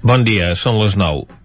Bon 0.00 0.22
dia, 0.24 0.54
són 0.56 0.78
les 0.80 0.94
9. 0.96 1.39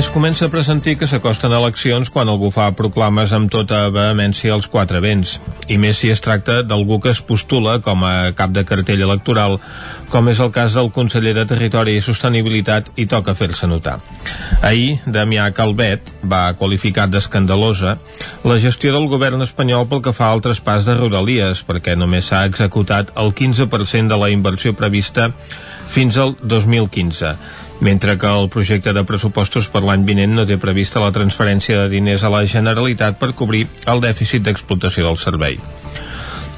Es 0.00 0.08
comença 0.08 0.46
a 0.46 0.48
pressentir 0.48 0.94
que 0.96 1.04
s'acosten 1.04 1.52
eleccions 1.52 2.08
quan 2.08 2.30
algú 2.32 2.48
fa 2.54 2.70
proclames 2.72 3.34
amb 3.36 3.50
tota 3.52 3.82
vehemència 3.92 4.54
als 4.54 4.64
quatre 4.72 4.96
vents, 5.04 5.34
i 5.68 5.76
més 5.76 6.00
si 6.00 6.08
es 6.08 6.24
tracta 6.24 6.62
d'algú 6.64 6.96
que 7.04 7.12
es 7.12 7.20
postula 7.20 7.74
com 7.84 8.06
a 8.08 8.32
cap 8.38 8.54
de 8.56 8.64
cartell 8.64 9.04
electoral, 9.04 9.58
com 10.08 10.32
és 10.32 10.40
el 10.40 10.54
cas 10.56 10.72
del 10.78 10.88
conseller 10.96 11.34
de 11.36 11.44
Territori 11.52 11.98
i 11.98 12.06
Sostenibilitat 12.06 12.88
i 12.96 13.04
toca 13.12 13.36
fer-se 13.36 13.68
notar. 13.68 13.98
Ahir, 14.64 15.02
Damià 15.04 15.50
Calvet 15.52 16.08
va 16.24 16.46
qualificar 16.56 17.10
d'escandalosa 17.12 17.98
la 18.48 18.60
gestió 18.64 18.96
del 18.96 19.10
govern 19.12 19.44
espanyol 19.44 19.84
pel 19.90 20.00
que 20.08 20.16
fa 20.16 20.32
al 20.32 20.40
traspàs 20.40 20.88
de 20.88 20.96
Rodalies, 20.96 21.60
perquè 21.60 21.92
només 21.92 22.32
s'ha 22.32 22.46
executat 22.48 23.12
el 23.20 23.34
15% 23.36 24.08
de 24.08 24.24
la 24.24 24.32
inversió 24.32 24.72
prevista 24.72 25.34
fins 25.92 26.16
al 26.16 26.38
2015 26.40 27.36
mentre 27.80 28.16
que 28.18 28.28
el 28.28 28.48
projecte 28.52 28.92
de 28.92 29.04
pressupostos 29.08 29.68
per 29.72 29.82
l'any 29.84 30.04
vinent 30.08 30.36
no 30.36 30.46
té 30.46 30.60
prevista 30.60 31.02
la 31.02 31.12
transferència 31.16 31.82
de 31.82 31.88
diners 31.92 32.24
a 32.24 32.32
la 32.32 32.44
Generalitat 32.46 33.18
per 33.18 33.34
cobrir 33.34 33.66
el 33.90 34.04
dèficit 34.04 34.44
d'explotació 34.44 35.08
del 35.08 35.20
servei. 35.20 35.60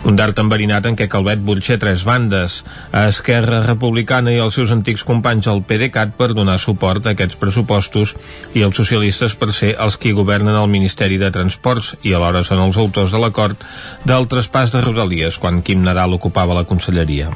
Un 0.03 0.17
d'art 0.19 0.39
enverinat 0.43 0.87
en 0.89 0.97
què 0.99 1.07
Calvet 1.07 1.43
burxa 1.47 1.77
tres 1.79 2.03
bandes, 2.03 2.57
a 2.91 3.05
Esquerra 3.11 3.61
Republicana 3.63 4.33
i 4.35 4.41
els 4.43 4.59
seus 4.59 4.73
antics 4.75 5.05
companys 5.07 5.47
al 5.47 5.63
PDeCAT 5.69 6.17
per 6.19 6.33
donar 6.35 6.59
suport 6.59 7.07
a 7.07 7.13
aquests 7.15 7.39
pressupostos 7.39 8.17
i 8.59 8.67
els 8.67 8.83
socialistes 8.83 9.39
per 9.39 9.53
ser 9.55 9.77
els 9.79 10.01
qui 10.03 10.17
governen 10.19 10.59
el 10.59 10.71
Ministeri 10.75 11.21
de 11.23 11.31
Transports 11.31 11.95
i 12.03 12.17
alhora 12.19 12.43
són 12.43 12.65
els 12.67 12.83
autors 12.83 13.15
de 13.15 13.23
l'acord 13.23 13.63
del 14.03 14.27
traspàs 14.27 14.75
de 14.75 14.83
Rodalies 14.83 15.39
quan 15.39 15.63
Quim 15.63 15.87
Nadal 15.87 16.19
ocupava 16.19 16.59
la 16.59 16.67
conselleria. 16.67 17.31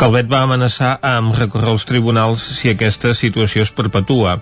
Calvet 0.00 0.30
va 0.30 0.42
amenaçar 0.44 0.96
amb 1.04 1.36
recórrer 1.38 1.72
als 1.74 1.86
tribunals 1.88 2.44
si 2.58 2.72
aquesta 2.72 3.14
situació 3.14 3.64
es 3.66 3.72
perpetua, 3.74 4.38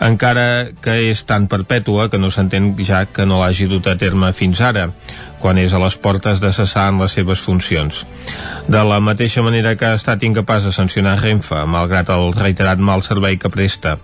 encara 0.00 0.70
que 0.82 0.94
és 1.10 1.24
tan 1.26 1.48
perpètua 1.50 2.08
que 2.10 2.18
no 2.18 2.30
s'entén 2.30 2.74
ja 2.86 3.04
que 3.06 3.26
no 3.26 3.40
l'hagi 3.42 3.66
dut 3.70 3.86
a 3.90 3.96
terme 3.98 4.30
fins 4.32 4.60
ara, 4.62 4.88
quan 5.38 5.58
és 5.58 5.72
a 5.72 5.78
les 5.78 5.96
portes 5.98 6.40
de 6.42 6.50
cessar 6.52 6.88
en 6.90 6.98
les 7.02 7.14
seves 7.14 7.40
funcions. 7.42 8.04
De 8.68 8.80
la 8.84 8.98
mateixa 9.00 9.42
manera 9.42 9.74
que 9.78 9.86
ha 9.86 9.96
estat 9.96 10.22
incapaç 10.26 10.66
de 10.66 10.72
sancionar 10.74 11.18
Renfe, 11.22 11.60
malgrat 11.66 12.10
el 12.14 12.32
reiterat 12.36 12.78
mal 12.78 13.02
servei 13.06 13.38
que 13.38 13.50
presta. 13.50 13.96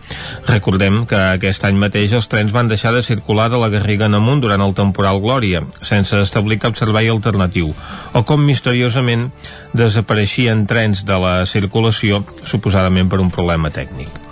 Recordem 0.49 1.05
que 1.11 1.19
aquest 1.19 1.67
any 1.69 1.79
mateix 1.79 2.15
els 2.17 2.31
trens 2.31 2.55
van 2.55 2.71
deixar 2.71 2.95
de 2.95 3.03
circular 3.03 3.51
de 3.51 3.61
la 3.61 3.71
Garriga 3.71 4.07
en 4.07 4.19
amunt 4.19 4.43
durant 4.43 4.63
el 4.63 4.75
temporal 4.75 5.21
Glòria, 5.23 5.63
sense 5.83 6.23
establir 6.23 6.61
cap 6.63 6.79
servei 6.81 7.11
alternatiu, 7.11 7.75
o 8.15 8.25
com 8.25 8.47
misteriosament 8.47 9.31
desapareixien 9.75 10.67
trens 10.71 11.05
de 11.05 11.19
la 11.19 11.37
circulació, 11.51 12.25
suposadament 12.45 13.11
per 13.11 13.21
un 13.23 13.31
problema 13.35 13.71
tècnic. 13.75 14.23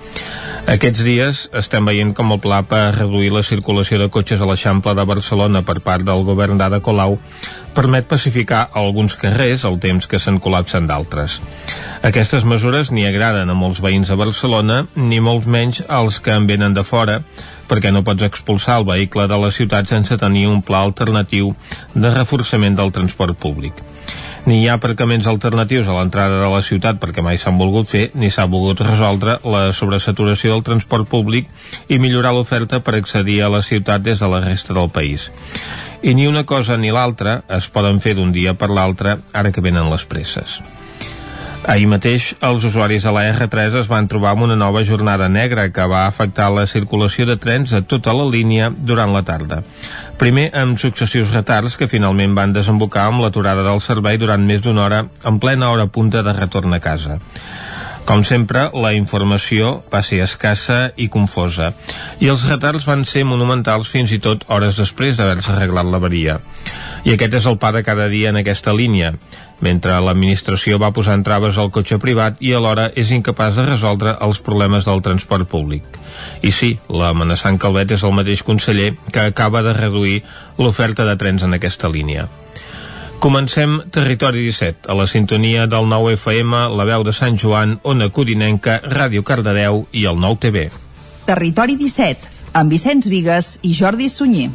Aquests 0.70 1.00
dies 1.02 1.38
estem 1.58 1.88
veient 1.88 2.12
com 2.14 2.30
el 2.30 2.38
pla 2.38 2.60
per 2.62 2.94
reduir 2.94 3.32
la 3.34 3.42
circulació 3.42 3.98
de 3.98 4.06
cotxes 4.14 4.41
a 4.41 4.46
l'Eixample 4.46 4.94
de 4.94 5.05
Barcelona 5.10 5.64
per 5.66 5.80
part 5.82 6.06
del 6.06 6.22
govern 6.22 6.60
d'Ada 6.60 6.78
Colau 6.78 7.16
permet 7.74 8.06
pacificar 8.06 8.68
alguns 8.78 9.16
carrers 9.18 9.64
al 9.66 9.80
temps 9.83 10.06
que 10.06 10.20
se'n 10.22 10.38
col·lapsen 10.44 10.86
d'altres. 10.86 11.40
Aquestes 12.06 12.46
mesures 12.46 12.92
ni 12.94 13.08
agraden 13.08 13.50
a 13.50 13.58
molts 13.58 13.83
veïns 13.83 14.12
a 14.14 14.18
Barcelona, 14.20 14.84
ni 14.94 15.18
molts 15.18 15.50
menys 15.50 15.83
als 15.88 16.20
que 16.22 16.30
en 16.30 16.46
venen 16.46 16.78
de 16.78 16.86
fora, 16.86 17.18
perquè 17.66 17.90
no 17.90 18.05
pots 18.06 18.22
expulsar 18.22 18.78
el 18.78 18.86
vehicle 18.86 19.27
de 19.27 19.42
la 19.42 19.50
ciutat 19.50 19.90
sense 19.90 20.18
tenir 20.20 20.46
un 20.46 20.62
pla 20.62 20.84
alternatiu 20.86 21.56
de 21.94 22.14
reforçament 22.14 22.78
del 22.78 22.94
transport 22.94 23.34
públic 23.34 23.83
ni 24.45 24.62
hi 24.62 24.69
ha 24.69 24.75
aparcaments 24.75 25.29
alternatius 25.31 25.87
a 25.87 25.95
l'entrada 25.95 26.41
de 26.43 26.48
la 26.51 26.62
ciutat 26.67 26.98
perquè 27.03 27.23
mai 27.23 27.39
s'han 27.39 27.61
volgut 27.61 27.87
fer, 27.89 28.09
ni 28.19 28.31
s'ha 28.31 28.48
volgut 28.51 28.83
resoldre 28.83 29.39
la 29.47 29.63
sobresaturació 29.77 30.57
del 30.57 30.64
transport 30.67 31.07
públic 31.08 31.47
i 31.89 32.01
millorar 32.03 32.35
l'oferta 32.35 32.83
per 32.83 32.97
accedir 32.98 33.42
a 33.42 33.52
la 33.52 33.63
ciutat 33.63 34.02
des 34.02 34.19
de 34.19 34.29
la 34.29 34.42
resta 34.42 34.75
del 34.75 34.91
país. 34.91 35.31
I 36.02 36.14
ni 36.19 36.27
una 36.27 36.42
cosa 36.45 36.77
ni 36.77 36.91
l'altra 36.91 37.42
es 37.48 37.69
poden 37.70 38.01
fer 38.02 38.17
d'un 38.19 38.33
dia 38.35 38.55
per 38.58 38.70
l'altre 38.70 39.20
ara 39.33 39.52
que 39.52 39.63
venen 39.63 39.91
les 39.91 40.05
presses. 40.05 40.58
Ahir 41.62 41.86
mateix, 41.86 42.33
els 42.42 42.64
usuaris 42.67 43.05
de 43.06 43.11
la 43.14 43.23
R3 43.30 43.77
es 43.84 43.89
van 43.90 44.08
trobar 44.11 44.33
amb 44.34 44.42
una 44.48 44.56
nova 44.58 44.80
jornada 44.83 45.28
negra 45.30 45.68
que 45.70 45.84
va 45.86 46.08
afectar 46.08 46.48
la 46.50 46.64
circulació 46.67 47.23
de 47.28 47.36
trens 47.39 47.70
a 47.73 47.84
tota 47.86 48.11
la 48.18 48.24
línia 48.27 48.73
durant 48.74 49.12
la 49.14 49.23
tarda. 49.23 49.61
Primer 50.18 50.48
amb 50.58 50.80
successius 50.83 51.30
retards 51.30 51.77
que 51.78 51.86
finalment 51.86 52.34
van 52.34 52.55
desembocar 52.56 53.05
amb 53.08 53.22
l'aturada 53.22 53.62
del 53.62 53.78
servei 53.80 54.18
durant 54.18 54.42
més 54.42 54.64
d'una 54.64 54.83
hora 54.89 55.05
en 55.22 55.39
plena 55.39 55.70
hora 55.70 55.86
punta 55.86 56.24
de 56.27 56.34
retorn 56.34 56.74
a 56.74 56.80
casa. 56.83 57.20
Com 58.11 58.24
sempre, 58.27 58.64
la 58.74 58.90
informació 58.98 59.77
va 59.92 60.01
ser 60.02 60.18
escassa 60.24 60.80
i 60.98 61.06
confosa, 61.06 61.70
i 62.18 62.27
els 62.33 62.42
retards 62.51 62.89
van 62.90 63.06
ser 63.06 63.22
monumentals 63.22 63.92
fins 63.95 64.11
i 64.11 64.18
tot 64.18 64.42
hores 64.51 64.83
després 64.83 65.14
d'haver-se 65.14 65.55
arreglat 65.55 65.86
l'averia. 65.86 66.40
I 67.06 67.14
aquest 67.14 67.39
és 67.39 67.46
el 67.46 67.61
pa 67.62 67.70
de 67.70 67.84
cada 67.86 68.08
dia 68.11 68.34
en 68.34 68.42
aquesta 68.42 68.74
línia, 68.74 69.14
mentre 69.62 69.95
l'administració 70.02 70.78
va 70.83 70.92
posar 70.92 71.17
traves 71.24 71.56
al 71.58 71.70
cotxe 71.70 71.98
privat 72.02 72.40
i 72.42 72.52
alhora 72.52 72.90
és 72.98 73.14
incapaç 73.14 73.56
de 73.56 73.67
resoldre 73.70 74.17
els 74.27 74.42
problemes 74.42 74.84
del 74.89 75.02
transport 75.06 75.48
públic. 75.48 75.86
I 76.42 76.52
sí, 76.52 76.74
l'amenaçant 76.90 77.58
Calvet 77.62 77.95
és 77.96 78.05
el 78.05 78.14
mateix 78.17 78.42
conseller 78.42 78.92
que 79.11 79.24
acaba 79.24 79.62
de 79.62 79.72
reduir 79.78 80.22
l'oferta 80.58 81.06
de 81.08 81.17
trens 81.17 81.46
en 81.46 81.55
aquesta 81.55 81.89
línia. 81.89 82.28
Comencem 83.22 83.77
Territori 83.95 84.42
17, 84.42 84.90
a 84.90 84.96
la 84.98 85.06
sintonia 85.06 85.68
del 85.70 85.86
9 85.86 86.17
FM, 86.18 86.64
la 86.74 86.86
veu 86.89 87.05
de 87.06 87.14
Sant 87.14 87.39
Joan, 87.39 87.77
Ona 87.86 88.11
Codinenca, 88.11 88.80
Ràdio 88.83 89.22
Cardedeu 89.22 89.84
i 89.92 90.08
el 90.11 90.18
9 90.18 90.42
TV. 90.42 90.64
Territori 91.28 91.78
17, 91.78 92.33
amb 92.58 92.74
Vicenç 92.74 93.06
Vigues 93.06 93.55
i 93.62 93.77
Jordi 93.78 94.11
Sunyer. 94.11 94.51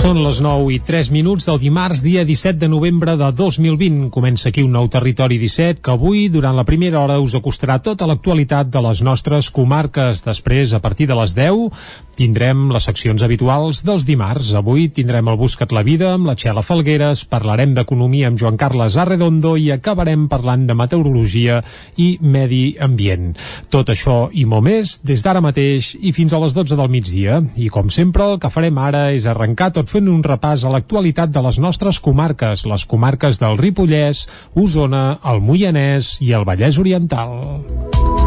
Són 0.00 0.16
les 0.24 0.38
9 0.40 0.70
i 0.72 0.78
3 0.80 1.10
minuts 1.12 1.44
del 1.44 1.58
dimarts, 1.60 1.98
dia 2.00 2.22
17 2.24 2.56
de 2.56 2.70
novembre 2.72 3.18
de 3.20 3.26
2020. 3.36 4.06
Comença 4.08 4.48
aquí 4.48 4.62
un 4.64 4.72
nou 4.72 4.86
Territori 4.88 5.36
17 5.36 5.82
que 5.84 5.92
avui, 5.92 6.22
durant 6.32 6.56
la 6.56 6.64
primera 6.64 7.02
hora, 7.02 7.18
us 7.20 7.34
acostarà 7.36 7.76
tota 7.84 8.08
l'actualitat 8.08 8.70
de 8.72 8.80
les 8.80 9.02
nostres 9.04 9.50
comarques. 9.52 10.24
Després, 10.24 10.72
a 10.72 10.80
partir 10.80 11.04
de 11.10 11.18
les 11.20 11.36
10, 11.36 11.84
tindrem 12.20 12.66
les 12.68 12.84
seccions 12.84 13.22
habituals 13.24 13.80
dels 13.86 14.04
dimarts. 14.04 14.50
Avui 14.58 14.88
tindrem 14.92 15.30
el 15.30 15.38
Buscat 15.40 15.70
la 15.72 15.84
Vida 15.86 16.10
amb 16.12 16.28
la 16.28 16.34
Txela 16.36 16.60
Falgueres, 16.66 17.22
parlarem 17.30 17.72
d'economia 17.76 18.28
amb 18.28 18.40
Joan 18.40 18.58
Carles 18.60 18.98
Arredondo 19.00 19.54
i 19.56 19.70
acabarem 19.72 20.26
parlant 20.28 20.66
de 20.68 20.76
meteorologia 20.76 21.60
i 21.96 22.10
medi 22.20 22.74
ambient. 22.82 23.32
Tot 23.72 23.92
això 23.94 24.18
i 24.36 24.44
molt 24.44 24.66
més 24.68 24.98
des 25.06 25.24
d'ara 25.24 25.40
mateix 25.44 25.94
i 25.96 26.12
fins 26.16 26.36
a 26.36 26.42
les 26.44 26.56
12 26.56 26.76
del 26.76 26.92
migdia. 26.92 27.40
I 27.56 27.70
com 27.72 27.88
sempre, 27.88 28.28
el 28.34 28.40
que 28.42 28.52
farem 28.52 28.76
ara 28.84 29.06
és 29.16 29.24
arrencar 29.24 29.72
tot 29.78 29.88
fent 29.88 30.10
un 30.12 30.20
repàs 30.26 30.66
a 30.66 30.74
l'actualitat 30.74 31.32
de 31.32 31.44
les 31.46 31.60
nostres 31.62 32.02
comarques, 32.04 32.66
les 32.68 32.84
comarques 32.90 33.40
del 33.40 33.56
Ripollès, 33.60 34.26
Osona, 34.52 35.20
el 35.24 35.40
Moianès 35.40 36.18
i 36.20 36.34
el 36.36 36.44
Vallès 36.44 36.80
Oriental. 36.82 38.19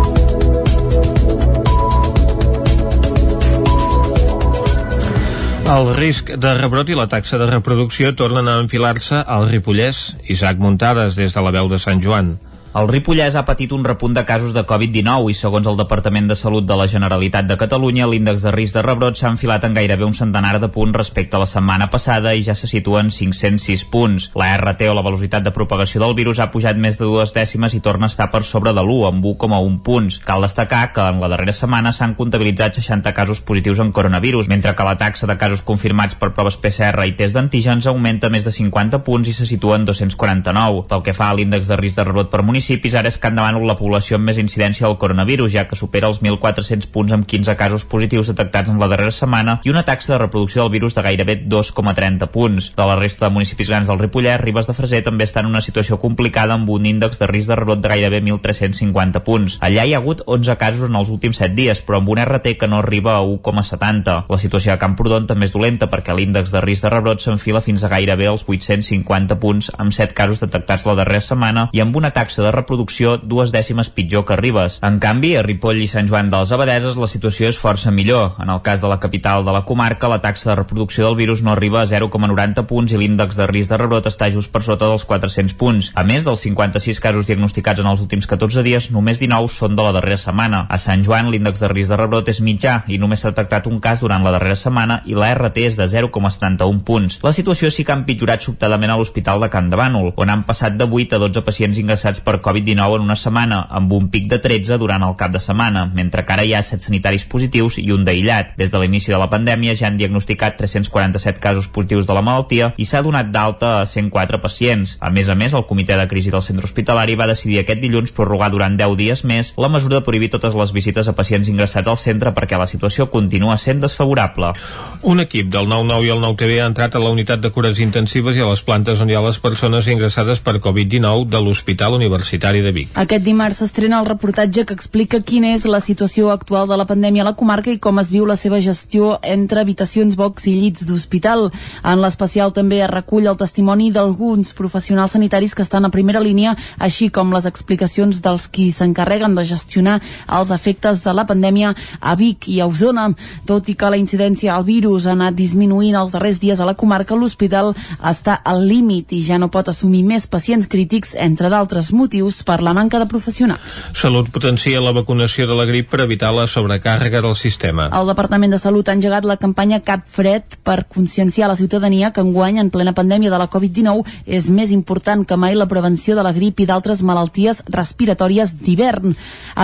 El 5.63 5.93
risc 5.95 6.27
de 6.43 6.49
rebrot 6.57 6.89
i 6.91 6.95
la 6.97 7.05
taxa 7.07 7.37
de 7.39 7.45
reproducció 7.47 8.09
tornen 8.19 8.49
a 8.51 8.57
enfilar-se 8.59 9.21
al 9.23 9.47
Ripollès. 9.47 10.01
Isaac 10.27 10.59
Muntades, 10.59 11.15
des 11.15 11.31
de 11.31 11.43
la 11.45 11.53
veu 11.55 11.69
de 11.71 11.79
Sant 11.79 12.03
Joan. 12.03 12.33
El 12.73 12.87
Ripollès 12.89 13.35
ha 13.37 13.43
patit 13.45 13.69
un 13.75 13.83
repunt 13.85 14.15
de 14.17 14.23
casos 14.25 14.49
de 14.55 14.63
Covid-19 14.65 15.29
i 15.29 15.35
segons 15.37 15.67
el 15.69 15.75
Departament 15.77 16.25
de 16.25 16.33
Salut 16.33 16.65
de 16.65 16.73
la 16.73 16.87
Generalitat 16.89 17.45
de 17.45 17.53
Catalunya 17.61 18.07
l'índex 18.09 18.41
de 18.41 18.53
risc 18.55 18.73
de 18.73 18.81
rebrot 18.81 19.19
s'ha 19.19 19.29
enfilat 19.29 19.67
en 19.67 19.75
gairebé 19.77 20.07
un 20.07 20.15
centenar 20.17 20.55
de 20.57 20.71
punts 20.73 20.97
respecte 20.97 21.37
a 21.37 21.41
la 21.43 21.45
setmana 21.51 21.91
passada 21.93 22.31
i 22.33 22.41
ja 22.41 22.55
se 22.57 22.65
situa 22.71 23.03
en 23.05 23.11
506 23.13 23.83
punts. 23.93 24.25
La 24.33 24.47
RT 24.57 24.89
o 24.89 24.95
la 24.97 25.03
velocitat 25.05 25.45
de 25.45 25.53
propagació 25.53 26.01
del 26.01 26.15
virus 26.17 26.41
ha 26.41 26.47
pujat 26.49 26.79
més 26.87 26.97
de 26.97 27.05
dues 27.05 27.35
dècimes 27.35 27.75
i 27.77 27.81
torna 27.89 28.09
a 28.09 28.11
estar 28.11 28.31
per 28.33 28.41
sobre 28.41 28.73
de 28.73 28.81
l'1 28.81 29.05
amb 29.11 29.29
1,1 29.35 29.77
punts. 29.85 30.17
Cal 30.25 30.41
destacar 30.41 30.81
que 30.97 31.05
en 31.13 31.21
la 31.21 31.29
darrera 31.29 31.53
setmana 31.53 31.93
s'han 31.93 32.17
comptabilitzat 32.17 32.81
60 32.81 33.13
casos 33.13 33.43
positius 33.45 33.83
en 33.85 33.93
coronavirus, 33.93 34.49
mentre 34.49 34.73
que 34.73 34.89
la 34.89 34.97
taxa 34.97 35.29
de 35.29 35.37
casos 35.37 35.61
confirmats 35.61 36.17
per 36.17 36.31
proves 36.33 36.57
PCR 36.57 37.05
i 37.05 37.13
test 37.21 37.37
d'antígens 37.37 37.85
augmenta 37.85 38.33
més 38.33 38.49
de 38.49 38.57
50 38.57 39.03
punts 39.05 39.29
i 39.29 39.37
se 39.37 39.45
situa 39.45 39.77
en 39.77 39.85
249. 39.85 40.87
Pel 40.89 41.05
que 41.05 41.13
fa 41.13 41.29
a 41.29 41.37
l'índex 41.37 41.69
de 41.69 41.77
risc 41.77 42.01
de 42.01 42.09
rebrot 42.09 42.33
per 42.33 42.41
municipi, 42.41 42.62
municipis, 42.63 42.93
ara 42.95 43.09
és 43.11 43.17
Can 43.19 43.35
Bànol 43.35 43.65
la 43.67 43.75
població 43.75 44.15
amb 44.15 44.29
més 44.29 44.37
incidència 44.39 44.87
del 44.87 44.95
coronavirus, 44.95 45.51
ja 45.51 45.65
que 45.67 45.75
supera 45.75 46.07
els 46.07 46.21
1.400 46.23 46.87
punts 46.93 47.11
amb 47.11 47.25
15 47.27 47.57
casos 47.59 47.83
positius 47.83 48.29
detectats 48.31 48.71
en 48.71 48.79
la 48.79 48.87
darrera 48.87 49.11
setmana 49.11 49.57
i 49.67 49.71
una 49.73 49.83
taxa 49.83 50.13
de 50.13 50.19
reproducció 50.21 50.63
del 50.63 50.71
virus 50.71 50.95
de 50.95 51.03
gairebé 51.03 51.35
2,30 51.43 52.29
punts. 52.31 52.69
De 52.77 52.85
la 52.87 52.95
resta 52.95 53.27
de 53.27 53.33
municipis 53.35 53.67
grans 53.67 53.89
del 53.91 53.99
Ripollès, 53.99 54.39
Ribes 54.39 54.69
de 54.69 54.75
Freser 54.77 55.01
també 55.03 55.27
està 55.27 55.43
en 55.43 55.49
una 55.51 55.61
situació 55.65 55.99
complicada 55.99 56.55
amb 56.55 56.69
un 56.71 56.87
índex 56.87 57.19
de 57.19 57.27
risc 57.27 57.51
de 57.51 57.57
rebrot 57.59 57.81
de 57.83 57.91
gairebé 57.91 58.21
1.350 58.23 59.23
punts. 59.27 59.57
Allà 59.59 59.83
hi 59.83 59.91
ha 59.91 59.99
hagut 59.99 60.23
11 60.25 60.55
casos 60.61 60.87
en 60.87 60.95
els 60.95 61.11
últims 61.11 61.43
7 61.43 61.51
dies, 61.59 61.83
però 61.83 61.99
amb 61.99 62.13
un 62.15 62.23
RT 62.23 62.55
que 62.61 62.71
no 62.71 62.79
arriba 62.79 63.17
a 63.17 63.25
1,70. 63.27 64.15
La 64.31 64.39
situació 64.39 64.71
a 64.71 64.79
Camprodon 64.79 65.27
també 65.27 65.49
és 65.51 65.57
dolenta 65.57 65.91
perquè 65.91 66.15
l'índex 66.15 66.55
de 66.55 66.63
risc 66.63 66.87
de 66.87 66.95
rebrot 66.95 67.19
s'enfila 67.19 67.65
fins 67.65 67.83
a 67.83 67.91
gairebé 67.91 68.31
els 68.31 68.47
850 68.47 69.39
punts 69.43 69.71
amb 69.75 69.91
7 69.91 70.15
casos 70.15 70.39
detectats 70.39 70.87
la 70.87 70.95
darrera 71.01 71.27
setmana 71.27 71.67
i 71.75 71.83
amb 71.83 71.99
una 71.99 72.13
taxa 72.15 72.45
de 72.45 72.52
reproducció 72.53 73.17
dues 73.17 73.51
dècimes 73.51 73.89
pitjor 73.89 74.25
que 74.29 74.37
Ribes. 74.39 74.79
En 74.85 74.99
canvi, 75.03 75.33
a 75.35 75.43
Ripoll 75.45 75.81
i 75.83 75.89
Sant 75.91 76.07
Joan 76.09 76.29
dels 76.31 76.53
Abadeses 76.55 76.97
la 76.99 77.09
situació 77.11 77.49
és 77.49 77.59
força 77.59 77.91
millor. 77.91 78.37
En 78.43 78.51
el 78.53 78.61
cas 78.65 78.81
de 78.81 78.89
la 78.91 78.99
capital 79.03 79.45
de 79.45 79.55
la 79.55 79.63
comarca, 79.65 80.09
la 80.11 80.21
taxa 80.21 80.51
de 80.51 80.57
reproducció 80.61 81.07
del 81.07 81.17
virus 81.19 81.41
no 81.43 81.51
arriba 81.51 81.81
a 81.81 81.87
0,90 81.89 82.65
punts 82.69 82.93
i 82.93 83.01
l'índex 83.01 83.39
de 83.39 83.47
risc 83.49 83.73
de 83.73 83.79
rebrot 83.81 84.07
està 84.09 84.29
just 84.31 84.53
per 84.53 84.63
sota 84.63 84.87
dels 84.89 85.05
400 85.09 85.57
punts. 85.59 85.91
A 85.95 86.05
més 86.07 86.23
dels 86.27 86.45
56 86.47 87.01
casos 87.03 87.27
diagnosticats 87.29 87.83
en 87.83 87.89
els 87.89 88.03
últims 88.03 88.29
14 88.29 88.63
dies, 88.65 88.89
només 88.95 89.19
19 89.21 89.51
són 89.51 89.75
de 89.75 89.85
la 89.85 89.93
darrera 89.95 90.19
setmana. 90.21 90.65
A 90.69 90.79
Sant 90.81 91.03
Joan, 91.05 91.31
l'índex 91.33 91.63
de 91.63 91.71
risc 91.71 91.93
de 91.93 91.99
rebrot 91.99 92.29
és 92.29 92.41
mitjà 92.45 92.81
i 92.87 92.99
només 93.01 93.23
s'ha 93.23 93.33
detectat 93.33 93.67
un 93.71 93.79
cas 93.83 94.03
durant 94.03 94.23
la 94.23 94.35
darrera 94.35 94.59
setmana 94.59 95.01
i 95.09 95.17
la 95.17 95.31
RT 95.33 95.67
és 95.69 95.79
de 95.79 95.87
0,71 95.89 96.83
punts. 96.85 97.19
La 97.23 97.33
situació 97.35 97.71
sí 97.71 97.85
que 97.85 97.93
ha 97.95 97.99
empitjorat 97.99 98.45
sobtadament 98.45 98.93
a 98.93 98.97
l'Hospital 98.99 99.41
de 99.43 99.49
Can 99.53 99.69
de 99.71 99.79
Bànol, 99.79 100.13
on 100.15 100.29
han 100.29 100.45
passat 100.47 100.77
de 100.77 100.87
8 100.87 101.17
a 101.17 101.21
12 101.23 101.43
pacients 101.45 101.79
ingressats 101.81 102.21
per 102.23 102.39
Covid-19 102.43 102.99
en 102.99 103.07
una 103.07 103.15
setmana, 103.15 103.63
amb 103.69 103.91
un 103.95 104.09
pic 104.13 104.27
de 104.29 104.39
13 104.43 104.77
durant 104.77 105.03
el 105.07 105.15
cap 105.17 105.31
de 105.31 105.39
setmana, 105.39 105.85
mentre 105.95 106.25
que 106.25 106.33
ara 106.33 106.43
hi 106.45 106.53
ha 106.53 106.61
7 106.61 106.83
sanitaris 106.83 107.25
positius 107.29 107.79
i 107.79 107.89
un 107.95 108.03
d'aïllat. 108.05 108.53
Des 108.59 108.71
de 108.71 108.81
l'inici 108.81 109.13
de 109.13 109.19
la 109.21 109.29
pandèmia 109.31 109.75
ja 109.79 109.87
han 109.87 109.97
diagnosticat 109.97 110.57
347 110.59 111.39
casos 111.39 111.69
positius 111.71 112.05
de 112.09 112.17
la 112.17 112.21
malaltia 112.25 112.73
i 112.77 112.85
s'ha 112.85 113.01
donat 113.05 113.31
d'alta 113.31 113.71
a 113.79 113.85
104 113.87 114.41
pacients. 114.43 114.97
A 114.99 115.09
més 115.09 115.29
a 115.29 115.35
més, 115.39 115.53
el 115.53 115.65
comitè 115.69 115.97
de 115.97 116.07
crisi 116.11 116.33
del 116.33 116.43
centre 116.45 116.67
hospitalari 116.67 117.15
va 117.15 117.29
decidir 117.31 117.61
aquest 117.61 117.81
dilluns 117.81 118.11
prorrogar 118.11 118.51
durant 118.51 118.75
10 118.77 118.97
dies 118.99 119.23
més 119.23 119.53
la 119.57 119.71
mesura 119.71 119.99
de 119.99 120.05
prohibir 120.05 120.29
totes 120.33 120.55
les 120.59 120.73
visites 120.75 121.07
a 121.07 121.15
pacients 121.15 121.49
ingressats 121.49 121.87
al 121.87 121.97
centre 121.97 122.33
perquè 122.35 122.59
la 122.59 122.67
situació 122.67 123.09
continua 123.09 123.57
sent 123.57 123.81
desfavorable. 123.81 124.53
Un 125.01 125.23
equip 125.23 125.49
del 125.53 125.69
9-9 125.71 126.09
i 126.09 126.13
el 126.13 126.21
9-TV 126.23 126.59
ha 126.61 126.69
entrat 126.71 126.95
a 126.95 127.03
la 127.03 127.13
unitat 127.13 127.41
de 127.41 127.51
cures 127.55 127.79
intensives 127.79 128.37
i 128.37 128.43
a 128.43 128.49
les 128.49 128.61
plantes 128.61 128.99
on 128.99 129.09
hi 129.09 129.15
ha 129.17 129.23
les 129.23 129.39
persones 129.39 129.87
ingressades 129.87 130.43
per 130.43 130.59
Covid-19 130.59 131.29
de 131.31 131.41
l'Hospital 131.43 131.97
Universitari 131.99 132.32
de 132.39 132.71
Vic. 132.71 132.89
Aquest 132.97 133.23
dimarts 133.23 133.59
s'estrena 133.61 133.99
el 133.99 134.07
reportatge 134.07 134.65
que 134.65 134.73
explica 134.73 135.21
quina 135.21 135.53
és 135.53 135.65
la 135.65 135.79
situació 135.79 136.31
actual 136.31 136.67
de 136.67 136.77
la 136.77 136.85
pandèmia 136.89 137.21
a 137.21 137.27
la 137.29 137.35
comarca 137.37 137.69
i 137.69 137.77
com 137.77 137.99
es 137.99 138.09
viu 138.09 138.25
la 138.25 138.35
seva 138.35 138.59
gestió 138.59 139.19
entre 139.21 139.61
habitacions, 139.61 140.15
box 140.15 140.47
i 140.47 140.53
llits 140.57 140.85
d'hospital. 140.87 141.51
En 141.83 142.01
l'especial 142.01 142.53
també 142.53 142.81
es 142.81 142.89
recull 142.89 143.27
el 143.27 143.37
testimoni 143.37 143.91
d'alguns 143.91 144.53
professionals 144.57 145.13
sanitaris 145.13 145.53
que 145.53 145.61
estan 145.61 145.85
a 145.85 145.91
primera 145.93 146.19
línia, 146.19 146.55
així 146.79 147.09
com 147.09 147.33
les 147.33 147.45
explicacions 147.45 148.21
dels 148.21 148.47
qui 148.49 148.71
s'encarreguen 148.71 149.35
de 149.35 149.45
gestionar 149.45 149.99
els 150.27 150.49
efectes 150.49 151.03
de 151.03 151.13
la 151.13 151.27
pandèmia 151.29 151.75
a 151.99 152.15
Vic 152.15 152.47
i 152.49 152.59
a 152.61 152.67
Osona. 152.67 153.11
Tot 153.45 153.69
i 153.69 153.75
que 153.75 153.89
la 153.89 153.99
incidència 153.99 154.55
al 154.55 154.65
virus 154.65 155.05
ha 155.05 155.13
anat 155.13 155.37
disminuint 155.37 155.95
els 155.95 156.11
darrers 156.11 156.41
dies 156.41 156.59
a 156.59 156.65
la 156.65 156.73
comarca, 156.73 157.15
l'hospital 157.15 157.75
està 158.01 158.39
al 158.43 158.65
límit 158.65 159.13
i 159.13 159.21
ja 159.21 159.37
no 159.37 159.51
pot 159.53 159.69
assumir 159.69 160.03
més 160.03 160.25
pacients 160.25 160.67
crítics, 160.67 161.13
entre 161.13 161.49
d'altres 161.53 161.91
motius, 161.93 162.12
per 162.45 162.61
la 162.61 162.73
manca 162.77 162.99
de 162.99 163.07
professionals. 163.09 163.79
Salut 163.97 164.27
potencia 164.29 164.81
la 164.81 164.91
vacunació 164.93 165.47
de 165.49 165.55
la 165.57 165.65
grip 165.65 165.87
per 165.89 166.03
evitar 166.03 166.29
la 166.33 166.45
sobrecàrrega 166.45 167.23
del 167.25 167.33
sistema. 167.35 167.87
El 167.89 168.05
Departament 168.05 168.53
de 168.53 168.59
Salut 168.61 168.87
ha 168.87 168.93
engegat 168.93 169.25
la 169.25 169.37
campanya 169.41 169.79
Cap 169.81 170.03
Fred 170.05 170.59
per 170.61 170.85
conscienciar 170.85 171.49
la 171.49 171.55
ciutadania 171.55 172.11
que 172.13 172.21
enguany, 172.21 172.59
en 172.61 172.69
plena 172.69 172.93
pandèmia 172.93 173.31
de 173.33 173.39
la 173.41 173.47
Covid-19, 173.49 174.05
és 174.27 174.49
més 174.53 174.69
important 174.69 175.25
que 175.25 175.37
mai 175.37 175.57
la 175.57 175.65
prevenció 175.65 176.13
de 176.15 176.21
la 176.21 176.35
grip 176.37 176.61
i 176.61 176.67
d'altres 176.69 177.01
malalties 177.01 177.63
respiratòries 177.65 178.53
d'hivern. 178.61 179.15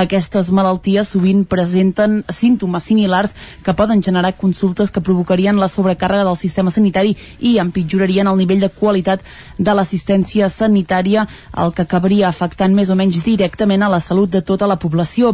Aquestes 0.02 0.50
malalties 0.50 1.14
sovint 1.14 1.46
presenten 1.46 2.24
símptomes 2.34 2.90
similars 2.90 3.38
que 3.62 3.78
poden 3.78 4.02
generar 4.02 4.34
consultes 4.42 4.90
que 4.90 5.06
provocarien 5.06 5.62
la 5.62 5.70
sobrecàrrega 5.70 6.26
del 6.26 6.40
sistema 6.42 6.74
sanitari 6.74 7.14
i 7.40 7.60
empitjorarien 7.62 8.26
el 8.26 8.42
nivell 8.42 8.66
de 8.66 8.74
qualitat 8.74 9.22
de 9.60 9.78
l'assistència 9.78 10.50
sanitària, 10.50 11.28
el 11.54 11.78
que 11.78 11.86
acabaria 11.86 12.34
afectant 12.40 12.72
més 12.76 12.90
o 12.90 12.96
menys 12.96 13.20
directament 13.26 13.84
a 13.84 13.92
la 13.92 14.00
salut 14.00 14.32
de 14.32 14.40
tota 14.42 14.68
la 14.68 14.80
població. 14.80 15.34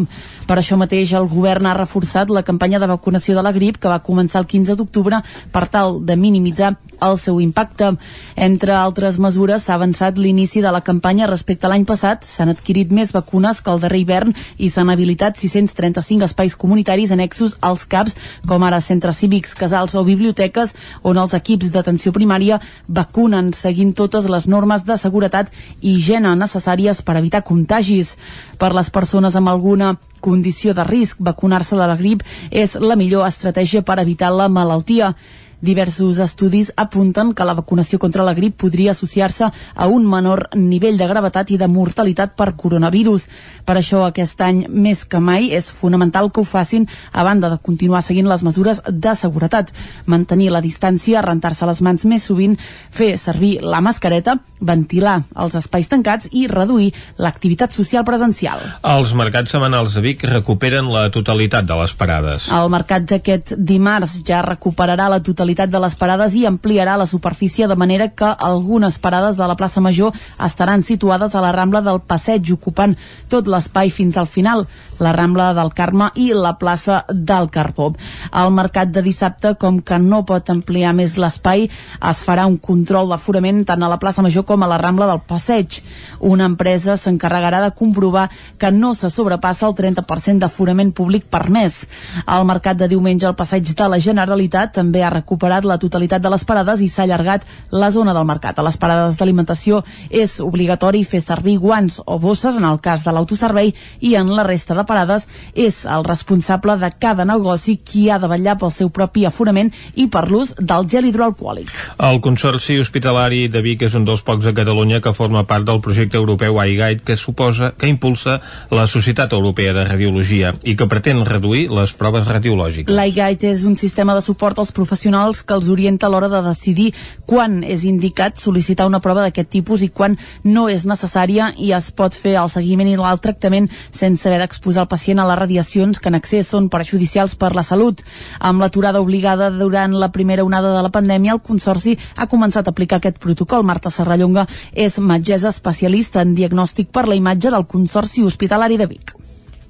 Per 0.49 0.57
això 0.57 0.77
mateix 0.81 1.13
el 1.13 1.29
govern 1.29 1.69
ha 1.69 1.77
reforçat 1.77 2.33
la 2.33 2.43
campanya 2.43 2.81
de 2.81 2.89
vacunació 2.89 3.37
de 3.37 3.45
la 3.45 3.53
grip 3.53 3.77
que 3.77 3.91
va 3.91 4.01
començar 4.01 4.41
el 4.41 4.49
15 4.49 4.75
d'octubre 4.79 5.21
per 5.53 5.67
tal 5.69 6.01
de 6.05 6.17
minimitzar 6.17 6.73
el 7.01 7.17
seu 7.19 7.39
impacte. 7.41 7.91
Entre 8.35 8.73
altres 8.75 9.17
mesures, 9.19 9.63
s'ha 9.63 9.75
avançat 9.75 10.17
l'inici 10.17 10.61
de 10.61 10.71
la 10.71 10.81
campanya 10.81 11.27
respecte 11.27 11.67
a 11.67 11.71
l'any 11.71 11.85
passat, 11.85 12.25
s'han 12.25 12.53
adquirit 12.53 12.91
més 12.91 13.13
vacunes 13.15 13.61
que 13.61 13.71
el 13.73 13.81
darrer 13.83 14.01
hivern 14.03 14.33
i 14.57 14.69
s'han 14.69 14.89
habilitat 14.93 15.37
635 15.41 16.25
espais 16.25 16.55
comunitaris 16.55 17.11
annexos 17.11 17.57
als 17.61 17.85
CAPs, 17.85 18.15
com 18.47 18.63
ara 18.63 18.81
centres 18.81 19.19
cívics, 19.21 19.55
casals 19.55 19.95
o 19.95 20.03
biblioteques, 20.07 20.75
on 21.03 21.17
els 21.17 21.33
equips 21.37 21.71
d'atenció 21.71 22.13
primària 22.15 22.59
vacunen 22.87 23.53
seguint 23.53 23.93
totes 23.93 24.29
les 24.29 24.47
normes 24.47 24.85
de 24.85 24.97
seguretat 24.97 25.51
i 25.81 25.95
higiene 25.95 26.35
necessàries 26.35 27.01
per 27.01 27.17
evitar 27.19 27.45
contagis. 27.47 28.15
Per 28.59 28.71
les 28.73 28.89
persones 28.89 29.35
amb 29.35 29.51
alguna 29.51 29.95
condició 30.25 30.73
de 30.73 30.83
risc, 30.87 31.17
vacunar-se 31.19 31.77
de 31.77 31.87
la 31.87 31.97
grip 31.99 32.23
és 32.49 32.75
la 32.81 32.97
millor 32.99 33.27
estratègia 33.27 33.83
per 33.85 33.99
evitar 34.01 34.31
la 34.33 34.49
malaltia. 34.49 35.13
Diversos 35.61 36.19
estudis 36.19 36.71
apunten 36.75 37.33
que 37.33 37.45
la 37.47 37.55
vacunació 37.55 37.99
contra 37.99 38.23
la 38.23 38.33
grip 38.35 38.57
podria 38.59 38.91
associar-se 38.91 39.47
a 39.47 39.87
un 39.87 40.05
menor 40.09 40.49
nivell 40.53 40.97
de 40.99 41.07
gravetat 41.07 41.51
i 41.51 41.57
de 41.57 41.69
mortalitat 41.71 42.35
per 42.35 42.53
coronavirus. 42.59 43.27
Per 43.65 43.77
això 43.79 44.03
aquest 44.05 44.41
any 44.45 44.65
més 44.69 45.05
que 45.05 45.21
mai 45.23 45.49
és 45.55 45.71
fonamental 45.71 46.31
que 46.31 46.41
ho 46.41 46.45
facin 46.45 46.87
a 47.11 47.23
banda 47.23 47.49
de 47.49 47.59
continuar 47.63 48.03
seguint 48.03 48.27
les 48.29 48.43
mesures 48.43 48.81
de 48.85 49.15
seguretat, 49.15 49.71
mantenir 50.05 50.51
la 50.51 50.61
distància, 50.61 51.23
rentar-se 51.25 51.65
les 51.65 51.81
mans 51.81 52.05
més 52.05 52.27
sovint, 52.27 52.57
fer 52.91 53.15
servir 53.17 53.59
la 53.63 53.81
mascareta, 53.81 54.37
ventilar 54.59 55.21
els 55.39 55.55
espais 55.55 55.87
tancats 55.89 56.29
i 56.31 56.45
reduir 56.51 56.91
l'activitat 57.17 57.73
social 57.73 58.05
presencial. 58.05 58.61
Els 58.83 59.15
mercats 59.17 59.51
setmanals 59.55 59.95
de 59.95 60.03
Vic 60.05 60.27
recuperen 60.29 60.91
la 60.91 61.07
totalitat 61.13 61.65
de 61.65 61.79
les 61.79 61.95
parades. 61.97 62.51
El 62.53 62.69
mercat 62.73 63.07
d'aquest 63.09 63.55
dimarts 63.57 64.19
ja 64.25 64.43
recuperarà 64.45 65.09
la 65.09 65.21
totalitat 65.23 65.44
de 65.45 65.79
les 65.79 65.95
parades 65.95 66.33
i 66.35 66.45
ampliarà 66.45 66.97
la 66.97 67.05
superfície 67.05 67.67
de 67.67 67.75
manera 67.75 68.09
que 68.09 68.25
algunes 68.25 68.97
parades 68.99 69.35
de 69.37 69.47
la 69.47 69.55
plaça 69.55 69.81
Major 69.81 70.13
estaran 70.43 70.83
situades 70.83 71.35
a 71.35 71.41
la 71.41 71.51
Rambla 71.51 71.81
del 71.81 72.01
Passeig, 72.01 72.51
ocupant 72.53 72.95
tot 73.29 73.47
l'espai 73.47 73.89
fins 73.89 74.17
al 74.17 74.27
final, 74.27 74.65
la 74.99 75.11
Rambla 75.13 75.53
del 75.53 75.71
Carme 75.73 76.09
i 76.15 76.31
la 76.33 76.55
plaça 76.59 77.03
del 77.09 77.49
Carbó. 77.49 77.91
El 78.31 78.51
mercat 78.55 78.91
de 78.93 79.03
dissabte, 79.05 79.55
com 79.59 79.81
que 79.81 79.97
no 79.99 80.23
pot 80.27 80.49
ampliar 80.49 80.93
més 80.95 81.17
l'espai, 81.19 81.65
es 81.65 82.23
farà 82.25 82.45
un 82.47 82.57
control 82.57 83.09
d'aforament 83.11 83.63
tant 83.67 83.83
a 83.83 83.89
la 83.91 83.99
plaça 83.99 84.23
Major 84.25 84.45
com 84.45 84.63
a 84.63 84.69
la 84.69 84.79
Rambla 84.81 85.07
del 85.09 85.21
Passeig. 85.27 85.81
Una 86.19 86.45
empresa 86.45 86.95
s'encarregarà 86.97 87.61
de 87.63 87.73
comprovar 87.75 88.29
que 88.57 88.71
no 88.71 88.93
se 88.95 89.09
sobrepassa 89.09 89.67
el 89.67 89.75
30% 89.75 90.39
d'aforament 90.39 90.93
públic 90.95 91.27
permès. 91.29 91.83
El 92.25 92.45
mercat 92.47 92.79
de 92.79 92.89
diumenge 92.91 93.27
al 93.27 93.35
Passeig 93.35 93.73
de 93.75 93.89
la 93.91 93.99
Generalitat 93.99 94.75
també 94.79 95.03
ha 95.03 95.13
recuperat 95.13 95.65
la 95.65 95.79
totalitat 95.81 96.23
de 96.23 96.31
les 96.31 96.45
parades 96.45 96.81
i 96.81 96.89
s'ha 96.89 97.03
allargat 97.03 97.45
la 97.71 97.91
zona 97.91 98.13
del 98.13 98.25
mercat. 98.25 98.59
A 98.59 98.65
les 98.65 98.77
parades 98.77 99.19
d'alimentació 99.19 99.83
és 100.09 100.39
obligatori 100.39 101.03
fer 101.03 101.21
servir 101.21 101.57
guants 101.59 102.01
o 102.05 102.19
bosses 102.19 102.57
en 102.57 102.65
el 102.65 102.79
cas 102.79 103.03
de 103.03 103.11
l'autoservei 103.11 103.73
i 103.99 104.15
en 104.15 104.31
la 104.35 104.43
resta 104.47 104.75
de 104.85 104.91
parades 104.93 105.25
és 105.57 105.81
el 105.89 106.05
responsable 106.05 106.77
de 106.77 106.91
cada 106.99 107.25
negoci 107.25 107.77
qui 107.81 108.05
ha 108.09 108.19
de 108.21 108.29
vetllar 108.29 108.57
pel 108.61 108.71
seu 108.71 108.91
propi 108.93 109.25
aforament 109.25 109.71
i 109.95 110.07
per 110.11 110.27
l'ús 110.29 110.53
del 110.59 110.87
gel 110.91 111.09
hidroalcohòlic. 111.09 111.71
El 112.05 112.21
Consorci 112.21 112.77
Hospitalari 112.79 113.47
de 113.49 113.61
Vic 113.65 113.85
és 113.87 113.95
un 113.97 114.05
dels 114.05 114.21
pocs 114.25 114.45
a 114.45 114.53
Catalunya 114.55 115.01
que 115.01 115.15
forma 115.17 115.45
part 115.49 115.65
del 115.65 115.81
projecte 115.81 116.17
europeu 116.17 116.59
iGuide 116.61 117.03
que 117.05 117.17
suposa 117.17 117.73
que 117.77 117.89
impulsa 117.89 118.39
la 118.71 118.85
Societat 118.87 119.33
Europea 119.33 119.73
de 119.73 119.85
Radiologia 119.87 120.53
i 120.63 120.75
que 120.77 120.87
pretén 120.91 121.23
reduir 121.25 121.67
les 121.73 121.93
proves 121.97 122.27
radiològiques. 122.27 122.93
L'iGuide 122.93 123.51
és 123.51 123.65
un 123.65 123.75
sistema 123.79 124.15
de 124.15 124.21
suport 124.21 124.59
als 124.59 124.73
professionals 124.75 125.41
que 125.41 125.55
els 125.57 125.69
orienta 125.71 126.07
a 126.07 126.13
l'hora 126.13 126.29
de 126.29 126.43
decidir 126.45 126.91
quan 127.25 127.63
és 127.63 127.85
indicat 127.87 128.37
sol·licitar 128.41 128.87
una 128.87 129.01
prova 129.01 129.25
d'aquest 129.25 129.49
tipus 129.49 129.85
i 129.85 129.89
quan 129.89 130.17
no 130.43 130.67
és 130.69 130.85
necessària 130.85 131.51
i 131.57 131.71
es 131.75 131.89
pot 131.95 132.13
fer 132.13 132.35
el 132.41 132.51
seguiment 132.51 132.91
i 132.91 132.95
el 132.95 133.21
tractament 133.23 133.69
sense 133.95 134.27
haver 134.27 134.41
d'exposar 134.43 134.74
exposar 134.75 134.83
el 134.83 134.87
pacient 134.89 135.19
a 135.19 135.25
les 135.27 135.39
radiacions 135.39 135.99
que 135.99 136.09
en 136.09 136.15
excés 136.15 136.49
són 136.51 136.69
perjudicials 136.69 137.35
per 137.39 137.53
la 137.55 137.63
salut. 137.63 138.01
Amb 138.39 138.61
l'aturada 138.61 139.01
obligada 139.01 139.49
durant 139.49 139.93
la 139.95 140.11
primera 140.11 140.43
onada 140.43 140.73
de 140.75 140.81
la 140.83 140.91
pandèmia, 140.91 141.33
el 141.33 141.41
Consorci 141.41 141.97
ha 142.15 142.27
començat 142.27 142.67
a 142.67 142.71
aplicar 142.71 142.99
aquest 142.99 143.19
protocol. 143.19 143.63
Marta 143.63 143.89
Serrallonga 143.89 144.47
és 144.73 144.99
metgessa 144.99 145.49
especialista 145.49 146.21
en 146.21 146.35
diagnòstic 146.35 146.91
per 146.91 147.07
la 147.07 147.15
imatge 147.15 147.51
del 147.51 147.67
Consorci 147.67 148.23
Hospitalari 148.23 148.77
de 148.77 148.87
Vic 148.87 149.15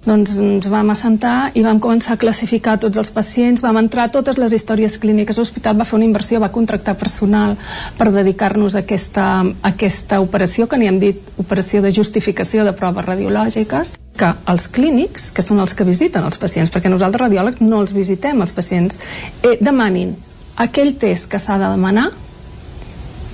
doncs 0.05 0.35
ens 0.37 0.67
vam 0.69 0.91
assentar 0.93 1.49
i 1.57 1.63
vam 1.65 1.79
començar 1.81 2.13
a 2.15 2.21
classificar 2.21 2.77
tots 2.81 2.99
els 3.01 3.09
pacients, 3.13 3.63
vam 3.65 3.79
entrar 3.81 4.07
totes 4.13 4.37
les 4.37 4.53
històries 4.53 4.99
clíniques, 5.01 5.37
l'hospital 5.41 5.77
va 5.79 5.87
fer 5.89 5.97
una 5.97 6.05
inversió, 6.05 6.39
va 6.39 6.51
contractar 6.53 6.95
personal 6.99 7.55
per 7.97 8.11
dedicar-nos 8.13 8.77
a 8.77 8.83
aquesta, 8.85 9.25
a 9.41 9.71
aquesta 9.73 10.21
operació, 10.21 10.69
que 10.69 10.77
n'hi 10.77 10.91
hem 10.91 11.01
dit 11.01 11.33
operació 11.41 11.81
de 11.81 11.93
justificació 11.95 12.63
de 12.67 12.75
proves 12.77 13.05
radiològiques, 13.09 13.95
que 14.15 14.31
els 14.47 14.69
clínics, 14.71 15.31
que 15.35 15.43
són 15.43 15.59
els 15.59 15.73
que 15.75 15.87
visiten 15.87 16.23
els 16.23 16.37
pacients, 16.39 16.71
perquè 16.71 16.91
nosaltres 16.93 17.25
radiòlegs 17.25 17.65
no 17.65 17.81
els 17.81 17.91
visitem, 17.97 18.45
els 18.45 18.53
pacients, 18.55 19.01
eh, 19.41 19.57
demanin 19.59 20.15
aquell 20.55 20.95
test 21.01 21.27
que 21.31 21.41
s'ha 21.41 21.57
de 21.59 21.73
demanar, 21.73 22.11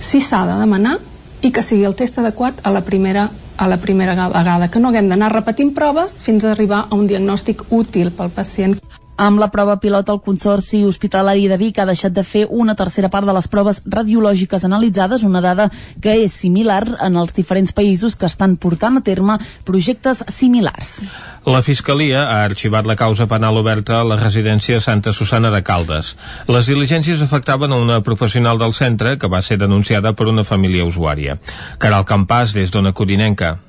si 0.01 0.23
s'ha 0.23 0.45
de 0.47 0.57
demanar, 0.63 0.97
i 1.41 1.51
que 1.51 1.63
sigui 1.63 1.85
el 1.89 1.95
test 1.97 2.19
adequat 2.21 2.61
a 2.63 2.71
la 2.71 2.81
primera 2.85 3.29
a 3.61 3.67
la 3.67 3.77
primera 3.77 4.15
vegada, 4.29 4.69
que 4.71 4.79
no 4.79 4.89
haguem 4.89 5.09
d'anar 5.09 5.31
repetint 5.33 5.75
proves 5.75 6.15
fins 6.25 6.45
a 6.45 6.51
arribar 6.55 6.87
a 6.89 6.95
un 6.97 7.05
diagnòstic 7.05 7.67
útil 7.69 8.09
pel 8.17 8.31
pacient. 8.33 8.79
Amb 9.21 9.37
la 9.37 9.51
prova 9.53 9.75
pilot, 9.77 10.07
el 10.09 10.17
Consorci 10.25 10.79
Hospitalari 10.81 11.43
de 11.45 11.57
Vic 11.61 11.77
ha 11.77 11.85
deixat 11.85 12.13
de 12.15 12.23
fer 12.25 12.47
una 12.49 12.73
tercera 12.73 13.11
part 13.13 13.27
de 13.29 13.35
les 13.37 13.47
proves 13.53 13.83
radiològiques 13.85 14.65
analitzades, 14.65 15.21
una 15.27 15.43
dada 15.45 15.67
que 16.01 16.15
és 16.23 16.33
similar 16.33 16.79
en 17.05 17.19
els 17.21 17.35
diferents 17.37 17.69
països 17.77 18.17
que 18.17 18.25
estan 18.25 18.57
portant 18.57 18.97
a 18.97 19.03
terme 19.05 19.37
projectes 19.67 20.23
similars. 20.25 20.95
La 21.45 21.61
Fiscalia 21.61 22.25
ha 22.31 22.41
arxivat 22.47 22.89
la 22.89 22.97
causa 22.97 23.29
penal 23.29 23.61
oberta 23.61 23.99
a 23.99 24.07
la 24.09 24.17
residència 24.17 24.81
Santa 24.81 25.13
Susana 25.13 25.53
de 25.53 25.61
Caldes. 25.61 26.15
Les 26.49 26.65
diligències 26.73 27.21
afectaven 27.21 27.69
a 27.69 27.81
una 27.85 28.01
professional 28.01 28.57
del 28.57 28.73
centre 28.73 29.19
que 29.21 29.29
va 29.29 29.45
ser 29.45 29.61
denunciada 29.61 30.17
per 30.17 30.33
una 30.33 30.43
família 30.43 30.89
usuària. 30.89 31.37
Caral 31.77 32.09
Campàs, 32.09 32.57
des 32.57 32.73
d'Ona 32.73 32.97
Codinenca. 32.97 33.59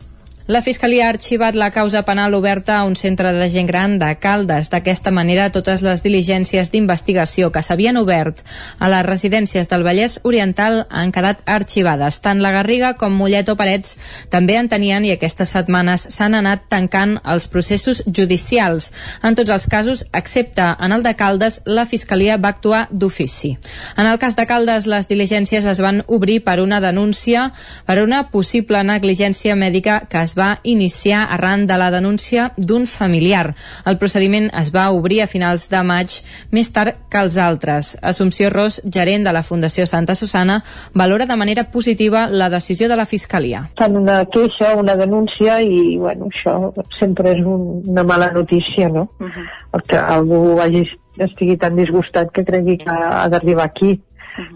La 0.53 0.61
Fiscalia 0.61 1.07
ha 1.07 1.13
arxivat 1.15 1.55
la 1.57 1.71
causa 1.71 2.03
penal 2.05 2.35
oberta 2.35 2.75
a 2.77 2.85
un 2.85 2.97
centre 2.97 3.31
de 3.33 3.47
gent 3.49 3.69
gran 3.71 3.95
de 3.99 4.11
Caldes. 4.21 4.69
D'aquesta 4.69 5.11
manera, 5.15 5.47
totes 5.55 5.81
les 5.81 6.03
diligències 6.05 6.69
d'investigació 6.75 7.49
que 7.55 7.63
s'havien 7.63 7.97
obert 7.97 8.43
a 8.79 8.91
les 8.93 9.07
residències 9.07 9.71
del 9.71 9.85
Vallès 9.87 10.19
Oriental 10.29 10.83
han 10.91 11.13
quedat 11.15 11.41
arxivades. 11.47 12.19
Tant 12.21 12.43
la 12.43 12.51
Garriga 12.53 12.91
com 13.01 13.15
Mollet 13.17 13.49
o 13.49 13.55
Parets 13.57 13.95
també 14.35 14.59
en 14.61 14.69
tenien 14.69 15.07
i 15.07 15.15
aquestes 15.15 15.55
setmanes 15.55 16.09
s'han 16.13 16.35
anat 16.37 16.67
tancant 16.69 17.17
els 17.23 17.49
processos 17.49 18.03
judicials. 18.05 18.91
En 19.23 19.39
tots 19.39 19.55
els 19.57 19.69
casos, 19.71 20.05
excepte 20.13 20.75
en 20.75 20.93
el 20.93 21.07
de 21.07 21.15
Caldes, 21.17 21.63
la 21.65 21.87
Fiscalia 21.87 22.37
va 22.37 22.53
actuar 22.53 22.89
d'ofici. 22.91 23.55
En 23.97 24.11
el 24.11 24.19
cas 24.19 24.37
de 24.37 24.49
Caldes, 24.51 24.91
les 24.91 25.09
diligències 25.09 25.65
es 25.65 25.81
van 25.81 26.05
obrir 26.09 26.43
per 26.45 26.61
una 26.61 26.83
denúncia 26.85 27.53
per 27.87 28.03
una 28.03 28.27
possible 28.29 28.85
negligència 28.85 29.57
mèdica 29.57 30.03
que 30.11 30.21
es 30.21 30.33
es 30.33 30.37
va 30.43 30.51
iniciar 30.63 31.23
arran 31.31 31.67
de 31.71 31.79
la 31.79 31.91
denúncia 31.95 32.51
d'un 32.57 32.87
familiar. 32.91 33.55
El 33.87 33.99
procediment 34.03 34.51
es 34.59 34.73
va 34.75 34.91
obrir 34.91 35.23
a 35.23 35.29
finals 35.31 35.69
de 35.71 35.83
maig, 35.87 36.19
més 36.51 36.73
tard 36.75 36.99
que 37.11 37.23
els 37.23 37.39
altres. 37.39 37.95
Assumpció 38.03 38.51
Ros, 38.51 38.81
gerent 38.85 39.27
de 39.27 39.33
la 39.33 39.45
Fundació 39.47 39.87
Santa 39.87 40.17
Susana, 40.19 40.61
valora 40.95 41.27
de 41.27 41.37
manera 41.37 41.69
positiva 41.71 42.27
la 42.29 42.51
decisió 42.51 42.89
de 42.89 42.99
la 42.99 43.07
Fiscalia. 43.07 43.69
Tant 43.79 43.97
una 43.97 44.23
queixa, 44.33 44.75
una 44.79 44.97
denúncia 44.99 45.61
i, 45.63 45.97
bueno, 45.99 46.31
això 46.33 46.73
sempre 46.99 47.37
és 47.37 47.45
un, 47.45 47.83
una 47.93 48.05
mala 48.05 48.33
notícia, 48.33 48.89
no? 48.89 49.09
Uh 49.21 49.29
-huh. 49.29 49.47
El 49.75 49.83
que 49.89 49.97
algú 49.97 50.61
hagi, 50.61 50.85
estigui 51.19 51.57
tan 51.57 51.77
disgustat 51.77 52.31
que 52.33 52.45
cregui 52.45 52.79
que 52.79 52.91
ha 52.91 53.29
d'arribar 53.29 53.67
aquí. 53.67 54.01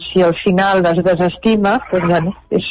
Si 0.09 0.23
al 0.25 0.35
final 0.41 0.85
es 0.89 1.03
desestima, 1.05 1.77
doncs, 1.93 2.09
bueno, 2.09 2.33
és 2.51 2.67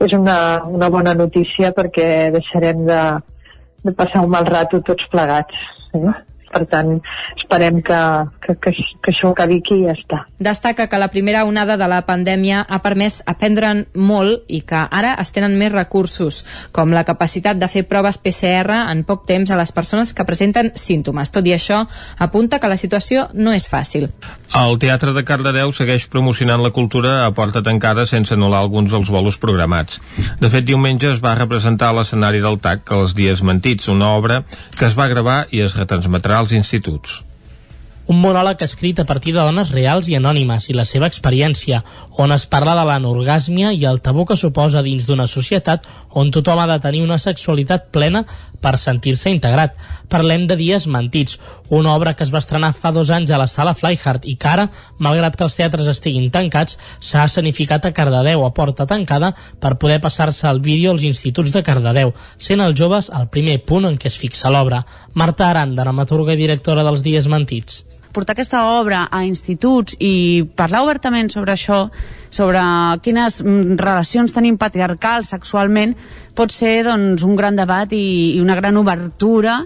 és 0.00 0.12
una, 0.12 0.36
una 0.64 0.88
bona 0.92 1.14
notícia 1.14 1.72
perquè 1.76 2.30
deixarem 2.34 2.84
de, 2.88 3.00
de 3.84 3.94
passar 3.96 4.24
un 4.24 4.32
mal 4.32 4.48
rato 4.48 4.80
tots 4.84 5.08
plegats. 5.12 5.60
Eh? 5.96 6.14
Per 6.52 6.62
tant, 6.70 6.92
esperem 7.36 7.80
que, 7.84 7.98
que, 8.44 8.54
que, 8.62 8.72
que 9.02 9.12
això 9.12 9.32
acabi 9.32 9.58
aquí 9.60 9.80
i 9.80 9.86
ja 9.88 9.94
està. 9.96 10.20
Destaca 10.38 10.86
que 10.88 11.00
la 11.00 11.10
primera 11.12 11.44
onada 11.44 11.76
de 11.76 11.88
la 11.90 12.02
pandèmia 12.06 12.62
ha 12.62 12.80
permès 12.84 13.18
aprendre'n 13.26 13.84
molt 13.94 14.46
i 14.48 14.62
que 14.66 14.86
ara 14.86 15.14
es 15.20 15.34
tenen 15.34 15.58
més 15.58 15.72
recursos, 15.74 16.44
com 16.72 16.94
la 16.94 17.04
capacitat 17.08 17.58
de 17.58 17.68
fer 17.68 17.84
proves 17.90 18.20
PCR 18.22 18.82
en 18.86 19.02
poc 19.08 19.26
temps 19.28 19.50
a 19.50 19.58
les 19.58 19.74
persones 19.74 20.14
que 20.14 20.26
presenten 20.28 20.72
símptomes. 20.74 21.32
Tot 21.34 21.46
i 21.46 21.54
això, 21.56 21.82
apunta 22.18 22.60
que 22.62 22.70
la 22.70 22.78
situació 22.80 23.28
no 23.34 23.52
és 23.56 23.68
fàcil. 23.70 24.08
El 24.56 24.78
Teatre 24.80 25.12
de 25.12 25.24
Cardedeu 25.26 25.72
segueix 25.74 26.06
promocionant 26.08 26.62
la 26.62 26.70
cultura 26.72 27.18
a 27.26 27.32
porta 27.36 27.60
tancada 27.66 28.06
sense 28.08 28.32
anul·lar 28.36 28.62
alguns 28.62 28.94
dels 28.94 29.10
bolos 29.12 29.36
programats. 29.42 29.98
De 30.40 30.48
fet, 30.52 30.64
diumenge 30.64 31.10
es 31.10 31.20
va 31.24 31.34
representar 31.36 31.90
a 31.90 31.98
l'escenari 31.98 32.40
del 32.44 32.60
TAC 32.62 32.94
els 32.96 33.12
dies 33.18 33.42
mentits, 33.42 33.90
una 33.92 34.14
obra 34.16 34.42
que 34.78 34.86
es 34.88 34.96
va 34.96 35.10
gravar 35.12 35.38
i 35.50 35.60
es 35.66 35.76
retransmetrà 35.76 36.35
als 36.36 36.52
instituts. 36.52 37.22
Un 38.06 38.20
monòleg 38.22 38.60
escrit 38.62 39.00
a 39.02 39.04
partir 39.04 39.32
de 39.34 39.42
dones 39.42 39.72
reals 39.74 40.06
i 40.06 40.14
anònimes 40.14 40.68
i 40.70 40.74
la 40.76 40.84
seva 40.86 41.08
experiència, 41.10 41.80
on 42.22 42.30
es 42.30 42.44
parla 42.46 42.76
de 42.78 42.84
l'anorgàsmia 42.86 43.72
i 43.74 43.82
el 43.90 43.98
tabú 43.98 44.22
que 44.28 44.36
suposa 44.38 44.82
dins 44.86 45.08
d'una 45.08 45.26
societat 45.26 45.88
on 46.14 46.30
tothom 46.30 46.62
ha 46.62 46.68
de 46.70 46.78
tenir 46.84 47.02
una 47.02 47.18
sexualitat 47.18 47.90
plena 47.90 48.22
per 48.60 48.76
sentir-se 48.78 49.30
integrat. 49.32 49.76
Parlem 50.12 50.46
de 50.46 50.56
Dies 50.58 50.86
Mentits, 50.86 51.38
una 51.68 51.94
obra 51.94 52.14
que 52.14 52.24
es 52.24 52.32
va 52.34 52.42
estrenar 52.42 52.72
fa 52.74 52.92
dos 52.94 53.10
anys 53.10 53.30
a 53.30 53.40
la 53.40 53.48
sala 53.50 53.74
Flyhard 53.74 54.26
i 54.26 54.36
que 54.36 54.48
ara, 54.48 54.68
malgrat 54.98 55.36
que 55.36 55.46
els 55.46 55.56
teatres 55.58 55.90
estiguin 55.90 56.30
tancats, 56.30 56.78
s'ha 57.00 57.24
escenificat 57.26 57.86
a 57.86 57.94
Cardedeu 57.96 58.44
a 58.46 58.52
porta 58.54 58.86
tancada 58.86 59.32
per 59.60 59.76
poder 59.82 60.00
passar-se 60.04 60.48
el 60.50 60.60
vídeo 60.60 60.92
als 60.92 61.04
instituts 61.08 61.52
de 61.52 61.64
Cardedeu, 61.66 62.14
sent 62.38 62.62
els 62.62 62.78
joves 62.78 63.10
el 63.10 63.28
primer 63.28 63.60
punt 63.66 63.88
en 63.90 63.98
què 63.98 64.12
es 64.12 64.20
fixa 64.20 64.52
l'obra. 64.52 64.84
Marta 65.14 65.50
Aranda, 65.50 65.82
dramaturga 65.82 66.34
i 66.34 66.42
directora 66.44 66.86
dels 66.86 67.02
Dies 67.02 67.26
Mentits 67.26 67.84
portar 68.16 68.32
aquesta 68.32 68.64
obra 68.78 69.04
a 69.12 69.22
instituts 69.28 69.98
i 70.00 70.44
parlar 70.56 70.82
obertament 70.86 71.28
sobre 71.32 71.52
això, 71.52 71.82
sobre 72.32 72.62
quines 73.04 73.42
mm, 73.44 73.76
relacions 73.82 74.32
tenim 74.32 74.56
patriarcals 74.60 75.34
sexualment, 75.36 75.92
pot 76.36 76.54
ser 76.54 76.78
doncs, 76.88 77.26
un 77.28 77.36
gran 77.36 77.58
debat 77.60 77.92
i, 77.92 78.06
i 78.36 78.40
una 78.40 78.56
gran 78.56 78.80
obertura 78.80 79.60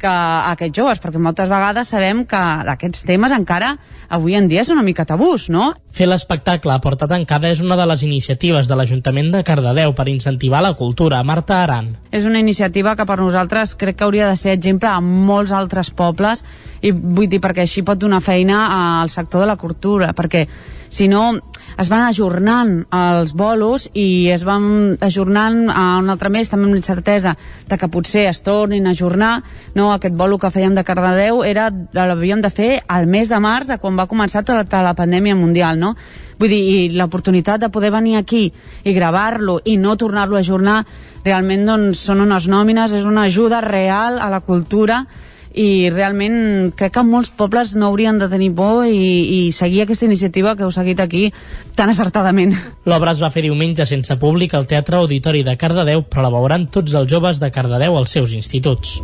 que 0.00 0.08
a 0.08 0.52
aquests 0.54 0.78
joves, 0.78 1.00
perquè 1.02 1.20
moltes 1.22 1.50
vegades 1.50 1.90
sabem 1.92 2.24
que 2.28 2.40
aquests 2.74 3.04
temes 3.08 3.34
encara 3.34 3.74
avui 4.08 4.36
en 4.38 4.48
dia 4.48 4.64
són 4.64 4.78
una 4.78 4.86
mica 4.86 5.06
tabús, 5.08 5.48
no? 5.52 5.72
Fer 5.92 6.08
l'espectacle 6.08 6.72
a 6.72 6.80
porta 6.84 7.08
tancada 7.10 7.50
és 7.50 7.60
una 7.64 7.76
de 7.78 7.86
les 7.90 8.04
iniciatives 8.06 8.70
de 8.70 8.78
l'Ajuntament 8.78 9.32
de 9.34 9.42
Cardedeu 9.44 9.94
per 9.98 10.08
incentivar 10.08 10.62
la 10.64 10.74
cultura. 10.78 11.22
Marta 11.26 11.62
Aran. 11.64 11.92
És 12.10 12.24
una 12.24 12.40
iniciativa 12.40 12.94
que 12.96 13.06
per 13.08 13.18
nosaltres 13.20 13.74
crec 13.78 13.98
que 13.98 14.06
hauria 14.06 14.30
de 14.30 14.38
ser 14.38 14.54
exemple 14.56 14.88
a 14.88 15.00
molts 15.02 15.52
altres 15.52 15.90
pobles 15.90 16.44
i 16.80 16.92
vull 16.92 17.28
dir 17.28 17.42
perquè 17.42 17.66
així 17.66 17.82
pot 17.82 17.98
donar 17.98 18.22
feina 18.22 18.64
al 19.02 19.10
sector 19.10 19.42
de 19.42 19.50
la 19.50 19.58
cultura, 19.58 20.14
perquè 20.14 20.46
si 20.88 21.08
no 21.08 21.34
es 21.78 21.88
van 21.90 22.02
ajornant 22.08 22.72
els 22.94 23.32
bolos 23.38 23.86
i 23.94 24.28
es 24.34 24.42
van 24.46 24.96
ajornant 25.04 25.68
a 25.70 25.84
un 26.00 26.10
altre 26.10 26.30
mes 26.34 26.50
també 26.50 26.66
amb 26.66 26.74
l'incertesa 26.74 27.36
de 27.68 27.78
que 27.78 27.90
potser 27.92 28.26
es 28.30 28.42
tornin 28.42 28.86
a 28.86 28.94
ajornar 28.96 29.32
no, 29.76 29.92
aquest 29.92 30.16
bolo 30.18 30.40
que 30.42 30.50
fèiem 30.50 30.74
de 30.74 30.84
Cardedeu 30.84 31.44
era, 31.46 31.68
l'havíem 31.94 32.42
de 32.42 32.50
fer 32.50 32.70
al 32.88 33.06
mes 33.06 33.30
de 33.30 33.38
març 33.38 33.70
de 33.70 33.78
quan 33.78 33.98
va 33.98 34.08
començar 34.10 34.42
tota 34.46 34.82
la 34.82 34.96
pandèmia 34.98 35.38
mundial 35.38 35.78
no? 35.78 35.94
vull 36.38 36.50
dir, 36.50 36.58
i 36.58 36.98
l'oportunitat 36.98 37.62
de 37.62 37.70
poder 37.70 37.92
venir 37.94 38.16
aquí 38.18 38.48
i 38.82 38.94
gravar-lo 38.94 39.60
i 39.64 39.76
no 39.78 39.96
tornar-lo 39.96 40.38
a 40.38 40.42
ajornar 40.42 40.82
realment 41.24 41.66
doncs, 41.66 42.02
són 42.08 42.22
unes 42.24 42.46
nòmines, 42.50 42.94
és 42.94 43.06
una 43.06 43.26
ajuda 43.28 43.60
real 43.60 44.18
a 44.22 44.30
la 44.30 44.40
cultura 44.40 45.04
i 45.54 45.88
realment 45.92 46.72
crec 46.76 46.94
que 46.96 47.04
molts 47.06 47.30
pobles 47.30 47.74
no 47.76 47.88
haurien 47.88 48.18
de 48.20 48.28
tenir 48.28 48.50
por 48.56 48.86
i, 48.86 48.94
i 48.94 49.40
seguir 49.52 49.84
aquesta 49.84 50.08
iniciativa 50.08 50.56
que 50.56 50.66
heu 50.66 50.72
seguit 50.74 51.00
aquí 51.00 51.28
tan 51.78 51.92
acertadament. 51.92 52.56
L'obra 52.88 53.14
es 53.16 53.22
va 53.22 53.32
fer 53.34 53.46
diumenge 53.46 53.86
sense 53.86 54.18
públic 54.20 54.54
al 54.54 54.68
Teatre 54.70 55.00
Auditori 55.00 55.44
de 55.46 55.56
Cardedeu, 55.60 56.04
però 56.08 56.26
la 56.26 56.34
veuran 56.34 56.68
tots 56.72 56.94
els 56.94 57.08
joves 57.10 57.40
de 57.40 57.52
Cardedeu 57.54 57.96
als 57.98 58.16
seus 58.16 58.36
instituts. 58.36 58.98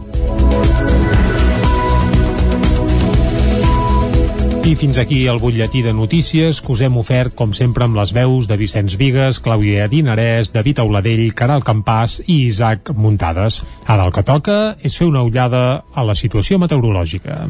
I 4.64 4.73
fins 4.80 4.97
aquí 4.97 5.26
el 5.28 5.37
butlletí 5.42 5.83
de 5.85 5.92
notícies 5.92 6.62
que 6.64 6.73
us 6.73 6.80
hem 6.80 6.94
ofert, 6.97 7.35
com 7.37 7.50
sempre, 7.52 7.85
amb 7.85 7.99
les 7.99 8.14
veus 8.16 8.47
de 8.49 8.56
Vicenç 8.56 8.94
Vigues, 8.97 9.37
Clàudia 9.44 9.85
Dinarès, 9.92 10.54
David 10.54 10.80
Auladell, 10.80 11.26
Caral 11.37 11.61
Campàs 11.61 12.23
i 12.25 12.47
Isaac 12.47 12.94
Muntades. 12.97 13.61
Ara 13.85 14.09
el 14.09 14.16
que 14.16 14.25
toca 14.25 14.56
és 14.80 14.97
fer 14.97 15.11
una 15.11 15.21
ullada 15.21 15.85
a 15.92 16.06
la 16.09 16.16
situació 16.16 16.56
meteorològica. 16.64 17.44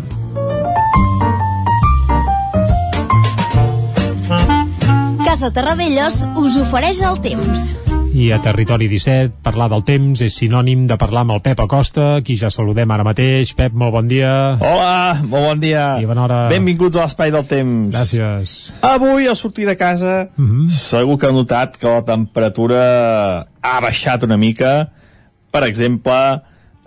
Casa 5.22 5.54
Terradellos 5.54 6.24
us 6.34 6.58
ofereix 6.66 6.98
el 7.06 7.22
temps. 7.22 7.93
I 8.14 8.28
a 8.30 8.38
Territori 8.38 8.86
17, 8.86 9.40
parlar 9.42 9.66
del 9.72 9.82
temps 9.82 10.20
és 10.22 10.36
sinònim 10.38 10.84
de 10.86 10.94
parlar 11.00 11.24
amb 11.24 11.32
el 11.34 11.40
Pep 11.42 11.58
Acosta, 11.64 12.20
qui 12.22 12.36
ja 12.38 12.46
saludem 12.54 12.92
ara 12.94 13.02
mateix. 13.02 13.50
Pep, 13.58 13.74
molt 13.74 13.90
bon 13.96 14.06
dia. 14.06 14.28
Hola, 14.62 15.16
molt 15.26 15.48
bon 15.48 15.58
dia. 15.64 15.96
I 15.98 16.06
bona 16.06 16.22
hora. 16.28 16.36
Benvinguts 16.52 16.94
a 17.00 17.08
l'Espai 17.08 17.32
del 17.34 17.42
Temps. 17.50 17.90
Gràcies. 17.90 18.52
Avui, 18.86 19.26
al 19.26 19.34
sortir 19.34 19.66
de 19.66 19.74
casa, 19.76 20.28
uh 20.30 20.40
Mhm. 20.42 20.66
-huh. 20.66 20.68
segur 20.70 21.18
que 21.18 21.26
heu 21.26 21.32
notat 21.32 21.76
que 21.76 21.88
la 21.88 22.04
temperatura 22.04 23.48
ha 23.60 23.80
baixat 23.80 24.22
una 24.22 24.36
mica. 24.36 24.90
Per 25.50 25.64
exemple, 25.64 26.40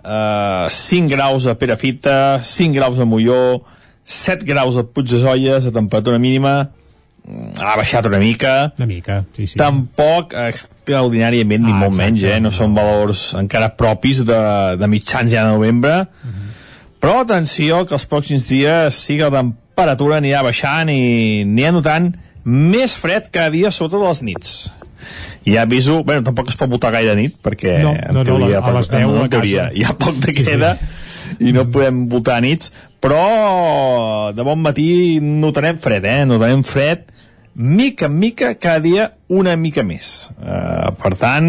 eh, 0.04 0.66
5 0.70 1.08
graus 1.10 1.46
a 1.46 1.54
Perafita, 1.58 2.40
5 2.42 2.72
graus 2.74 2.98
a 3.00 3.04
Molló, 3.04 3.64
7 4.02 4.46
graus 4.46 4.78
a 4.78 4.82
Puig 4.82 5.06
de 5.10 5.18
Zolles, 5.18 5.66
a 5.66 5.70
temperatura 5.72 6.18
mínima, 6.18 6.70
ha 7.60 7.74
baixat 7.76 8.06
una 8.08 8.18
mica. 8.22 8.72
Una 8.78 8.86
mica, 8.88 9.18
sí, 9.36 9.46
sí. 9.46 9.58
Tampoc 9.60 10.32
extraordinàriament, 10.38 11.64
ni 11.64 11.72
Ah, 11.72 11.80
molt 11.82 11.92
exacte, 11.94 12.04
menys, 12.12 12.22
eh? 12.24 12.38
No 12.40 12.52
són 12.54 12.74
valors 12.76 13.34
encara 13.38 13.68
propis 13.76 14.22
de, 14.24 14.38
de 14.80 14.88
mitjans 14.88 15.30
ja 15.32 15.44
de 15.44 15.52
novembre. 15.56 16.06
Però 16.98 17.20
atenció, 17.22 17.84
que 17.86 17.94
els 17.94 18.08
pròxims 18.10 18.48
dies 18.48 18.96
sí 19.06 19.18
que 19.20 19.28
la 19.28 19.42
temperatura 19.44 20.16
anirà 20.18 20.40
baixant 20.42 20.88
i 20.90 21.42
anirà 21.44 21.70
notant 21.76 22.08
més 22.48 22.96
fred 22.98 23.28
cada 23.30 23.52
dia, 23.54 23.70
sobretot 23.70 24.02
a 24.02 24.08
les 24.10 24.22
nits. 24.26 24.54
I 25.46 25.54
ja 25.54 25.62
aviso, 25.62 26.00
bueno, 26.04 26.24
tampoc 26.26 26.48
es 26.50 26.56
pot 26.58 26.68
votar 26.68 26.90
gaire 26.92 27.14
nit, 27.16 27.36
perquè 27.44 27.76
No, 27.84 27.92
en 27.94 28.10
no, 28.16 28.20
no, 28.20 28.24
teoria, 28.26 28.58
a 28.60 28.72
les 28.74 28.90
10 28.90 29.04
no, 29.06 29.20
a 29.20 29.28
en 29.28 29.30
teoria, 29.32 29.68
casa. 29.68 29.76
hi 29.78 29.84
ha 29.86 29.94
poc 29.96 30.18
de 30.24 30.32
Sí, 30.32 30.42
sí. 30.42 30.44
queda 30.50 30.72
i 31.44 31.52
no 31.54 31.66
podem 31.70 32.02
votar 32.08 32.40
nits, 32.42 32.72
però 33.04 34.32
de 34.34 34.42
bon 34.44 34.58
matí 34.64 34.88
notarem 35.22 35.78
fred, 35.78 36.04
eh? 36.08 36.24
Notarem 36.26 36.64
fred 36.66 37.06
mica 37.58 38.06
en 38.06 38.18
mica, 38.22 38.52
cada 38.54 38.78
dia 38.80 39.08
una 39.28 39.56
mica 39.58 39.82
més. 39.82 40.30
Uh, 40.38 40.92
per 41.00 41.10
tant, 41.18 41.48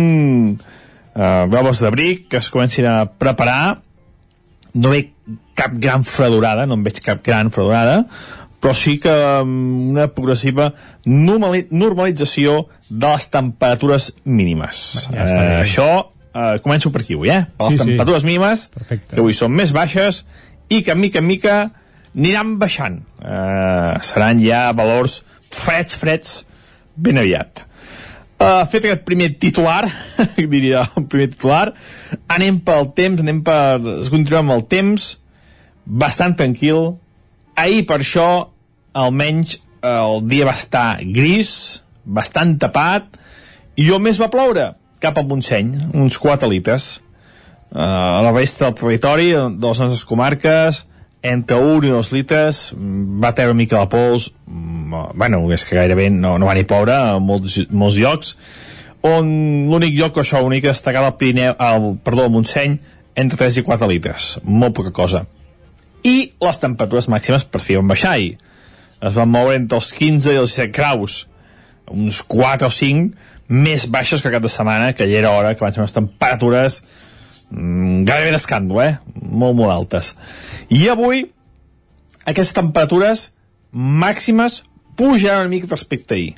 uh, 1.13 1.46
globes 1.51 1.82
d'abric 1.86 2.25
que 2.34 2.42
es 2.42 2.50
comencin 2.50 2.88
a 2.89 3.04
preparar. 3.06 3.80
No 4.74 4.92
veig 4.94 5.12
cap 5.58 5.74
gran 5.78 6.04
fredurada, 6.08 6.66
no 6.66 6.78
en 6.80 6.84
veig 6.86 7.00
cap 7.06 7.22
gran 7.25 7.50
fredurada, 7.54 8.04
però 8.60 8.74
sí 8.75 8.98
que 9.01 9.13
um, 9.44 9.92
una 9.94 10.08
progressiva 10.12 10.72
normali 11.06 11.68
normalització 11.72 12.66
de 12.89 13.13
les 13.13 13.30
temperatures 13.32 14.10
mínimes. 14.25 14.82
Ja 15.13 15.25
està. 15.25 15.39
Eh, 15.46 15.62
això, 15.63 15.88
uh, 16.34 16.58
començo 16.66 16.92
per 16.94 17.06
aquí 17.06 17.18
avui, 17.18 17.30
eh? 17.34 17.44
Per 17.58 17.70
les 17.70 17.78
Sí, 17.78 17.84
sí. 17.84 17.89
temperatures 17.94 18.25
mínimes, 18.28 18.68
Perfecte. 18.74 19.13
que 19.16 19.22
avui 19.22 19.38
són 19.38 19.54
més 19.54 19.74
baixes 19.78 20.24
i 20.70 20.82
que 20.86 20.96
mica 20.98 21.22
en 21.22 21.28
mica 21.30 21.58
aniran 22.18 22.58
baixant. 22.62 23.01
Uh, 23.22 23.98
seran 24.06 24.42
ja 24.42 24.72
valors 24.74 25.22
freds, 25.53 25.98
freds, 26.00 26.36
ben 26.96 27.20
aviat. 27.22 27.65
Uh, 28.39 28.63
fet 28.72 28.86
aquest 28.86 29.01
primer 29.03 29.34
titular, 29.36 29.89
diria 30.53 30.86
el 30.96 31.08
primer 31.12 31.27
titular, 31.34 31.74
anem 32.32 32.62
pel 32.63 32.88
temps, 32.96 33.20
anem 33.20 33.41
per... 33.44 33.79
Es 34.00 34.08
continua 34.12 34.39
amb 34.46 34.56
el 34.56 34.63
temps, 34.72 35.10
bastant 35.84 36.38
tranquil. 36.39 36.94
Ahir, 37.60 37.84
per 37.89 38.00
això, 38.00 38.29
almenys 38.96 39.58
el 39.84 40.24
dia 40.32 40.48
va 40.48 40.56
estar 40.56 41.01
gris, 41.03 41.51
bastant 42.03 42.56
tapat, 42.62 43.20
i 43.79 43.89
on 43.96 44.03
més 44.03 44.20
va 44.20 44.32
ploure? 44.32 44.72
Cap 45.03 45.20
a 45.20 45.24
Montseny, 45.27 45.74
uns 45.96 46.15
4 46.20 46.48
litres. 46.51 46.98
Uh, 47.70 47.84
a 47.84 48.22
la 48.24 48.32
resta 48.32 48.65
del 48.65 48.79
territori, 48.79 49.29
de 49.36 49.68
les 49.68 49.84
nostres 49.84 50.08
comarques, 50.08 50.86
entre 51.22 51.58
1 51.58 51.88
i 51.88 51.92
2 51.92 52.12
litres, 52.16 52.74
mm, 52.76 53.20
va 53.24 53.34
treure 53.36 53.52
una 53.52 53.58
mica 53.58 53.80
de 53.80 53.90
pols, 53.92 54.32
mm, 54.46 55.16
bueno, 55.16 55.52
és 55.52 55.66
que 55.66 55.76
gairebé 55.76 56.10
no, 56.10 56.38
no 56.40 56.46
va 56.46 56.56
ni 56.56 56.64
ploure 56.64 56.94
a 56.96 57.20
molts, 57.20 57.60
molts 57.70 57.98
llocs, 57.98 58.38
on 59.02 59.68
l'únic 59.70 59.96
lloc 59.96 60.14
que 60.14 60.22
això, 60.22 60.42
l'únic 60.42 60.64
que 60.64 60.74
destacava 60.74 61.08
el 61.08 61.18
Pirineu, 61.20 61.56
el, 61.60 61.98
perdó, 62.04 62.26
el 62.26 62.32
Montseny, 62.32 62.80
entre 63.16 63.38
3 63.38 63.60
i 63.60 63.64
4 63.64 63.88
litres, 63.88 64.40
molt 64.44 64.76
poca 64.76 64.92
cosa. 64.92 65.26
I 66.04 66.32
les 66.40 66.60
temperatures 66.60 67.10
màximes 67.12 67.44
per 67.44 67.60
fi 67.60 67.76
van 67.76 67.88
baixar 67.88 68.14
ahir. 68.16 68.38
Es 69.04 69.16
van 69.16 69.32
moure 69.32 69.56
entre 69.56 69.80
els 69.80 69.92
15 69.96 70.34
i 70.34 70.40
els 70.40 70.56
17 70.56 70.72
graus, 70.76 71.26
uns 71.90 72.22
4 72.22 72.68
o 72.68 72.72
5 72.72 73.16
més 73.50 73.88
baixes 73.90 74.22
que 74.22 74.32
cap 74.32 74.44
de 74.44 74.52
setmana, 74.52 74.94
que 74.94 75.08
ja 75.10 75.20
era 75.20 75.32
hora 75.32 75.56
que 75.56 75.66
van 75.66 75.74
ser 75.74 75.82
unes 75.82 75.96
temperatures 75.96 76.84
gairebé 77.51 78.32
d'escàndol, 78.36 78.82
eh? 78.84 78.96
Molt, 79.20 79.58
molt 79.58 79.74
altes. 79.74 80.13
I 80.70 80.86
avui, 80.91 81.25
aquestes 82.25 82.56
temperatures 82.58 83.29
màximes 83.72 84.63
pujaran 85.00 85.48
una 85.48 85.53
mica 85.53 85.70
respecte 85.72 86.15
ahir. 86.15 86.34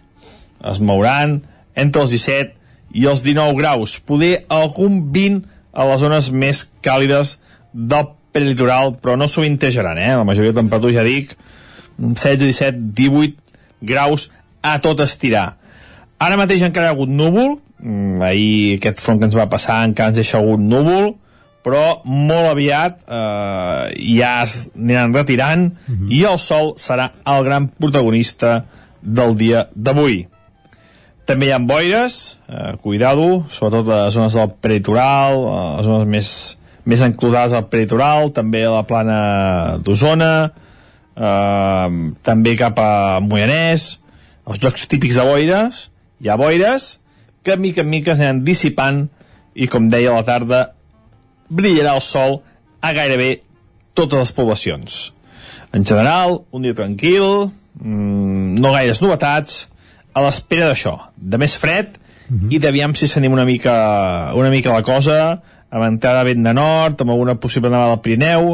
Es 0.72 0.80
mouran 0.80 1.42
entre 1.76 2.04
els 2.04 2.14
17 2.14 2.56
i 2.94 3.08
els 3.08 3.24
19 3.24 3.56
graus, 3.60 3.98
poder 4.00 4.46
algun 4.52 5.00
20 5.14 5.46
a 5.72 5.88
les 5.88 6.02
zones 6.04 6.28
més 6.32 6.66
càlides 6.84 7.38
del 7.72 8.12
prelitoral, 8.36 8.96
però 9.00 9.16
no 9.20 9.28
sovintejaran, 9.32 10.00
eh? 10.00 10.12
La 10.16 10.28
majoria 10.28 10.52
de 10.52 10.60
temperatures, 10.60 10.96
ja 10.96 11.08
dic, 11.08 11.36
16, 11.98 12.46
17, 12.48 12.84
18 12.96 13.58
graus 13.82 14.30
a 14.62 14.78
tot 14.84 15.04
estirar. 15.04 15.61
Ara 16.22 16.38
mateix 16.38 16.62
encara 16.62 16.86
hi 16.86 16.92
ha 16.92 16.94
hagut 16.94 17.10
núvol, 17.10 17.56
mm, 17.82 18.22
ahir 18.22 18.78
aquest 18.78 19.02
front 19.02 19.20
que 19.20 19.26
ens 19.26 19.38
va 19.38 19.50
passar 19.50 19.82
encara 19.88 20.14
ens 20.14 20.20
deixa 20.22 20.38
hagut 20.38 20.62
núvol, 20.62 21.16
però 21.66 22.02
molt 22.06 22.50
aviat 22.52 23.02
eh, 23.06 23.94
ja 24.18 24.42
es 24.44 24.70
aniran 24.76 25.14
retirant 25.14 25.68
i 26.10 26.24
el 26.26 26.38
sol 26.42 26.74
serà 26.82 27.12
el 27.30 27.44
gran 27.46 27.68
protagonista 27.70 28.66
del 29.02 29.36
dia 29.38 29.68
d'avui. 29.76 30.28
També 31.26 31.48
hi 31.48 31.54
ha 31.54 31.60
boires, 31.60 32.38
eh, 32.50 32.74
cuidado, 32.82 33.46
sobretot 33.50 33.90
a 33.90 34.06
les 34.06 34.14
zones 34.14 34.34
del 34.38 34.50
peritoral, 34.62 35.38
a 35.48 35.62
les 35.78 35.86
zones 35.86 36.10
més, 36.10 36.58
més 36.86 37.02
enclosades 37.06 37.54
al 37.54 37.70
peritoral, 37.70 38.32
també 38.34 38.66
a 38.66 38.74
la 38.74 38.84
plana 38.90 39.22
d'Osona, 39.86 40.52
eh, 41.16 41.90
també 42.26 42.58
cap 42.58 42.78
a 42.82 43.22
Moianès, 43.22 43.98
els 44.50 44.62
llocs 44.62 44.86
típics 44.90 45.18
de 45.18 45.26
boires, 45.30 45.88
hi 46.22 46.30
ha 46.30 46.38
boires 46.38 47.00
que 47.44 47.58
mica 47.58 47.82
en 47.82 47.90
mica 47.90 48.16
s'aniran 48.16 48.44
dissipant 48.46 49.08
i, 49.56 49.68
com 49.68 49.90
deia 49.90 50.12
a 50.12 50.20
la 50.20 50.28
tarda, 50.28 50.62
brillarà 51.50 51.96
el 51.98 52.04
sol 52.06 52.40
a 52.82 52.94
gairebé 52.94 53.42
totes 53.98 54.20
les 54.20 54.32
poblacions. 54.36 55.02
En 55.74 55.86
general, 55.86 56.44
un 56.52 56.64
dia 56.64 56.78
tranquil, 56.78 57.50
mmm, 57.82 58.60
no 58.62 58.74
gaires 58.76 59.02
novetats, 59.02 59.66
a 60.14 60.24
l'espera 60.26 60.70
d'això, 60.70 60.98
de 61.16 61.40
més 61.40 61.56
fred 61.56 61.98
i 62.52 62.60
d'aviam 62.64 62.94
si 62.96 63.08
s'anima 63.08 63.36
una 63.36 63.46
mica, 63.48 63.74
una 64.40 64.52
mica 64.52 64.72
la 64.72 64.86
cosa, 64.88 65.42
amb 65.72 65.88
entrada 65.88 66.24
vent 66.28 66.44
de 66.44 66.54
nord, 66.54 67.02
amb 67.02 67.12
alguna 67.12 67.36
possible 67.40 67.72
nevada 67.72 67.96
al 67.96 68.02
Pirineu, 68.04 68.54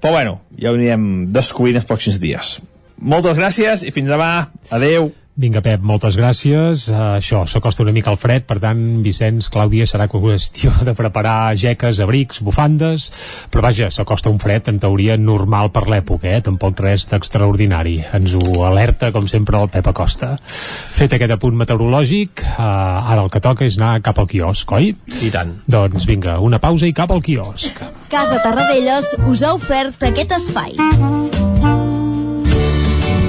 però 0.00 0.12
bueno, 0.16 0.40
ja 0.56 0.72
ho 0.72 0.76
anirem 0.76 1.28
descobrint 1.32 1.76
els 1.80 1.88
pròxims 1.88 2.20
dies. 2.20 2.58
Moltes 3.00 3.36
gràcies 3.36 3.84
i 3.84 3.92
fins 3.92 4.08
demà. 4.12 4.50
Adeu. 4.72 5.12
Vinga, 5.40 5.62
Pep, 5.64 5.80
moltes 5.80 6.18
gràcies. 6.20 6.82
Uh, 6.90 7.14
això, 7.16 7.46
s'acosta 7.48 7.80
una 7.80 7.94
mica 7.96 8.12
el 8.12 8.18
fred, 8.20 8.44
per 8.44 8.58
tant, 8.60 8.80
Vicenç, 9.00 9.48
Clàudia, 9.48 9.86
serà 9.88 10.04
qüestió 10.10 10.72
de 10.84 10.92
preparar 10.96 11.54
jeques, 11.56 12.02
abrics, 12.04 12.42
bufandes, 12.44 13.06
però 13.48 13.64
vaja, 13.64 13.88
s'acosta 13.88 14.28
un 14.28 14.36
fred, 14.42 14.68
en 14.68 14.82
teoria, 14.82 15.16
normal 15.16 15.72
per 15.72 15.86
l'època, 15.88 16.28
eh? 16.28 16.42
Tampoc 16.44 16.84
res 16.84 17.06
d'extraordinari. 17.08 17.96
Ens 18.20 18.36
ho 18.36 18.60
alerta, 18.68 19.14
com 19.16 19.30
sempre, 19.32 19.56
el 19.56 19.72
Pep 19.72 19.88
Acosta. 19.88 20.34
Fet 20.44 21.16
aquest 21.16 21.32
apunt 21.38 21.56
meteorològic, 21.62 22.44
uh, 22.44 22.60
ara 22.60 23.24
el 23.24 23.32
que 23.32 23.40
toca 23.40 23.64
és 23.64 23.80
anar 23.80 23.96
cap 24.04 24.20
al 24.20 24.28
quiosc, 24.28 24.76
oi? 24.76 24.92
I 25.24 25.32
tant. 25.32 25.56
Doncs 25.64 26.04
vinga, 26.10 26.36
una 26.44 26.60
pausa 26.60 26.84
i 26.84 26.92
cap 26.92 27.16
al 27.16 27.24
quiosc. 27.24 27.80
Casa 28.12 28.42
Tarradellas 28.44 29.14
us 29.24 29.46
ha 29.46 29.56
ofert 29.56 30.10
aquest 30.12 30.36
espai. 30.36 30.76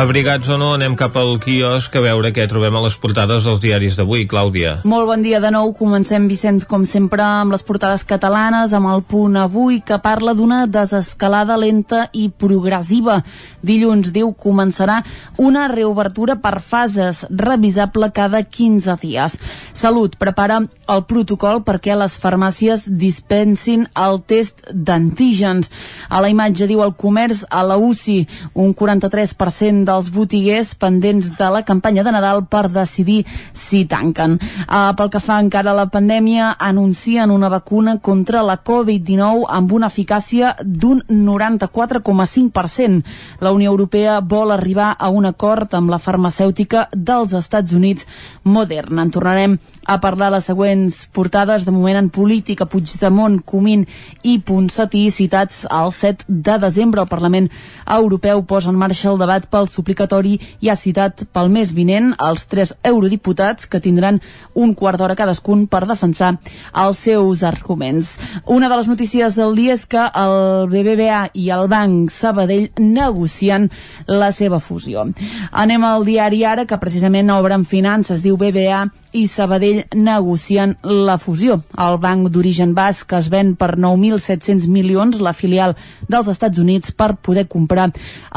Abrigats 0.00 0.48
o 0.48 0.56
no, 0.56 0.70
anem 0.72 0.94
cap 0.96 1.12
al 1.20 1.34
quiosc 1.44 1.92
a 1.92 2.00
veure 2.00 2.30
què 2.32 2.46
trobem 2.48 2.72
a 2.72 2.80
les 2.86 2.94
portades 2.96 3.44
dels 3.44 3.58
diaris 3.60 3.98
d'avui, 3.98 4.22
Clàudia. 4.24 4.78
Molt 4.88 5.04
bon 5.10 5.20
dia 5.20 5.42
de 5.44 5.50
nou. 5.52 5.74
Comencem, 5.76 6.24
Vicenç, 6.30 6.64
com 6.64 6.86
sempre, 6.88 7.20
amb 7.20 7.52
les 7.52 7.60
portades 7.68 8.06
catalanes, 8.08 8.72
amb 8.72 8.88
el 8.88 9.04
punt 9.04 9.36
avui 9.36 9.82
que 9.84 9.98
parla 10.00 10.32
d'una 10.32 10.62
desescalada 10.72 11.58
lenta 11.60 12.06
i 12.16 12.30
progressiva. 12.32 13.18
Dilluns, 13.60 14.08
diu, 14.14 14.30
començarà 14.32 15.02
una 15.36 15.66
reobertura 15.68 16.38
per 16.40 16.62
fases, 16.64 17.26
revisable 17.28 18.08
cada 18.16 18.40
15 18.40 18.96
dies. 19.04 19.36
Salut 19.76 20.16
prepara 20.16 20.62
el 20.90 21.04
protocol 21.08 21.60
perquè 21.66 21.92
les 21.96 22.16
farmàcies 22.20 22.86
dispensin 22.88 23.84
el 24.00 24.22
test 24.24 24.64
d'antígens. 24.72 25.68
A 26.08 26.24
la 26.24 26.32
imatge 26.32 26.66
diu 26.72 26.80
el 26.86 26.96
comerç 26.96 27.44
a 27.52 27.60
la 27.68 27.76
UCI, 27.76 28.24
un 28.56 28.72
43% 28.72 29.89
dels 29.90 30.10
botiguers 30.14 30.74
pendents 30.78 31.32
de 31.36 31.48
la 31.50 31.64
campanya 31.66 32.04
de 32.06 32.14
Nadal 32.14 32.44
per 32.46 32.68
decidir 32.70 33.24
si 33.52 33.84
tanquen. 33.90 34.38
Uh, 34.68 34.94
pel 34.96 35.10
que 35.10 35.20
fa 35.22 35.40
encara 35.42 35.72
a 35.72 35.78
la 35.78 35.88
pandèmia, 35.90 36.54
anuncien 36.58 37.30
una 37.34 37.50
vacuna 37.50 37.98
contra 37.98 38.44
la 38.46 38.60
Covid-19 38.62 39.48
amb 39.50 39.72
una 39.74 39.90
eficàcia 39.90 40.54
d'un 40.62 41.02
94,5%. 41.08 43.02
La 43.40 43.52
Unió 43.52 43.70
Europea 43.70 44.20
vol 44.20 44.52
arribar 44.54 44.94
a 44.98 45.10
un 45.10 45.26
acord 45.26 45.74
amb 45.74 45.90
la 45.90 45.98
farmacèutica 45.98 46.88
dels 46.94 47.34
Estats 47.34 47.74
Units 47.74 48.06
Moderna. 48.44 49.02
En 49.02 49.10
tornarem 49.10 49.58
a 49.86 49.98
parlar 50.00 50.30
les 50.30 50.46
següents 50.46 51.06
portades 51.12 51.64
de 51.66 51.74
moment 51.74 51.98
en 51.98 52.10
política 52.14 52.68
Puigdemont, 52.70 53.40
Comín 53.42 53.86
i 54.22 54.38
Ponsatí 54.38 55.08
citats 55.10 55.64
el 55.66 55.92
7 55.92 56.24
de 56.28 56.58
desembre. 56.62 57.02
El 57.02 57.10
Parlament 57.10 57.50
Europeu 57.86 58.44
posa 58.46 58.70
en 58.70 58.78
marxa 58.78 59.10
el 59.10 59.18
debat 59.18 59.46
pel 59.50 59.68
suplicatori 59.80 60.36
i 60.60 60.70
ha 60.70 60.76
citat 60.78 61.24
pel 61.34 61.50
mes 61.52 61.72
vinent 61.74 62.12
els 62.20 62.46
tres 62.50 62.74
eurodiputats 62.86 63.66
que 63.66 63.82
tindran 63.82 64.20
un 64.54 64.74
quart 64.78 65.00
d'hora 65.00 65.16
cadascun 65.18 65.66
per 65.70 65.86
defensar 65.88 66.36
els 66.84 67.02
seus 67.08 67.42
arguments. 67.42 68.16
Una 68.46 68.68
de 68.68 68.78
les 68.78 68.88
notícies 68.90 69.36
del 69.38 69.56
dia 69.58 69.74
és 69.74 69.86
que 69.90 70.06
el 70.22 70.68
BBVA 70.70 71.30
i 71.34 71.50
el 71.54 71.68
Banc 71.72 72.12
Sabadell 72.12 72.70
negocien 72.78 73.70
la 74.06 74.30
seva 74.36 74.60
fusió. 74.60 75.06
Anem 75.50 75.84
al 75.84 76.04
diari 76.04 76.44
ara 76.44 76.66
que 76.66 76.80
precisament 76.80 77.30
obren 77.34 77.64
finances, 77.64 78.22
diu 78.22 78.36
BBA 78.36 78.86
i 79.12 79.26
Sabadell 79.28 79.84
negocien 79.94 80.76
la 80.82 81.16
fusió. 81.18 81.60
El 81.78 81.98
banc 82.02 82.30
d'origen 82.32 82.74
basc 82.76 83.12
es 83.18 83.30
ven 83.32 83.54
per 83.58 83.74
9.700 83.76 84.68
milions 84.70 85.20
la 85.20 85.34
filial 85.36 85.76
dels 86.08 86.30
Estats 86.32 86.62
Units 86.62 86.92
per 86.92 87.16
poder 87.16 87.46
comprar 87.48 87.90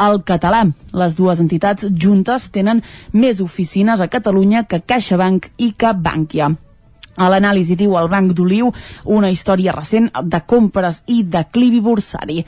el 0.08 0.22
català. 0.28 0.66
Les 0.94 1.16
dues 1.16 1.40
entitats 1.44 1.88
juntes 1.94 2.50
tenen 2.54 2.84
més 3.14 3.42
oficines 3.42 4.02
a 4.02 4.10
Catalunya 4.12 4.66
que 4.68 4.82
CaixaBank 4.82 5.52
i 5.58 5.74
que 5.78 5.94
Bankia. 5.94 6.54
A 7.16 7.30
l'anàlisi 7.30 7.76
diu 7.78 7.94
el 8.00 8.10
Banc 8.10 8.34
d'Oliu 8.34 8.72
una 9.06 9.30
història 9.30 9.74
recent 9.76 10.10
de 10.24 10.40
compres 10.48 11.02
i 11.14 11.22
declivi 11.24 11.82
bursari. 11.84 12.42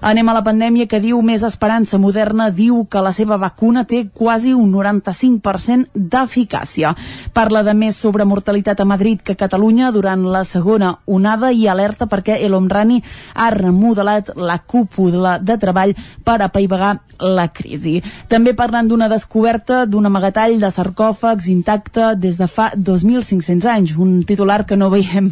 Anem 0.00 0.28
a 0.28 0.34
la 0.36 0.44
pandèmia 0.44 0.88
que 0.88 1.00
diu 1.00 1.20
Més 1.24 1.42
Esperança 1.44 1.98
Moderna 2.00 2.50
diu 2.50 2.84
que 2.90 3.02
la 3.04 3.12
seva 3.16 3.36
vacuna 3.40 3.84
té 3.88 4.06
quasi 4.12 4.52
un 4.56 4.72
95% 4.72 5.90
d'eficàcia. 5.94 6.94
Parla 7.32 7.62
de 7.64 7.74
més 7.76 7.96
sobre 7.96 8.24
mortalitat 8.28 8.80
a 8.80 8.88
Madrid 8.88 9.22
que 9.24 9.36
a 9.36 9.40
Catalunya 9.40 9.90
durant 9.92 10.24
la 10.28 10.44
segona 10.44 10.94
onada 11.06 11.52
i 11.52 11.66
alerta 11.68 12.08
perquè 12.08 12.38
El 12.44 12.54
Homrani 12.56 13.00
ha 13.34 13.50
remodelat 13.54 14.34
la 14.36 14.58
cúpula 14.58 15.38
de 15.38 15.56
treball 15.60 15.94
per 16.24 16.40
apaivagar 16.42 16.98
la 17.20 17.48
crisi. 17.52 18.00
També 18.28 18.54
parlant 18.56 18.88
d'una 18.88 19.08
descoberta 19.12 19.84
d'un 19.86 20.08
amagatall 20.08 20.58
de 20.60 20.70
sarcòfags 20.72 21.48
intacte 21.52 22.14
des 22.16 22.38
de 22.40 22.48
fa 22.48 22.70
2.500 22.76 23.68
anys, 23.68 23.96
un 23.96 24.09
un 24.10 24.22
titular 24.26 24.64
que 24.66 24.76
no 24.76 24.90
veiem 24.90 25.30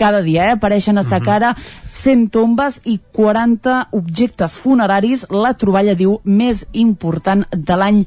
cada 0.00 0.22
dia, 0.26 0.50
eh? 0.50 0.56
apareixen 0.58 0.98
a 0.98 1.04
sa 1.06 1.20
cara 1.22 1.54
100 1.96 2.28
tombes 2.30 2.80
i 2.84 2.98
40 3.16 3.88
objectes 3.96 4.56
funeraris, 4.62 5.24
la 5.30 5.54
troballa 5.58 5.96
diu 5.98 6.20
més 6.24 6.66
important 6.76 7.46
de 7.50 7.78
l'any 7.78 8.02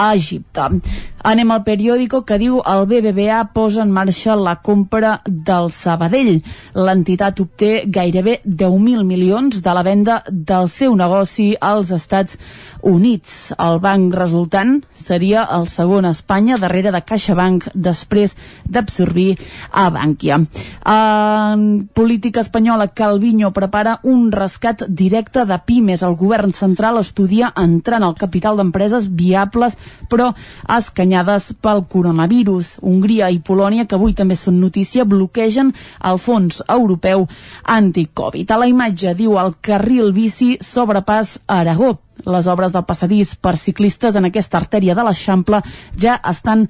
a 0.00 0.14
Egipte. 0.16 0.80
Anem 1.20 1.50
al 1.52 1.60
periòdico 1.66 2.22
que 2.24 2.38
diu 2.40 2.62
el 2.64 2.86
BBVA 2.88 3.42
posa 3.52 3.82
en 3.84 3.90
marxa 3.92 4.32
la 4.40 4.54
compra 4.64 5.18
del 5.26 5.68
Sabadell. 5.68 6.38
L'entitat 6.72 7.42
obté 7.44 7.82
gairebé 7.92 8.38
10.000 8.46 9.04
milions 9.04 9.60
de 9.60 9.74
la 9.76 9.82
venda 9.84 10.22
del 10.30 10.70
seu 10.72 10.96
negoci 10.96 11.50
als 11.60 11.92
Estats 11.92 12.38
Units. 12.80 13.52
El 13.60 13.82
banc 13.84 14.16
resultant 14.16 14.78
seria 14.96 15.44
el 15.58 15.68
segon 15.68 16.08
a 16.08 16.14
Espanya 16.16 16.56
darrere 16.56 16.94
de 16.94 17.02
CaixaBank 17.04 17.68
després 17.74 18.32
d'absorbir 18.64 19.36
a 19.76 19.90
Bankia. 19.92 20.40
En 20.88 21.68
política 21.92 22.40
espanyola, 22.40 22.88
Calviño 22.96 23.52
prepara 23.52 23.98
un 24.08 24.32
rescat 24.32 24.86
directe 24.88 25.44
de 25.44 25.60
pimes. 25.66 26.00
El 26.02 26.16
govern 26.16 26.56
central 26.56 26.96
estudia 26.96 27.52
entrar 27.60 28.00
en 28.00 28.08
el 28.08 28.16
capital 28.16 28.56
d'empreses 28.56 29.12
viables 29.12 29.76
però 30.10 30.30
escanyades 30.76 31.52
pel 31.62 31.84
coronavirus. 31.90 32.76
Hongria 32.82 33.30
i 33.30 33.40
Polònia, 33.40 33.86
que 33.86 33.96
avui 33.98 34.14
també 34.16 34.36
són 34.36 34.60
notícia, 34.60 35.04
bloquegen 35.04 35.72
el 36.10 36.20
fons 36.22 36.62
europeu 36.68 37.26
anti-Covid. 37.64 38.50
A 38.50 38.60
la 38.60 38.70
imatge 38.70 39.14
diu 39.18 39.38
el 39.40 39.56
carril 39.60 40.14
bici 40.16 40.56
sobrepàs 40.60 41.38
a 41.46 41.60
Aragó. 41.60 41.96
Les 42.26 42.46
obres 42.52 42.72
del 42.72 42.84
passadís 42.84 43.34
per 43.36 43.56
ciclistes 43.56 44.16
en 44.16 44.28
aquesta 44.28 44.58
artèria 44.60 44.94
de 44.94 45.04
l'Eixample 45.06 45.62
ja 45.96 46.18
estan 46.28 46.66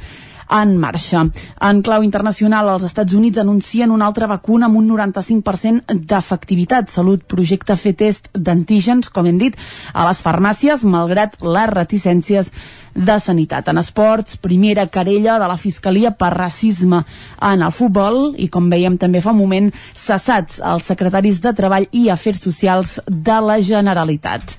en 0.50 0.76
marxa. 0.78 1.24
En 1.60 1.80
clau 1.86 2.04
internacional, 2.06 2.68
els 2.74 2.84
Estats 2.88 3.14
Units 3.14 3.38
anuncien 3.38 3.90
una 3.94 4.08
altra 4.10 4.26
vacuna 4.30 4.66
amb 4.66 4.80
un 4.80 4.90
95% 4.90 5.96
d'efectivitat. 6.10 6.90
Salut 6.90 7.24
projecta 7.30 7.78
fer 7.78 7.94
test 7.94 8.28
d'antígens, 8.34 9.10
com 9.10 9.26
hem 9.26 9.38
dit, 9.38 9.56
a 9.94 10.06
les 10.08 10.22
farmàcies, 10.26 10.84
malgrat 10.84 11.38
les 11.40 11.70
reticències 11.70 12.50
de 12.94 13.18
Sanitat. 13.22 13.68
En 13.70 13.78
esports, 13.78 14.36
primera 14.36 14.86
querella 14.90 15.38
de 15.38 15.48
la 15.48 15.56
Fiscalia 15.56 16.10
per 16.10 16.32
racisme 16.34 17.04
en 17.40 17.62
el 17.62 17.72
futbol 17.72 18.34
i, 18.36 18.48
com 18.50 18.70
veiem 18.70 18.98
també 18.98 19.22
fa 19.22 19.34
un 19.34 19.40
moment, 19.40 19.70
cessats 19.94 20.60
els 20.60 20.90
secretaris 20.90 21.40
de 21.40 21.54
Treball 21.54 21.86
i 21.92 22.08
Afers 22.10 22.42
Socials 22.42 22.98
de 23.06 23.40
la 23.46 23.60
Generalitat. 23.62 24.56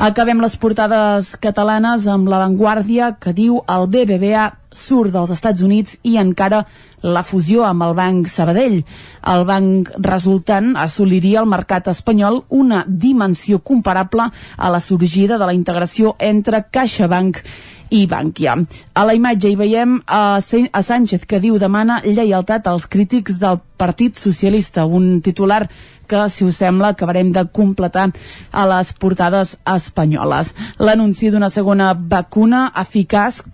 Acabem 0.00 0.40
les 0.40 0.54
portades 0.56 1.34
catalanes 1.36 2.06
amb 2.08 2.30
l'avantguàrdia 2.32 3.14
que 3.20 3.34
diu 3.36 3.60
el 3.68 3.84
BBVA 3.92 4.46
surt 4.72 5.12
dels 5.14 5.32
Estats 5.34 5.62
Units 5.62 5.96
i 6.06 6.16
encara 6.20 6.64
la 7.02 7.22
fusió 7.24 7.64
amb 7.64 7.82
el 7.86 7.94
Banc 7.96 8.28
Sabadell. 8.28 8.80
El 9.32 9.44
banc 9.48 9.90
resultant 10.04 10.74
assoliria 10.76 11.40
al 11.40 11.50
mercat 11.50 11.88
espanyol 11.92 12.42
una 12.48 12.84
dimensió 12.86 13.60
comparable 13.60 14.30
a 14.56 14.70
la 14.70 14.80
sorgida 14.80 15.38
de 15.38 15.46
la 15.46 15.56
integració 15.56 16.14
entre 16.18 16.64
CaixaBank 16.70 17.42
i 17.90 18.06
Bankia. 18.06 18.54
A 18.94 19.04
la 19.04 19.14
imatge 19.18 19.50
hi 19.50 19.56
veiem 19.58 19.98
a, 20.06 20.38
a 20.38 20.82
Sánchez 20.82 21.26
que 21.26 21.40
diu 21.42 21.58
demana 21.58 22.00
lleialtat 22.04 22.68
als 22.70 22.86
crítics 22.86 23.40
del 23.40 23.58
Partit 23.80 24.18
Socialista, 24.20 24.84
un 24.86 25.20
titular 25.24 25.64
que, 26.10 26.26
si 26.32 26.44
us 26.44 26.58
sembla, 26.58 26.92
acabarem 26.92 27.30
de 27.32 27.46
completar 27.54 28.08
a 28.50 28.66
les 28.72 28.92
portades 28.98 29.54
espanyoles. 29.62 30.52
L'anunci 30.82 31.30
d'una 31.30 31.50
segona 31.54 31.92
vacuna 31.94 32.66
eficaç 32.82 33.44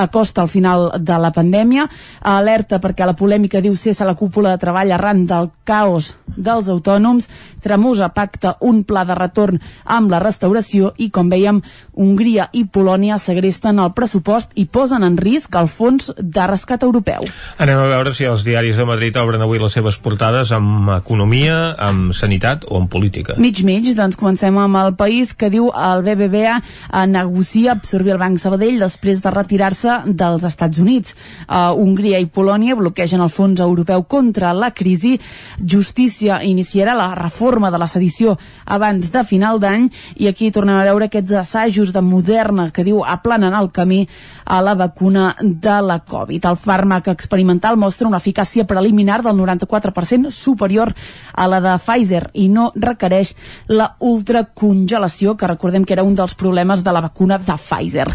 acosta 0.00 0.44
al 0.44 0.52
final 0.52 0.90
de 1.00 1.18
la 1.18 1.32
pandèmia, 1.34 1.88
alerta 2.22 2.78
perquè 2.78 3.06
la 3.08 3.16
polèmica 3.18 3.62
diu 3.64 3.74
cessa 3.76 4.06
la 4.06 4.16
cúpula 4.18 4.54
de 4.54 4.62
treball 4.62 4.92
arran 4.94 5.24
del 5.26 5.50
caos 5.64 6.14
dels 6.36 6.68
autònoms, 6.68 7.28
Tremosa 7.64 8.10
pacta 8.12 8.58
un 8.60 8.82
pla 8.84 9.06
de 9.08 9.14
retorn 9.16 9.60
amb 9.88 10.10
la 10.12 10.18
restauració 10.20 10.90
i, 11.00 11.08
com 11.08 11.30
veiem, 11.32 11.62
Hongria 11.96 12.50
i 12.52 12.66
Polònia 12.68 13.16
segresten 13.22 13.80
el 13.80 13.94
pressupost 13.96 14.52
i 14.60 14.66
posen 14.68 15.06
en 15.06 15.16
risc 15.16 15.56
el 15.56 15.70
fons 15.72 16.10
de 16.18 16.46
rescat 16.50 16.84
europeu. 16.84 17.24
Anem 17.56 17.80
a 17.80 17.88
veure 17.88 18.12
si 18.12 18.28
els 18.28 18.44
diaris 18.44 18.76
de 18.76 18.84
Madrid 18.84 19.16
obren 19.16 19.40
avui 19.40 19.62
les 19.62 19.72
seves 19.72 19.96
portades 19.96 20.52
amb 20.52 20.92
economia, 20.98 21.72
amb 21.80 22.03
sanitat 22.12 22.64
o 22.68 22.76
en 22.80 22.88
política? 22.92 23.38
Mig, 23.38 23.62
mig, 23.64 23.86
doncs 23.96 24.18
comencem 24.20 24.56
amb 24.58 24.76
el 24.76 24.92
país 24.98 25.32
que 25.32 25.48
diu 25.52 25.70
el 25.72 26.02
BBVA 26.04 26.58
eh, 26.58 27.06
negocia 27.08 27.72
absorbir 27.72 28.12
el 28.14 28.20
Banc 28.20 28.42
Sabadell 28.42 28.82
després 28.82 29.22
de 29.24 29.32
retirar-se 29.32 30.00
dels 30.06 30.44
Estats 30.44 30.82
Units. 30.82 31.14
Uh, 31.48 31.72
Hongria 31.78 32.20
i 32.20 32.26
Polònia 32.26 32.76
bloquegen 32.76 33.22
el 33.24 33.32
Fons 33.32 33.60
Europeu 33.60 34.04
contra 34.04 34.52
la 34.52 34.72
crisi. 34.74 35.16
Justícia 35.58 36.42
iniciarà 36.44 36.96
la 36.98 37.12
reforma 37.14 37.70
de 37.70 37.80
la 37.80 37.88
sedició 37.88 38.36
abans 38.64 39.10
de 39.14 39.24
final 39.24 39.60
d'any 39.62 39.88
i 40.20 40.28
aquí 40.28 40.50
tornem 40.52 40.76
a 40.80 40.86
veure 40.88 41.08
aquests 41.08 41.38
assajos 41.40 41.92
de 41.94 42.02
Moderna 42.04 42.70
que 42.74 42.84
diu 42.84 43.04
aplanen 43.04 43.54
el 43.54 43.70
camí 43.72 44.04
a 44.44 44.60
la 44.62 44.74
vacuna 44.74 45.36
de 45.40 45.76
la 45.82 45.98
Covid. 46.00 46.44
El 46.44 46.58
fàrmac 46.60 47.08
experimental 47.12 47.76
mostra 47.80 48.08
una 48.08 48.20
eficàcia 48.20 48.66
preliminar 48.66 49.22
del 49.24 49.36
94% 49.38 50.30
superior 50.30 50.94
a 51.32 51.48
la 51.48 51.60
de 51.60 51.74
Pfizer 51.78 52.28
i 52.34 52.48
no 52.48 52.70
requereix 52.74 53.34
la 53.68 53.94
ultracongelació, 54.00 55.36
que 55.36 55.48
recordem 55.48 55.84
que 55.84 55.94
era 55.96 56.04
un 56.04 56.14
dels 56.14 56.34
problemes 56.34 56.84
de 56.84 56.92
la 56.92 57.02
vacuna 57.04 57.38
de 57.38 57.56
Pfizer. 57.56 58.08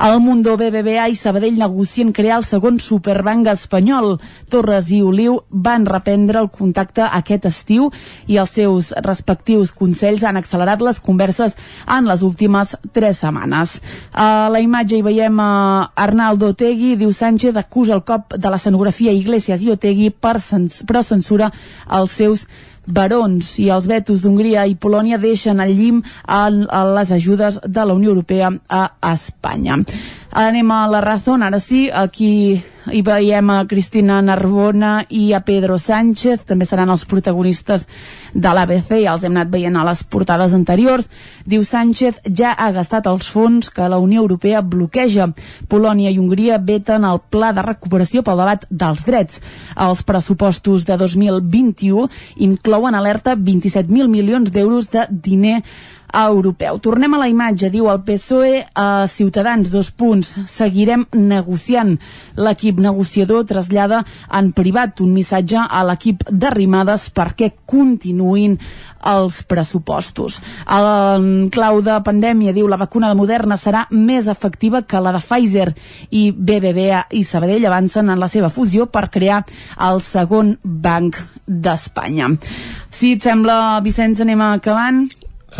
El 0.00 0.20
Mundo 0.20 0.56
BBVA 0.56 1.08
i 1.08 1.14
Sabadell 1.18 1.58
negocien 1.58 2.12
crear 2.12 2.38
el 2.40 2.48
segon 2.48 2.80
superbanc 2.80 3.48
espanyol. 3.52 4.18
Torres 4.50 4.90
i 4.92 5.02
Oliu 5.02 5.40
van 5.50 5.86
reprendre 5.86 6.40
el 6.40 6.50
contacte 6.50 7.04
aquest 7.06 7.46
estiu 7.50 7.90
i 8.26 8.38
els 8.40 8.54
seus 8.56 8.92
respectius 9.04 9.72
consells 9.76 10.24
han 10.24 10.38
accelerat 10.40 10.82
les 10.82 11.00
converses 11.00 11.54
en 11.86 12.08
les 12.08 12.22
últimes 12.22 12.74
tres 12.92 13.20
setmanes. 13.22 13.78
A 14.12 14.48
la 14.52 14.60
imatge 14.62 14.98
hi 14.98 15.04
veiem 15.04 15.40
a 15.40 15.50
Arnaldo 15.94 16.52
Otegui, 16.52 16.94
diu 17.00 17.12
Sánchez 17.12 17.56
acusa 17.56 17.94
el 17.96 18.04
cop 18.06 18.36
de 18.36 18.52
l'escenografia 18.52 19.12
Iglesias 19.12 19.64
i 19.64 19.72
Otegui 19.74 20.10
per 20.10 20.38
cens 20.42 20.82
però 20.88 21.02
censura 21.02 21.50
els 21.98 22.14
seus 22.20 22.46
barons 22.86 23.54
i 23.62 23.70
els 23.72 23.86
vetos 23.88 24.22
d'Hongria 24.24 24.66
i 24.68 24.76
Polònia 24.76 25.18
deixen 25.18 25.60
al 25.60 25.72
llim 25.72 26.02
a, 26.26 26.46
a 26.48 26.84
les 26.98 27.12
ajudes 27.12 27.60
de 27.64 27.84
la 27.84 27.94
Unió 27.94 28.12
Europea 28.12 28.52
a 28.68 28.84
Espanya. 29.12 29.78
Anem 30.30 30.70
a 30.70 30.84
la 30.90 31.00
raó, 31.00 31.38
ara 31.40 31.60
sí, 31.60 31.88
aquí 31.90 32.62
hi 32.92 33.00
veiem 33.04 33.48
a 33.50 33.62
Cristina 33.68 34.20
Narbona 34.22 35.04
i 35.08 35.32
a 35.32 35.40
Pedro 35.44 35.78
Sánchez, 35.80 36.42
també 36.48 36.66
seran 36.68 36.90
els 36.92 37.06
protagonistes 37.08 37.86
de 38.34 38.52
l'ABC, 38.52 38.90
ja 39.04 39.14
els 39.14 39.24
hem 39.24 39.32
anat 39.36 39.52
veient 39.52 39.76
a 39.78 39.84
les 39.88 40.02
portades 40.04 40.52
anteriors. 40.56 41.08
Diu 41.48 41.64
Sánchez 41.64 42.20
ja 42.28 42.52
ha 42.52 42.70
gastat 42.76 43.08
els 43.08 43.30
fons 43.30 43.70
que 43.72 43.88
la 43.88 44.00
Unió 44.02 44.24
Europea 44.24 44.60
bloqueja. 44.60 45.30
Polònia 45.68 46.12
i 46.12 46.20
Hongria 46.20 46.58
veten 46.58 47.06
el 47.08 47.22
pla 47.30 47.54
de 47.56 47.64
recuperació 47.64 48.24
pel 48.26 48.42
debat 48.42 48.68
dels 48.70 49.04
drets. 49.08 49.40
Els 49.76 50.04
pressupostos 50.04 50.84
de 50.84 50.98
2021 51.00 52.08
inclouen 52.44 52.94
alerta 52.94 53.36
27.000 53.36 54.08
milions 54.12 54.52
d'euros 54.52 54.90
de 54.92 55.08
diner 55.08 55.62
europeu. 56.14 56.78
Tornem 56.78 57.14
a 57.14 57.20
la 57.20 57.28
imatge, 57.30 57.70
diu 57.72 57.88
el 57.90 58.02
PSOE 58.06 58.62
a 58.74 59.06
Ciutadans, 59.10 59.70
dos 59.72 59.90
punts. 59.90 60.36
Seguirem 60.50 61.06
negociant. 61.12 61.96
L'equip 62.38 62.80
negociador 62.82 63.44
trasllada 63.48 64.04
en 64.32 64.52
privat 64.56 65.02
un 65.04 65.14
missatge 65.14 65.58
a 65.58 65.84
l'equip 65.88 66.24
d'arrimades 66.30 67.10
perquè 67.14 67.50
continuïn 67.66 68.58
els 69.04 69.42
pressupostos. 69.44 70.38
En 70.64 71.50
clau 71.52 71.80
de 71.84 71.98
pandèmia, 72.06 72.54
diu, 72.56 72.68
la 72.70 72.80
vacuna 72.80 73.10
de 73.10 73.18
Moderna 73.18 73.58
serà 73.60 73.84
més 73.90 74.28
efectiva 74.30 74.82
que 74.88 75.02
la 75.02 75.12
de 75.14 75.20
Pfizer 75.20 75.68
i 76.10 76.30
BBVA 76.32 77.04
i 77.12 77.24
Sabadell 77.28 77.66
avancen 77.68 78.08
en 78.08 78.20
la 78.20 78.30
seva 78.32 78.52
fusió 78.52 78.86
per 78.86 79.10
crear 79.12 79.42
el 79.88 80.00
segon 80.04 80.56
banc 80.62 81.20
d'Espanya. 81.46 82.30
Si 82.94 83.16
et 83.16 83.26
sembla, 83.26 83.80
Vicenç, 83.84 84.22
anem 84.24 84.40
acabant. 84.46 85.04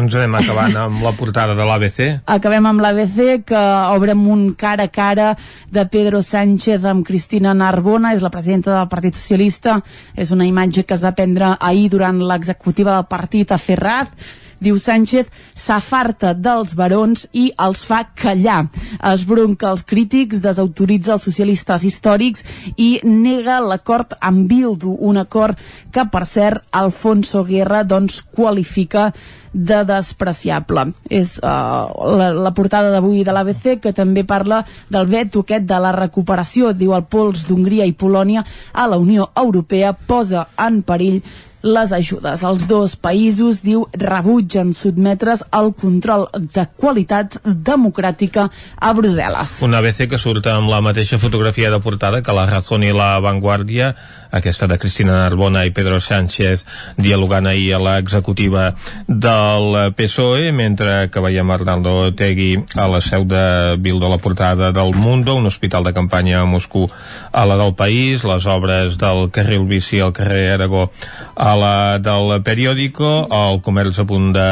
Ens 0.00 0.14
anem 0.18 0.34
acabant 0.40 0.74
amb 0.74 1.02
la 1.04 1.12
portada 1.14 1.54
de 1.54 1.64
l'ABC. 1.66 1.98
Acabem 2.34 2.66
amb 2.66 2.82
l'ABC, 2.82 3.44
que 3.46 3.64
obrem 3.94 4.24
un 4.30 4.46
cara 4.58 4.88
a 4.88 4.92
cara 4.92 5.28
de 5.70 5.84
Pedro 5.90 6.22
Sánchez 6.22 6.84
amb 6.90 7.06
Cristina 7.06 7.54
Narbona, 7.54 8.14
és 8.14 8.24
la 8.24 8.32
presidenta 8.34 8.74
del 8.74 8.88
Partit 8.90 9.14
Socialista. 9.14 9.78
És 10.16 10.32
una 10.34 10.48
imatge 10.48 10.82
que 10.82 10.96
es 10.96 11.04
va 11.04 11.14
prendre 11.14 11.54
ahir 11.60 11.90
durant 11.92 12.18
l'executiva 12.26 12.96
del 12.96 13.06
partit 13.10 13.54
a 13.54 13.58
Ferraz 13.58 14.42
diu 14.64 14.78
Sánchez, 14.80 15.30
s'afarta 15.54 16.32
dels 16.34 16.74
barons 16.78 17.26
i 17.32 17.50
els 17.66 17.84
fa 17.88 18.02
callar. 18.16 18.64
Es 19.12 19.26
bronca 19.28 19.70
els 19.70 19.84
crítics, 19.86 20.42
desautoritza 20.44 21.14
els 21.16 21.28
socialistes 21.28 21.84
històrics 21.84 22.44
i 22.76 22.98
nega 23.04 23.60
l'acord 23.64 24.16
amb 24.20 24.48
Bildu, 24.50 24.96
un 24.98 25.20
acord 25.22 25.60
que, 25.92 26.08
per 26.10 26.24
cert, 26.26 26.66
Alfonso 26.72 27.44
Guerra 27.44 27.84
doncs, 27.84 28.22
qualifica 28.34 29.10
de 29.54 29.84
despreciable. 29.86 30.88
És 31.08 31.38
uh, 31.38 31.86
la, 32.18 32.32
la 32.34 32.52
portada 32.56 32.90
d'avui 32.90 33.22
de 33.24 33.32
l'ABC 33.32 33.78
que 33.80 33.94
també 33.96 34.26
parla 34.26 34.64
del 34.90 35.06
veto 35.08 35.44
aquest 35.44 35.68
de 35.70 35.78
la 35.80 35.94
recuperació, 35.94 36.74
diu 36.74 36.92
el 36.96 37.06
pols 37.06 37.46
d'Hongria 37.48 37.86
i 37.86 37.94
Polònia 37.94 38.44
a 38.72 38.88
la 38.90 38.98
Unió 38.98 39.30
Europea 39.38 39.94
posa 39.94 40.48
en 40.58 40.82
perill 40.82 41.22
les 41.64 41.92
ajudes. 41.96 42.44
Els 42.44 42.66
dos 42.68 42.94
països, 43.00 43.62
diu, 43.64 43.86
rebutgen 43.96 44.74
sotmetre's 44.76 45.42
al 45.50 45.72
control 45.80 46.28
de 46.34 46.66
qualitat 46.76 47.38
democràtica 47.44 48.46
a 48.76 48.92
Brussel·les. 48.96 49.56
Una 49.64 49.80
ABC 49.80 50.04
que 50.10 50.20
surt 50.20 50.46
amb 50.52 50.68
la 50.68 50.82
mateixa 50.84 51.18
fotografia 51.18 51.72
de 51.72 51.80
portada 51.80 52.22
que 52.22 52.36
la 52.36 52.46
Razón 52.50 52.84
i 52.84 52.92
la 52.92 53.16
Vanguardia, 53.24 53.94
aquesta 54.34 54.66
de 54.66 54.78
Cristina 54.82 55.14
Narbona 55.22 55.62
i 55.64 55.70
Pedro 55.70 56.00
Sánchez 56.02 56.64
dialogant 56.98 57.46
ahir 57.46 57.76
a 57.76 57.80
l'executiva 57.82 58.72
del 59.06 59.94
PSOE, 59.94 60.50
mentre 60.52 61.08
que 61.14 61.22
veiem 61.22 61.50
Arnaldo 61.54 62.10
Tegui 62.18 62.58
a 62.74 62.88
la 62.90 63.00
seu 63.04 63.24
de 63.30 63.44
Bildo 63.78 64.10
la 64.10 64.18
portada 64.18 64.72
del 64.74 64.94
Mundo, 64.98 65.36
un 65.38 65.46
hospital 65.46 65.86
de 65.86 65.94
campanya 65.94 66.42
a 66.42 66.48
Moscou 66.50 66.90
a 67.30 67.46
la 67.46 67.56
del 67.60 67.74
País, 67.78 68.26
les 68.26 68.46
obres 68.50 68.98
del 68.98 69.30
carril 69.30 69.68
bici 69.70 70.02
al 70.02 70.12
carrer 70.12 70.54
Aragó 70.58 70.90
a 71.34 71.54
la 71.54 71.76
del 72.02 72.34
periòdico, 72.42 73.28
el 73.30 73.62
comerç 73.62 74.02
a 74.02 74.08
punt 74.08 74.32
de 74.34 74.50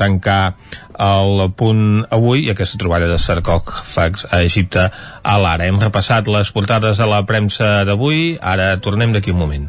tancar 0.00 0.56
el 0.98 1.44
punt 1.56 2.04
avui 2.10 2.46
i 2.46 2.50
aquesta 2.52 2.78
troballa 2.80 3.08
de 3.10 3.18
sarcòfags 3.22 4.26
a 4.30 4.42
Egipte 4.46 4.88
a 4.90 5.38
l'ara. 5.38 5.68
Hem 5.70 5.80
repassat 5.82 6.28
les 6.28 6.50
portades 6.52 6.98
de 6.98 7.06
la 7.08 7.22
premsa 7.26 7.84
d'avui, 7.88 8.36
ara 8.42 8.74
tornem 8.82 9.14
d'aquí 9.14 9.34
un 9.34 9.40
moment. 9.40 9.68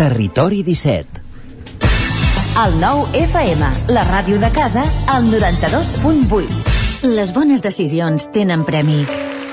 Territori 0.00 0.62
17 0.66 1.20
El 2.60 2.78
nou 2.82 3.04
FM, 3.14 3.68
la 3.94 4.02
ràdio 4.08 4.40
de 4.42 4.50
casa, 4.50 4.82
al 5.06 5.28
92.8. 5.30 7.06
Les 7.14 7.30
bones 7.32 7.62
decisions 7.62 8.26
tenen 8.34 8.66
premi. 8.66 9.04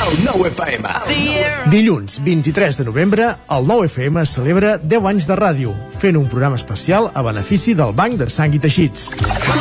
El 0.00 0.24
9 0.24 0.48
FM. 0.48 0.88
Dilluns 1.70 2.22
23 2.24 2.78
de 2.78 2.84
novembre, 2.84 3.26
el 3.50 3.66
9 3.66 3.86
FM 3.86 4.24
celebra 4.24 4.78
10 4.78 5.08
anys 5.10 5.26
de 5.28 5.36
ràdio, 5.36 5.74
fent 6.00 6.16
un 6.16 6.24
programa 6.32 6.56
especial 6.56 7.10
a 7.12 7.22
benefici 7.22 7.74
del 7.76 7.92
Banc 7.92 8.16
de 8.16 8.30
Sang 8.32 8.54
i 8.56 8.60
Teixits. 8.62 9.10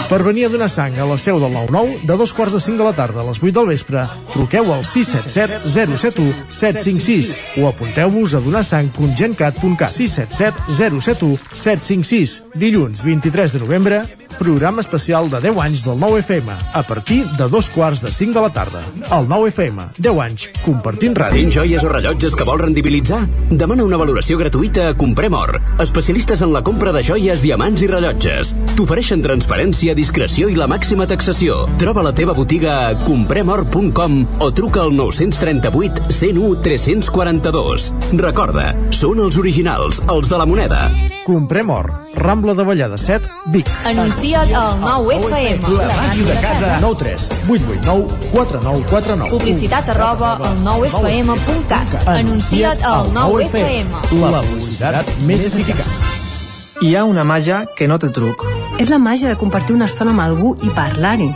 Per 0.09 0.21
venir 0.23 0.45
a 0.47 0.51
donar 0.53 0.69
sang 0.71 0.95
a 0.95 1.07
la 1.09 1.17
seu 1.19 1.41
del 1.43 1.51
9-9, 1.51 2.05
de 2.07 2.17
dos 2.17 2.33
quarts 2.33 2.55
de 2.55 2.61
5 2.63 2.79
de 2.79 2.87
la 2.87 2.95
tarda 2.95 3.19
a 3.21 3.27
les 3.27 3.43
8 3.43 3.51
del 3.59 3.67
vespre, 3.73 4.05
truqueu 4.31 4.71
al 4.73 4.85
677 4.87 5.59
071 5.97 6.33
756 6.47 7.59
o 7.59 7.67
apunteu-vos 7.67 8.33
a 8.33 8.41
donarsang.gencat.cat 8.45 9.91
677 9.91 10.71
071 10.79 11.37
756. 11.51 12.39
Dilluns 12.55 13.03
23 13.03 13.57
de 13.57 13.59
novembre, 13.59 14.01
programa 14.39 14.79
especial 14.81 15.29
de 15.29 15.41
10 15.41 15.57
anys 15.59 15.83
del 15.83 15.99
9 15.99 16.23
FM, 16.23 16.53
a 16.73 16.83
partir 16.83 17.27
de 17.37 17.49
dos 17.49 17.69
quarts 17.69 18.01
de 18.01 18.11
5 18.13 18.33
de 18.33 18.41
la 18.41 18.53
tarda. 18.55 18.81
El 19.11 19.27
9 19.27 19.49
FM, 19.49 19.89
10 19.97 20.19
anys, 20.23 20.28
compartint 20.63 21.15
ràdio. 21.17 21.39
Tens 21.39 21.55
joies 21.55 21.83
o 21.85 21.91
rellotges 21.91 22.35
que 22.37 22.45
vols 22.47 22.61
rendibilitzar? 22.63 23.21
Demana 23.49 23.85
una 23.87 23.99
valoració 23.99 24.37
gratuïta 24.39 24.89
a 24.89 24.95
Comprem 24.99 25.35
Or, 25.37 25.57
especialistes 25.81 26.43
en 26.45 26.53
la 26.53 26.63
compra 26.65 26.93
de 26.95 27.03
joies, 27.05 27.41
diamants 27.43 27.83
i 27.85 27.89
rellotges. 27.91 28.55
T'ofereixen 28.77 29.23
transparència, 29.25 29.95
discreció 29.97 30.49
i 30.49 30.57
la 30.59 30.69
màxima 30.71 31.07
taxació. 31.09 31.61
Troba 31.81 32.03
la 32.05 32.13
teva 32.15 32.35
botiga 32.37 32.75
a 32.87 32.97
compremor.com 33.05 34.19
o 34.39 34.51
truca 34.55 34.85
al 34.85 34.95
938 34.95 36.11
101 36.11 36.61
342. 36.65 37.93
Recorda, 38.19 38.73
són 38.91 39.23
els 39.25 39.39
originals, 39.41 40.03
els 40.09 40.29
de 40.29 40.41
la 40.41 40.49
moneda. 40.49 40.85
Comprem 41.29 41.69
Or, 41.69 41.93
Rambla 42.15 42.55
de 42.55 42.63
Vallada 42.63 42.97
7, 42.97 43.27
Vic. 43.53 43.67
Anuncia't 43.85 44.51
al 44.51 44.79
9FM. 44.81 45.61
La 45.77 45.95
màquina 45.95 46.33
de 46.33 46.41
casa. 46.41 46.79
9 46.81 46.95
3 46.97 47.29
8 47.47 47.61
8 47.69 47.83
9 47.85 48.07
4 48.31 48.61
9 48.63 48.83
4 48.89 49.15
9. 49.15 49.29
Publicitat 49.29 49.89
arroba 49.93 50.31
al 50.37 50.57
9FM.cat. 50.65 52.07
Anuncia't 52.07 52.81
al 52.81 53.13
9FM. 53.13 53.93
La 54.25 54.41
publicitat 54.41 55.05
més 55.29 55.45
eficaç. 55.45 55.93
Hi 56.81 56.95
ha 56.95 57.05
una 57.05 57.23
màgia 57.23 57.67
que 57.77 57.85
no 57.87 58.01
té 58.01 58.09
truc. 58.09 58.41
És 58.81 58.89
la 58.89 58.97
màgia 58.97 59.29
de 59.29 59.37
compartir 59.37 59.77
una 59.77 59.85
estona 59.85 60.17
amb 60.17 60.25
algú 60.25 60.55
i 60.65 60.73
parlar-hi. 60.73 61.29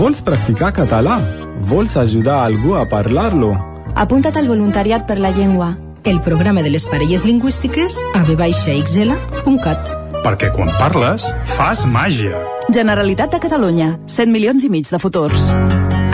Vols 0.00 0.24
practicar 0.24 0.72
català? 0.72 1.20
Vols 1.68 2.00
ajudar 2.00 2.40
algú 2.40 2.78
a 2.80 2.88
parlar-lo? 2.88 3.52
Apunta't 3.96 4.40
al 4.40 4.48
voluntariat 4.48 5.04
per 5.04 5.20
la 5.20 5.28
llengua. 5.28 5.74
El 6.06 6.20
programa 6.20 6.62
de 6.62 6.70
les 6.70 6.84
parelles 6.86 7.24
lingüístiques 7.26 7.96
a 8.14 8.20
vxl.cat. 8.22 9.88
Perquè 10.22 10.52
quan 10.54 10.70
parles, 10.78 11.24
fas 11.56 11.82
màgia. 11.82 12.38
Generalitat 12.70 13.34
de 13.34 13.40
Catalunya. 13.42 13.88
100 14.06 14.30
milions 14.30 14.62
i 14.62 14.70
mig 14.70 14.86
de 14.86 15.00
futurs. 15.02 15.48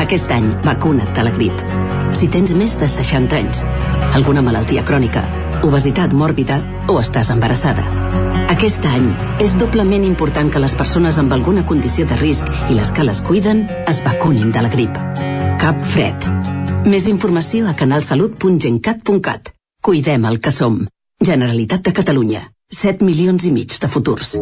Aquest 0.00 0.33
any, 0.33 0.48
vacuna't 0.64 1.12
de 1.12 1.26
la 1.28 1.35
grip. 1.37 1.61
Si 2.16 2.31
tens 2.33 2.57
més 2.57 2.78
de 2.81 2.88
60 2.88 3.37
anys, 3.37 3.66
alguna 4.16 4.40
malaltia 4.40 4.81
crònica, 4.81 5.26
obesitat 5.61 6.16
mòrbida 6.16 6.62
o 6.88 6.96
estàs 7.05 7.28
embarassada. 7.37 7.85
Aquest 8.48 8.88
any 8.88 9.12
és 9.44 9.61
doblement 9.61 10.09
important 10.09 10.48
que 10.48 10.64
les 10.64 10.72
persones 10.72 11.20
amb 11.20 11.37
alguna 11.37 11.68
condició 11.68 12.09
de 12.09 12.16
risc 12.24 12.48
i 12.72 12.81
les 12.81 12.96
que 12.96 13.05
les 13.05 13.20
cuiden 13.20 13.66
es 13.85 14.00
vacunin 14.09 14.57
de 14.57 14.64
la 14.64 14.72
grip. 14.72 15.02
Cap 15.61 15.76
fred. 15.85 16.33
Més 16.88 17.05
informació 17.12 17.68
a 17.68 17.76
canalsalut.gencat.cat. 17.76 19.59
Cuidem 19.83 20.25
el 20.31 20.38
que 20.38 20.53
som. 20.55 20.77
Generalitat 21.18 21.83
de 21.83 21.92
Catalunya. 21.92 22.40
7 22.71 23.03
milions 23.03 23.42
i 23.42 23.51
mig 23.51 23.73
de 23.83 23.88
futurs. 23.90 24.37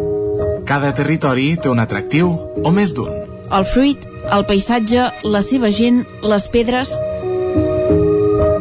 Cada 0.68 0.90
territori 0.92 1.55
té 1.57 1.70
un 1.72 1.81
atractiu 1.81 2.29
o 2.61 2.72
més 2.76 2.92
d'un. 2.92 3.09
El 3.48 3.64
fruit, 3.64 4.05
el 4.37 4.44
paisatge, 4.44 5.07
la 5.24 5.40
seva 5.40 5.70
gent, 5.72 6.03
les 6.20 6.44
pedres... 6.53 6.92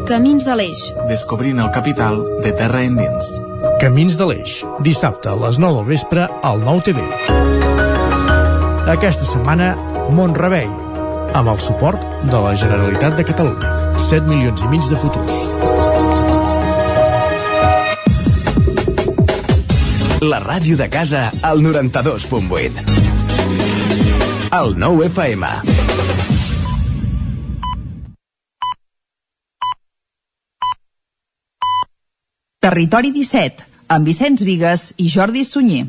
Camins 0.08 0.48
de 0.48 0.56
l'Eix. 0.56 0.86
Descobrint 1.12 1.60
el 1.60 1.70
capital 1.76 2.24
de 2.46 2.56
terra 2.56 2.86
endins. 2.88 3.28
Camins 3.84 4.16
de 4.16 4.30
l'Eix, 4.32 4.62
dissabte 4.80 5.34
a 5.34 5.36
les 5.36 5.60
9 5.60 5.82
del 5.82 5.90
vespre 5.92 6.30
al 6.48 6.64
9 6.64 6.88
TV. 6.88 7.04
Aquesta 8.96 9.28
setmana, 9.28 9.74
Montrebei, 10.16 10.72
amb 11.36 11.52
el 11.52 11.60
suport 11.60 12.08
de 12.24 12.40
la 12.48 12.56
Generalitat 12.56 13.20
de 13.20 13.28
Catalunya. 13.28 13.76
7 14.00 14.32
milions 14.32 14.64
i 14.64 14.72
mig 14.72 14.88
de 14.88 15.04
futurs. 15.04 15.79
La 20.20 20.42
ràdio 20.44 20.76
de 20.76 20.90
casa 20.92 21.30
al 21.48 21.62
92.8. 21.64 22.82
El 24.52 24.74
9 24.76 25.06
FM. 25.08 25.48
Territori 32.60 33.14
17, 33.16 33.64
amb 33.88 34.12
Vicenç 34.12 34.44
Vigues 34.44 34.90
i 35.00 35.08
Jordi 35.08 35.46
Sunyer. 35.48 35.88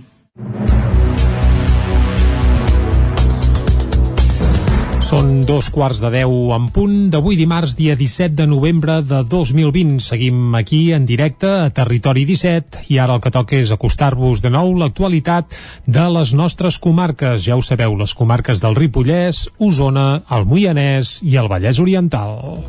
Són 5.11 5.41
dos 5.43 5.73
quarts 5.75 5.99
de 5.99 6.07
deu 6.15 6.53
en 6.55 6.69
punt 6.71 7.09
d'avui 7.11 7.35
dimarts, 7.35 7.73
dia 7.75 7.97
17 7.99 8.37
de 8.39 8.45
novembre 8.47 9.01
de 9.03 9.25
2020. 9.27 9.97
Seguim 10.07 10.55
aquí 10.55 10.93
en 10.95 11.03
directe 11.09 11.49
a 11.51 11.73
Territori 11.75 12.23
17 12.29 12.85
i 12.95 13.01
ara 13.03 13.17
el 13.19 13.25
que 13.25 13.33
toca 13.35 13.59
és 13.59 13.73
acostar-vos 13.75 14.39
de 14.45 14.53
nou 14.55 14.71
l'actualitat 14.79 15.51
de 15.91 16.05
les 16.15 16.31
nostres 16.31 16.79
comarques. 16.79 17.43
Ja 17.43 17.59
ho 17.59 17.67
sabeu, 17.67 17.99
les 17.99 18.15
comarques 18.15 18.63
del 18.63 18.79
Ripollès, 18.79 19.49
Osona, 19.59 20.23
el 20.31 20.47
Moianès 20.47 21.17
i 21.27 21.35
el 21.43 21.51
Vallès 21.51 21.83
Oriental. 21.83 22.63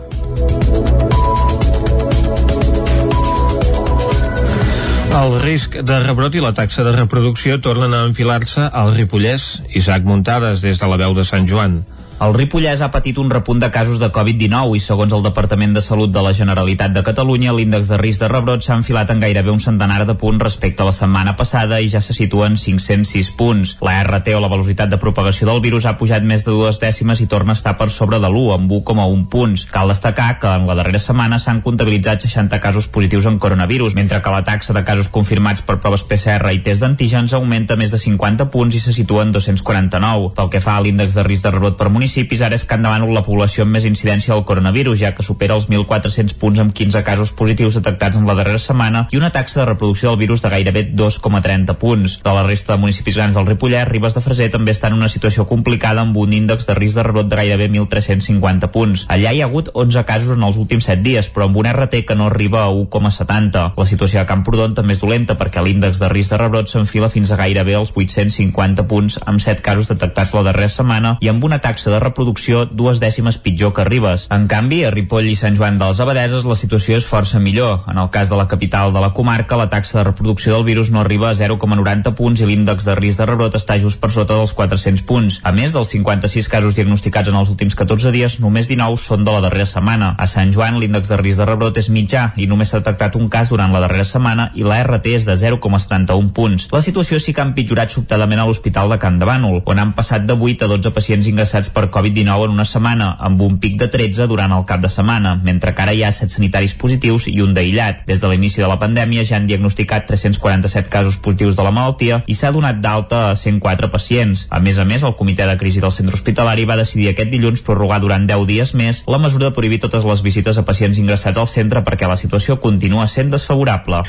El 5.22 5.42
risc 5.46 5.78
de 5.86 6.04
rebrot 6.10 6.34
i 6.34 6.42
la 6.42 6.56
taxa 6.58 6.82
de 6.90 6.98
reproducció 6.98 7.62
tornen 7.62 7.94
a 7.94 8.06
enfilar-se 8.10 8.66
al 8.66 8.96
Ripollès. 8.98 9.60
Isaac 9.78 10.10
Muntades, 10.10 10.66
des 10.66 10.82
de 10.82 10.90
la 10.90 11.04
veu 11.06 11.14
de 11.14 11.30
Sant 11.36 11.46
Joan. 11.46 11.84
El 12.22 12.36
Ripollès 12.36 12.84
ha 12.86 12.92
patit 12.94 13.18
un 13.18 13.32
repunt 13.34 13.58
de 13.58 13.72
casos 13.74 13.98
de 13.98 14.12
Covid-19 14.14 14.76
i, 14.78 14.80
segons 14.86 15.14
el 15.18 15.24
Departament 15.26 15.72
de 15.74 15.82
Salut 15.82 16.12
de 16.14 16.22
la 16.22 16.36
Generalitat 16.38 16.92
de 16.94 17.02
Catalunya, 17.02 17.50
l'índex 17.58 17.88
de 17.90 17.98
risc 17.98 18.22
de 18.22 18.28
rebrot 18.30 18.62
s'ha 18.62 18.76
enfilat 18.78 19.10
en 19.10 19.24
gairebé 19.24 19.50
un 19.50 19.64
centenar 19.64 20.04
de 20.06 20.14
punts 20.22 20.44
respecte 20.44 20.84
a 20.84 20.86
la 20.86 20.94
setmana 20.94 21.34
passada 21.40 21.80
i 21.82 21.90
ja 21.90 21.98
se 21.98 22.14
situa 22.14 22.46
en 22.52 22.60
506 22.62 23.32
punts. 23.40 23.72
La 23.82 23.96
RT 24.04 24.36
o 24.38 24.42
la 24.44 24.52
velocitat 24.54 24.92
de 24.92 25.00
propagació 25.02 25.48
del 25.50 25.64
virus 25.64 25.88
ha 25.90 25.96
pujat 25.98 26.22
més 26.22 26.46
de 26.46 26.54
dues 26.54 26.78
dècimes 26.84 27.24
i 27.26 27.28
torna 27.32 27.56
a 27.56 27.58
estar 27.58 27.74
per 27.80 27.90
sobre 27.90 28.22
de 28.22 28.30
l'1, 28.30 28.54
amb 28.54 28.70
1,1 28.78 29.26
punts. 29.34 29.66
Cal 29.74 29.90
destacar 29.90 30.38
que 30.38 30.54
en 30.60 30.70
la 30.70 30.78
darrera 30.78 31.02
setmana 31.02 31.42
s'han 31.42 31.64
comptabilitzat 31.66 32.28
60 32.28 32.62
casos 32.62 32.86
positius 32.86 33.32
en 33.32 33.42
coronavirus, 33.42 33.98
mentre 33.98 34.22
que 34.22 34.36
la 34.36 34.44
taxa 34.46 34.78
de 34.78 34.86
casos 34.86 35.10
confirmats 35.10 35.66
per 35.66 35.80
proves 35.82 36.06
PCR 36.06 36.54
i 36.54 36.62
test 36.62 36.86
d'antígens 36.86 37.34
augmenta 37.34 37.82
més 37.82 37.90
de 37.90 37.98
50 38.06 38.52
punts 38.54 38.78
i 38.78 38.86
se 38.86 38.94
situa 38.94 39.26
en 39.26 39.34
249. 39.34 40.36
Pel 40.38 40.54
que 40.54 40.62
fa 40.62 40.78
a 40.78 40.86
l'índex 40.86 41.18
de 41.18 41.26
risc 41.26 41.50
de 41.50 41.58
rebrot 41.58 41.82
per 41.82 41.90
municipis, 41.90 42.11
municipis 42.12 42.42
ara 42.44 42.58
és 42.60 42.66
Can 42.68 42.82
Demànol 42.84 43.14
la 43.16 43.22
població 43.24 43.64
amb 43.64 43.72
més 43.72 43.86
incidència 43.88 44.34
del 44.34 44.44
coronavirus, 44.44 44.98
ja 45.00 45.14
que 45.16 45.24
supera 45.24 45.56
els 45.56 45.70
1.400 45.70 46.34
punts 46.42 46.60
amb 46.60 46.74
15 46.76 47.00
casos 47.08 47.30
positius 47.32 47.78
detectats 47.78 48.18
en 48.20 48.26
la 48.28 48.34
darrera 48.36 48.60
setmana 48.60 49.06
i 49.16 49.20
una 49.20 49.30
taxa 49.32 49.62
de 49.62 49.68
reproducció 49.70 50.10
del 50.10 50.20
virus 50.20 50.44
de 50.44 50.50
gairebé 50.52 50.84
2,30 50.92 51.78
punts. 51.80 52.18
De 52.26 52.34
la 52.36 52.44
resta 52.44 52.74
de 52.74 52.82
municipis 52.84 53.16
grans 53.16 53.38
del 53.38 53.48
Ripollès, 53.48 53.88
Ribes 53.88 54.18
de 54.18 54.24
Freser 54.26 54.50
també 54.52 54.74
està 54.76 54.90
en 54.92 54.98
una 54.98 55.08
situació 55.08 55.46
complicada 55.48 56.04
amb 56.04 56.18
un 56.20 56.34
índex 56.36 56.68
de 56.68 56.76
risc 56.76 57.00
de 57.00 57.06
rebrot 57.08 57.30
de 57.32 57.40
gairebé 57.40 57.70
1.350 57.72 58.68
punts. 58.76 59.06
Allà 59.08 59.32
hi 59.32 59.40
ha 59.40 59.48
hagut 59.48 59.72
11 59.72 60.04
casos 60.04 60.36
en 60.36 60.44
els 60.44 60.60
últims 60.60 60.92
7 60.92 61.00
dies, 61.08 61.32
però 61.32 61.48
amb 61.48 61.62
un 61.64 61.72
RT 61.72 62.04
que 62.10 62.20
no 62.20 62.28
arriba 62.28 62.66
a 62.66 62.76
1,70. 62.76 63.64
La 63.80 63.88
situació 63.88 64.20
a 64.20 64.28
Camprodon 64.28 64.76
també 64.76 64.98
és 65.00 65.06
dolenta 65.06 65.40
perquè 65.40 65.64
l'índex 65.64 66.04
de 66.04 66.12
risc 66.12 66.36
de 66.36 66.44
rebrot 66.44 66.68
s'enfila 66.68 67.08
fins 67.14 67.32
a 67.32 67.40
gairebé 67.40 67.80
els 67.80 67.96
850 67.96 68.88
punts 68.92 69.22
amb 69.24 69.40
7 69.40 69.64
casos 69.64 69.88
detectats 69.88 70.36
la 70.36 70.44
darrera 70.52 70.76
setmana 70.76 71.16
i 71.24 71.32
amb 71.32 71.48
una 71.48 71.62
taxa 71.64 71.94
de 71.94 72.01
reproducció 72.02 72.66
dues 72.66 73.00
dècimes 73.00 73.38
pitjor 73.42 73.74
que 73.78 73.86
Ribes. 73.88 74.28
En 74.34 74.48
canvi, 74.52 74.82
a 74.86 74.92
Ripoll 74.92 75.30
i 75.32 75.36
Sant 75.40 75.56
Joan 75.58 75.78
de 75.80 75.88
les 75.88 76.02
Abadeses 76.04 76.46
la 76.48 76.58
situació 76.60 76.98
és 77.00 77.08
força 77.08 77.40
millor. 77.40 77.86
En 77.92 78.02
el 78.02 78.10
cas 78.14 78.30
de 78.30 78.38
la 78.40 78.48
capital 78.52 78.94
de 78.94 79.04
la 79.04 79.14
comarca, 79.14 79.60
la 79.60 79.70
taxa 79.70 80.00
de 80.00 80.06
reproducció 80.10 80.56
del 80.56 80.66
virus 80.68 80.92
no 80.92 81.02
arriba 81.02 81.30
a 81.30 81.38
0,90 81.38 82.16
punts 82.18 82.42
i 82.42 82.50
l'índex 82.50 82.88
de 82.90 82.96
risc 83.00 83.22
de 83.22 83.30
rebrot 83.30 83.56
està 83.60 83.78
just 83.80 84.02
per 84.02 84.12
sota 84.12 84.38
dels 84.38 84.54
400 84.58 85.06
punts. 85.08 85.40
A 85.44 85.54
més 85.56 85.76
dels 85.76 85.94
56 85.96 86.50
casos 86.52 86.76
diagnosticats 86.76 87.30
en 87.32 87.38
els 87.40 87.52
últims 87.54 87.78
14 87.78 88.12
dies, 88.12 88.40
només 88.44 88.70
19 88.72 88.98
són 89.00 89.26
de 89.28 89.36
la 89.36 89.44
darrera 89.46 89.70
setmana. 89.70 90.16
A 90.18 90.28
Sant 90.28 90.52
Joan, 90.56 90.80
l'índex 90.82 91.12
de 91.12 91.20
risc 91.22 91.42
de 91.42 91.48
rebrot 91.50 91.78
és 91.78 91.92
mitjà 91.94 92.32
i 92.36 92.48
només 92.50 92.72
s'ha 92.72 92.82
detectat 92.82 93.16
un 93.20 93.30
cas 93.30 93.52
durant 93.54 93.72
la 93.74 93.84
darrera 93.86 94.08
setmana 94.08 94.50
i 94.58 94.66
la 94.68 94.82
RT 94.84 95.16
és 95.20 95.30
de 95.30 95.38
0,71 95.38 96.32
punts. 96.36 96.68
La 96.74 96.82
situació 96.82 97.20
sí 97.22 97.36
que 97.36 97.44
ha 97.44 97.50
empitjorat 97.50 97.94
sobtadament 97.94 98.42
a 98.42 98.48
l'Hospital 98.50 98.90
de 98.92 99.00
Can 99.02 99.20
de 99.22 99.30
Bànol, 99.30 99.62
on 99.66 99.80
han 99.80 99.94
passat 99.98 100.26
de 100.26 100.34
8 100.34 100.66
a 100.66 100.72
12 100.72 100.94
pacients 100.96 101.30
ingressats 101.30 101.70
per 101.70 101.88
Covid-19 101.92 102.48
en 102.48 102.56
una 102.56 102.66
setmana, 102.66 103.12
amb 103.20 103.42
un 103.42 103.58
pic 103.60 103.78
de 103.80 103.88
13 103.92 104.28
durant 104.32 104.52
el 104.56 104.66
cap 104.66 104.82
de 104.82 104.90
setmana, 104.90 105.36
mentre 105.44 105.74
que 105.76 105.84
ara 105.84 105.94
hi 105.94 106.04
ha 106.04 106.12
7 106.12 106.32
sanitaris 106.34 106.74
positius 106.74 107.28
i 107.28 107.42
un 107.44 107.54
d'aïllat. 107.54 108.06
Des 108.08 108.22
de 108.22 108.30
l'inici 108.32 108.62
de 108.64 108.70
la 108.72 108.80
pandèmia 108.82 109.26
ja 109.28 109.38
han 109.38 109.48
diagnosticat 109.50 110.08
347 110.10 110.90
casos 110.90 111.18
positius 111.18 111.58
de 111.58 111.66
la 111.66 111.74
malaltia 111.76 112.22
i 112.28 112.36
s'ha 112.36 112.52
donat 112.56 112.82
d'alta 112.82 113.22
a 113.32 113.36
104 113.36 113.92
pacients. 113.92 114.48
A 114.50 114.60
més 114.60 114.80
a 114.80 114.86
més, 114.86 115.04
el 115.04 115.16
comitè 115.20 115.48
de 115.48 115.58
crisi 115.60 115.84
del 115.84 115.92
centre 115.92 116.16
hospitalari 116.16 116.66
va 116.66 116.80
decidir 116.80 117.10
aquest 117.12 117.32
dilluns 117.34 117.66
prorrogar 117.66 118.00
durant 118.02 118.28
10 118.30 118.48
dies 118.48 118.74
més 118.78 119.04
la 119.08 119.20
mesura 119.22 119.50
de 119.50 119.56
prohibir 119.56 119.82
totes 119.84 120.06
les 120.08 120.24
visites 120.24 120.58
a 120.58 120.66
pacients 120.68 120.98
ingressats 121.02 121.38
al 121.38 121.50
centre 121.50 121.84
perquè 121.86 122.08
la 122.08 122.20
situació 122.20 122.60
continua 122.64 123.08
sent 123.08 123.32
desfavorable. 123.34 124.04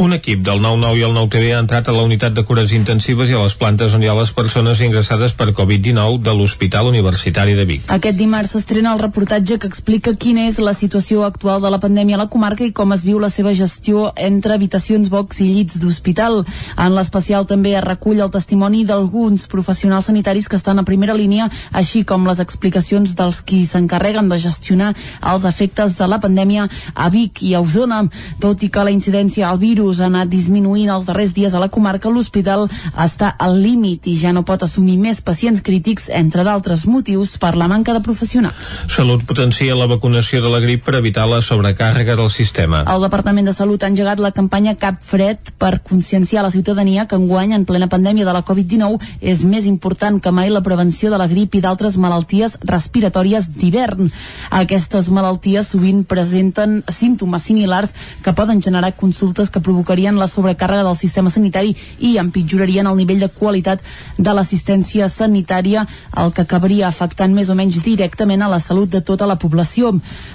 Un 0.00 0.14
equip 0.16 0.44
del 0.46 0.62
9-9 0.62 1.00
i 1.00 1.06
el 1.08 1.16
9-TV 1.16 1.54
ha 1.54 1.64
entrat 1.64 1.88
a 1.88 1.96
la 1.96 2.06
unitat 2.06 2.36
de 2.36 2.44
cures 2.44 2.72
intensives 2.76 3.30
i 3.30 3.38
a 3.38 3.42
les 3.42 3.56
plantes 3.58 3.94
on 3.94 4.02
hi 4.02 4.10
ha 4.10 4.18
les 4.18 4.32
persones 4.36 4.80
ingressades 4.84 5.34
per 5.34 5.52
Covid-19 5.52 6.22
de 6.24 6.34
l'Hospital 6.36 6.90
Universitari 6.92 7.13
de 7.14 7.64
Vic. 7.64 7.82
Aquest 7.88 8.18
dimarts 8.18 8.50
s'estrena 8.54 8.92
el 8.92 9.00
reportatge 9.00 9.58
que 9.58 9.68
explica 9.68 10.14
quina 10.14 10.48
és 10.48 10.58
la 10.58 10.74
situació 10.74 11.24
actual 11.24 11.62
de 11.62 11.70
la 11.70 11.78
pandèmia 11.78 12.16
a 12.16 12.22
la 12.24 12.28
comarca 12.28 12.64
i 12.64 12.72
com 12.72 12.92
es 12.92 13.04
viu 13.04 13.18
la 13.18 13.30
seva 13.30 13.54
gestió 13.54 14.12
entre 14.16 14.54
habitacions, 14.54 15.10
box 15.10 15.40
i 15.40 15.46
llits 15.52 15.78
d'hospital. 15.78 16.44
En 16.76 16.94
l'especial 16.94 17.46
també 17.46 17.74
es 17.74 17.84
recull 17.84 18.20
el 18.20 18.32
testimoni 18.34 18.84
d'alguns 18.84 19.46
professionals 19.46 20.10
sanitaris 20.10 20.48
que 20.48 20.56
estan 20.56 20.78
a 20.78 20.84
primera 20.84 21.14
línia, 21.14 21.48
així 21.72 22.04
com 22.04 22.26
les 22.26 22.40
explicacions 22.40 23.14
dels 23.14 23.40
qui 23.42 23.64
s'encarreguen 23.66 24.28
de 24.28 24.38
gestionar 24.38 24.92
els 25.22 25.44
efectes 25.44 25.96
de 25.98 26.08
la 26.10 26.20
pandèmia 26.20 26.68
a 26.94 27.08
Vic 27.10 27.42
i 27.42 27.54
a 27.54 27.62
Osona. 27.62 28.02
Tot 28.40 28.62
i 28.62 28.70
que 28.70 28.84
la 28.84 28.94
incidència 28.94 29.48
al 29.48 29.62
virus 29.62 30.00
ha 30.00 30.10
anat 30.10 30.28
disminuint 30.28 30.90
els 30.90 31.06
darrers 31.06 31.34
dies 31.34 31.54
a 31.54 31.62
la 31.62 31.70
comarca, 31.70 32.10
l'hospital 32.10 32.66
està 32.98 33.34
al 33.38 33.60
límit 33.62 34.06
i 34.10 34.16
ja 34.18 34.32
no 34.34 34.44
pot 34.44 34.66
assumir 34.66 34.98
més 34.98 35.22
pacients 35.22 35.62
crítics, 35.62 36.10
entre 36.10 36.44
d'altres 36.44 36.86
motius, 36.86 37.03
per 37.38 37.54
la 37.56 37.66
manca 37.68 37.92
de 37.92 38.00
professionals. 38.00 38.80
Salut 38.88 39.24
potencia 39.28 39.74
la 39.76 39.86
vacunació 39.86 40.40
de 40.40 40.48
la 40.48 40.60
grip 40.60 40.84
per 40.86 40.94
evitar 40.96 41.26
la 41.28 41.42
sobrecàrrega 41.44 42.16
del 42.16 42.30
sistema. 42.32 42.80
El 42.88 43.02
Departament 43.04 43.46
de 43.46 43.52
Salut 43.52 43.82
ha 43.84 43.90
engegat 43.92 44.22
la 44.24 44.30
campanya 44.32 44.74
Cap 44.80 45.02
Fred 45.04 45.52
per 45.60 45.82
conscienciar 45.84 46.42
la 46.42 46.50
ciutadania 46.50 47.04
que 47.06 47.18
enguany, 47.20 47.52
en 47.52 47.66
plena 47.68 47.90
pandèmia 47.92 48.24
de 48.24 48.32
la 48.32 48.42
Covid-19, 48.42 48.96
és 49.20 49.44
més 49.44 49.66
important 49.66 50.16
que 50.20 50.32
mai 50.32 50.48
la 50.48 50.62
prevenció 50.64 51.10
de 51.12 51.18
la 51.20 51.28
grip 51.28 51.54
i 51.54 51.60
d'altres 51.60 51.98
malalties 52.00 52.56
respiratòries 52.64 53.50
d'hivern. 53.52 54.08
Aquestes 54.50 55.10
malalties 55.12 55.68
sovint 55.74 56.04
presenten 56.08 56.80
símptomes 56.88 57.44
similars 57.44 57.92
que 58.24 58.32
poden 58.32 58.62
generar 58.64 58.94
consultes 58.96 59.52
que 59.52 59.60
provocarien 59.60 60.16
la 60.16 60.30
sobrecàrrega 60.30 60.88
del 60.88 60.96
sistema 60.96 61.30
sanitari 61.30 61.76
i 62.00 62.16
empitjorarien 62.22 62.88
el 62.88 62.96
nivell 62.96 63.20
de 63.20 63.28
qualitat 63.28 63.84
de 64.16 64.32
l'assistència 64.32 65.10
sanitària. 65.12 65.84
El 66.16 66.32
que 66.32 66.46
cabria 66.48 66.93
afectant 66.94 67.34
més 67.34 67.50
o 67.50 67.58
menys 67.58 67.80
directament 67.82 68.44
a 68.46 68.50
la 68.52 68.60
salut 68.62 68.90
de 68.90 69.02
tota 69.02 69.26
la 69.26 69.36
població. 69.42 69.90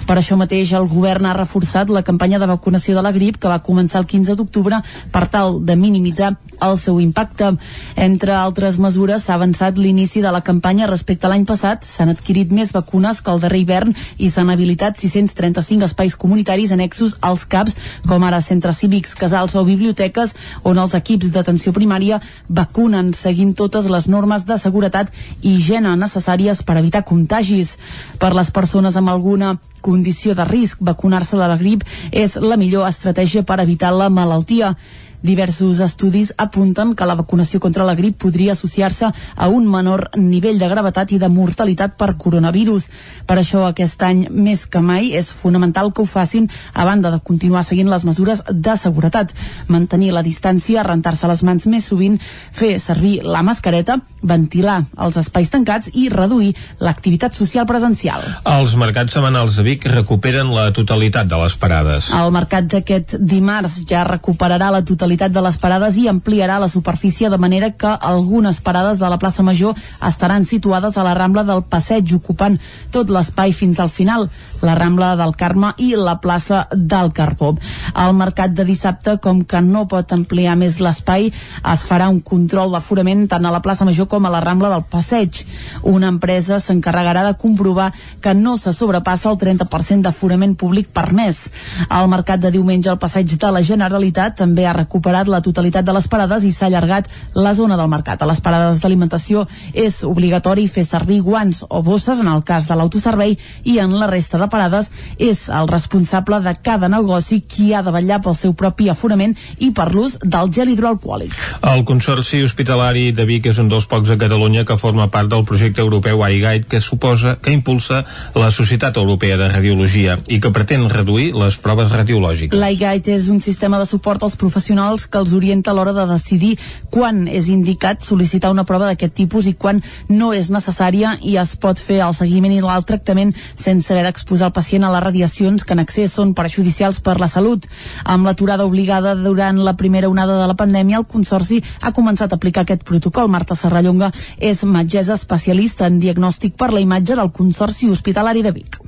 Per 0.06 0.18
això 0.18 0.36
mateix 0.36 0.74
el 0.76 0.88
govern 0.90 1.26
ha 1.26 1.36
reforçat 1.38 1.90
la 1.90 2.04
campanya 2.04 2.38
de 2.38 2.50
vacunació 2.50 2.94
de 2.96 3.04
la 3.06 3.14
grip 3.16 3.40
que 3.40 3.48
va 3.48 3.62
començar 3.64 4.04
el 4.04 4.08
15 4.10 4.36
d'octubre 4.36 4.82
per 5.10 5.26
tal 5.32 5.62
de 5.64 5.76
minimitzar 5.76 6.34
el 6.60 6.76
seu 6.78 7.00
impacte. 7.00 7.54
Entre 7.96 8.34
altres 8.36 8.76
mesures 8.78 9.24
s'ha 9.24 9.38
avançat 9.38 9.78
l'inici 9.78 10.20
de 10.20 10.32
la 10.32 10.42
campanya 10.44 10.88
respecte 10.90 11.26
a 11.26 11.30
l'any 11.32 11.46
passat, 11.48 11.86
s'han 11.88 12.12
adquirit 12.12 12.52
més 12.52 12.74
vacunes 12.76 13.22
que 13.22 13.32
el 13.32 13.40
darrer 13.40 13.62
hivern 13.62 13.94
i 14.18 14.30
s'han 14.30 14.50
habilitat 14.52 15.00
635 15.00 15.88
espais 15.88 16.16
comunitaris 16.20 16.72
annexos 16.76 17.16
als 17.20 17.46
CAPs, 17.48 17.76
com 18.06 18.24
ara 18.28 18.42
centres 18.44 18.82
cívics, 18.82 19.14
casals 19.16 19.56
o 19.56 19.64
biblioteques, 19.64 20.34
on 20.64 20.78
els 20.78 20.94
equips 20.98 21.30
d'atenció 21.32 21.72
primària 21.72 22.20
vacunen 22.48 23.14
seguint 23.16 23.54
totes 23.56 23.88
les 23.88 24.08
normes 24.08 24.44
de 24.44 24.58
seguretat 24.58 25.12
i 25.40 25.56
higiene 25.56 25.94
necessàries 25.96 26.49
per 26.66 26.78
evitar 26.80 27.04
contagis. 27.06 27.76
Per 28.18 28.32
les 28.34 28.50
persones 28.50 28.96
amb 28.98 29.12
alguna 29.12 29.54
condició 29.80 30.34
de 30.36 30.44
risc, 30.44 30.80
vacunar-se 30.80 31.38
de 31.38 31.46
la 31.48 31.56
grip 31.60 31.86
és 32.12 32.36
la 32.36 32.58
millor 32.60 32.88
estratègia 32.88 33.46
per 33.46 33.60
evitar 33.62 33.94
la 33.96 34.10
malaltia. 34.12 34.74
Diversos 35.22 35.80
estudis 35.84 36.32
apunten 36.40 36.94
que 36.96 37.04
la 37.04 37.14
vacunació 37.14 37.60
contra 37.60 37.84
la 37.84 37.94
grip 37.94 38.16
podria 38.22 38.54
associar-se 38.56 39.10
a 39.12 39.48
un 39.52 39.66
menor 39.68 40.06
nivell 40.16 40.58
de 40.58 40.68
gravetat 40.68 41.12
i 41.12 41.18
de 41.20 41.28
mortalitat 41.28 41.98
per 42.00 42.14
coronavirus. 42.16 42.86
Per 43.28 43.36
això 43.36 43.66
aquest 43.66 44.00
any 44.06 44.22
més 44.32 44.64
que 44.64 44.80
mai 44.80 45.10
és 45.18 45.28
fonamental 45.28 45.92
que 45.92 46.00
ho 46.00 46.08
facin 46.08 46.48
a 46.72 46.86
banda 46.88 47.10
de 47.12 47.20
continuar 47.20 47.66
seguint 47.68 47.90
les 47.92 48.06
mesures 48.08 48.40
de 48.48 48.76
seguretat, 48.80 49.34
mantenir 49.68 50.14
la 50.16 50.24
distància, 50.24 50.86
rentar-se 50.88 51.28
les 51.28 51.44
mans 51.44 51.68
més 51.68 51.84
sovint, 51.92 52.16
fer 52.52 52.78
servir 52.80 53.20
la 53.20 53.44
mascareta, 53.44 53.98
ventilar 54.22 54.78
els 54.96 55.20
espais 55.20 55.52
tancats 55.52 55.92
i 55.92 56.08
reduir 56.08 56.54
l'activitat 56.80 57.36
social 57.36 57.68
presencial. 57.68 58.24
Els 58.48 58.72
mercats 58.80 59.12
setmanals 59.12 59.60
de 59.60 59.68
Vic 59.68 59.84
recuperen 59.84 60.48
la 60.56 60.70
totalitat 60.72 61.28
de 61.28 61.44
les 61.44 61.60
parades. 61.60 62.08
El 62.16 62.32
mercat 62.32 62.72
d'aquest 62.72 63.18
dimarts 63.20 63.82
ja 63.84 64.06
recuperarà 64.08 64.72
la 64.72 64.80
totalitat 64.80 65.09
de 65.10 65.42
les 65.42 65.56
parades 65.58 65.96
i 65.98 66.06
ampliarà 66.08 66.58
la 66.62 66.68
superfície 66.68 67.28
de 67.30 67.38
manera 67.38 67.72
que 67.72 67.88
algunes 68.00 68.60
parades 68.60 68.98
de 68.98 69.08
la 69.10 69.18
plaça 69.18 69.42
Major 69.42 69.74
estaran 70.06 70.44
situades 70.44 70.96
a 70.96 71.02
la 71.02 71.14
Rambla 71.14 71.42
del 71.42 71.64
Passeig, 71.64 72.14
ocupant 72.14 72.58
tot 72.94 73.10
l'espai 73.10 73.50
fins 73.52 73.80
al 73.80 73.90
final, 73.90 74.28
la 74.62 74.74
Rambla 74.78 75.16
del 75.16 75.34
Carme 75.34 75.72
i 75.78 75.96
la 75.96 76.20
plaça 76.20 76.68
del 76.70 77.12
Carbó. 77.12 77.56
Al 77.94 78.14
mercat 78.14 78.54
de 78.54 78.64
dissabte, 78.64 79.16
com 79.18 79.42
que 79.44 79.60
no 79.60 79.86
pot 79.88 80.12
ampliar 80.12 80.54
més 80.56 80.78
l'espai, 80.78 81.32
es 81.72 81.84
farà 81.88 82.08
un 82.08 82.20
control 82.20 82.70
d'aforament 82.70 83.26
tant 83.28 83.44
a 83.44 83.50
la 83.50 83.62
plaça 83.64 83.84
Major 83.84 84.06
com 84.06 84.26
a 84.26 84.30
la 84.30 84.40
Rambla 84.44 84.70
del 84.70 84.86
Passeig. 84.86 85.42
Una 85.82 86.08
empresa 86.08 86.60
s'encarregarà 86.60 87.24
de 87.26 87.34
comprovar 87.34 87.90
que 88.22 88.34
no 88.34 88.56
se 88.56 88.72
sobrepassa 88.72 89.30
el 89.32 89.40
30% 89.42 90.06
d'aforament 90.06 90.54
públic 90.54 90.92
permès. 90.94 91.48
Al 91.88 92.08
mercat 92.08 92.40
de 92.40 92.54
diumenge 92.54 92.90
al 92.90 93.00
Passeig 93.02 93.34
de 93.40 93.50
la 93.50 93.64
Generalitat 93.66 94.38
també 94.38 94.66
ha 94.66 94.76
recuperat 94.76 94.99
la 95.30 95.40
totalitat 95.42 95.84
de 95.84 95.92
les 95.92 96.08
parades 96.08 96.44
i 96.44 96.52
s'ha 96.52 96.66
allargat 96.66 97.08
la 97.34 97.54
zona 97.54 97.76
del 97.76 97.88
mercat. 97.88 98.22
A 98.22 98.26
les 98.26 98.40
parades 98.40 98.80
d'alimentació 98.80 99.46
és 99.72 100.02
obligatori 100.04 100.68
fer 100.68 100.84
servir 100.84 101.20
guants 101.22 101.64
o 101.68 101.82
bosses 101.82 102.20
en 102.20 102.28
el 102.28 102.42
cas 102.44 102.68
de 102.68 102.76
l'autoservei 102.76 103.38
i 103.64 103.78
en 103.78 103.94
la 103.98 104.06
resta 104.06 104.38
de 104.38 104.48
parades 104.48 104.90
és 105.18 105.48
el 105.48 105.68
responsable 105.68 106.40
de 106.40 106.54
cada 106.62 106.88
negoci 106.88 107.40
qui 107.40 107.72
ha 107.74 107.82
de 107.82 107.92
vetllar 107.94 108.20
pel 108.22 108.36
seu 108.36 108.54
propi 108.54 108.88
aforament 108.88 109.36
i 109.58 109.70
per 109.70 109.90
l'ús 109.94 110.18
del 110.22 110.50
gel 110.52 110.72
hidroalcohòlic. 110.72 111.34
El 111.62 111.84
Consorci 111.84 112.42
Hospitalari 112.44 113.10
de 113.12 113.24
Vic 113.28 113.46
és 113.50 113.58
un 113.62 113.68
dels 113.70 113.86
pocs 113.86 114.10
a 114.10 114.18
Catalunya 114.20 114.64
que 114.64 114.78
forma 114.80 115.08
part 115.12 115.30
del 115.30 115.44
projecte 115.44 115.80
europeu 115.80 116.24
iGuide 116.26 116.66
que 116.68 116.80
suposa 116.80 117.38
que 117.42 117.52
impulsa 117.52 118.04
la 118.34 118.50
Societat 118.50 118.96
Europea 118.96 119.36
de 119.36 119.48
Radiologia 119.48 120.18
i 120.28 120.40
que 120.40 120.50
pretén 120.50 120.88
reduir 120.90 121.30
les 121.36 121.56
proves 121.62 121.90
radiològiques. 121.92 122.58
L'iGuide 122.58 123.14
és 123.14 123.28
un 123.30 123.40
sistema 123.40 123.78
de 123.78 123.86
suport 123.86 124.22
als 124.22 124.36
professionals 124.36 124.89
que 125.06 125.18
els 125.18 125.32
orienta 125.36 125.70
a 125.70 125.74
l'hora 125.74 125.92
de 125.92 126.06
decidir 126.10 126.56
quan 126.90 127.26
és 127.28 127.48
indicat 127.48 128.02
sol·licitar 128.02 128.50
una 128.50 128.64
prova 128.64 128.88
d'aquest 128.90 129.14
tipus 129.14 129.46
i 129.46 129.54
quan 129.54 129.82
no 130.08 130.32
és 130.34 130.50
necessària 130.50 131.16
i 131.22 131.36
es 131.40 131.54
pot 131.56 131.78
fer 131.78 132.00
el 132.06 132.14
seguiment 132.14 132.52
i 132.52 132.60
el 132.60 132.86
tractament 132.86 133.34
sense 133.56 133.92
haver 133.92 134.04
d'exposar 134.08 134.50
el 134.50 134.56
pacient 134.56 134.84
a 134.84 134.92
les 134.92 135.04
radiacions 135.04 135.64
que 135.64 135.76
en 135.76 135.84
excés 135.84 136.12
són 136.12 136.34
perjudicials 136.34 137.00
per 137.00 137.18
la 137.20 137.28
salut. 137.28 137.66
Amb 138.04 138.26
l'aturada 138.26 138.66
obligada 138.66 139.14
durant 139.14 139.60
la 139.62 139.76
primera 139.76 140.08
onada 140.08 140.38
de 140.40 140.46
la 140.46 140.56
pandèmia, 140.58 140.98
el 140.98 141.06
Consorci 141.06 141.62
ha 141.80 141.92
començat 141.92 142.32
a 142.32 142.40
aplicar 142.40 142.64
aquest 142.66 142.84
protocol. 142.84 143.28
Marta 143.28 143.54
Serrallonga 143.54 144.12
és 144.38 144.64
metgessa 144.64 145.14
especialista 145.14 145.86
en 145.86 146.00
diagnòstic 146.00 146.56
per 146.56 146.72
la 146.72 146.82
imatge 146.82 147.16
del 147.16 147.32
Consorci 147.32 147.90
Hospitalari 147.90 148.42
de 148.42 148.56
Vic 148.56 148.80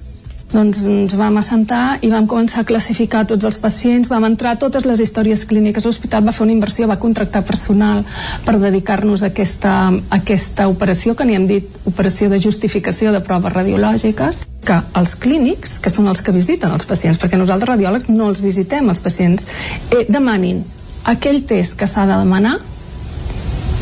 doncs 0.53 0.83
ens 0.85 1.15
vam 1.17 1.39
assentar 1.41 1.99
i 2.05 2.11
vam 2.13 2.27
començar 2.29 2.63
a 2.63 2.69
classificar 2.69 3.25
tots 3.29 3.47
els 3.49 3.57
pacients, 3.61 4.11
vam 4.13 4.27
entrar 4.29 4.59
totes 4.61 4.85
les 4.89 5.01
històries 5.01 5.47
clíniques, 5.49 5.87
l'hospital 5.89 6.27
va 6.27 6.35
fer 6.37 6.45
una 6.45 6.55
inversió, 6.55 6.87
va 6.91 7.01
contractar 7.01 7.43
personal 7.49 8.05
per 8.45 8.59
dedicar-nos 8.61 9.25
a 9.25 9.33
aquesta, 9.33 9.75
a 9.89 10.21
aquesta 10.21 10.69
operació, 10.69 11.17
que 11.17 11.27
n'hi 11.27 11.39
hem 11.41 11.49
dit 11.49 11.81
operació 11.89 12.29
de 12.29 12.41
justificació 12.43 13.15
de 13.17 13.25
proves 13.25 13.57
radiològiques, 13.57 14.45
que 14.63 14.79
els 15.01 15.17
clínics, 15.19 15.79
que 15.83 15.91
són 15.91 16.13
els 16.13 16.23
que 16.23 16.37
visiten 16.37 16.71
els 16.71 16.87
pacients, 16.87 17.19
perquè 17.19 17.41
nosaltres 17.41 17.73
radiòlegs 17.73 18.13
no 18.13 18.29
els 18.31 18.45
visitem, 18.45 18.93
els 18.93 19.03
pacients, 19.03 19.49
eh, 19.91 20.05
demanin 20.09 20.63
aquell 21.09 21.43
test 21.49 21.79
que 21.81 21.89
s'ha 21.89 22.07
de 22.07 22.21
demanar, 22.21 22.59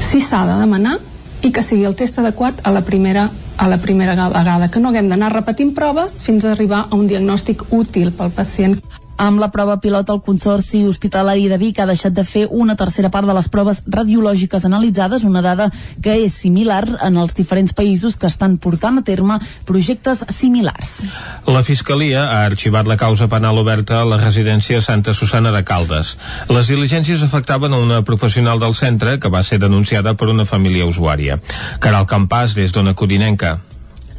si 0.00 0.22
s'ha 0.24 0.46
de 0.48 0.56
demanar, 0.62 0.98
i 1.42 1.52
que 1.52 1.62
sigui 1.62 1.86
el 1.88 1.96
test 1.96 2.18
adequat 2.18 2.60
a 2.64 2.72
la 2.74 2.82
primera 2.86 3.28
a 3.60 3.68
la 3.68 3.76
primera 3.76 4.14
vegada, 4.32 4.70
que 4.70 4.80
no 4.80 4.88
haguem 4.88 5.10
d'anar 5.10 5.34
repetint 5.34 5.74
proves 5.76 6.22
fins 6.24 6.46
a 6.46 6.52
arribar 6.54 6.86
a 6.88 6.96
un 6.96 7.06
diagnòstic 7.10 7.66
útil 7.76 8.08
pel 8.16 8.32
pacient. 8.32 8.78
Amb 9.20 9.36
la 9.36 9.50
prova 9.52 9.74
pilot, 9.82 10.08
el 10.08 10.22
Consorci 10.24 10.86
Hospitalari 10.88 11.44
de 11.50 11.58
Vic 11.60 11.76
ha 11.82 11.84
deixat 11.84 12.14
de 12.16 12.22
fer 12.24 12.46
una 12.48 12.72
tercera 12.80 13.10
part 13.12 13.28
de 13.28 13.34
les 13.36 13.50
proves 13.52 13.82
radiològiques 13.84 14.64
analitzades, 14.64 15.26
una 15.28 15.42
dada 15.44 15.66
que 16.00 16.14
és 16.24 16.38
similar 16.40 16.86
en 17.04 17.18
els 17.20 17.36
diferents 17.36 17.76
països 17.76 18.16
que 18.16 18.30
estan 18.32 18.56
portant 18.56 18.96
a 18.96 19.04
terme 19.04 19.36
projectes 19.68 20.24
similars. 20.32 21.02
La 21.44 21.60
Fiscalia 21.66 22.24
ha 22.30 22.46
arxivat 22.46 22.88
la 22.88 22.96
causa 22.96 23.28
penal 23.28 23.60
oberta 23.60 24.00
a 24.00 24.08
la 24.08 24.16
residència 24.24 24.80
Santa 24.80 25.12
Susana 25.12 25.52
de 25.52 25.66
Caldes. 25.68 26.16
Les 26.48 26.72
diligències 26.72 27.20
afectaven 27.20 27.76
a 27.76 27.84
una 27.84 28.00
professional 28.00 28.56
del 28.62 28.72
centre 28.72 29.18
que 29.20 29.28
va 29.28 29.44
ser 29.44 29.60
denunciada 29.60 30.16
per 30.16 30.32
una 30.32 30.48
família 30.48 30.88
usuària. 30.88 31.36
Caral 31.78 32.08
Campàs, 32.08 32.56
des 32.56 32.72
d'Ona 32.72 32.96
Codinenca. 32.96 33.58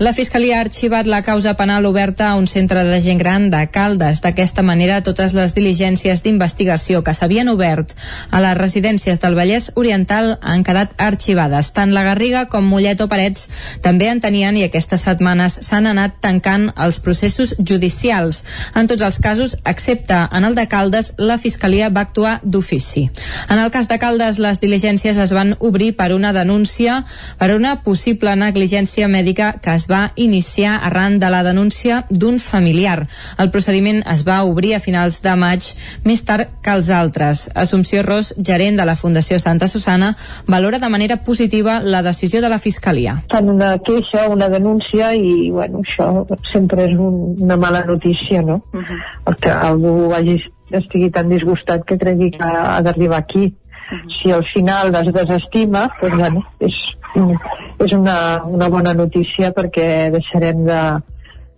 La 0.02 0.14
Fiscalia 0.18 0.56
ha 0.58 0.62
arxivat 0.66 1.06
la 1.06 1.20
causa 1.22 1.52
penal 1.54 1.86
oberta 1.86 2.32
a 2.32 2.36
un 2.36 2.48
centre 2.50 2.82
de 2.84 2.96
gent 3.06 3.20
gran 3.20 3.52
de 3.54 3.60
Caldes. 3.70 4.24
D'aquesta 4.24 4.64
manera, 4.66 4.96
totes 5.06 5.36
les 5.38 5.52
diligències 5.54 6.24
d'investigació 6.26 7.04
que 7.06 7.14
s'havien 7.14 7.52
obert 7.52 7.92
a 8.34 8.40
les 8.42 8.56
residències 8.58 9.22
del 9.22 9.38
Vallès 9.38 9.68
Oriental 9.78 10.40
han 10.42 10.64
quedat 10.66 10.96
arxivades. 10.98 11.70
Tant 11.76 11.94
la 11.94 12.02
Garriga 12.08 12.48
com 12.50 12.66
Mollet 12.66 13.04
o 13.06 13.08
Parets 13.12 13.46
també 13.86 14.08
en 14.10 14.24
tenien 14.24 14.58
i 14.58 14.64
aquestes 14.66 15.04
setmanes 15.06 15.60
s'han 15.68 15.92
anat 15.92 16.18
tancant 16.26 16.72
els 16.74 16.98
processos 16.98 17.54
judicials. 17.60 18.42
En 18.74 18.90
tots 18.90 19.06
els 19.06 19.22
casos, 19.22 19.56
excepte 19.70 20.18
en 20.18 20.50
el 20.50 20.58
de 20.58 20.66
Caldes, 20.66 21.14
la 21.22 21.38
Fiscalia 21.38 21.92
va 21.94 22.08
actuar 22.08 22.40
d'ofici. 22.42 23.06
En 23.52 23.62
el 23.62 23.70
cas 23.70 23.86
de 23.86 24.02
Caldes, 24.02 24.42
les 24.42 24.64
diligències 24.66 25.22
es 25.22 25.38
van 25.38 25.54
obrir 25.60 25.94
per 25.94 26.10
una 26.18 26.34
denúncia 26.34 27.04
per 27.38 27.54
una 27.54 27.84
possible 27.86 28.34
negligència 28.34 29.06
mèdica 29.06 29.54
que 29.62 29.78
es 29.78 29.91
va 29.92 30.12
iniciar 30.16 30.80
arran 30.82 31.20
de 31.20 31.30
la 31.30 31.44
denúncia 31.44 32.06
d'un 32.10 32.40
familiar. 32.40 33.08
El 33.38 33.52
procediment 33.52 34.02
es 34.12 34.24
va 34.28 34.44
obrir 34.44 34.76
a 34.76 34.80
finals 34.80 35.22
de 35.26 35.36
maig, 35.36 35.68
més 36.08 36.24
tard 36.26 36.54
que 36.64 36.74
els 36.74 36.90
altres. 36.90 37.50
Assumpció 37.56 38.04
Ros, 38.08 38.34
gerent 38.38 38.80
de 38.80 38.86
la 38.88 38.96
Fundació 38.96 39.40
Santa 39.40 39.68
Susana, 39.68 40.14
valora 40.48 40.80
de 40.80 40.90
manera 40.90 41.22
positiva 41.24 41.80
la 41.82 42.02
decisió 42.02 42.42
de 42.42 42.50
la 42.50 42.60
Fiscalia. 42.60 43.18
Fan 43.32 43.50
una 43.50 43.74
queixa, 43.80 44.28
una 44.30 44.50
denúncia 44.50 45.14
i, 45.16 45.52
bueno, 45.52 45.84
això 45.86 46.26
sempre 46.52 46.88
és 46.88 46.96
un, 46.96 47.36
una 47.42 47.58
mala 47.58 47.84
notícia, 47.86 48.42
no? 48.42 48.62
Uh 48.74 48.80
-huh. 48.80 49.00
Perquè 49.26 49.52
algú 49.52 50.14
hagi, 50.14 50.38
estigui 50.72 51.10
tan 51.12 51.30
disgustat 51.30 51.84
que 51.86 51.98
cregui 51.98 52.32
que 52.32 52.44
ha 52.44 52.82
d'arribar 52.82 53.20
aquí. 53.20 53.46
Uh 53.46 53.98
-huh. 53.98 54.22
Si 54.22 54.32
al 54.32 54.46
final 54.54 54.96
es 54.96 55.14
desestima, 55.14 55.90
doncs, 56.02 56.18
bueno, 56.18 56.46
és 56.60 56.76
és 57.16 57.92
una, 57.96 58.18
una 58.48 58.70
bona 58.72 58.94
notícia 58.94 59.52
perquè 59.56 59.88
deixarem 60.14 60.64
de, 60.68 60.82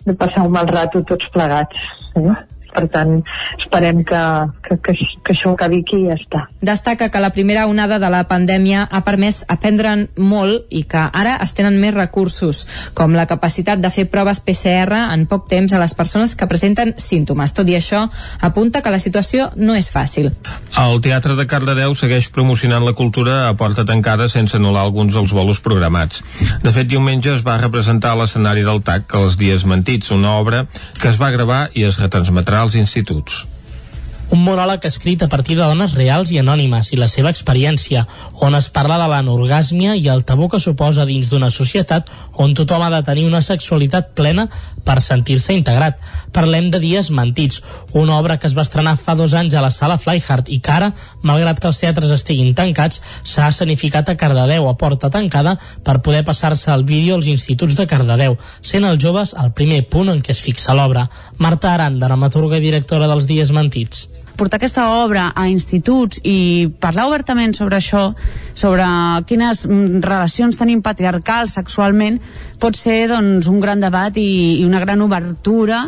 de 0.07 0.15
passar 0.17 0.47
un 0.47 0.53
mal 0.55 0.67
rato 0.71 1.03
tots 1.09 1.29
plegats. 1.35 1.85
Eh? 2.17 2.35
Per 2.73 2.87
tant 2.93 3.19
esperem 3.57 4.03
que, 4.07 4.21
que, 4.67 4.77
que, 4.83 4.95
que 5.23 5.35
això 5.35 5.53
acabi 5.53 5.81
aquí 5.83 6.01
i 6.03 6.07
ja 6.09 6.17
està. 6.17 6.43
Destaca 6.61 7.09
que 7.13 7.21
la 7.23 7.31
primera 7.35 7.67
onada 7.69 7.99
de 8.01 8.09
la 8.11 8.23
pandèmia 8.29 8.87
ha 8.89 9.03
permès 9.05 9.43
aprendre'n 9.51 10.07
molt 10.17 10.67
i 10.73 10.83
que 10.89 11.05
ara 11.13 11.37
es 11.43 11.53
tenen 11.57 11.79
més 11.81 11.93
recursos, 11.95 12.65
com 12.97 13.15
la 13.17 13.27
capacitat 13.29 13.81
de 13.83 13.91
fer 13.93 14.07
proves 14.11 14.41
PCR 14.43 15.05
en 15.13 15.27
poc 15.29 15.47
temps 15.51 15.73
a 15.73 15.81
les 15.81 15.93
persones 15.93 16.35
que 16.35 16.49
presenten 16.49 16.95
símptomes. 16.97 17.53
Tot 17.53 17.69
i 17.69 17.77
això, 17.77 18.05
apunta 18.41 18.81
que 18.81 18.93
la 18.93 19.01
situació 19.01 19.51
no 19.55 19.77
és 19.77 19.91
fàcil. 19.93 20.31
El 20.79 21.01
Teatre 21.05 21.37
de 21.37 21.47
Cardedeu 21.49 21.95
segueix 21.97 22.29
promocionant 22.33 22.85
la 22.85 22.95
cultura 22.97 23.47
a 23.47 23.53
porta 23.59 23.85
tancada 23.85 24.29
sense 24.31 24.57
anul·lar 24.57 24.83
alguns 24.83 25.13
dels 25.13 25.33
bolos 25.35 25.61
programats. 25.63 26.23
De 26.63 26.73
fet, 26.73 26.89
diumenge 26.89 27.33
es 27.33 27.43
va 27.45 27.59
representar 27.61 28.13
a 28.13 28.19
l'escenari 28.21 28.65
del 28.65 28.81
TAC 28.85 29.13
els 29.19 29.37
dies 29.39 29.65
mentits, 29.69 30.11
una 30.15 30.37
obra 30.39 30.65
que 30.99 31.09
es 31.11 31.19
va 31.21 31.31
gravar 31.33 31.67
i 31.77 31.85
es 31.87 31.99
retransmetrà 32.01 32.62
als 32.63 32.79
instituts. 32.79 33.43
Un 34.33 34.41
monòleg 34.41 34.85
escrit 34.87 35.21
a 35.21 35.27
partir 35.29 35.53
de 35.59 35.65
dones 35.67 35.93
reals 35.93 36.31
i 36.33 36.39
anònimes 36.41 36.89
i 36.93 36.97
la 36.97 37.09
seva 37.11 37.29
experiència, 37.29 38.05
on 38.41 38.55
es 38.57 38.69
parla 38.73 38.95
de 38.97 39.09
l'anorgàsmia 39.11 39.93
i 39.99 40.07
el 40.09 40.23
tabú 40.25 40.47
que 40.49 40.61
suposa 40.63 41.05
dins 41.05 41.29
d'una 41.29 41.51
societat 41.53 42.09
on 42.41 42.55
tothom 42.57 42.81
ha 42.81 42.89
de 42.95 43.03
tenir 43.05 43.27
una 43.27 43.43
sexualitat 43.45 44.13
plena 44.17 44.47
per 44.85 45.01
sentir-se 45.01 45.53
integrat. 45.55 45.99
Parlem 46.35 46.69
de 46.73 46.79
Dies 46.83 47.09
Mentits, 47.11 47.61
una 47.93 48.17
obra 48.19 48.37
que 48.39 48.47
es 48.47 48.57
va 48.57 48.65
estrenar 48.65 48.95
fa 48.97 49.15
dos 49.19 49.33
anys 49.33 49.55
a 49.55 49.63
la 49.63 49.71
sala 49.71 49.97
Flyhard 49.97 50.49
i 50.49 50.59
que 50.63 50.73
ara, 50.73 50.91
malgrat 51.21 51.59
que 51.59 51.69
els 51.71 51.79
teatres 51.81 52.11
estiguin 52.15 52.53
tancats, 52.57 53.01
s'ha 53.23 53.49
escenificat 53.53 54.09
a 54.09 54.17
Cardedeu 54.19 54.67
a 54.69 54.75
porta 54.79 55.11
tancada 55.13 55.57
per 55.83 56.01
poder 56.01 56.23
passar-se 56.27 56.71
el 56.73 56.83
vídeo 56.83 57.15
als 57.15 57.29
instituts 57.31 57.77
de 57.79 57.87
Cardedeu, 57.87 58.37
sent 58.61 58.87
els 58.87 59.01
joves 59.03 59.35
el 59.39 59.53
primer 59.53 59.83
punt 59.87 60.11
en 60.13 60.21
què 60.23 60.35
es 60.35 60.43
fixa 60.43 60.75
l'obra. 60.77 61.07
Marta 61.37 61.73
Aran, 61.73 61.99
dramaturga 61.99 62.59
i 62.59 62.67
directora 62.67 63.09
dels 63.11 63.29
Dies 63.29 63.51
Mentits 63.55 64.07
portar 64.37 64.59
aquesta 64.59 64.85
obra 65.03 65.29
a 65.35 65.47
instituts 65.51 66.21
i 66.23 66.69
parlar 66.81 67.07
obertament 67.09 67.53
sobre 67.57 67.77
això, 67.79 68.05
sobre 68.53 68.85
quines 69.29 69.65
mm, 69.67 70.01
relacions 70.05 70.57
tenim 70.59 70.81
patriarcals 70.85 71.57
sexualment, 71.59 72.19
pot 72.59 72.77
ser 72.79 73.07
doncs, 73.11 73.47
un 73.51 73.61
gran 73.63 73.83
debat 73.83 74.17
i, 74.17 74.61
i 74.61 74.65
una 74.65 74.81
gran 74.83 75.01
obertura 75.05 75.85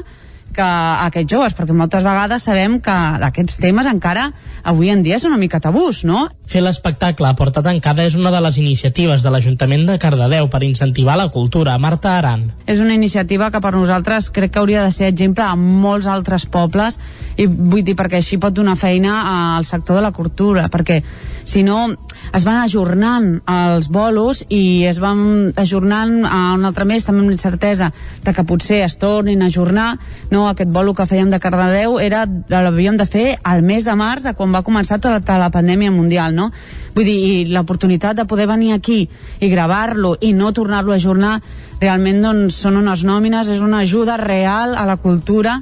que 0.56 0.66
aquests 0.66 1.32
joves, 1.32 1.56
perquè 1.56 1.76
moltes 1.76 2.04
vegades 2.06 2.46
sabem 2.48 2.78
que 2.84 2.94
aquests 3.28 3.58
temes 3.64 3.88
encara 3.90 4.30
avui 4.64 4.92
en 4.94 5.04
dia 5.04 5.20
són 5.20 5.34
una 5.34 5.42
mica 5.42 5.60
tabús, 5.64 6.04
no? 6.08 6.26
Fer 6.48 6.62
l'espectacle 6.64 7.28
a 7.28 7.36
porta 7.36 7.64
tancada 7.66 8.06
és 8.06 8.16
una 8.16 8.32
de 8.32 8.42
les 8.46 8.60
iniciatives 8.62 9.26
de 9.26 9.34
l'Ajuntament 9.34 9.86
de 9.90 9.98
Cardedeu 10.00 10.50
per 10.54 10.64
incentivar 10.64 11.18
la 11.20 11.28
cultura. 11.34 11.78
Marta 11.82 12.16
Aran. 12.18 12.48
És 12.66 12.80
una 12.80 12.96
iniciativa 12.96 13.50
que 13.52 13.62
per 13.62 13.74
nosaltres 13.76 14.30
crec 14.32 14.54
que 14.54 14.62
hauria 14.62 14.86
de 14.86 14.94
ser 14.96 15.10
exemple 15.12 15.44
a 15.44 15.56
molts 15.60 16.08
altres 16.08 16.46
pobles 16.46 17.00
i 17.36 17.48
vull 17.48 17.84
dir 17.84 17.98
perquè 18.00 18.22
així 18.22 18.40
pot 18.40 18.56
donar 18.56 18.78
feina 18.80 19.18
al 19.58 19.66
sector 19.66 20.00
de 20.00 20.06
la 20.06 20.14
cultura, 20.16 20.70
perquè 20.72 21.02
si 21.46 21.64
no 21.64 21.96
es 22.34 22.46
van 22.48 22.62
ajornant 22.62 23.28
els 23.52 23.90
bolos 23.92 24.44
i 24.50 24.86
es 24.90 25.00
van 25.04 25.54
ajornant 25.60 26.24
a 26.26 26.40
un 26.56 26.66
altre 26.66 26.86
mes 26.88 27.06
també 27.06 27.24
amb 27.24 27.34
l'incertesa 27.34 27.92
de 28.24 28.34
que 28.34 28.46
potser 28.48 28.82
es 28.86 28.98
tornin 29.02 29.44
a 29.44 29.50
ajornar 29.52 29.98
no, 30.32 30.48
aquest 30.50 30.72
bolo 30.72 30.96
que 30.96 31.08
fèiem 31.10 31.30
de 31.30 31.40
Cardedeu 31.40 32.00
era, 32.00 32.26
l'havíem 32.50 32.98
de 32.98 33.06
fer 33.06 33.28
al 33.44 33.62
mes 33.62 33.86
de 33.86 33.96
març 33.96 34.26
de 34.26 34.36
quan 34.38 34.54
va 34.56 34.64
començar 34.66 35.00
tota 35.04 35.40
la 35.42 35.52
pandèmia 35.54 35.92
mundial 35.92 36.36
no? 36.36 36.52
vull 36.96 37.08
dir, 37.08 37.48
l'oportunitat 37.52 38.16
de 38.16 38.26
poder 38.26 38.48
venir 38.48 38.74
aquí 38.74 39.04
i 39.40 39.50
gravar-lo 39.52 40.16
i 40.22 40.34
no 40.34 40.54
tornar-lo 40.56 40.94
a 40.94 41.00
ajornar 41.00 41.40
realment 41.82 42.22
doncs, 42.24 42.56
són 42.64 42.80
unes 42.80 43.04
nòmines, 43.04 43.50
és 43.52 43.62
una 43.62 43.84
ajuda 43.84 44.16
real 44.22 44.78
a 44.80 44.86
la 44.88 44.96
cultura 44.98 45.60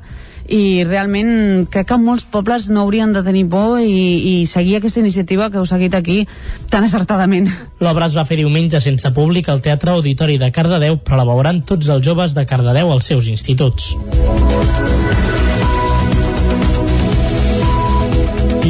i 0.47 0.83
realment 0.87 1.67
crec 1.71 1.87
que 1.91 1.97
molts 1.99 2.25
pobles 2.29 2.69
no 2.73 2.83
haurien 2.83 3.13
de 3.15 3.23
tenir 3.23 3.45
por 3.51 3.79
i, 3.79 3.89
i 3.89 4.33
seguir 4.49 4.77
aquesta 4.79 5.01
iniciativa 5.03 5.49
que 5.49 5.61
heu 5.61 5.67
seguit 5.69 5.95
aquí 5.95 6.23
tan 6.69 6.87
acertadament. 6.87 7.49
L'obra 7.83 8.09
es 8.09 8.17
va 8.17 8.27
fer 8.27 8.39
diumenge 8.41 8.81
sense 8.83 9.13
públic 9.15 9.49
al 9.49 9.63
Teatre 9.63 9.95
Auditori 9.95 10.39
de 10.41 10.51
Cardedeu, 10.51 10.99
però 11.03 11.21
la 11.21 11.29
veuran 11.29 11.63
tots 11.67 11.89
els 11.89 12.03
joves 12.05 12.35
de 12.35 12.47
Cardedeu 12.49 12.91
als 12.91 13.11
seus 13.11 13.31
instituts. 13.31 13.93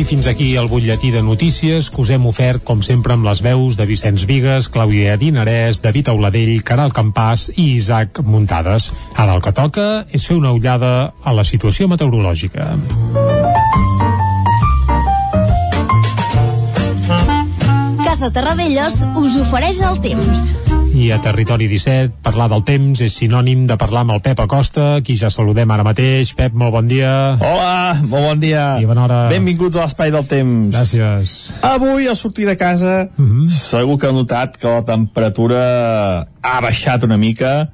Fins 0.04 0.28
aquí 0.28 0.56
el 0.56 0.68
butlletí 0.68 1.10
de 1.12 1.22
notícies 1.24 1.90
que 1.90 2.02
us 2.02 2.10
hem 2.14 2.26
ofert, 2.28 2.64
com 2.68 2.82
sempre, 2.86 3.16
amb 3.16 3.26
les 3.26 3.40
veus 3.42 3.78
de 3.80 3.86
Vicenç 3.90 4.26
Vigues, 4.30 4.68
Clàudia 4.70 5.16
Dinarès, 5.18 5.80
David 5.82 6.12
Auladell, 6.12 6.54
Caral 6.68 6.94
Campàs 6.94 7.48
i 7.56 7.74
Isaac 7.78 8.20
Muntades. 8.22 8.92
Ara 9.16 9.34
el 9.38 9.42
que 9.42 9.56
toca 9.56 9.88
és 10.12 10.28
fer 10.28 10.38
una 10.38 10.52
ullada 10.54 11.14
a 11.24 11.34
la 11.34 11.48
situació 11.48 11.88
meteorològica. 11.88 12.74
Casa 18.04 18.30
Terradellos 18.30 19.02
us 19.18 19.42
ofereix 19.48 19.82
el 19.82 20.02
temps. 20.04 20.83
I 21.04 21.10
a 21.12 21.18
Territori 21.20 21.66
17, 21.68 22.22
parlar 22.24 22.46
del 22.48 22.62
temps 22.64 23.02
és 23.04 23.12
sinònim 23.20 23.66
de 23.68 23.76
parlar 23.76 24.06
amb 24.06 24.14
el 24.16 24.22
Pep 24.24 24.40
Acosta, 24.40 25.02
qui 25.04 25.18
ja 25.20 25.28
saludem 25.34 25.68
ara 25.76 25.84
mateix. 25.84 26.30
Pep, 26.38 26.54
molt 26.56 26.72
bon 26.72 26.88
dia. 26.88 27.10
Hola, 27.44 27.98
molt 28.08 28.24
bon 28.30 28.40
dia. 28.40 28.78
I 28.80 28.88
bona 28.88 29.04
hora. 29.04 29.18
Benvinguts 29.28 29.76
a 29.76 29.84
l'Espai 29.84 30.14
del 30.16 30.24
Temps. 30.30 30.72
Gràcies. 30.72 31.34
Avui, 31.68 32.08
al 32.08 32.16
sortir 32.16 32.48
de 32.48 32.56
casa, 32.56 33.10
uh 33.18 33.22
Mhm. 33.22 33.44
-huh. 33.44 33.50
segur 33.50 33.98
que 34.00 34.08
heu 34.08 34.14
notat 34.14 34.56
que 34.56 34.68
la 34.68 34.86
temperatura 34.86 36.22
ha 36.42 36.62
baixat 36.62 37.04
una 37.04 37.18
mica. 37.18 37.72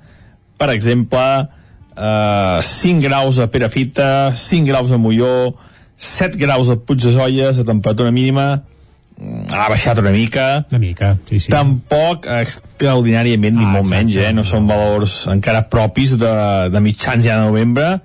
Per 0.58 0.70
exemple, 0.72 1.50
eh, 1.96 2.60
5 2.64 3.02
graus 3.02 3.38
a 3.38 3.48
Perafita, 3.52 4.34
5 4.36 4.66
graus 4.66 4.92
a 4.92 4.98
Molló, 4.98 5.54
7 5.96 6.36
graus 6.38 6.70
a 6.72 6.78
Puig 6.78 7.00
de 7.04 7.12
Zolles, 7.12 7.60
a 7.60 7.64
temperatura 7.64 8.10
mínima, 8.12 8.64
ha 9.52 9.68
baixat 9.72 10.00
una 10.00 10.12
mica. 10.16 10.66
Una 10.72 10.80
mica, 10.80 11.14
sí, 11.30 11.40
sí. 11.40 11.52
Tampoc 11.52 12.28
extraordinàriament, 12.40 13.58
ni 13.58 13.66
Ah, 13.66 13.74
molt 13.74 13.86
exacte, 13.88 13.96
menys, 13.98 14.16
eh? 14.24 14.32
No 14.36 14.46
són 14.48 14.68
valors 14.70 15.26
encara 15.32 15.66
propis 15.72 16.16
de, 16.20 16.34
de 16.72 16.80
mitjans 16.84 17.26
ja 17.26 17.40
de 17.40 17.50
novembre. 17.50 18.00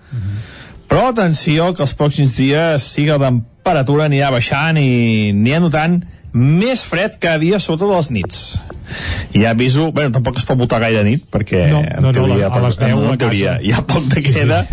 Però 0.91 1.09
atenció, 1.11 1.73
que 1.75 1.83
els 1.87 1.95
pròxims 1.99 2.35
dies 2.37 2.83
sí 2.95 3.07
que 3.07 3.15
la 3.17 3.31
temperatura 3.31 4.05
anirà 4.11 4.31
baixant 4.35 4.77
i 4.79 5.31
anirà 5.33 5.63
notant 5.65 6.01
més 6.35 6.81
fred 6.83 7.15
cada 7.23 7.39
dia, 7.39 7.61
sobretot 7.63 7.93
a 7.95 7.99
les 8.01 8.11
nits. 8.11 8.39
I 9.35 9.41
ja 9.45 9.53
aviso, 9.55 9.89
bueno, 9.95 10.11
tampoc 10.13 10.37
es 10.39 10.45
pot 10.47 10.59
votar 10.59 10.81
gaire 10.83 11.05
nit, 11.07 11.23
perquè 11.33 11.63
No, 11.71 11.79
en 11.81 12.03
no, 12.03 12.09
no, 12.09 12.13
teoria, 12.13 12.49
a 12.51 12.61
les 12.67 12.79
10 12.83 12.91
en, 12.91 13.05
en 13.15 13.19
teoria 13.23 13.55
hi 13.63 13.71
ha 13.73 13.85
poc 13.87 14.05
de 14.11 14.21
Sí, 14.21 14.33
sí. 14.33 14.35
queda 14.41 14.65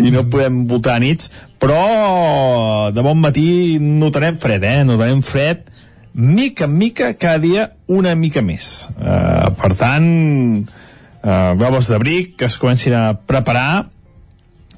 i 0.00 0.10
no 0.10 0.24
podem 0.32 0.62
votar 0.66 0.96
nits, 1.04 1.28
però 1.60 2.90
de 2.92 3.04
bon 3.04 3.20
matí 3.20 3.78
notarem 3.80 4.36
fred, 4.40 4.64
eh? 4.64 4.80
Notarem 4.88 5.20
fred 5.24 5.68
mica 6.14 6.64
en 6.64 6.78
mica, 6.78 7.12
cada 7.18 7.38
dia 7.42 7.68
una 7.90 8.14
mica 8.14 8.42
més. 8.42 8.88
Uh, 8.94 9.50
per 9.58 9.72
tant, 9.74 10.06
uh, 10.62 11.52
robes 11.58 11.90
d'abric 11.90 12.36
que 12.38 12.46
es 12.46 12.56
comencin 12.60 12.94
a 12.94 13.04
preparar 13.18 13.88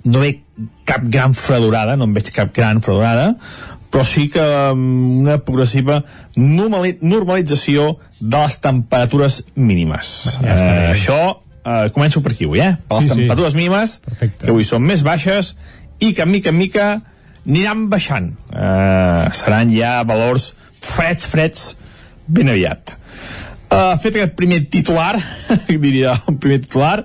no 0.06 0.22
veig 0.22 0.40
cap 0.88 1.02
gran 1.12 1.34
fredurada, 1.34 1.96
no 1.98 2.06
en 2.08 2.14
veig 2.16 2.30
cap 2.32 2.52
gran 2.56 2.80
fredurada, 2.80 3.34
però 3.90 4.04
sí 4.06 4.28
que 4.32 4.42
um, 4.72 5.22
una 5.22 5.36
progressiva 5.44 6.00
normali 6.36 6.96
normalització 7.02 7.96
de 8.20 8.38
les 8.38 8.56
temperatures 8.62 9.42
mínimes. 9.54 10.38
Ja. 10.40 10.54
Eh, 10.56 10.86
això, 10.94 11.18
eh, 11.64 11.88
començo 11.94 12.22
per 12.24 12.32
aquí 12.32 12.46
avui, 12.48 12.60
eh? 12.64 12.76
Per 12.88 12.98
les 13.00 13.08
Sí, 13.08 13.10
sí. 13.10 13.16
temperatures 13.20 13.54
mínimes, 13.58 13.98
Perfecte. 14.04 14.44
que 14.44 14.50
avui 14.54 14.64
són 14.64 14.82
més 14.86 15.02
baixes 15.06 15.54
i 15.98 16.12
que 16.14 16.26
mica 16.26 16.50
en 16.54 16.58
mica 16.58 16.86
aniran 17.46 17.88
baixant. 17.90 18.32
Eh, 18.52 19.28
seran 19.32 19.70
ja 19.74 19.98
valors 20.04 20.54
freds, 20.86 21.26
freds, 21.28 21.66
ben 22.26 22.50
aviat. 22.52 22.94
Uh, 23.66 23.96
fet 23.98 24.14
aquest 24.14 24.36
primer 24.38 24.60
titular, 24.70 25.16
diria 25.68 26.14
el 26.14 26.36
primer 26.38 26.60
titular, 26.62 27.00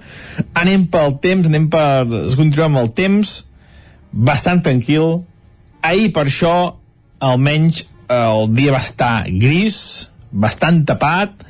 anem 0.57 0.85
pel 0.93 1.17
temps, 1.23 1.49
anem 1.49 1.65
per... 1.73 2.05
Es 2.21 2.37
continua 2.37 2.69
amb 2.69 2.81
el 2.83 2.91
temps, 2.97 3.33
bastant 4.11 4.61
tranquil. 4.65 5.23
Ahir, 5.81 6.11
per 6.13 6.27
això, 6.29 6.53
almenys 7.21 7.85
el 8.11 8.51
dia 8.53 8.75
va 8.75 8.81
estar 8.83 9.15
gris, 9.41 9.79
bastant 10.31 10.83
tapat, 10.87 11.47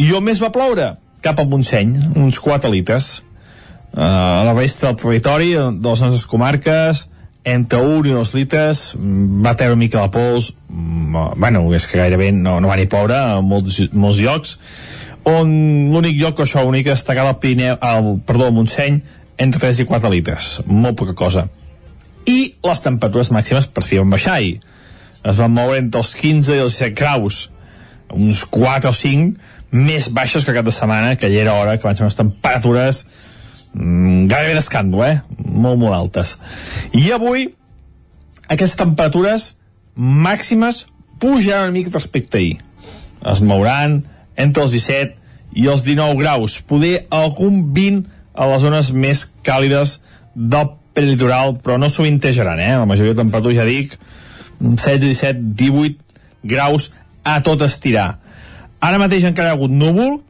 i 0.00 0.08
on 0.16 0.24
més 0.24 0.40
va 0.40 0.52
ploure? 0.54 0.94
Cap 1.24 1.40
al 1.42 1.50
Montseny, 1.50 1.92
uns 2.16 2.40
4 2.40 2.70
litres. 2.72 3.18
Uh, 3.96 4.02
a 4.04 4.44
la 4.46 4.56
resta 4.56 4.88
del 4.88 4.98
territori, 5.02 5.52
de 5.56 5.84
les 5.84 6.02
nostres 6.04 6.26
comarques, 6.28 7.06
entre 7.46 7.78
1 7.78 8.08
i 8.10 8.12
2 8.12 8.32
litres, 8.34 8.80
mm, 8.98 9.42
va 9.46 9.54
treure 9.54 9.78
mica 9.78 10.02
la 10.02 10.10
pols, 10.10 10.50
mm, 10.68 11.38
bueno, 11.38 11.62
és 11.74 11.86
que 11.86 12.00
gairebé 12.00 12.32
no, 12.32 12.58
no 12.60 12.68
va 12.68 12.76
ni 12.76 12.88
ploure 12.90 13.14
a 13.14 13.40
molts, 13.40 13.78
molts 13.92 14.18
llocs, 14.18 14.56
on 15.26 15.52
l'únic 15.92 16.18
lloc, 16.18 16.42
això, 16.42 16.64
l'únic 16.64 16.88
destacat 16.90 17.26
al 17.26 17.38
Pirineu, 17.38 17.78
al, 17.80 18.16
perdó, 18.26 18.48
al 18.48 18.56
Montseny, 18.56 18.98
entre 19.38 19.60
3 19.62 19.84
i 19.84 19.86
4 19.86 20.10
litres, 20.10 20.48
molt 20.66 20.98
poca 20.98 21.14
cosa. 21.14 21.46
I 22.26 22.56
les 22.66 22.82
temperatures 22.82 23.30
màximes 23.30 23.70
per 23.70 23.84
fi 23.86 24.00
van 24.02 24.10
baixar 24.10 24.40
i 24.42 24.56
es 25.22 25.36
van 25.38 25.54
moure 25.54 25.78
entre 25.78 26.02
els 26.02 26.14
15 26.18 26.56
i 26.56 26.64
els 26.64 26.74
17 26.80 26.98
graus, 26.98 27.44
uns 28.10 28.42
4 28.50 28.90
o 28.90 28.94
5 28.94 29.54
més 29.70 30.10
baixes 30.14 30.42
que 30.46 30.54
cap 30.54 30.66
de 30.66 30.74
setmana, 30.74 31.14
que 31.14 31.30
ja 31.30 31.42
era 31.46 31.54
hora 31.54 31.78
que 31.78 31.86
van 31.86 31.94
ser 31.94 32.06
unes 32.06 32.18
temperatures 32.18 33.04
gairebé 33.76 34.56
d'escàndol, 34.56 35.04
eh? 35.04 35.20
Molt, 35.44 35.78
molt 35.80 35.94
altes. 35.96 36.36
I 36.96 37.10
avui, 37.16 37.50
aquestes 38.48 38.78
temperatures 38.78 39.52
màximes 39.96 40.86
pujaran 41.20 41.70
una 41.70 41.78
mica 41.78 41.92
respecte 41.94 42.38
a 42.38 42.40
ahir. 42.40 42.58
Es 43.26 43.40
mouran 43.40 44.02
entre 44.36 44.66
els 44.66 44.74
17 44.76 45.16
i 45.56 45.68
els 45.72 45.86
19 45.86 46.18
graus, 46.20 46.58
poder 46.60 47.06
algun 47.10 47.62
20 47.74 48.04
a 48.36 48.48
les 48.50 48.62
zones 48.62 48.92
més 48.92 49.24
càlides 49.44 50.00
del 50.34 50.68
prelitoral, 50.96 51.56
però 51.64 51.78
no 51.80 51.88
sovintejaran, 51.92 52.60
eh? 52.60 52.74
La 52.76 52.88
majoria 52.88 53.14
de 53.14 53.22
temperatures, 53.22 53.56
ja 53.56 53.64
dic, 53.68 53.96
16, 54.60 55.00
17, 55.04 55.40
18 55.56 55.96
graus 56.44 56.90
a 57.24 57.40
tot 57.44 57.64
estirar. 57.64 58.18
Ara 58.80 59.00
mateix 59.00 59.24
encara 59.24 59.50
hi 59.50 59.52
ha 59.54 59.56
hagut 59.56 59.72
núvol, 59.72 60.20
mm, 60.20 60.25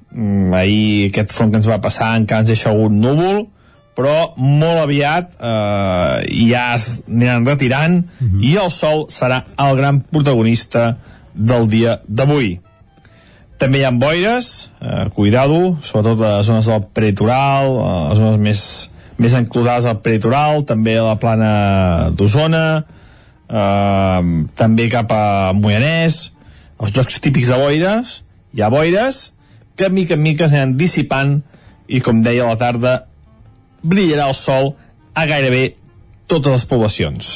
ahir 0.57 1.11
aquest 1.11 1.33
front 1.35 1.53
que 1.53 1.61
ens 1.61 1.69
va 1.69 1.83
passar 1.83 2.15
encara 2.17 2.45
ens 2.45 2.53
deixa 2.53 2.71
hagut 2.71 2.93
núvol, 2.93 3.47
però 3.97 4.35
molt 4.37 4.83
aviat 4.83 5.37
eh, 5.41 6.47
ja 6.51 6.67
aniran 6.77 7.47
retirant 7.49 8.05
mm 8.05 8.27
-hmm. 8.27 8.45
i 8.45 8.57
el 8.57 8.71
sol 8.71 9.07
serà 9.09 9.45
el 9.57 9.77
gran 9.77 10.01
protagonista 10.01 10.97
del 11.35 11.69
dia 11.69 12.01
d'avui. 12.07 12.61
També 13.57 13.79
hi 13.79 13.85
ha 13.85 13.91
boires, 13.91 14.71
eh, 14.81 15.09
cuidado, 15.15 15.79
sobretot 15.83 16.21
a 16.21 16.37
les 16.39 16.47
zones 16.47 16.67
del 16.67 16.83
peritoral, 16.93 17.65
a 17.81 18.09
les 18.11 18.19
zones 18.19 18.39
més, 18.39 18.91
més 19.17 19.33
enclosades 19.33 19.85
al 19.85 20.01
peritoral, 20.01 20.65
també 20.65 20.99
a 20.99 21.03
la 21.03 21.17
plana 21.17 22.11
d'Osona, 22.11 22.85
eh, 23.49 24.23
també 24.55 24.89
cap 24.89 25.13
a 25.13 25.53
Moianès, 25.55 26.33
els 26.81 26.93
jocs 26.93 27.19
típics 27.21 27.49
de 27.49 27.57
boires, 27.57 28.23
hi 28.53 28.61
ha 28.61 28.69
boires 28.69 29.33
que 29.77 29.91
mica 29.91 30.15
en 30.17 30.23
mica 30.25 30.49
s'anen 30.49 30.77
dissipant 30.81 31.41
i 31.87 32.01
com 32.01 32.23
deia 32.25 32.45
a 32.45 32.53
la 32.55 32.61
tarda 32.61 32.95
brillarà 33.87 34.29
el 34.29 34.35
sol 34.35 34.75
a 35.15 35.27
gairebé 35.29 35.77
totes 36.27 36.53
les 36.53 36.65
poblacions. 36.67 37.35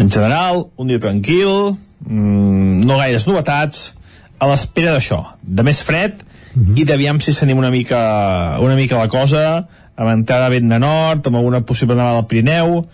En 0.00 0.10
general, 0.10 0.66
un 0.76 0.88
dia 0.88 1.00
tranquil, 1.02 1.76
mmm, 2.06 2.84
no 2.88 2.98
gaires 2.98 3.28
novetats, 3.28 3.92
a 4.38 4.48
l'espera 4.48 4.94
d'això, 4.94 5.20
de 5.42 5.62
més 5.66 5.82
fred 5.82 6.22
mm 6.54 6.62
-hmm. 6.62 6.78
i 6.78 6.84
d'aviam 6.84 7.20
si 7.20 7.32
s'anima 7.32 7.58
una 7.58 7.70
mica, 7.70 8.58
una 8.60 8.74
mica 8.74 8.98
la 8.98 9.08
cosa, 9.08 9.68
amb 9.96 10.10
entrada 10.10 10.48
vent 10.48 10.68
de 10.68 10.78
nord, 10.78 11.26
amb 11.26 11.36
alguna 11.36 11.60
possible 11.60 11.94
nevada 11.94 12.18
al 12.18 12.26
Pirineu, 12.26 12.86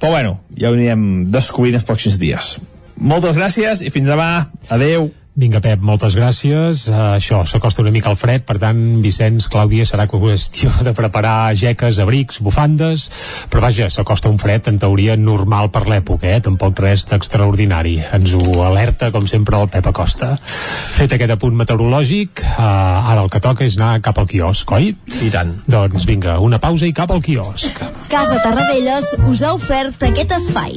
però 0.00 0.10
bueno, 0.10 0.40
ja 0.56 0.70
ho 0.70 0.74
anirem 0.74 1.26
descobrint 1.28 1.74
els 1.74 1.84
pròxims 1.84 2.16
dies. 2.18 2.58
Moltes 2.96 3.36
gràcies 3.36 3.82
i 3.84 3.90
fins 3.90 4.08
demà. 4.08 4.48
Adeu. 4.68 5.10
Vinga, 5.38 5.60
Pep, 5.62 5.78
moltes 5.78 6.16
gràcies. 6.18 6.88
Uh, 6.90 7.14
això, 7.14 7.44
s'acosta 7.46 7.84
una 7.84 7.92
mica 7.94 8.10
al 8.10 8.18
fred, 8.18 8.42
per 8.46 8.56
tant, 8.58 8.80
Vicenç, 9.00 9.46
Clàudia, 9.52 9.86
serà 9.86 10.08
qüestió 10.10 10.72
de 10.86 10.92
preparar 10.96 11.54
jeques, 11.54 12.00
abrics, 12.02 12.40
bufandes, 12.42 13.06
però 13.52 13.62
vaja, 13.62 13.86
s'acosta 13.92 14.30
un 14.32 14.40
fred, 14.42 14.66
en 14.68 14.80
teoria, 14.82 15.14
normal 15.16 15.70
per 15.70 15.86
l'època, 15.86 16.26
eh? 16.26 16.42
Tampoc 16.42 16.82
res 16.82 17.06
d'extraordinari. 17.10 17.96
Ens 18.18 18.34
ho 18.34 18.58
alerta, 18.66 19.12
com 19.14 19.28
sempre, 19.30 19.60
el 19.60 19.70
Pep 19.70 19.86
Acosta. 19.92 20.34
Fet 20.98 21.14
aquest 21.14 21.36
apunt 21.36 21.54
meteorològic, 21.62 22.42
uh, 22.50 23.12
ara 23.14 23.22
el 23.22 23.30
que 23.30 23.42
toca 23.44 23.64
és 23.68 23.78
anar 23.78 24.00
cap 24.02 24.18
al 24.18 24.28
quiosc, 24.30 24.74
oi? 24.74 24.90
I 25.22 25.30
tant. 25.30 25.54
Doncs 25.70 26.08
vinga, 26.10 26.40
una 26.42 26.58
pausa 26.58 26.90
i 26.90 26.96
cap 26.96 27.14
al 27.14 27.22
quiosc. 27.22 27.84
Casa 28.10 28.42
Tarradellas 28.42 29.14
us 29.30 29.46
ha 29.46 29.54
ofert 29.54 30.10
aquest 30.10 30.34
espai. 30.40 30.76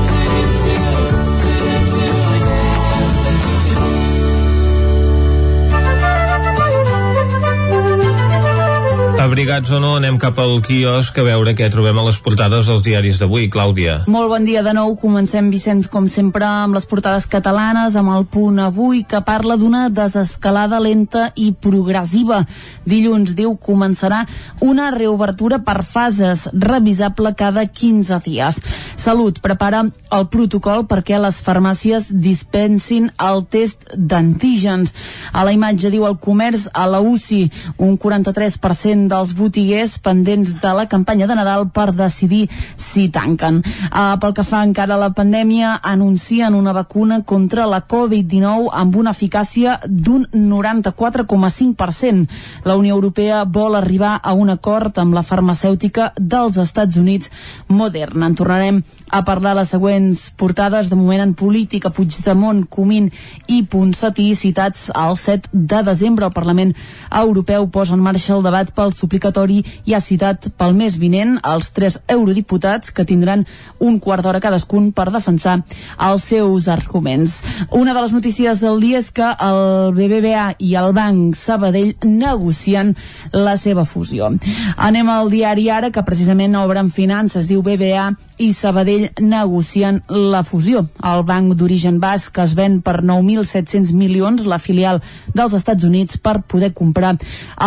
Abrigats 9.31 9.71
o 9.71 9.77
no, 9.79 9.93
anem 9.95 10.17
cap 10.19 10.35
al 10.43 10.57
quiosc 10.59 11.15
a 11.15 11.23
veure 11.23 11.53
què 11.55 11.69
trobem 11.71 11.95
a 11.95 12.03
les 12.03 12.17
portades 12.19 12.67
dels 12.67 12.81
diaris 12.83 13.15
d'avui. 13.15 13.45
Clàudia. 13.47 14.01
Molt 14.11 14.27
bon 14.27 14.43
dia 14.43 14.59
de 14.59 14.73
nou. 14.75 14.91
Comencem, 14.99 15.47
Vicenç, 15.53 15.87
com 15.87 16.03
sempre, 16.11 16.43
amb 16.43 16.75
les 16.75 16.83
portades 16.83 17.29
catalanes, 17.31 17.95
amb 17.95 18.11
el 18.11 18.25
punt 18.27 18.59
avui, 18.59 19.05
que 19.07 19.21
parla 19.23 19.55
d'una 19.55 19.85
desescalada 19.87 20.81
lenta 20.83 21.29
i 21.39 21.53
progressiva. 21.55 22.41
Dilluns, 22.83 23.31
diu, 23.39 23.53
començarà 23.55 24.25
una 24.67 24.89
reobertura 24.91 25.61
per 25.63 25.85
fases, 25.87 26.49
revisable 26.51 27.31
cada 27.39 27.63
15 27.71 28.19
dies. 28.27 28.59
Salut 28.99 29.39
prepara 29.41 29.85
el 30.11 30.27
protocol 30.29 30.83
perquè 30.91 31.15
les 31.23 31.39
farmàcies 31.41 32.09
dispensin 32.11 33.07
el 33.15 33.45
test 33.47 33.87
d'antígens. 33.95 34.91
A 35.31 35.47
la 35.47 35.55
imatge 35.55 35.89
diu 35.89 36.03
el 36.05 36.19
comerç 36.19 36.67
a 36.75 36.83
la 36.91 36.99
UCI, 36.99 37.47
un 37.79 37.95
43% 37.95 39.20
dels 39.21 39.35
botiguers 39.37 39.99
pendents 40.01 40.55
de 40.61 40.71
la 40.73 40.87
campanya 40.89 41.27
de 41.29 41.35
Nadal 41.37 41.67
per 41.69 41.91
decidir 41.93 42.49
si 42.77 43.09
tanquen. 43.13 43.61
Uh, 43.61 44.17
pel 44.21 44.33
que 44.33 44.45
fa 44.47 44.63
encara 44.65 44.95
a 44.95 45.01
la 45.01 45.11
pandèmia, 45.13 45.75
anuncien 45.85 46.55
una 46.57 46.73
vacuna 46.73 47.21
contra 47.23 47.67
la 47.69 47.83
Covid-19 47.85 48.71
amb 48.73 48.95
una 48.97 49.13
eficàcia 49.13 49.77
d'un 49.85 50.25
94,5%. 50.33 52.25
La 52.65 52.75
Unió 52.79 52.95
Europea 52.97 53.43
vol 53.45 53.75
arribar 53.77 54.17
a 54.23 54.33
un 54.33 54.49
acord 54.49 54.97
amb 54.97 55.13
la 55.13 55.23
farmacèutica 55.23 56.13
dels 56.17 56.57
Estats 56.57 56.97
Units 56.97 57.29
Moderna. 57.67 58.25
En 58.25 58.35
tornarem 58.35 58.81
a 59.11 59.21
parlar 59.27 59.53
les 59.57 59.69
següents 59.69 60.23
portades 60.39 60.89
de 60.89 60.95
moment 60.95 61.21
en 61.21 61.33
política 61.35 61.91
Puigdemont, 61.91 62.63
Comín 62.71 63.09
i 63.51 63.61
Ponsatí 63.67 64.31
citats 64.39 64.87
al 64.95 65.17
7 65.19 65.51
de 65.51 65.81
desembre 65.83 66.25
el 66.25 66.33
Parlament 66.33 66.73
Europeu 67.21 67.67
posa 67.69 67.93
en 67.97 68.03
marxa 68.03 68.33
el 68.37 68.45
debat 68.45 68.71
pel 68.75 68.95
suplicatori 68.95 69.59
i 69.85 69.93
ha 69.93 70.01
citat 70.01 70.47
pel 70.57 70.73
mes 70.79 70.97
vinent 71.01 71.37
els 71.43 71.71
tres 71.75 71.99
eurodiputats 72.07 72.95
que 72.95 73.05
tindran 73.05 73.45
un 73.79 73.99
quart 73.99 74.23
d'hora 74.23 74.41
cadascun 74.43 74.91
per 74.95 75.09
defensar 75.11 75.59
els 75.99 76.23
seus 76.31 76.69
arguments. 76.71 77.41
Una 77.69 77.93
de 77.93 78.01
les 78.01 78.15
notícies 78.15 78.63
del 78.63 78.79
dia 78.81 79.01
és 79.03 79.11
que 79.11 79.27
el 79.27 79.91
BBVA 79.97 80.55
i 80.59 80.73
el 80.79 80.95
Banc 80.95 81.35
Sabadell 81.35 81.95
negocien 82.07 82.95
la 83.33 83.57
seva 83.59 83.85
fusió. 83.85 84.31
Anem 84.77 85.09
al 85.11 85.31
diari 85.33 85.69
Ara, 85.69 85.91
que 85.91 86.03
precisament 86.07 86.55
obre 86.55 86.79
en 86.79 86.91
finances, 86.91 87.47
diu 87.49 87.63
BBVA 87.65 88.11
i 88.41 88.53
Sabadell 88.57 89.09
negocien 89.21 90.01
la 90.09 90.41
fusió. 90.47 90.81
El 91.05 91.21
banc 91.29 91.53
d'origen 91.59 91.99
basc 92.01 92.39
es 92.41 92.55
ven 92.57 92.79
per 92.81 92.97
9.700 93.05 93.93
milions, 93.97 94.47
la 94.49 94.59
filial 94.59 95.01
dels 95.35 95.53
Estats 95.59 95.85
Units, 95.85 96.17
per 96.17 96.39
poder 96.41 96.71
comprar 96.73 97.13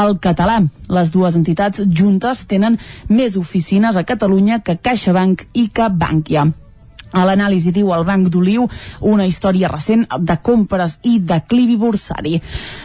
el 0.03 0.19
català. 0.27 0.59
Les 0.91 1.15
dues 1.15 1.39
entitats 1.39 1.87
juntes 1.87 2.45
tenen 2.51 2.81
més 3.09 3.39
oficines 3.39 3.97
a 3.97 4.07
Catalunya 4.09 4.61
que 4.67 4.79
CaixaBank 4.83 5.49
i 5.55 5.69
que 5.71 5.91
Bankia. 5.95 6.49
A 7.15 7.23
l'anàlisi 7.25 7.71
diu 7.71 7.93
el 7.95 8.05
Banc 8.05 8.29
d'Oliu 8.33 8.67
una 9.07 9.27
història 9.27 9.69
recent 9.71 10.05
de 10.19 10.37
compres 10.43 10.99
i 11.07 11.21
declivi 11.23 11.77
bursari. 11.79 12.41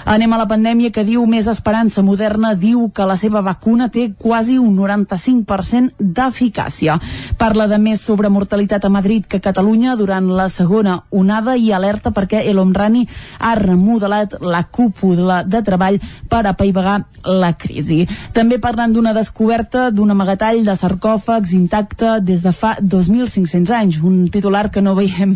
Anem 0.05 0.33
a 0.33 0.39
la 0.41 0.47
pandèmia 0.49 0.93
que 0.93 1.03
diu 1.07 1.25
més 1.25 1.47
esperança 1.49 2.03
moderna, 2.05 2.53
diu 2.53 2.89
que 2.93 3.07
la 3.09 3.17
seva 3.17 3.41
vacuna 3.41 3.89
té 3.89 4.11
quasi 4.17 4.59
un 4.61 4.75
95% 4.77 5.97
d'eficàcia. 5.99 6.99
Parla 7.41 7.67
de 7.71 7.79
més 7.81 8.01
sobre 8.05 8.29
mortalitat 8.29 8.85
a 8.85 8.93
Madrid 8.93 9.25
que 9.25 9.39
a 9.41 9.45
Catalunya 9.49 9.95
durant 9.97 10.29
la 10.35 10.49
segona 10.49 10.99
onada 11.09 11.55
i 11.57 11.71
alerta 11.73 12.13
perquè 12.13 12.43
El 12.49 12.59
Homrani 12.61 13.05
ha 13.39 13.55
remodelat 13.57 14.37
la 14.41 14.63
cúpula 14.69 15.41
de 15.43 15.63
treball 15.65 15.99
per 16.29 16.45
apaivagar 16.45 16.99
la 17.25 17.53
crisi. 17.57 18.03
També 18.33 18.59
parlant 18.61 18.93
d'una 18.93 19.13
descoberta 19.17 19.89
d'un 19.91 20.11
amagatall 20.11 20.61
de 20.65 20.75
sarcòfags 20.77 21.53
intacte 21.57 22.19
des 22.21 22.43
de 22.45 22.53
fa 22.53 22.75
2.500 22.79 23.73
anys, 23.75 23.99
un 24.03 24.18
un 24.19 24.29
titular 24.33 24.69
que 24.71 24.83
no 24.83 24.95
veiem 24.97 25.35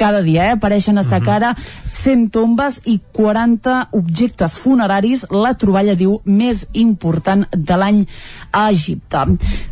cada 0.00 0.22
dia, 0.22 0.48
eh? 0.48 0.56
apareixen 0.58 0.98
a 0.98 1.04
sa 1.04 1.18
mhm. 1.18 1.26
cara 1.26 1.54
100 2.00 2.30
tombes 2.32 2.80
i 2.88 2.96
40 3.12 3.90
objectes 3.98 4.56
funeraris, 4.62 5.26
la 5.30 5.52
troballa 5.60 5.96
diu 5.98 6.20
més 6.24 6.64
important 6.72 7.44
de 7.52 7.76
l'any 7.76 8.04
a 8.52 8.70
Egipte. 8.70 9.24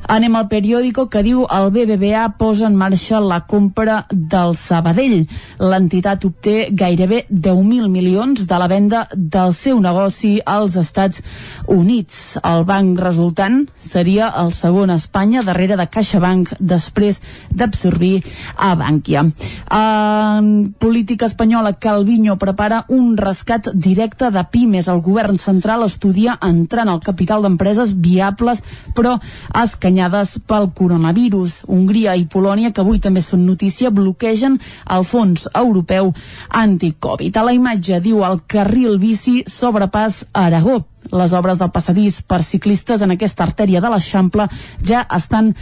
Anem 0.08 0.36
al 0.38 0.46
periòdico 0.48 1.06
que 1.12 1.22
diu 1.24 1.42
el 1.52 1.68
BBVA 1.74 2.24
posa 2.40 2.66
en 2.68 2.76
marxa 2.80 3.20
la 3.20 3.42
compra 3.50 3.98
del 4.10 4.54
Sabadell. 4.56 5.26
L'entitat 5.60 6.24
obté 6.24 6.68
gairebé 6.72 7.24
10.000 7.28 7.90
milions 7.92 8.46
de 8.48 8.58
la 8.60 8.68
venda 8.70 9.02
del 9.12 9.52
seu 9.52 9.80
negoci 9.84 10.38
als 10.46 10.78
Estats 10.80 11.22
Units. 11.66 12.38
El 12.40 12.64
banc 12.64 13.00
resultant 13.04 13.66
seria 13.76 14.30
el 14.40 14.54
segon 14.56 14.90
a 14.90 14.96
Espanya 14.96 15.42
darrere 15.44 15.76
de 15.76 15.88
CaixaBank 15.92 16.54
després 16.58 17.20
d'absorbir 17.52 18.22
a 18.56 18.74
Bankia. 18.80 19.26
En 19.68 20.72
política 20.78 21.26
espanyola, 21.26 21.74
Calviño 21.74 22.38
prepara 22.38 22.84
un 22.88 23.16
rescat 23.16 23.68
directe 23.74 24.30
de 24.30 24.44
pimes. 24.50 24.88
El 24.88 25.02
govern 25.04 25.38
central 25.38 25.84
estudia 25.84 26.38
entrar 26.42 26.86
en 26.86 26.94
el 26.94 27.04
capital 27.04 27.44
d'empreses 27.44 27.94
viables 28.00 28.64
però 28.96 29.16
escanyades 29.62 30.38
pel 30.48 30.70
coronavirus. 30.74 31.62
Hongria 31.68 32.16
i 32.16 32.26
Polònia, 32.30 32.72
que 32.72 32.82
avui 32.84 33.00
també 33.02 33.22
són 33.24 33.46
notícia, 33.46 33.90
bloquegen 33.94 34.58
el 34.94 35.06
fons 35.08 35.48
europeu 35.54 36.12
anticovid. 36.48 37.36
A 37.36 37.46
la 37.46 37.56
imatge 37.56 38.00
diu 38.04 38.24
el 38.26 38.42
carril 38.46 38.98
bici 39.02 39.42
sobrepàs 39.48 40.24
Aragó. 40.32 40.82
Les 41.08 41.32
obres 41.32 41.56
del 41.56 41.70
passadís 41.72 42.20
per 42.26 42.42
ciclistes 42.44 43.00
en 43.00 43.14
aquesta 43.14 43.46
artèria 43.46 43.80
de 43.80 43.88
l'Eixample 43.88 44.48
ja 44.84 45.06
estan 45.16 45.54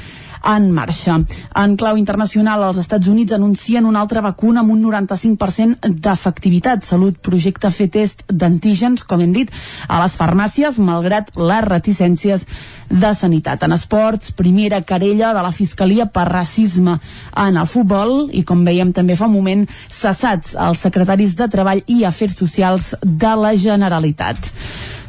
en 0.44 0.70
marxa. 0.72 1.18
En 1.56 1.76
clau 1.76 1.96
internacional, 1.96 2.62
els 2.68 2.80
Estats 2.82 3.08
Units 3.08 3.32
anuncien 3.36 3.86
una 3.86 4.00
altra 4.00 4.20
vacuna 4.20 4.60
amb 4.60 4.72
un 4.74 4.82
95% 4.84 5.90
d'efectivitat. 6.02 6.84
Salut 6.84 7.18
projecta 7.22 7.70
fer 7.70 7.88
test 7.92 8.24
d'antígens, 8.28 9.04
com 9.04 9.20
hem 9.20 9.32
dit, 9.32 9.52
a 9.88 10.00
les 10.02 10.16
farmàcies, 10.18 10.80
malgrat 10.82 11.32
les 11.36 11.64
reticències 11.66 12.46
de 12.90 13.14
sanitat. 13.14 13.62
En 13.62 13.74
esports, 13.74 14.32
primera 14.32 14.80
querella 14.82 15.32
de 15.34 15.42
la 15.42 15.52
Fiscalia 15.52 16.06
per 16.06 16.28
racisme 16.30 16.98
en 17.36 17.56
el 17.56 17.66
futbol 17.66 18.28
i, 18.32 18.44
com 18.46 18.64
veiem 18.64 18.92
també 18.96 19.16
fa 19.16 19.26
un 19.26 19.36
moment, 19.36 19.66
cessats 19.88 20.54
els 20.68 20.84
secretaris 20.86 21.36
de 21.38 21.48
Treball 21.50 21.82
i 21.86 22.04
Afers 22.04 22.38
Socials 22.38 22.94
de 23.02 23.34
la 23.40 23.56
Generalitat. 23.56 24.52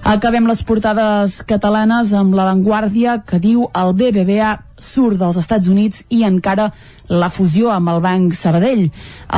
Acabem 0.06 0.46
les 0.48 0.62
portades 0.64 1.40
catalanes 1.48 2.14
amb 2.14 2.36
l'avantguàrdia 2.38 3.18
que 3.28 3.40
diu 3.42 3.66
el 3.74 3.96
BBVA 3.98 4.54
surt 4.78 5.18
dels 5.18 5.40
Estats 5.42 5.68
Units 5.68 6.04
i 6.14 6.22
encara 6.28 6.70
la 7.08 7.30
fusió 7.30 7.72
amb 7.72 7.90
el 7.94 8.02
Banc 8.04 8.36
Sabadell. 8.36 8.88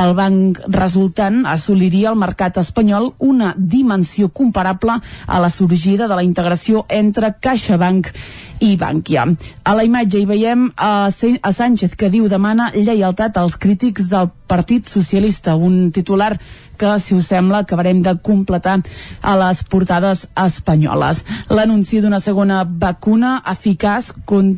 El 0.02 0.14
banc 0.18 0.60
resultant 0.74 1.44
assoliria 1.46 2.10
al 2.10 2.18
mercat 2.18 2.58
espanyol 2.62 3.12
una 3.18 3.54
dimensió 3.56 4.28
comparable 4.28 4.98
a 5.26 5.40
la 5.40 5.50
sorgida 5.50 6.08
de 6.08 6.16
la 6.18 6.26
integració 6.26 6.84
entre 6.88 7.34
CaixaBank 7.40 8.12
i 8.60 8.76
Bankia. 8.76 9.24
A 9.64 9.74
la 9.74 9.84
imatge 9.86 10.20
hi 10.20 10.26
veiem 10.28 10.68
a, 10.76 11.08
a 11.08 11.52
Sánchez 11.52 11.96
que 11.96 12.10
diu 12.12 12.28
demana 12.28 12.70
lleialtat 12.74 13.38
als 13.40 13.56
crítics 13.56 14.10
del 14.10 14.30
Partit 14.50 14.88
Socialista, 14.90 15.54
un 15.54 15.92
titular 15.94 16.34
que, 16.80 16.98
si 16.98 17.14
us 17.14 17.28
sembla, 17.28 17.60
acabarem 17.60 18.00
de 18.02 18.14
completar 18.24 18.78
a 19.20 19.34
les 19.36 19.60
portades 19.68 20.24
espanyoles. 20.32 21.20
L'anunci 21.52 22.00
d'una 22.00 22.22
segona 22.24 22.62
vacuna 22.64 23.34
eficaç 23.52 24.14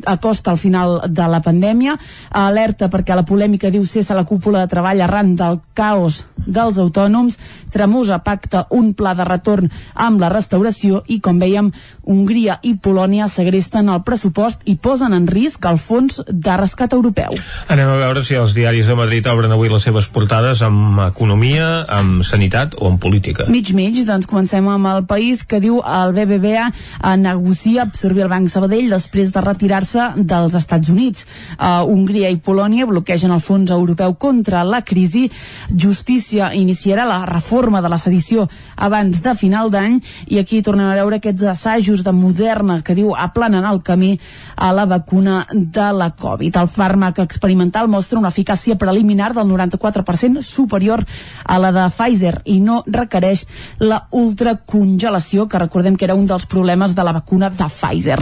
acosta 0.07 0.53
al 0.53 0.57
final 0.61 1.01
de 1.11 1.27
la 1.27 1.41
pandèmia, 1.43 1.97
alerta 2.31 2.87
perquè 2.87 3.02
la 3.11 3.25
polèmica 3.27 3.71
diu 3.73 3.83
cessa 3.83 4.15
la 4.15 4.23
cúpula 4.23 4.63
de 4.63 4.71
treball 4.71 5.03
arran 5.03 5.35
del 5.35 5.59
caos 5.75 6.23
dels 6.45 6.77
autònoms, 6.77 7.37
Tremosa 7.73 8.19
pacta 8.21 8.67
un 8.69 8.91
pla 8.93 9.15
de 9.17 9.25
retorn 9.25 9.69
amb 9.97 10.21
la 10.21 10.29
restauració 10.29 11.01
i, 11.09 11.17
com 11.23 11.39
veiem, 11.41 11.71
Hongria 12.05 12.59
i 12.61 12.75
Polònia 12.77 13.25
segresten 13.31 13.89
el 13.89 14.03
pressupost 14.05 14.61
i 14.69 14.75
posen 14.75 15.15
en 15.15 15.25
risc 15.25 15.65
el 15.65 15.79
fons 15.81 16.19
de 16.27 16.57
rescat 16.59 16.93
europeu. 16.93 17.33
Anem 17.73 17.89
a 17.89 17.97
veure 18.03 18.23
si 18.27 18.37
els 18.37 18.53
diaris 18.53 18.87
de 18.87 18.97
Madrid 18.99 19.25
obren 19.31 19.55
avui 19.55 19.71
les 19.71 19.87
seves 19.87 20.09
portades 20.13 20.61
amb 20.61 21.01
economia, 21.07 21.85
amb 21.89 22.21
sanitat 22.27 22.77
o 22.77 22.91
en 22.91 22.99
política? 23.01 23.47
Mig, 23.49 23.73
mig, 23.73 23.97
doncs 24.05 24.29
comencem 24.29 24.67
amb 24.69 24.91
el 24.91 25.07
país 25.09 25.41
que 25.47 25.61
diu 25.63 25.81
el 25.81 26.13
BBVA 26.13 26.69
negocia 27.17 27.87
absorbir 27.87 28.27
el 28.27 28.31
Banc 28.31 28.51
Sabadell 28.53 28.91
després 28.93 29.33
de 29.33 29.41
retirar-se 29.41 30.11
dels 30.17 30.53
Estats 30.59 30.93
Units. 30.93 31.25
Uh, 31.57 31.81
Hongria 31.89 32.29
i 32.29 32.37
Polònia 32.37 32.85
bloquegen 32.93 33.33
el 33.33 33.41
Fons 33.41 33.73
Europeu 33.73 34.15
contra 34.21 34.63
la 34.63 34.83
crisi. 34.85 35.25
Justícia 35.69 36.53
iniciarà 36.53 37.07
la 37.09 37.23
reforma 37.25 37.81
de 37.81 37.91
la 37.91 37.99
sedició 38.01 38.47
abans 38.75 39.21
de 39.25 39.33
final 39.35 39.71
d'any 39.73 39.99
i 40.31 40.39
aquí 40.39 40.61
tornem 40.61 40.91
a 40.91 40.97
veure 40.99 41.19
aquests 41.19 41.49
assajos 41.51 42.05
de 42.05 42.13
Moderna 42.13 42.79
que 42.85 42.95
diu 42.97 43.13
aplanen 43.17 43.65
el 43.65 43.81
camí 43.83 44.13
a 44.55 44.71
la 44.73 44.85
vacuna 44.85 45.43
de 45.51 45.89
la 45.93 46.11
Covid. 46.11 46.61
El 46.61 46.69
fàrmac 46.69 47.19
experimental 47.23 47.89
mostra 47.89 48.19
una 48.19 48.31
eficàcia 48.33 48.77
preliminar 48.77 49.33
del 49.33 49.49
94% 49.49 50.41
superior 50.43 51.03
a 51.45 51.59
la 51.59 51.71
de 51.73 51.87
Pfizer 51.89 52.35
i 52.45 52.59
no 52.61 52.83
requereix 52.87 53.45
la 53.79 54.03
ultracongelació, 54.11 55.47
que 55.47 55.61
recordem 55.61 55.97
que 55.97 56.05
era 56.05 56.15
un 56.15 56.27
dels 56.29 56.45
problemes 56.49 56.95
de 56.95 57.03
la 57.03 57.15
vacuna 57.15 57.49
de 57.49 57.67
Pfizer. 57.69 58.19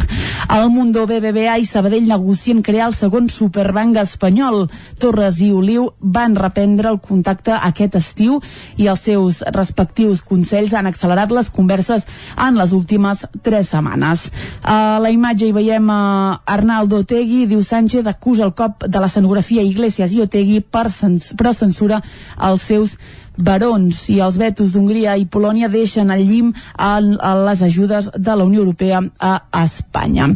El 0.49 0.69
Mundo 0.69 1.05
BBVA 1.07 1.57
i 1.59 1.65
Sabadell 1.65 2.07
negocien 2.07 2.61
crear 2.61 2.89
el 2.89 2.97
segon 2.97 3.29
superbanc 3.29 3.97
espanyol. 4.01 4.60
Torres 5.01 5.39
i 5.41 5.51
Oliu 5.55 5.87
van 6.01 6.35
reprendre 6.35 6.91
el 6.91 6.99
contacte 7.03 7.55
aquest 7.57 7.97
estiu 7.99 8.39
i 8.77 8.89
els 8.91 9.05
seus 9.07 9.41
respectius 9.55 10.23
consells 10.25 10.75
han 10.77 10.89
accelerat 10.89 11.31
les 11.31 11.49
converses 11.53 12.05
en 12.37 12.59
les 12.59 12.73
últimes 12.77 13.25
tres 13.41 13.71
setmanes. 13.73 14.27
A 14.63 14.99
la 15.01 15.11
imatge 15.13 15.47
hi 15.47 15.55
veiem 15.55 15.89
a 15.89 16.01
Arnaldo 16.45 17.01
Otegui, 17.05 17.45
diu 17.47 17.63
Sánchez 17.63 18.07
acusa 18.07 18.45
el 18.47 18.55
cop 18.57 18.85
de 18.87 19.01
l'escenografia 19.01 19.65
Iglesias 19.65 20.13
i 20.13 20.21
Otegui 20.25 20.61
per 20.61 20.89
cens 20.91 21.31
però 21.37 21.53
censura 21.55 22.01
els 22.37 22.61
seus 22.67 22.97
barons 23.37 24.03
i 24.11 24.19
els 24.21 24.37
vetos 24.41 24.73
d'Hongria 24.75 25.15
i 25.17 25.25
Polònia 25.25 25.69
deixen 25.71 26.11
al 26.11 26.23
llim 26.25 26.51
a 26.75 26.99
les 26.99 27.61
ajudes 27.61 28.11
de 28.15 28.35
la 28.35 28.43
Unió 28.43 28.61
Europea 28.61 29.01
a 29.19 29.39
Espanya. 29.63 30.29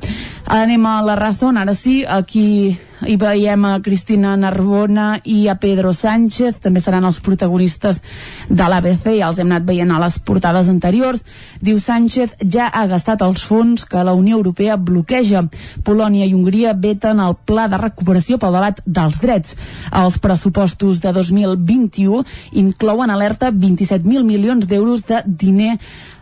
Anem 0.45 0.85
a 0.85 1.01
la 1.01 1.15
raó, 1.17 1.51
ara 1.57 1.73
sí, 1.73 2.03
aquí 2.05 2.77
hi 3.05 3.17
veiem 3.19 3.65
a 3.67 3.73
Cristina 3.83 4.35
Narbona 4.39 5.19
i 5.27 5.49
a 5.51 5.57
Pedro 5.59 5.91
Sánchez, 5.93 6.61
també 6.63 6.79
seran 6.79 7.03
els 7.05 7.19
protagonistes 7.19 7.99
de 8.47 8.67
l'ABC, 8.69 9.17
ja 9.19 9.27
els 9.27 9.41
hem 9.41 9.51
anat 9.51 9.65
veient 9.67 9.91
a 9.91 9.99
les 9.99 10.17
portades 10.23 10.69
anteriors. 10.71 11.25
Diu 11.61 11.79
Sánchez, 11.81 12.37
ja 12.39 12.69
ha 12.71 12.85
gastat 12.87 13.21
els 13.25 13.43
fons 13.43 13.83
que 13.89 14.03
la 14.05 14.15
Unió 14.15 14.37
Europea 14.39 14.77
bloqueja. 14.77 15.43
Polònia 15.83 16.25
i 16.25 16.33
Hongria 16.37 16.73
veten 16.73 17.19
el 17.19 17.35
pla 17.35 17.67
de 17.67 17.81
recuperació 17.81 18.39
pel 18.39 18.55
debat 18.55 18.79
dels 18.85 19.19
drets. 19.21 19.57
Els 19.91 20.17
pressupostos 20.23 21.01
de 21.03 21.11
2021 21.13 22.23
inclouen 22.53 22.84
alerta 23.09 23.51
27.000 23.51 24.23
milions 24.23 24.67
d'euros 24.67 25.01
de 25.07 25.21
diner 25.25 25.77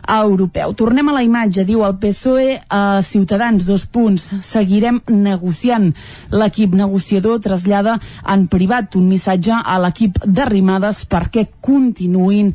europeu. 0.08 0.74
Tornem 0.74 1.08
a 1.08 1.16
la 1.16 1.22
imatge, 1.24 1.64
diu 1.66 1.84
el 1.86 1.96
PSOE 2.00 2.58
a 2.68 3.02
Ciutadans, 3.02 3.66
dos 3.66 3.86
punts. 3.86 4.30
Seguirem 4.44 5.00
negociant. 5.08 5.90
L'equip 6.34 6.74
negociador 6.74 7.40
trasllada 7.44 7.98
en 8.30 8.46
privat 8.52 8.96
un 9.00 9.08
missatge 9.08 9.54
a 9.54 9.78
l'equip 9.82 10.20
d'arrimades 10.24 11.04
perquè 11.10 11.46
continuïn 11.64 12.52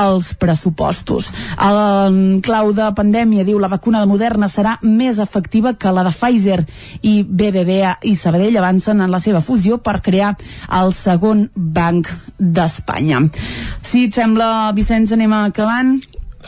els 0.00 0.34
pressupostos. 0.38 1.30
En 1.58 2.40
clau 2.44 2.72
de 2.76 2.86
pandèmia, 2.96 3.44
diu, 3.44 3.58
la 3.58 3.70
vacuna 3.72 4.00
de 4.00 4.10
Moderna 4.10 4.48
serà 4.48 4.76
més 4.82 5.18
efectiva 5.18 5.74
que 5.74 5.92
la 5.92 6.04
de 6.06 6.14
Pfizer 6.14 6.60
i 7.02 7.20
BBVA 7.24 7.96
i 8.06 8.14
Sabadell 8.16 8.60
avancen 8.60 9.00
en 9.00 9.10
la 9.10 9.20
seva 9.22 9.42
fusió 9.42 9.80
per 9.82 10.00
crear 10.04 10.34
el 10.80 10.94
segon 10.94 11.48
banc 11.54 12.10
d'Espanya. 12.38 13.24
Si 13.82 14.06
et 14.06 14.14
sembla, 14.14 14.70
Vicenç, 14.76 15.14
anem 15.16 15.34
acabant. 15.40 15.96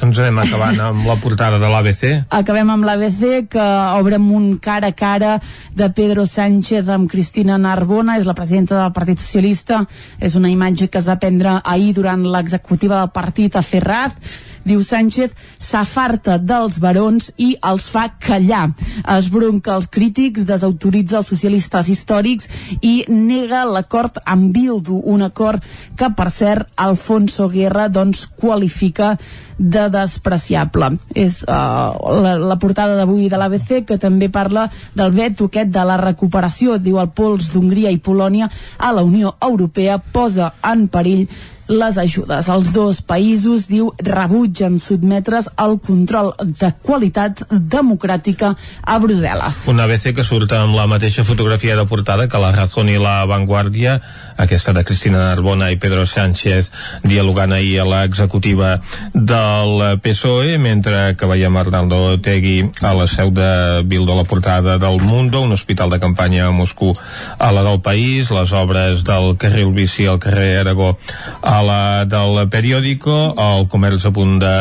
Doncs 0.02 0.18
anem 0.18 0.40
acabant 0.42 0.80
amb 0.82 1.04
la 1.06 1.14
portada 1.22 1.60
de 1.62 1.68
l'ABC. 1.70 2.00
Acabem 2.34 2.72
amb 2.74 2.82
l'ABC, 2.88 3.20
que 3.52 3.66
obre 4.00 4.16
amb 4.18 4.32
un 4.34 4.48
cara 4.58 4.90
a 4.90 4.96
cara 4.98 5.36
de 5.78 5.86
Pedro 5.94 6.24
Sánchez 6.26 6.90
amb 6.90 7.06
Cristina 7.06 7.54
Narbona, 7.54 8.16
és 8.18 8.26
la 8.26 8.34
presidenta 8.34 8.80
del 8.80 8.90
Partit 8.96 9.22
Socialista. 9.22 9.84
És 10.18 10.34
una 10.34 10.50
imatge 10.50 10.90
que 10.90 10.98
es 10.98 11.06
va 11.06 11.20
prendre 11.22 11.60
ahir 11.62 11.92
durant 11.94 12.26
l'executiva 12.34 12.98
del 12.98 13.14
partit 13.14 13.54
a 13.54 13.62
Ferraz 13.62 14.18
Diu 14.64 14.82
Sánchez 14.86 15.34
s'afarta 15.58 16.38
dels 16.38 16.78
barons 16.82 17.32
i 17.36 17.52
els 17.66 17.88
fa 17.92 18.08
callar. 18.22 18.68
Es 19.16 19.30
bronca 19.32 19.76
els 19.76 19.88
crítics, 19.90 20.46
desautoritza 20.48 21.20
els 21.20 21.30
socialistes 21.34 21.90
històrics 21.92 22.48
i 22.80 23.02
nega 23.08 23.64
l'acord 23.68 24.20
amb 24.24 24.52
Bildu, 24.54 25.00
un 25.04 25.26
acord 25.26 25.62
que, 25.98 26.10
per 26.16 26.30
cert, 26.30 26.68
Alfonso 26.76 27.48
Guerra 27.52 27.88
doncs, 27.92 28.26
qualifica 28.26 29.16
de 29.58 29.86
despreciable. 29.92 30.90
És 31.14 31.42
uh, 31.46 31.94
la, 32.22 32.34
la 32.40 32.58
portada 32.58 32.96
d'avui 32.98 33.28
de 33.30 33.38
l'ABC 33.38 33.82
que 33.86 33.98
també 34.00 34.28
parla 34.32 34.66
del 34.98 35.14
veto 35.14 35.46
aquest 35.50 35.72
de 35.74 35.86
la 35.86 35.98
recuperació, 36.00 36.78
diu 36.82 36.98
el 37.02 37.12
pols 37.14 37.52
d'Hongria 37.52 37.92
i 37.94 38.00
Polònia 38.02 38.50
a 38.78 38.92
la 38.92 39.04
Unió 39.06 39.36
Europea 39.40 39.98
posa 39.98 40.52
en 40.66 40.88
perill 40.92 41.28
les 41.72 41.98
ajudes. 41.98 42.48
Els 42.52 42.70
dos 42.74 43.00
països, 43.02 43.66
diu, 43.70 43.90
rebutgen 44.04 44.78
sotmetre's 44.82 45.48
al 45.56 45.78
control 45.80 46.32
de 46.60 46.72
qualitat 46.84 47.42
democràtica 47.50 48.52
a 48.82 48.98
Brussel·les. 49.00 49.62
Una 49.72 49.86
ABC 49.88 50.12
que 50.16 50.26
surt 50.26 50.52
amb 50.56 50.76
la 50.76 50.86
mateixa 50.90 51.24
fotografia 51.24 51.76
de 51.78 51.86
portada 51.88 52.28
que 52.28 52.40
la 52.40 52.52
Razón 52.54 52.90
i 52.92 52.98
la 53.00 53.24
Vanguardia, 53.28 53.98
aquesta 54.36 54.74
de 54.76 54.84
Cristina 54.84 55.22
Narbona 55.24 55.70
i 55.72 55.78
Pedro 55.80 56.04
Sánchez 56.06 56.70
dialogant 57.06 57.54
ahir 57.56 57.80
a 57.80 57.88
l'executiva 57.88 58.74
del 59.14 59.98
PSOE, 60.04 60.58
mentre 60.60 61.14
que 61.16 61.28
veiem 61.30 61.56
Arnaldo 61.56 62.02
Otegui 62.12 62.58
a 62.82 62.92
la 62.96 63.08
seu 63.08 63.32
de 63.32 63.82
Bildo 63.88 64.16
la 64.18 64.28
portada 64.28 64.76
del 64.78 65.00
Mundo, 65.00 65.40
un 65.40 65.56
hospital 65.56 65.90
de 65.90 66.00
campanya 66.02 66.46
a 66.48 66.52
Moscou 66.52 66.92
a 67.38 67.50
la 67.52 67.64
del 67.64 67.80
País, 67.80 68.30
les 68.30 68.52
obres 68.52 69.04
del 69.08 69.36
carril 69.40 69.72
bici 69.72 70.06
al 70.06 70.20
carrer 70.20 70.60
Aragó 70.60 70.96
a 71.40 71.61
la 71.66 72.04
del 72.08 72.40
periòdico, 72.52 73.16
el 73.38 73.66
comerç 73.72 74.06
a 74.08 74.12
punt 74.14 74.38
de 74.42 74.54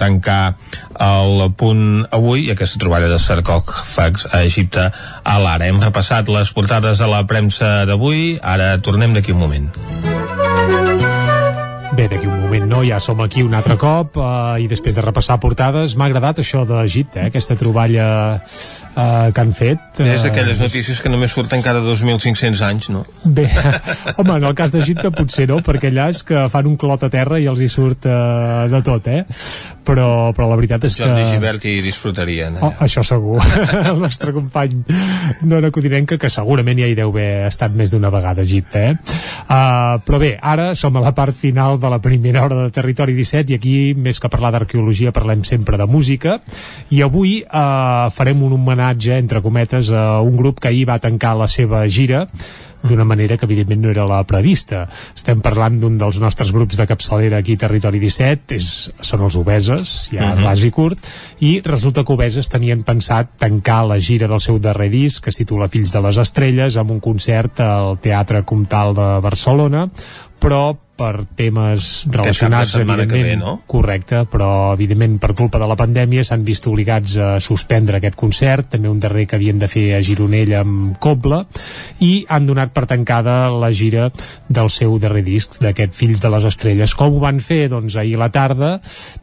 tancar 0.00 0.56
el 1.00 1.46
punt 1.56 2.04
avui 2.10 2.46
i 2.46 2.52
aquesta 2.54 2.80
troballa 2.82 3.08
de 3.10 3.20
sarcòfags 3.22 4.28
a 4.30 4.44
Egipte 4.44 4.90
a 4.90 5.40
l'ara. 5.40 5.70
Hem 5.70 5.82
repassat 5.82 6.28
les 6.28 6.52
portades 6.52 7.00
de 7.00 7.10
la 7.10 7.24
premsa 7.30 7.84
d'avui, 7.88 8.38
ara 8.42 8.74
tornem 8.84 9.16
d'aquí 9.16 9.36
un 9.36 9.44
moment. 9.46 10.09
Bé, 12.00 12.06
d'aquí 12.08 12.24
un 12.24 12.38
moment 12.40 12.64
no, 12.64 12.78
ja 12.80 12.96
som 12.96 13.18
aquí 13.20 13.42
un 13.44 13.52
altre 13.52 13.74
cop 13.76 14.14
uh, 14.16 14.54
i 14.56 14.64
després 14.70 14.96
de 14.96 15.02
repassar 15.04 15.34
portades 15.42 15.92
m'ha 16.00 16.06
agradat 16.08 16.38
això 16.40 16.62
d'Egipte, 16.64 17.18
eh, 17.20 17.28
aquesta 17.28 17.58
troballa 17.60 18.06
uh, 18.40 19.26
que 19.36 19.42
han 19.42 19.50
fet. 19.52 20.00
Uh, 20.00 20.06
és 20.14 20.24
d'aquelles 20.24 20.62
notícies 20.64 21.02
que 21.04 21.12
només 21.12 21.34
surten 21.36 21.60
cada 21.60 21.82
2.500 21.84 22.62
anys, 22.64 22.88
no? 22.94 23.02
Bé, 23.26 23.44
home, 24.16 24.38
en 24.38 24.46
el 24.48 24.56
cas 24.56 24.72
d'Egipte 24.72 25.10
potser 25.12 25.44
no, 25.50 25.58
perquè 25.66 25.90
allà 25.92 26.06
és 26.14 26.22
que 26.24 26.46
fan 26.48 26.70
un 26.70 26.78
clot 26.80 27.04
a 27.04 27.10
terra 27.12 27.36
i 27.36 27.50
els 27.52 27.60
hi 27.60 27.68
surt 27.68 28.08
uh, 28.08 28.64
de 28.72 28.80
tot, 28.86 29.10
eh? 29.12 29.20
Però, 29.90 30.30
però 30.32 30.48
la 30.48 30.56
veritat 30.56 30.88
és 30.88 30.96
Jordi 30.96 31.12
que... 31.12 31.26
Jordi 31.26 31.36
Givert 31.36 31.68
hi 31.68 31.76
disfrutarien. 31.84 32.56
Eh? 32.56 32.64
Oh, 32.64 32.72
això 32.86 33.04
segur. 33.04 33.44
el 33.92 34.00
nostre 34.00 34.32
company 34.32 34.80
Dona 35.42 35.68
Codinenca, 35.74 36.16
que 36.20 36.32
segurament 36.32 36.80
ja 36.80 36.88
hi 36.88 36.96
deu 36.96 37.12
haver 37.12 37.50
estat 37.50 37.76
més 37.76 37.92
d'una 37.92 38.08
vegada 38.08 38.40
a 38.40 38.48
Egipte, 38.48 38.88
eh? 38.88 39.20
Uh, 39.50 40.00
però 40.06 40.20
bé, 40.22 40.36
ara 40.40 40.70
som 40.78 40.96
a 40.96 41.04
la 41.04 41.12
part 41.12 41.36
final 41.36 41.76
de 41.76 41.89
la 41.90 42.00
primera 42.02 42.44
hora 42.46 42.62
de 42.62 42.70
Territori 42.74 43.14
17 43.18 43.52
i 43.52 43.58
aquí, 43.58 43.74
més 43.94 44.20
que 44.22 44.30
parlar 44.32 44.52
d'arqueologia, 44.54 45.12
parlem 45.12 45.44
sempre 45.44 45.78
de 45.80 45.86
música 45.90 46.38
i 46.90 47.02
avui 47.02 47.40
uh, 47.42 48.08
farem 48.14 48.42
un 48.46 48.56
homenatge, 48.56 49.18
entre 49.18 49.42
cometes, 49.44 49.92
a 49.92 50.20
un 50.24 50.36
grup 50.38 50.60
que 50.60 50.70
ahir 50.70 50.86
va 50.88 51.00
tancar 51.02 51.36
la 51.38 51.50
seva 51.50 51.86
gira 51.88 52.26
d'una 52.82 53.04
manera 53.04 53.36
que 53.36 53.44
evidentment 53.44 53.82
no 53.82 53.90
era 53.90 54.06
la 54.08 54.22
prevista. 54.24 54.86
Estem 55.16 55.42
parlant 55.44 55.78
d'un 55.82 55.98
dels 56.00 56.20
nostres 56.22 56.52
grups 56.54 56.78
de 56.80 56.86
capçalera 56.88 57.40
aquí 57.40 57.56
Territori 57.60 58.00
17, 58.00 58.56
és, 58.56 58.70
són 59.04 59.26
els 59.26 59.36
Obeses, 59.36 60.10
ja 60.14 60.30
uh 60.30 60.38
-huh. 60.38 60.44
ras 60.44 60.64
i 60.64 60.70
curt, 60.70 60.98
i 61.40 61.60
resulta 61.64 62.04
que 62.04 62.12
Obeses 62.12 62.48
tenien 62.48 62.82
pensat 62.82 63.36
tancar 63.38 63.84
la 63.86 64.00
gira 64.00 64.26
del 64.28 64.40
seu 64.40 64.58
darrer 64.58 64.90
disc, 64.90 65.22
que 65.22 65.30
es 65.30 65.36
titula 65.36 65.68
Fills 65.68 65.92
de 65.92 66.00
les 66.00 66.16
Estrelles, 66.16 66.76
amb 66.76 66.90
un 66.90 67.00
concert 67.00 67.60
al 67.60 67.98
Teatre 67.98 68.42
Comtal 68.44 68.94
de 68.94 69.20
Barcelona, 69.20 69.90
però 70.40 70.76
per 71.00 71.24
temes 71.36 72.04
relacionats 72.12 72.74
evidentment, 72.76 73.24
ve, 73.24 73.36
no? 73.40 73.54
correcte, 73.70 74.24
però 74.28 74.74
evidentment 74.74 75.16
per 75.22 75.32
culpa 75.38 75.60
de 75.62 75.68
la 75.70 75.76
pandèmia 75.80 76.24
s'han 76.26 76.44
vist 76.44 76.66
obligats 76.68 77.16
a 77.16 77.30
suspendre 77.40 77.96
aquest 77.96 78.18
concert, 78.20 78.68
també 78.74 78.90
un 78.90 79.00
darrer 79.00 79.24
que 79.30 79.38
havien 79.38 79.58
de 79.60 79.68
fer 79.70 79.86
a 79.96 80.02
Gironella 80.04 80.60
amb 80.60 80.98
Cobla 81.00 81.40
i 82.04 82.26
han 82.28 82.48
donat 82.48 82.74
per 82.76 82.84
tancada 82.90 83.48
la 83.48 83.70
gira 83.72 84.10
del 84.48 84.68
seu 84.72 84.98
darrer 85.00 85.22
disc 85.24 85.56
d'aquest 85.62 85.96
Fills 85.96 86.20
de 86.20 86.32
les 86.34 86.44
Estrelles. 86.50 86.94
Com 86.98 87.16
ho 87.16 87.22
van 87.22 87.40
fer? 87.40 87.62
Doncs 87.72 87.96
ahir 88.00 88.18
la 88.20 88.28
tarda, 88.34 88.74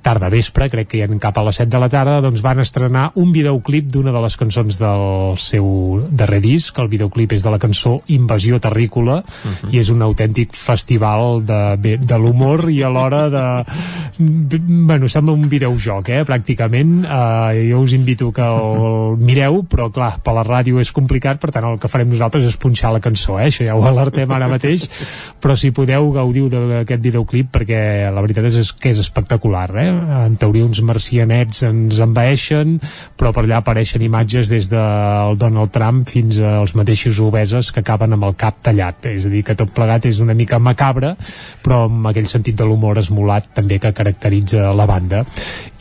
tarda 0.02 0.32
vespre, 0.34 0.72
crec 0.74 0.90
que 0.90 1.00
hi 1.00 1.06
han 1.06 1.22
cap 1.22 1.38
a 1.38 1.46
les 1.46 1.62
7 1.62 1.70
de 1.76 1.84
la 1.84 1.92
tarda, 1.94 2.18
doncs 2.26 2.42
van 2.46 2.64
estrenar 2.64 3.12
un 3.22 3.34
videoclip 3.36 3.92
d'una 3.94 4.16
de 4.16 4.24
les 4.26 4.40
cançons 4.40 4.82
del 4.82 5.38
seu 5.42 5.70
darrer 6.10 6.42
disc, 6.42 6.82
el 6.82 6.90
videoclip 6.90 7.38
és 7.38 7.46
de 7.46 7.54
la 7.54 7.62
cançó 7.62 8.00
Invasió 8.18 8.58
Terrícola 8.64 9.22
uh 9.22 9.54
-huh. 9.54 9.74
i 9.74 9.80
és 9.80 9.90
un 9.94 10.02
autèntic 10.02 10.56
festival 10.56 11.46
de 11.46 11.67
bé, 11.76 11.98
de 12.00 12.18
l'humor 12.22 12.68
i 12.72 12.82
alhora 12.86 13.28
de... 13.34 13.46
bueno, 14.18 15.10
sembla 15.10 15.34
un 15.36 15.48
videojoc, 15.50 16.10
eh, 16.10 16.24
pràcticament. 16.26 16.94
Uh, 17.04 17.58
jo 17.70 17.82
us 17.84 17.94
invito 17.98 18.32
que 18.34 18.46
el 18.46 19.18
mireu, 19.22 19.62
però 19.70 19.90
clar, 19.94 20.16
per 20.24 20.34
la 20.38 20.46
ràdio 20.48 20.82
és 20.82 20.92
complicat, 20.96 21.42
per 21.42 21.52
tant 21.54 21.68
el 21.68 21.78
que 21.82 21.92
farem 21.92 22.10
nosaltres 22.10 22.48
és 22.48 22.58
punxar 22.58 22.94
la 22.96 23.02
cançó, 23.04 23.38
eh? 23.40 23.50
això 23.52 23.68
ja 23.68 23.76
ho 23.78 23.84
alertem 23.88 24.32
ara 24.34 24.50
mateix, 24.52 24.88
però 25.42 25.56
si 25.58 25.74
podeu 25.76 26.10
gaudiu 26.16 26.50
d'aquest 26.50 27.04
videoclip 27.04 27.52
perquè 27.54 27.82
la 28.14 28.24
veritat 28.24 28.48
és 28.50 28.72
que 28.74 28.92
és 28.94 29.02
espectacular, 29.02 29.68
eh? 29.78 29.90
En 30.28 30.38
teoria 30.40 30.66
uns 30.66 30.82
marcianets 30.86 31.64
ens 31.68 32.02
envaeixen, 32.04 32.78
però 33.18 33.34
per 33.36 33.46
allà 33.46 33.62
apareixen 33.62 34.04
imatges 34.06 34.52
des 34.52 34.70
del 34.72 35.38
Donald 35.40 35.74
Trump 35.76 36.08
fins 36.10 36.40
als 36.40 36.76
mateixos 36.78 37.20
obeses 37.24 37.72
que 37.74 37.84
acaben 37.84 38.16
amb 38.16 38.28
el 38.30 38.38
cap 38.40 38.62
tallat, 38.66 39.10
és 39.12 39.28
a 39.28 39.34
dir, 39.34 39.44
que 39.46 39.58
tot 39.58 39.72
plegat 39.76 40.08
és 40.10 40.22
una 40.24 40.36
mica 40.38 40.60
macabre, 40.60 41.16
però 41.68 41.84
amb 41.90 42.08
aquell 42.08 42.30
sentit 42.32 42.56
de 42.56 42.66
l'humor 42.68 43.02
esmolat 43.02 43.50
també 43.58 43.76
que 43.84 43.92
caracteritza 43.96 44.72
la 44.72 44.86
banda 44.88 45.26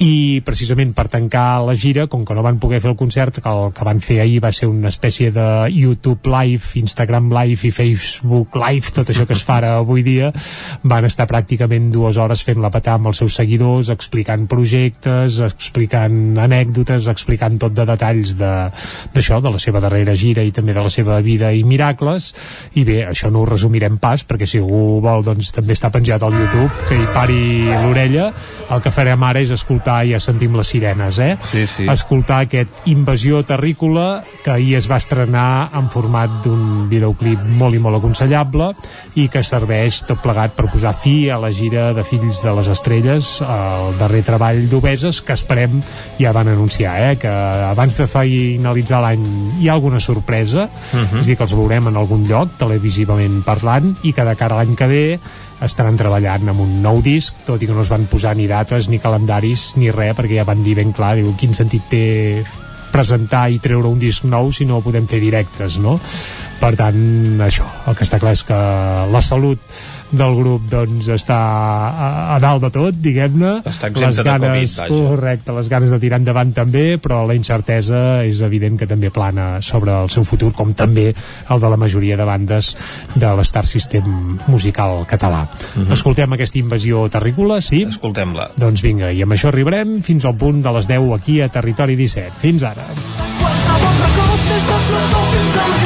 i 0.02 0.42
precisament 0.44 0.92
per 0.96 1.06
tancar 1.12 1.62
la 1.64 1.74
gira 1.78 2.06
com 2.12 2.24
que 2.26 2.34
no 2.36 2.44
van 2.44 2.58
poder 2.60 2.82
fer 2.84 2.90
el 2.92 2.98
concert 2.98 3.40
el 3.46 3.72
que 3.76 3.86
van 3.86 4.00
fer 4.04 4.18
ahir 4.20 4.40
va 4.44 4.52
ser 4.52 4.68
una 4.68 4.90
espècie 4.92 5.30
de 5.32 5.46
YouTube 5.72 6.28
Live, 6.28 6.74
Instagram 6.80 7.30
Live 7.32 7.68
i 7.68 7.72
Facebook 7.72 8.56
Live, 8.60 8.92
tot 8.96 9.10
això 9.12 9.26
que 9.26 9.36
es 9.36 9.44
fa 9.46 9.58
ara 9.60 9.76
avui 9.80 10.04
dia, 10.06 10.32
van 10.82 11.06
estar 11.08 11.28
pràcticament 11.30 11.88
dues 11.94 12.18
hores 12.20 12.44
fent-la 12.44 12.70
petar 12.74 12.96
amb 12.98 13.10
els 13.12 13.22
seus 13.22 13.38
seguidors 13.38 13.90
explicant 13.94 14.46
projectes, 14.50 15.40
explicant 15.46 16.36
anècdotes, 16.42 17.08
explicant 17.12 17.58
tot 17.62 17.76
de 17.76 17.86
detalls 17.88 18.34
d'això, 18.36 19.40
de, 19.40 19.46
de 19.48 19.54
la 19.56 19.62
seva 19.62 19.82
darrera 19.84 20.16
gira 20.18 20.44
i 20.44 20.52
també 20.52 20.76
de 20.76 20.84
la 20.84 20.92
seva 20.92 21.20
vida 21.24 21.52
i 21.54 21.64
miracles 21.64 22.32
i 22.74 22.84
bé, 22.84 23.00
això 23.06 23.30
no 23.32 23.42
ho 23.42 23.48
resumirem 23.48 23.96
pas 24.02 24.26
perquè 24.26 24.48
si 24.48 24.60
algú 24.60 25.00
vol 25.04 25.24
doncs 25.24 25.52
també 25.54 25.76
està 25.76 25.90
penjat 25.94 26.22
al 26.26 26.34
YouTube, 26.36 26.70
que 26.88 26.98
hi 26.98 27.06
pari 27.14 27.40
l'orella. 27.70 28.30
El 28.72 28.82
que 28.82 28.92
farem 28.92 29.22
ara 29.24 29.40
és 29.42 29.52
escoltar, 29.54 29.85
ja 29.86 30.18
sentim 30.22 30.56
les 30.58 30.68
sirenes, 30.72 31.18
eh? 31.22 31.36
Sí, 31.46 31.66
sí. 31.70 31.86
Escoltar 31.90 32.42
aquest 32.44 32.86
Invasió 32.90 33.42
Terrícola, 33.46 34.24
que 34.44 34.50
ahir 34.50 34.76
es 34.78 34.88
va 34.90 34.98
estrenar 35.00 35.70
en 35.76 35.90
format 35.92 36.42
d'un 36.44 36.86
videoclip 36.90 37.42
molt 37.58 37.76
i 37.76 37.82
molt 37.82 38.00
aconsellable 38.00 38.72
i 39.16 39.28
que 39.32 39.42
serveix 39.46 40.02
tot 40.08 40.20
plegat 40.24 40.56
per 40.56 40.68
posar 40.72 40.94
fi 40.96 41.30
a 41.30 41.38
la 41.42 41.52
gira 41.54 41.92
de 41.96 42.04
Fills 42.06 42.42
de 42.44 42.54
les 42.58 42.70
Estrelles, 42.72 43.30
el 43.42 43.96
darrer 44.00 44.22
treball 44.26 44.66
d'Obeses, 44.70 45.22
que 45.22 45.36
esperem, 45.36 45.80
ja 46.18 46.34
van 46.36 46.50
anunciar, 46.52 46.96
eh? 47.10 47.16
que 47.20 47.32
abans 47.70 47.96
de 47.96 48.08
finalitzar 48.10 49.02
l'any 49.04 49.26
hi 49.60 49.70
ha 49.70 49.76
alguna 49.78 50.00
sorpresa, 50.00 50.68
uh 50.68 51.00
-huh. 51.00 51.20
és 51.20 51.26
dir, 51.26 51.36
que 51.36 51.44
els 51.44 51.54
veurem 51.54 51.88
en 51.88 51.96
algun 51.96 52.26
lloc, 52.26 52.56
televisivament 52.58 53.42
parlant, 53.44 53.96
i 54.02 54.12
que 54.12 54.24
de 54.24 54.36
cara 54.36 54.54
a 54.54 54.58
l'any 54.58 54.74
que 54.74 54.86
ve 54.86 55.20
estaran 55.64 55.96
treballant 55.96 56.50
amb 56.52 56.60
un 56.60 56.82
nou 56.82 57.00
disc, 57.04 57.34
tot 57.46 57.62
i 57.62 57.68
que 57.68 57.72
no 57.72 57.84
es 57.84 57.88
van 57.92 58.06
posar 58.10 58.34
ni 58.36 58.46
dates, 58.46 58.90
ni 58.92 58.98
calendaris, 59.00 59.75
ni 59.80 59.90
res, 59.94 60.14
perquè 60.16 60.40
ja 60.40 60.46
van 60.48 60.62
dir 60.64 60.76
ben 60.78 60.92
clar, 60.96 61.16
diu, 61.18 61.34
quin 61.38 61.54
sentit 61.56 61.88
té 61.90 62.06
presentar 62.92 63.48
i 63.52 63.58
treure 63.62 63.90
un 63.90 63.98
disc 64.00 64.24
nou 64.24 64.50
si 64.54 64.64
no 64.64 64.80
podem 64.84 65.08
fer 65.10 65.20
directes, 65.20 65.76
no? 65.82 65.98
Per 66.60 66.72
tant, 66.78 66.98
això, 67.44 67.66
el 67.90 67.96
que 67.96 68.06
està 68.06 68.20
clar 68.22 68.32
és 68.36 68.44
que 68.48 68.56
la 69.12 69.22
salut 69.24 69.60
del 70.10 70.36
grup 70.38 70.66
doncs 70.70 71.08
està 71.12 71.36
a, 71.36 72.08
a 72.34 72.38
dalt 72.42 72.62
de 72.66 72.70
tot, 72.74 72.98
diguem-ne. 73.02 73.52
Les 73.66 74.20
ganes, 74.22 74.76
de 74.76 74.88
Covid, 74.88 75.08
correcte, 75.10 75.54
les 75.56 75.70
ganes 75.72 75.92
de 75.92 75.98
tirar 76.02 76.20
endavant 76.20 76.52
també, 76.56 76.84
però 77.02 77.22
la 77.28 77.36
incertesa 77.38 78.22
és 78.26 78.40
evident 78.46 78.78
que 78.78 78.88
també 78.90 79.10
plana 79.14 79.62
sobre 79.64 79.94
el 79.96 80.10
seu 80.12 80.26
futur, 80.28 80.52
com 80.56 80.72
també 80.76 81.08
el 81.12 81.62
de 81.62 81.72
la 81.72 81.80
majoria 81.80 82.18
de 82.18 82.28
bandes 82.28 82.72
de 83.14 83.32
l'Star 83.38 83.66
System 83.66 84.38
musical 84.46 85.04
català. 85.08 85.46
Uh 85.46 85.82
-huh. 85.82 85.92
Escoltem 85.92 86.32
aquesta 86.32 86.58
invasió 86.58 87.08
terrícola, 87.08 87.60
sí? 87.60 87.82
Escoltem-la. 87.88 88.50
Doncs 88.56 88.82
vinga, 88.82 89.12
i 89.12 89.22
amb 89.22 89.32
això 89.32 89.48
arribarem 89.48 90.02
fins 90.02 90.24
al 90.24 90.36
punt 90.36 90.62
de 90.62 90.72
les 90.72 90.86
10 90.86 91.14
aquí 91.14 91.40
a 91.40 91.48
Territori 91.48 91.96
17. 91.96 92.32
Fins 92.38 92.62
ara. 92.62 92.84
Qualsevol 93.40 93.94
racó, 94.00 94.26
des 94.48 94.66
del 94.70 94.82
frontó 94.88 95.20
fins 95.32 95.56
al 95.56 95.85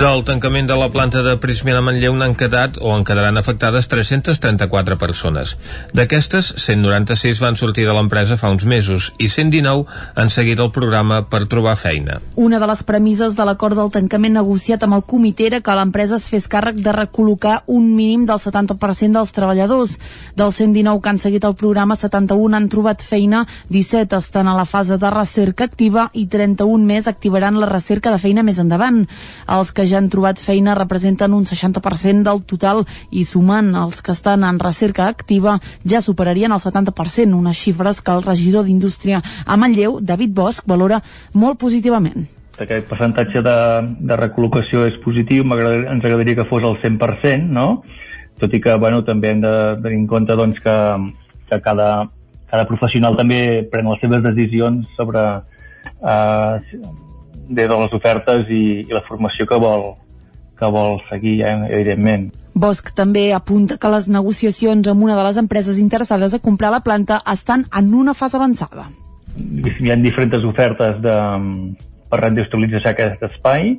Del 0.00 0.22
tancament 0.24 0.64
de 0.64 0.76
la 0.80 0.86
planta 0.88 1.20
de 1.20 1.34
Prismina 1.36 1.82
Manlleu 1.84 2.14
n'han 2.16 2.32
quedat 2.32 2.78
o 2.80 2.94
en 2.96 3.02
quedaran 3.04 3.36
afectades 3.36 3.84
334 3.92 4.96
persones. 4.96 5.50
D'aquestes, 5.92 6.54
196 6.56 7.42
van 7.44 7.58
sortir 7.60 7.84
de 7.84 7.92
l'empresa 7.92 8.38
fa 8.40 8.48
uns 8.48 8.64
mesos 8.64 9.10
i 9.20 9.28
119 9.28 9.84
han 10.16 10.32
seguit 10.32 10.62
el 10.64 10.70
programa 10.72 11.18
per 11.28 11.42
trobar 11.52 11.74
feina. 11.76 12.16
Una 12.40 12.56
de 12.62 12.68
les 12.70 12.80
premisses 12.88 13.36
de 13.36 13.44
l'acord 13.44 13.76
del 13.76 13.90
tancament 13.92 14.38
negociat 14.38 14.86
amb 14.86 14.96
el 14.96 15.04
comitè 15.04 15.50
era 15.50 15.60
que 15.60 15.76
l'empresa 15.76 16.16
es 16.16 16.30
fes 16.32 16.48
càrrec 16.48 16.80
de 16.80 16.96
recol·locar 16.96 17.58
un 17.68 17.92
mínim 17.92 18.24
del 18.24 18.40
70% 18.40 19.20
dels 19.20 19.34
treballadors. 19.36 19.98
Dels 20.32 20.62
119 20.62 21.04
que 21.04 21.12
han 21.12 21.20
seguit 21.20 21.44
el 21.44 21.58
programa, 21.60 21.98
71 22.00 22.56
han 22.56 22.70
trobat 22.72 23.04
feina, 23.04 23.44
17 23.68 24.16
estan 24.16 24.48
a 24.48 24.56
la 24.56 24.64
fase 24.64 24.96
de 24.96 25.12
recerca 25.12 25.68
activa 25.68 26.08
i 26.16 26.24
31 26.24 26.88
més 26.88 27.04
activaran 27.04 27.60
la 27.60 27.68
recerca 27.68 28.16
de 28.16 28.24
feina 28.24 28.48
més 28.48 28.64
endavant. 28.64 29.04
Els 29.44 29.76
que 29.76 29.89
ja 29.90 29.98
han 29.98 30.08
trobat 30.12 30.40
feina 30.40 30.76
representen 30.78 31.34
un 31.34 31.44
60% 31.44 32.24
del 32.26 32.42
total 32.48 32.84
i 33.10 33.24
sumant 33.28 33.74
els 33.74 34.00
que 34.02 34.14
estan 34.14 34.44
en 34.46 34.60
recerca 34.62 35.08
activa 35.10 35.58
ja 35.84 36.00
superarien 36.00 36.52
el 36.52 36.62
70%, 36.62 37.34
unes 37.36 37.58
xifres 37.58 38.00
que 38.00 38.12
el 38.14 38.22
regidor 38.22 38.64
d'Indústria 38.64 39.22
a 39.46 39.56
Manlleu, 39.56 39.98
David 40.00 40.34
Bosch, 40.34 40.62
valora 40.66 41.00
molt 41.34 41.58
positivament. 41.58 42.28
Aquest 42.60 42.86
percentatge 42.90 43.40
de, 43.42 43.56
de 44.04 44.16
recol·locació 44.20 44.84
és 44.88 44.98
positiu, 45.04 45.44
m'agradaria- 45.48 45.90
ens 45.94 46.04
agradaria 46.04 46.36
que 46.36 46.48
fos 46.48 46.62
el 46.62 46.76
100%, 46.82 47.48
no? 47.48 47.82
tot 48.40 48.54
i 48.56 48.60
que 48.60 48.74
bueno, 48.80 49.04
també 49.04 49.34
hem 49.34 49.42
de 49.44 49.52
tenir 49.84 49.98
en 50.00 50.06
compte 50.08 50.36
doncs, 50.36 50.58
que, 50.64 50.76
que 51.50 51.60
cada, 51.60 52.08
cada 52.50 52.66
professional 52.66 53.18
també 53.18 53.68
pren 53.70 53.90
les 53.92 54.00
seves 54.00 54.24
decisions 54.24 54.88
sobre 54.96 55.24
eh, 56.00 56.54
des 57.50 57.66
de 57.68 57.76
les 57.82 57.92
ofertes 57.96 58.46
i, 58.48 58.62
i 58.86 58.92
la 58.94 59.02
formació 59.08 59.46
que 59.50 59.58
vol, 59.58 59.90
que 60.58 60.70
vol 60.70 61.00
seguir, 61.10 61.40
eh, 61.42 61.56
evidentment. 61.74 62.30
Bosch 62.54 62.94
també 62.94 63.30
apunta 63.34 63.76
que 63.80 63.90
les 63.92 64.08
negociacions 64.10 64.88
amb 64.90 65.04
una 65.06 65.16
de 65.18 65.26
les 65.26 65.36
empreses 65.42 65.78
interessades 65.78 66.34
a 66.34 66.40
comprar 66.42 66.70
la 66.70 66.82
planta 66.86 67.20
estan 67.32 67.66
en 67.76 67.92
una 67.94 68.14
fase 68.14 68.38
avançada. 68.38 68.88
Hi 69.38 69.90
ha 69.90 69.96
diferents 69.96 70.44
ofertes 70.44 70.98
de, 71.02 71.14
per 72.10 72.20
reindustrialitzar 72.20 72.94
aquest 72.94 73.22
espai 73.30 73.76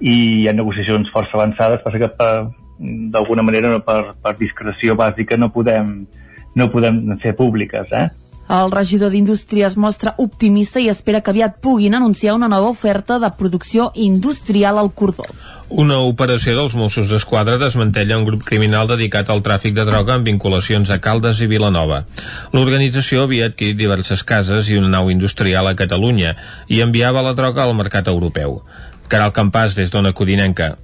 i 0.00 0.14
hi 0.14 0.48
ha 0.48 0.56
negociacions 0.56 1.10
força 1.12 1.36
avançades, 1.36 1.82
passa 1.84 2.00
que 2.00 2.08
per- 2.16 2.48
d'alguna 2.78 3.42
manera 3.42 3.72
per, 3.82 4.14
per 4.22 4.36
discreció 4.38 4.94
bàsica 4.96 5.36
no 5.36 5.50
podem, 5.50 6.06
no 6.54 6.68
podem 6.70 7.00
fer 7.22 7.34
públiques, 7.36 7.90
eh? 7.92 8.06
El 8.48 8.70
regidor 8.72 9.12
d'Indústria 9.12 9.66
es 9.68 9.76
mostra 9.76 10.14
optimista 10.16 10.80
i 10.80 10.88
espera 10.88 11.20
que 11.20 11.32
aviat 11.34 11.58
puguin 11.60 11.94
anunciar 11.94 12.32
una 12.34 12.48
nova 12.48 12.70
oferta 12.72 13.18
de 13.20 13.28
producció 13.36 13.90
industrial 13.94 14.78
al 14.80 14.88
cordó. 14.96 15.26
Una 15.68 15.98
operació 16.00 16.54
dels 16.56 16.72
Mossos 16.72 17.10
d'Esquadra 17.12 17.58
desmantella 17.60 18.16
un 18.16 18.24
grup 18.24 18.46
criminal 18.48 18.88
dedicat 18.88 19.28
al 19.28 19.44
tràfic 19.44 19.76
de 19.76 19.84
droga 19.84 20.16
amb 20.16 20.24
vinculacions 20.24 20.88
a 20.88 20.96
Caldes 21.04 21.44
i 21.44 21.50
Vilanova. 21.50 22.06
L'organització 22.56 23.28
havia 23.28 23.52
adquirit 23.52 23.76
diverses 23.76 24.24
cases 24.24 24.72
i 24.72 24.80
una 24.80 24.88
nau 24.96 25.12
industrial 25.12 25.68
a 25.68 25.76
Catalunya 25.76 26.32
i 26.72 26.80
enviava 26.80 27.26
la 27.26 27.36
droga 27.36 27.68
al 27.68 27.76
mercat 27.76 28.08
europeu. 28.08 28.62
Caral 29.12 29.36
Campàs, 29.36 29.76
des 29.76 29.92
d'Ona 29.92 30.16
Codinenca. 30.16 30.78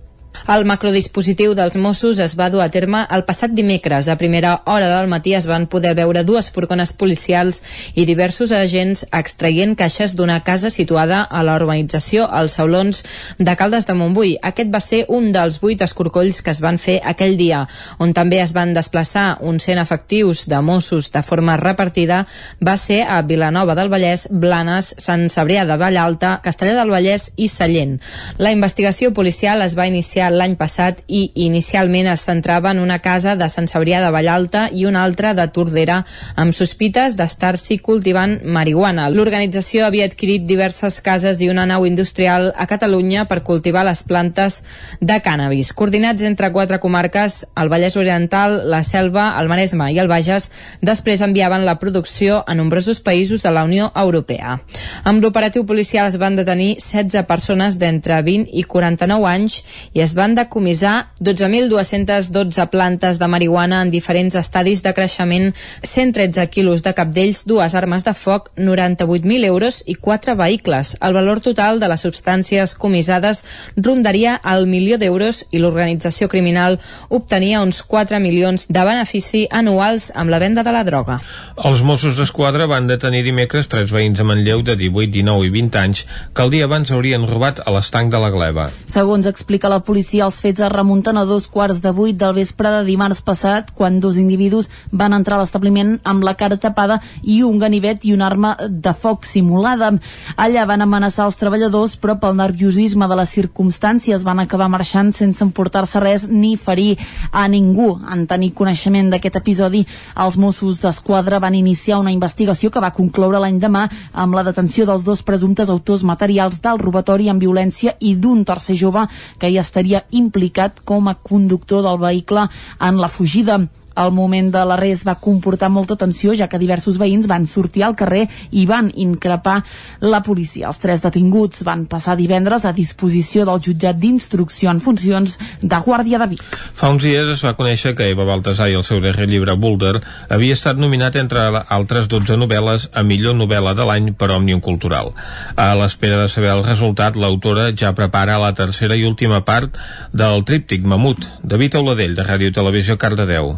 El 0.45 0.67
macrodispositiu 0.69 1.55
dels 1.57 1.77
Mossos 1.81 2.19
es 2.21 2.35
va 2.37 2.51
dur 2.53 2.61
a 2.61 2.69
terme 2.69 2.99
el 3.17 3.23
passat 3.25 3.55
dimecres. 3.57 4.11
A 4.13 4.19
primera 4.21 4.59
hora 4.69 4.91
del 4.91 5.09
matí 5.09 5.33
es 5.33 5.47
van 5.49 5.65
poder 5.73 5.95
veure 5.97 6.21
dues 6.25 6.51
furgones 6.53 6.93
policials 6.93 7.63
i 7.95 8.05
diversos 8.05 8.53
agents 8.53 9.07
extraient 9.09 9.73
caixes 9.79 10.13
d'una 10.19 10.43
casa 10.45 10.69
situada 10.69 11.23
a 11.25 11.41
la 11.49 11.55
urbanització 11.57 12.27
als 12.29 12.59
Saulons 12.59 13.01
de 13.39 13.55
Caldes 13.57 13.89
de 13.89 13.97
Montbui. 13.97 14.35
Aquest 14.43 14.69
va 14.75 14.83
ser 14.85 15.05
un 15.09 15.31
dels 15.33 15.61
vuit 15.63 15.81
escorcolls 15.81 16.43
que 16.45 16.53
es 16.53 16.61
van 16.61 16.77
fer 16.77 16.99
aquell 17.03 17.39
dia, 17.41 17.65
on 17.99 18.13
també 18.13 18.43
es 18.43 18.53
van 18.53 18.75
desplaçar 18.77 19.39
uns 19.41 19.65
100 19.65 19.81
efectius 19.81 20.45
de 20.53 20.61
Mossos 20.61 21.09
de 21.15 21.25
forma 21.25 21.57
repartida, 21.57 22.27
va 22.61 22.77
ser 22.77 23.01
a 23.09 23.23
Vilanova 23.23 23.75
del 23.79 23.89
Vallès, 23.89 24.29
Blanes, 24.31 24.93
Sant 24.99 25.31
Cebrià 25.33 25.65
de 25.65 25.81
Vallalta, 25.81 26.37
Castellà 26.45 26.77
del 26.83 26.93
Vallès 26.93 27.31
i 27.37 27.49
Sallent. 27.49 27.97
La 28.37 28.53
investigació 28.53 29.15
policial 29.17 29.65
es 29.65 29.79
va 29.79 29.89
iniciar 29.89 30.24
l'any 30.31 30.57
passat 30.61 31.01
i 31.09 31.27
inicialment 31.45 32.09
es 32.13 32.25
centrava 32.27 32.71
en 32.73 32.81
una 32.83 33.01
casa 33.05 33.35
de 33.37 33.49
Sant 33.53 33.67
Cebrià 33.71 34.01
de 34.05 34.11
Vallalta 34.15 34.69
i 34.73 34.87
una 34.89 35.03
altra 35.05 35.35
de 35.35 35.47
Tordera 35.53 36.01
amb 36.41 36.55
sospites 36.57 37.17
d'estar-s'hi 37.19 37.79
cultivant 37.85 38.39
marihuana. 38.45 39.09
L'organització 39.11 39.85
havia 39.87 40.07
adquirit 40.09 40.47
diverses 40.49 41.01
cases 41.05 41.41
i 41.43 41.51
una 41.53 41.67
nau 41.67 41.87
industrial 41.87 42.53
a 42.57 42.67
Catalunya 42.71 43.27
per 43.31 43.43
cultivar 43.45 43.85
les 43.85 44.03
plantes 44.03 44.63
de 45.01 45.19
cànnabis. 45.25 45.73
Coordinats 45.77 46.25
entre 46.25 46.53
quatre 46.53 46.81
comarques, 46.81 47.43
el 47.61 47.73
Vallès 47.73 47.99
Oriental, 48.01 48.63
la 48.71 48.83
Selva, 48.83 49.35
el 49.41 49.49
Maresme 49.49 49.91
i 49.93 50.01
el 50.01 50.09
Bages, 50.09 50.51
després 50.81 51.23
enviaven 51.25 51.67
la 51.67 51.79
producció 51.79 52.43
a 52.47 52.55
nombrosos 52.55 53.03
països 53.05 53.43
de 53.43 53.53
la 53.53 53.65
Unió 53.69 53.91
Europea. 53.95 54.59
Amb 55.05 55.23
l'operatiu 55.23 55.67
policial 55.67 56.09
es 56.09 56.19
van 56.21 56.37
detenir 56.39 56.77
16 56.79 57.27
persones 57.29 57.79
d'entre 57.79 58.21
20 58.23 58.51
i 58.53 58.65
49 58.65 59.29
anys 59.29 59.61
i 59.93 60.03
es 60.05 60.14
van 60.15 60.35
decomissar 60.35 61.11
12.212 61.21 62.69
plantes 62.71 63.19
de 63.19 63.29
marihuana 63.29 63.83
en 63.83 63.91
diferents 63.91 64.35
estadis 64.39 64.83
de 64.83 64.95
creixement, 64.95 65.53
113 65.83 66.49
quilos 66.51 66.83
de 66.83 66.95
capdells, 66.95 67.45
dues 67.47 67.75
armes 67.75 68.05
de 68.05 68.15
foc, 68.15 68.51
98.000 68.57 69.45
euros 69.45 69.83
i 69.87 69.95
quatre 69.95 70.35
vehicles. 70.35 70.97
El 71.01 71.15
valor 71.15 71.41
total 71.41 71.81
de 71.81 71.89
les 71.91 72.05
substàncies 72.07 72.75
comissades 72.79 73.45
rondaria 73.77 74.39
el 74.45 74.67
milió 74.67 74.99
d'euros 74.99 75.45
i 75.51 75.63
l'organització 75.63 76.29
criminal 76.29 76.79
obtenia 77.09 77.63
uns 77.63 77.83
4 77.83 78.21
milions 78.21 78.69
de 78.69 78.85
benefici 78.85 79.45
anuals 79.51 80.11
amb 80.15 80.31
la 80.31 80.41
venda 80.43 80.63
de 80.63 80.73
la 80.73 80.85
droga. 80.85 81.21
Els 81.57 81.83
Mossos 81.83 82.17
d'Esquadra 82.19 82.67
van 82.71 82.89
detenir 82.91 83.25
dimecres 83.27 83.69
tres 83.71 83.93
veïns 83.95 84.21
a 84.21 84.27
Manlleu 84.27 84.63
de 84.63 84.77
18, 84.77 85.11
19 85.15 85.47
i 85.49 85.53
20 85.55 85.81
anys 85.81 86.05
que 86.35 86.43
el 86.45 86.53
dia 86.55 86.69
abans 86.69 86.91
haurien 86.91 87.27
robat 87.29 87.61
a 87.65 87.75
l'estanc 87.75 88.13
de 88.13 88.21
la 88.21 88.31
Gleva. 88.35 88.69
Segons 88.91 89.27
explica 89.31 89.71
la 89.73 89.81
policia, 89.81 90.04
els 90.13 90.41
fets 90.43 90.61
es 90.61 90.73
remunten 90.73 91.17
a 91.17 91.25
dos 91.25 91.47
quarts 91.49 91.81
de 91.81 91.91
vuit 91.95 92.17
del 92.19 92.35
vespre 92.35 92.71
de 92.71 92.83
dimarts 92.85 93.23
passat, 93.25 93.71
quan 93.75 94.01
dos 94.01 94.17
individus 94.21 94.69
van 94.91 95.15
entrar 95.17 95.39
a 95.39 95.45
l'establiment 95.45 95.95
amb 96.05 96.25
la 96.27 96.35
cara 96.35 96.59
tapada 96.61 97.01
i 97.23 97.43
un 97.47 97.59
ganivet 97.59 98.05
i 98.05 98.13
una 98.13 98.27
arma 98.27 98.57
de 98.69 98.93
foc 98.93 99.25
simulada. 99.25 99.93
Allà 100.37 100.67
van 100.67 100.83
amenaçar 100.83 101.29
els 101.29 101.39
treballadors, 101.41 101.95
però 101.97 102.19
pel 102.21 102.37
nerviosisme 102.37 103.09
de 103.09 103.19
les 103.21 103.31
circumstàncies 103.31 104.27
van 104.27 104.43
acabar 104.43 104.69
marxant 104.69 105.13
sense 105.15 105.45
emportar-se 105.45 106.03
res 106.03 106.27
ni 106.29 106.57
ferir 106.57 106.99
a 107.31 107.47
ningú. 107.49 107.95
En 108.11 108.27
tenir 108.27 108.53
coneixement 108.55 109.13
d'aquest 109.13 109.39
episodi, 109.41 109.85
els 110.17 110.37
Mossos 110.37 110.83
d'Esquadra 110.83 111.39
van 111.39 111.55
iniciar 111.55 112.01
una 112.03 112.13
investigació 112.13 112.71
que 112.71 112.83
va 112.83 112.93
concloure 112.97 113.39
l'any 113.39 113.61
demà 113.63 113.87
amb 114.13 114.35
la 114.35 114.45
detenció 114.45 114.87
dels 114.87 115.05
dos 115.07 115.23
presumptes 115.23 115.71
autors 115.71 116.03
materials 116.03 116.61
del 116.65 116.83
robatori 116.83 117.31
amb 117.31 117.43
violència 117.43 117.95
i 118.01 118.15
d'un 118.17 118.45
tercer 118.45 118.77
jove 118.77 119.07
que 119.39 119.51
hi 119.51 119.59
estaria 119.61 119.94
implicat 120.11 120.83
com 120.85 121.09
a 121.09 121.15
conductor 121.15 121.85
del 121.87 122.01
vehicle 122.03 122.49
en 122.81 122.99
la 123.01 123.09
fugida. 123.09 123.61
El 123.95 124.11
moment 124.11 124.51
de 124.51 124.63
l'arrest 124.67 125.07
va 125.07 125.15
comportar 125.23 125.71
molta 125.71 125.97
tensió, 125.97 126.35
ja 126.35 126.49
que 126.51 126.59
diversos 126.59 126.99
veïns 126.99 127.29
van 127.31 127.47
sortir 127.47 127.85
al 127.87 127.95
carrer 127.95 128.25
i 128.51 128.65
van 128.67 128.91
increpar 128.95 129.61
la 130.03 130.21
policia. 130.27 130.67
Els 130.69 130.81
tres 130.83 131.03
detinguts 131.05 131.63
van 131.67 131.85
passar 131.91 132.17
divendres 132.19 132.65
a 132.65 132.73
disposició 132.75 133.45
del 133.47 133.63
jutjat 133.63 134.01
d'instrucció 134.01 134.73
en 134.73 134.81
funcions 134.83 135.39
de 135.63 135.81
Guàrdia 135.85 136.19
de 136.19 136.29
Vic. 136.35 136.43
Fa 136.75 136.91
uns 136.91 137.05
dies 137.07 137.31
es 137.37 137.45
va 137.47 137.55
conèixer 137.59 137.95
que 137.95 138.09
Eva 138.11 138.27
Baltasar 138.27 138.71
i 138.73 138.79
el 138.79 138.87
seu 138.87 139.03
darrer 139.05 139.29
llibre 139.31 139.55
Boulder 139.55 140.01
havia 140.29 140.57
estat 140.59 140.81
nominat 140.81 141.15
entre 141.21 141.45
altres 141.63 142.09
12 142.11 142.39
novel·les 142.41 142.89
a 142.93 143.05
millor 143.07 143.39
novel·la 143.39 143.77
de 143.79 143.87
l'any 143.87 144.11
per 144.19 144.33
Òmnium 144.35 144.63
Cultural. 144.65 145.13
A 145.55 145.71
l'espera 145.79 146.19
de 146.23 146.33
saber 146.33 146.51
el 146.55 146.65
resultat, 146.67 147.15
l'autora 147.17 147.71
ja 147.77 147.95
prepara 147.95 148.41
la 148.43 148.55
tercera 148.59 148.99
i 148.99 149.07
última 149.07 149.45
part 149.47 149.79
del 150.13 150.43
tríptic 150.49 150.83
Mamut, 150.83 151.31
de 151.43 151.61
Vita 151.63 151.79
Oladell, 151.79 152.19
de 152.19 152.27
Ràdio 152.27 152.51
Televisió 152.55 152.99
Cardedeu. 152.99 153.55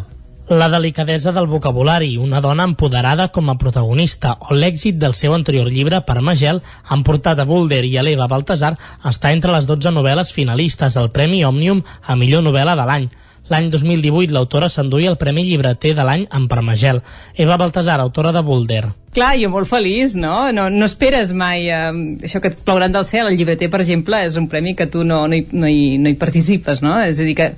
La 0.49 0.69
delicadesa 0.69 1.33
del 1.33 1.49
vocabulari, 1.49 2.17
una 2.17 2.41
dona 2.41 2.63
empoderada 2.63 3.33
com 3.35 3.49
a 3.51 3.57
protagonista, 3.59 4.37
o 4.47 4.55
l'èxit 4.55 4.95
del 4.95 5.17
seu 5.19 5.35
anterior 5.35 5.67
llibre, 5.67 5.99
Per 6.07 6.21
Magel, 6.23 6.61
han 6.87 7.03
portat 7.03 7.43
a 7.43 7.47
Boulder 7.49 7.81
i 7.83 7.97
a 7.99 8.05
l'Eva 8.07 8.29
Baltasar 8.31 8.77
a 9.03 9.11
estar 9.11 9.33
entre 9.35 9.51
les 9.51 9.67
12 9.67 9.91
novel·les 9.91 10.31
finalistes 10.31 10.95
al 10.97 11.11
Premi 11.11 11.43
Òmnium 11.43 11.83
a 11.83 12.15
millor 12.15 12.47
novel·la 12.47 12.77
de 12.79 12.87
l'any. 12.87 13.11
L'any 13.51 13.73
2018 13.75 14.31
l'autora 14.31 14.71
s'enduia 14.71 15.11
el 15.11 15.19
Premi 15.19 15.43
Llibreter 15.49 15.97
de 15.99 16.07
l'any 16.07 16.29
en 16.31 16.47
Parmagel. 16.47 17.03
Eva 17.35 17.59
Baltasar, 17.59 17.99
autora 17.99 18.31
de 18.31 18.47
Boulder. 18.47 18.85
Clar, 19.19 19.35
jo 19.43 19.51
molt 19.51 19.67
feliç, 19.67 20.15
no? 20.15 20.53
No, 20.55 20.71
no 20.71 20.87
esperes 20.87 21.33
mai 21.35 21.67
eh, 21.67 21.91
això 22.23 22.39
que 22.39 22.55
et 22.55 22.63
plouran 22.63 22.95
del 22.95 23.07
cel. 23.09 23.33
El 23.33 23.39
llibreter, 23.39 23.67
per 23.71 23.83
exemple, 23.83 24.23
és 24.23 24.39
un 24.39 24.47
premi 24.47 24.79
que 24.79 24.87
tu 24.87 25.03
no, 25.03 25.25
no, 25.27 25.35
hi, 25.35 25.47
no, 25.51 25.67
hi, 25.67 25.97
no 25.99 26.11
hi 26.11 26.19
participes, 26.21 26.87
no? 26.87 27.01
És 27.03 27.19
a 27.19 27.27
dir, 27.27 27.35
que 27.35 27.55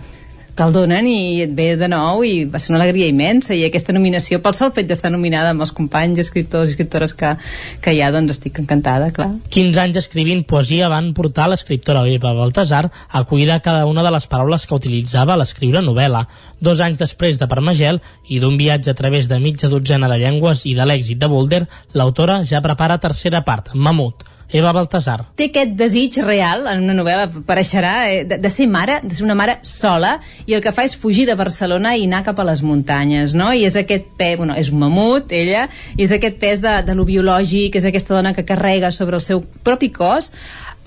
te'l 0.59 0.73
donen 0.75 1.07
i 1.07 1.43
et 1.45 1.53
ve 1.55 1.69
de 1.79 1.87
nou 1.91 2.25
i 2.27 2.43
va 2.51 2.59
ser 2.59 2.73
una 2.73 2.81
alegria 2.83 3.07
immensa. 3.11 3.55
I 3.55 3.63
aquesta 3.69 3.95
nominació 3.95 4.41
pel 4.43 4.57
sol 4.59 4.73
fet 4.75 4.89
d'estar 4.89 5.13
nominada 5.15 5.53
amb 5.55 5.63
els 5.63 5.73
companys 5.77 6.19
escriptors 6.25 6.69
i 6.69 6.75
escriptores 6.75 7.15
que, 7.19 7.35
que 7.85 7.95
hi 7.95 8.01
ha 8.03 8.11
doncs 8.15 8.35
estic 8.35 8.59
encantada, 8.63 9.13
clar. 9.15 9.31
15 9.55 9.83
anys 9.85 10.01
escrivint 10.03 10.43
poesia 10.51 10.91
van 10.91 11.13
portar 11.15 11.47
l'escriptora 11.53 12.03
Eva 12.11 12.35
Baltasar 12.35 12.89
a 12.89 13.23
cuidar 13.29 13.61
cada 13.63 13.87
una 13.87 14.03
de 14.03 14.13
les 14.15 14.27
paraules 14.27 14.67
que 14.67 14.79
utilitzava 14.79 15.37
a 15.37 15.41
l'escriure 15.41 15.85
novel·la. 15.85 16.25
Dos 16.59 16.83
anys 16.83 16.99
després 16.99 17.39
de 17.39 17.47
Parmagel 17.51 18.03
i 18.27 18.41
d'un 18.43 18.59
viatge 18.59 18.91
a 18.91 18.99
través 18.99 19.31
de 19.31 19.39
mitja 19.39 19.71
dotzena 19.71 20.11
de 20.11 20.19
llengües 20.19 20.67
i 20.67 20.75
de 20.75 20.89
l'èxit 20.89 21.23
de 21.23 21.31
Boulder, 21.31 21.63
l'autora 21.95 22.43
ja 22.43 22.65
prepara 22.65 22.99
tercera 22.99 23.45
part, 23.47 23.71
Mamut, 23.75 24.27
Eva 24.51 24.73
Baltasar. 24.73 25.27
té 25.37 25.51
aquest 25.51 25.75
desig 25.77 26.17
real, 26.25 26.65
en 26.71 26.87
una 26.87 26.95
novel·la 26.97 27.27
apareixerà, 27.29 27.95
eh, 28.09 28.23
de, 28.25 28.39
de 28.41 28.51
ser 28.51 28.67
mare, 28.67 29.01
de 29.03 29.15
ser 29.15 29.27
una 29.27 29.37
mare 29.37 29.59
sola, 29.63 30.15
i 30.47 30.57
el 30.57 30.63
que 30.65 30.73
fa 30.73 30.87
és 30.89 30.97
fugir 30.97 31.27
de 31.29 31.37
Barcelona 31.37 31.95
i 31.97 32.07
anar 32.09 32.23
cap 32.25 32.41
a 32.41 32.47
les 32.49 32.63
muntanyes, 32.65 33.35
no? 33.37 33.51
I 33.53 33.67
és 33.69 33.77
aquest 33.77 34.09
pes, 34.17 34.39
bueno, 34.41 34.57
és 34.57 34.73
un 34.73 34.81
mamut, 34.81 35.33
ella, 35.37 35.69
i 35.97 36.07
és 36.07 36.15
aquest 36.17 36.41
pes 36.41 36.63
de, 36.65 36.79
de 36.87 36.97
lo 36.97 37.05
biològic, 37.05 37.77
és 37.77 37.85
aquesta 37.85 38.17
dona 38.17 38.33
que 38.33 38.47
carrega 38.49 38.91
sobre 38.91 39.21
el 39.21 39.25
seu 39.25 39.45
propi 39.65 39.93
cos 39.93 40.33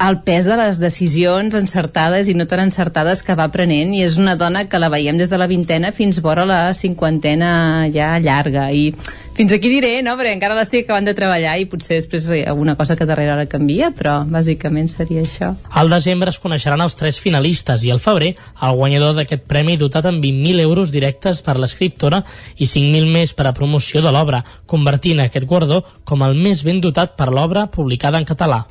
el 0.01 0.21
pes 0.25 0.47
de 0.49 0.55
les 0.57 0.79
decisions 0.81 1.55
encertades 1.57 2.29
i 2.29 2.33
no 2.33 2.47
tan 2.49 2.63
encertades 2.63 3.21
que 3.21 3.35
va 3.37 3.51
prenent 3.53 3.93
i 3.93 4.01
és 4.05 4.17
una 4.17 4.33
dona 4.39 4.65
que 4.69 4.79
la 4.81 4.89
veiem 4.89 5.19
des 5.19 5.29
de 5.29 5.37
la 5.37 5.49
vintena 5.51 5.91
fins 5.93 6.21
vora 6.25 6.45
la 6.49 6.61
cinquantena 6.73 7.51
ja 7.93 8.15
llarga 8.19 8.71
i 8.73 8.89
fins 9.37 9.53
aquí 9.53 9.69
diré, 9.71 10.01
no? 10.03 10.17
perquè 10.19 10.33
encara 10.35 10.57
l'estic 10.57 10.83
acabant 10.83 11.05
de 11.07 11.13
treballar 11.17 11.53
i 11.61 11.67
potser 11.69 11.99
després 12.01 12.27
hi 12.29 12.41
ha 12.43 12.51
alguna 12.51 12.75
cosa 12.77 12.97
que 12.99 13.07
darrere 13.07 13.31
ara 13.35 13.45
canvia, 13.49 13.91
però 13.95 14.19
bàsicament 14.27 14.89
seria 14.91 15.23
això. 15.23 15.53
Al 15.71 15.89
desembre 15.93 16.33
es 16.33 16.39
coneixeran 16.41 16.83
els 16.83 16.97
tres 16.99 17.21
finalistes 17.23 17.85
i 17.87 17.93
al 17.93 18.01
febrer 18.03 18.33
el 18.35 18.75
guanyador 18.77 19.15
d'aquest 19.17 19.45
premi 19.49 19.77
dotat 19.81 20.09
amb 20.09 20.21
20.000 20.21 20.65
euros 20.65 20.91
directes 20.91 21.41
per 21.45 21.55
l'escriptora 21.57 22.23
i 22.57 22.67
5.000 22.67 23.07
més 23.13 23.33
per 23.37 23.47
a 23.47 23.55
promoció 23.55 24.03
de 24.03 24.11
l'obra, 24.11 24.43
convertint 24.65 25.23
aquest 25.23 25.47
guardó 25.47 25.85
com 26.03 26.27
el 26.27 26.35
més 26.35 26.65
ben 26.67 26.83
dotat 26.83 27.15
per 27.15 27.31
l'obra 27.31 27.69
publicada 27.71 28.19
en 28.19 28.27
català. 28.27 28.65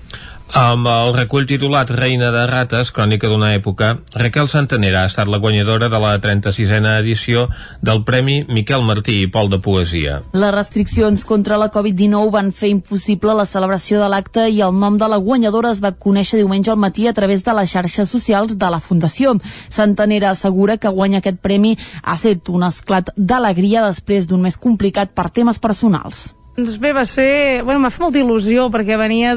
Amb 0.51 0.89
el 0.91 1.13
recull 1.15 1.45
titulat 1.47 1.93
Reina 1.95 2.33
de 2.35 2.41
Rates, 2.51 2.89
crònica 2.91 3.29
d'una 3.31 3.53
època, 3.55 3.93
Raquel 4.19 4.49
Santanera 4.51 5.05
ha 5.05 5.11
estat 5.11 5.29
la 5.31 5.39
guanyadora 5.39 5.87
de 5.89 5.99
la 6.03 6.17
36a 6.19 6.97
edició 6.99 7.45
del 7.87 8.03
Premi 8.03 8.41
Miquel 8.49 8.83
Martí 8.83 9.21
i 9.23 9.29
Pol 9.31 9.47
de 9.53 9.61
Poesia. 9.63 10.17
Les 10.33 10.51
restriccions 10.51 11.23
contra 11.25 11.59
la 11.61 11.71
Covid-19 11.71 12.33
van 12.35 12.51
fer 12.51 12.73
impossible 12.75 13.37
la 13.39 13.47
celebració 13.47 14.03
de 14.03 14.09
l'acte 14.11 14.49
i 14.51 14.59
el 14.67 14.75
nom 14.75 14.99
de 14.99 15.07
la 15.07 15.21
guanyadora 15.23 15.71
es 15.71 15.85
va 15.85 15.95
conèixer 15.95 16.43
diumenge 16.43 16.75
al 16.75 16.83
matí 16.83 17.07
a 17.07 17.15
través 17.15 17.47
de 17.47 17.55
les 17.55 17.71
xarxes 17.71 18.11
socials 18.11 18.59
de 18.59 18.73
la 18.75 18.83
Fundació. 18.83 19.37
Santanera 19.71 20.35
assegura 20.35 20.79
que 20.83 20.91
guanya 20.91 21.23
aquest 21.23 21.39
premi 21.39 21.77
ha 22.03 22.19
set 22.19 22.51
un 22.51 22.67
esclat 22.67 23.15
d'alegria 23.17 23.87
després 23.87 24.27
d'un 24.27 24.43
mes 24.43 24.59
complicat 24.59 25.15
per 25.15 25.31
temes 25.31 25.63
personals. 25.63 26.33
Doncs 26.61 26.77
bé, 26.77 26.91
va 26.93 27.07
ser... 27.09 27.63
Bueno, 27.65 27.81
m'ha 27.81 27.89
fet 27.89 28.03
molta 28.05 28.19
il·lusió 28.21 28.67
perquè 28.73 28.99
venia 29.01 29.33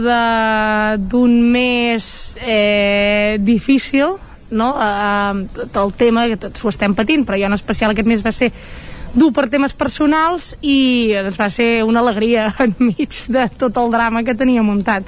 d'un 0.99 1.35
mes 1.53 2.07
eh, 2.43 3.37
difícil, 3.39 4.17
no? 4.51 4.67
Eh, 4.75 5.45
tot 5.61 5.79
el 5.85 5.93
tema, 6.01 6.25
que 6.27 6.41
tots 6.41 6.65
ho 6.65 6.71
estem 6.73 6.95
patint, 6.97 7.23
però 7.23 7.39
jo 7.39 7.47
en 7.47 7.55
especial 7.55 7.93
aquest 7.93 8.09
mes 8.11 8.25
va 8.25 8.33
ser 8.35 8.51
dur 9.13 9.31
per 9.31 9.47
temes 9.53 9.75
personals 9.77 10.51
i 10.59 11.13
doncs, 11.15 11.39
va 11.39 11.47
ser 11.53 11.69
una 11.87 12.03
alegria 12.03 12.49
enmig 12.65 13.23
de 13.31 13.47
tot 13.61 13.79
el 13.79 13.95
drama 13.95 14.25
que 14.27 14.35
tenia 14.35 14.65
muntat 14.65 15.07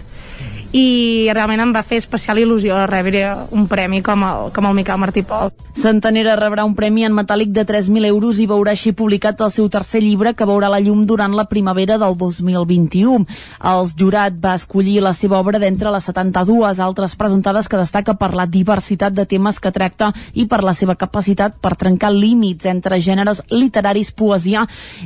i 0.75 1.31
realment 1.31 1.61
em 1.63 1.71
va 1.71 1.85
fer 1.87 2.01
especial 2.01 2.41
il·lusió 2.41 2.81
rebre 2.89 3.21
un 3.55 3.63
premi 3.71 4.01
com 4.03 4.23
el, 4.27 4.49
com 4.51 4.65
el 4.67 4.73
Miquel 4.75 4.99
Martí 4.99 5.21
Pol. 5.23 5.53
Santanera 5.75 6.33
rebrà 6.35 6.65
un 6.67 6.73
premi 6.75 7.05
en 7.07 7.13
metàl·lic 7.15 7.53
de 7.55 7.63
3.000 7.67 8.09
euros 8.09 8.41
i 8.43 8.47
veurà 8.49 8.73
així 8.75 8.91
publicat 8.91 9.39
el 9.45 9.53
seu 9.53 9.69
tercer 9.71 10.01
llibre 10.03 10.33
que 10.35 10.47
veurà 10.47 10.67
la 10.71 10.81
llum 10.83 11.05
durant 11.07 11.31
la 11.35 11.45
primavera 11.47 11.95
del 12.01 12.17
2021. 12.19 13.23
El 13.71 13.87
jurat 13.95 14.35
va 14.41 14.57
escollir 14.59 14.97
la 15.03 15.13
seva 15.15 15.39
obra 15.39 15.61
d'entre 15.63 15.93
les 15.95 16.09
72 16.11 16.81
altres 16.83 17.15
presentades 17.15 17.71
que 17.71 17.79
destaca 17.79 18.17
per 18.19 18.33
la 18.35 18.47
diversitat 18.47 19.15
de 19.15 19.25
temes 19.25 19.61
que 19.63 19.71
tracta 19.71 20.11
i 20.33 20.47
per 20.47 20.59
la 20.63 20.75
seva 20.75 20.97
capacitat 20.99 21.55
per 21.61 21.75
trencar 21.79 22.11
límits 22.11 22.67
entre 22.67 22.99
gèneres 22.99 23.43
literaris, 23.51 24.11
poesia 24.11 24.65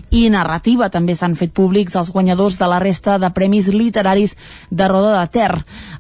i 0.10 0.26
narrativa. 0.34 0.90
També 0.90 1.14
s'han 1.14 1.38
fet 1.38 1.54
públics 1.54 1.98
els 2.00 2.10
guanyadors 2.14 2.58
de 2.58 2.74
la 2.74 2.82
resta 2.82 3.20
de 3.22 3.30
premis 3.38 3.70
literaris 3.70 4.34
de 4.70 4.90
Roda 4.90 5.18
de 5.20 5.28
Ter. 5.30 5.59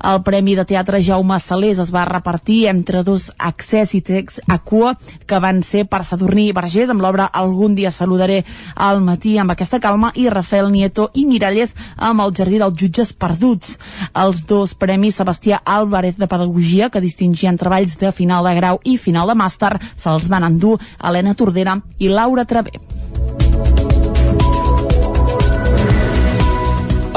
El 0.10 0.22
Premi 0.24 0.55
de 0.55 0.66
Teatre 0.66 1.01
Jaume 1.03 1.39
Salés 1.39 1.80
es 1.80 1.91
va 1.93 2.05
repartir 2.07 2.68
entre 2.72 3.03
dos 3.03 3.30
accèssits 3.38 4.39
a 4.47 4.60
cua 4.60 4.95
que 5.28 5.39
van 5.39 5.62
ser 5.64 5.86
per 5.89 6.03
Sadurní 6.07 6.49
i 6.49 6.55
Vergés 6.55 6.89
amb 6.89 7.03
l'obra 7.03 7.30
Algun 7.41 7.76
dia 7.76 7.91
saludaré 7.91 8.43
al 8.76 9.01
matí 9.05 9.38
amb 9.38 9.51
aquesta 9.53 9.80
calma 9.80 10.12
i 10.16 10.30
Rafael 10.30 10.72
Nieto 10.72 11.10
i 11.14 11.26
Miralles 11.30 11.76
amb 11.95 12.24
el 12.26 12.34
Jardí 12.36 12.60
dels 12.62 12.78
Jutges 12.80 13.14
Perduts. 13.14 13.78
Els 14.14 14.45
dos 14.49 14.74
premis 14.74 15.20
Sebastià 15.20 15.62
Álvarez 15.66 16.18
de 16.18 16.28
Pedagogia 16.28 16.89
que 16.89 17.03
distingien 17.03 17.57
treballs 17.57 17.97
de 17.99 18.12
final 18.12 18.47
de 18.47 18.55
grau 18.57 18.80
i 18.84 18.97
final 18.97 19.30
de 19.30 19.38
màster 19.38 19.76
se'ls 19.95 20.30
van 20.32 20.47
endur 20.47 20.78
Helena 20.99 21.36
Tordera 21.36 21.80
i 21.99 22.10
Laura 22.10 22.45
Travé. 22.45 22.80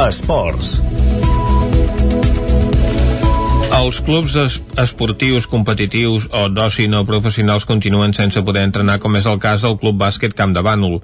Esports. 0.02 0.80
Els 3.82 3.98
clubs 4.06 4.34
es 4.38 4.56
esportius 4.78 5.48
competitius 5.50 6.28
o 6.38 6.42
d'oci 6.54 6.84
no 6.92 7.00
professionals 7.08 7.66
continuen 7.66 8.14
sense 8.14 8.42
poder 8.46 8.62
entrenar 8.68 9.00
com 9.02 9.18
és 9.18 9.26
el 9.26 9.40
cas 9.42 9.66
del 9.66 9.74
Club 9.82 9.98
Bàsquet 10.04 10.38
Camp 10.38 10.54
de 10.54 10.62
Bànol. 10.62 11.00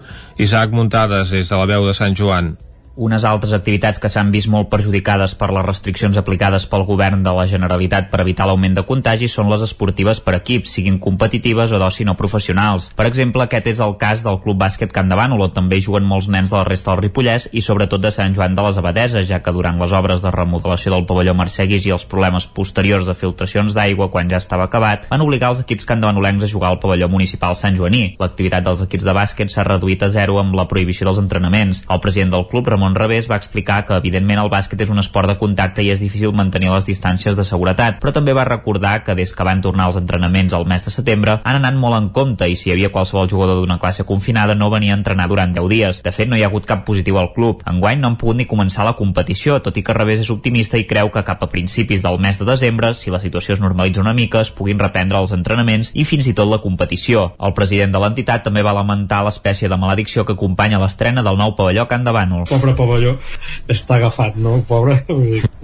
Isaac 0.46 0.78
Muntades, 0.78 1.34
des 1.34 1.50
de 1.50 1.58
la 1.58 1.66
veu 1.66 1.90
de 1.90 1.98
Sant 1.98 2.14
Joan. 2.14 2.54
Unes 2.98 3.22
altres 3.22 3.52
activitats 3.54 4.00
que 4.02 4.08
s'han 4.10 4.32
vist 4.34 4.48
molt 4.50 4.66
perjudicades 4.72 5.36
per 5.38 5.52
les 5.54 5.62
restriccions 5.62 6.16
aplicades 6.18 6.64
pel 6.66 6.82
govern 6.82 7.20
de 7.22 7.30
la 7.30 7.44
Generalitat 7.46 8.08
per 8.10 8.18
evitar 8.24 8.48
l'augment 8.50 8.72
de 8.74 8.82
contagis 8.88 9.36
són 9.38 9.46
les 9.52 9.60
esportives 9.62 10.18
per 10.18 10.32
equips, 10.34 10.72
siguin 10.74 10.96
competitives 10.98 11.70
o 11.70 11.78
d'oci 11.78 12.02
no 12.08 12.16
professionals. 12.18 12.88
Per 12.98 13.06
exemple, 13.06 13.44
aquest 13.44 13.68
és 13.70 13.82
el 13.86 13.94
cas 14.00 14.24
del 14.26 14.40
Club 14.42 14.58
Bàsquet 14.64 14.90
Camp 14.90 15.06
de 15.12 15.18
Bànol, 15.20 15.44
on 15.46 15.52
també 15.54 15.78
juguen 15.78 16.08
molts 16.10 16.26
nens 16.26 16.50
de 16.50 16.56
la 16.56 16.64
resta 16.66 16.90
del 16.90 17.04
Ripollès 17.04 17.46
i 17.52 17.62
sobretot 17.62 18.02
de 18.02 18.10
Sant 18.10 18.34
Joan 18.34 18.58
de 18.58 18.64
les 18.66 18.82
Abadeses, 18.82 19.28
ja 19.30 19.38
que 19.46 19.54
durant 19.54 19.78
les 19.78 19.94
obres 19.94 20.26
de 20.26 20.34
remodelació 20.34 20.96
del 20.96 21.06
pavelló 21.06 21.36
Merceguis 21.38 21.86
i 21.86 21.94
els 21.94 22.02
problemes 22.02 22.50
posteriors 22.50 23.06
de 23.06 23.14
filtracions 23.14 23.78
d'aigua 23.78 24.10
quan 24.10 24.26
ja 24.26 24.42
estava 24.42 24.66
acabat, 24.66 25.06
van 25.14 25.22
obligar 25.22 25.52
els 25.54 25.62
equips 25.62 25.86
candavanolencs 25.86 26.48
a 26.48 26.50
jugar 26.50 26.74
al 26.74 26.82
pavelló 26.82 27.06
municipal 27.14 27.54
Sant 27.54 27.78
Joaní. 27.78 28.16
L'activitat 28.18 28.66
dels 28.66 28.82
equips 28.88 29.06
de 29.06 29.14
bàsquet 29.22 29.54
s'ha 29.54 29.68
reduït 29.70 30.02
a 30.02 30.10
zero 30.10 30.42
amb 30.42 30.58
la 30.58 30.66
prohibició 30.66 31.06
dels 31.06 31.22
entrenaments. 31.22 31.86
El 31.86 32.02
president 32.02 32.34
del 32.34 32.50
club, 32.50 32.66
Ramon 32.66 32.87
Revés, 32.94 33.28
va 33.30 33.36
explicar 33.36 33.84
que 33.86 33.96
evidentment 33.96 34.40
el 34.42 34.50
bàsquet 34.52 34.80
és 34.84 34.90
un 34.92 34.98
esport 35.02 35.28
de 35.28 35.36
contacte 35.40 35.82
i 35.82 35.90
és 35.90 36.00
difícil 36.00 36.32
mantenir 36.32 36.70
les 36.72 36.86
distàncies 36.86 37.36
de 37.36 37.44
seguretat, 37.44 37.98
però 38.00 38.12
també 38.14 38.32
va 38.36 38.46
recordar 38.48 39.02
que 39.04 39.16
des 39.18 39.32
que 39.34 39.44
van 39.44 39.62
tornar 39.64 39.88
els 39.88 39.98
entrenaments 40.00 40.54
al 40.54 40.66
mes 40.66 40.84
de 40.84 40.92
setembre 40.94 41.38
han 41.42 41.58
anat 41.60 41.74
molt 41.74 41.98
en 41.98 42.08
compte 42.14 42.48
i 42.48 42.56
si 42.56 42.70
hi 42.70 42.74
havia 42.74 42.92
qualsevol 42.94 43.28
jugador 43.30 43.60
d'una 43.60 43.78
classe 43.78 44.04
confinada 44.04 44.54
no 44.54 44.70
venia 44.70 44.94
a 44.94 44.98
entrenar 44.98 45.28
durant 45.28 45.54
10 45.54 45.68
dies. 45.68 46.02
De 46.02 46.12
fet, 46.12 46.28
no 46.28 46.36
hi 46.36 46.42
ha 46.42 46.50
hagut 46.50 46.66
cap 46.66 46.84
positiu 46.86 47.18
al 47.18 47.32
club. 47.32 47.62
Enguany 47.66 48.00
no 48.00 48.08
han 48.08 48.18
pogut 48.20 48.36
ni 48.38 48.46
començar 48.46 48.86
la 48.86 48.96
competició, 48.98 49.58
tot 49.64 49.76
i 49.76 49.84
que 49.84 49.96
Revés 49.96 50.22
és 50.24 50.30
optimista 50.34 50.78
i 50.78 50.86
creu 50.88 51.10
que 51.14 51.24
cap 51.24 51.42
a 51.42 51.50
principis 51.52 52.04
del 52.04 52.18
mes 52.22 52.38
de 52.38 52.46
desembre, 52.48 52.94
si 52.94 53.10
la 53.10 53.20
situació 53.20 53.54
es 53.54 53.62
normalitza 53.64 54.02
una 54.04 54.14
mica, 54.14 54.40
es 54.40 54.52
puguin 54.52 54.78
reprendre 54.78 55.18
els 55.18 55.34
entrenaments 55.36 55.92
i 55.94 56.04
fins 56.08 56.28
i 56.28 56.34
tot 56.34 56.50
la 56.50 56.62
competició. 56.64 57.32
El 57.38 57.54
president 57.54 57.92
de 57.94 58.02
l'entitat 58.02 58.44
també 58.46 58.62
va 58.66 58.76
lamentar 58.76 59.22
l'espècie 59.26 59.68
de 59.68 59.76
maledicció 59.80 60.24
que 60.24 60.36
acompanya 60.38 60.80
l'estrena 60.82 61.24
del 61.26 61.38
nou 61.40 61.54
pavelló 61.58 61.88
Can 61.88 62.04
de 62.04 62.14
Bànol. 62.14 62.46
pobre 62.48 62.74
pavelló 62.78 63.16
està 63.68 63.98
agafat, 63.98 64.38
no? 64.40 64.58
Pobre. 64.68 65.00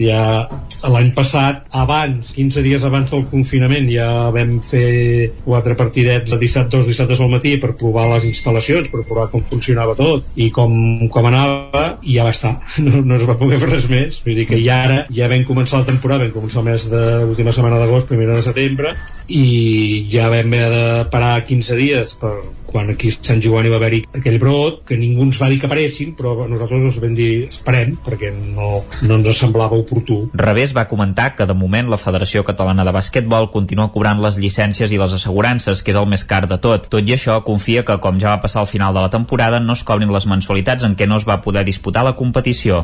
Ja 0.00 0.44
l'any 0.84 1.12
passat, 1.16 1.62
abans, 1.72 2.34
15 2.36 2.62
dies 2.64 2.84
abans 2.84 3.10
del 3.12 3.24
confinament, 3.30 3.86
ja 3.92 4.08
vam 4.34 4.58
fer 4.68 5.30
quatre 5.44 5.76
partidets 5.78 6.34
de 6.34 6.38
dissabte, 6.40 6.76
dos 6.76 6.90
dissabtes 6.90 7.22
al 7.22 7.32
matí 7.32 7.54
per 7.62 7.72
provar 7.78 8.08
les 8.14 8.26
instal·lacions, 8.28 8.90
per 8.92 9.04
provar 9.06 9.28
com 9.32 9.44
funcionava 9.48 9.94
tot 9.96 10.26
i 10.36 10.50
com, 10.54 10.74
com 11.12 11.30
anava, 11.30 11.84
i 12.02 12.18
ja 12.18 12.28
va 12.28 12.34
estar. 12.34 12.56
No, 12.84 13.00
no 13.00 13.16
es 13.16 13.22
va 13.24 13.36
poder 13.40 13.56
fer 13.62 13.68
res 13.70 13.86
més. 13.88 14.18
Vull 14.26 14.36
dir 14.36 14.44
que 14.48 14.58
ja 14.60 14.82
ara 14.84 14.96
ja 15.14 15.28
vam 15.30 15.44
començar 15.48 15.80
la 15.80 15.88
temporada, 15.88 16.26
vam 16.26 16.34
començar 16.34 16.60
el 16.60 16.66
mes 16.68 16.84
de 16.92 17.02
l'última 17.22 17.54
setmana 17.54 17.78
d'agost, 17.80 18.10
primera 18.10 18.36
de 18.36 18.44
setembre, 18.44 18.92
i 19.28 20.06
ja 20.12 20.28
vam 20.32 20.52
haver 20.52 20.70
de 20.74 21.08
parar 21.12 21.38
15 21.46 21.80
dies 21.80 22.14
per 22.20 22.34
quan 22.74 22.90
aquí 22.90 23.12
a 23.12 23.14
Sant 23.14 23.38
Joan 23.38 23.68
hi 23.68 23.70
va 23.70 23.78
haver-hi 23.78 24.00
aquell 24.18 24.40
brot, 24.42 24.80
que 24.88 24.98
ningú 24.98 25.22
ens 25.28 25.38
va 25.38 25.46
dir 25.52 25.60
que 25.62 25.68
aparessin, 25.68 26.10
però 26.18 26.48
nosaltres 26.50 26.88
us 26.88 26.98
vam 26.98 27.14
dir 27.14 27.46
esperem, 27.46 27.92
perquè 28.02 28.32
no, 28.34 28.80
no 29.06 29.18
ens 29.20 29.38
semblava 29.38 29.78
oportú. 29.78 30.24
Revés 30.34 30.74
va 30.74 30.88
comentar 30.90 31.30
que 31.38 31.46
de 31.46 31.54
moment 31.54 31.92
la 31.92 32.00
Federació 32.02 32.42
Catalana 32.42 32.82
de 32.82 32.96
Basquetbol 32.96 33.52
continua 33.54 33.92
cobrant 33.94 34.18
les 34.24 34.40
llicències 34.42 34.90
i 34.90 34.98
les 34.98 35.14
assegurances, 35.14 35.84
que 35.86 35.94
és 35.94 36.00
el 36.00 36.10
més 36.10 36.26
car 36.26 36.48
de 36.50 36.58
tot. 36.58 36.90
Tot 36.90 37.06
i 37.06 37.14
això, 37.14 37.38
confia 37.46 37.86
que, 37.86 38.00
com 38.02 38.18
ja 38.18 38.34
va 38.34 38.42
passar 38.42 38.64
al 38.64 38.70
final 38.72 38.90
de 38.90 39.06
la 39.06 39.12
temporada, 39.14 39.62
no 39.62 39.78
es 39.78 39.86
cobrin 39.86 40.10
les 40.10 40.26
mensualitats 40.26 40.82
en 40.82 40.98
què 40.98 41.06
no 41.06 41.22
es 41.22 41.28
va 41.30 41.38
poder 41.46 41.62
disputar 41.62 42.02
la 42.02 42.18
competició. 42.18 42.82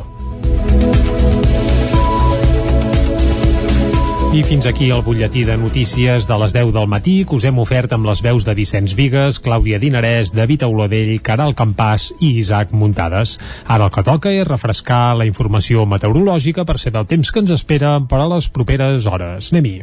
I 4.31 4.45
fins 4.47 4.63
aquí 4.63 4.85
el 4.95 5.01
butlletí 5.03 5.41
de 5.43 5.57
notícies 5.59 6.23
de 6.23 6.35
les 6.39 6.53
10 6.55 6.69
del 6.71 6.87
matí 6.87 7.25
que 7.27 7.35
us 7.35 7.43
hem 7.43 7.57
ofert 7.59 7.91
amb 7.91 8.07
les 8.07 8.21
veus 8.23 8.45
de 8.47 8.53
Vicenç 8.55 8.93
Vigues, 8.95 9.41
Clàudia 9.43 9.75
Dinarès, 9.75 10.31
David 10.31 10.63
Auladell, 10.63 11.11
Caral 11.19 11.51
Campàs 11.51 12.13
i 12.23 12.37
Isaac 12.39 12.71
Muntades. 12.71 13.35
Ara 13.67 13.89
el 13.89 13.91
que 13.91 14.05
toca 14.07 14.31
és 14.31 14.47
refrescar 14.47 15.17
la 15.19 15.27
informació 15.27 15.83
meteorològica 15.83 16.63
per 16.63 16.79
saber 16.79 17.03
el 17.03 17.11
temps 17.11 17.27
que 17.27 17.43
ens 17.43 17.51
espera 17.59 17.97
per 18.07 18.23
a 18.23 18.31
les 18.31 18.47
properes 18.47 19.03
hores. 19.03 19.51
Anem-hi. 19.51 19.81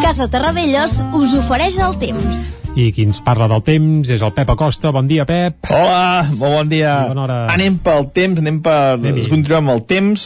Casa 0.00 0.32
Terradellos 0.32 1.02
us 1.12 1.36
ofereix 1.44 1.82
el 1.84 2.00
temps. 2.00 2.63
I 2.74 2.88
qui 2.90 3.04
ens 3.06 3.20
parla 3.22 3.46
del 3.46 3.60
temps 3.62 4.08
és 4.10 4.22
el 4.26 4.32
Pep 4.34 4.48
Acosta. 4.50 4.90
Bon 4.90 5.06
dia, 5.06 5.22
Pep. 5.28 5.60
Hola, 5.70 6.24
molt 6.34 6.56
bon 6.56 6.70
dia. 6.72 6.94
I 7.04 7.12
bona 7.12 7.22
hora. 7.22 7.36
Anem 7.52 7.76
pel 7.78 8.08
temps, 8.16 8.40
anem 8.42 8.58
per... 8.64 8.96
Ens 8.98 9.28
continuem 9.30 9.68
amb 9.68 9.74
el 9.76 9.82
temps, 9.86 10.24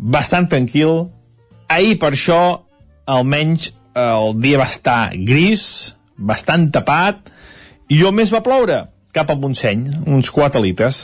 bastant 0.00 0.48
tranquil. 0.48 0.94
Ahir, 1.68 1.98
per 2.00 2.14
això, 2.16 2.38
almenys 3.04 3.68
el 4.00 4.32
dia 4.40 4.62
va 4.62 4.68
estar 4.70 5.10
gris, 5.28 5.66
bastant 6.16 6.70
tapat, 6.72 7.28
i 7.92 8.00
on 8.08 8.16
més 8.16 8.32
va 8.32 8.40
ploure? 8.46 8.86
Cap 9.12 9.28
a 9.28 9.36
Montseny, 9.36 9.84
uns 10.08 10.32
4 10.32 10.64
litres. 10.64 11.02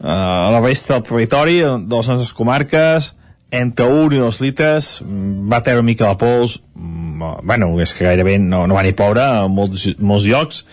Uh, 0.00 0.08
a 0.08 0.50
la 0.54 0.64
resta 0.64 0.96
del 0.96 1.04
territori, 1.10 1.60
de 1.60 1.92
les 1.92 2.08
nostres 2.08 2.32
comarques, 2.32 3.12
entre 3.54 3.86
1 3.86 4.16
i 4.16 4.18
2 4.18 4.40
litres, 4.42 4.90
mm, 5.04 5.48
va 5.50 5.62
treure 5.62 5.82
una 5.82 5.90
mica 5.92 6.08
la 6.10 6.18
pols, 6.18 6.58
mm, 6.74 7.44
bueno, 7.46 7.70
és 7.80 7.94
que 7.94 8.06
gairebé 8.08 8.38
no, 8.38 8.66
no 8.66 8.74
va 8.74 8.82
ni 8.82 8.92
ploure 8.92 9.22
a 9.22 9.46
molts, 9.48 9.86
molts 9.98 10.26
llocs, 10.26 10.64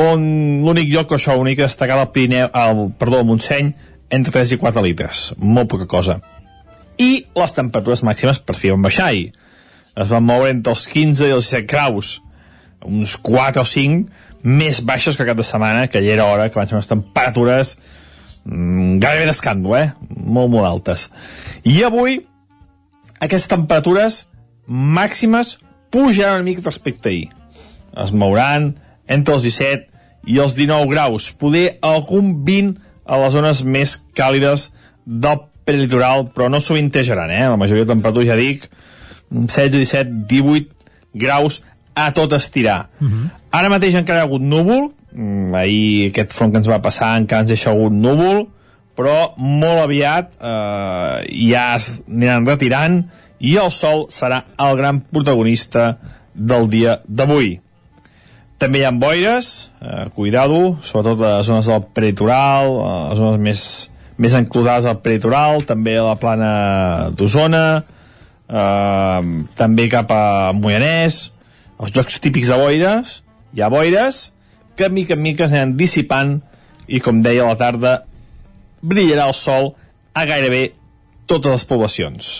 on 0.00 0.22
l'únic 0.64 0.90
lloc, 0.92 1.12
això, 1.16 1.36
l'únic 1.36 1.60
que 1.60 1.68
destacava 1.68 2.06
el 2.06 2.12
Pirineu, 2.14 2.50
el, 2.52 2.90
perdó, 3.00 3.20
el 3.20 3.28
Montseny, 3.28 3.72
entre 4.10 4.32
3 4.32 4.52
i 4.52 4.60
4 4.60 4.82
litres, 4.84 5.30
molt 5.38 5.70
poca 5.72 5.86
cosa. 5.88 6.20
I 7.00 7.24
les 7.36 7.56
temperatures 7.56 8.04
màximes 8.04 8.40
per 8.44 8.56
fi 8.58 8.72
van 8.74 8.84
baixar 8.84 9.12
i 9.16 9.30
es 9.96 10.08
van 10.08 10.24
moure 10.24 10.50
entre 10.52 10.74
els 10.74 10.86
15 10.88 11.28
i 11.28 11.34
els 11.36 11.48
17 11.48 11.68
graus, 11.70 12.18
uns 12.84 13.16
4 13.16 13.62
o 13.62 13.68
5 13.68 14.28
més 14.42 14.80
baixos 14.84 15.16
que 15.16 15.26
cap 15.28 15.36
de 15.36 15.44
setmana, 15.44 15.88
que 15.88 16.00
allà 16.00 16.14
era 16.16 16.28
hora 16.28 16.48
que 16.48 16.60
van 16.60 16.68
ser 16.68 16.78
unes 16.78 16.88
temperatures 16.88 17.74
gairebé 18.44 19.26
d'escàndol, 19.28 19.76
eh? 19.76 19.88
Molt, 20.08 20.50
molt 20.52 20.66
altes. 20.66 21.08
I 21.64 21.82
avui, 21.86 22.20
aquestes 23.20 23.50
temperatures 23.50 24.24
màximes 24.66 25.58
pujaran 25.90 26.40
una 26.40 26.48
mica 26.48 26.64
respecte 26.64 27.08
a 27.08 27.12
ahir. 27.12 27.28
Es 28.00 28.12
mouran 28.12 28.74
entre 29.10 29.34
els 29.34 29.44
17 29.44 29.88
i 30.30 30.38
els 30.38 30.54
19 30.56 30.90
graus, 30.92 31.30
poder 31.32 31.78
algun 31.82 32.44
20 32.46 32.76
a 33.10 33.18
les 33.24 33.32
zones 33.34 33.64
més 33.64 33.96
càlides 34.14 34.70
del 35.04 35.40
prelitoral, 35.66 36.28
però 36.34 36.48
no 36.50 36.60
sovintejaran, 36.62 37.32
eh? 37.34 37.48
La 37.48 37.58
majoria 37.60 37.84
de 37.84 37.92
temperatures, 37.92 38.28
ja 38.30 38.38
dic, 38.38 38.68
16, 39.30 39.76
17, 39.78 40.24
18 40.30 41.18
graus 41.20 41.60
a 41.94 42.10
tot 42.14 42.32
estirar. 42.32 42.88
Uh 43.00 43.08
-huh. 43.08 43.30
Ara 43.50 43.68
mateix 43.68 43.94
encara 43.94 44.20
hi 44.20 44.22
ha 44.22 44.26
hagut 44.26 44.42
núvol, 44.42 44.92
mm, 45.12 45.54
ahir 45.54 46.10
aquest 46.10 46.34
front 46.34 46.52
que 46.52 46.60
ens 46.62 46.70
va 46.70 46.80
passar 46.84 47.16
encara 47.18 47.44
ens 47.44 47.52
deixa 47.52 47.70
hagut 47.72 47.94
núvol, 47.94 48.46
però 48.98 49.32
molt 49.38 49.84
aviat 49.84 50.34
eh, 50.36 51.26
ja 51.48 51.70
es 51.76 52.02
aniran 52.08 52.48
retirant 52.48 53.02
i 53.40 53.56
el 53.56 53.72
sol 53.72 54.06
serà 54.12 54.42
el 54.60 54.76
gran 54.76 55.00
protagonista 55.00 55.94
del 56.34 56.68
dia 56.72 56.98
d'avui. 57.08 57.58
També 58.60 58.82
hi 58.82 58.84
ha 58.84 58.92
boires, 58.92 59.70
eh, 59.80 60.10
cuidado, 60.12 60.76
sobretot 60.84 61.22
a 61.24 61.38
les 61.38 61.48
zones 61.48 61.70
del 61.70 61.86
peritoral, 61.96 62.74
a 62.84 62.92
les 63.08 63.22
zones 63.22 63.40
més, 63.40 63.62
més 64.20 64.36
enclosades 64.36 64.84
al 64.84 65.00
peritoral, 65.00 65.64
també 65.64 65.96
a 65.96 66.04
la 66.10 66.18
plana 66.20 66.52
d'Osona, 67.16 67.64
eh, 67.80 69.30
també 69.56 69.88
cap 69.88 70.12
a 70.12 70.52
Moianès, 70.52 71.22
els 71.80 71.96
jocs 71.96 72.20
típics 72.20 72.52
de 72.52 72.60
boires, 72.60 73.22
hi 73.56 73.64
ha 73.64 73.72
boires 73.72 74.26
que 74.80 74.88
mica 74.88 75.16
en 75.18 75.22
mica 75.22 75.48
s'aniran 75.48 75.76
dissipant 75.76 76.38
i 76.88 77.00
com 77.04 77.20
deia 77.20 77.44
a 77.44 77.50
la 77.52 77.58
tarda 77.60 77.98
brillarà 78.80 79.26
el 79.28 79.36
sol 79.36 79.74
a 80.16 80.24
gairebé 80.24 80.70
totes 81.28 81.52
les 81.52 81.66
poblacions. 81.68 82.30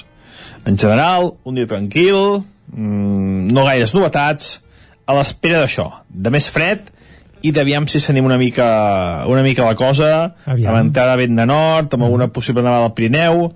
En 0.66 0.78
general, 0.80 1.34
un 1.44 1.58
dia 1.58 1.68
tranquil, 1.68 2.40
mmm, 2.72 3.50
no 3.52 3.66
gaires 3.68 3.92
novetats, 3.94 4.58
a 5.06 5.16
l'espera 5.16 5.60
d'això, 5.62 5.86
de 6.08 6.32
més 6.32 6.48
fred 6.52 6.88
i 7.42 7.52
d'aviam 7.56 7.86
si 7.88 8.00
s'anim 8.02 8.26
una 8.28 8.36
mica 8.38 8.68
una 9.30 9.42
mica 9.42 9.64
la 9.66 9.76
cosa, 9.78 10.36
Aviam. 10.44 10.72
amb 10.72 10.86
entrada 10.86 11.16
vent 11.16 11.36
de 11.36 11.46
nord, 11.48 11.94
amb 11.94 12.06
alguna 12.06 12.28
possible 12.28 12.62
nevada 12.62 12.88
al 12.88 12.94
Pirineu, 12.94 13.50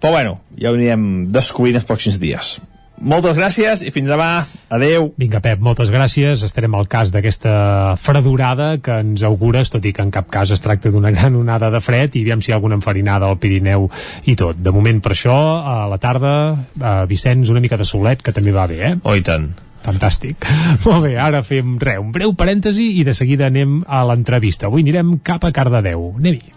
però 0.00 0.12
bueno, 0.12 0.40
ja 0.60 0.70
ho 0.70 0.76
anirem 0.76 1.28
descobrint 1.32 1.78
els 1.80 1.88
pròxims 1.88 2.20
dies. 2.22 2.56
Moltes 2.96 3.36
gràcies 3.36 3.82
i 3.84 3.90
fins 3.92 4.08
demà. 4.08 4.46
Adeu. 4.72 5.10
Vinga, 5.20 5.40
Pep, 5.44 5.60
moltes 5.62 5.90
gràcies. 5.92 6.42
Estarem 6.46 6.74
al 6.74 6.88
cas 6.88 7.12
d'aquesta 7.12 7.96
fredurada 8.00 8.76
que 8.82 9.00
ens 9.04 9.22
augures, 9.26 9.70
tot 9.72 9.84
i 9.84 9.92
que 9.92 10.04
en 10.04 10.10
cap 10.14 10.30
cas 10.32 10.50
es 10.54 10.64
tracta 10.64 10.90
d'una 10.90 11.12
gran 11.16 11.36
onada 11.36 11.70
de 11.74 11.82
fred 11.84 12.16
i 12.16 12.24
aviam 12.24 12.42
si 12.42 12.50
hi 12.50 12.54
ha 12.54 12.58
alguna 12.60 12.80
enfarinada 12.80 13.28
al 13.28 13.38
Pirineu 13.42 13.90
i 14.24 14.36
tot. 14.38 14.56
De 14.56 14.72
moment, 14.72 15.02
per 15.04 15.12
això, 15.12 15.36
a 15.60 15.76
la 15.90 16.00
tarda, 16.02 16.32
a 16.80 16.96
Vicenç, 17.08 17.52
una 17.52 17.60
mica 17.60 17.76
de 17.76 17.84
solet, 17.88 18.24
que 18.24 18.34
també 18.34 18.54
va 18.56 18.66
bé, 18.70 18.82
eh? 18.90 18.96
Oh, 19.04 19.14
i 19.14 19.24
tant. 19.26 19.52
Fantàstic. 19.86 20.48
Molt 20.86 21.04
bé, 21.06 21.14
ara 21.20 21.44
fem 21.46 21.76
re, 21.82 21.98
un 22.02 22.10
breu 22.14 22.34
parèntesi 22.34 22.94
i 22.98 23.06
de 23.06 23.14
seguida 23.14 23.50
anem 23.52 23.82
a 23.86 24.02
l'entrevista. 24.08 24.70
Avui 24.70 24.86
anirem 24.86 25.18
cap 25.26 25.44
a 25.46 25.52
Cardedeu. 25.54 26.14
Anem-hi. 26.16 26.54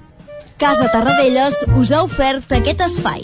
Casa 0.60 0.90
Tarradellas 0.92 1.62
us 1.80 1.94
ha 1.96 2.04
ofert 2.04 2.58
aquest 2.58 2.84
espai. 2.90 3.24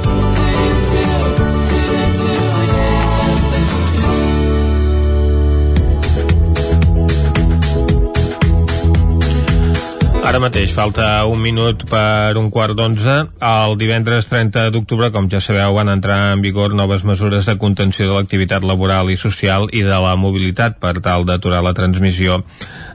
Ara 10.31 10.39
mateix 10.39 10.71
falta 10.71 11.05
un 11.27 11.41
minut 11.43 11.81
per 11.89 12.39
un 12.39 12.45
quart 12.55 12.71
d'onze. 12.79 13.15
El 13.43 13.73
divendres 13.75 14.29
30 14.29 14.69
d'octubre, 14.71 15.09
com 15.11 15.25
ja 15.27 15.41
sabeu, 15.43 15.73
van 15.75 15.91
entrar 15.91 16.19
en 16.31 16.39
vigor 16.45 16.71
noves 16.71 17.03
mesures 17.03 17.49
de 17.49 17.57
contenció 17.59 18.07
de 18.07 18.15
l'activitat 18.15 18.63
laboral 18.63 19.11
i 19.11 19.17
social 19.19 19.67
i 19.75 19.83
de 19.83 19.97
la 20.05 20.13
mobilitat 20.15 20.79
per 20.79 20.93
tal 21.03 21.27
d'aturar 21.27 21.59
la 21.65 21.75
transmissió 21.75 22.39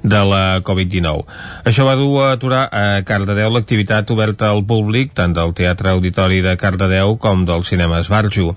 de 0.06 0.22
la 0.22 0.60
Covid-19. 0.62 1.24
Això 1.66 1.84
va 1.86 1.96
dur 1.98 2.22
a 2.22 2.32
aturar 2.36 2.62
a 2.70 3.02
Cardedeu 3.06 3.50
l'activitat 3.50 4.10
oberta 4.14 4.52
al 4.52 4.62
públic, 4.64 5.10
tant 5.18 5.34
del 5.34 5.54
Teatre 5.58 5.90
Auditori 5.90 6.38
de 6.44 6.54
Cardedeu 6.60 7.16
com 7.18 7.42
del 7.48 7.66
Cinema 7.66 7.98
Esbarjo. 8.04 8.54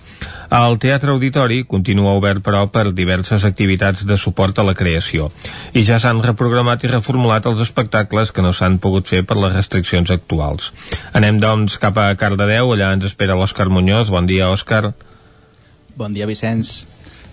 El 0.54 0.78
Teatre 0.82 1.12
Auditori 1.14 1.64
continua 1.66 2.14
obert, 2.18 2.44
però, 2.46 2.64
per 2.70 2.92
diverses 2.94 3.46
activitats 3.50 4.06
de 4.06 4.18
suport 4.18 4.62
a 4.62 4.66
la 4.66 4.76
creació. 4.78 5.32
I 5.74 5.84
ja 5.86 6.00
s'han 6.02 6.22
reprogramat 6.26 6.86
i 6.86 6.94
reformulat 6.94 7.50
els 7.50 7.66
espectacles 7.66 8.34
que 8.34 8.46
no 8.46 8.54
s'han 8.54 8.78
pogut 8.82 9.10
fer 9.10 9.24
per 9.26 9.38
les 9.42 9.54
restriccions 9.58 10.14
actuals. 10.14 10.72
Anem, 11.18 11.42
doncs, 11.42 11.78
cap 11.82 11.98
a 11.98 12.12
Cardedeu, 12.18 12.76
allà 12.76 12.94
ens 12.94 13.10
espera 13.10 13.38
l'Òscar 13.38 13.70
Muñoz. 13.74 14.14
Bon 14.14 14.30
dia, 14.30 14.54
Òscar. 14.54 14.94
Bon 15.98 16.14
dia, 16.14 16.30
Vicenç. 16.30 16.86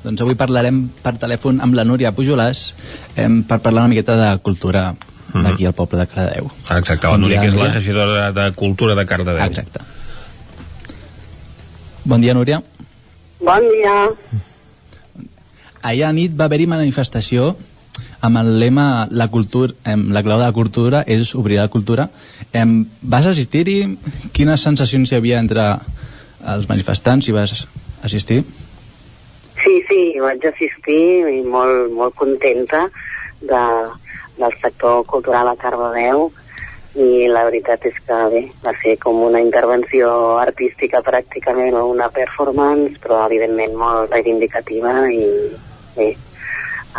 Doncs 0.04 0.22
avui 0.22 0.36
parlarem 0.38 0.84
per 1.02 1.16
telèfon 1.20 1.60
amb 1.64 1.74
la 1.74 1.84
Núria 1.84 2.12
Pujolàs 2.14 2.70
eh, 3.16 3.28
per 3.48 3.60
parlar 3.64 3.86
una 3.86 3.94
miqueta 3.94 4.16
de 4.20 4.30
cultura 4.44 4.94
d'aquí 5.34 5.66
al 5.66 5.74
poble 5.76 5.98
de 5.98 6.06
Cardedeu. 6.06 6.50
Exacte, 6.70 7.08
la 7.08 7.18
Núria, 7.18 7.40
dia, 7.40 7.44
que 7.44 7.52
és 7.52 7.60
la 7.60 7.72
regidora 7.72 8.32
de 8.32 8.50
Cultura 8.56 8.94
de 8.94 9.06
Cardedeu. 9.06 9.44
Exacte. 9.44 9.80
Bon 12.04 12.20
dia, 12.22 12.34
Núria. 12.34 12.62
Bon 13.40 13.64
dia. 13.72 13.96
Ahir 15.82 16.04
a 16.06 16.12
nit 16.14 16.36
va 16.38 16.46
haver-hi 16.46 16.68
manifestació 16.70 17.56
amb 18.26 18.40
el 18.40 18.58
lema 18.60 19.06
la, 19.10 19.28
cultura, 19.28 19.74
em, 19.84 20.08
la 20.12 20.22
clau 20.22 20.40
de 20.40 20.46
la 20.46 20.54
cultura 20.54 21.02
és 21.06 21.34
obrir 21.34 21.60
la 21.60 21.68
cultura. 21.68 22.08
Em, 22.52 22.84
vas 23.02 23.26
assistir-hi? 23.26 23.96
Quines 24.32 24.62
sensacions 24.62 25.12
hi 25.12 25.18
havia 25.18 25.40
entre 25.42 25.66
els 26.46 26.68
manifestants 26.70 27.26
si 27.26 27.34
vas 27.34 27.66
assistir? 28.02 28.44
Sí, 29.66 29.80
sí, 29.88 30.02
vaig 30.22 30.44
assistir 30.46 31.26
i 31.26 31.40
molt, 31.42 31.88
molt 31.90 32.14
contenta 32.14 32.84
de, 33.42 33.62
del 34.38 34.52
sector 34.60 35.00
cultural 35.10 35.50
a 35.50 35.56
Cardedeu. 35.58 36.28
I 36.94 37.26
la 37.26 37.42
veritat 37.48 37.82
és 37.90 37.96
que 38.06 38.18
bé, 38.30 38.44
va 38.62 38.72
ser 38.78 38.94
com 39.02 39.18
una 39.26 39.40
intervenció 39.42 40.12
artística 40.38 41.02
pràcticament 41.08 41.74
o 41.80 41.82
una 41.90 42.06
performance, 42.14 42.94
però 43.02 43.24
evidentment 43.26 43.74
molt 43.82 44.14
reivindicativa 44.14 44.94
i 45.10 45.26
bé, 45.98 46.08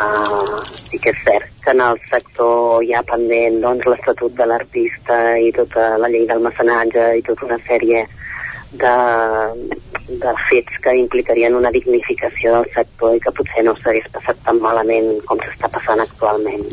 uh, 0.03 0.59
sí 0.91 0.99
que 0.99 1.15
és 1.15 1.23
cert 1.23 1.47
que 1.63 1.71
en 1.71 1.85
el 1.87 2.03
sector 2.11 2.83
hi 2.83 2.91
ha 2.93 3.07
pendent 3.07 3.61
doncs, 3.63 3.87
l'Estatut 3.87 4.35
de 4.35 4.51
l'Artista 4.51 5.21
i 5.39 5.55
tota 5.55 5.93
la 6.03 6.11
llei 6.11 6.27
del 6.27 6.43
mecenatge 6.43 7.13
i 7.15 7.25
tota 7.31 7.47
una 7.47 7.63
sèrie 7.63 8.03
de, 8.03 8.26
de 8.73 10.33
fets 10.49 10.79
que 10.83 10.95
implicarien 10.97 11.55
una 11.55 11.71
dignificació 11.71 12.53
del 12.57 12.69
sector 12.73 13.15
i 13.15 13.23
que 13.23 13.33
potser 13.35 13.63
no 13.65 13.75
s'hagués 13.79 14.07
passat 14.13 14.39
tan 14.45 14.61
malament 14.63 15.17
com 15.25 15.39
s'està 15.43 15.71
passant 15.71 16.03
actualment. 16.03 16.67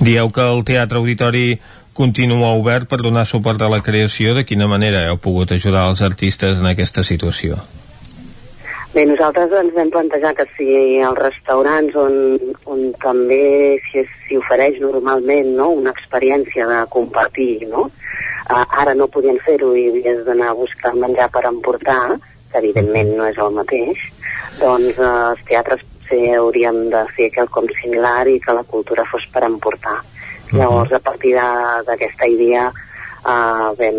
Dieu 0.00 0.30
que 0.30 0.44
el 0.44 0.64
Teatre 0.64 1.00
Auditori 1.00 1.58
continua 1.98 2.54
obert 2.54 2.86
per 2.88 3.00
donar 3.02 3.26
suport 3.26 3.62
a 3.62 3.68
la 3.72 3.82
creació. 3.82 4.36
De 4.36 4.44
quina 4.46 4.68
manera 4.70 5.02
heu 5.08 5.18
pogut 5.18 5.52
ajudar 5.52 5.88
els 5.90 6.04
artistes 6.06 6.60
en 6.60 6.70
aquesta 6.70 7.02
situació? 7.02 7.58
Bé, 8.94 9.02
nosaltres 9.04 9.52
ens 9.52 9.74
vam 9.76 9.90
plantejar 9.92 10.30
que 10.38 10.46
si 10.56 10.68
els 11.04 11.18
restaurants 11.18 11.96
on, 11.98 12.14
on 12.70 12.86
també 13.02 13.76
s'hi 13.88 14.06
si 14.24 14.38
ofereix 14.38 14.78
normalment 14.80 15.50
no, 15.58 15.68
una 15.82 15.92
experiència 15.92 16.66
de 16.70 16.78
compartir, 16.94 17.66
no? 17.68 17.88
Uh, 18.48 18.64
ara 18.80 18.94
no 18.96 19.10
podien 19.12 19.36
fer-ho 19.44 19.74
i 19.76 19.90
havies 19.90 20.22
d'anar 20.24 20.54
a 20.54 20.56
buscar 20.56 20.94
menjar 20.96 21.28
per 21.34 21.44
emportar, 21.50 22.16
que 22.48 22.60
evidentment 22.62 23.10
no 23.18 23.26
és 23.28 23.36
el 23.44 23.52
mateix, 23.52 24.00
doncs 24.56 24.96
uh, 24.96 25.34
els 25.34 25.42
teatres 25.50 25.84
potser 25.84 26.38
hauríem 26.38 26.86
de 26.94 27.02
fer 27.16 27.28
quelcom 27.34 27.68
similar 27.82 28.26
i 28.32 28.38
que 28.40 28.56
la 28.56 28.64
cultura 28.64 29.04
fos 29.10 29.26
per 29.34 29.44
emportar. 29.44 29.98
Llavors, 30.56 30.94
a 30.96 31.00
partir 31.04 31.34
d'aquesta 31.36 32.24
idea, 32.32 32.70
uh, 32.72 33.68
vam, 33.76 33.98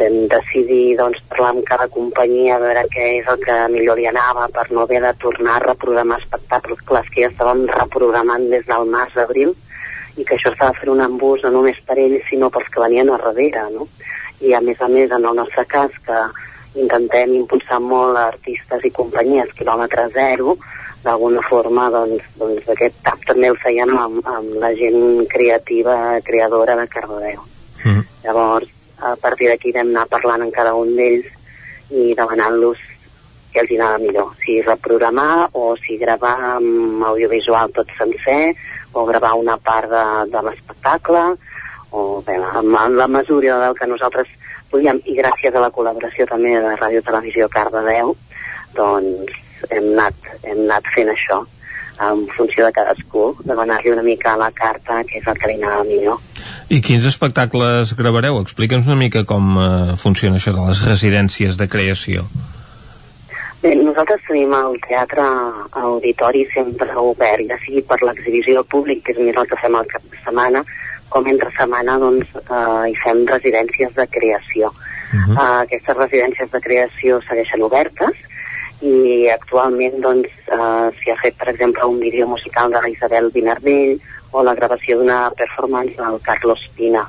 vam 0.00 0.16
decidir 0.32 0.96
doncs, 0.98 1.22
parlar 1.30 1.52
amb 1.54 1.62
cada 1.68 1.86
companyia 1.86 2.56
a 2.56 2.62
veure 2.64 2.86
què 2.90 3.10
és 3.20 3.30
el 3.30 3.38
que 3.46 3.60
millor 3.76 4.00
li 4.00 4.08
anava 4.10 4.48
per 4.50 4.66
no 4.72 4.82
haver 4.82 5.04
de 5.06 5.14
tornar 5.22 5.60
a 5.60 5.66
reprogramar 5.68 6.18
espectacles 6.18 6.82
que 6.88 7.22
ja 7.22 7.30
estàvem 7.30 7.68
reprogramant 7.70 8.50
des 8.50 8.66
del 8.66 8.90
març 8.90 9.14
d'abril 9.14 9.54
i 10.16 10.24
que 10.24 10.36
això 10.36 10.52
estava 10.52 10.76
fent 10.78 10.92
un 10.92 11.02
embús 11.04 11.42
no 11.44 11.52
només 11.56 11.80
per 11.86 11.98
ells 11.98 12.26
sinó 12.30 12.50
pels 12.54 12.70
que 12.70 12.82
venien 12.82 13.10
a 13.10 13.18
darrere 13.22 13.66
no? 13.74 13.88
i 14.40 14.54
a 14.54 14.60
més 14.60 14.80
a 14.80 14.88
més 14.88 15.10
en 15.10 15.24
el 15.24 15.40
nostre 15.40 15.64
cas 15.70 15.94
que 16.06 16.20
intentem 16.80 17.34
impulsar 17.38 17.80
molt 17.82 18.18
artistes 18.18 18.86
i 18.86 18.94
companyies 18.94 19.52
quilòmetre 19.58 20.08
zero 20.14 20.56
d'alguna 21.04 21.42
forma 21.46 21.90
doncs, 21.92 22.24
doncs 22.40 22.70
aquest 22.74 22.96
tap 23.06 23.20
també 23.28 23.50
el 23.52 23.58
fèiem 23.60 23.92
amb, 23.98 24.22
amb 24.24 24.56
la 24.62 24.72
gent 24.78 25.26
creativa, 25.28 25.96
creadora 26.24 26.78
de 26.78 26.86
Cardedeu. 26.88 27.42
Mm. 27.84 28.04
Llavors, 28.24 28.70
a 29.04 29.12
partir 29.20 29.50
d'aquí 29.50 29.72
vam 29.76 29.92
anar 29.92 30.06
parlant 30.08 30.46
amb 30.46 30.54
cada 30.54 30.72
un 30.80 30.94
d'ells 30.96 31.28
i 31.92 32.14
demanant-los 32.16 32.80
què 33.52 33.62
els 33.62 33.74
anava 33.76 34.00
millor, 34.02 34.32
si 34.42 34.58
reprogramar 34.64 35.50
o 35.52 35.74
si 35.78 35.98
gravar 36.00 36.56
amb 36.56 37.04
audiovisual 37.12 37.70
tot 37.76 37.92
sencer 37.98 38.54
o 38.94 39.04
gravar 39.08 39.34
una 39.38 39.56
part 39.58 39.90
de, 39.90 40.04
de 40.32 40.42
l'espectacle 40.48 41.24
o 41.94 42.22
bé, 42.26 42.38
amb, 42.38 42.74
amb 42.78 42.98
la 42.98 43.08
mesura 43.10 43.58
del 43.62 43.76
que 43.78 43.90
nosaltres 43.90 44.30
podíem 44.70 45.00
i 45.06 45.16
gràcies 45.18 45.54
a 45.54 45.62
la 45.62 45.72
col·laboració 45.74 46.26
també 46.30 46.56
de 46.58 46.76
Ràdio 46.80 47.02
Televisió 47.06 47.48
Cardedeu 47.52 48.14
doncs 48.74 49.34
hem 49.70 49.92
anat, 49.94 50.32
hem 50.42 50.64
anat 50.66 50.88
fent 50.94 51.12
això 51.12 51.44
en 52.02 52.24
funció 52.34 52.64
de 52.66 52.72
cadascú, 52.74 53.28
demanar-li 53.46 53.92
una 53.92 54.02
mica 54.02 54.32
a 54.34 54.40
la 54.40 54.50
carta 54.50 54.98
què 55.06 55.20
és 55.20 55.28
el 55.30 55.38
que 55.38 55.50
li 55.50 55.60
anava 55.60 55.84
millor. 55.86 56.18
I 56.74 56.80
quins 56.82 57.06
espectacles 57.06 57.94
gravareu? 57.98 58.40
Explica'ns 58.42 58.88
una 58.88 58.98
mica 58.98 59.22
com 59.28 59.54
eh, 59.54 59.94
funciona 60.00 60.40
això 60.40 60.54
de 60.56 60.64
les 60.66 60.82
residències 60.88 61.60
de 61.60 61.68
creació. 61.70 62.26
Bé, 63.64 63.70
nosaltres 63.80 64.20
tenim 64.28 64.50
el 64.52 64.74
teatre 64.84 65.22
auditori 65.80 66.42
sempre 66.52 66.90
obert, 67.00 67.46
ja 67.48 67.56
sigui 67.62 67.80
per 67.88 67.96
l'exhibició 68.02 68.58
al 68.60 68.66
públic, 68.74 69.00
que 69.06 69.14
és 69.14 69.20
més 69.24 69.38
el 69.40 69.48
que 69.48 69.56
fem 69.62 69.78
al 69.78 69.88
cap 69.88 70.04
de 70.12 70.20
setmana, 70.20 70.60
com 71.14 71.30
entre 71.32 71.48
setmana 71.56 71.94
doncs, 72.02 72.34
eh, 72.42 72.90
hi 72.90 72.98
fem 73.00 73.22
residències 73.30 73.96
de 73.96 74.06
creació. 74.18 74.68
Uh 74.68 75.16
-huh. 75.16 75.32
uh, 75.32 75.62
aquestes 75.62 75.96
residències 75.96 76.50
de 76.50 76.60
creació 76.60 77.20
segueixen 77.22 77.62
obertes 77.62 78.14
i 78.82 79.28
actualment 79.30 80.00
doncs, 80.00 80.28
eh, 80.58 80.88
s'hi 80.98 81.10
ha 81.10 81.16
fet, 81.22 81.34
per 81.38 81.48
exemple, 81.48 81.84
un 81.86 82.00
vídeo 82.00 82.26
musical 82.26 82.70
de 82.70 82.80
la 82.82 82.90
Isabel 82.90 83.30
Vinardell 83.32 84.00
o 84.32 84.42
la 84.42 84.54
gravació 84.54 84.98
d'una 84.98 85.30
performance 85.30 85.96
del 85.96 86.20
Carlos 86.20 86.68
Pina 86.76 87.08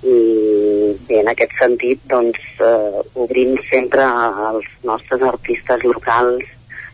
i 0.00 0.96
bé, 1.08 1.20
en 1.20 1.28
aquest 1.28 1.52
sentit 1.58 2.00
doncs, 2.08 2.40
eh, 2.64 3.02
obrim 3.20 3.56
sempre 3.68 4.04
als 4.04 4.66
nostres 4.86 5.22
artistes 5.28 5.84
locals 5.84 6.44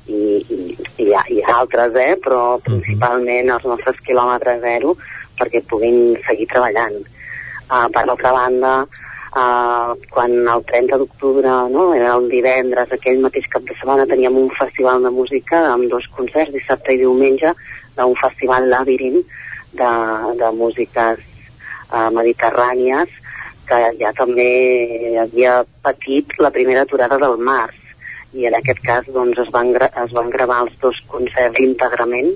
i, 0.07 0.43
i, 0.43 0.61
i, 1.05 1.07
i 1.37 1.43
altres, 1.55 1.95
eh, 2.03 2.15
però 2.23 2.59
principalment 2.67 3.53
als 3.55 3.67
nostres 3.69 4.01
quilòmetres 4.07 4.63
zero 4.65 4.97
perquè 5.39 5.63
puguin 5.69 6.17
seguir 6.27 6.49
treballant. 6.51 6.97
Uh, 7.67 7.87
per 7.93 8.05
l'altra 8.07 8.31
banda, 8.33 8.73
uh, 9.35 9.95
quan 10.15 10.35
el 10.49 10.63
30 10.71 10.99
d'octubre, 11.03 11.55
no, 11.73 11.89
era 11.95 12.15
un 12.17 12.29
divendres, 12.31 12.93
aquell 12.95 13.19
mateix 13.25 13.49
cap 13.53 13.67
de 13.67 13.75
setmana 13.75 14.07
teníem 14.07 14.39
un 14.39 14.53
festival 14.55 15.03
de 15.03 15.11
música 15.11 15.65
amb 15.73 15.91
dos 15.93 16.07
concerts, 16.17 16.55
dissabte 16.55 16.95
i 16.95 17.03
diumenge, 17.03 17.53
d'un 17.99 18.15
festival 18.23 18.71
Labyrinth 18.71 19.27
de, 19.77 19.91
de 20.41 20.53
músiques 20.57 21.21
uh, 21.91 22.11
mediterrànies 22.15 23.13
que 23.67 23.81
ja 23.99 24.13
també 24.15 24.49
havia 25.23 25.59
patit 25.83 26.37
la 26.39 26.53
primera 26.55 26.85
aturada 26.87 27.19
del 27.19 27.37
març 27.39 27.83
i 28.37 28.47
en 28.47 28.55
aquest 28.59 28.83
cas 28.85 29.07
doncs, 29.13 29.39
es, 29.43 29.51
van 29.55 29.73
es 29.75 30.13
van 30.15 30.31
gravar 30.31 30.63
els 30.67 30.77
dos 30.83 30.99
concerts 31.11 31.63
íntegrament 31.63 32.35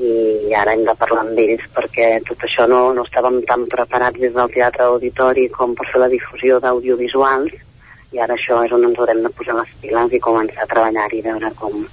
i 0.00 0.54
ara 0.56 0.72
hem 0.72 0.84
de 0.86 0.94
parlar 1.00 1.24
amb 1.26 1.40
ells 1.42 1.64
perquè 1.76 2.08
tot 2.28 2.44
això 2.46 2.66
no, 2.68 2.80
no 2.96 3.04
estàvem 3.04 3.40
tan 3.48 3.66
preparats 3.72 4.20
des 4.20 4.32
del 4.36 4.52
teatre 4.54 4.86
auditori 4.86 5.48
com 5.56 5.74
per 5.76 5.88
fer 5.92 6.00
la 6.04 6.12
difusió 6.12 6.60
d'audiovisuals 6.60 7.52
i 8.12 8.18
ara 8.18 8.34
això 8.34 8.62
és 8.66 8.72
on 8.74 8.86
ens 8.88 8.98
haurem 8.98 9.20
de 9.22 9.32
posar 9.36 9.58
les 9.60 9.74
piles 9.82 10.16
i 10.16 10.22
començar 10.24 10.64
a 10.64 10.70
treballar-hi 10.72 11.20
i 11.20 11.26
veure 11.26 11.52
com, 11.60 11.84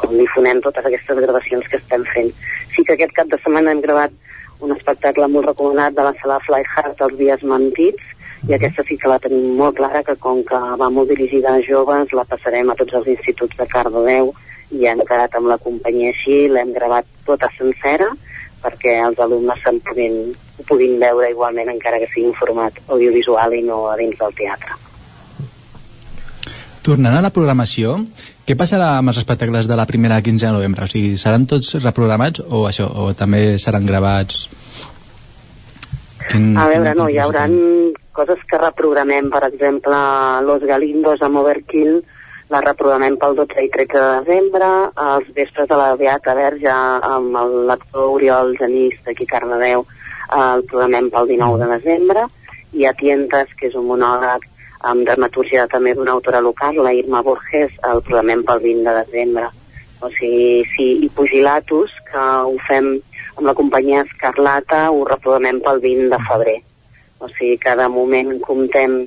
com 0.00 0.16
difonem 0.16 0.62
totes 0.64 0.88
aquestes 0.88 1.20
gravacions 1.26 1.68
que 1.70 1.78
estem 1.78 2.06
fent. 2.14 2.32
Sí 2.74 2.82
que 2.86 2.96
aquest 2.96 3.14
cap 3.18 3.30
de 3.30 3.38
setmana 3.44 3.74
hem 3.74 3.84
gravat 3.84 4.16
un 4.60 4.72
espectacle 4.76 5.28
molt 5.28 5.50
recomanat 5.50 5.96
de 5.96 6.06
la 6.06 6.14
sala 6.20 6.40
Fly 6.46 6.64
Heart, 6.66 7.02
Els 7.06 7.18
dies 7.18 7.44
mentits, 7.52 8.16
i 8.48 8.54
aquesta 8.56 8.84
sí 8.88 8.96
que 9.00 9.10
la 9.10 9.18
tenim 9.20 9.56
molt 9.58 9.76
clara, 9.80 10.02
que 10.06 10.16
com 10.24 10.42
que 10.48 10.60
va 10.80 10.88
molt 10.92 11.12
dirigida 11.12 11.54
a 11.54 11.62
joves, 11.66 12.14
la 12.16 12.26
passarem 12.28 12.70
a 12.70 12.76
tots 12.78 12.96
els 13.00 13.10
instituts 13.14 13.58
de 13.60 13.68
Cardedeu, 13.74 14.32
i 14.70 14.86
hem 14.86 15.02
quedat 15.06 15.34
amb 15.36 15.50
la 15.50 15.58
companyia 15.60 16.12
així, 16.14 16.44
l'hem 16.48 16.72
gravat 16.76 17.08
tota 17.26 17.50
sencera, 17.56 18.08
perquè 18.62 18.98
els 19.06 19.20
alumnes 19.24 19.60
se'n 19.64 19.80
puguin, 19.88 20.20
ho 20.58 20.68
puguin 20.68 20.98
veure 21.02 21.32
igualment, 21.32 21.72
encara 21.72 22.00
que 22.02 22.08
sigui 22.14 22.28
en 22.30 22.38
format 22.38 22.80
audiovisual 22.88 23.56
i 23.56 23.64
no 23.66 23.82
a 23.90 23.96
dins 24.00 24.16
del 24.20 24.36
teatre. 24.40 24.79
Tornant 26.80 27.12
a 27.18 27.20
la 27.20 27.28
programació, 27.34 27.98
què 28.48 28.54
passarà 28.56 28.94
amb 28.98 29.12
els 29.12 29.18
espectacles 29.20 29.66
de 29.68 29.76
la 29.76 29.84
primera 29.86 30.20
quinzena 30.24 30.54
de 30.54 30.58
novembre? 30.62 30.86
O 30.86 30.90
sigui, 30.90 31.16
seran 31.20 31.44
tots 31.50 31.74
reprogramats 31.82 32.40
o 32.48 32.62
això, 32.70 32.86
o 32.88 33.10
també 33.14 33.58
seran 33.60 33.84
gravats? 33.86 34.46
Quin, 36.30 36.54
A 36.56 36.66
veure, 36.70 36.94
no, 36.96 37.08
hi 37.10 37.18
haurà 37.20 37.44
coses 38.16 38.40
que 38.48 38.58
reprogramem, 38.60 39.28
per 39.32 39.42
exemple, 39.50 39.96
Los 40.46 40.64
Galindos 40.68 41.20
amb 41.26 41.40
Overkill, 41.42 42.00
la 42.50 42.60
reprogramem 42.64 43.14
pel 43.20 43.36
12 43.38 43.62
i 43.62 43.70
13 43.70 44.00
de 44.00 44.10
desembre, 44.24 44.68
els 45.14 45.28
vespres 45.36 45.68
de 45.70 45.76
la 45.78 45.92
Beata 46.00 46.34
Verge 46.34 46.72
amb 46.72 47.36
el- 47.44 47.66
l'actor 47.68 48.08
Oriol 48.16 48.56
Genís 48.58 48.96
d'aquí 49.04 49.24
a 49.28 49.32
Cardedeu 49.36 49.84
eh, 49.86 50.54
el 50.56 50.64
programem 50.64 51.10
pel 51.10 51.28
19 51.28 51.58
de 51.64 51.78
desembre, 51.78 52.24
i 52.72 52.84
a 52.86 52.92
Tientes, 52.94 53.48
que 53.58 53.66
és 53.68 53.74
un 53.74 53.86
monòleg 53.86 54.44
amb 54.80 55.04
dramatúrgia 55.04 55.66
també 55.68 55.92
d'una 55.94 56.14
autora 56.16 56.40
local, 56.40 56.78
la 56.84 56.92
Irma 56.96 57.20
Borges, 57.22 57.72
el 57.84 58.00
programem 58.06 58.44
pel 58.48 58.62
20 58.64 58.86
de 58.86 58.94
desembre. 59.04 59.48
O 60.00 60.08
sigui, 60.14 60.64
sí, 60.74 60.86
i 61.04 61.08
Pugilatus, 61.12 61.92
que 62.08 62.20
ho 62.20 62.56
fem 62.68 62.94
amb 63.36 63.46
la 63.46 63.54
companyia 63.56 64.06
Escarlata, 64.06 64.86
ho 64.90 65.04
reprogramem 65.08 65.60
pel 65.64 65.82
20 65.84 66.08
de 66.14 66.20
febrer. 66.28 66.56
O 67.20 67.28
sigui, 67.28 67.58
cada 67.60 67.90
moment 67.92 68.38
comptem 68.40 69.02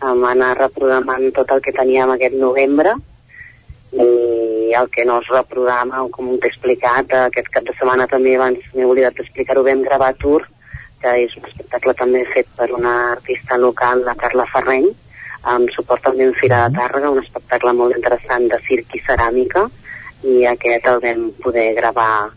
amb 0.00 0.24
anar 0.24 0.54
reprogramant 0.56 1.28
tot 1.36 1.52
el 1.52 1.60
que 1.60 1.76
teníem 1.76 2.14
aquest 2.14 2.36
novembre 2.40 2.94
i 3.92 4.72
el 4.78 4.88
que 4.94 5.04
no 5.04 5.18
es 5.20 5.28
reprograma, 5.28 6.06
com 6.14 6.30
t'he 6.38 6.48
explicat, 6.48 7.12
aquest 7.26 7.50
cap 7.52 7.66
de 7.66 7.74
setmana 7.76 8.06
també 8.08 8.36
abans 8.36 8.64
m'he 8.72 8.86
oblidat 8.86 9.18
d'explicar-ho, 9.18 9.66
vam 9.66 9.82
gravar 9.84 10.14
Tour, 10.22 10.46
que 11.02 11.14
és 11.26 11.36
un 11.36 11.48
espectacle 11.48 11.94
també 11.98 12.22
fet 12.32 12.48
per 12.56 12.70
una 12.76 12.94
artista 13.12 13.58
local, 13.58 14.04
la 14.06 14.14
Carla 14.20 14.46
Ferreny, 14.52 14.88
amb 15.42 15.70
suport 15.74 16.02
també 16.04 16.26
en 16.28 16.34
Fira 16.36 16.66
de 16.68 16.76
Tàrrega, 16.78 17.10
un 17.10 17.22
espectacle 17.22 17.72
molt 17.76 17.96
interessant 17.96 18.48
de 18.50 18.58
circ 18.66 18.94
i 18.96 19.02
ceràmica, 19.06 19.66
i 20.26 20.44
aquest 20.46 20.86
el 20.90 21.00
vam 21.00 21.30
poder 21.40 21.72
gravar 21.78 22.28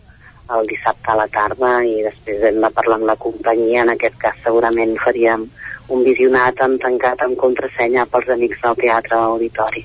el 0.54 0.66
dissabte 0.68 1.12
a 1.12 1.18
la 1.18 1.28
tarda 1.32 1.78
i 1.84 2.02
després 2.04 2.42
hem 2.48 2.60
de 2.60 2.70
parlar 2.72 2.98
amb 3.00 3.08
la 3.08 3.16
companyia, 3.20 3.84
en 3.84 3.92
aquest 3.94 4.16
cas 4.20 4.40
segurament 4.44 4.96
faríem 5.04 5.46
un 5.94 6.04
visionat 6.04 6.60
en 6.64 6.78
tancat 6.80 7.24
amb 7.24 7.36
contrasenya 7.40 8.06
pels 8.08 8.30
amics 8.32 8.60
del 8.62 8.76
Teatre 8.80 9.20
Auditori. 9.20 9.84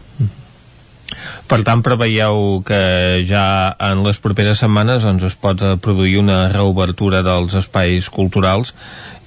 Per 1.50 1.60
tant, 1.66 1.82
preveieu 1.84 2.62
que 2.66 2.80
ja 3.28 3.74
en 3.90 4.04
les 4.06 4.20
properes 4.22 4.62
setmanes 4.62 5.04
doncs, 5.04 5.26
es 5.32 5.36
pot 5.36 5.60
produir 5.84 6.20
una 6.22 6.44
reobertura 6.54 7.24
dels 7.26 7.56
espais 7.58 8.08
culturals 8.14 8.76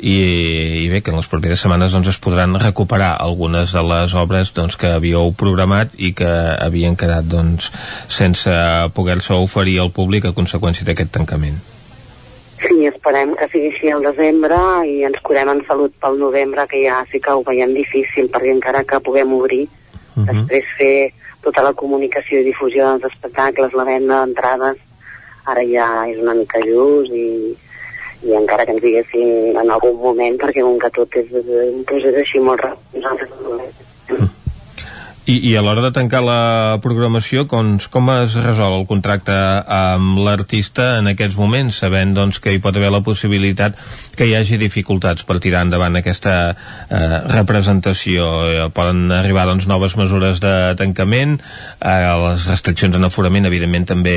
i, 0.03 0.83
i 0.83 0.89
bé, 0.91 0.99
que 1.01 1.13
en 1.15 1.19
les 1.21 1.29
properes 1.31 1.61
setmanes 1.63 1.95
doncs, 1.95 2.11
es 2.11 2.19
podran 2.19 2.59
recuperar 2.59 3.13
algunes 3.23 3.71
de 3.71 3.83
les 3.87 4.17
obres 4.19 4.51
doncs, 4.57 4.75
que 4.77 4.91
havíeu 4.91 5.31
programat 5.39 5.95
i 5.95 6.11
que 6.19 6.29
havien 6.59 6.99
quedat 6.99 7.29
doncs, 7.31 7.71
sense 8.11 8.51
poder-se 8.97 9.39
oferir 9.39 9.79
al 9.79 9.95
públic 9.95 10.27
a 10.27 10.35
conseqüència 10.35 10.89
d'aquest 10.89 11.15
tancament. 11.15 11.63
Sí, 12.63 12.85
esperem 12.87 13.37
que 13.39 13.49
sigui 13.55 13.71
així 13.73 13.95
al 13.95 14.05
desembre 14.05 14.59
i 14.91 15.01
ens 15.07 15.23
curem 15.23 15.55
en 15.55 15.65
salut 15.71 15.95
pel 16.03 16.19
novembre, 16.19 16.67
que 16.71 16.83
ja 16.83 17.01
sí 17.11 17.23
que 17.23 17.35
ho 17.35 17.47
veiem 17.47 17.75
difícil, 17.75 18.31
perquè 18.31 18.51
encara 18.55 18.85
que 18.85 19.03
puguem 19.07 19.33
obrir, 19.39 19.65
uh 19.67 20.23
-huh. 20.23 20.27
després 20.27 20.77
fer 20.79 20.97
tota 21.43 21.63
la 21.63 21.75
comunicació 21.75 22.41
i 22.41 22.45
difusió 22.51 22.91
dels 22.91 23.13
espectacles, 23.13 23.75
la 23.75 23.85
venda 23.85 24.21
d'entrades, 24.21 24.79
ara 25.45 25.63
ja 25.67 26.07
és 26.07 26.19
una 26.19 26.35
mica 26.35 26.59
just 26.63 27.11
i, 27.11 27.55
i 28.23 28.37
encara 28.39 28.67
que 28.67 28.77
ens 28.77 28.85
diguessin 28.85 29.59
en 29.59 29.73
algun 29.77 29.99
moment, 30.03 30.39
perquè 30.43 30.63
com 30.63 30.79
que 30.83 30.93
tot 30.99 31.19
és 31.23 31.33
un 31.35 31.83
procés 31.89 32.21
així 32.23 32.43
molt 32.43 32.63
ràpid, 32.67 33.03
nosaltres 33.03 34.41
I, 35.23 35.37
i 35.39 35.53
a 35.55 35.61
l'hora 35.63 35.85
de 35.85 35.93
tancar 35.95 36.19
la 36.27 36.79
programació, 36.83 37.45
com, 37.47 37.77
com 37.95 38.09
es 38.11 38.33
resol 38.35 38.81
el 38.81 38.89
contracte 38.91 39.35
amb 39.71 40.19
l'artista 40.19 40.97
en 40.99 41.13
aquests 41.13 41.37
moments, 41.39 41.77
sabent 41.79 42.11
doncs, 42.17 42.41
que 42.43 42.51
hi 42.51 42.59
pot 42.59 42.75
haver 42.75 42.91
la 42.91 43.05
possibilitat 43.07 43.79
que 44.19 44.27
hi 44.27 44.35
hagi 44.35 44.59
dificultats 44.59 45.23
per 45.29 45.39
tirar 45.39 45.61
endavant 45.63 45.95
aquesta 46.01 46.35
eh, 46.51 47.21
representació? 47.31 48.27
Eh, 48.49 48.67
poden 48.75 49.15
arribar 49.15 49.45
doncs, 49.47 49.69
noves 49.71 49.95
mesures 50.01 50.43
de 50.43 50.53
tancament, 50.81 51.39
eh, 51.79 51.95
les 52.25 52.49
restriccions 52.51 52.99
en 52.99 53.07
aforament 53.07 53.47
evidentment 53.47 53.87
també 53.93 54.17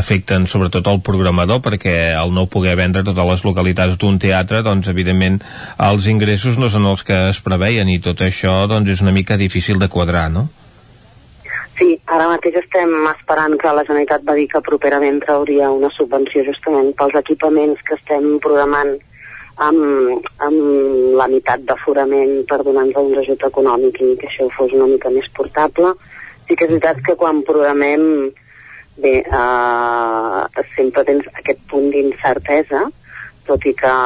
afecten 0.00 0.48
sobretot 0.48 0.88
el 0.88 1.02
programador 1.04 1.60
perquè 1.60 2.14
al 2.16 2.32
no 2.32 2.46
poder 2.48 2.78
vendre 2.80 3.04
totes 3.04 3.32
les 3.34 3.44
localitats 3.44 4.00
d'un 4.00 4.16
teatre, 4.16 4.64
doncs 4.64 4.88
evidentment 4.88 5.42
els 5.90 6.08
ingressos 6.08 6.56
no 6.56 6.72
són 6.72 6.88
els 6.88 7.04
que 7.04 7.26
es 7.34 7.44
preveien 7.44 7.92
i 7.92 8.00
tot 8.00 8.24
això 8.24 8.62
doncs, 8.64 8.96
és 8.96 9.04
una 9.04 9.12
mica 9.12 9.36
difícil 9.36 9.76
de 9.76 9.92
quadrar, 9.92 10.30
no? 10.32 10.47
Sí, 11.78 11.92
ara 12.10 12.24
mateix 12.26 12.56
estem 12.58 12.90
esperant 13.12 13.52
que 13.60 13.70
la 13.70 13.84
Generalitat 13.86 14.24
va 14.26 14.34
dir 14.34 14.48
que 14.50 14.60
properament 14.66 15.20
trauria 15.22 15.68
una 15.70 15.90
subvenció 15.94 16.42
justament 16.48 16.88
pels 16.98 17.14
equipaments 17.20 17.84
que 17.86 17.94
estem 17.94 18.26
programant 18.42 18.96
amb, 19.68 20.26
amb 20.42 21.14
la 21.20 21.28
meitat 21.30 21.62
d'aforament 21.68 22.42
per 22.50 22.58
donar-nos 22.66 23.12
un 23.12 23.22
ajut 23.22 23.46
econòmic 23.50 24.02
i 24.02 24.10
que 24.18 24.26
això 24.26 24.48
fos 24.56 24.74
una 24.74 24.90
mica 24.90 25.14
més 25.14 25.30
portable. 25.38 25.94
Sí 26.48 26.58
que 26.58 26.66
és 26.66 26.74
veritat 26.74 26.98
que 27.06 27.14
quan 27.22 27.44
programem 27.46 28.04
bé, 28.98 29.14
eh, 29.22 30.66
sempre 30.74 31.06
tens 31.06 31.30
aquest 31.38 31.62
punt 31.70 31.92
d'incertesa, 31.94 32.88
tot 33.46 33.70
i 33.70 33.78
que 33.78 33.96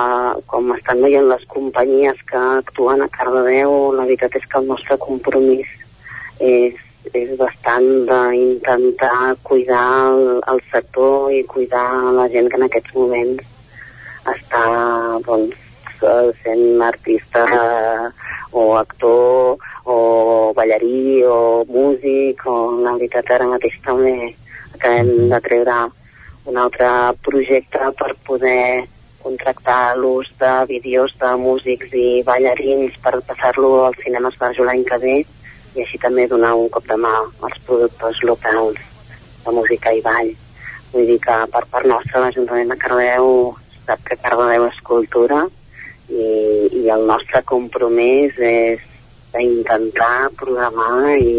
com 0.53 0.73
estan 0.77 1.01
veient 1.09 1.33
les 1.33 1.49
companyies 1.57 2.21
que 2.29 2.47
actuen 2.61 3.01
a 3.01 3.11
Cardedeu, 3.17 3.95
la 3.97 4.05
veritat 4.05 4.37
és 4.37 4.45
que 4.45 4.61
el 4.61 4.69
nostre 4.69 5.01
compromís 5.01 5.79
és 6.39 6.77
és 7.11 7.33
bastant 7.39 7.89
d'intentar 8.09 9.35
cuidar 9.43 9.89
el, 10.13 10.23
el 10.53 10.63
sector 10.71 11.33
i 11.35 11.43
cuidar 11.51 11.89
la 12.15 12.29
gent 12.31 12.49
que 12.49 12.61
en 12.61 12.69
aquests 12.69 12.95
moments 12.95 13.43
està 14.33 14.63
doncs, 15.27 15.59
sent 16.43 16.83
artista 16.83 17.43
eh, 17.47 18.09
o 18.53 18.75
actor 18.77 19.59
o 19.85 20.53
ballarí 20.57 21.23
o 21.25 21.65
músic 21.69 22.43
o 22.47 22.57
la 22.83 22.95
veritat 22.97 23.31
ara 23.31 23.51
mateix 23.51 23.77
també 23.87 24.15
acabem 24.75 25.29
de 25.31 25.41
treure 25.47 25.77
un 26.51 26.59
altre 26.59 26.89
projecte 27.23 27.93
per 27.99 28.11
poder 28.27 28.89
contractar 29.23 29.95
l'ús 29.97 30.27
de 30.41 30.53
vídeos 30.73 31.15
de 31.21 31.31
músics 31.39 31.95
i 31.95 32.09
ballarins 32.27 32.99
per 33.05 33.21
passar-lo 33.29 33.85
al 33.87 33.95
cinema 34.03 34.33
Esbarjo 34.35 34.67
l'any 34.67 34.83
que 34.89 34.99
ve 35.05 35.17
i 35.75 35.83
així 35.85 35.99
també 36.03 36.27
donar 36.29 36.53
un 36.59 36.69
cop 36.73 36.87
de 36.89 36.99
mà 37.01 37.13
als 37.47 37.59
productors 37.67 38.21
locals 38.29 38.79
de 39.45 39.55
música 39.57 39.93
i 39.97 40.03
ball. 40.05 40.31
Vull 40.93 41.09
dir 41.09 41.19
que 41.25 41.39
per 41.55 41.65
part 41.73 41.89
nostra 41.89 42.25
l'Ajuntament 42.25 42.73
de 42.75 42.79
Cardeu 42.85 43.29
sap 43.87 44.05
que 44.09 44.21
Cardeu 44.21 44.69
és 44.69 44.81
cultura 44.87 45.43
i, 46.13 46.29
i 46.83 46.87
el 46.93 47.07
nostre 47.09 47.43
compromís 47.49 48.37
és 48.53 48.85
d'intentar 49.33 50.31
programar 50.37 51.17
i, 51.17 51.37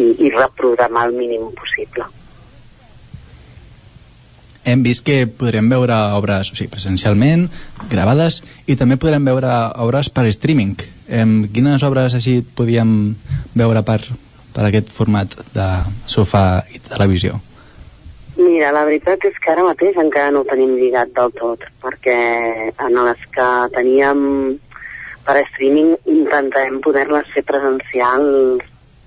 i, 0.00 0.10
i 0.26 0.34
reprogramar 0.36 1.08
el 1.10 1.18
mínim 1.20 1.50
possible 1.60 2.08
hem 4.64 4.82
vist 4.84 5.04
que 5.06 5.24
podrem 5.28 5.68
veure 5.70 5.96
obres 6.16 6.50
o 6.52 6.56
sigui, 6.56 6.70
presencialment, 6.72 7.48
gravades, 7.90 8.40
i 8.66 8.76
també 8.80 8.98
podrem 9.00 9.24
veure 9.28 9.52
obres 9.84 10.10
per 10.10 10.26
streaming. 10.32 10.76
Em, 11.08 11.44
quines 11.52 11.84
obres 11.84 12.16
així 12.16 12.40
podíem 12.56 13.14
veure 13.54 13.84
per, 13.84 14.00
per 14.56 14.68
aquest 14.68 14.92
format 14.92 15.36
de 15.54 15.68
sofà 16.10 16.64
i 16.72 16.80
televisió? 16.88 17.40
Mira, 18.34 18.72
la 18.74 18.82
veritat 18.88 19.22
és 19.28 19.36
que 19.38 19.52
ara 19.52 19.62
mateix 19.62 19.98
encara 20.00 20.32
no 20.34 20.42
ho 20.42 20.48
tenim 20.48 20.74
lligat 20.80 21.12
del 21.14 21.30
tot, 21.38 21.62
perquè 21.84 22.18
en 22.72 23.02
les 23.06 23.26
que 23.34 23.48
teníem 23.76 24.22
per 25.24 25.38
streaming 25.52 25.94
intentarem 26.10 26.80
poder-les 26.84 27.28
fer 27.32 27.44
presencials 27.46 28.64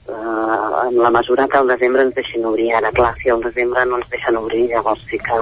eh, 0.08 0.88
en 0.88 0.98
la 1.04 1.12
mesura 1.12 1.48
que 1.48 1.58
al 1.58 1.68
desembre 1.68 2.04
ens 2.08 2.16
deixin 2.16 2.46
obrir. 2.46 2.72
Ara, 2.74 2.92
clar, 2.92 3.16
si 3.22 3.30
al 3.30 3.42
desembre 3.44 3.86
no 3.86 4.00
ens 4.02 4.10
deixen 4.14 4.38
obrir, 4.40 4.68
llavors 4.72 5.04
sí 5.10 5.20
que 5.20 5.42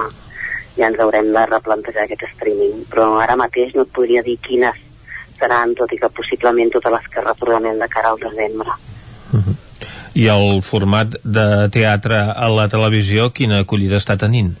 ja 0.76 0.90
ens 0.90 1.00
haurem 1.00 1.32
de 1.32 1.46
replantejar 1.46 2.04
aquest 2.04 2.26
streaming. 2.34 2.84
Però 2.90 3.14
ara 3.22 3.38
mateix 3.38 3.74
no 3.74 3.86
et 3.86 3.94
podria 3.94 4.24
dir 4.26 4.38
quines 4.44 4.82
seran, 5.38 5.74
tot 5.76 5.92
i 5.92 6.00
que 6.00 6.12
possiblement 6.16 6.70
totes 6.72 6.92
les 6.92 7.08
que 7.12 7.24
reprogramem 7.24 7.78
de 7.80 7.88
cara 7.92 8.12
al 8.12 8.20
desembre. 8.20 8.76
I 10.16 10.30
el 10.32 10.62
format 10.64 11.18
de 11.22 11.68
teatre 11.72 12.22
a 12.32 12.46
la 12.48 12.70
televisió, 12.72 13.28
quina 13.36 13.60
acollida 13.64 13.98
està 14.00 14.16
tenint? 14.16 14.54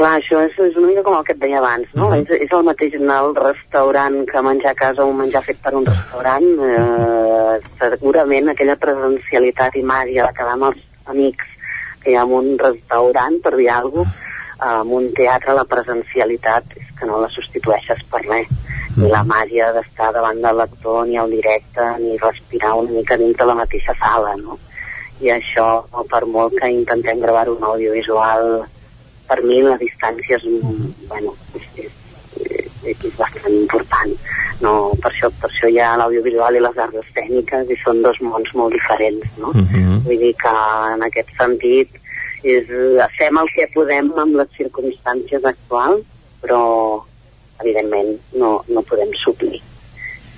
Clar, 0.00 0.14
això 0.16 0.38
és, 0.46 0.54
és 0.64 0.76
una 0.80 0.88
mica 0.88 1.02
com 1.04 1.18
el 1.18 1.24
que 1.28 1.34
et 1.34 1.40
deia 1.42 1.58
abans, 1.58 1.88
no? 1.92 2.06
Uh 2.06 2.12
-huh. 2.14 2.20
és, 2.22 2.30
és 2.46 2.52
el 2.56 2.62
mateix 2.64 2.94
anar 2.96 3.18
al 3.20 3.34
restaurant 3.36 4.14
que 4.30 4.42
menjar 4.46 4.70
a 4.70 4.78
casa 4.84 5.04
o 5.04 5.12
menjar 5.12 5.42
fet 5.44 5.58
per 5.60 5.74
un 5.74 5.84
restaurant. 5.84 6.46
Eh, 6.68 7.56
segurament 7.80 8.48
aquella 8.48 8.76
presencialitat 8.76 9.76
i 9.76 9.82
màgia 9.82 10.26
de 10.26 10.32
quedar 10.38 10.54
amb 10.54 10.64
els 10.70 10.80
amics 11.04 11.44
que 12.00 12.10
hi 12.10 12.16
ha 12.16 12.22
en 12.22 12.32
un 12.32 12.58
restaurant, 12.58 13.36
per 13.42 13.54
dir 13.56 13.68
alguna 13.68 14.04
cosa, 14.04 14.80
en 14.80 14.88
un 15.00 15.12
teatre 15.12 15.52
la 15.54 15.64
presencialitat 15.64 16.64
és 16.76 16.88
que 16.98 17.06
no 17.06 17.20
la 17.20 17.28
substitueixes 17.28 18.02
per 18.10 18.24
res. 18.24 18.48
Ni 18.96 19.06
la 19.10 19.22
màgia 19.22 19.70
d'estar 19.72 20.12
davant 20.12 20.40
de 20.40 20.52
l'actor, 20.52 21.06
ni 21.06 21.16
el 21.16 21.30
directe, 21.30 21.84
ni 21.98 22.16
respirar 22.16 22.74
una 22.74 22.90
mica 22.90 23.16
dins 23.16 23.36
de 23.36 23.44
la 23.44 23.54
mateixa 23.54 23.94
sala, 24.00 24.34
no? 24.36 24.58
I 25.20 25.28
això, 25.28 25.84
per 26.08 26.24
molt 26.24 26.58
que 26.58 26.68
intentem 26.68 27.20
gravar 27.20 27.48
un 27.50 27.62
audiovisual 27.62 28.64
per 29.30 29.38
mi 29.46 29.60
la 29.62 29.78
distància 29.78 30.38
és, 30.40 30.46
bueno, 31.06 31.36
és, 31.54 31.66
és, 31.84 31.92
és, 32.42 32.68
és 32.90 33.14
bastant 33.14 33.54
important. 33.54 34.14
No, 34.60 34.72
per, 35.00 35.12
això, 35.12 35.30
per 35.40 35.48
això 35.48 35.70
hi 35.70 35.78
ha 35.80 35.94
l'audiovisual 36.00 36.58
i 36.58 36.62
les 36.64 36.80
arts 36.84 36.98
escèniques 37.04 37.70
i 37.70 37.78
són 37.84 38.02
dos 38.04 38.18
mons 38.26 38.50
molt 38.58 38.74
diferents. 38.74 39.38
No? 39.38 39.54
Uh 39.54 39.62
-huh. 39.62 40.00
Vull 40.08 40.22
dir 40.24 40.34
que 40.42 40.54
en 40.94 41.06
aquest 41.06 41.30
sentit 41.38 42.00
és, 42.42 42.66
fem 43.18 43.38
el 43.38 43.48
que 43.54 43.70
podem 43.74 44.12
amb 44.18 44.36
les 44.40 44.50
circumstàncies 44.58 45.44
actuals, 45.44 46.04
però 46.42 46.62
evidentment 47.60 48.16
no, 48.32 48.64
no 48.68 48.82
podem 48.82 49.12
suplir. 49.22 49.60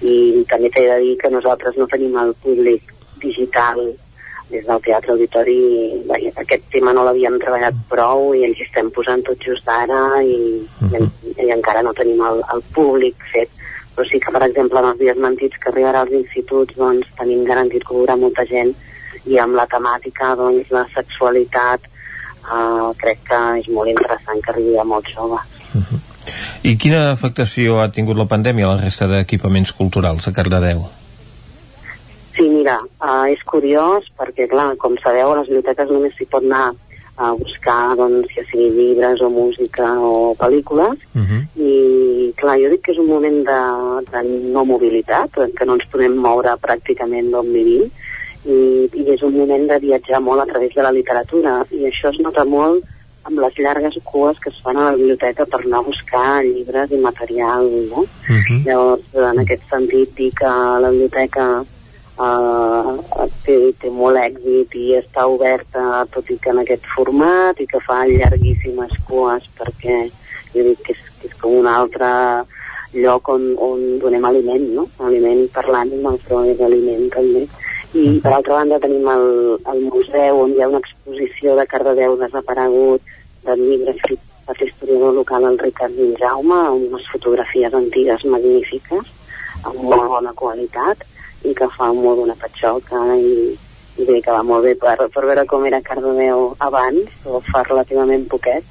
I 0.02 0.44
també 0.50 0.68
t'he 0.70 0.86
de 0.88 0.98
dir 1.04 1.16
que 1.18 1.30
nosaltres 1.30 1.76
no 1.78 1.86
tenim 1.86 2.16
el 2.18 2.34
públic 2.42 2.82
digital 3.22 3.78
des 4.52 4.66
del 4.68 4.82
Teatre 4.84 5.14
Auditori 5.14 5.58
bé, 6.08 6.20
aquest 6.44 6.68
tema 6.74 6.92
no 6.92 7.04
l'havíem 7.06 7.38
treballat 7.42 7.78
prou 7.90 8.32
i 8.36 8.44
ens 8.48 8.60
hi 8.60 8.66
estem 8.66 8.90
posant 8.94 9.24
tot 9.26 9.40
just 9.48 9.68
ara 9.68 10.22
i, 10.22 10.38
uh 10.60 10.90
-huh. 10.92 11.02
i, 11.02 11.46
i 11.46 11.50
encara 11.56 11.82
no 11.82 11.92
tenim 11.92 12.20
el, 12.30 12.42
el 12.54 12.62
públic 12.74 13.16
fet 13.32 13.50
però 13.96 14.08
sí 14.08 14.20
que 14.20 14.32
per 14.32 14.42
exemple 14.48 14.78
en 14.78 14.88
els 14.90 14.98
dies 14.98 15.16
mentits 15.16 15.58
que 15.60 15.70
arribarà 15.70 16.00
als 16.00 16.12
instituts 16.12 16.76
doncs 16.76 17.06
tenim 17.18 17.44
garantit 17.44 17.82
que 17.86 17.94
hi 17.94 18.20
molta 18.20 18.44
gent 18.44 18.74
i 19.24 19.38
amb 19.38 19.54
la 19.54 19.66
temàtica 19.66 20.36
doncs 20.36 20.70
la 20.70 20.86
sexualitat 20.94 21.80
eh, 21.84 22.88
crec 23.02 23.18
que 23.28 23.40
és 23.58 23.68
molt 23.68 23.88
interessant 23.88 24.40
que 24.42 24.50
arribi 24.50 24.78
a 24.78 24.84
molts 24.84 25.14
joves 25.14 25.52
I 26.62 26.76
quina 26.78 27.10
afectació 27.10 27.80
ha 27.82 27.90
tingut 27.90 28.16
la 28.16 28.28
pandèmia 28.30 28.66
a 28.68 28.74
la 28.74 28.82
resta 28.84 29.08
d'equipaments 29.10 29.72
culturals 29.72 30.28
a 30.28 30.32
Cardedeu? 30.32 31.01
Sí, 32.42 32.48
mira, 32.50 32.80
uh, 32.98 33.26
és 33.30 33.42
curiós 33.46 34.08
perquè, 34.18 34.48
clar, 34.50 34.72
com 34.82 34.96
sabeu, 34.98 35.30
a 35.30 35.36
les 35.38 35.46
biblioteques 35.46 35.92
només 35.94 36.16
s'hi 36.16 36.26
pot 36.26 36.42
anar 36.42 36.72
a 37.22 37.28
buscar, 37.38 37.94
doncs, 37.94 38.32
ja 38.34 38.42
sigui 38.48 38.70
llibres 38.74 39.20
o 39.22 39.28
música 39.30 39.86
o 40.02 40.34
pel·lícules, 40.40 40.98
Uh 41.14 41.22
-huh. 41.22 41.42
i, 41.54 42.32
clar, 42.34 42.58
jo 42.58 42.70
dic 42.70 42.82
que 42.82 42.92
és 42.92 42.98
un 42.98 43.06
moment 43.06 43.44
de, 43.46 43.60
de 44.10 44.22
no 44.52 44.64
mobilitat, 44.64 45.30
què 45.30 45.64
no 45.66 45.74
ens 45.74 45.86
podem 45.92 46.16
moure 46.16 46.56
pràcticament 46.66 47.30
d'on 47.30 47.52
vivim, 47.52 47.84
i, 48.44 48.88
i 48.92 49.10
és 49.14 49.22
un 49.22 49.36
moment 49.38 49.68
de 49.68 49.78
viatjar 49.78 50.20
molt 50.20 50.40
a 50.40 50.46
través 50.46 50.74
de 50.74 50.82
la 50.82 50.90
literatura, 50.90 51.64
i 51.70 51.84
això 51.84 52.10
es 52.10 52.18
nota 52.18 52.44
molt 52.44 52.82
amb 53.24 53.38
les 53.38 53.54
llargues 53.58 53.94
cues 54.02 54.38
que 54.40 54.50
es 54.50 54.60
fan 54.62 54.76
a 54.76 54.90
la 54.90 54.96
biblioteca 54.96 55.46
per 55.46 55.60
anar 55.60 55.78
a 55.78 55.88
buscar 55.90 56.42
llibres 56.42 56.90
i 56.90 56.96
material, 56.96 57.70
no? 57.90 58.04
Llavors, 58.66 59.04
en 59.14 59.38
aquest 59.38 59.62
sentit, 59.70 60.16
dir 60.16 60.32
que 60.34 60.46
la 60.82 60.90
biblioteca 60.90 61.64
uh, 62.18 62.98
té, 63.44 63.56
té 63.80 63.90
molt 63.92 64.20
èxit 64.20 64.76
i 64.78 64.86
està 64.98 65.26
oberta, 65.30 66.04
tot 66.12 66.30
i 66.30 66.38
que 66.42 66.52
en 66.52 66.62
aquest 66.62 66.88
format, 66.94 67.60
i 67.60 67.68
que 67.70 67.80
fa 67.86 68.02
llarguíssimes 68.08 68.98
cues, 69.08 69.46
perquè 69.58 69.98
jo 70.52 70.66
dic 70.68 70.82
que 70.86 70.96
és, 70.96 71.04
que 71.20 71.30
és 71.30 71.38
com 71.40 71.58
un 71.60 71.68
altre 71.70 72.10
lloc 72.92 73.28
on, 73.32 73.52
on 73.56 73.84
donem 74.02 74.24
aliment, 74.28 74.66
no? 74.76 74.86
Aliment 75.06 75.46
per 75.54 75.64
l'ànima, 75.70 76.16
però 76.26 76.42
és 76.48 76.60
aliment 76.60 77.08
també. 77.14 77.46
I 77.92 78.18
per 78.24 78.32
altra 78.32 78.58
banda 78.60 78.80
tenim 78.80 79.08
el, 79.12 79.26
el 79.68 79.80
museu 79.92 80.42
on 80.44 80.52
hi 80.52 80.62
ha 80.62 80.68
una 80.70 80.80
exposició 80.80 81.56
de 81.58 81.66
Cardedeu 81.68 82.16
desaparegut 82.20 83.02
de 83.44 83.56
llibres 83.60 83.96
escrits 83.96 84.28
per 84.46 84.56
l'historiador 84.58 85.12
local 85.14 85.44
el 85.44 85.58
Ricard 85.60 85.98
Jaume 86.20 86.56
amb 86.56 86.86
unes 86.88 87.08
fotografies 87.12 87.74
antigues 87.76 88.24
magnífiques 88.24 89.10
amb 89.62 89.82
molt 89.82 90.08
bona 90.14 90.32
qualitat 90.38 91.04
i 91.44 91.54
que 91.58 91.68
fa 91.76 91.90
molt 91.96 92.22
bona 92.22 92.36
patxoca 92.40 93.02
i, 93.16 93.52
i 93.98 94.06
bé, 94.08 94.20
que 94.20 94.34
va 94.34 94.42
molt 94.46 94.66
bé 94.66 94.76
per, 94.78 94.96
per 95.12 95.24
veure 95.26 95.46
com 95.50 95.66
era 95.68 95.82
Cardedeu 95.84 96.52
abans 96.58 97.26
o 97.26 97.42
fa 97.50 97.64
relativament 97.68 98.28
poquet 98.30 98.64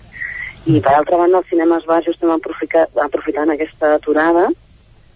i 0.66 0.80
per 0.80 0.94
altra 0.94 1.18
banda 1.18 1.40
el 1.42 1.48
cinema 1.50 1.80
es 1.82 1.88
va 1.90 1.98
estem 2.06 2.30
aprofitar, 2.30 2.86
aprofitant 3.04 3.50
aquesta 3.50 3.96
aturada 3.96 4.50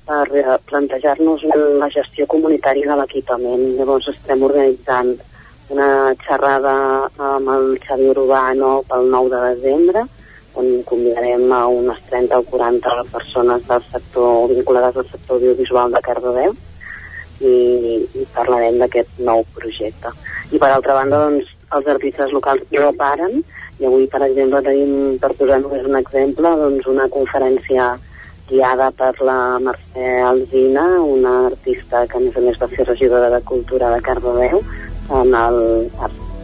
per 0.05 0.25
eh, 0.37 0.57
plantejar-nos 0.69 1.45
la 1.81 1.89
gestió 1.93 2.25
comunitària 2.29 2.89
de 2.91 2.97
l'equipament. 2.99 3.63
Llavors 3.77 4.09
estem 4.09 4.43
organitzant 4.45 5.15
una 5.73 5.87
xerrada 6.25 6.75
amb 7.17 7.49
el 7.55 7.71
Xavi 7.85 8.11
Urbano 8.13 8.71
pel 8.89 9.09
9 9.13 9.31
de 9.33 9.41
desembre, 9.55 10.05
on 10.55 10.69
convidarem 10.89 11.49
a 11.51 11.65
unes 11.67 12.01
30 12.09 12.37
o 12.39 12.45
40 12.49 12.93
persones 13.11 13.65
del 13.67 13.81
sector 13.91 14.53
vinculades 14.53 14.97
al 14.97 15.09
sector 15.09 15.37
audiovisual 15.37 15.91
de 15.91 16.01
Cardedeu 16.05 16.55
i, 17.41 18.05
i 18.15 18.25
parlarem 18.35 18.79
d'aquest 18.81 19.19
nou 19.27 19.43
projecte. 19.57 20.11
I 20.51 20.61
per 20.61 20.71
altra 20.71 20.97
banda, 20.99 21.25
doncs, 21.27 21.51
els 21.75 21.87
artistes 21.91 22.33
locals 22.35 22.63
no 22.71 22.91
paren 22.95 23.39
i 23.79 23.87
avui, 23.87 24.05
per 24.07 24.21
exemple, 24.23 24.61
tenim, 24.63 25.17
per 25.19 25.33
posar 25.35 25.59
només 25.61 25.87
un 25.87 25.97
exemple, 25.99 26.51
doncs 26.61 26.87
una 26.87 27.07
conferència 27.11 27.95
guiada 28.47 28.91
per 28.95 29.13
la 29.25 29.57
Mercè 29.59 30.19
Alzina, 30.23 30.85
una 31.01 31.33
artista 31.47 32.05
que 32.07 32.19
a 32.19 32.21
més 32.23 32.37
a 32.37 32.43
més 32.45 32.59
va 32.61 32.69
ser 32.71 32.85
regidora 32.85 33.31
de 33.33 33.41
Cultura 33.49 33.89
de 33.95 34.03
Cardedeu, 34.05 34.61
en 35.19 35.33
el 35.41 35.59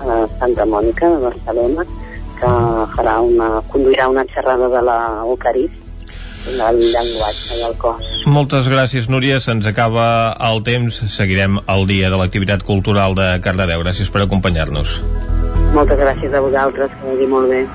a 0.02 0.16
Santa 0.40 0.66
Mònica 0.66 1.10
de 1.14 1.20
Barcelona, 1.28 1.86
que 2.40 2.52
farà 2.96 3.20
una, 3.22 3.50
conduirà 3.70 4.08
una 4.10 4.26
xerrada 4.34 4.70
de 4.74 4.82
la 4.88 4.98
Eucarist, 5.28 5.81
del 6.46 6.82
llenguatge 6.82 7.60
i 7.60 7.66
el 7.68 7.76
cos. 7.82 8.08
Moltes 8.26 8.70
gràcies, 8.72 9.10
Núria. 9.10 9.40
Se'ns 9.40 9.68
acaba 9.70 10.06
el 10.52 10.64
temps. 10.68 11.02
Seguirem 11.14 11.60
el 11.68 11.88
dia 11.90 12.12
de 12.14 12.20
l'activitat 12.22 12.64
cultural 12.68 13.18
de 13.18 13.34
Cardedeu. 13.44 13.84
Gràcies 13.86 14.12
per 14.14 14.24
acompanyar-nos. 14.26 15.00
Moltes 15.76 16.00
gràcies 16.00 16.34
a 16.36 16.42
vosaltres, 16.44 16.92
que 17.00 17.14
vagi 17.14 17.30
molt 17.32 17.50
bé. 17.50 17.66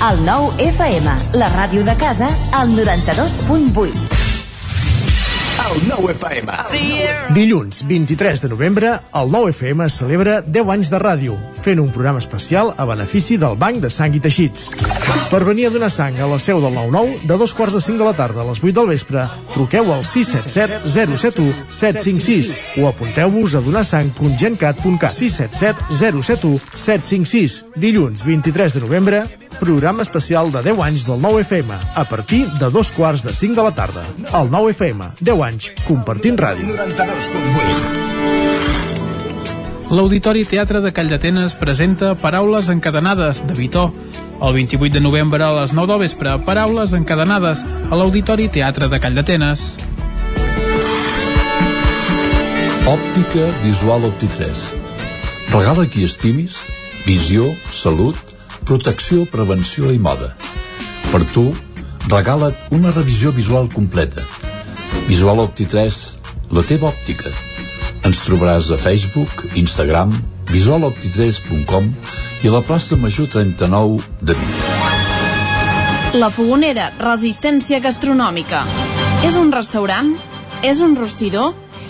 El 0.00 0.24
nou 0.24 0.48
FM, 0.56 1.12
la 1.36 1.50
ràdio 1.52 1.84
de 1.84 1.96
casa, 2.00 2.30
al 2.56 2.72
92.8. 2.72 4.29
El 5.60 5.82
nou 5.84 6.06
FM. 6.08 6.54
Dilluns 7.36 7.82
23 7.86 8.40
de 8.40 8.48
novembre, 8.48 8.94
el 9.20 9.28
nou 9.30 9.48
FM 9.50 9.90
celebra 9.92 10.38
10 10.40 10.70
anys 10.72 10.90
de 10.92 10.98
ràdio, 11.02 11.34
fent 11.60 11.82
un 11.82 11.90
programa 11.92 12.22
especial 12.22 12.72
a 12.80 12.86
benefici 12.88 13.36
del 13.38 13.58
Banc 13.60 13.82
de 13.82 13.90
Sang 13.92 14.16
i 14.16 14.22
Teixits. 14.24 14.70
Per 15.30 15.42
venir 15.44 15.68
a 15.68 15.72
donar 15.74 15.90
sang 15.92 16.16
a 16.18 16.28
la 16.30 16.38
seu 16.42 16.62
del 16.64 16.72
9-9, 16.74 17.26
de 17.28 17.38
dos 17.42 17.54
quarts 17.54 17.76
de 17.76 17.82
5 17.84 18.00
de 18.00 18.08
la 18.08 18.16
tarda 18.16 18.40
a 18.40 18.48
les 18.48 18.62
8 18.62 18.72
del 18.80 18.88
vespre, 18.94 19.26
truqueu 19.52 19.92
al 19.92 20.06
677 20.08 20.80
071 20.88 21.52
756 21.68 22.80
o 22.80 22.88
apunteu-vos 22.88 23.54
a 23.54 23.64
donarsang.gencat.cat 23.66 25.12
677 25.12 26.00
071 26.00 26.58
756. 26.72 27.60
Dilluns 27.76 28.24
23 28.24 28.78
de 28.78 28.86
novembre, 28.86 29.22
programa 29.58 30.02
especial 30.02 30.52
de 30.52 30.62
10 30.62 30.78
anys 30.84 31.06
del 31.06 31.20
9 31.20 31.42
FM, 31.42 31.74
a 31.94 32.04
partir 32.04 32.46
de 32.60 32.70
dos 32.70 32.92
quarts 32.92 33.22
de 33.22 33.34
5 33.34 33.54
de 33.54 33.62
la 33.62 33.74
tarda. 33.74 34.04
El 34.32 34.50
9 34.50 34.70
FM, 34.72 35.10
10 35.20 35.42
anys, 35.42 35.72
compartint 35.88 36.38
ràdio. 36.38 36.66
92.8 36.76 38.10
L'Auditori 39.90 40.44
Teatre 40.46 40.78
de 40.80 40.92
Calldetenes 40.94 41.56
presenta 41.58 42.14
Paraules 42.14 42.68
encadenades, 42.70 43.42
de 43.44 43.54
Vitó. 43.58 43.92
El 44.40 44.54
28 44.54 44.94
de 44.94 45.00
novembre 45.00 45.42
a 45.42 45.50
les 45.56 45.72
9 45.74 45.90
del 45.90 45.98
vespre, 46.04 46.38
Paraules 46.46 46.94
encadenades, 46.94 47.64
a 47.90 47.98
l'Auditori 47.98 48.46
Teatre 48.48 48.86
de 48.88 49.00
Calldetenes. 49.02 49.74
Òptica 52.86 53.50
Visual 53.64 54.06
Opti3. 54.12 54.62
Regala 55.50 55.88
qui 55.90 56.06
estimis, 56.06 56.62
visió, 57.02 57.50
salut, 57.74 58.29
protecció, 58.70 59.24
prevenció 59.26 59.90
i 59.90 59.98
moda. 59.98 60.28
Per 61.10 61.24
tu, 61.34 61.48
regala't 62.06 62.54
una 62.76 62.92
revisió 62.94 63.32
visual 63.34 63.66
completa. 63.72 64.22
Visual 65.08 65.42
Opti3, 65.42 65.96
la 66.54 66.62
teva 66.68 66.92
òptica. 66.92 67.32
Ens 68.06 68.20
trobaràs 68.22 68.70
a 68.70 68.78
Facebook, 68.78 69.42
Instagram, 69.58 70.14
visualopti3.com 70.52 71.90
i 72.44 72.46
a 72.46 72.54
la 72.54 72.62
plaça 72.62 72.98
Major 73.00 73.26
39 73.32 74.06
de 74.22 74.38
Vic. 74.38 74.62
La 76.22 76.30
Fogonera, 76.30 76.92
resistència 77.02 77.82
gastronòmica. 77.82 78.62
És 79.26 79.34
un 79.34 79.50
restaurant? 79.50 80.14
És 80.62 80.78
un 80.78 80.94
rostidor? 80.98 81.56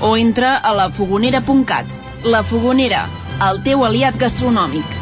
o 0.00 0.16
entra 0.16 0.56
a 0.56 0.72
lafogonera.cat. 0.72 1.86
La 2.24 2.42
Fogonera, 2.46 3.06
el 3.50 3.62
teu 3.66 3.84
aliat 3.84 4.18
gastronòmic. 4.18 5.01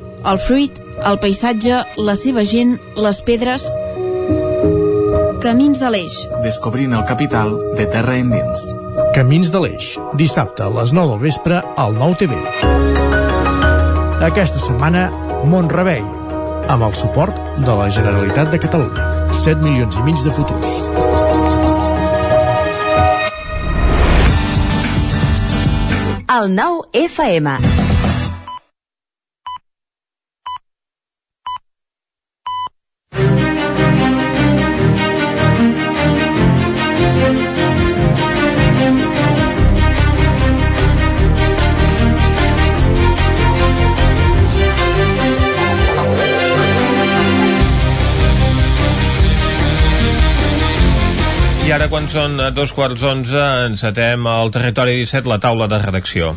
El 0.21 0.37
fruit, 0.37 0.75
el 1.01 1.17
paisatge, 1.17 1.79
la 1.97 2.13
seva 2.13 2.43
gent, 2.45 2.75
les 2.93 3.21
pedres... 3.25 3.65
Camins 5.41 5.79
de 5.81 5.89
l'Eix. 5.89 6.19
Descobrint 6.43 6.93
el 6.93 7.07
capital 7.09 7.55
de 7.79 7.87
terra 7.89 8.19
endins. 8.21 8.67
Camins 9.15 9.49
de 9.49 9.63
l'Eix, 9.63 9.95
dissabte 10.21 10.61
a 10.61 10.69
les 10.75 10.93
9 10.93 11.15
del 11.15 11.23
vespre 11.23 11.63
al 11.81 11.97
9 11.97 12.19
TV. 12.21 12.37
Aquesta 14.29 14.61
setmana, 14.61 15.07
Montrebei, 15.49 16.05
amb 16.69 16.85
el 16.85 16.93
suport 16.93 17.41
de 17.65 17.81
la 17.81 17.89
Generalitat 17.89 18.53
de 18.53 18.61
Catalunya. 18.61 19.09
7 19.33 19.57
milions 19.65 19.97
i 19.97 20.05
mig 20.05 20.21
de 20.21 20.37
futurs. 20.37 20.77
El 26.29 26.53
nou 26.53 26.83
FM. 26.93 27.70
Són 52.11 52.41
eh, 52.43 52.49
dos 52.51 52.73
quarts 52.75 53.03
onze, 53.07 53.39
encetem 53.69 54.25
al 54.27 54.49
territori 54.51 54.97
17 54.99 55.29
la 55.31 55.37
taula 55.39 55.67
de 55.71 55.77
redacció. 55.79 56.33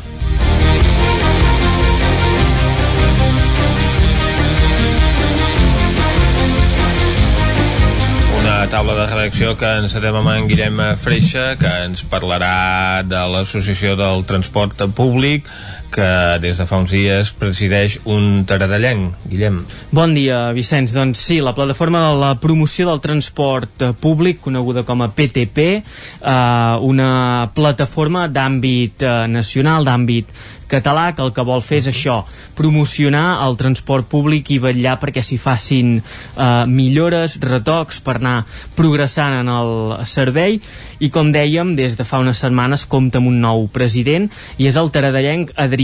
Una 8.39 8.55
taula 8.71 8.95
de 9.01 9.09
redacció 9.11 9.57
que 9.59 9.73
encetem 9.83 10.21
amb 10.21 10.31
en 10.37 10.47
Guillem 10.53 10.79
Freixa, 11.01 11.57
que 11.59 11.73
ens 11.89 12.05
parlarà 12.07 13.03
de 13.09 13.25
l'Associació 13.35 13.97
del 13.99 14.23
Transport 14.31 14.87
Públic, 14.95 15.51
que 15.95 16.39
des 16.43 16.59
de 16.59 16.67
fa 16.67 16.81
uns 16.83 16.91
dies 16.91 17.31
presideix 17.39 18.01
un 18.11 18.43
taradellenc. 18.49 19.15
Guillem. 19.31 19.61
Bon 19.95 20.15
dia, 20.17 20.49
Vicenç. 20.57 20.95
Doncs 20.97 21.23
sí, 21.29 21.39
la 21.45 21.55
plataforma 21.55 22.03
de 22.09 22.19
la 22.19 22.33
promoció 22.43 22.89
del 22.91 23.03
transport 23.05 23.87
públic, 24.03 24.43
coneguda 24.43 24.83
com 24.83 25.05
a 25.05 25.13
PTP, 25.15 25.69
eh, 25.79 26.35
una 26.83 27.51
plataforma 27.55 28.27
d'àmbit 28.29 29.07
eh, 29.07 29.15
nacional, 29.31 29.87
d'àmbit 29.87 30.35
català 30.75 31.13
que 31.15 31.23
el 31.23 31.33
que 31.37 31.45
vol 31.47 31.63
fer 31.63 31.81
és 31.83 31.89
això, 31.91 32.23
promocionar 32.57 33.45
el 33.45 33.59
transport 33.61 34.09
públic 34.11 34.51
i 34.55 34.61
vetllar 34.63 34.97
perquè 35.03 35.23
s'hi 35.23 35.39
facin 35.41 35.99
eh, 36.01 36.65
millores, 36.71 37.39
retocs 37.43 38.01
per 38.05 38.17
anar 38.19 38.37
progressant 38.77 39.39
en 39.43 39.53
el 39.53 39.75
servei 40.11 40.59
i 41.05 41.11
com 41.15 41.33
dèiem, 41.35 41.75
des 41.79 41.99
de 41.99 42.07
fa 42.09 42.23
unes 42.23 42.41
setmanes 42.43 42.87
compta 42.91 43.21
amb 43.21 43.31
un 43.31 43.41
nou 43.45 43.69
president 43.73 44.31
i 44.59 44.69
és 44.71 44.79
el 44.81 44.91
taradellenc 44.95 45.53
Adrià 45.61 45.84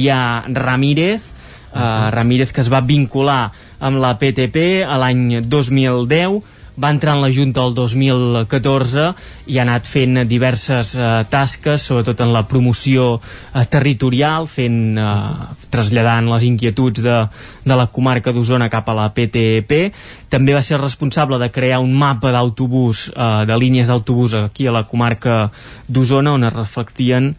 Ramírez 0.55 1.33
eh, 1.75 2.11
Ramírez 2.11 2.53
que 2.53 2.65
es 2.65 2.73
va 2.73 2.81
vincular 2.81 3.51
amb 3.81 4.01
la 4.03 4.17
PTP 4.19 4.87
a 4.87 4.99
l'any 5.01 5.43
2010 5.47 6.41
va 6.81 6.91
entrar 6.91 7.17
en 7.17 7.23
la 7.23 7.31
Junta 7.33 7.65
el 7.67 7.75
2014 7.75 9.11
i 9.53 9.59
ha 9.59 9.65
anat 9.67 9.89
fent 9.89 10.23
diverses 10.29 10.95
eh, 10.97 11.09
tasques, 11.31 11.83
sobretot 11.83 12.23
en 12.25 12.33
la 12.33 12.47
promoció 12.49 13.19
eh, 13.19 13.65
territorial, 13.69 14.49
fent, 14.49 14.97
eh, 14.97 15.67
traslladant 15.73 16.31
les 16.31 16.47
inquietuds 16.49 17.03
de, 17.05 17.19
de 17.67 17.77
la 17.77 17.89
comarca 17.93 18.33
d'Osona 18.33 18.71
cap 18.73 18.89
a 18.89 18.97
la 18.97 19.11
PTP. 19.13 19.91
També 20.33 20.57
va 20.57 20.65
ser 20.65 20.81
responsable 20.81 21.41
de 21.43 21.51
crear 21.53 21.83
un 21.85 21.93
mapa 21.93 22.33
d'autobús, 22.33 23.11
eh, 23.13 23.31
de 23.51 23.61
línies 23.61 23.93
d'autobús 23.93 24.39
aquí 24.47 24.67
a 24.67 24.75
la 24.79 24.87
comarca 24.89 25.51
d'Osona, 25.89 26.39
on 26.39 26.49
es 26.49 26.57
reflectien 26.57 27.35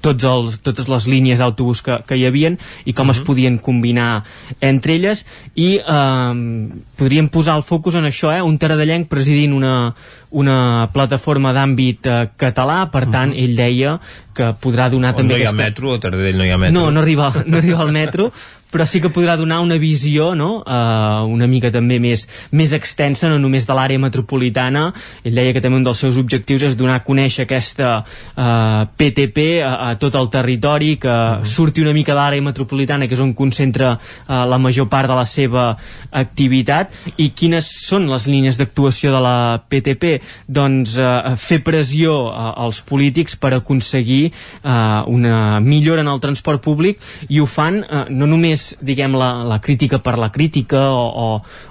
tots 0.00 0.24
els, 0.24 0.58
totes 0.64 0.88
les 0.88 1.06
línies 1.10 1.40
d'autobús 1.42 1.82
que, 1.84 1.98
que 2.06 2.16
hi 2.16 2.24
havien 2.28 2.56
i 2.84 2.92
com 2.92 3.08
uh 3.08 3.12
-huh. 3.12 3.18
es 3.18 3.26
podien 3.26 3.58
combinar 3.58 4.24
entre 4.60 4.94
elles 4.94 5.26
i 5.54 5.76
eh, 5.76 6.68
podríem 6.96 7.28
posar 7.28 7.56
el 7.56 7.62
focus 7.62 7.94
en 7.94 8.04
això, 8.04 8.32
eh? 8.36 8.42
un 8.42 8.58
taradellenc 8.58 9.08
presidint 9.08 9.52
una, 9.52 9.94
una 10.30 10.88
plataforma 10.92 11.52
d'àmbit 11.52 12.06
eh, 12.06 12.28
català, 12.36 12.90
per 12.90 13.06
tant, 13.10 13.32
uh 13.32 13.36
-huh. 13.36 13.44
ell 13.44 13.56
deia 13.56 14.00
que 14.32 14.54
podrà 14.62 14.88
donar 14.90 15.10
On 15.10 15.16
també 15.16 15.34
no 15.34 15.38
hi 15.38 15.42
ha 15.42 15.50
aquesta... 15.50 15.64
metro, 15.64 15.94
a 15.94 16.00
Taradell 16.00 16.36
no 16.36 16.44
hi 16.44 16.50
ha 16.50 16.58
metro. 16.58 16.80
No, 16.80 16.90
no 16.90 17.00
arriba, 17.00 17.32
no 17.46 17.56
arriba 17.58 17.80
al 17.80 17.92
metro, 17.92 18.32
però 18.70 18.86
sí 18.86 19.00
que 19.02 19.10
podrà 19.10 19.36
donar 19.36 19.60
una 19.60 19.76
visió 19.82 20.30
no? 20.38 20.62
uh, 20.62 21.26
una 21.26 21.48
mica 21.50 21.72
també 21.74 21.98
més, 22.02 22.26
més 22.54 22.72
extensa, 22.76 23.28
no 23.28 23.38
només 23.42 23.66
de 23.66 23.76
l'àrea 23.76 24.00
metropolitana. 24.00 24.86
Ell 25.26 25.36
deia 25.36 25.54
que 25.54 25.62
també 25.62 25.80
un 25.80 25.86
dels 25.86 26.00
seus 26.00 26.18
objectius 26.20 26.64
és 26.70 26.76
donar 26.78 27.00
a 27.00 27.04
conèixer 27.04 27.46
aquesta 27.46 27.92
uh, 28.00 28.86
PTP 28.96 29.46
a, 29.66 29.72
a 29.90 29.94
tot 30.00 30.16
el 30.18 30.30
territori, 30.30 30.96
que 31.02 31.08
uh 31.08 31.40
-huh. 31.40 31.44
surti 31.44 31.82
una 31.82 31.92
mica 31.92 32.14
de 32.14 32.20
l'àrea 32.20 32.42
metropolitana, 32.42 33.06
que 33.06 33.14
és 33.14 33.20
on 33.20 33.34
concentra 33.34 33.98
uh, 33.98 34.46
la 34.46 34.58
major 34.58 34.88
part 34.88 35.08
de 35.08 35.14
la 35.14 35.26
seva 35.26 35.76
activitat. 36.10 36.90
I 37.16 37.30
quines 37.30 37.66
són 37.86 38.08
les 38.08 38.26
línies 38.26 38.56
d'actuació 38.56 39.12
de 39.12 39.20
la 39.20 39.62
PTP? 39.68 40.22
Doncs 40.46 40.96
uh, 40.96 41.36
fer 41.36 41.62
pressió 41.62 42.30
uh, 42.30 42.52
als 42.56 42.82
polítics 42.82 43.36
per 43.36 43.54
aconseguir 43.54 44.32
uh, 44.64 45.02
una 45.06 45.60
millora 45.60 46.00
en 46.00 46.08
el 46.08 46.20
transport 46.20 46.62
públic 46.62 46.98
i 47.28 47.40
ho 47.40 47.46
fan 47.46 47.80
uh, 47.80 48.04
no 48.08 48.26
només 48.26 48.59
diguem 48.80 49.16
la, 49.18 49.30
la 49.48 49.60
crítica 49.60 50.00
per 50.02 50.16
la 50.18 50.30
crítica 50.34 50.88
o, 50.90 51.04
o, 51.08 51.26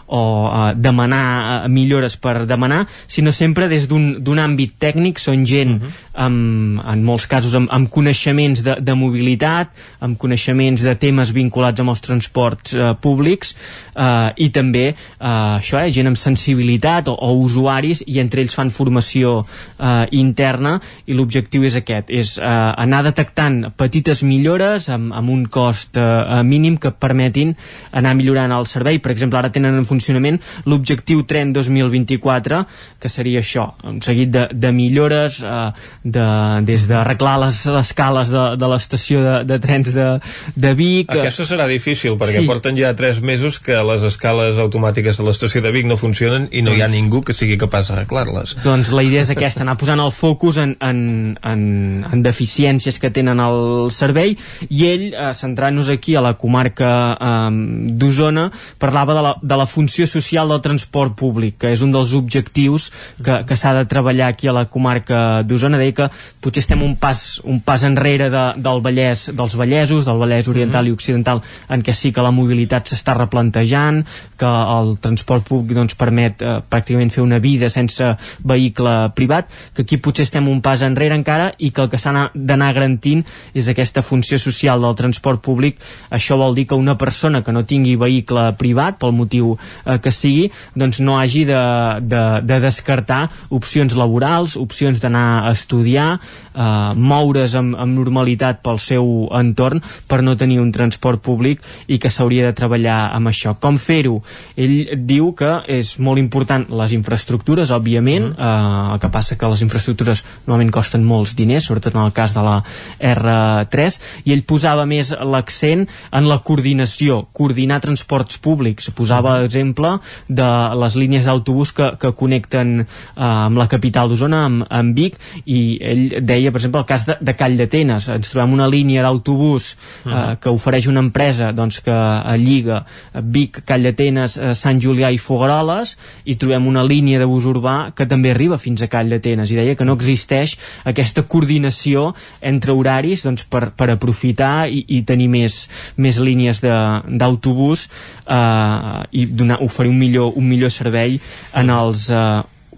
o 0.09 0.21
uh, 0.49 0.71
demanar 0.75 1.65
uh, 1.65 1.69
millores 1.69 2.17
per 2.17 2.45
demanar, 2.49 2.85
sinó 3.07 3.31
sempre 3.31 3.67
des 3.69 3.87
d'un 3.87 4.41
àmbit 4.41 4.75
tècnic, 4.81 5.19
són 5.21 5.45
gent 5.45 5.77
uh 5.77 5.81
-huh. 5.81 5.91
amb, 6.25 6.81
en 6.81 7.03
molts 7.03 7.27
casos 7.27 7.55
amb, 7.55 7.69
amb 7.71 7.89
coneixements 7.89 8.63
de, 8.63 8.75
de 8.81 8.93
mobilitat, 8.93 9.69
amb 9.99 10.17
coneixements 10.17 10.81
de 10.81 10.95
temes 10.95 11.31
vinculats 11.31 11.79
amb 11.79 11.89
els 11.89 12.01
transports 12.01 12.73
uh, 12.73 12.95
públics 12.99 13.55
uh, 13.95 14.31
i 14.35 14.49
també 14.49 14.95
uh, 15.19 15.59
això, 15.59 15.79
eh, 15.83 15.91
gent 15.91 16.07
amb 16.07 16.17
sensibilitat 16.17 17.07
o, 17.07 17.13
o 17.13 17.33
usuaris 17.43 18.03
i 18.07 18.19
entre 18.19 18.41
ells 18.41 18.55
fan 18.55 18.69
formació 18.69 19.45
uh, 19.45 20.05
interna 20.11 20.79
i 21.05 21.13
l'objectiu 21.13 21.63
és 21.63 21.75
aquest, 21.75 22.09
és 22.09 22.37
uh, 22.37 22.73
anar 22.77 23.03
detectant 23.03 23.71
petites 23.77 24.23
millores 24.23 24.89
amb, 24.89 25.13
amb 25.13 25.29
un 25.29 25.45
cost 25.45 25.97
uh, 25.97 26.41
mínim 26.43 26.77
que 26.77 26.91
permetin 26.91 27.55
anar 27.91 28.15
millorant 28.15 28.51
el 28.55 28.67
servei. 28.69 28.99
Per 28.99 29.11
exemple, 29.13 29.39
ara 29.39 29.51
tenen 29.53 29.77
en 29.77 29.87
funcionament 29.99 30.39
l'objectiu 30.65 31.23
tren 31.27 31.51
2024, 31.53 32.63
que 32.99 33.09
seria 33.11 33.41
això, 33.43 33.65
un 33.87 33.99
seguit 34.05 34.31
de, 34.31 34.45
de 34.51 34.71
millores 34.75 35.41
eh, 35.43 35.71
de, 36.03 36.25
des 36.67 36.87
d'arreglar 36.89 37.35
les, 37.43 37.59
les 37.75 37.91
cales 37.97 38.31
de, 38.33 38.43
de 38.59 38.69
l'estació 38.71 39.21
de, 39.25 39.35
de 39.49 39.59
trens 39.59 39.91
de, 39.95 40.07
de 40.55 40.73
Vic... 40.79 41.11
Aquesta 41.11 41.45
serà 41.49 41.67
difícil, 41.69 42.15
perquè 42.19 42.39
Sí. 42.39 42.45
porten 42.47 42.77
ja 42.77 42.93
tres 42.95 43.17
mesos 43.25 43.57
que 43.59 43.75
les 43.83 44.03
escales 44.07 44.55
automàtiques 44.61 45.17
de 45.19 45.23
l'estació 45.27 45.59
de 45.65 45.71
Vic 45.75 45.87
no 45.89 45.97
funcionen 45.99 46.45
i 46.55 46.61
no 46.63 46.71
hi 46.71 46.79
ha 46.81 46.87
Doncs- 46.87 46.95
ningú 46.95 47.21
que 47.27 47.33
sigui 47.35 47.57
capaç 47.59 47.89
d'arreglar-les. 47.91 48.55
Doncs 48.63 48.93
la 48.95 49.03
idea 49.03 49.25
és 49.25 49.31
aquesta, 49.33 49.65
anar 49.65 49.75
posant 49.81 49.99
el 49.99 50.13
focus 50.15 50.59
en, 50.61 50.75
en, 50.79 51.01
en, 51.43 51.63
en 52.07 52.23
deficiències 52.23 52.99
que 53.01 53.09
tenen 53.11 53.41
el 53.43 53.89
servei 53.91 54.37
i 54.69 54.85
ell, 54.87 55.07
eh, 55.11 55.33
centrant-nos 55.35 55.89
aquí 55.91 56.15
a 56.15 56.21
la 56.23 56.35
comarca 56.39 56.91
eh, 57.17 57.51
d'Osona, 57.99 58.47
parlava 58.79 59.17
de 59.17 59.25
la, 59.25 59.33
de 59.41 59.57
la 59.57 59.65
funció 59.67 59.88
social 59.89 60.49
del 60.49 60.61
transport 60.61 61.15
públic, 61.17 61.57
que 61.61 61.73
és 61.73 61.81
un 61.85 61.91
dels 61.93 62.13
objectius 62.17 62.89
que, 63.23 63.41
que 63.47 63.57
s'ha 63.57 63.73
de 63.77 63.85
treballar 63.89 64.29
aquí 64.29 64.49
a 64.49 64.55
la 64.55 64.65
comarca 64.69 65.41
d'Osona. 65.43 65.79
Deia 65.81 65.95
que 65.95 66.09
potser 66.43 66.63
estem 66.63 66.83
un 66.85 66.95
pas, 66.99 67.41
un 67.43 67.59
pas 67.65 67.83
enrere 67.87 68.29
de, 68.33 68.45
del 68.61 68.83
Vallès, 68.85 69.29
dels 69.35 69.57
Vallesos, 69.59 70.05
del 70.07 70.21
Vallès 70.21 70.49
Oriental 70.51 70.87
i 70.87 70.95
Occidental, 70.95 71.43
en 71.69 71.83
què 71.85 71.95
sí 71.95 72.13
que 72.15 72.25
la 72.25 72.33
mobilitat 72.35 72.91
s'està 72.91 73.15
replantejant, 73.17 74.03
que 74.39 74.49
el 74.79 74.95
transport 75.03 75.47
públic 75.47 75.77
doncs, 75.77 75.97
permet 75.99 76.41
eh, 76.41 76.59
pràcticament 76.69 77.11
fer 77.13 77.23
una 77.25 77.39
vida 77.43 77.69
sense 77.69 78.13
vehicle 78.45 78.95
privat, 79.15 79.49
que 79.75 79.83
aquí 79.83 79.99
potser 79.99 80.27
estem 80.27 80.47
un 80.49 80.61
pas 80.65 80.83
enrere 80.85 81.17
encara 81.17 81.51
i 81.57 81.71
que 81.71 81.83
el 81.85 81.91
que 81.91 81.99
s'ha 82.01 82.29
d'anar 82.33 82.71
garantint 82.75 83.25
és 83.53 83.69
aquesta 83.69 84.03
funció 84.05 84.39
social 84.39 84.81
del 84.83 84.97
transport 84.99 85.41
públic. 85.45 85.79
Això 86.13 86.37
vol 86.39 86.55
dir 86.55 86.67
que 86.69 86.79
una 86.79 86.97
persona 86.97 87.43
que 87.43 87.53
no 87.55 87.65
tingui 87.67 87.95
vehicle 87.99 88.49
privat, 88.59 88.99
pel 88.99 89.15
motiu 89.15 89.55
eh, 89.85 89.99
que 90.03 90.11
sigui, 90.11 90.49
doncs 90.75 91.01
no 91.03 91.17
hagi 91.19 91.45
de, 91.49 91.61
de, 92.01 92.23
de 92.43 92.59
descartar 92.63 93.27
opcions 93.49 93.95
laborals, 93.97 94.57
opcions 94.59 95.01
d'anar 95.01 95.45
a 95.47 95.53
estudiar, 95.55 96.19
eh, 96.53 96.93
moure's 96.95 97.55
amb, 97.59 97.75
amb 97.79 97.97
normalitat 97.97 98.61
pel 98.65 98.79
seu 98.81 99.29
entorn 99.35 99.83
per 100.07 100.21
no 100.25 100.35
tenir 100.39 100.59
un 100.61 100.71
transport 100.75 101.21
públic 101.23 101.63
i 101.87 101.99
que 101.99 102.11
s'hauria 102.11 102.47
de 102.47 102.55
treballar 102.57 102.99
amb 103.15 103.31
això. 103.31 103.55
Com 103.59 103.79
fer-ho? 103.81 104.19
Ell 104.59 105.05
diu 105.07 105.31
que 105.37 105.51
és 105.69 105.95
molt 105.99 106.21
important 106.21 106.67
les 106.81 106.93
infraestructures, 106.97 107.71
òbviament, 107.75 108.31
eh, 108.33 108.93
el 108.93 108.99
que 109.01 109.11
passa 109.13 109.37
que 109.39 109.49
les 109.49 109.63
infraestructures 109.65 110.23
normalment 110.45 110.73
costen 110.73 111.05
molts 111.05 111.35
diners, 111.37 111.69
sobretot 111.69 111.95
en 111.95 112.03
el 112.05 112.13
cas 112.15 112.35
de 112.35 112.43
la 112.45 112.59
R3, 112.99 113.99
i 114.25 114.33
ell 114.35 114.45
posava 114.47 114.85
més 114.89 115.11
l'accent 115.13 115.85
en 116.15 116.29
la 116.29 116.39
coordinació, 116.45 117.23
coordinar 117.33 117.81
transports 117.83 118.39
públics. 118.41 118.89
Posava, 118.95 119.39
per 119.49 119.68
exemple, 119.69 119.99
de 120.27 120.49
les 120.81 120.95
línies 120.97 121.25
d'autobús 121.29 121.71
que, 121.75 121.91
que 122.01 122.11
connecten 122.17 122.79
eh, 122.81 122.85
amb 123.21 123.57
la 123.57 123.67
capital 123.69 124.09
d'Osona, 124.09 124.43
amb, 124.49 124.65
amb 124.69 124.95
Vic, 124.97 125.17
i 125.45 125.77
ell 125.81 126.05
deia, 126.25 126.51
per 126.51 126.59
exemple, 126.61 126.81
el 126.81 126.87
cas 126.89 127.05
de, 127.07 127.15
de 127.21 127.35
Call 127.37 127.57
d'Atenes. 127.59 128.09
Ens 128.09 128.31
trobem 128.33 128.53
una 128.57 128.67
línia 128.67 129.03
d'autobús 129.05 129.73
eh, 129.73 130.09
Mhm. 130.09 130.37
que 130.41 130.49
ofereix 130.49 130.87
una 130.87 130.99
empresa 131.03 131.51
doncs, 131.53 131.79
que 131.85 131.91
eh, 131.93 132.37
lliga 132.37 132.83
Vic, 133.23 133.61
Call 133.65 133.83
d'Atenes, 133.83 134.37
eh, 134.37 134.53
Sant 134.55 134.79
Julià 134.81 135.11
i 135.13 135.17
Fogaroles, 135.21 135.97
i 136.25 136.35
trobem 136.35 136.65
una 136.67 136.83
línia 136.83 137.19
de 137.19 137.25
bus 137.29 137.45
urbà 137.45 137.91
que 137.95 138.05
també 138.09 138.31
arriba 138.31 138.57
fins 138.57 138.81
a 138.81 138.87
Call 138.87 139.09
d'Atenes, 139.09 139.51
i 139.51 139.55
deia 139.59 139.75
que 139.75 139.85
no 139.85 139.93
existeix 139.97 140.57
aquesta 140.85 141.23
coordinació 141.23 142.13
entre 142.41 142.73
horaris 142.73 143.23
doncs, 143.27 143.45
per, 143.45 143.69
per 143.75 143.89
aprofitar 143.93 144.67
i, 144.69 144.83
i 144.87 145.01
tenir 145.03 145.27
més, 145.29 145.67
més 145.97 146.17
línies 146.19 146.61
de- 146.61 147.01
d'autobús 147.19 147.87
eh, 148.27 149.03
i 149.11 149.25
donar, 149.25 149.58
oferir 149.65 149.91
un 149.91 149.99
millor, 149.99 150.33
un 150.35 150.47
millor 150.49 150.71
servei 150.73 151.19
en 151.59 151.69
els 151.73 152.09
eh, 152.09 152.23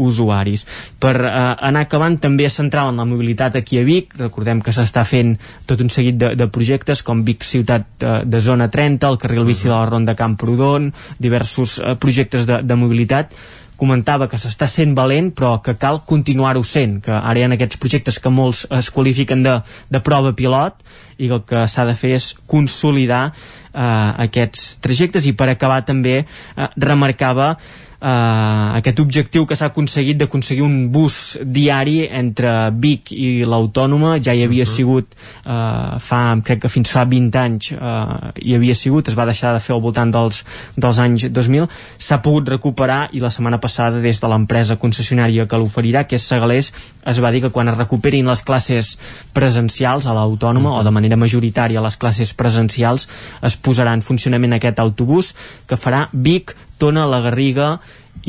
usuaris. 0.01 0.65
Per 0.99 1.13
eh, 1.19 1.31
anar 1.67 1.85
acabant 1.85 2.17
també 2.21 2.47
es 2.47 2.57
centrava 2.59 2.91
en 2.91 2.99
la 3.01 3.07
mobilitat 3.07 3.57
aquí 3.59 3.79
a 3.79 3.85
Vic, 3.87 4.15
recordem 4.19 4.61
que 4.63 4.73
s'està 4.75 5.05
fent 5.07 5.35
tot 5.69 5.81
un 5.83 5.91
seguit 5.93 6.19
de, 6.19 6.33
de 6.37 6.49
projectes 6.53 7.03
com 7.05 7.23
Vic 7.27 7.45
Ciutat 7.47 7.87
de, 8.01 8.19
de 8.25 8.43
Zona 8.43 8.69
30, 8.71 9.09
el 9.09 9.21
carril 9.21 9.47
bici 9.47 9.69
de 9.69 9.75
la 9.75 9.85
Ronda 9.89 10.15
Camprodon, 10.17 10.91
diversos 11.19 11.79
eh, 11.79 11.95
projectes 11.99 12.47
de, 12.49 12.61
de 12.63 12.79
mobilitat. 12.79 13.35
Comentava 13.81 14.27
que 14.29 14.37
s'està 14.37 14.67
sent 14.69 14.91
valent 14.93 15.31
però 15.33 15.55
que 15.65 15.73
cal 15.81 16.03
continuar-ho 16.05 16.61
sent 16.61 16.99
que 17.01 17.15
ara 17.17 17.39
hi 17.39 17.47
ha 17.47 17.49
aquests 17.55 17.79
projectes 17.81 18.19
que 18.21 18.29
molts 18.29 18.67
es 18.77 18.91
qualifiquen 18.93 19.41
de, 19.41 19.55
de 19.89 20.01
prova 20.05 20.35
pilot 20.37 20.77
i 21.17 21.25
que 21.31 21.33
el 21.39 21.41
que 21.49 21.63
s'ha 21.65 21.87
de 21.89 21.95
fer 21.97 22.13
és 22.19 22.27
consolidar 22.45 23.31
eh, 23.73 24.11
aquests 24.27 24.75
trajectes. 24.83 25.27
I 25.27 25.35
per 25.37 25.49
acabar 25.51 25.81
també 25.87 26.21
eh, 26.21 26.67
remarcava 26.77 27.55
eh, 28.01 28.77
aquest 28.79 28.99
objectiu 28.99 29.45
que 29.45 29.55
s'ha 29.55 29.69
aconseguit 29.71 30.17
d'aconseguir 30.17 30.65
un 30.65 30.89
bus 30.91 31.37
diari 31.45 32.07
entre 32.09 32.71
Vic 32.73 33.11
i 33.13 33.45
l'Autònoma. 33.45 34.17
Ja 34.23 34.33
hi 34.33 34.43
havia 34.45 34.65
sigut 34.65 35.13
eh, 35.13 35.99
fa, 36.01 36.21
crec 36.43 36.63
que 36.65 36.71
fins 36.71 36.91
fa 36.91 37.05
20 37.05 37.39
anys 37.41 37.71
eh, 37.77 38.31
hi 38.41 38.55
havia 38.57 38.75
sigut, 38.75 39.07
es 39.07 39.17
va 39.17 39.27
deixar 39.29 39.53
de 39.55 39.61
fer 39.63 39.75
al 39.75 39.83
voltant 39.83 40.11
dels, 40.13 40.43
dels 40.75 41.01
anys 41.01 41.27
2000 41.29 41.69
s'ha 42.01 42.21
pogut 42.23 42.49
recuperar 42.49 43.09
i 43.13 43.21
la 43.21 43.31
setmana 43.33 43.59
passada 43.61 44.01
des 44.01 44.19
de 44.21 44.29
l'empresa 44.31 44.77
concessionària 44.81 45.47
que 45.47 45.59
l'oferirà 45.59 46.05
que 46.07 46.17
és 46.17 46.25
Segalés, 46.27 46.71
es 47.05 47.21
va 47.21 47.31
dir 47.31 47.41
que 47.45 47.51
quan 47.53 47.69
es 47.69 47.77
recuperin 47.77 48.27
les 48.29 48.41
classes 48.45 48.95
presencials 49.33 50.07
a 50.07 50.15
l'Autònoma 50.17 50.77
o 50.79 50.83
de 50.83 50.93
manera 50.93 51.19
majoritària 51.19 51.83
les 51.83 51.97
classes 51.97 52.33
presencials 52.37 53.07
es 53.41 53.57
posarà 53.57 53.93
en 53.93 54.05
funcionament 54.05 54.57
aquest 54.57 54.79
autobús 54.79 55.33
que 55.67 55.79
farà 55.79 56.07
Vic, 56.11 56.55
Tona, 56.81 57.05
la 57.05 57.21
Garriga 57.21 57.75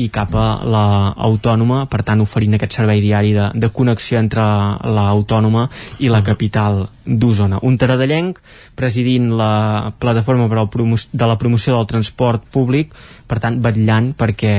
i 0.01 0.09
cap 0.13 0.33
a 0.35 0.47
l'Autònoma, 0.65 1.83
per 1.91 2.01
tant 2.07 2.23
oferint 2.23 2.57
aquest 2.57 2.79
servei 2.79 3.01
diari 3.03 3.33
de, 3.35 3.49
de 3.53 3.69
connexió 3.69 4.17
entre 4.21 4.43
l'Autònoma 4.89 5.67
i 6.01 6.09
la 6.09 6.23
capital 6.25 6.87
d'Osona. 7.05 7.59
Un 7.67 7.75
taradellenc 7.77 8.39
presidint 8.79 9.33
la 9.35 9.93
plataforma 9.99 10.47
per 10.49 10.61
al 10.61 10.69
de 10.71 11.27
la 11.27 11.37
promoció 11.37 11.75
del 11.75 11.87
transport 11.87 12.45
públic, 12.49 12.93
per 13.27 13.39
tant 13.43 13.59
vetllant 13.63 14.11
perquè 14.17 14.53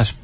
es 0.00 0.14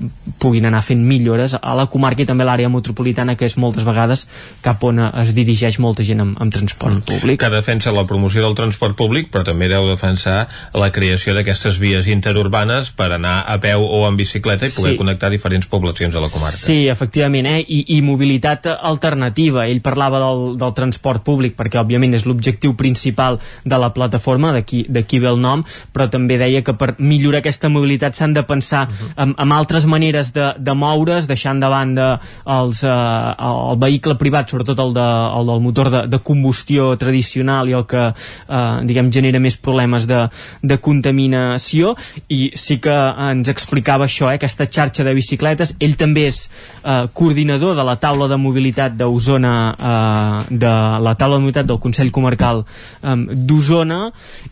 puguin 0.40 0.66
anar 0.68 0.82
fent 0.84 1.02
millores 1.04 1.56
a 1.58 1.74
la 1.76 1.86
comarca 1.90 2.22
i 2.22 2.28
també 2.28 2.44
a 2.44 2.50
l'àrea 2.50 2.70
metropolitana 2.72 3.36
que 3.36 3.46
és 3.48 3.56
moltes 3.60 3.84
vegades 3.84 4.26
cap 4.64 4.82
on 4.84 5.00
es 5.06 5.32
dirigeix 5.36 5.78
molta 5.82 6.04
gent 6.06 6.22
amb, 6.24 6.40
amb 6.40 6.54
transport 6.54 7.04
públic. 7.08 7.40
Que 7.40 7.52
defensa 7.52 7.92
la 7.92 8.06
promoció 8.08 8.42
del 8.44 8.56
transport 8.58 8.96
públic, 8.96 9.30
però 9.32 9.44
també 9.44 9.68
deu 9.68 9.88
defensar 9.90 10.46
la 10.74 10.90
creació 10.94 11.34
d'aquestes 11.36 11.80
vies 11.82 12.08
interurbanes 12.08 12.92
per 12.96 13.10
anar 13.16 13.42
a 13.46 13.58
peu 13.60 13.84
o 13.84 14.04
en 14.08 14.16
bicicleta 14.16 14.55
i 14.62 14.70
poder 14.70 14.92
Sí. 14.92 14.96
connectar 14.96 15.30
diferents 15.30 15.66
poblacions 15.66 16.14
de 16.14 16.20
la 16.20 16.28
comarca. 16.28 16.56
Sí, 16.56 16.88
efectivament, 16.88 17.46
eh? 17.46 17.60
I, 17.60 17.96
i 17.96 18.02
mobilitat 18.02 18.66
alternativa. 18.66 19.66
Ell 19.66 19.80
parlava 19.80 20.18
del, 20.18 20.56
del 20.56 20.72
transport 20.74 21.22
públic 21.24 21.56
perquè, 21.56 21.78
òbviament, 21.80 22.14
és 22.14 22.24
l'objectiu 22.26 22.74
principal 22.74 23.40
de 23.64 23.78
la 23.78 23.92
plataforma, 23.92 24.52
d'aquí 24.52 25.18
ve 25.18 25.28
el 25.28 25.40
nom, 25.40 25.64
però 25.92 26.08
també 26.10 26.38
deia 26.38 26.62
que 26.62 26.72
per 26.74 26.94
millorar 26.98 27.38
aquesta 27.38 27.68
mobilitat 27.68 28.14
s'han 28.14 28.32
de 28.32 28.42
pensar 28.42 28.88
uh 28.88 28.92
-huh. 28.92 29.22
en, 29.22 29.34
en 29.38 29.52
altres 29.52 29.86
maneres 29.86 30.32
de, 30.32 30.54
de 30.58 30.74
moure's, 30.74 31.26
deixant 31.26 31.60
de 31.60 31.68
banda 31.68 32.20
els, 32.46 32.82
eh, 32.84 32.88
el 32.88 33.76
vehicle 33.78 34.14
privat, 34.14 34.48
sobretot 34.50 34.78
el, 34.78 34.94
de, 34.94 35.08
el 35.40 35.46
del 35.46 35.60
motor 35.60 35.90
de, 35.90 36.06
de 36.06 36.18
combustió 36.18 36.96
tradicional 36.96 37.68
i 37.68 37.72
el 37.72 37.86
que, 37.86 38.12
eh, 38.48 38.80
diguem, 38.84 39.12
genera 39.12 39.40
més 39.40 39.56
problemes 39.56 40.06
de, 40.06 40.28
de 40.62 40.78
contaminació, 40.78 41.96
i 42.28 42.52
sí 42.54 42.78
que 42.78 42.94
ens 43.30 43.48
explicava 43.48 44.06
això, 44.06 44.32
eh, 44.32 44.38
aquesta 44.46 44.66
xarxa 44.70 45.04
de 45.06 45.14
bicicletes. 45.16 45.74
Ell 45.82 45.96
també 45.98 46.26
és 46.30 46.46
eh, 46.46 47.06
coordinador 47.12 47.76
de 47.76 47.84
la 47.86 47.98
taula 48.00 48.30
de 48.30 48.38
mobilitat 48.40 48.96
d'Osona, 48.96 49.54
eh, 49.76 50.56
de 50.64 50.74
la 51.04 51.14
taula 51.18 51.36
de 51.36 51.44
mobilitat 51.44 51.68
del 51.68 51.82
Consell 51.82 52.12
Comarcal 52.14 52.64
eh, 52.64 53.16
d'Osona 53.46 54.06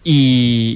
i, 0.05 0.21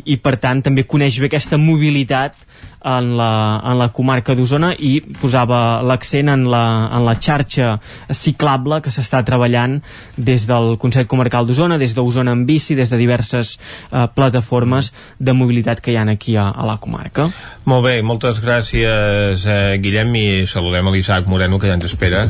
i 0.07 0.19
per 0.23 0.39
tant 0.41 0.65
també 0.65 0.87
coneix 0.89 1.21
bé 1.21 1.31
aquesta 1.31 1.61
mobilitat 1.61 2.48
en 2.89 3.17
la, 3.19 3.61
en 3.65 3.79
la 3.79 3.89
comarca 3.95 4.35
d'Osona 4.39 4.71
i 4.79 4.99
posava 5.21 5.81
l'accent 5.83 6.31
en, 6.31 6.45
la, 6.51 6.63
en 6.95 7.05
la 7.07 7.17
xarxa 7.19 7.75
ciclable 8.15 8.81
que 8.85 8.93
s'està 8.95 9.25
treballant 9.27 9.79
des 10.17 10.47
del 10.49 10.77
Consell 10.81 11.09
Comarcal 11.11 11.49
d'Osona, 11.49 11.79
des 11.79 11.95
d'Osona 11.97 12.35
en 12.37 12.45
bici, 12.47 12.77
des 12.79 12.91
de 12.91 13.01
diverses 13.01 13.57
eh, 13.59 14.07
plataformes 14.15 14.93
de 15.19 15.35
mobilitat 15.35 15.83
que 15.83 15.93
hi 15.93 15.99
ha 15.99 16.07
aquí 16.09 16.37
a, 16.37 16.49
a 16.51 16.67
la 16.67 16.79
comarca. 16.79 17.29
Molt 17.69 17.85
bé, 17.85 17.99
moltes 18.03 18.41
gràcies, 18.45 19.45
eh, 19.45 19.77
Guillem, 19.83 20.15
i 20.17 20.29
saludem 20.47 20.89
a 20.89 20.95
l'Isaac 20.95 21.29
Moreno, 21.29 21.59
que 21.59 21.69
ja 21.69 21.77
ens 21.77 21.91
espera. 21.91 22.29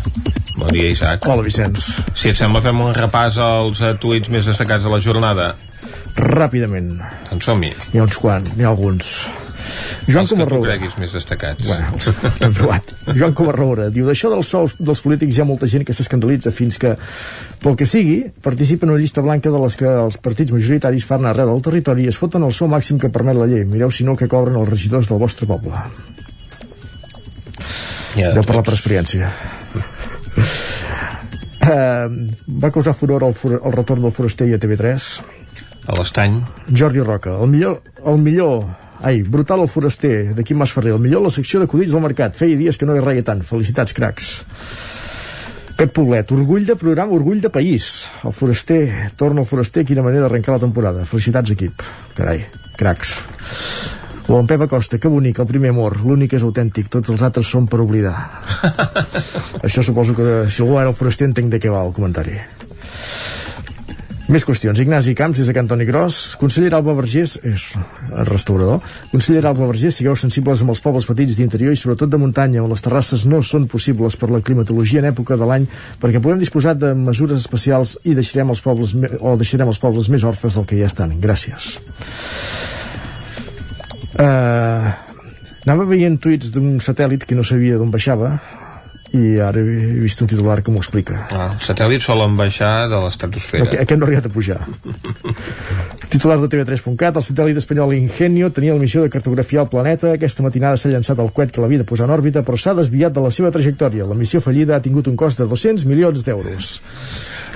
Bon 0.57 0.73
dia, 0.75 0.89
Isaac. 0.91 1.29
Hola, 1.29 1.45
Vicenç. 1.47 1.93
Si 2.19 2.33
et 2.33 2.39
sembla, 2.39 2.65
fem 2.65 2.81
un 2.83 2.95
repàs 2.97 3.39
als 3.43 3.83
eh, 3.85 3.95
tuits 4.01 4.33
més 4.33 4.49
destacats 4.49 4.85
de 4.85 4.91
la 4.91 5.03
jornada. 5.05 5.53
Ràpidament. 6.19 6.97
Doncs 7.29 7.47
som-hi. 7.47 7.71
N'hi 7.93 8.01
ha 8.01 8.09
uns 8.09 8.19
quants, 8.19 8.57
n'hi 8.57 8.67
ha 8.67 8.73
alguns. 8.73 9.13
Joan 10.09 10.25
Els 10.25 10.33
que 10.33 10.47
tu 10.49 11.01
més 11.03 11.13
destacats. 11.13 11.67
Bueno. 11.67 11.99
Joan 13.19 13.35
Comarroura 13.37 13.89
diu, 13.93 14.07
d'això 14.09 14.31
dels 14.33 14.49
sols 14.55 14.77
dels 14.81 15.03
polítics 15.05 15.37
hi 15.37 15.43
ha 15.45 15.49
molta 15.49 15.69
gent 15.69 15.85
que 15.85 15.97
s'escandalitza 15.97 16.53
fins 16.55 16.79
que, 16.81 16.95
pel 17.63 17.77
que 17.77 17.89
sigui, 17.89 18.19
participa 18.45 18.87
en 18.87 18.95
una 18.95 19.03
llista 19.03 19.25
blanca 19.25 19.53
de 19.53 19.61
les 19.61 19.77
que 19.77 19.89
els 20.05 20.21
partits 20.25 20.55
majoritaris 20.55 21.07
fan 21.09 21.29
arreu 21.29 21.53
del 21.53 21.65
territori 21.67 22.07
i 22.07 22.13
es 22.13 22.21
foten 22.21 22.47
el 22.47 22.55
sou 22.57 22.71
màxim 22.73 23.01
que 23.01 23.13
permet 23.13 23.37
la 23.37 23.49
llei. 23.51 23.67
Mireu 23.69 23.93
si 23.93 24.07
no 24.07 24.17
el 24.17 24.21
que 24.23 24.31
cobren 24.31 24.57
els 24.61 24.71
regidors 24.71 25.11
del 25.11 25.21
vostre 25.21 25.49
poble. 25.51 25.85
Ja, 28.17 28.33
Deu 28.33 28.45
parlar 28.45 28.65
per 28.67 28.75
experiència. 28.75 29.29
Uh, 31.69 32.31
va 32.63 32.71
causar 32.73 32.95
furor 32.97 33.27
el, 33.27 33.35
el 33.59 33.75
retorn 33.75 34.07
del 34.07 34.15
foraster 34.15 34.47
i 34.49 34.55
a 34.57 34.61
TV3 34.63 35.09
a 35.89 35.97
l'estany 35.99 36.39
Jordi 36.73 37.03
Roca, 37.05 37.35
el 37.43 37.51
millor, 37.53 37.81
el 38.07 38.21
millor 38.23 38.63
ai, 39.03 39.23
brutal 39.23 39.63
el 39.63 39.69
foraster 39.71 40.35
de 40.35 40.45
Quim 40.45 40.59
Masferrer, 40.59 40.95
el 40.97 41.03
millor 41.03 41.23
la 41.25 41.33
secció 41.35 41.61
d'acudits 41.63 41.95
del 41.95 42.05
mercat, 42.05 42.37
feia 42.37 42.59
dies 42.59 42.79
que 42.79 42.87
no 42.89 42.97
hi 42.97 43.03
reia 43.05 43.25
tant. 43.27 43.45
Felicitats 43.47 43.95
cracs. 43.97 44.31
Pep 45.79 45.93
Poblet, 45.95 46.33
orgull 46.35 46.67
de 46.67 46.75
programa, 46.75 47.15
orgull 47.15 47.41
de 47.41 47.53
país. 47.55 48.09
El 48.27 48.35
foraster, 48.35 48.81
torna 49.17 49.45
el 49.45 49.47
foraster 49.47 49.85
quina 49.87 50.03
manera 50.03 50.27
d'arrencar 50.27 50.57
la 50.57 50.65
temporada, 50.65 51.07
felicitats 51.07 51.55
equip. 51.55 51.85
Carai, 52.17 52.43
cracs. 52.77 53.15
O 54.29 54.37
en 54.41 54.47
Pep 54.51 54.67
Acosta, 54.67 54.99
que 54.99 55.09
bonic, 55.09 55.39
el 55.39 55.49
primer 55.49 55.71
amor. 55.73 56.01
L'únic 56.05 56.35
és 56.37 56.45
autèntic, 56.45 56.91
tots 56.93 57.15
els 57.15 57.23
altres 57.23 57.49
són 57.49 57.71
per 57.71 57.81
oblidar. 57.81 58.17
Això 59.65 59.87
suposo 59.87 60.19
que 60.19 60.49
si 60.51 60.65
algú 60.67 60.81
era 60.83 60.91
el 60.91 60.99
foraster 60.99 61.31
entenc 61.31 61.55
de 61.55 61.63
què 61.63 61.73
va 61.73 61.87
el 61.87 61.95
comentari 61.97 62.37
més 64.29 64.45
qüestions. 64.45 64.79
Ignasi 64.81 65.15
Camps, 65.17 65.39
des 65.41 65.49
de 65.49 65.55
Cantoni 65.57 65.87
Gros. 65.89 66.37
Consellera 66.41 66.79
Alba 66.79 66.93
Vergés, 66.99 67.39
és 67.49 67.65
restaurador. 68.29 68.83
Consellera 69.13 69.53
Alba 69.53 69.69
Vergés, 69.71 69.97
sigueu 69.97 70.17
sensibles 70.21 70.63
amb 70.63 70.75
els 70.75 70.83
pobles 70.85 71.09
petits 71.09 71.39
d'interior 71.39 71.73
i 71.73 71.81
sobretot 71.81 72.13
de 72.13 72.21
muntanya, 72.21 72.63
on 72.65 72.73
les 72.73 72.85
terrasses 72.85 73.25
no 73.29 73.41
són 73.43 73.67
possibles 73.73 74.19
per 74.21 74.31
la 74.33 74.43
climatologia 74.45 75.01
en 75.01 75.11
època 75.13 75.39
de 75.41 75.49
l'any, 75.49 75.67
perquè 76.03 76.21
podem 76.21 76.43
disposar 76.43 76.77
de 76.77 76.93
mesures 76.99 77.41
especials 77.41 77.97
i 78.05 78.17
deixarem 78.19 78.53
els 78.53 78.63
pobles, 78.65 78.95
o 79.21 79.35
deixarem 79.41 79.73
els 79.73 79.81
pobles 79.81 80.13
més 80.13 80.29
orfes 80.29 80.61
del 80.61 80.69
que 80.69 80.79
ja 80.81 80.93
estan. 80.93 81.17
Gràcies. 81.23 81.79
Uh, 84.19 84.89
anava 85.65 85.85
veient 85.89 86.17
tuits 86.21 86.53
d'un 86.53 86.79
satèl·lit 86.85 87.25
que 87.29 87.37
no 87.39 87.45
sabia 87.47 87.79
d'on 87.81 87.93
baixava 87.93 88.37
i 89.17 89.39
ara 89.41 89.61
he 89.61 90.01
vist 90.03 90.21
un 90.21 90.29
titular 90.29 90.59
que 90.63 90.73
m'ho 90.73 90.83
explica. 90.83 91.23
Ah, 91.33 91.49
els 91.55 91.69
satèl·lits 91.71 92.05
solen 92.11 92.37
baixar 92.37 92.89
de 92.93 93.01
l'estratosfera. 93.05 93.65
Aquest, 93.65 93.83
aquest 93.85 94.01
no 94.01 94.05
ha 94.05 94.09
arribat 94.11 94.29
a 94.29 94.33
pujar. 94.35 94.59
Titular 96.13 96.39
de 96.43 96.51
TV3.cat, 96.53 97.17
el 97.21 97.25
satèl·lit 97.25 97.61
espanyol 97.61 97.95
Ingenio 97.97 98.51
tenia 98.53 98.77
la 98.77 98.83
missió 98.83 99.05
de 99.05 99.13
cartografiar 99.13 99.65
el 99.65 99.73
planeta. 99.73 100.13
Aquesta 100.17 100.45
matinada 100.45 100.81
s'ha 100.81 100.93
llançat 100.93 101.21
el 101.25 101.33
coet 101.37 101.55
que 101.55 101.65
l'havia 101.65 101.85
de 101.85 101.89
posar 101.89 102.09
en 102.09 102.15
òrbita, 102.19 102.45
però 102.45 102.61
s'ha 102.61 102.77
desviat 102.77 103.17
de 103.17 103.25
la 103.25 103.33
seva 103.33 103.53
trajectòria. 103.55 104.09
La 104.09 104.19
missió 104.19 104.43
fallida 104.45 104.77
ha 104.77 104.85
tingut 104.85 105.09
un 105.09 105.17
cost 105.17 105.41
de 105.41 105.49
200 105.49 105.89
milions 105.89 106.25
d'euros. 106.25 106.79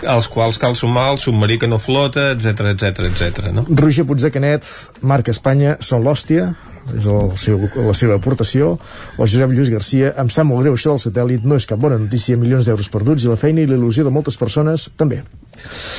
als 0.03 0.27
quals 0.27 0.59
cal 0.59 0.74
sumar 0.74 1.12
el 1.12 1.19
submarí 1.23 1.61
que 1.62 1.69
no 1.69 1.79
flota, 1.79 2.33
etc 2.33 2.73
etc 2.73 3.07
etc. 3.07 3.53
no? 3.55 3.65
Roger 3.69 4.05
Puigdecanet, 4.05 4.66
marca 5.01 5.31
Espanya, 5.31 5.77
són 5.81 6.03
l'hòstia. 6.03 6.49
És 6.97 7.07
el 7.07 7.33
seu, 7.41 7.61
la 7.77 7.95
seva 7.97 8.19
aportació. 8.19 8.73
O 9.17 9.27
Josep 9.27 9.55
Lluís 9.55 9.71
Garcia 9.73 10.13
em 10.21 10.31
sap 10.33 10.49
molt 10.49 10.65
greu 10.65 10.77
això 10.77 10.95
del 10.95 11.03
satèl·lit 11.05 11.47
no 11.47 11.59
és 11.61 11.69
cap 11.71 11.81
bona 11.83 12.01
notícia, 12.01 12.39
milions 12.41 12.69
d'euros 12.69 12.91
perduts 12.93 13.27
i 13.27 13.31
la 13.31 13.39
feina 13.41 13.63
i 13.63 13.71
la 13.71 13.79
il·lusió 13.79 14.07
de 14.07 14.15
moltes 14.15 14.39
persones 14.41 14.89
també. 14.99 15.23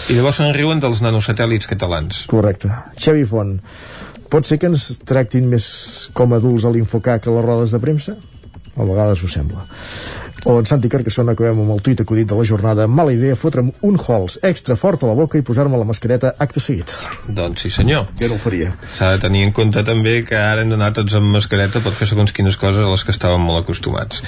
I 0.09 0.17
llavors 0.17 0.41
se'n 0.41 0.53
riuen 0.55 0.83
dels 0.83 1.01
nanosatèl·lits 1.05 1.69
catalans. 1.69 2.25
Correcte, 2.31 2.71
Xavi 2.99 3.25
Font 3.29 3.57
pot 4.33 4.47
ser 4.49 4.57
que 4.57 4.65
ens 4.71 4.95
tractin 5.05 5.45
més 5.45 5.65
com 6.17 6.31
adults 6.33 6.65
a 6.65 6.71
l'Infocac 6.73 7.21
que 7.21 7.29
a 7.29 7.35
les 7.35 7.45
rodes 7.45 7.75
de 7.75 7.81
premsa? 7.83 8.15
a 8.77 8.83
vegades 8.83 9.23
ho 9.23 9.29
sembla 9.29 9.65
o 10.45 10.57
en 10.59 10.65
Santi 10.67 10.89
Carcassona 10.91 11.33
acabem 11.33 11.59
amb 11.63 11.73
el 11.75 11.81
tuit 11.83 12.01
acudit 12.03 12.27
de 12.27 12.35
la 12.35 12.45
jornada. 12.47 12.87
Mala 12.87 13.13
idea 13.15 13.35
fotre'm 13.39 13.71
un 13.87 13.97
hols 13.99 14.39
extra 14.43 14.75
fort 14.79 15.03
a 15.03 15.09
la 15.09 15.15
boca 15.17 15.39
i 15.39 15.45
posar-me 15.45 15.79
la 15.79 15.87
mascareta 15.87 16.33
acte 16.43 16.59
seguit. 16.63 16.91
Doncs 17.27 17.63
sí 17.63 17.71
senyor. 17.71 18.09
Jo 18.19 18.29
no 18.31 18.35
ho 18.35 18.41
faria. 18.41 18.73
S'ha 18.97 19.13
de 19.15 19.21
tenir 19.23 19.45
en 19.47 19.53
compte 19.55 19.83
també 19.87 20.19
que 20.27 20.35
ara 20.39 20.63
hem 20.63 20.73
d'anar 20.73 20.91
tots 20.97 21.15
amb 21.19 21.31
mascareta 21.35 21.83
per 21.83 21.93
fer 21.95 22.09
segons 22.11 22.35
quines 22.35 22.57
coses 22.59 22.83
a 22.83 22.89
les 22.91 23.05
que 23.05 23.15
estàvem 23.15 23.43
molt 23.43 23.63
acostumats. 23.63 24.23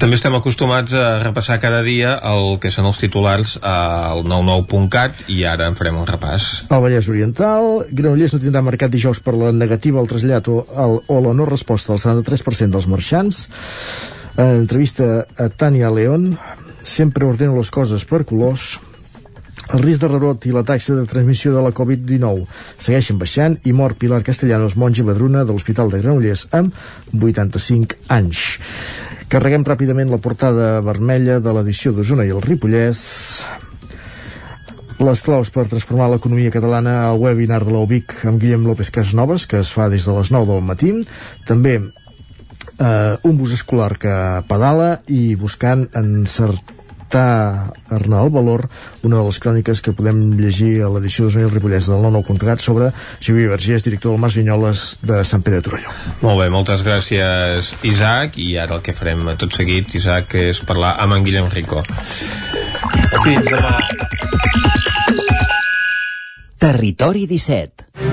També 0.00 0.16
estem 0.16 0.34
acostumats 0.38 0.96
a 0.96 1.18
repassar 1.22 1.60
cada 1.60 1.82
dia 1.84 2.16
el 2.32 2.58
que 2.62 2.72
són 2.72 2.88
els 2.88 3.02
titulars 3.02 3.58
al 3.60 4.24
99.cat 4.24 5.26
i 5.34 5.42
ara 5.48 5.68
en 5.68 5.76
farem 5.78 6.00
un 6.00 6.08
repàs. 6.08 6.64
El 6.70 6.84
Vallès 6.84 7.10
Oriental 7.12 7.84
Granollers 7.90 8.36
no 8.36 8.42
tindrà 8.42 8.64
mercat 8.64 8.92
dijous 8.92 9.20
per 9.20 9.36
la 9.36 9.52
negativa 9.52 10.00
al 10.00 10.08
trasllat 10.10 10.48
o, 10.48 10.64
el, 10.86 10.98
o 11.06 11.20
la 11.20 11.36
no 11.36 11.48
resposta 11.48 11.92
al 11.94 12.02
73% 12.02 12.72
dels 12.74 12.88
marxants 12.90 13.44
en 14.36 14.56
entrevista 14.64 15.26
a 15.38 15.48
Tania 15.48 15.90
León, 15.90 16.38
sempre 16.82 17.24
ordeno 17.24 17.56
les 17.56 17.70
coses 17.70 18.04
per 18.04 18.24
colors, 18.26 18.80
el 19.72 19.80
risc 19.80 20.02
de 20.02 20.08
rebrot 20.10 20.44
i 20.44 20.52
la 20.52 20.64
taxa 20.66 20.94
de 20.96 21.06
transmissió 21.08 21.54
de 21.54 21.62
la 21.64 21.72
Covid-19 21.72 22.44
segueixen 22.84 23.18
baixant 23.18 23.56
i 23.64 23.72
mor 23.72 23.94
Pilar 23.96 24.20
Castellanos, 24.26 24.76
monja 24.76 25.06
badruna 25.06 25.44
de 25.46 25.54
l'Hospital 25.54 25.90
de 25.90 26.02
Granollers 26.02 26.48
amb 26.52 26.74
85 27.14 27.96
anys. 28.12 28.42
Carreguem 29.32 29.64
ràpidament 29.66 30.12
la 30.12 30.20
portada 30.20 30.82
vermella 30.84 31.40
de 31.40 31.54
l'edició 31.56 31.94
d'Osona 31.94 32.26
i 32.28 32.34
el 32.34 32.42
Ripollès. 32.44 33.00
Les 35.00 35.22
claus 35.26 35.50
per 35.50 35.64
transformar 35.70 36.10
l'economia 36.12 36.52
catalana 36.54 37.00
al 37.08 37.18
webinar 37.22 37.64
de 37.64 37.72
l'UBIC 37.72 38.20
amb 38.28 38.38
Guillem 38.42 38.68
López 38.68 38.92
Casnoves, 38.94 39.48
que 39.50 39.58
es 39.64 39.72
fa 39.74 39.88
des 39.90 40.06
de 40.06 40.14
les 40.14 40.30
9 40.30 40.52
del 40.52 40.62
matí. 40.68 40.92
També 41.48 41.80
eh, 42.78 43.16
un 43.22 43.36
bus 43.38 43.54
escolar 43.56 43.94
que 43.98 44.14
pedala 44.48 45.00
i 45.08 45.34
buscant 45.38 45.88
encertar 45.94 46.74
Arnal 47.14 48.30
Valor, 48.30 48.66
una 49.06 49.20
de 49.20 49.24
les 49.28 49.38
cròniques 49.38 49.80
que 49.84 49.92
podem 49.94 50.32
llegir 50.34 50.82
a 50.82 50.88
l'edició 50.90 51.28
de 51.28 51.34
Zona 51.36 51.50
Ripollès 51.52 51.86
del 51.86 52.02
99.cat 52.02 52.64
sobre 52.64 52.90
Xavier 53.20 53.52
Vergés, 53.52 53.84
director 53.86 54.10
del 54.10 54.20
Mas 54.20 54.34
Vinyoles 54.34 54.84
de 55.06 55.22
Sant 55.28 55.44
Pere 55.46 55.60
de 55.60 55.68
Torelló. 55.68 55.94
Molt 56.24 56.42
bé, 56.42 56.48
moltes 56.50 56.82
gràcies 56.82 57.70
Isaac 57.86 58.38
i 58.42 58.56
ara 58.58 58.78
el 58.78 58.82
que 58.82 58.96
farem 58.96 59.28
a 59.30 59.36
tot 59.38 59.54
seguit 59.54 59.94
Isaac 59.94 60.34
és 60.40 60.64
parlar 60.66 60.96
amb 61.04 61.18
en 61.18 61.28
Guillem 61.28 61.50
Rico. 61.54 61.84
Fins 63.22 63.46
demà. 63.46 63.78
Territori 66.64 67.28
17 67.30 68.03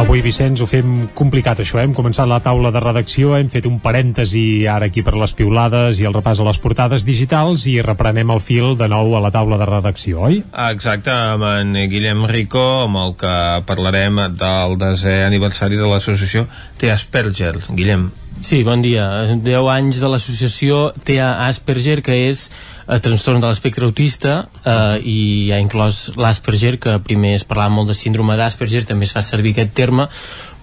Avui, 0.00 0.22
Vicenç, 0.24 0.62
ho 0.64 0.66
fem 0.66 1.10
complicat, 1.12 1.58
això. 1.60 1.76
Eh? 1.76 1.82
Hem 1.84 1.92
començat 1.92 2.24
la 2.28 2.38
taula 2.40 2.70
de 2.72 2.80
redacció, 2.80 3.34
hem 3.36 3.50
fet 3.52 3.66
un 3.68 3.76
parèntesi 3.84 4.64
ara 4.64 4.88
aquí 4.88 5.02
per 5.04 5.12
les 5.20 5.34
piulades 5.36 6.00
i 6.00 6.06
el 6.08 6.16
repàs 6.16 6.40
a 6.40 6.46
les 6.46 6.60
portades 6.62 7.04
digitals 7.04 7.66
i 7.68 7.76
reprenem 7.84 8.32
el 8.32 8.40
fil 8.40 8.78
de 8.80 8.88
nou 8.88 9.12
a 9.18 9.20
la 9.20 9.32
taula 9.34 9.58
de 9.60 9.68
redacció, 9.68 10.22
oi? 10.30 10.40
Exacte, 10.70 11.12
amb 11.12 11.44
en 11.50 11.76
Guillem 11.92 12.24
Rico, 12.32 12.64
amb 12.86 13.02
el 13.02 13.12
que 13.20 13.34
parlarem 13.68 14.24
del 14.40 14.80
desè 14.80 15.20
aniversari 15.26 15.76
de 15.76 15.92
l'associació 15.92 16.48
T. 16.80 16.88
Asperger. 16.96 17.58
Guillem. 17.68 18.08
Sí, 18.40 18.62
bon 18.64 18.80
dia. 18.80 19.04
10 19.36 19.66
anys 19.68 19.98
de 20.00 20.08
l'associació 20.08 20.94
TEA 21.04 21.28
Asperger, 21.44 21.98
que 22.00 22.14
és 22.30 22.46
eh, 22.48 22.96
trastorn 23.04 23.42
de 23.42 23.50
l'espectre 23.50 23.84
autista 23.84 24.46
eh, 24.64 24.96
i 25.04 25.18
ha 25.52 25.58
inclòs 25.60 26.14
l'Asperger, 26.16 26.78
que 26.80 26.94
primer 27.04 27.34
es 27.36 27.44
parlava 27.44 27.74
molt 27.74 27.92
de 27.92 27.96
síndrome 27.98 28.38
d'Asperger, 28.40 28.86
també 28.88 29.04
es 29.04 29.12
fa 29.12 29.20
servir 29.20 29.52
aquest 29.52 29.74
terme, 29.76 30.06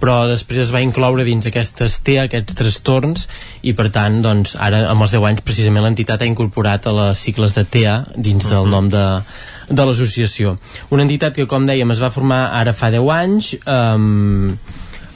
però 0.02 0.16
després 0.26 0.64
es 0.64 0.72
va 0.74 0.82
incloure 0.82 1.26
dins 1.28 1.46
aquestes 1.46 2.00
TEA, 2.02 2.26
aquests 2.26 2.58
trastorns, 2.58 3.28
i 3.62 3.76
per 3.78 3.92
tant, 3.94 4.24
doncs, 4.26 4.56
ara 4.58 4.88
amb 4.90 5.06
els 5.06 5.14
10 5.14 5.30
anys 5.30 5.46
precisament 5.46 5.86
l'entitat 5.86 6.26
ha 6.26 6.32
incorporat 6.32 6.90
a 6.90 6.96
les 6.98 7.22
cicles 7.30 7.54
de 7.54 7.62
TEA 7.78 8.00
dins 8.16 8.42
uh 8.42 8.50
-huh. 8.50 8.56
del 8.56 8.74
nom 8.74 8.90
de, 8.90 9.06
de 9.70 9.86
l'associació. 9.86 10.58
Una 10.90 11.04
entitat 11.04 11.36
que, 11.36 11.46
com 11.46 11.70
dèiem, 11.70 11.92
es 11.92 12.02
va 12.02 12.10
formar 12.10 12.50
ara 12.58 12.74
fa 12.74 12.90
10 12.90 13.10
anys, 13.22 13.54
eh, 13.54 14.58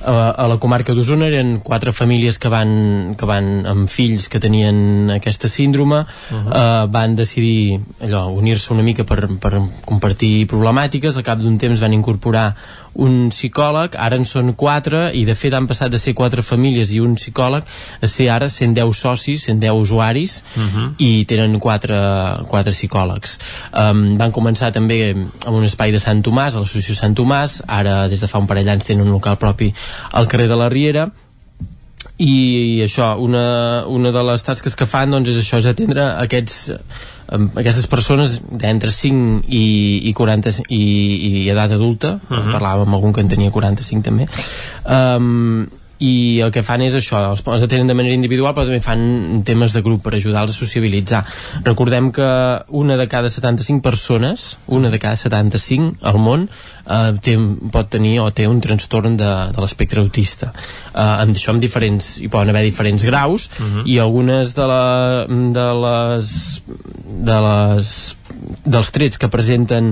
a, 0.05 0.47
la 0.47 0.57
comarca 0.61 0.95
d'Osona 0.97 1.27
eren 1.29 1.59
quatre 1.65 1.93
famílies 1.93 2.39
que 2.41 2.49
van, 2.51 3.15
que 3.17 3.27
van 3.29 3.65
amb 3.69 3.89
fills 3.91 4.27
que 4.31 4.41
tenien 4.41 5.11
aquesta 5.13 5.49
síndrome 5.49 6.01
uh 6.01 6.05
-huh. 6.05 6.47
uh, 6.47 6.91
van 6.91 7.15
decidir 7.15 7.81
allò 8.01 8.27
unir-se 8.33 8.73
una 8.73 8.83
mica 8.83 9.03
per, 9.03 9.27
per 9.39 9.61
compartir 9.85 10.47
problemàtiques 10.47 11.17
al 11.17 11.23
cap 11.23 11.39
d'un 11.39 11.57
temps 11.57 11.79
van 11.79 11.93
incorporar 11.93 12.55
un 12.99 13.29
psicòleg, 13.31 13.95
ara 13.95 14.17
en 14.19 14.25
són 14.27 14.51
quatre 14.59 15.09
i 15.15 15.23
de 15.27 15.35
fet 15.37 15.53
han 15.55 15.67
passat 15.69 15.91
de 15.93 15.99
ser 16.01 16.13
quatre 16.17 16.43
famílies 16.43 16.91
i 16.91 16.99
un 16.99 17.15
psicòleg 17.15 17.63
a 18.03 18.09
ser 18.11 18.27
ara 18.33 18.49
110 18.51 18.91
socis 18.97 19.45
110 19.47 19.79
usuaris 19.79 20.43
uh 20.55 20.61
-huh. 20.61 20.87
i 20.97 21.25
tenen 21.25 21.59
quatre, 21.59 21.97
quatre 22.47 22.71
psicòlegs. 22.71 23.39
Um, 23.73 24.17
van 24.17 24.31
començar 24.31 24.71
també 24.71 25.15
amb 25.45 25.55
un 25.55 25.63
espai 25.63 25.91
de 25.91 25.99
Sant 25.99 26.21
Tomàs, 26.21 26.55
a 26.55 26.59
l'associació 26.59 26.95
Sant 26.95 27.15
Tomàs. 27.15 27.61
Ara 27.67 28.07
des 28.07 28.19
de 28.19 28.27
fa 28.27 28.39
un 28.39 28.47
parell 28.47 28.65
d'anys 28.65 28.85
tenen 28.85 29.05
un 29.05 29.11
local 29.11 29.37
propi 29.37 29.73
al 30.11 30.27
carrer 30.27 30.47
de 30.47 30.55
la 30.55 30.69
Riera. 30.69 31.09
I 32.17 32.81
això, 32.83 33.15
una, 33.17 33.85
una 33.87 34.11
de 34.11 34.23
les 34.23 34.43
tasques 34.43 34.75
que 34.75 34.85
fan 34.85 35.11
doncs 35.11 35.29
és 35.29 35.37
això, 35.37 35.57
és 35.57 35.65
atendre 35.65 36.03
aquests 36.17 36.71
aquestes 37.31 37.87
persones 37.87 38.39
d'entre 38.51 38.91
5 38.91 39.45
i, 39.47 39.63
i 40.09 40.13
40 40.17 40.65
i, 40.67 40.81
i 41.29 41.49
edat 41.51 41.71
adulta 41.77 42.17
uh 42.17 42.37
-huh. 42.37 42.51
parlàvem 42.51 42.87
amb 42.87 42.95
algun 42.95 43.13
que 43.13 43.21
en 43.21 43.29
tenia 43.29 43.51
45 43.51 44.03
també 44.03 44.27
um, 44.85 45.67
i 46.01 46.41
el 46.41 46.51
que 46.53 46.63
fan 46.65 46.81
és 46.81 46.97
això, 46.97 47.19
els, 47.29 47.43
els 47.45 47.65
atenen 47.67 47.89
de 47.89 47.95
manera 47.97 48.17
individual 48.17 48.55
però 48.57 48.65
també 48.65 48.81
fan 48.81 49.43
temes 49.45 49.75
de 49.77 49.83
grup 49.85 50.01
per 50.05 50.15
ajudar-los 50.17 50.55
a 50.55 50.59
sociabilitzar. 50.59 51.23
Recordem 51.67 52.09
que 52.15 52.27
una 52.81 52.97
de 52.97 53.07
cada 53.07 53.29
75 53.29 53.81
persones 53.85 54.57
una 54.67 54.89
de 54.89 54.99
cada 54.99 55.15
75 55.15 56.01
al 56.01 56.17
món 56.21 56.47
eh, 56.47 57.11
té, 57.21 57.35
pot 57.73 57.91
tenir 57.93 58.17
o 58.23 58.29
té 58.35 58.47
un 58.49 58.61
trastorn 58.63 59.17
de, 59.19 59.31
de 59.53 59.63
l'espectre 59.63 60.01
autista 60.01 60.51
eh, 60.53 61.01
amb 61.01 61.35
això 61.35 61.53
amb 61.53 61.63
diferents 61.63 62.15
hi 62.21 62.31
poden 62.31 62.53
haver 62.53 62.65
diferents 62.67 63.05
graus 63.07 63.49
uh 63.51 63.65
-huh. 63.65 63.83
i 63.85 63.99
algunes 63.99 64.55
de, 64.55 64.65
la, 64.67 65.25
de 65.27 65.67
les 65.83 66.63
de 67.29 67.37
les 67.47 68.17
dels 68.65 68.91
trets 68.93 69.19
que 69.21 69.29
presenten 69.31 69.91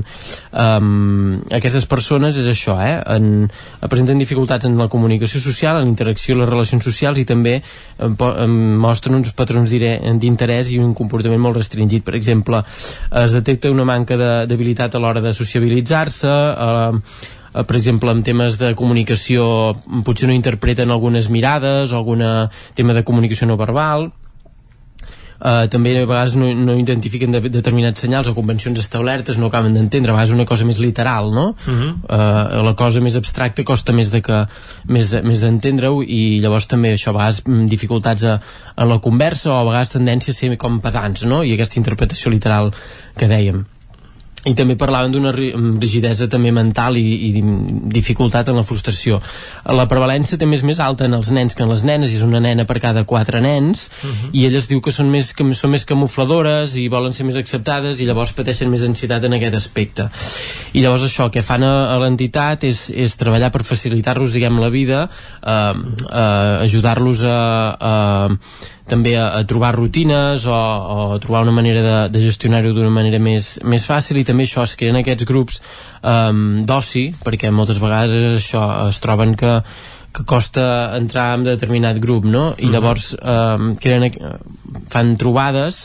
um, 0.52 1.40
aquestes 1.56 1.88
persones 1.90 2.38
és 2.40 2.49
això, 2.52 2.78
eh? 2.84 2.98
En, 3.16 3.48
presenten 3.90 4.22
dificultats 4.22 4.68
en 4.70 4.78
la 4.80 4.90
comunicació 4.91 5.41
social, 5.44 5.80
en 5.80 5.90
l'interacció 5.90 6.36
i 6.36 6.40
les 6.41 6.49
relacions 6.49 6.86
socials 6.86 7.22
i 7.22 7.26
també 7.30 7.57
um, 7.98 8.16
um, 8.16 8.60
mostren 8.84 9.18
uns 9.20 9.34
patrons 9.38 9.72
d'interès 9.72 10.74
i 10.74 10.80
un 10.82 10.94
comportament 10.98 11.41
molt 11.41 11.60
restringit. 11.60 12.06
Per 12.06 12.16
exemple, 12.18 12.61
es 13.24 13.36
detecta 13.36 13.72
una 13.74 13.88
manca 13.88 14.18
d'habilitat 14.20 14.95
a 14.95 15.02
l'hora 15.02 15.24
de 15.24 15.34
sociabilitzar-se, 15.34 16.30
eh, 16.30 17.02
eh, 17.53 17.64
per 17.64 17.76
exemple, 17.78 18.11
en 18.11 18.24
temes 18.24 18.60
de 18.61 18.74
comunicació 18.76 19.74
potser 20.06 20.30
no 20.30 20.38
interpreten 20.38 20.91
algunes 20.91 21.30
mirades 21.30 21.94
o 21.94 21.99
algun 21.99 22.24
tema 22.76 22.94
de 22.94 23.03
comunicació 23.03 23.48
no 23.48 23.57
verbal 23.57 24.10
Uh, 25.40 25.70
també 25.72 25.94
a 25.95 26.03
vegades 26.03 26.36
no, 26.36 26.49
no 26.52 26.76
identifiquen 26.76 27.32
de, 27.32 27.40
determinats 27.48 28.03
senyals 28.03 28.28
o 28.28 28.36
convencions 28.36 28.80
establertes, 28.82 29.40
no 29.40 29.48
acaben 29.48 29.74
d'entendre, 29.78 30.11
a 30.11 30.18
vegades 30.18 30.36
una 30.36 30.45
cosa 30.49 30.68
més 30.68 30.82
literal, 30.84 31.32
no? 31.32 31.56
Uh 31.64 31.72
-huh. 31.72 31.94
uh, 32.03 32.64
la 32.66 32.76
cosa 32.76 32.99
més 32.99 33.16
abstracta 33.16 33.64
costa 33.64 33.94
més 33.94 34.11
de 34.11 34.22
que 34.22 34.45
més 34.88 35.41
d'entendre-ho 35.41 36.03
de, 36.03 36.07
i 36.07 36.40
llavors 36.44 36.68
també 36.68 36.94
això 36.94 37.10
a 37.10 37.18
vegades 37.18 37.44
mm, 37.48 37.66
dificultats 37.68 38.24
a, 38.24 38.40
a 38.76 38.86
la 38.86 38.99
conversa 38.99 39.52
o 39.52 39.56
a 39.56 39.64
vegades 39.64 39.95
tendència 39.95 40.32
a 40.32 40.36
ser 40.36 40.57
com 40.57 40.82
pedants, 40.82 41.24
no? 41.24 41.44
I 41.44 41.53
aquesta 41.53 41.80
interpretació 41.80 42.32
literal 42.32 42.74
que 43.16 43.28
dèiem 43.28 43.64
i 44.48 44.53
també 44.56 44.78
parlaven 44.80 45.11
d'una 45.11 45.34
rigidesa 45.36 46.30
també 46.32 46.53
mental 46.56 46.95
i, 46.95 47.03
i 47.28 47.41
dificultat 47.91 48.48
en 48.48 48.56
la 48.56 48.64
frustració 48.64 49.18
la 49.76 49.88
prevalència 49.91 50.40
també 50.40 50.56
és 50.56 50.64
més 50.64 50.80
alta 50.80 51.10
en 51.10 51.18
els 51.18 51.32
nens 51.36 51.57
que 51.57 51.66
en 51.66 51.72
les 51.74 51.84
nenes, 51.84 52.14
és 52.16 52.24
una 52.24 52.40
nena 52.44 52.64
per 52.70 52.80
cada 52.80 53.03
quatre 53.03 53.41
nens 53.44 53.90
uh 53.90 54.07
-huh. 54.07 54.30
i 54.32 54.45
elles 54.45 54.70
diu 54.70 54.80
que 54.82 54.91
són 54.91 55.11
més, 55.11 55.34
que 55.34 55.44
són 55.53 55.72
més 55.72 55.86
camufladores 55.86 56.76
i 56.76 56.88
volen 56.88 57.14
ser 57.14 57.26
més 57.26 57.36
acceptades 57.36 57.99
i 57.99 58.06
llavors 58.06 58.34
pateixen 58.34 58.70
més 58.70 58.84
ansietat 58.84 59.24
en 59.24 59.34
aquest 59.34 59.56
aspecte 59.56 60.10
i 60.74 60.82
llavors 60.82 61.03
això 61.03 61.30
que 61.30 61.44
fan 61.44 61.64
a, 61.64 61.95
a 61.95 61.98
l'entitat 61.99 62.64
és, 62.64 62.90
és 62.95 63.16
treballar 63.18 63.52
per 63.52 63.64
facilitar-los 63.64 64.32
diguem 64.32 64.60
la 64.60 64.70
vida 64.70 65.10
eh, 65.44 65.74
eh, 66.11 66.64
ajudar-los 66.64 67.24
a, 67.24 67.76
a 67.80 68.49
també 68.90 69.14
a, 69.18 69.30
a 69.38 69.44
trobar 69.49 69.76
rutines 69.78 70.48
o, 70.49 70.56
o 70.56 71.20
trobar 71.24 71.44
una 71.45 71.56
manera 71.56 71.84
de, 71.86 71.98
de 72.16 72.24
gestionar-ho 72.26 72.74
d'una 72.74 72.91
manera 72.94 73.22
més, 73.22 73.57
més 73.64 73.86
fàcil. 73.90 74.20
I 74.20 74.28
també 74.28 74.48
això 74.48 74.66
es 74.66 74.76
creen 74.80 74.99
aquests 74.99 75.30
grups 75.30 75.61
um, 76.02 76.61
d'oci 76.68 77.10
perquè 77.24 77.53
moltes 77.53 77.80
vegades 77.82 78.41
això 78.41 78.66
es 78.90 79.02
troben 79.03 79.38
que 79.40 79.61
que 80.10 80.24
costa 80.26 80.98
entrar 80.98 81.36
en 81.38 81.44
determinat 81.45 81.99
grup, 82.02 82.26
no? 82.26 82.56
I 82.57 82.72
llavors 82.74 83.11
eh, 83.14 83.76
creen, 83.78 84.07
fan 84.90 85.14
trobades, 85.22 85.84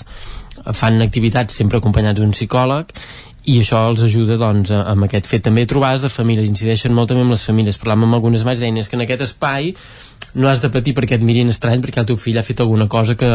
fan 0.73 1.03
activitats 1.05 1.61
sempre 1.61 1.81
acompanyats 1.81 2.23
d'un 2.23 2.33
psicòleg 2.33 2.95
i 3.53 3.59
això 3.61 3.83
els 3.91 4.01
ajuda 4.07 4.39
doncs, 4.41 4.73
amb 4.73 5.05
aquest 5.05 5.29
fet. 5.29 5.45
També 5.45 5.67
trobades 5.69 6.05
de 6.05 6.09
famílies, 6.13 6.49
incideixen 6.49 6.95
molt 6.97 7.11
també 7.13 7.27
amb 7.27 7.35
les 7.35 7.45
famílies. 7.45 7.79
Parlàvem 7.81 8.09
amb 8.09 8.17
algunes 8.17 8.45
mares, 8.47 8.63
deien 8.63 8.81
que 8.81 8.97
en 8.97 9.05
aquest 9.05 9.27
espai 9.27 9.75
no 10.35 10.49
has 10.51 10.63
de 10.63 10.71
patir 10.75 10.95
perquè 10.97 11.19
et 11.19 11.25
mirin 11.25 11.53
estrany 11.53 11.83
perquè 11.83 12.03
el 12.03 12.09
teu 12.09 12.19
fill 12.19 12.39
ha 12.41 12.47
fet 12.47 12.61
alguna 12.65 12.89
cosa 12.91 13.15
que, 13.19 13.29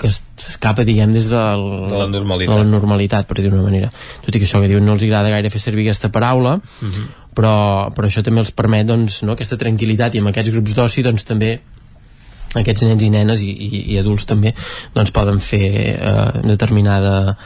que 0.00 0.10
s'escapa, 0.12 0.86
diguem, 0.88 1.12
des 1.12 1.28
del, 1.32 1.66
de 1.90 2.00
la 2.00 2.08
normalitat, 2.08 2.54
de 2.54 2.62
la 2.62 2.70
normalitat 2.70 3.28
per 3.28 3.38
dir-ho 3.40 3.60
manera. 3.60 3.90
Tot 4.24 4.32
i 4.32 4.40
que 4.40 4.48
això 4.48 4.62
que 4.62 4.70
diuen 4.72 4.86
no 4.86 4.96
els 4.96 5.04
agrada 5.04 5.32
gaire 5.34 5.52
fer 5.52 5.60
servir 5.60 5.84
aquesta 5.84 6.08
paraula, 6.14 6.56
uh 6.56 6.88
-huh. 6.88 7.04
però, 7.36 7.54
però 7.92 8.08
això 8.08 8.24
també 8.24 8.40
els 8.40 8.52
permet 8.52 8.86
doncs, 8.86 9.22
no, 9.22 9.32
aquesta 9.32 9.60
tranquil·litat 9.60 10.14
i 10.14 10.18
amb 10.18 10.32
aquests 10.32 10.50
grups 10.50 10.74
d'oci 10.74 11.02
doncs, 11.02 11.24
també 11.24 11.60
aquests 12.60 12.82
nens 12.86 13.02
i 13.02 13.10
nenes 13.10 13.42
i, 13.42 13.50
i, 13.50 13.82
i 13.94 13.98
adults 13.98 14.26
també 14.30 14.54
doncs 14.94 15.10
poden 15.10 15.40
fer 15.40 15.98
eh, 15.98 16.42
determinada 16.44 17.36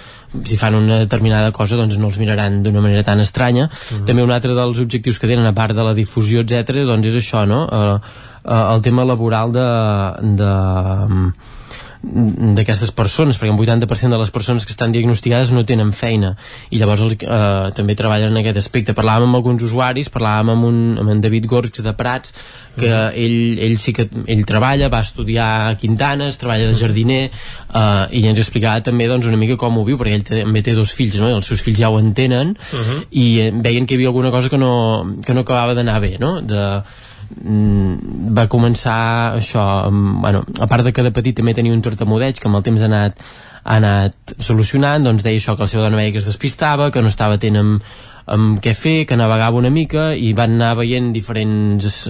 si 0.45 0.59
fan 0.61 0.75
una 0.75 0.99
determinada 0.99 1.53
cosa 1.57 1.77
doncs 1.77 1.97
no 1.97 2.11
els 2.11 2.19
miraran 2.21 2.63
d'una 2.63 2.83
manera 2.85 3.03
tan 3.03 3.21
estranya 3.21 3.65
uh 3.65 3.71
-huh. 3.71 4.05
també 4.05 4.23
un 4.23 4.31
altre 4.31 4.55
dels 4.55 4.79
objectius 4.79 5.19
que 5.19 5.27
tenen 5.27 5.47
a 5.47 5.55
part 5.55 5.75
de 5.75 5.83
la 5.83 5.95
difusió 5.95 6.41
etc 6.41 6.85
doncs 6.85 7.07
és 7.07 7.17
això 7.17 7.47
no? 7.47 7.67
Eh, 7.73 7.99
eh, 8.49 8.65
el 8.75 8.83
tema 8.83 9.05
laboral 9.05 9.53
de, 9.53 9.69
de 10.41 10.53
d'aquestes 12.01 12.93
persones, 12.95 13.37
perquè 13.39 13.51
un 13.51 13.59
80% 13.59 14.15
de 14.15 14.19
les 14.21 14.31
persones 14.31 14.65
que 14.65 14.71
estan 14.71 14.93
diagnosticades 14.95 15.51
no 15.51 15.65
tenen 15.67 15.91
feina 15.93 16.31
i 16.71 16.79
llavors 16.79 17.03
eh, 17.11 17.71
també 17.75 17.97
treballen 17.99 18.31
en 18.31 18.39
aquest 18.39 18.61
aspecte. 18.63 18.95
Parlàvem 18.97 19.27
amb 19.27 19.39
alguns 19.41 19.65
usuaris, 19.67 20.11
parlàvem 20.15 20.53
amb, 20.55 20.69
un, 20.69 20.79
amb 21.03 21.13
en 21.17 21.23
David 21.25 21.49
Gorgs 21.51 21.83
de 21.83 21.93
Prats, 21.99 22.37
que 22.79 22.87
mm. 22.87 23.19
ell, 23.19 23.63
ell 23.67 23.75
sí 23.83 23.97
que 23.97 24.07
ell 24.31 24.45
treballa, 24.47 24.91
va 24.93 25.03
estudiar 25.03 25.49
a 25.67 25.75
Quintanes, 25.81 26.39
treballa 26.39 26.71
de 26.71 26.79
jardiner 26.79 27.25
eh, 27.27 27.83
i 28.15 28.23
ens 28.31 28.45
explicava 28.45 28.85
també 28.87 29.11
doncs, 29.11 29.27
una 29.27 29.41
mica 29.41 29.59
com 29.59 29.83
ho 29.83 29.85
viu, 29.89 29.99
perquè 29.99 30.21
ell 30.21 30.27
també 30.31 30.63
té 30.63 30.77
dos 30.79 30.95
fills, 30.95 31.19
no? 31.19 31.33
I 31.33 31.37
els 31.41 31.51
seus 31.51 31.67
fills 31.67 31.83
ja 31.83 31.91
ho 31.91 31.99
entenen 31.99 32.55
uh 32.55 32.79
-huh. 32.79 33.03
i 33.11 33.51
veien 33.59 33.87
que 33.87 33.95
hi 33.95 33.99
havia 33.99 34.15
alguna 34.15 34.31
cosa 34.31 34.49
que 34.49 34.59
no, 34.59 35.19
que 35.27 35.35
no 35.35 35.41
acabava 35.43 35.75
d'anar 35.75 36.01
bé, 36.01 36.17
no? 36.19 36.41
De, 36.41 36.63
mm, 36.79 37.08
va 37.29 38.49
començar 38.49 38.99
això, 39.37 39.65
amb, 39.89 40.21
bueno, 40.23 40.45
a 40.61 40.67
part 40.67 40.87
de 40.87 40.93
que 40.93 41.05
de 41.05 41.13
petit 41.13 41.37
també 41.37 41.55
tenia 41.55 41.75
un 41.77 41.85
tortamudeig 41.85 42.41
que 42.41 42.49
amb 42.49 42.61
el 42.61 42.67
temps 42.67 42.83
ha 42.83 42.89
anat, 42.89 43.25
ha 43.65 43.77
anat 43.77 44.37
solucionant, 44.41 45.05
doncs 45.05 45.27
deia 45.27 45.41
això 45.41 45.57
que 45.57 45.67
la 45.67 45.73
seva 45.73 45.85
dona 45.87 46.01
veia 46.01 46.15
que 46.15 46.23
es 46.23 46.31
despistava, 46.31 46.91
que 46.91 47.03
no 47.05 47.13
estava 47.13 47.37
atent 47.37 47.61
amb, 47.61 47.85
amb 48.29 48.59
què 48.65 48.75
fer, 48.77 48.97
que 49.09 49.17
navegava 49.17 49.59
una 49.61 49.71
mica 49.73 50.11
i 50.15 50.33
van 50.37 50.57
anar 50.59 50.75
veient 50.81 51.11
diferents 51.15 52.09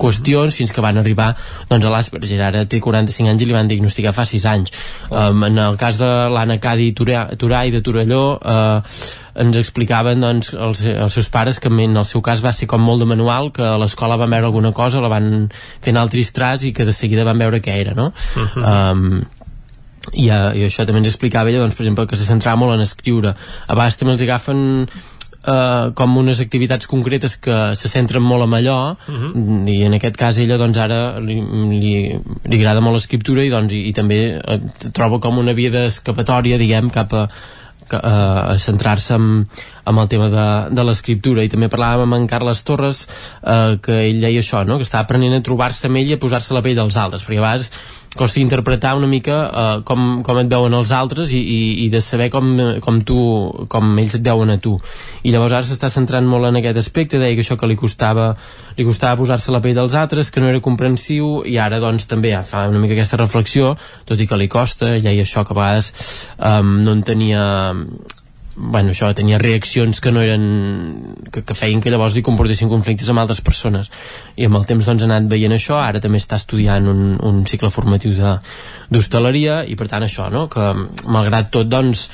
qüestions 0.00 0.56
fins 0.56 0.72
que 0.72 0.84
van 0.84 1.00
arribar 1.00 1.32
doncs, 1.68 1.84
a 1.84 1.92
l'Asperger, 1.92 2.40
ara 2.44 2.64
té 2.64 2.80
45 2.82 3.32
anys 3.32 3.44
i 3.44 3.48
li 3.48 3.56
van 3.56 3.68
diagnosticar 3.70 4.14
fa 4.16 4.26
6 4.28 4.48
anys. 4.52 4.74
Um, 5.10 5.44
en 5.48 5.60
el 5.66 5.78
cas 5.80 6.00
de 6.00 6.10
l'Anna 6.32 6.58
Cadi 6.62 6.92
Turai 6.96 7.72
de 7.72 7.82
Torelló 7.84 8.24
eh, 8.40 8.98
ens 9.36 9.56
explicaven 9.60 10.22
doncs, 10.24 10.52
els, 10.54 10.82
els 10.88 11.16
seus 11.18 11.28
pares 11.32 11.60
que 11.60 11.68
en 11.68 11.96
el 11.96 12.04
seu 12.08 12.22
cas 12.24 12.42
va 12.44 12.52
ser 12.56 12.68
com 12.70 12.82
molt 12.82 13.02
de 13.02 13.08
manual 13.08 13.50
que 13.52 13.64
a 13.64 13.76
l'escola 13.80 14.16
van 14.16 14.30
veure 14.32 14.48
alguna 14.48 14.72
cosa 14.72 15.02
la 15.04 15.12
van 15.12 15.48
fent 15.84 15.96
altres 15.96 16.32
trats 16.32 16.64
i 16.64 16.72
que 16.72 16.86
de 16.88 16.94
seguida 16.96 17.24
van 17.24 17.38
veure 17.38 17.60
què 17.60 17.76
era 17.80 17.94
no? 17.94 18.12
Uh 18.36 18.46
-huh. 18.54 18.92
um, 18.92 19.24
i, 20.12 20.30
uh, 20.30 20.54
i 20.54 20.62
això 20.66 20.86
també 20.86 21.02
ens 21.02 21.08
explicava 21.08 21.50
ella 21.50 21.60
doncs, 21.60 21.74
per 21.74 21.84
exemple 21.84 22.06
que 22.06 22.16
se 22.16 22.24
centrava 22.24 22.56
molt 22.56 22.74
en 22.74 22.80
escriure 22.80 23.34
a 23.66 23.74
vegades 23.74 23.96
també 23.96 24.12
els 24.12 24.22
agafen 24.22 24.88
eh, 25.46 25.90
com 25.94 26.16
unes 26.18 26.40
activitats 26.40 26.88
concretes 26.90 27.36
que 27.42 27.74
se 27.78 27.88
centren 27.88 28.22
molt 28.22 28.46
en 28.46 28.56
allò 28.58 28.78
uh. 28.92 28.96
-huh. 29.14 29.68
i 29.68 29.82
en 29.84 29.94
aquest 29.94 30.16
cas 30.16 30.38
ella 30.38 30.56
doncs 30.56 30.78
ara 30.78 31.18
li, 31.20 31.40
li, 31.40 32.20
li 32.44 32.56
agrada 32.56 32.80
molt 32.80 32.94
l'escriptura 32.94 33.44
i, 33.44 33.50
doncs, 33.50 33.72
i, 33.72 33.88
i 33.88 33.92
també 33.92 34.40
eh, 34.42 34.60
troba 34.92 35.18
com 35.18 35.38
una 35.38 35.52
via 35.52 35.70
d'escapatòria 35.70 36.58
diguem 36.58 36.90
cap 36.90 37.12
a 37.12 37.28
eh, 37.94 38.56
centrar-se 38.62 39.14
en, 39.14 39.28
en 39.86 40.00
el 40.02 40.08
tema 40.08 40.28
de, 40.32 40.46
de 40.74 40.86
l'escriptura 40.86 41.44
i 41.44 41.52
també 41.52 41.70
parlàvem 41.72 42.06
amb 42.06 42.18
en 42.18 42.26
Carles 42.30 42.64
Torres 42.66 43.04
eh, 43.06 43.76
que 43.82 44.00
ell 44.08 44.22
deia 44.24 44.42
això, 44.42 44.64
no? 44.66 44.80
que 44.80 44.88
estava 44.88 45.06
aprenent 45.06 45.36
a 45.38 45.44
trobar-se 45.44 45.90
amb 45.90 46.02
ell 46.02 46.14
i 46.14 46.16
a 46.16 46.22
posar-se 46.22 46.56
la 46.56 46.64
pell 46.64 46.78
dels 46.78 46.98
altres 47.00 47.26
perquè 47.26 47.40
a 47.42 47.46
vegades 47.46 47.70
costa 48.18 48.40
interpretar 48.40 48.96
una 48.98 49.08
mica 49.10 49.36
uh, 49.46 49.82
com, 49.86 50.22
com 50.26 50.40
et 50.40 50.50
veuen 50.50 50.74
els 50.76 50.92
altres 50.96 51.32
i, 51.36 51.40
i, 51.40 51.58
i 51.84 51.88
de 51.92 52.00
saber 52.04 52.28
com, 52.32 52.50
com 52.84 53.00
tu 53.06 53.18
com 53.72 53.92
ells 54.02 54.18
et 54.18 54.24
veuen 54.26 54.50
a 54.52 54.58
tu. 54.62 54.74
I 55.22 55.34
llavors 55.34 55.56
ara 55.56 55.68
s'està 55.68 55.90
centrant 55.92 56.26
molt 56.28 56.50
en 56.50 56.60
aquest 56.60 56.80
aspecte 56.82 57.20
deia 57.22 57.36
que 57.36 57.44
això 57.44 57.58
que 57.60 57.70
li 57.70 57.78
costava 57.78 58.32
li 58.76 58.84
costava 58.84 59.16
posar-se 59.20 59.54
la 59.54 59.62
pell 59.64 59.76
dels 59.78 59.96
altres, 59.96 60.30
que 60.30 60.42
no 60.42 60.50
era 60.50 60.60
comprensiu 60.64 61.40
i 61.48 61.56
ara 61.62 61.80
doncs 61.80 62.08
també 62.10 62.34
ja 62.34 62.42
fa 62.44 62.66
una 62.68 62.82
mica 62.82 62.96
aquesta 62.96 63.20
reflexió, 63.22 63.74
tot 64.04 64.20
i 64.20 64.28
que 64.28 64.40
li 64.40 64.50
costa 64.52 64.96
ja 65.00 65.12
i 65.12 65.22
això 65.22 65.46
que 65.46 65.56
a 65.56 65.60
vegades 65.60 65.92
um, 66.36 66.78
no 66.84 66.96
en 66.96 67.04
tenia 67.06 67.44
bueno, 68.56 68.90
això 68.90 69.10
tenia 69.14 69.38
reaccions 69.38 70.00
que 70.00 70.10
no 70.12 70.22
eren 70.24 70.44
que, 71.32 71.42
que 71.44 71.56
feien 71.56 71.82
que 71.84 71.92
llavors 71.92 72.16
li 72.16 72.24
comportessin 72.24 72.70
conflictes 72.72 73.10
amb 73.12 73.20
altres 73.20 73.42
persones. 73.44 73.90
I 74.36 74.48
amb 74.48 74.56
el 74.56 74.64
temps 74.68 74.88
doncs 74.88 75.04
ha 75.04 75.10
anat 75.10 75.28
veient 75.30 75.52
això. 75.52 75.76
Ara 75.82 76.00
també 76.00 76.20
està 76.22 76.40
estudiant 76.40 76.88
un, 76.88 77.02
un 77.20 77.44
cicle 77.48 77.70
formatiu 77.70 78.16
d'hostaleria 78.16 79.60
i 79.68 79.76
per 79.76 79.90
tant 79.92 80.06
això, 80.06 80.30
no? 80.32 80.46
que 80.52 80.72
malgrat 81.12 81.52
tot 81.52 81.68
doncs 81.68 82.08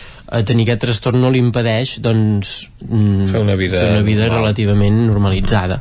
tenir 0.48 0.64
aquest 0.64 0.81
trastorn 0.86 1.20
no 1.20 1.28
li 1.31 1.43
impedeix 1.43 1.98
doncs 2.01 2.52
fer 2.81 3.43
una 3.43 3.56
vida, 3.59 3.77
fer 3.77 3.90
una 3.90 4.05
vida 4.06 4.24
normal. 4.24 4.39
relativament 4.40 5.01
normalitzada. 5.10 5.78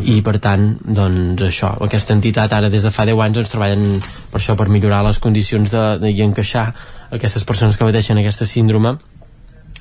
I 0.00 0.20
per 0.24 0.38
tant 0.42 0.70
doncs 0.82 1.44
això, 1.44 1.74
aquesta 1.84 2.16
entitat 2.16 2.56
ara 2.56 2.72
des 2.72 2.88
de 2.88 2.94
fa 2.94 3.04
10 3.08 3.20
anys 3.20 3.38
doncs 3.38 3.52
treballen 3.52 3.86
per 4.32 4.40
això 4.40 4.56
per 4.56 4.70
millorar 4.72 5.02
les 5.04 5.20
condicions 5.20 5.70
de, 5.70 5.84
de, 6.00 6.10
i 6.10 6.24
encaixar 6.24 6.70
aquestes 7.12 7.44
persones 7.44 7.76
que 7.76 7.84
pateixen 7.84 8.18
aquesta 8.18 8.48
síndrome 8.48 8.96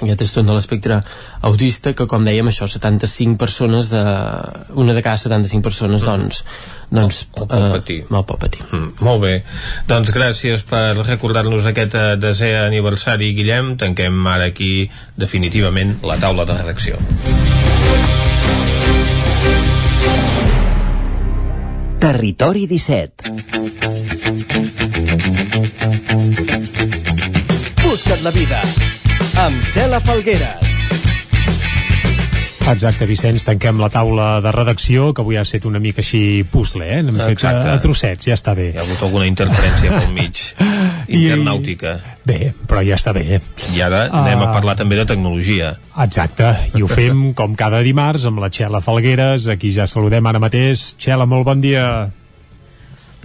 aquest 0.02 0.24
trastorn 0.24 0.50
de 0.50 0.56
l'espectre 0.58 1.00
autista 1.48 1.94
que 1.98 2.08
com 2.10 2.26
dèiem 2.26 2.50
això, 2.52 2.68
75 2.70 3.38
persones 3.42 3.92
de, 3.94 4.02
una 4.82 4.96
de 4.98 5.04
cada 5.06 5.22
75 5.22 5.64
persones 5.68 6.06
doncs, 6.06 6.44
doncs 6.90 7.24
el 7.38 7.48
pot 7.48 7.68
patir. 7.78 8.00
Eh, 8.02 8.10
el 8.10 8.26
pot 8.26 8.42
patir. 8.42 8.66
Mm, 8.72 8.92
molt 9.06 9.22
bé, 9.24 9.34
doncs 9.90 10.12
gràcies 10.16 10.66
per 10.68 10.98
recordar-nos 11.04 11.68
aquest 11.70 11.98
eh, 11.98 12.08
desè 12.22 12.54
aniversari 12.66 13.34
Guillem, 13.38 13.76
tanquem 13.82 14.28
ara 14.28 14.50
aquí 14.52 14.90
definitivament 15.16 16.00
la 16.08 16.18
taula 16.22 16.48
de 16.50 16.58
redacció. 16.62 17.00
Territori 22.02 22.66
17 22.66 23.30
Busca't 27.84 28.24
la 28.24 28.32
vida 28.32 28.81
amb 29.42 29.62
Cela 29.64 30.00
Falgueres. 30.04 30.70
Exacte, 32.72 33.08
Vicenç, 33.10 33.42
tanquem 33.44 33.80
la 33.82 33.88
taula 33.90 34.36
de 34.40 34.52
redacció, 34.54 35.08
que 35.18 35.24
avui 35.24 35.36
ha 35.40 35.42
estat 35.42 35.66
una 35.66 35.80
mica 35.82 36.04
així 36.04 36.44
puzzle, 36.48 36.86
eh? 36.86 37.00
N'hem 37.04 37.18
fet 37.18 37.42
a, 37.50 37.56
a 37.74 37.80
trossets, 37.82 38.28
ja 38.30 38.36
està 38.38 38.54
bé. 38.56 38.68
Hi 38.76 38.78
ha 38.78 38.84
hagut 38.86 39.02
alguna 39.08 39.26
interferència 39.28 39.96
pel 39.98 40.14
mig 40.14 40.44
internàutica. 41.10 41.96
Bé, 42.30 42.52
però 42.70 42.84
ja 42.86 43.00
està 43.02 43.16
bé. 43.18 43.42
I 43.74 43.82
ara 43.82 44.04
anem 44.14 44.46
a 44.46 44.52
Ah. 44.52 44.54
parlar 44.54 44.78
també 44.80 44.96
de 45.02 45.08
tecnologia. 45.10 45.74
Exacte, 46.06 46.54
i 46.78 46.86
ho 46.86 46.88
fem 46.88 47.32
com 47.34 47.58
cada 47.58 47.82
dimarts 47.84 48.28
amb 48.30 48.40
la 48.46 48.52
Txela 48.54 48.80
Falgueres, 48.86 49.50
aquí 49.50 49.74
ja 49.74 49.90
saludem 49.90 50.30
ara 50.30 50.40
mateix. 50.40 50.92
Txela, 51.02 51.26
molt 51.26 51.50
bon 51.50 51.66
dia. 51.66 52.12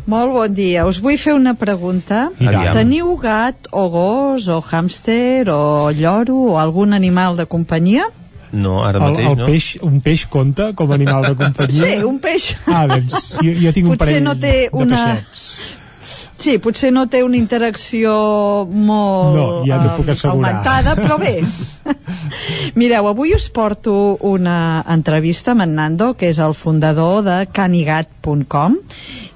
Molt 0.06 0.30
bon 0.32 0.52
dia. 0.54 0.84
Us 0.86 1.00
vull 1.02 1.16
fer 1.18 1.34
una 1.34 1.54
pregunta. 1.58 2.28
Tant. 2.38 2.68
Teniu 2.76 3.16
gat 3.18 3.66
o 3.74 3.88
gos 3.90 4.46
o 4.48 4.60
hàmster 4.62 5.48
o 5.50 5.90
lloro 5.90 6.36
o 6.52 6.58
algun 6.62 6.94
animal 6.94 7.36
de 7.36 7.46
companyia? 7.50 8.06
No, 8.52 8.78
ara 8.86 9.00
El, 9.02 9.10
mateix 9.10 9.26
el 9.32 9.36
no. 9.40 9.46
peix, 9.50 9.64
un 9.82 9.96
peix 10.00 10.26
compta 10.30 10.70
com 10.78 10.92
a 10.92 10.94
animal 10.94 11.26
de 11.26 11.34
companyia? 11.40 11.88
Sí, 11.90 11.96
un 12.06 12.20
peix. 12.22 12.52
Ah, 12.70 12.86
doncs 12.86 13.32
jo, 13.42 13.50
jo 13.64 13.72
tinc 13.74 13.90
un 13.90 13.96
Potser 13.96 14.06
parell 14.06 14.24
no 14.28 14.36
té 14.38 14.52
de 14.70 14.70
una- 14.72 15.02
peixets. 15.16 15.72
Sí, 16.38 16.58
potser 16.62 16.90
no 16.92 17.06
té 17.10 17.22
una 17.24 17.38
interacció 17.40 18.12
molt 18.70 19.34
No, 19.34 19.44
ja 19.66 19.78
puc 19.96 20.10
assegurar. 20.12 20.34
augmentada, 20.36 20.92
però 20.94 21.16
bé. 21.18 21.40
Mireu, 22.78 23.08
avui 23.08 23.32
us 23.34 23.48
porto 23.50 24.16
una 24.20 24.84
entrevista 24.86 25.52
amb 25.56 25.64
en 25.64 25.74
Nando, 25.74 26.12
que 26.14 26.28
és 26.30 26.38
el 26.38 26.54
fundador 26.54 27.24
de 27.26 27.38
canigat.com, 27.50 28.76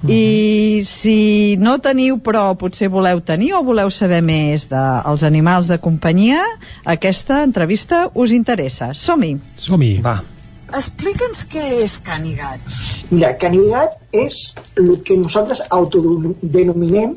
I 0.09 0.81
si 0.89 1.57
no 1.61 1.77
teniu, 1.85 2.17
però 2.25 2.55
potser 2.57 2.89
voleu 2.89 3.21
tenir 3.21 3.53
o 3.59 3.61
voleu 3.67 3.91
saber 3.93 4.23
més 4.25 4.65
dels 4.71 5.25
animals 5.27 5.69
de 5.69 5.77
companyia, 5.83 6.41
aquesta 6.89 7.43
entrevista 7.45 8.07
us 8.15 8.33
interessa. 8.33 8.95
Som-hi! 8.97 9.35
Som-hi! 9.61 9.99
Va. 10.05 10.17
Explica'ns 10.71 11.45
què 11.51 11.65
és 11.83 11.99
Canigat. 12.07 12.63
Mira, 13.11 13.35
Canigat 13.37 13.99
és 14.15 14.55
el 14.79 15.01
que 15.05 15.19
nosaltres 15.19 15.65
autodenominem 15.69 17.17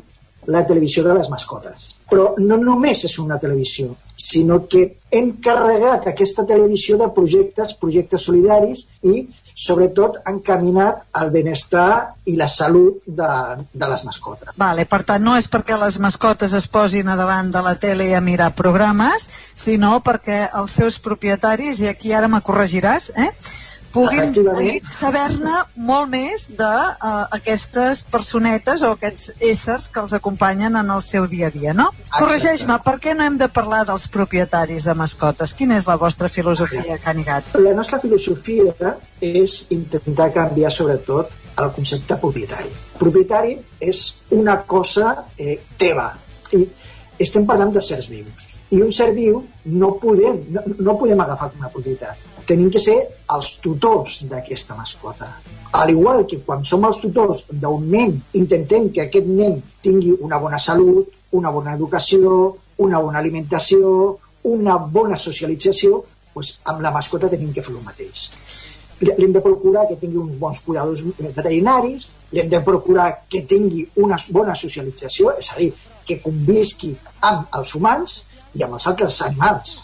la 0.50 0.64
televisió 0.66 1.04
de 1.06 1.14
les 1.16 1.30
mascotes. 1.32 1.94
Però 2.10 2.34
no 2.42 2.58
només 2.60 3.06
és 3.08 3.14
una 3.22 3.38
televisió, 3.40 3.94
sinó 4.18 4.58
que 4.68 4.98
hem 5.10 5.30
carregat 5.44 6.10
aquesta 6.10 6.44
televisió 6.48 6.98
de 7.00 7.08
projectes, 7.16 7.72
projectes 7.80 8.26
solidaris 8.28 8.84
i 9.00 9.22
sobretot 9.54 10.18
encaminat 10.26 11.04
al 11.14 11.30
benestar 11.30 12.14
i 12.26 12.34
la 12.36 12.48
salut 12.50 12.98
de, 13.06 13.30
de 13.70 13.90
les 13.90 14.02
mascotes. 14.04 14.50
Vale, 14.58 14.84
per 14.90 15.02
tant, 15.06 15.22
no 15.22 15.36
és 15.38 15.46
perquè 15.50 15.78
les 15.78 16.00
mascotes 16.02 16.56
es 16.58 16.66
posin 16.66 17.08
a 17.08 17.16
davant 17.16 17.52
de 17.54 17.62
la 17.62 17.76
tele 17.78 18.10
a 18.16 18.22
mirar 18.24 18.50
programes, 18.58 19.28
sinó 19.54 20.00
perquè 20.04 20.48
els 20.58 20.74
seus 20.74 20.98
propietaris, 20.98 21.80
i 21.80 21.88
aquí 21.92 22.12
ara 22.12 22.28
me 22.28 22.42
corregiràs, 22.42 23.12
eh, 23.14 23.30
puguin, 23.94 24.32
puguin 24.34 24.80
saber-ne 24.90 25.60
molt 25.88 26.10
més 26.12 26.46
d'aquestes 26.58 28.02
uh, 28.02 28.08
personetes 28.12 28.82
o 28.82 28.92
aquests 28.96 29.34
éssers 29.52 29.88
que 29.92 30.02
els 30.02 30.14
acompanyen 30.18 30.76
en 30.80 30.90
el 30.94 31.02
seu 31.04 31.28
dia 31.30 31.48
a 31.48 31.54
dia, 31.54 31.74
no? 31.76 31.90
Corregeix-me, 32.14 32.78
per 32.84 32.96
què 33.02 33.14
no 33.16 33.26
hem 33.28 33.38
de 33.40 33.48
parlar 33.48 33.84
dels 33.88 34.08
propietaris 34.12 34.88
de 34.88 34.96
mascotes? 34.98 35.54
Quina 35.56 35.78
és 35.80 35.88
la 35.90 35.96
vostra 36.00 36.30
filosofia, 36.32 36.98
Canigat? 37.04 37.54
La 37.62 37.74
nostra 37.76 38.00
filosofia 38.02 38.96
és 39.24 39.58
intentar 39.74 40.30
canviar 40.34 40.72
sobretot 40.74 41.30
el 41.62 41.70
concepte 41.76 42.18
propietari. 42.18 42.72
Propietari 42.98 43.54
és 43.80 44.04
una 44.34 44.58
cosa 44.66 45.14
eh, 45.38 45.60
teva 45.78 46.10
i 46.54 46.64
estem 47.22 47.46
parlant 47.46 47.70
de 47.74 47.82
sers 47.84 48.10
vius 48.10 48.50
i 48.74 48.80
un 48.82 48.90
ser 48.92 49.12
viu 49.14 49.42
no 49.70 49.94
podem, 50.02 50.40
no, 50.50 50.64
no 50.82 50.96
podem 50.98 51.20
agafar 51.22 51.52
com 51.52 51.62
una 51.62 51.70
propietat 51.70 52.33
tenim 52.46 52.70
que 52.70 52.80
ser 52.82 52.96
els 53.34 53.54
tutors 53.64 54.20
d'aquesta 54.30 54.76
mascota. 54.76 55.28
Al 55.74 55.90
igual 55.90 56.24
que 56.26 56.38
quan 56.46 56.64
som 56.64 56.84
els 56.86 57.00
tutors 57.02 57.44
d'un 57.50 57.88
nen, 57.90 58.14
intentem 58.40 58.90
que 58.92 59.06
aquest 59.06 59.26
nen 59.26 59.60
tingui 59.82 60.14
una 60.20 60.38
bona 60.38 60.58
salut, 60.58 61.08
una 61.32 61.50
bona 61.50 61.74
educació, 61.74 62.56
una 62.78 63.00
bona 63.00 63.18
alimentació, 63.18 64.18
una 64.50 64.76
bona 64.76 65.18
socialització, 65.18 66.02
doncs 66.34 66.58
amb 66.70 66.82
la 66.82 66.92
mascota 66.94 67.30
tenim 67.30 67.52
que 67.54 67.62
fer 67.62 67.74
el 67.74 67.82
mateix. 67.86 68.28
L'hem 69.04 69.32
de 69.34 69.42
procurar 69.42 69.86
que 69.88 69.96
tingui 70.00 70.20
uns 70.20 70.36
bons 70.38 70.60
cuidadors 70.64 71.02
veterinaris, 71.18 72.06
l'hem 72.32 72.48
de 72.50 72.60
procurar 72.64 73.08
que 73.30 73.42
tingui 73.50 73.82
una 74.02 74.18
bona 74.30 74.54
socialització, 74.54 75.34
és 75.38 75.50
a 75.52 75.58
dir, 75.58 75.72
que 76.06 76.20
convisqui 76.22 76.92
amb 77.24 77.50
els 77.58 77.74
humans 77.74 78.20
i 78.54 78.62
amb 78.62 78.76
els 78.78 78.86
altres 78.90 79.20
animals. 79.26 79.74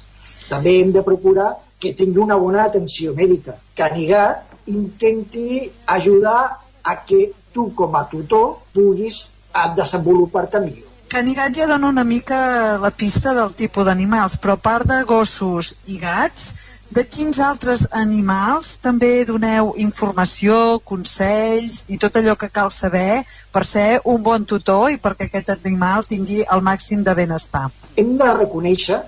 També 0.50 0.78
hem 0.80 0.92
de 0.94 1.02
procurar 1.06 1.50
que 1.80 1.94
tingui 1.96 2.22
una 2.22 2.36
bona 2.36 2.66
atenció 2.68 3.14
mèdica. 3.16 3.56
Canigat 3.76 4.68
intenti 4.70 5.70
ajudar 5.86 6.60
a 6.84 6.96
que 7.06 7.32
tu 7.52 7.70
com 7.74 7.96
a 7.96 8.04
tutor 8.08 8.60
puguis 8.74 9.30
desenvolupar-te 9.76 10.60
millor. 10.60 10.86
Canigat 11.10 11.56
ja 11.58 11.66
dona 11.66 11.88
una 11.88 12.04
mica 12.06 12.78
la 12.78 12.92
pista 12.94 13.32
del 13.34 13.50
tipus 13.58 13.88
d'animals, 13.88 14.36
però 14.38 14.54
a 14.54 14.62
part 14.62 14.86
de 14.86 15.00
gossos 15.08 15.72
i 15.90 15.96
gats, 15.98 16.44
de 16.90 17.02
quins 17.02 17.40
altres 17.42 17.88
animals 17.98 18.76
també 18.82 19.24
doneu 19.26 19.72
informació, 19.82 20.78
consells 20.86 21.84
i 21.90 21.98
tot 21.98 22.14
allò 22.18 22.36
que 22.38 22.50
cal 22.50 22.70
saber 22.70 23.24
per 23.50 23.64
ser 23.66 24.00
un 24.04 24.22
bon 24.22 24.46
tutor 24.46 24.90
i 24.94 25.00
perquè 25.02 25.26
aquest 25.26 25.50
animal 25.56 26.06
tingui 26.06 26.44
el 26.46 26.62
màxim 26.62 27.02
de 27.02 27.14
benestar? 27.18 27.66
Hem 27.98 28.14
de 28.18 28.30
reconèixer 28.38 29.02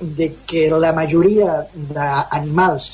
de 0.00 0.30
que 0.46 0.68
la 0.70 0.92
majoria 0.96 1.64
d'animals 1.74 2.88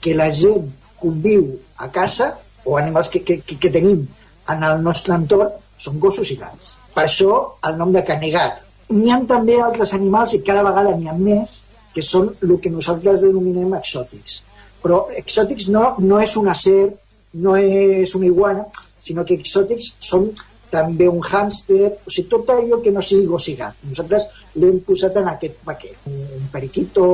que 0.00 0.14
la 0.16 0.30
gent 0.34 0.66
conviu 1.00 1.46
a 1.76 1.88
casa 1.92 2.32
o 2.64 2.76
animals 2.76 3.08
que, 3.08 3.22
que, 3.24 3.40
que 3.40 3.70
tenim 3.70 4.04
en 4.50 4.64
el 4.66 4.82
nostre 4.82 5.14
entorn 5.14 5.52
són 5.80 6.00
gossos 6.02 6.30
i 6.32 6.36
gats. 6.40 6.74
Per 6.94 7.04
això 7.06 7.36
el 7.68 7.78
nom 7.78 7.92
de 7.94 8.02
canegat. 8.04 8.64
N'hi 8.90 9.12
ha 9.12 9.20
també 9.28 9.60
altres 9.62 9.94
animals 9.96 10.34
i 10.34 10.42
cada 10.46 10.64
vegada 10.66 10.96
n'hi 10.96 11.08
ha 11.08 11.16
més 11.16 11.60
que 11.94 12.02
són 12.02 12.30
el 12.42 12.56
que 12.62 12.72
nosaltres 12.72 13.24
denominem 13.26 13.72
exòtics. 13.78 14.42
Però 14.82 15.04
exòtics 15.22 15.68
no, 15.74 15.94
no 16.02 16.20
és 16.22 16.36
una 16.40 16.54
serp, 16.56 16.96
no 17.44 17.56
és 17.56 18.14
una 18.18 18.26
iguana, 18.26 18.64
sinó 19.04 19.24
que 19.26 19.36
exòtics 19.38 19.94
són 20.02 20.30
també 20.70 21.08
un 21.10 21.22
hàmster, 21.22 21.90
o 22.06 22.12
sigui, 22.12 22.28
tot 22.30 22.50
allò 22.54 22.78
que 22.82 22.92
no 22.94 23.02
sigui 23.02 23.26
gos 23.26 23.48
i 23.50 23.56
gat. 23.58 23.78
Nosaltres 23.90 24.28
l'hem 24.58 24.80
posat 24.86 25.16
en 25.20 25.30
aquest 25.32 25.62
paquet. 25.66 25.96
Un 26.06 26.46
periquito, 26.52 27.06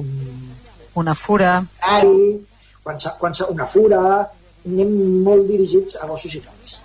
un... 0.00 0.12
Una 0.98 1.14
fura. 1.14 1.62
Ari, 1.80 2.40
quan, 2.82 2.98
quan, 3.20 3.34
una 3.52 3.66
fura, 3.70 4.02
anem 4.66 4.94
molt 5.24 5.48
dirigits 5.48 5.98
a 6.00 6.08
gossos 6.08 6.34
i 6.34 6.42
gats. 6.44 6.78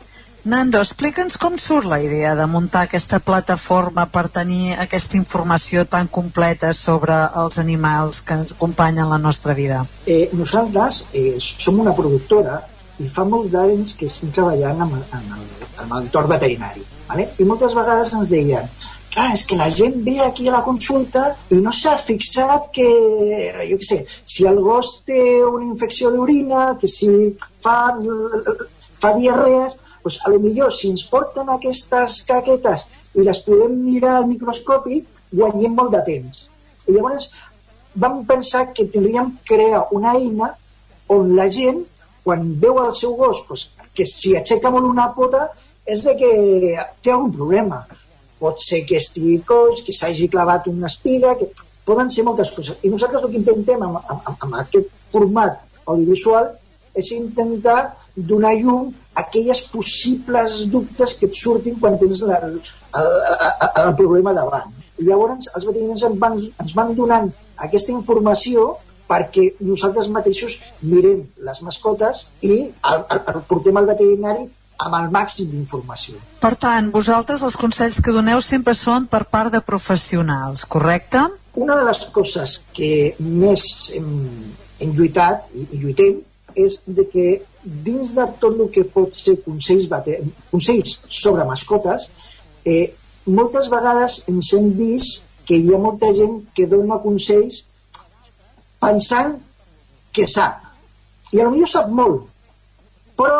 Nando, 0.43 0.81
explica'ns 0.83 1.37
com 1.39 1.53
surt 1.55 1.87
la 1.87 2.01
idea 2.03 2.33
de 2.35 2.43
muntar 2.51 2.81
aquesta 2.83 3.21
plataforma 3.23 4.03
per 4.11 4.25
tenir 4.27 4.73
aquesta 4.75 5.15
informació 5.15 5.85
tan 5.87 6.09
completa 6.11 6.73
sobre 6.75 7.15
els 7.39 7.55
animals 7.61 8.19
que 8.27 8.35
ens 8.41 8.51
acompanyen 8.51 9.07
la 9.07 9.21
nostra 9.23 9.55
vida. 9.55 9.85
Eh, 10.03 10.27
nosaltres 10.35 11.05
eh, 11.15 11.37
som 11.39 11.79
una 11.79 11.95
productora 11.95 12.59
i 12.99 13.07
fa 13.07 13.23
molts 13.23 13.53
d'anys 13.55 13.95
que 13.95 14.09
estem 14.11 14.33
treballant 14.35 14.83
amb, 14.83 14.99
amb, 15.15 15.31
el, 15.37 15.47
amb 15.85 15.95
l'entorn 15.95 16.35
veterinari. 16.35 16.83
Vale? 17.07 17.29
I 17.39 17.47
moltes 17.47 17.77
vegades 17.79 18.11
ens 18.11 18.33
deien 18.33 18.67
clar, 19.13 19.29
és 19.35 19.45
que 19.47 19.57
la 19.59 19.69
gent 19.73 20.01
ve 20.05 20.17
aquí 20.25 20.47
a 20.49 20.57
la 20.57 20.63
consulta 20.65 21.29
i 21.53 21.59
no 21.61 21.71
s'ha 21.71 21.95
fixat 22.01 22.69
que, 22.75 22.87
jo 23.69 23.77
què 23.79 23.87
sé, 23.87 23.99
si 24.33 24.47
el 24.49 24.59
gos 24.65 24.95
té 25.07 25.21
una 25.45 25.67
infecció 25.69 26.11
d'orina, 26.13 26.73
que 26.81 26.89
si 26.91 27.09
fa, 27.63 27.77
fa 29.03 29.13
diarrees, 29.17 29.77
doncs 30.03 30.19
a 30.25 30.33
lo 30.33 30.41
millor 30.43 30.73
si 30.75 30.91
ens 30.91 31.05
porten 31.07 31.49
aquestes 31.53 32.21
caquetes 32.27 32.87
i 33.15 33.23
les 33.23 33.39
podem 33.45 33.77
mirar 33.85 34.17
al 34.17 34.27
microscopi, 34.31 35.03
guanyem 35.31 35.77
molt 35.79 35.93
de 35.95 36.03
temps. 36.09 36.45
I 36.87 36.97
llavors 36.97 37.29
vam 37.95 38.23
pensar 38.27 38.67
que 38.73 38.85
tindríem 38.89 39.31
que 39.37 39.55
crear 39.55 39.87
una 39.95 40.17
eina 40.17 40.51
on 41.13 41.35
la 41.37 41.47
gent 41.51 41.83
quan 42.23 42.45
veu 42.59 42.79
el 42.83 42.93
seu 42.95 43.15
gos 43.19 43.43
pues, 43.47 43.67
que 43.93 44.05
si 44.07 44.33
aixeca 44.37 44.71
molt 44.73 44.87
una 44.87 45.09
pota 45.15 45.49
és 45.85 46.03
de 46.07 46.15
que 46.19 46.31
té 47.03 47.11
algun 47.11 47.33
problema. 47.35 47.83
Pot 48.43 48.59
ser 48.59 48.81
que 48.87 48.99
estigui 48.99 49.37
cos, 49.47 49.81
que 49.85 49.95
s'hagi 49.95 50.27
clavat 50.31 50.67
una 50.71 50.89
espiga, 50.91 51.37
que 51.39 51.47
poden 51.87 52.11
ser 52.11 52.25
moltes 52.27 52.51
coses. 52.55 52.79
I 52.83 52.91
nosaltres 52.91 53.23
el 53.23 53.31
que 53.31 53.39
intentem 53.39 53.83
amb, 53.87 54.01
amb, 54.03 54.31
amb 54.35 54.59
aquest 54.61 54.91
format 55.13 55.61
audiovisual 55.85 56.51
és 56.99 57.11
intentar 57.15 57.93
donar 58.15 58.53
llum 58.59 58.91
a 59.13 59.23
aquelles 59.23 59.63
possibles 59.73 60.63
dubtes 60.69 61.17
que 61.19 61.29
et 61.29 61.37
surtin 61.37 61.77
quan 61.81 61.97
tens 62.01 62.21
la, 62.27 62.39
el, 62.47 62.59
el, 63.01 63.69
el 63.85 63.93
problema 63.99 64.33
davant. 64.37 64.73
I 64.99 65.07
llavors 65.07 65.49
els 65.55 65.67
veterinaris 65.69 66.05
ens 66.09 66.19
van, 66.21 66.37
ens 66.37 66.75
van 66.77 66.93
donant 66.97 67.31
aquesta 67.67 67.93
informació 67.95 68.73
perquè 69.09 69.49
nosaltres 69.61 70.09
mateixos 70.13 70.59
mirem 70.81 71.23
les 71.47 71.61
mascotes 71.65 72.27
i 72.41 72.55
el, 72.61 73.01
el, 73.09 73.23
el 73.33 73.41
portem 73.49 73.77
al 73.77 73.89
veterinari 73.89 74.45
amb 74.81 74.97
el 74.97 75.09
màxim 75.13 75.49
d'informació. 75.51 76.17
Per 76.41 76.53
tant, 76.59 76.89
vosaltres 76.93 77.43
els 77.45 77.57
consells 77.59 77.99
que 78.03 78.13
doneu 78.15 78.41
sempre 78.41 78.73
són 78.77 79.07
per 79.07 79.23
part 79.31 79.53
de 79.53 79.61
professionals, 79.61 80.65
correcte? 80.65 81.23
Una 81.53 81.77
de 81.79 81.87
les 81.87 82.05
coses 82.15 82.59
que 82.73 83.13
més 83.19 83.63
hem, 83.93 84.13
hem 84.81 84.93
lluitat 84.97 85.49
i, 85.53 85.67
i 85.75 85.81
lluitem 85.83 86.21
és 86.59 86.79
de 86.85 87.05
que 87.09 87.27
dins 87.63 88.13
de 88.17 88.25
tot 88.41 88.59
el 88.59 88.69
que 88.73 88.83
pot 88.95 89.15
ser 89.17 89.37
consells, 89.45 89.87
consells 90.51 90.97
sobre 91.09 91.45
mascotes, 91.47 92.09
eh, 92.65 92.93
moltes 93.25 93.69
vegades 93.71 94.19
ens 94.27 94.51
hem 94.57 94.73
vist 94.77 95.23
que 95.47 95.57
hi 95.59 95.71
ha 95.73 95.79
molta 95.79 96.11
gent 96.15 96.41
que 96.55 96.67
dona 96.71 96.99
consells 97.03 97.63
pensant 98.83 99.37
que 100.13 100.27
sap. 100.27 100.59
I 101.33 101.41
potser 101.41 101.69
sap 101.69 101.89
molt, 101.89 102.27
però 103.17 103.39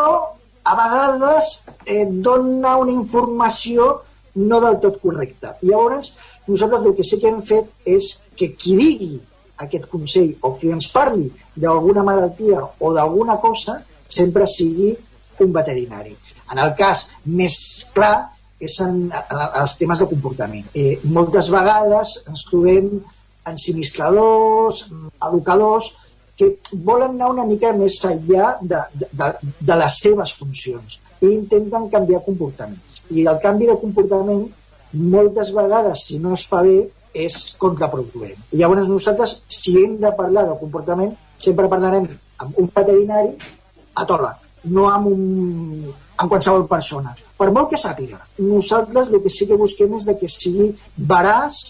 a 0.64 0.74
vegades 0.80 1.60
eh, 1.86 2.06
dona 2.08 2.78
una 2.80 2.94
informació 2.94 3.90
no 4.36 4.60
del 4.64 4.80
tot 4.82 5.00
correcta. 5.02 5.58
Llavors, 5.62 6.16
nosaltres 6.48 6.86
el 6.88 6.96
que 6.98 7.06
sí 7.06 7.20
que 7.22 7.30
hem 7.30 7.42
fet 7.46 7.70
és 7.86 8.10
que 8.40 8.54
qui 8.58 8.76
digui 8.80 9.14
aquest 9.64 9.88
consell 9.92 10.34
o 10.42 10.56
qui 10.58 10.72
ens 10.74 10.90
parli 10.92 11.28
d'alguna 11.56 12.04
malaltia 12.06 12.64
o 12.80 12.94
d'alguna 12.96 13.38
cosa 13.42 13.80
sempre 14.10 14.48
sigui 14.50 14.94
un 15.44 15.54
veterinari. 15.54 16.16
En 16.52 16.62
el 16.62 16.74
cas 16.78 17.08
més 17.26 17.56
clar 17.94 18.16
és 18.64 18.76
en, 18.84 19.10
en 19.12 19.44
els 19.62 19.76
temes 19.78 20.00
de 20.00 20.08
comportament. 20.10 20.66
Eh, 20.74 21.00
moltes 21.04 21.50
vegades 21.52 22.16
ens 22.30 22.46
trobem 22.50 22.90
ensinistradors, 23.50 24.86
educadors, 25.28 25.92
que 26.38 26.50
volen 26.74 27.16
anar 27.16 27.32
una 27.34 27.46
mica 27.46 27.74
més 27.78 28.00
enllà 28.10 28.56
de, 28.62 28.82
de, 29.04 29.30
de 29.60 29.80
les 29.84 30.00
seves 30.06 30.36
funcions. 30.40 31.00
i 31.24 31.30
intenten 31.32 31.86
canviar 31.88 32.20
comportaments. 32.26 33.04
I 33.16 33.24
el 33.32 33.38
canvi 33.40 33.70
de 33.70 33.78
comportament, 33.80 34.42
moltes 35.14 35.54
vegades, 35.56 36.02
si 36.10 36.18
no 36.20 36.34
es 36.36 36.44
fa 36.52 36.60
bé, 36.66 36.82
és 37.14 37.38
contraproduent. 37.62 38.40
I 38.52 38.60
llavors 38.60 38.90
nosaltres, 38.92 39.38
si 39.48 39.78
hem 39.80 39.96
de 40.02 40.12
parlar 40.18 40.44
del 40.50 40.60
comportament, 40.60 41.14
sempre 41.38 41.70
parlarem 41.72 42.10
amb 42.44 42.60
un 42.60 42.70
veterinari 42.76 43.32
atòleg, 44.04 44.50
no 44.76 44.90
amb, 44.90 45.08
un, 45.14 45.94
amb 46.18 46.30
qualsevol 46.30 46.68
persona. 46.68 47.14
Per 47.38 47.50
molt 47.54 47.72
que 47.72 47.80
sàpiga, 47.80 48.20
nosaltres 48.40 49.10
el 49.12 49.22
que 49.24 49.32
sí 49.32 49.48
que 49.50 49.60
busquem 49.60 49.96
és 49.98 50.10
de 50.10 50.18
que 50.20 50.30
sigui 50.32 50.72
veraç 50.98 51.62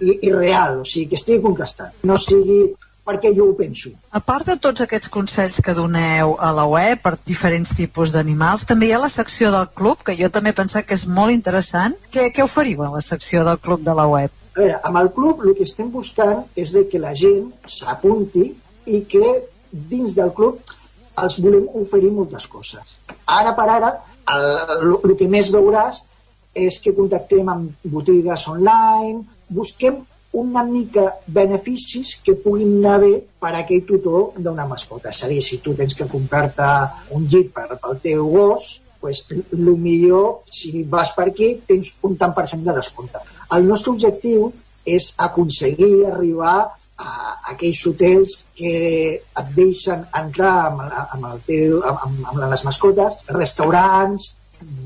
i, 0.00 0.18
i 0.26 0.32
real, 0.32 0.80
o 0.82 0.86
sigui, 0.86 1.08
que 1.10 1.18
estigui 1.18 1.42
contrastat, 1.44 1.96
no 2.06 2.18
sigui 2.20 2.62
perquè 3.06 3.32
jo 3.36 3.48
ho 3.50 3.54
penso. 3.58 3.92
A 4.12 4.20
part 4.24 4.46
de 4.46 4.56
tots 4.60 4.84
aquests 4.84 5.10
consells 5.12 5.60
que 5.64 5.74
doneu 5.76 6.36
a 6.38 6.50
la 6.56 6.66
web 6.68 7.00
per 7.02 7.14
diferents 7.26 7.72
tipus 7.76 8.12
d'animals, 8.14 8.66
també 8.68 8.90
hi 8.90 8.94
ha 8.96 9.02
la 9.02 9.12
secció 9.12 9.50
del 9.54 9.70
club, 9.74 10.04
que 10.06 10.16
jo 10.18 10.30
també 10.30 10.52
he 10.52 10.58
pensat 10.60 10.86
que 10.86 10.98
és 10.98 11.06
molt 11.08 11.34
interessant. 11.34 11.96
Què, 12.12 12.28
què 12.34 12.44
oferiu 12.44 12.84
a 12.86 12.92
la 12.96 13.04
secció 13.04 13.44
del 13.46 13.58
club 13.62 13.84
de 13.86 13.94
la 13.96 14.06
web? 14.10 14.34
A 14.50 14.60
veure, 14.60 14.80
amb 14.84 15.00
el 15.00 15.10
club 15.16 15.44
el 15.46 15.54
que 15.56 15.66
estem 15.68 15.90
buscant 15.94 16.44
és 16.58 16.74
de 16.74 16.84
que 16.90 17.00
la 17.02 17.14
gent 17.16 17.48
s'apunti 17.70 18.50
i 18.90 19.02
que 19.08 19.24
dins 19.70 20.16
del 20.18 20.32
club 20.36 20.76
els 21.20 21.38
volem 21.42 21.66
oferir 21.80 22.10
moltes 22.14 22.46
coses. 22.50 22.98
Ara 23.26 23.54
per 23.56 23.66
ara, 23.70 23.90
el, 24.30 24.46
el, 24.76 24.94
el 25.08 25.16
que 25.18 25.28
més 25.30 25.50
veuràs 25.52 26.04
és 26.54 26.80
que 26.82 26.94
contactem 26.96 27.48
amb 27.48 27.90
botigues 27.92 28.46
online, 28.50 29.22
busquem 29.48 30.00
una 30.32 30.62
mica 30.62 31.06
beneficis 31.26 32.20
que 32.24 32.36
puguin 32.38 32.76
anar 32.78 33.00
bé 33.02 33.14
per 33.40 33.50
a 33.54 33.62
aquell 33.64 33.82
tutor 33.86 34.38
d'una 34.38 34.66
mascota. 34.68 35.10
És 35.10 35.24
a 35.24 35.30
dir, 35.30 35.40
si 35.42 35.58
tu 35.58 35.74
tens 35.74 35.96
que 35.98 36.06
comprar-te 36.06 36.68
un 37.16 37.26
llit 37.26 37.50
per, 37.54 37.66
pel 37.82 37.98
teu 38.02 38.28
gos, 38.30 38.76
pues, 39.00 39.24
el 39.32 39.70
millor, 39.80 40.42
si 40.52 40.84
vas 40.84 41.14
per 41.16 41.30
aquí, 41.30 41.54
tens 41.66 41.94
un 42.06 42.18
tant 42.20 42.34
per 42.36 42.46
cent 42.46 42.62
de 42.66 42.74
descompte. 42.76 43.22
El 43.56 43.66
nostre 43.66 43.94
objectiu 43.96 44.52
és 44.86 45.10
aconseguir 45.18 46.06
arribar 46.06 46.58
a 47.00 47.14
aquells 47.54 47.80
hotels 47.88 48.36
que 48.54 48.74
et 49.16 49.48
deixen 49.56 50.04
entrar 50.20 50.52
amb, 50.68 50.84
amb, 50.84 51.24
el 51.32 51.40
teu, 51.46 51.80
amb, 51.88 52.20
amb 52.28 52.44
les 52.44 52.64
mascotes, 52.68 53.18
restaurants, 53.32 54.34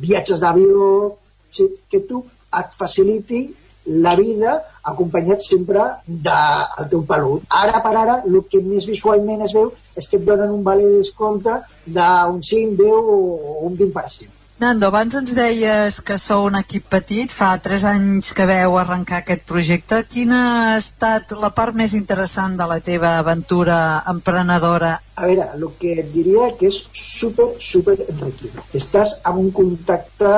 viatges 0.00 0.40
d'avió, 0.40 0.88
o 1.10 1.52
sigui, 1.52 1.76
que 1.90 2.00
tu 2.08 2.22
et 2.54 2.74
faciliti 2.78 3.42
la 3.86 4.14
vida 4.16 4.58
acompanyat 4.82 5.42
sempre 5.44 5.80
del 6.06 6.88
teu 6.90 7.02
pelut. 7.08 7.44
Ara 7.48 7.80
per 7.84 7.96
ara, 7.96 8.20
el 8.26 8.40
que 8.50 8.60
més 8.64 8.86
visualment 8.88 9.44
es 9.44 9.56
veu 9.56 9.72
és 9.96 10.08
que 10.08 10.20
et 10.20 10.24
donen 10.24 10.52
un 10.52 10.62
vale 10.64 10.84
de 10.84 11.02
descompte 11.02 11.58
d'un 11.86 12.40
5, 12.42 12.78
10 12.80 13.12
o 13.16 13.20
un 13.68 13.76
20%. 13.76 14.40
Nando, 14.54 14.86
abans 14.86 15.16
ens 15.18 15.32
deies 15.34 15.96
que 16.06 16.14
sou 16.14 16.44
un 16.46 16.54
equip 16.54 16.84
petit, 16.86 17.32
fa 17.34 17.48
3 17.58 17.84
anys 17.90 18.28
que 18.38 18.46
veu 18.46 18.76
arrencar 18.78 19.18
aquest 19.18 19.42
projecte. 19.50 19.98
Quina 20.06 20.38
ha 20.52 20.76
estat 20.78 21.34
la 21.40 21.50
part 21.56 21.74
més 21.74 21.96
interessant 21.98 22.54
de 22.60 22.68
la 22.70 22.78
teva 22.78 23.16
aventura 23.18 23.78
emprenedora? 24.12 24.92
A 25.18 25.26
veure, 25.26 25.48
el 25.58 25.66
que 25.80 25.96
et 26.04 26.12
diria 26.14 26.52
que 26.60 26.70
és 26.70 26.78
super, 26.94 27.50
super 27.58 27.98
enriquidor. 28.06 28.62
Estàs 28.78 29.18
amb 29.26 29.42
un 29.42 29.50
contacte 29.58 30.36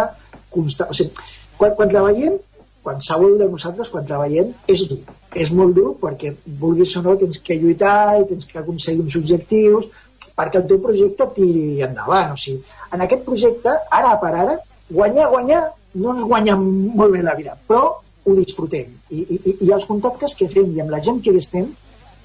constant. 0.48 0.90
O 0.90 0.96
sigui, 0.96 1.28
quan, 1.60 1.76
quan 1.76 1.92
treballem, 1.92 2.40
qualsevol 2.86 3.36
de 3.40 3.50
nosaltres 3.50 3.90
quan 3.92 4.06
treballem 4.06 4.52
és 4.70 4.86
dur. 4.90 5.02
És 5.34 5.52
molt 5.52 5.74
dur 5.76 5.92
perquè, 6.00 6.32
vulguis 6.60 6.94
o 6.96 7.02
no, 7.04 7.16
tens 7.20 7.42
que 7.44 7.58
lluitar 7.60 8.20
i 8.20 8.26
tens 8.30 8.46
que 8.48 8.60
aconseguir 8.62 9.02
uns 9.04 9.18
objectius 9.18 9.90
perquè 10.36 10.60
el 10.60 10.66
teu 10.70 10.80
projecte 10.84 11.26
tiri 11.36 11.82
endavant. 11.86 12.34
O 12.36 12.40
sigui, 12.40 12.62
en 12.92 13.04
aquest 13.04 13.24
projecte, 13.26 13.72
ara 13.98 14.14
per 14.22 14.32
ara, 14.42 14.58
guanyar, 14.90 15.30
guanyar, 15.32 15.62
no 15.96 16.12
ens 16.14 16.26
guanya 16.28 16.56
molt 16.60 17.16
bé 17.16 17.22
la 17.24 17.34
vida, 17.38 17.56
però 17.68 17.96
ho 18.26 18.36
disfrutem. 18.36 18.92
I, 19.10 19.22
i, 19.22 19.56
i 19.66 19.72
els 19.72 19.86
contactes 19.88 20.36
que 20.38 20.48
fem 20.52 20.74
i 20.74 20.82
amb 20.84 20.92
la 20.92 21.00
gent 21.02 21.22
que 21.24 21.34
estem 21.38 21.70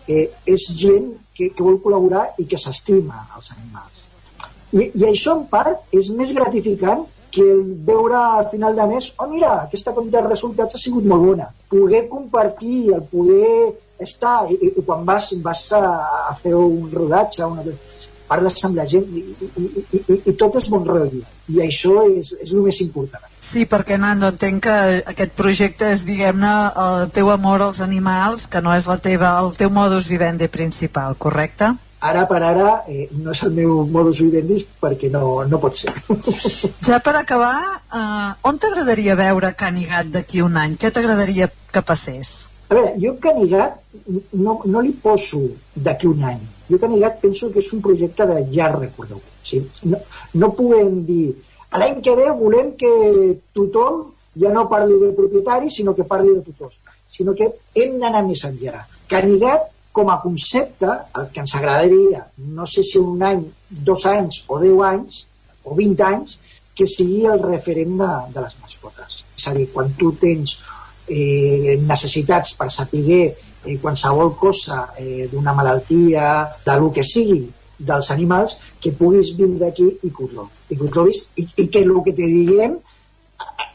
eh, 0.07 0.27
és 0.49 0.67
gent 0.77 1.11
que, 1.38 1.49
que 1.55 1.63
vol 1.63 1.79
col·laborar 1.83 2.27
i 2.41 2.47
que 2.49 2.59
s'estima 2.59 3.25
els 3.38 3.53
animals. 3.55 4.03
I, 4.71 4.88
I 4.88 5.07
això, 5.09 5.35
en 5.39 5.47
part, 5.51 5.83
és 5.95 6.11
més 6.15 6.33
gratificant 6.35 7.05
que 7.31 7.45
veure 7.87 8.17
al 8.19 8.49
final 8.51 8.75
de 8.75 8.87
mes, 8.91 9.11
oh 9.17 9.27
mira, 9.31 9.53
aquesta 9.63 9.93
compte 9.95 10.17
de 10.17 10.27
resultats 10.27 10.75
ha 10.75 10.81
sigut 10.81 11.07
molt 11.07 11.25
bona. 11.29 11.47
Poder 11.71 12.07
compartir, 12.09 12.91
el 12.95 13.05
poder 13.11 13.71
estar, 14.01 14.49
i, 14.51 14.57
i 14.67 14.85
quan 14.85 15.05
vas, 15.07 15.31
vas 15.45 15.63
a, 15.77 15.81
a 16.31 16.35
fer 16.41 16.53
un 16.57 16.89
rodatge, 16.91 17.47
una, 17.47 17.63
parles 18.31 18.63
amb 18.67 18.79
la 18.79 18.87
gent 18.87 19.07
i, 19.11 19.21
i, 19.21 19.49
i, 19.59 19.99
i, 19.99 20.17
i 20.31 20.33
tot 20.39 20.55
és 20.59 20.69
bon 20.71 20.85
rotllo. 20.87 21.23
I 21.51 21.59
això 21.65 22.05
és, 22.07 22.31
és 22.39 22.53
el 22.55 22.63
més 22.63 22.79
important. 22.83 23.27
Sí, 23.43 23.65
perquè 23.67 23.97
Nando, 23.99 24.29
entenc 24.31 24.63
que 24.67 24.75
aquest 25.11 25.35
projecte 25.39 25.91
és, 25.91 26.05
diguem-ne, 26.07 26.51
el 26.85 27.11
teu 27.15 27.31
amor 27.33 27.65
als 27.65 27.81
animals, 27.83 28.47
que 28.51 28.61
no 28.63 28.75
és 28.77 28.87
la 28.87 28.99
teva, 29.03 29.33
el 29.43 29.55
teu 29.59 29.73
modus 29.73 30.07
vivendi 30.11 30.47
principal, 30.51 31.17
correcte? 31.19 31.73
Ara 32.02 32.23
per 32.30 32.40
ara 32.41 32.69
eh, 32.90 33.07
no 33.22 33.32
és 33.36 33.44
el 33.45 33.53
meu 33.56 33.84
modus 33.94 34.22
vivendi 34.23 34.57
perquè 34.82 35.11
no, 35.14 35.44
no 35.48 35.60
pot 35.61 35.78
ser. 35.78 35.94
Ja 36.88 36.98
per 37.06 37.14
acabar, 37.19 37.53
eh, 37.94 38.32
on 38.49 38.57
t'agradaria 38.61 39.15
veure 39.19 39.53
Canigat 39.57 40.10
d'aquí 40.15 40.41
un 40.41 40.57
any? 40.57 40.78
Què 40.82 40.91
t'agradaria 40.94 41.49
que 41.72 41.84
passés? 41.86 42.32
A 42.69 42.78
veure, 42.78 42.95
jo 43.03 43.14
Canigat 43.22 43.78
no, 44.34 44.57
no 44.65 44.82
li 44.82 44.95
poso 45.03 45.44
d'aquí 45.76 46.10
un 46.10 46.26
any. 46.32 46.41
Jo 46.72 46.80
Canigat 46.82 47.19
penso 47.22 47.52
que 47.52 47.61
és 47.61 47.69
un 47.76 47.84
projecte 47.86 48.26
de 48.30 48.40
llarg 48.49 48.82
recorregut. 48.82 49.28
Sí? 49.45 49.61
No, 49.91 49.99
no 50.41 50.52
podem 50.57 51.03
dir 51.06 51.36
l'any 51.78 52.02
que 52.03 52.15
ve 52.18 52.32
volem 52.40 52.73
que 52.80 52.91
tothom 53.56 54.07
ja 54.41 54.49
no 54.56 54.65
parli 54.72 54.98
de 55.02 55.11
propietari, 55.15 55.69
sinó 55.69 55.94
que 55.95 56.07
parli 56.07 56.34
de 56.34 56.41
tutors. 56.41 56.80
Sinó 57.11 57.36
que 57.36 57.49
hem 57.76 57.99
d'anar 57.99 58.23
més 58.23 58.45
enllà. 58.48 58.86
Canigat 59.11 59.69
com 59.91 60.09
a 60.09 60.19
concepte, 60.23 60.88
el 61.19 61.27
que 61.34 61.41
ens 61.43 61.55
agradaria, 61.55 62.23
no 62.55 62.65
sé 62.65 62.84
si 62.88 62.99
un 62.99 63.22
any, 63.27 63.43
dos 63.69 64.05
anys 64.07 64.43
o 64.47 64.59
deu 64.61 64.84
anys, 64.88 65.26
o 65.68 65.76
vint 65.76 65.99
anys, 66.07 66.38
que 66.76 66.88
sigui 66.88 67.26
el 67.27 67.41
referent 67.43 67.97
de, 67.99 68.11
de 68.35 68.43
les 68.45 68.55
mascotes. 68.63 69.23
És 69.38 69.47
a 69.47 69.55
dir, 69.55 69.68
quan 69.73 69.91
tu 69.99 70.13
tens 70.19 70.55
eh, 71.11 71.77
necessitats 71.84 72.55
per 72.57 72.69
saber 72.72 73.23
eh, 73.27 73.77
qualsevol 73.81 74.35
cosa 74.39 74.85
eh, 74.97 75.27
d'una 75.31 75.53
malaltia, 75.57 76.30
de 76.65 76.77
lo 76.80 76.91
que 76.95 77.03
sigui, 77.03 77.43
dels 77.81 78.11
animals, 78.13 78.57
que 78.80 78.93
puguis 78.93 79.34
vindre 79.38 79.68
aquí 79.72 79.88
i 79.89 80.11
que 80.13 80.26
ho, 80.26 80.47
i 80.69 80.77
que 80.77 80.89
trobis 80.93 81.23
i, 81.35 81.47
i 81.63 81.68
que 81.68 81.81
el 81.81 81.93
que 82.05 82.13
te 82.13 82.27
diguem 82.30 82.77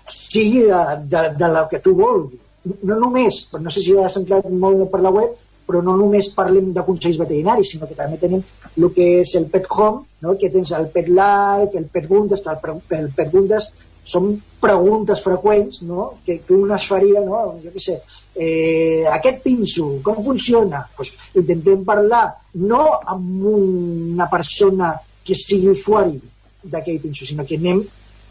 sigui 0.09 0.67
de, 0.69 0.83
de, 1.11 1.23
de 1.39 1.49
lo 1.53 1.67
que 1.69 1.81
tu 1.83 1.95
vulguis. 1.99 2.41
No 2.87 2.99
només, 2.99 3.45
però 3.51 3.63
no 3.63 3.71
sé 3.71 3.83
si 3.83 3.95
has 3.99 4.17
entrat 4.19 4.47
molt 4.51 4.89
per 4.91 5.03
la 5.03 5.13
web, 5.15 5.35
però 5.67 5.83
no 5.83 5.97
només 5.99 6.31
parlem 6.35 6.71
de 6.75 6.85
consells 6.87 7.19
veterinaris, 7.19 7.73
sinó 7.73 7.89
que 7.89 7.99
també 7.99 8.21
tenim 8.21 8.43
el 8.77 8.93
que 8.95 9.09
és 9.23 9.35
el 9.39 9.49
Pet 9.51 9.67
Home, 9.71 10.05
no? 10.23 10.37
que 10.39 10.51
tens 10.55 10.73
el 10.79 10.89
Pet 10.95 11.11
Life, 11.11 11.75
el 11.79 11.89
Pet 11.93 12.07
Bundes, 12.09 12.45
el, 12.47 12.79
el 13.01 13.11
Pet 13.17 13.33
Bundes 13.33 13.73
són 14.07 14.37
preguntes 14.63 15.23
freqüents 15.25 15.83
no? 15.89 16.13
que, 16.25 16.39
que 16.47 16.55
un 16.55 16.71
es 16.77 16.87
faria, 16.87 17.21
no? 17.25 17.43
jo 17.63 17.75
què 17.75 17.83
sé, 17.83 17.99
eh, 18.39 19.03
aquest 19.11 19.43
pinso, 19.43 19.89
com 20.07 20.23
funciona? 20.25 20.85
Pues 20.97 21.17
intentem 21.35 21.83
parlar 21.85 22.29
no 22.63 22.85
amb 23.03 23.51
una 23.51 24.31
persona 24.31 24.95
que 25.27 25.35
sigui 25.35 25.73
usuari 25.75 26.21
d'aquell 26.63 27.03
pinso, 27.03 27.27
sinó 27.27 27.47
que 27.47 27.59
anem 27.59 27.83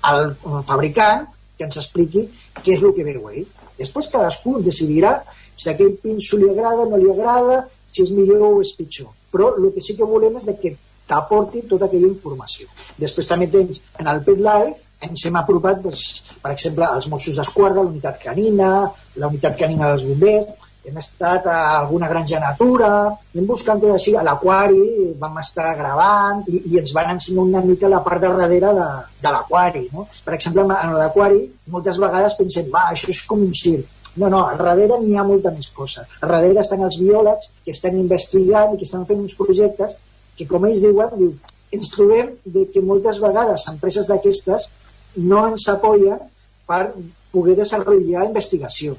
al 0.07 0.35
fabricant 0.67 1.27
que 1.57 1.67
ens 1.67 1.79
expliqui 1.81 2.25
què 2.61 2.75
és 2.75 2.83
el 2.83 2.93
que 2.95 3.05
veu 3.07 3.29
ell. 3.31 3.45
Després 3.75 4.11
cadascú 4.11 4.59
decidirà 4.63 5.17
si 5.55 5.69
aquell 5.71 5.95
pinso 6.01 6.39
li 6.41 6.49
agrada, 6.51 6.87
no 6.89 6.99
li 7.01 7.11
agrada, 7.11 7.63
si 7.87 8.03
és 8.03 8.11
millor 8.11 8.43
o 8.49 8.63
és 8.63 8.73
pitjor. 8.77 9.11
Però 9.31 9.53
el 9.57 9.71
que 9.75 9.83
sí 9.83 9.95
que 9.97 10.07
volem 10.07 10.35
és 10.39 10.49
que 10.61 10.75
t'aporti 11.07 11.63
tota 11.69 11.87
aquella 11.87 12.09
informació. 12.09 12.67
Després 12.97 13.29
també 13.29 13.47
tens 13.53 13.81
en 14.01 14.09
el 14.11 14.21
Pet 14.25 14.41
Life, 14.41 14.91
ens 15.05 15.25
hem 15.27 15.39
apropat, 15.39 15.81
doncs, 15.83 16.35
per 16.41 16.53
exemple, 16.55 16.87
als 16.87 17.07
Mossos 17.11 17.37
d'Esquadra, 17.37 17.83
la 17.83 17.91
unitat 17.91 18.21
canina, 18.23 18.69
la 19.21 19.31
unitat 19.31 19.57
canina 19.59 19.91
dels 19.91 20.05
bombers, 20.09 20.53
hem 20.85 20.97
estat 21.01 21.47
a 21.49 21.57
alguna 21.79 22.07
granja 22.07 22.39
natura, 22.39 22.89
hem 23.33 23.45
buscat 23.49 23.79
tot 23.81 23.95
així, 23.95 24.13
a 24.15 24.21
l'aquari, 24.25 25.13
vam 25.21 25.39
estar 25.41 25.71
gravant 25.79 26.43
i, 26.45 26.61
i 26.71 26.79
ens 26.81 26.93
van 26.93 27.15
ensenyar 27.15 27.45
una 27.47 27.63
mica 27.65 27.89
la 27.89 28.03
part 28.05 28.21
de 28.21 28.29
darrere 28.29 28.73
de, 28.77 28.89
de 29.23 29.33
l'aquari. 29.33 29.87
No? 29.93 30.05
Per 30.25 30.35
exemple, 30.37 30.67
en 30.69 30.93
l'aquari, 30.99 31.41
moltes 31.73 31.97
vegades 32.01 32.37
pensem, 32.37 32.69
va, 32.73 32.85
això 32.93 33.09
és 33.13 33.23
com 33.25 33.41
un 33.41 33.53
circ 33.57 33.94
no, 34.15 34.29
no, 34.29 34.45
al 34.47 34.57
darrere 34.61 34.99
n'hi 35.01 35.17
ha 35.17 35.25
molta 35.27 35.51
més 35.51 35.67
cosa. 35.75 36.05
Al 36.21 36.31
darrere 36.31 36.61
estan 36.61 36.85
els 36.87 36.99
biòlegs 37.01 37.51
que 37.65 37.73
estan 37.75 37.97
investigant 37.99 38.73
i 38.73 38.79
que 38.79 38.87
estan 38.87 39.03
fent 39.09 39.23
uns 39.23 39.35
projectes 39.39 39.97
que, 40.37 40.47
com 40.47 40.67
ells 40.67 40.83
diuen, 40.85 41.11
diu, 41.19 41.33
ens 41.75 41.91
trobem 41.91 42.31
de 42.55 42.65
que 42.71 42.83
moltes 42.83 43.19
vegades 43.23 43.67
empreses 43.71 44.07
d'aquestes 44.11 44.69
no 45.17 45.43
ens 45.49 45.67
apoyen 45.71 46.21
per 46.67 46.87
poder 47.33 47.57
desenvolupar 47.59 48.25
investigació. 48.29 48.95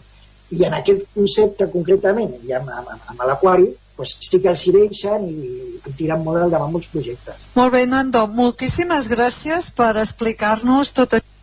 I 0.53 0.63
en 0.69 0.77
aquest 0.79 1.09
concepte 1.15 1.67
concretament, 1.73 2.37
i 2.47 2.53
amb, 2.55 2.71
amb, 2.71 2.93
amb 3.11 3.25
l'aquari, 3.27 3.67
pues, 3.97 4.13
sí 4.23 4.41
que 4.43 4.53
els 4.53 4.63
hi 4.67 4.75
deixen 4.77 5.25
i, 5.27 5.49
i 5.81 5.95
tiren 5.99 6.23
molt 6.23 6.53
davant 6.53 6.71
molts 6.73 6.91
projectes. 6.93 7.49
Molt 7.57 7.73
bé, 7.75 7.87
Nando, 7.89 8.27
moltíssimes 8.29 9.09
gràcies 9.11 9.73
per 9.75 9.95
explicar-nos 10.03 10.93
tot 10.97 11.17
això 11.17 11.36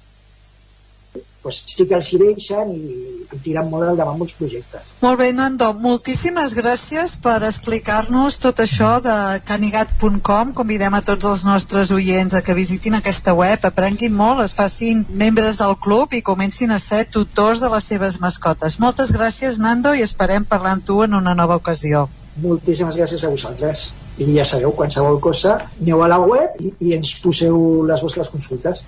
pues, 1.44 1.62
sí 1.68 1.86
que 1.86 1.98
els 2.00 2.10
hi 2.14 2.20
deixen 2.22 2.72
i, 2.74 2.96
i 3.36 3.40
tiren 3.44 3.68
molt 3.70 3.90
al 3.90 4.00
davant 4.00 4.18
molts 4.18 4.38
projectes. 4.40 4.94
Molt 5.04 5.20
bé, 5.20 5.30
Nando, 5.36 5.70
moltíssimes 5.84 6.56
gràcies 6.58 7.18
per 7.22 7.42
explicar-nos 7.44 8.40
tot 8.42 8.64
això 8.64 8.96
de 9.04 9.18
canigat.com. 9.46 10.54
Convidem 10.56 10.96
a 10.96 11.04
tots 11.06 11.28
els 11.30 11.44
nostres 11.46 11.92
oients 11.92 12.34
a 12.34 12.42
que 12.42 12.56
visitin 12.58 12.96
aquesta 12.98 13.36
web, 13.38 13.68
aprenguin 13.68 14.16
molt, 14.16 14.42
es 14.48 14.56
facin 14.56 15.06
membres 15.12 15.60
del 15.60 15.76
club 15.84 16.16
i 16.16 16.24
comencin 16.24 16.72
a 16.72 16.80
ser 16.80 17.04
tutors 17.12 17.62
de 17.62 17.70
les 17.76 17.92
seves 17.92 18.20
mascotes. 18.24 18.80
Moltes 18.80 19.12
gràcies, 19.14 19.60
Nando, 19.60 19.94
i 19.94 20.06
esperem 20.08 20.48
parlar 20.48 20.78
amb 20.78 20.88
tu 20.88 21.04
en 21.04 21.20
una 21.20 21.36
nova 21.36 21.60
ocasió. 21.60 22.08
Moltíssimes 22.42 22.96
gràcies 22.98 23.22
a 23.24 23.30
vosaltres. 23.30 23.92
I 24.18 24.30
ja 24.34 24.46
sabeu, 24.46 24.74
qualsevol 24.78 25.20
cosa, 25.22 25.58
aneu 25.82 26.02
a 26.06 26.10
la 26.10 26.22
web 26.22 26.58
i, 26.62 26.74
i 26.88 26.96
ens 26.98 27.18
poseu 27.22 27.84
les 27.90 28.06
vostres 28.06 28.34
consultes. 28.34 28.86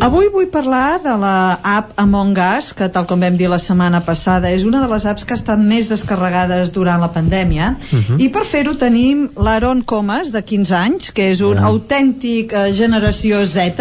Avui 0.00 0.30
vull 0.32 0.46
parlar 0.48 1.02
de 1.04 1.12
la 1.20 1.58
app 1.60 1.90
Among 2.00 2.38
Us, 2.40 2.70
que 2.72 2.86
tal 2.88 3.04
com 3.04 3.20
vam 3.20 3.34
dir 3.36 3.50
la 3.52 3.58
setmana 3.60 3.98
passada, 4.00 4.48
és 4.48 4.62
una 4.64 4.80
de 4.80 4.88
les 4.88 5.04
apps 5.04 5.26
que 5.28 5.36
estan 5.36 5.66
més 5.68 5.90
descarregades 5.92 6.72
durant 6.72 7.02
la 7.04 7.10
pandèmia. 7.12 7.74
Uh 7.92 7.98
-huh. 7.98 8.16
I 8.16 8.30
per 8.32 8.46
fer-ho 8.46 8.72
tenim 8.80 9.28
l'Aaron 9.36 9.82
Comas, 9.82 10.32
de 10.32 10.42
15 10.42 10.74
anys, 10.74 11.12
que 11.12 11.30
és 11.30 11.42
un 11.42 11.58
uh 11.58 11.60
-huh. 11.60 11.66
autèntic 11.66 12.52
uh, 12.52 12.72
generació 12.72 13.44
Z. 13.44 13.76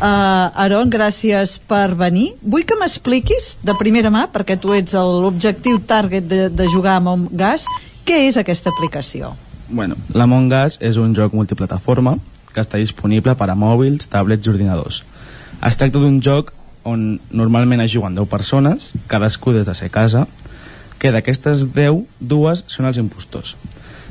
Uh, 0.00 0.64
Aaron, 0.64 0.90
gràcies 0.90 1.60
per 1.68 1.94
venir. 1.94 2.32
Vull 2.40 2.64
que 2.64 2.76
m'expliquis, 2.80 3.58
de 3.62 3.74
primera 3.78 4.10
mà, 4.10 4.26
perquè 4.32 4.58
tu 4.58 4.72
ets 4.72 4.92
l'objectiu 4.94 5.78
target 5.86 6.24
de, 6.26 6.48
de 6.48 6.64
jugar 6.68 6.92
a 6.92 6.96
Among 6.96 7.28
Us, 7.54 7.66
què 8.06 8.28
és 8.28 8.36
aquesta 8.36 8.70
aplicació? 8.70 9.36
Bueno, 9.68 9.94
l'Among 10.14 10.52
Us 10.66 10.78
és 10.80 10.96
un 10.96 11.14
joc 11.14 11.34
multiplataforma 11.34 12.16
que 12.54 12.60
està 12.60 12.78
disponible 12.78 13.34
per 13.34 13.50
a 13.50 13.54
mòbils, 13.54 14.08
tablets 14.08 14.46
i 14.46 14.50
ordinadors 14.50 15.04
es 15.62 15.78
tracta 15.78 16.00
d'un 16.02 16.20
joc 16.24 16.52
on 16.84 17.18
normalment 17.32 17.80
es 17.80 17.92
juguen 17.94 18.14
10 18.14 18.28
persones, 18.28 18.90
cadascú 19.08 19.52
des 19.52 19.66
de 19.66 19.74
ser 19.74 19.90
casa, 19.90 20.26
que 20.98 21.12
d'aquestes 21.12 21.66
10, 21.74 22.04
dues 22.20 22.64
són 22.68 22.88
els 22.88 23.00
impostors, 23.00 23.56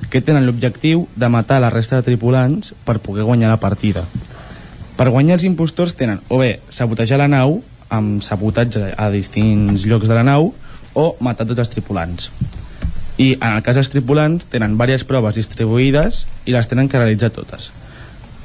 que 0.10 0.22
tenen 0.22 0.45
l'objectiu 0.45 1.07
de 1.15 1.30
matar 1.30 1.61
la 1.61 1.72
resta 1.74 1.98
de 1.98 2.06
tripulants 2.06 2.74
per 2.86 2.99
poder 3.02 3.26
guanyar 3.26 3.53
la 3.53 3.61
partida. 3.61 4.03
Per 4.98 5.10
guanyar 5.10 5.40
els 5.40 5.45
impostors 5.48 5.95
tenen 5.98 6.22
o 6.30 6.41
bé 6.41 6.60
sabotejar 6.70 7.18
la 7.22 7.30
nau 7.30 7.61
amb 7.94 8.22
sabotatge 8.26 8.91
a 8.98 9.10
distints 9.14 9.86
llocs 9.90 10.10
de 10.10 10.18
la 10.18 10.26
nau 10.26 10.52
o 10.94 11.06
matar 11.22 11.48
tots 11.49 11.64
els 11.65 11.74
tripulants. 11.74 12.30
I 13.18 13.36
en 13.38 13.56
el 13.56 13.61
cas 13.65 13.78
dels 13.78 13.91
tripulants 13.94 14.45
tenen 14.49 14.74
diverses 14.74 15.06
proves 15.06 15.38
distribuïdes 15.38 16.24
i 16.45 16.53
les 16.53 16.70
tenen 16.70 16.90
que 16.90 16.98
realitzar 17.02 17.30
totes. 17.34 17.70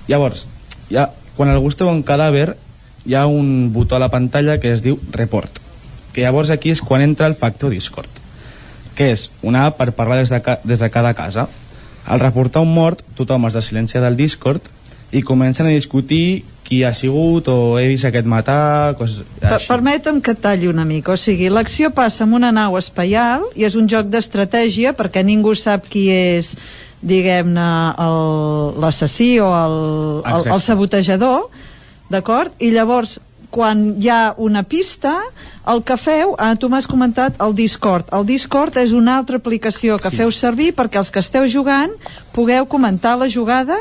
Llavors, 0.09 0.47
ja, 0.93 1.09
quan 1.37 1.53
algú 1.53 1.69
està 1.73 1.89
un 1.89 2.03
cadàver 2.05 2.55
hi 3.09 3.15
ha 3.15 3.27
un 3.27 3.73
botó 3.73 3.97
a 3.97 3.99
la 3.99 4.11
pantalla 4.13 4.59
que 4.61 4.71
es 4.71 4.83
diu 4.85 4.99
Report, 5.11 5.63
que 6.13 6.27
llavors 6.27 6.51
aquí 6.53 6.75
és 6.75 6.83
quan 6.85 7.01
entra 7.01 7.27
el 7.27 7.35
factor 7.35 7.73
Discord, 7.73 8.11
que 8.99 9.09
és 9.15 9.31
una 9.41 9.65
app 9.71 9.79
per 9.81 9.95
parlar 9.97 10.19
des 10.21 10.29
de, 10.29 10.43
des 10.69 10.83
de 10.85 10.91
cada 10.93 11.15
casa. 11.17 11.47
Al 12.05 12.21
reportar 12.21 12.61
un 12.65 12.75
mort, 12.75 13.01
tothom 13.17 13.47
es 13.49 13.57
silencia 13.65 14.03
del 14.05 14.19
Discord 14.21 14.69
i 15.11 15.23
comencen 15.25 15.67
a 15.67 15.73
discutir 15.73 16.45
qui 16.69 16.83
ha 16.85 16.93
sigut 16.93 17.49
o 17.49 17.79
he 17.81 17.87
vist 17.89 18.05
aquest 18.05 18.29
matar, 18.29 18.93
coses 18.99 19.23
així. 19.41 19.71
Permetem 19.71 20.21
que 20.21 20.35
talli 20.37 20.69
una 20.69 20.85
mica, 20.85 21.15
o 21.15 21.17
sigui, 21.17 21.49
l'acció 21.49 21.89
passa 21.97 22.27
en 22.27 22.35
una 22.37 22.53
nau 22.53 22.77
espaial 22.77 23.47
i 23.57 23.65
és 23.65 23.79
un 23.79 23.89
joc 23.89 24.13
d'estratègia 24.13 24.93
perquè 24.93 25.25
ningú 25.25 25.55
sap 25.57 25.89
qui 25.89 26.11
és 26.13 26.53
diguem-ne 27.01 27.71
l'assassí 28.85 29.39
o 29.41 29.49
el, 29.55 29.81
el, 30.29 30.53
el 30.53 30.61
sabotejador 30.61 31.49
d'acord? 32.13 32.55
I 32.61 32.71
llavors, 32.75 33.19
quan 33.51 33.97
hi 34.01 34.11
ha 34.13 34.35
una 34.37 34.63
pista, 34.69 35.15
el 35.69 35.83
que 35.85 35.97
feu, 36.01 36.35
ah, 36.39 36.55
tu 36.61 36.69
m'has 36.69 36.89
comentat 36.89 37.41
el 37.45 37.57
Discord. 37.57 38.11
El 38.13 38.27
Discord 38.29 38.77
és 38.81 38.93
una 38.97 39.17
altra 39.19 39.41
aplicació 39.41 39.99
que 40.01 40.13
sí. 40.13 40.21
feu 40.21 40.33
servir 40.35 40.75
perquè 40.77 41.01
els 41.01 41.11
que 41.15 41.23
esteu 41.25 41.49
jugant 41.49 41.95
pugueu 42.37 42.69
comentar 42.69 43.17
la 43.21 43.29
jugada 43.33 43.79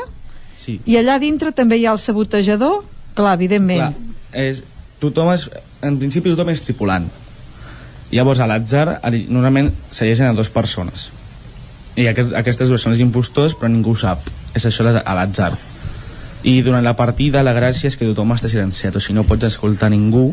sí. 0.56 0.78
i 0.84 0.98
allà 1.00 1.18
dintre 1.20 1.52
també 1.52 1.78
hi 1.78 1.86
ha 1.86 1.94
el 1.96 2.02
sabotejador, 2.02 2.82
clar, 3.14 3.36
evidentment. 3.36 3.92
Clar, 3.92 4.42
és, 4.48 4.64
tothom 5.02 5.32
és, 5.34 5.48
en 5.84 6.00
principi 6.00 6.32
tothom 6.32 6.52
és 6.54 6.64
tripulant. 6.64 7.08
Llavors, 8.08 8.40
a 8.40 8.48
l'atzar, 8.48 9.02
normalment 9.28 9.68
segueixen 9.92 10.30
a 10.30 10.36
dues 10.36 10.48
persones. 10.48 11.10
I 11.98 12.06
aquest, 12.08 12.32
aquestes 12.32 12.70
dues 12.70 12.80
són 12.80 12.94
els 12.94 13.02
impostors, 13.04 13.52
però 13.58 13.68
ningú 13.68 13.92
ho 13.92 14.00
sap. 14.00 14.24
És 14.56 14.64
això 14.64 14.86
a 14.88 15.16
l'atzar 15.18 15.52
i 16.42 16.60
durant 16.62 16.84
la 16.84 16.94
partida 16.96 17.42
la 17.42 17.54
gràcia 17.56 17.90
és 17.90 17.96
que 17.98 18.06
tothom 18.06 18.34
està 18.34 18.50
silenciat 18.50 18.96
o 18.96 19.02
si 19.02 19.14
no 19.16 19.26
pots 19.26 19.48
escoltar 19.48 19.90
ningú 19.90 20.30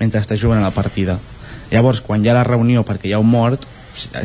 mentre 0.00 0.20
estàs 0.20 0.40
jugant 0.40 0.60
a 0.60 0.68
la 0.68 0.74
partida. 0.74 1.18
Llavors 1.70 2.00
quan 2.04 2.24
hi 2.24 2.30
ha 2.30 2.36
la 2.36 2.46
reunió 2.46 2.84
perquè 2.84 3.08
hi 3.08 3.14
ha 3.14 3.22
un 3.22 3.30
mort 3.30 3.66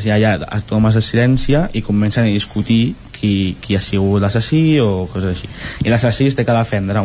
ja, 0.03 0.17
ja 0.19 0.37
tothom 0.65 0.87
es 0.89 0.99
silencia 1.05 1.69
i 1.73 1.81
comencen 1.81 2.25
a 2.25 2.31
discutir 2.31 2.95
qui, 3.15 3.55
qui 3.61 3.75
ha 3.75 3.81
sigut 3.81 4.21
l'assassí 4.21 4.79
o 4.83 5.07
coses 5.11 5.31
així. 5.33 5.49
I 5.85 5.91
l'assassí 5.91 6.27
es 6.29 6.35
té 6.35 6.45
que 6.45 6.55
defendre. 6.55 7.01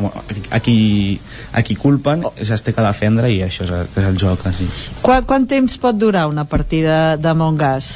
A 0.51 0.61
qui, 0.61 1.20
a 1.53 1.62
qui 1.66 1.77
culpen 1.78 2.27
es 2.37 2.51
té 2.62 2.74
que 2.74 2.85
defendre 2.85 3.31
i 3.31 3.41
això 3.47 3.66
és, 3.66 3.95
és 3.95 4.11
el 4.11 4.19
joc 4.20 4.45
així. 4.51 4.69
Quant, 5.03 5.24
quant 5.27 5.47
temps 5.51 5.78
pot 5.81 5.97
durar 5.97 6.27
una 6.31 6.45
partida 6.51 7.16
d'Among 7.16 7.62
Us? 7.70 7.95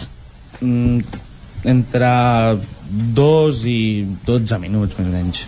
Mm, 0.60 1.02
entre 1.74 2.14
2 3.18 3.66
i 3.66 3.82
12 4.26 4.62
minuts 4.62 4.98
més 4.98 5.08
o 5.08 5.12
menys 5.12 5.44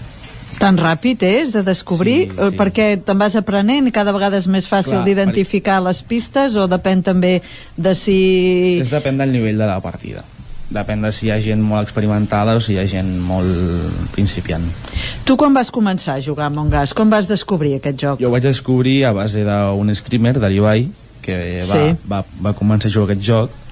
tan 0.61 0.79
ràpid 0.81 1.23
és 1.27 1.53
de 1.55 1.63
descobrir 1.67 2.19
sí, 2.29 2.37
sí. 2.37 2.57
perquè 2.59 2.89
te'n 3.05 3.19
vas 3.21 3.37
aprenent 3.39 3.89
i 3.89 3.95
cada 3.95 4.15
vegada 4.17 4.39
és 4.41 4.49
més 4.51 4.69
fàcil 4.69 5.03
d'identificar 5.07 5.81
perquè... 5.81 5.89
les 5.89 6.03
pistes 6.03 6.57
o 6.57 6.67
depèn 6.71 7.05
també 7.07 7.41
de 7.77 7.95
si... 7.99 8.17
És 8.81 8.93
depèn 8.93 9.21
del 9.21 9.35
nivell 9.37 9.61
de 9.61 9.69
la 9.69 9.79
partida 9.85 10.25
depèn 10.67 11.05
de 11.05 11.13
si 11.15 11.29
hi 11.29 11.31
ha 11.31 11.39
gent 11.43 11.61
molt 11.63 11.87
experimentada 11.87 12.57
o 12.59 12.63
si 12.63 12.75
hi 12.75 12.81
ha 12.83 12.87
gent 12.91 13.13
molt 13.23 14.09
principiant 14.17 14.65
Tu 15.27 15.37
quan 15.39 15.55
vas 15.55 15.71
començar 15.71 16.17
a 16.19 16.25
jugar 16.25 16.49
a 16.49 16.51
Among 16.51 16.75
Us? 16.75 16.95
Com 16.97 17.11
vas 17.13 17.29
descobrir 17.31 17.77
aquest 17.77 18.01
joc? 18.03 18.23
Jo 18.23 18.31
ho 18.31 18.35
vaig 18.35 18.49
descobrir 18.49 19.05
a 19.07 19.13
base 19.15 19.45
d'un 19.47 19.95
streamer, 19.95 20.35
de 20.41 20.51
l'Ibai 20.51 20.89
que 21.23 21.39
va, 21.67 21.79
sí. 21.79 21.95
va, 22.11 22.25
va 22.43 22.55
començar 22.59 22.91
a 22.91 22.97
jugar 22.97 23.15
aquest 23.15 23.25
joc 23.27 23.63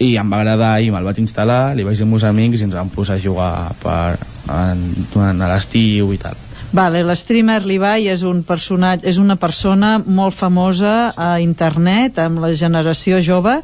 i 0.00 0.14
em 0.16 0.30
va 0.32 0.40
agradar 0.40 0.74
i 0.80 0.88
me'l 0.92 1.04
vaig 1.04 1.20
instal·lar, 1.20 1.74
li 1.76 1.84
vaig 1.84 1.98
dir 2.00 2.08
meus 2.08 2.24
amics 2.24 2.62
i 2.62 2.66
ens 2.68 2.76
vam 2.76 2.88
posar 2.92 3.18
a 3.18 3.22
jugar 3.22 3.52
per, 3.82 4.16
en, 4.48 4.86
durant 5.12 5.44
l'estiu 5.44 6.14
i 6.14 6.20
tal. 6.20 6.38
Vale, 6.72 7.02
l'streamer 7.02 7.64
Levi 7.66 8.06
és 8.12 8.22
un 8.22 8.44
personatge, 8.46 9.08
és 9.10 9.18
una 9.18 9.34
persona 9.36 9.96
molt 10.06 10.36
famosa 10.38 11.10
a 11.18 11.32
internet 11.42 12.20
amb 12.22 12.38
la 12.44 12.52
generació 12.54 13.18
jove 13.26 13.56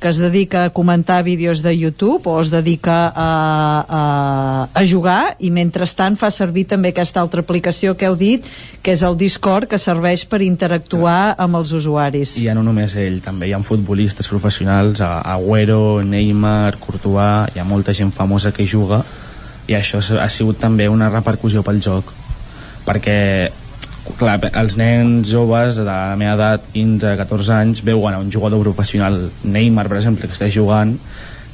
que 0.00 0.08
es 0.08 0.18
dedica 0.18 0.64
a 0.64 0.70
comentar 0.70 1.24
vídeos 1.24 1.62
de 1.62 1.72
YouTube 1.76 2.26
o 2.28 2.40
es 2.40 2.50
dedica 2.50 3.12
a, 3.14 3.30
a, 3.88 4.68
a 4.72 4.82
jugar 4.86 5.36
i 5.40 5.50
mentrestant 5.50 6.18
fa 6.20 6.30
servir 6.30 6.66
també 6.68 6.92
aquesta 6.92 7.22
altra 7.22 7.40
aplicació 7.40 7.96
que 7.96 8.08
heu 8.08 8.16
dit 8.20 8.44
que 8.84 8.92
és 8.92 9.02
el 9.06 9.16
Discord 9.16 9.70
que 9.70 9.80
serveix 9.80 10.26
per 10.28 10.42
interactuar 10.44 11.34
amb 11.40 11.56
els 11.62 11.72
usuaris. 11.72 12.36
I 12.36 12.50
ja 12.50 12.56
no 12.56 12.64
només 12.66 12.96
ell, 13.00 13.22
també 13.24 13.48
hi 13.48 13.56
ha 13.56 13.62
futbolistes 13.64 14.28
professionals 14.28 15.00
Agüero, 15.00 16.02
Neymar, 16.04 16.76
Courtois 16.80 17.54
hi 17.54 17.62
ha 17.62 17.64
molta 17.64 17.96
gent 17.96 18.12
famosa 18.12 18.52
que 18.52 18.68
juga 18.68 19.02
i 19.66 19.74
això 19.74 20.02
ha 20.20 20.28
sigut 20.30 20.60
també 20.60 20.90
una 20.92 21.08
repercussió 21.10 21.64
pel 21.66 21.80
joc 21.82 22.12
perquè 22.86 23.16
clar, 24.18 24.36
els 24.54 24.76
nens 24.78 25.30
joves 25.30 25.78
de 25.80 25.86
la 25.86 26.16
meva 26.18 26.34
edat, 26.36 26.66
15-14 26.74 27.54
anys, 27.56 27.82
veuen 27.86 28.14
a 28.14 28.20
un 28.22 28.30
jugador 28.32 28.62
professional, 28.62 29.18
Neymar, 29.44 29.88
per 29.90 29.98
exemple, 30.00 30.28
que 30.28 30.36
està 30.36 30.48
jugant, 30.52 30.94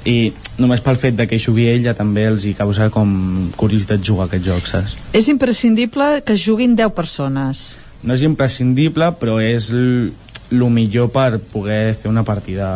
i 0.09 0.33
només 0.59 0.83
pel 0.83 0.99
fet 0.99 1.15
de 1.19 1.29
que 1.31 1.39
jugui 1.39 1.69
ell 1.71 1.85
ja 1.87 1.95
també 1.95 2.25
els 2.27 2.47
hi 2.47 2.55
causa 2.59 2.89
com 2.91 3.13
curiositat 3.59 4.03
jugar 4.03 4.27
aquest 4.27 4.47
joc, 4.47 4.67
saps? 4.67 4.97
És 5.15 5.29
imprescindible 5.31 6.23
que 6.27 6.37
juguin 6.39 6.75
10 6.79 6.95
persones. 6.97 7.63
No 8.03 8.17
és 8.17 8.25
imprescindible, 8.27 9.13
però 9.21 9.39
és 9.43 9.71
el 9.73 10.65
millor 10.75 11.13
per 11.15 11.39
poder 11.53 11.95
fer 11.95 12.11
una 12.11 12.27
partida. 12.27 12.73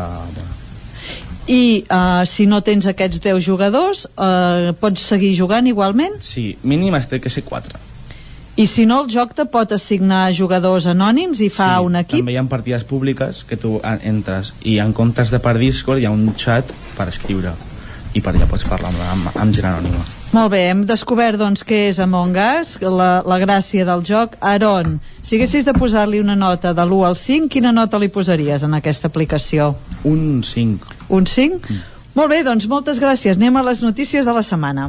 I 1.51 1.83
uh, 1.83 2.23
si 2.27 2.47
no 2.47 2.63
tens 2.67 2.87
aquests 2.91 3.21
10 3.23 3.43
jugadors, 3.43 4.07
uh, 4.15 4.73
pots 4.79 5.03
seguir 5.11 5.35
jugant 5.39 5.67
igualment? 5.67 6.19
Sí, 6.23 6.53
mínim 6.63 6.95
es 6.99 7.11
té 7.11 7.21
que 7.23 7.31
ser 7.31 7.45
4 7.47 7.96
i 8.57 8.65
si 8.67 8.87
no, 8.89 9.03
el 9.05 9.11
joc 9.13 9.35
te 9.37 9.45
pot 9.53 9.73
assignar 9.77 10.31
jugadors 10.33 10.87
anònims 10.89 11.43
i 11.45 11.51
fa 11.53 11.75
sí, 11.77 11.85
un 11.85 11.99
equip? 12.01 12.23
també 12.23 12.33
hi 12.33 12.39
ha 12.41 12.45
partides 12.49 12.87
públiques 12.89 13.43
que 13.45 13.59
tu 13.61 13.77
entres 13.85 14.55
i 14.65 14.79
en 14.81 14.95
comptes 14.97 15.33
de 15.33 15.41
per 15.45 15.59
Discord 15.61 16.01
hi 16.01 16.07
ha 16.09 16.13
un 16.15 16.31
chat 16.41 16.73
per 16.97 17.11
escriure 17.13 17.53
i 18.17 18.23
per 18.25 18.33
allà 18.33 18.47
pots 18.49 18.65
parlar 18.65 18.95
amb, 18.95 19.03
amb, 19.05 19.29
amb 19.37 19.53
gent 19.53 19.69
anònima. 19.69 20.01
Molt 20.33 20.51
bé, 20.55 20.63
hem 20.71 20.87
descobert 20.89 21.37
doncs 21.39 21.67
què 21.69 21.83
és 21.91 22.01
Among 22.01 22.39
Us, 22.41 22.79
la, 22.81 23.11
la 23.29 23.37
gràcia 23.43 23.85
del 23.89 24.01
joc. 24.09 24.39
Aaron, 24.41 24.97
si 25.21 25.37
haguessis 25.37 25.69
de 25.69 25.75
posar-li 25.77 26.23
una 26.25 26.37
nota 26.37 26.73
de 26.73 26.87
l'1 26.87 27.11
al 27.11 27.19
5, 27.21 27.51
quina 27.53 27.75
nota 27.77 28.01
li 28.01 28.09
posaries 28.13 28.65
en 28.65 28.79
aquesta 28.79 29.13
aplicació? 29.13 29.75
Un 30.09 30.41
5. 30.45 30.97
Un 31.13 31.29
5? 31.29 31.61
Mm. 31.61 31.85
Molt 32.17 32.33
bé, 32.33 32.41
doncs 32.47 32.65
moltes 32.73 32.97
gràcies. 33.03 33.37
Anem 33.37 33.61
a 33.61 33.63
les 33.67 33.85
notícies 33.85 34.25
de 34.25 34.33
la 34.33 34.43
setmana. 34.43 34.89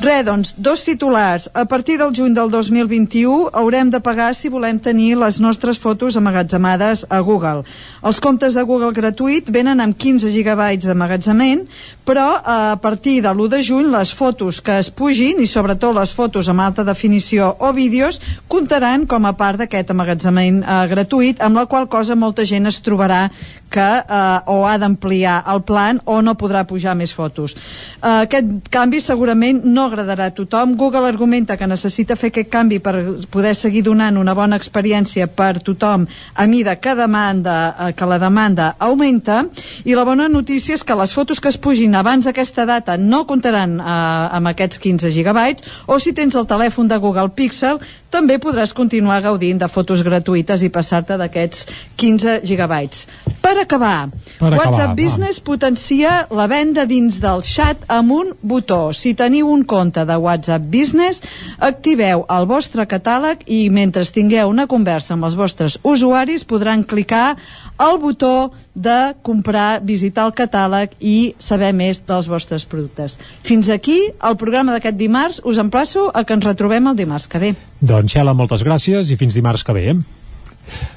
Re, 0.00 0.22
doncs, 0.22 0.54
dos 0.56 0.84
titulars. 0.86 1.48
A 1.58 1.64
partir 1.64 1.96
del 1.98 2.12
juny 2.14 2.30
del 2.30 2.52
2021 2.52 3.48
haurem 3.50 3.88
de 3.90 3.98
pagar 3.98 4.30
si 4.38 4.46
volem 4.46 4.78
tenir 4.78 5.16
les 5.18 5.40
nostres 5.42 5.80
fotos 5.82 6.14
amagatzemades 6.14 7.02
a 7.10 7.18
Google. 7.18 7.64
Els 8.06 8.20
comptes 8.22 8.54
de 8.54 8.62
Google 8.62 8.92
gratuït 8.94 9.50
venen 9.50 9.82
amb 9.82 9.98
15 9.98 10.30
gigabytes 10.30 10.86
d'amagatzement, 10.86 11.64
però 12.08 12.40
a 12.40 12.78
partir 12.80 13.20
de 13.20 13.28
l'1 13.28 13.50
de 13.52 13.58
juny 13.60 13.90
les 13.92 14.14
fotos 14.16 14.62
que 14.64 14.78
es 14.80 14.88
pugin, 14.88 15.42
i 15.44 15.46
sobretot 15.46 15.92
les 15.92 16.14
fotos 16.16 16.48
amb 16.48 16.64
alta 16.64 16.86
definició 16.88 17.50
o 17.60 17.74
vídeos, 17.76 18.16
comptaran 18.48 19.04
com 19.04 19.28
a 19.28 19.34
part 19.36 19.60
d'aquest 19.60 19.92
amagatzement 19.92 20.62
eh, 20.62 20.78
gratuït, 20.88 21.42
amb 21.44 21.60
la 21.60 21.66
qual 21.68 21.84
cosa 21.92 22.16
molta 22.16 22.48
gent 22.48 22.72
es 22.72 22.80
trobarà 22.80 23.26
que 23.68 23.80
eh, 23.80 24.40
o 24.46 24.64
ha 24.66 24.78
d'ampliar 24.80 25.42
el 25.52 25.62
plan 25.68 26.00
o 26.04 26.20
no 26.24 26.34
podrà 26.40 26.64
pujar 26.64 26.94
més 26.96 27.12
fotos. 27.12 27.54
Eh, 28.00 28.24
aquest 28.24 28.70
canvi 28.72 29.00
segurament 29.04 29.60
no 29.64 29.84
agradarà 29.88 30.30
a 30.30 30.34
tothom. 30.34 30.74
Google 30.80 31.06
argumenta 31.08 31.56
que 31.56 31.68
necessita 31.68 32.16
fer 32.16 32.32
aquest 32.32 32.50
canvi 32.52 32.80
per 32.80 32.96
poder 33.30 33.54
seguir 33.54 33.84
donant 33.84 34.16
una 34.16 34.34
bona 34.34 34.56
experiència 34.56 35.28
per 35.28 35.60
tothom 35.64 36.06
a 36.34 36.46
mida 36.48 36.78
que, 36.80 36.94
demanda, 36.96 37.58
eh, 37.68 37.92
que 37.92 38.08
la 38.08 38.18
demanda 38.22 38.72
augmenta 38.78 39.44
i 39.84 39.94
la 39.94 40.06
bona 40.08 40.28
notícia 40.32 40.74
és 40.74 40.84
que 40.84 40.96
les 40.96 41.12
fotos 41.12 41.40
que 41.40 41.52
es 41.52 41.60
pugin 41.60 41.97
abans 41.98 42.26
d'aquesta 42.28 42.66
data 42.68 42.96
no 42.96 43.24
comptaran 43.28 43.78
eh, 43.78 44.38
amb 44.38 44.52
aquests 44.52 44.80
15 44.82 45.12
gigabytes 45.14 45.78
o 45.86 45.98
si 46.02 46.14
tens 46.16 46.36
el 46.38 46.46
telèfon 46.48 46.88
de 46.88 46.98
Google 47.02 47.32
Pixel 47.34 47.82
també 48.08 48.38
podràs 48.40 48.72
continuar 48.72 49.20
gaudint 49.24 49.58
de 49.60 49.68
fotos 49.68 50.02
gratuïtes 50.06 50.62
i 50.64 50.70
passar-te 50.72 51.18
d'aquests 51.20 51.66
15 52.00 52.38
gigabytes. 52.48 53.04
Per 53.42 53.54
acabar, 53.60 54.08
per 54.38 54.48
acabar 54.48 54.58
WhatsApp 54.58 54.92
va. 54.92 54.96
Business 54.96 55.40
potencia 55.44 56.14
la 56.32 56.48
venda 56.48 56.86
dins 56.88 57.20
del 57.20 57.44
xat 57.44 57.84
amb 57.92 58.14
un 58.16 58.32
botó. 58.40 58.94
Si 58.96 59.14
teniu 59.18 59.50
un 59.52 59.64
compte 59.68 60.04
de 60.08 60.16
WhatsApp 60.16 60.64
Business, 60.72 61.22
activeu 61.58 62.24
el 62.32 62.48
vostre 62.48 62.88
catàleg 62.88 63.44
i 63.46 63.66
mentre 63.70 64.06
tingueu 64.08 64.48
una 64.48 64.68
conversa 64.70 65.14
amb 65.14 65.28
els 65.28 65.36
vostres 65.36 65.78
usuaris 65.82 66.46
podran 66.48 66.84
clicar 66.88 67.36
al 67.78 67.98
botó 68.02 68.52
de 68.74 69.14
comprar, 69.22 69.80
visitar 69.86 70.26
el 70.28 70.34
catàleg 70.36 70.94
i 71.00 71.34
saber 71.38 71.72
més 71.72 72.02
dels 72.06 72.28
vostres 72.28 72.66
productes. 72.68 73.16
Fins 73.46 73.70
aquí 73.70 73.98
el 74.10 74.36
programa 74.36 74.74
d'aquest 74.76 74.98
dimarts. 74.98 75.40
Us 75.44 75.62
emplaço 75.62 76.10
a 76.12 76.24
que 76.26 76.36
ens 76.36 76.44
retrobem 76.44 76.90
el 76.90 76.98
dimarts 76.98 77.30
que 77.30 77.40
ve. 77.42 77.54
Doncs, 77.80 78.12
Xela, 78.12 78.34
moltes 78.34 78.66
gràcies 78.66 79.10
i 79.14 79.16
fins 79.16 79.38
dimarts 79.38 79.64
que 79.64 79.76
ve. 79.76 79.98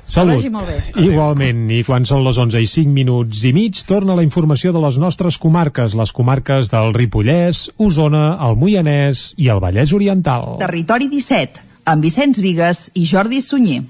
Salut. 0.06 0.36
vagi 0.36 0.50
molt 0.52 0.68
bé. 0.68 0.80
Igualment, 1.06 1.70
i 1.72 1.84
quan 1.88 2.04
són 2.08 2.26
les 2.26 2.38
11 2.42 2.60
i 2.60 2.68
5 2.68 2.92
minuts 2.92 3.46
i 3.48 3.54
mig, 3.56 3.80
torna 3.88 4.18
la 4.18 4.26
informació 4.26 4.74
de 4.76 4.82
les 4.84 4.98
nostres 5.00 5.38
comarques, 5.40 5.96
les 5.96 6.12
comarques 6.12 6.72
del 6.74 6.92
Ripollès, 6.98 7.70
Osona, 7.80 8.36
el 8.48 8.60
Moianès 8.60 9.32
i 9.38 9.48
el 9.54 9.64
Vallès 9.64 9.96
Oriental. 9.96 10.58
Territori 10.60 11.08
17, 11.14 11.64
amb 11.86 12.04
Vicenç 12.04 12.44
Vigues 12.44 12.90
i 12.94 13.08
Jordi 13.08 13.40
Sunyer. 13.46 13.86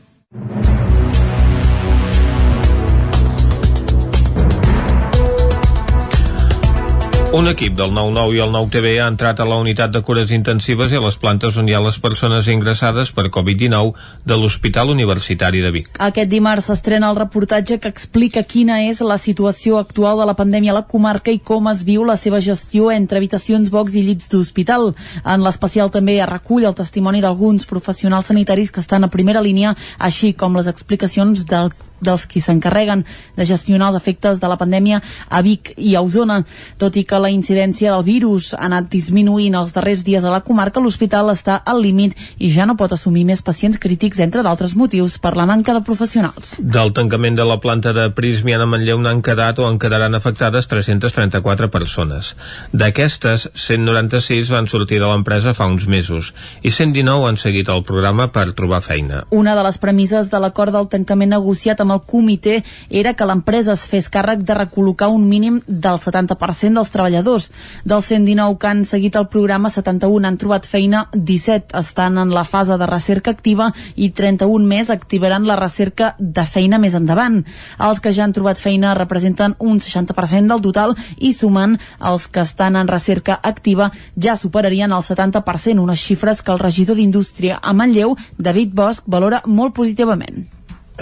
Un 7.33 7.47
equip 7.47 7.77
del 7.77 7.93
9-9 7.95 8.35
i 8.35 8.39
el 8.43 8.49
9-TV 8.51 8.89
ha 8.99 9.05
entrat 9.07 9.39
a 9.39 9.45
la 9.47 9.55
unitat 9.55 9.93
de 9.93 10.01
cures 10.03 10.33
intensives 10.35 10.91
i 10.91 10.97
a 10.99 11.01
les 11.03 11.15
plantes 11.15 11.55
on 11.55 11.69
hi 11.69 11.73
ha 11.77 11.79
les 11.79 11.95
persones 12.03 12.47
ingressades 12.51 13.13
per 13.15 13.29
Covid-19 13.31 13.93
de 14.27 14.35
l'Hospital 14.35 14.89
Universitari 14.91 15.61
de 15.63 15.69
Vic. 15.71 15.87
Aquest 16.03 16.27
dimarts 16.27 16.67
s'estrena 16.67 17.07
el 17.07 17.15
reportatge 17.15 17.77
que 17.79 17.87
explica 17.87 18.43
quina 18.43 18.81
és 18.83 18.99
la 18.99 19.15
situació 19.15 19.77
actual 19.79 20.19
de 20.19 20.25
la 20.27 20.35
pandèmia 20.35 20.73
a 20.73 20.79
la 20.81 20.89
comarca 20.91 21.31
i 21.31 21.39
com 21.39 21.69
es 21.71 21.85
viu 21.87 22.03
la 22.03 22.17
seva 22.19 22.41
gestió 22.43 22.89
entre 22.91 23.21
habitacions, 23.21 23.71
box 23.71 23.95
i 23.95 24.03
llits 24.09 24.27
d'hospital. 24.33 24.91
En 25.23 25.45
l'especial 25.47 25.93
també 25.93 26.17
es 26.19 26.27
recull 26.27 26.67
el 26.67 26.75
testimoni 26.75 27.23
d'alguns 27.23 27.63
professionals 27.63 28.27
sanitaris 28.27 28.75
que 28.75 28.83
estan 28.83 29.07
a 29.07 29.13
primera 29.15 29.39
línia, 29.39 29.71
així 29.99 30.33
com 30.33 30.59
les 30.59 30.67
explicacions 30.67 31.47
del 31.47 31.71
dels 32.01 32.25
qui 32.27 32.41
s'encarreguen 32.41 33.05
de 33.37 33.45
gestionar 33.45 33.91
els 33.91 34.01
efectes 34.01 34.41
de 34.41 34.49
la 34.49 34.57
pandèmia 34.59 35.01
a 35.29 35.41
Vic 35.45 35.73
i 35.77 35.95
a 35.95 36.01
Osona. 36.01 36.41
Tot 36.81 36.97
i 36.97 37.05
que 37.07 37.19
la 37.21 37.31
incidència 37.33 37.93
del 37.93 38.05
virus 38.07 38.51
ha 38.57 38.65
anat 38.67 38.89
disminuint 38.91 39.55
els 39.57 39.73
darrers 39.75 40.03
dies 40.03 40.23
a 40.25 40.33
la 40.33 40.41
comarca, 40.45 40.81
l'hospital 40.81 41.31
està 41.33 41.61
al 41.65 41.81
límit 41.81 42.17
i 42.37 42.51
ja 42.53 42.65
no 42.65 42.77
pot 42.79 42.93
assumir 42.93 43.25
més 43.25 43.43
pacients 43.45 43.79
crítics, 43.81 44.19
entre 44.19 44.43
d'altres 44.43 44.75
motius, 44.75 45.17
per 45.21 45.35
la 45.37 45.47
manca 45.49 45.73
de 45.77 45.83
professionals. 45.85 46.55
Del 46.59 46.93
tancament 46.97 47.37
de 47.37 47.45
la 47.47 47.59
planta 47.61 47.93
de 47.93 48.09
Prismian 48.15 48.63
a 48.63 48.69
Manlleu 48.69 48.99
n'han 49.01 49.21
quedat 49.25 49.59
o 49.59 49.67
en 49.69 49.79
quedaran 49.79 50.15
afectades 50.17 50.67
334 50.71 51.69
persones. 51.71 52.35
D'aquestes, 52.73 53.49
196 53.53 54.51
van 54.53 54.67
sortir 54.71 54.99
de 55.01 55.09
l'empresa 55.09 55.55
fa 55.57 55.67
uns 55.69 55.87
mesos 55.87 56.31
i 56.61 56.71
119 56.71 57.27
han 57.29 57.39
seguit 57.41 57.69
el 57.69 57.83
programa 57.87 58.29
per 58.33 58.51
trobar 58.57 58.81
feina. 58.85 59.23
Una 59.29 59.55
de 59.57 59.65
les 59.65 59.77
premisses 59.81 60.29
de 60.31 60.39
l'acord 60.41 60.73
del 60.75 60.89
tancament 60.91 61.33
negociat 61.35 61.81
amb 61.81 61.90
el 61.93 62.01
comitè 62.07 62.61
era 62.89 63.13
que 63.13 63.27
l'empresa 63.27 63.75
es 63.75 63.85
fes 63.89 64.09
càrrec 64.11 64.45
de 64.47 64.55
recol·locar 64.57 65.09
un 65.11 65.27
mínim 65.29 65.59
del 65.67 65.99
70% 66.01 66.79
dels 66.79 66.91
treballadors. 66.93 67.49
Dels 67.85 68.09
119 68.11 68.57
que 68.59 68.69
han 68.71 68.85
seguit 68.85 69.15
el 69.19 69.27
programa, 69.31 69.69
71 69.69 70.27
han 70.27 70.39
trobat 70.41 70.67
feina, 70.67 71.07
17 71.13 71.77
estan 71.79 72.17
en 72.17 72.33
la 72.33 72.43
fase 72.43 72.77
de 72.77 72.87
recerca 72.87 73.31
activa 73.31 73.71
i 73.95 74.11
31 74.15 74.67
més 74.67 74.89
activaran 74.89 75.47
la 75.47 75.57
recerca 75.59 76.15
de 76.19 76.45
feina 76.45 76.79
més 76.81 76.95
endavant. 76.97 77.41
Els 77.79 77.99
que 77.99 78.13
ja 78.15 78.25
han 78.25 78.35
trobat 78.35 78.59
feina 78.61 78.95
representen 78.97 79.55
un 79.59 79.79
60% 79.79 80.47
del 80.51 80.63
total 80.63 80.95
i 81.17 81.33
sumant 81.33 81.77
els 81.99 82.27
que 82.27 82.45
estan 82.45 82.77
en 82.79 82.89
recerca 82.91 83.39
activa 83.41 83.91
ja 84.15 84.35
superarien 84.35 84.91
el 84.91 85.03
70%, 85.03 85.79
unes 85.81 85.99
xifres 85.99 86.41
que 86.41 86.53
el 86.53 86.59
regidor 86.59 86.97
d'Indústria 86.97 87.59
a 87.61 87.73
Manlleu, 87.73 88.15
David 88.37 88.73
Bosch, 88.73 89.05
valora 89.07 89.43
molt 89.45 89.75
positivament 89.77 90.47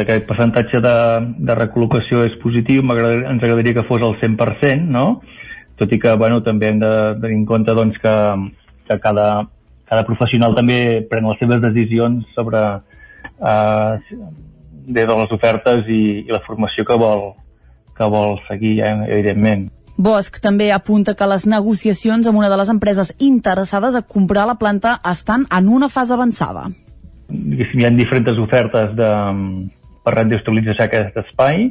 aquest 0.03 0.25
percentatge 0.29 0.81
de, 0.83 0.95
de 1.49 1.55
recol·locació 1.57 2.23
és 2.27 2.37
positiu, 2.43 2.83
ens 2.83 3.43
agradaria 3.43 3.75
que 3.77 3.87
fos 3.87 4.03
el 4.05 4.17
100%, 4.21 4.89
no? 4.89 5.21
tot 5.79 5.93
i 5.95 5.99
que 5.99 6.11
bueno, 6.19 6.41
també 6.43 6.69
hem 6.69 6.81
de 6.81 6.91
tenir 7.23 7.37
en 7.39 7.47
compte 7.47 7.73
doncs, 7.73 7.97
que, 8.03 8.15
que 8.89 8.99
cada, 8.99 9.47
cada 9.87 10.05
professional 10.05 10.57
també 10.57 11.07
pren 11.09 11.27
les 11.29 11.39
seves 11.39 11.63
decisions 11.63 12.27
sobre 12.35 12.61
eh, 13.39 13.91
des 14.89 15.07
de 15.07 15.17
les 15.21 15.35
ofertes 15.37 15.87
i, 15.87 16.01
i 16.27 16.29
la 16.33 16.43
formació 16.45 16.83
que 16.85 16.99
vol, 16.99 17.29
que 17.95 18.11
vol 18.11 18.37
seguir, 18.49 18.79
eh, 18.83 18.95
evidentment. 19.07 19.69
Bosch 19.99 20.39
també 20.43 20.69
apunta 20.71 21.15
que 21.15 21.27
les 21.27 21.45
negociacions 21.47 22.27
amb 22.27 22.39
una 22.39 22.51
de 22.51 22.59
les 22.59 22.69
empreses 22.71 23.11
interessades 23.19 23.95
a 23.95 24.03
comprar 24.03 24.45
la 24.47 24.55
planta 24.59 24.99
estan 25.03 25.43
en 25.51 25.67
una 25.67 25.89
fase 25.91 26.15
avançada. 26.15 26.69
Hi 27.29 27.85
ha 27.85 27.91
diferents 27.93 28.39
ofertes 28.41 28.95
de, 28.97 29.09
per 30.09 30.17
reindustrialitzar 30.17 30.89
aquest 30.89 31.17
espai 31.21 31.69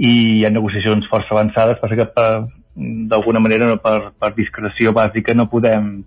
i 0.00 0.10
hi 0.10 0.44
ha 0.44 0.50
negociacions 0.50 1.06
força 1.10 1.34
avançades, 1.36 1.78
passa 1.78 1.98
que 1.98 2.08
d'alguna 3.10 3.42
manera 3.42 3.76
per, 3.82 4.12
per 4.18 4.32
discreció 4.34 4.94
bàsica 4.96 5.34
no 5.34 5.46
podem, 5.50 6.00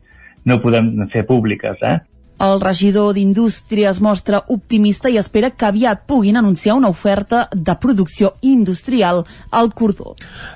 no 0.45 0.59
podem 0.63 0.95
fer 1.13 1.23
públiques. 1.29 1.79
Eh? 1.83 1.99
El 2.43 2.59
regidor 2.59 3.13
d'Indústria 3.15 3.91
es 3.91 3.99
mostra 4.01 4.41
optimista 4.51 5.11
i 5.11 5.19
espera 5.21 5.51
que 5.53 5.67
aviat 5.67 6.01
puguin 6.09 6.39
anunciar 6.39 6.75
una 6.79 6.89
oferta 6.89 7.45
de 7.53 7.75
producció 7.79 8.33
industrial 8.41 9.23
al 9.51 9.71
Cordó. 9.77 10.15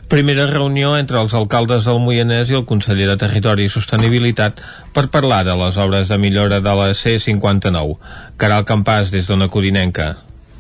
Primera 0.10 0.50
reunió 0.50 0.96
entre 0.98 1.22
els 1.22 1.36
alcaldes 1.38 1.86
del 1.88 2.02
Moianès 2.04 2.52
i 2.52 2.58
el 2.60 2.66
conseller 2.66 3.08
de 3.12 3.20
Territori 3.22 3.70
i 3.70 3.72
Sostenibilitat 3.72 4.64
per 4.96 5.08
parlar 5.14 5.44
de 5.48 5.56
les 5.62 5.78
obres 5.78 6.10
de 6.12 6.18
millora 6.18 6.60
de 6.60 6.80
la 6.82 6.94
C-59. 6.98 8.00
Caral 8.42 8.66
Campàs, 8.66 9.14
des 9.14 9.30
d'Ona 9.30 9.48
Codinenca. 9.54 10.16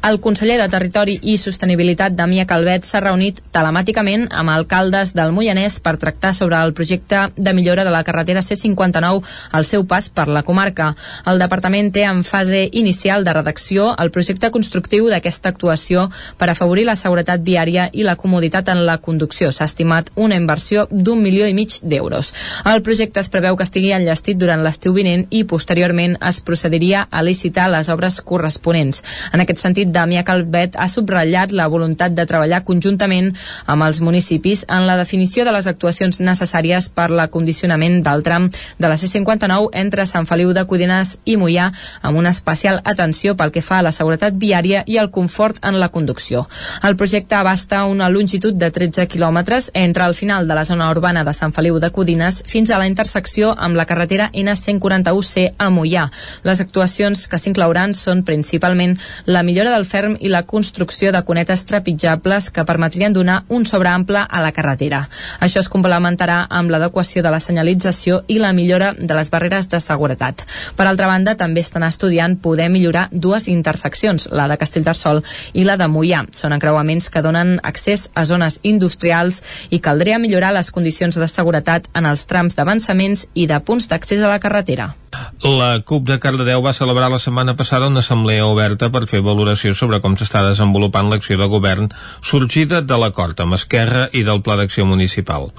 El 0.08 0.22
conseller 0.22 0.56
de 0.62 0.70
Territori 0.72 1.18
i 1.28 1.34
Sostenibilitat, 1.36 2.14
Damià 2.16 2.46
Calvet, 2.48 2.86
s'ha 2.88 3.02
reunit 3.04 3.42
telemàticament 3.52 4.22
amb 4.32 4.54
alcaldes 4.54 5.10
del 5.18 5.34
Moianès 5.36 5.82
per 5.84 5.98
tractar 6.00 6.30
sobre 6.32 6.56
el 6.64 6.72
projecte 6.78 7.26
de 7.36 7.54
millora 7.54 7.84
de 7.84 7.92
la 7.92 8.06
carretera 8.08 8.40
C59 8.40 9.26
al 9.52 9.66
seu 9.68 9.84
pas 9.84 10.08
per 10.08 10.30
la 10.32 10.46
comarca. 10.48 10.94
El 11.28 11.44
departament 11.44 11.90
té 11.92 12.06
en 12.08 12.22
fase 12.24 12.62
inicial 12.72 13.26
de 13.28 13.34
redacció 13.36 13.90
el 14.00 14.12
projecte 14.16 14.52
constructiu 14.56 15.10
d'aquesta 15.12 15.52
actuació 15.52 16.06
per 16.40 16.48
afavorir 16.54 16.88
la 16.88 16.96
seguretat 16.96 17.44
viària 17.44 17.90
i 17.92 18.08
la 18.08 18.16
comoditat 18.16 18.72
en 18.72 18.86
la 18.88 19.00
conducció. 19.04 19.52
S'ha 19.52 19.68
estimat 19.68 20.14
una 20.16 20.40
inversió 20.40 20.88
d'un 20.90 21.20
milió 21.20 21.52
i 21.52 21.58
mig 21.58 21.82
d'euros. 21.84 22.32
El 22.64 22.82
projecte 22.82 23.20
es 23.20 23.32
preveu 23.34 23.60
que 23.60 23.68
estigui 23.68 23.92
enllestit 23.92 24.40
durant 24.40 24.64
l'estiu 24.64 24.96
vinent 24.96 25.28
i 25.32 25.44
posteriorment 25.44 26.16
es 26.32 26.40
procediria 26.40 27.10
a 27.12 27.28
licitar 27.28 27.68
les 27.76 27.92
obres 27.92 28.22
corresponents. 28.22 29.04
En 29.34 29.44
aquest 29.44 29.68
sentit, 29.68 29.97
Damià 29.98 30.24
Calvet 30.28 30.78
ha 30.78 30.88
subratllat 30.92 31.54
la 31.58 31.68
voluntat 31.74 32.14
de 32.14 32.26
treballar 32.30 32.64
conjuntament 32.68 33.32
amb 33.66 33.86
els 33.88 34.02
municipis 34.06 34.64
en 34.70 34.86
la 34.88 34.98
definició 35.00 35.46
de 35.46 35.54
les 35.56 35.68
actuacions 35.70 36.22
necessàries 36.22 36.92
per 36.94 37.10
l'acondicionament 37.10 38.02
del 38.06 38.24
tram 38.24 38.50
de 38.78 38.88
la 38.88 38.98
C-59 38.98 39.72
entre 39.82 40.06
Sant 40.06 40.28
Feliu 40.30 40.54
de 40.54 40.66
Codines 40.70 41.18
i 41.26 41.38
Mollà 41.42 41.72
amb 42.02 42.20
una 42.22 42.34
especial 42.36 42.82
atenció 42.84 43.36
pel 43.38 43.54
que 43.56 43.66
fa 43.66 43.80
a 43.80 43.86
la 43.88 43.94
seguretat 43.96 44.38
viària 44.38 44.84
i 44.86 45.00
el 45.02 45.10
confort 45.12 45.60
en 45.66 45.80
la 45.82 45.90
conducció. 45.90 46.46
El 46.84 46.98
projecte 47.00 47.36
abasta 47.36 47.84
una 47.86 48.10
longitud 48.10 48.54
de 48.54 48.70
13 48.72 49.08
quilòmetres 49.08 49.72
entre 49.74 50.06
el 50.06 50.16
final 50.16 50.48
de 50.48 50.56
la 50.56 50.66
zona 50.66 50.90
urbana 50.92 51.24
de 51.24 51.34
Sant 51.34 51.54
Feliu 51.56 51.80
de 51.80 51.92
Codines 51.92 52.44
fins 52.46 52.70
a 52.70 52.78
la 52.78 52.88
intersecció 52.88 53.54
amb 53.58 53.76
la 53.80 53.88
carretera 53.90 54.30
N141C 54.34 55.48
a 55.58 55.70
Mollà. 55.74 56.08
Les 56.44 56.62
actuacions 56.62 57.28
que 57.28 57.40
s'inclouran 57.42 57.96
són 57.98 58.24
principalment 58.28 58.98
la 59.26 59.44
millora 59.44 59.74
del 59.78 59.86
ferm 59.86 60.16
i 60.20 60.32
la 60.34 60.44
construcció 60.50 61.12
de 61.14 61.22
cunetes 61.24 61.64
trepitjables 61.70 62.50
que 62.52 62.66
permetrien 62.66 63.14
donar 63.14 63.44
un 63.54 63.66
sobreample 63.66 64.24
a 64.26 64.42
la 64.42 64.52
carretera. 64.52 65.04
Això 65.40 65.62
es 65.62 65.70
complementarà 65.70 66.40
amb 66.50 66.74
l'adequació 66.74 67.22
de 67.24 67.32
la 67.34 67.42
senyalització 67.44 68.24
i 68.28 68.40
la 68.42 68.54
millora 68.58 68.94
de 68.98 69.14
les 69.14 69.30
barreres 69.30 69.70
de 69.70 69.80
seguretat. 69.84 70.44
Per 70.76 70.88
altra 70.88 71.08
banda, 71.08 71.38
també 71.38 71.62
estan 71.62 71.86
estudiant 71.86 72.40
poder 72.42 72.70
millorar 72.74 73.08
dues 73.12 73.48
interseccions, 73.52 74.30
la 74.32 74.48
de 74.50 74.58
Castellterçol 74.58 75.22
i 75.54 75.66
la 75.68 75.78
de 75.78 75.88
Mollà. 75.92 76.26
Són 76.34 76.56
encreuaments 76.58 77.12
que 77.14 77.22
donen 77.22 77.58
accés 77.64 78.10
a 78.16 78.26
zones 78.26 78.60
industrials 78.64 79.44
i 79.70 79.80
caldria 79.80 80.20
millorar 80.20 80.56
les 80.58 80.72
condicions 80.72 81.16
de 81.16 81.30
seguretat 81.30 81.92
en 81.94 82.10
els 82.10 82.26
trams 82.26 82.58
d'avançaments 82.58 83.28
i 83.36 83.46
de 83.48 83.60
punts 83.62 83.92
d'accés 83.92 84.24
a 84.24 84.32
la 84.34 84.42
carretera. 84.42 84.96
La 85.44 85.80
CUP 85.86 86.08
de 86.10 86.18
Cardedeu 86.20 86.62
va 86.66 86.74
celebrar 86.76 87.08
la 87.14 87.20
setmana 87.24 87.54
passada 87.60 87.88
una 87.88 88.02
assemblea 88.04 88.46
oberta 88.50 88.90
per 88.92 89.06
fer 89.08 89.22
valoració 89.24 89.74
sobre 89.78 90.02
com 90.04 90.18
s'està 90.20 90.42
desenvolupant 90.48 91.12
l'acció 91.12 91.38
de 91.40 91.48
govern 91.52 91.88
sorgida 92.32 92.82
de 92.82 92.98
l'acord 93.00 93.40
amb 93.46 93.56
Esquerra 93.60 94.08
i 94.12 94.26
del 94.28 94.42
Pla 94.44 94.58
d'Acció 94.60 94.86
Municipal. 94.90 95.50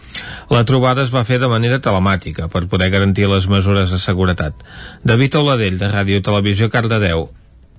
La 0.52 0.64
trobada 0.68 1.06
es 1.06 1.14
va 1.14 1.24
fer 1.24 1.40
de 1.40 1.48
manera 1.48 1.80
telemàtica 1.80 2.50
per 2.52 2.66
poder 2.68 2.90
garantir 2.92 3.30
les 3.32 3.48
mesures 3.48 3.94
de 3.94 4.02
seguretat. 4.02 4.54
David 5.04 5.40
Oladell, 5.40 5.78
de 5.80 5.92
Ràdio 5.94 6.22
Televisió 6.22 6.68
Cardedeu, 6.68 7.28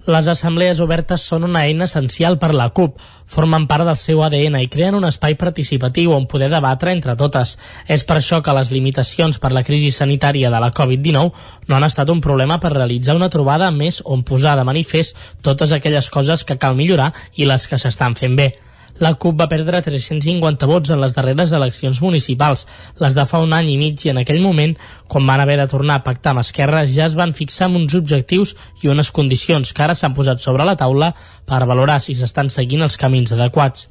les 0.08 0.28
assemblees 0.32 0.80
obertes 0.80 1.24
són 1.28 1.44
una 1.44 1.66
eina 1.68 1.86
essencial 1.90 2.38
per 2.40 2.54
la 2.56 2.70
CUP, 2.76 2.96
formen 3.30 3.68
part 3.70 3.86
del 3.86 3.98
seu 4.00 4.24
ADN 4.26 4.58
i 4.62 4.70
creen 4.72 4.96
un 4.98 5.06
espai 5.06 5.36
participatiu 5.38 6.14
on 6.16 6.28
poder 6.32 6.50
debatre 6.50 6.94
entre 6.96 7.18
totes. 7.20 7.58
És 7.88 8.06
per 8.08 8.18
això 8.20 8.40
que 8.46 8.56
les 8.56 8.72
limitacions 8.72 9.38
per 9.44 9.52
la 9.54 9.66
crisi 9.68 9.92
sanitària 9.92 10.50
de 10.50 10.62
la 10.64 10.72
Covid-19 10.74 11.68
no 11.68 11.76
han 11.76 11.90
estat 11.90 12.10
un 12.10 12.22
problema 12.22 12.60
per 12.60 12.74
realitzar 12.74 13.18
una 13.20 13.30
trobada 13.30 13.70
més 13.72 14.02
on 14.06 14.24
posar 14.24 14.56
de 14.58 14.66
manifest 14.66 15.18
totes 15.42 15.76
aquelles 15.76 16.10
coses 16.10 16.44
que 16.44 16.58
cal 16.58 16.80
millorar 16.80 17.14
i 17.36 17.46
les 17.46 17.68
que 17.68 17.78
s'estan 17.78 18.16
fent 18.16 18.40
bé. 18.40 18.54
La 19.00 19.14
CUP 19.16 19.38
va 19.40 19.48
perdre 19.48 19.80
350 19.80 20.68
vots 20.68 20.90
en 20.92 21.00
les 21.00 21.14
darreres 21.16 21.54
eleccions 21.56 22.02
municipals, 22.04 22.66
les 23.00 23.14
de 23.16 23.24
fa 23.30 23.40
un 23.40 23.54
any 23.56 23.70
i 23.72 23.78
mig 23.80 24.02
i 24.04 24.10
en 24.12 24.18
aquell 24.20 24.42
moment, 24.44 24.74
quan 25.08 25.30
van 25.30 25.40
haver 25.40 25.56
de 25.62 25.68
tornar 25.72 26.02
a 26.02 26.04
pactar 26.04 26.34
amb 26.34 26.44
Esquerra, 26.44 26.82
ja 26.84 27.06
es 27.08 27.16
van 27.16 27.32
fixar 27.38 27.70
amb 27.70 27.80
uns 27.80 27.96
objectius 27.96 28.58
i 28.84 28.92
unes 28.92 29.12
condicions 29.16 29.72
que 29.72 29.86
ara 29.86 29.96
s'han 29.96 30.18
posat 30.18 30.44
sobre 30.44 30.68
la 30.68 30.76
taula 30.76 31.14
per 31.48 31.62
valorar 31.70 32.02
si 32.04 32.18
s'estan 32.18 32.52
seguint 32.52 32.84
els 32.84 33.00
camins 33.00 33.32
adequats. 33.32 33.88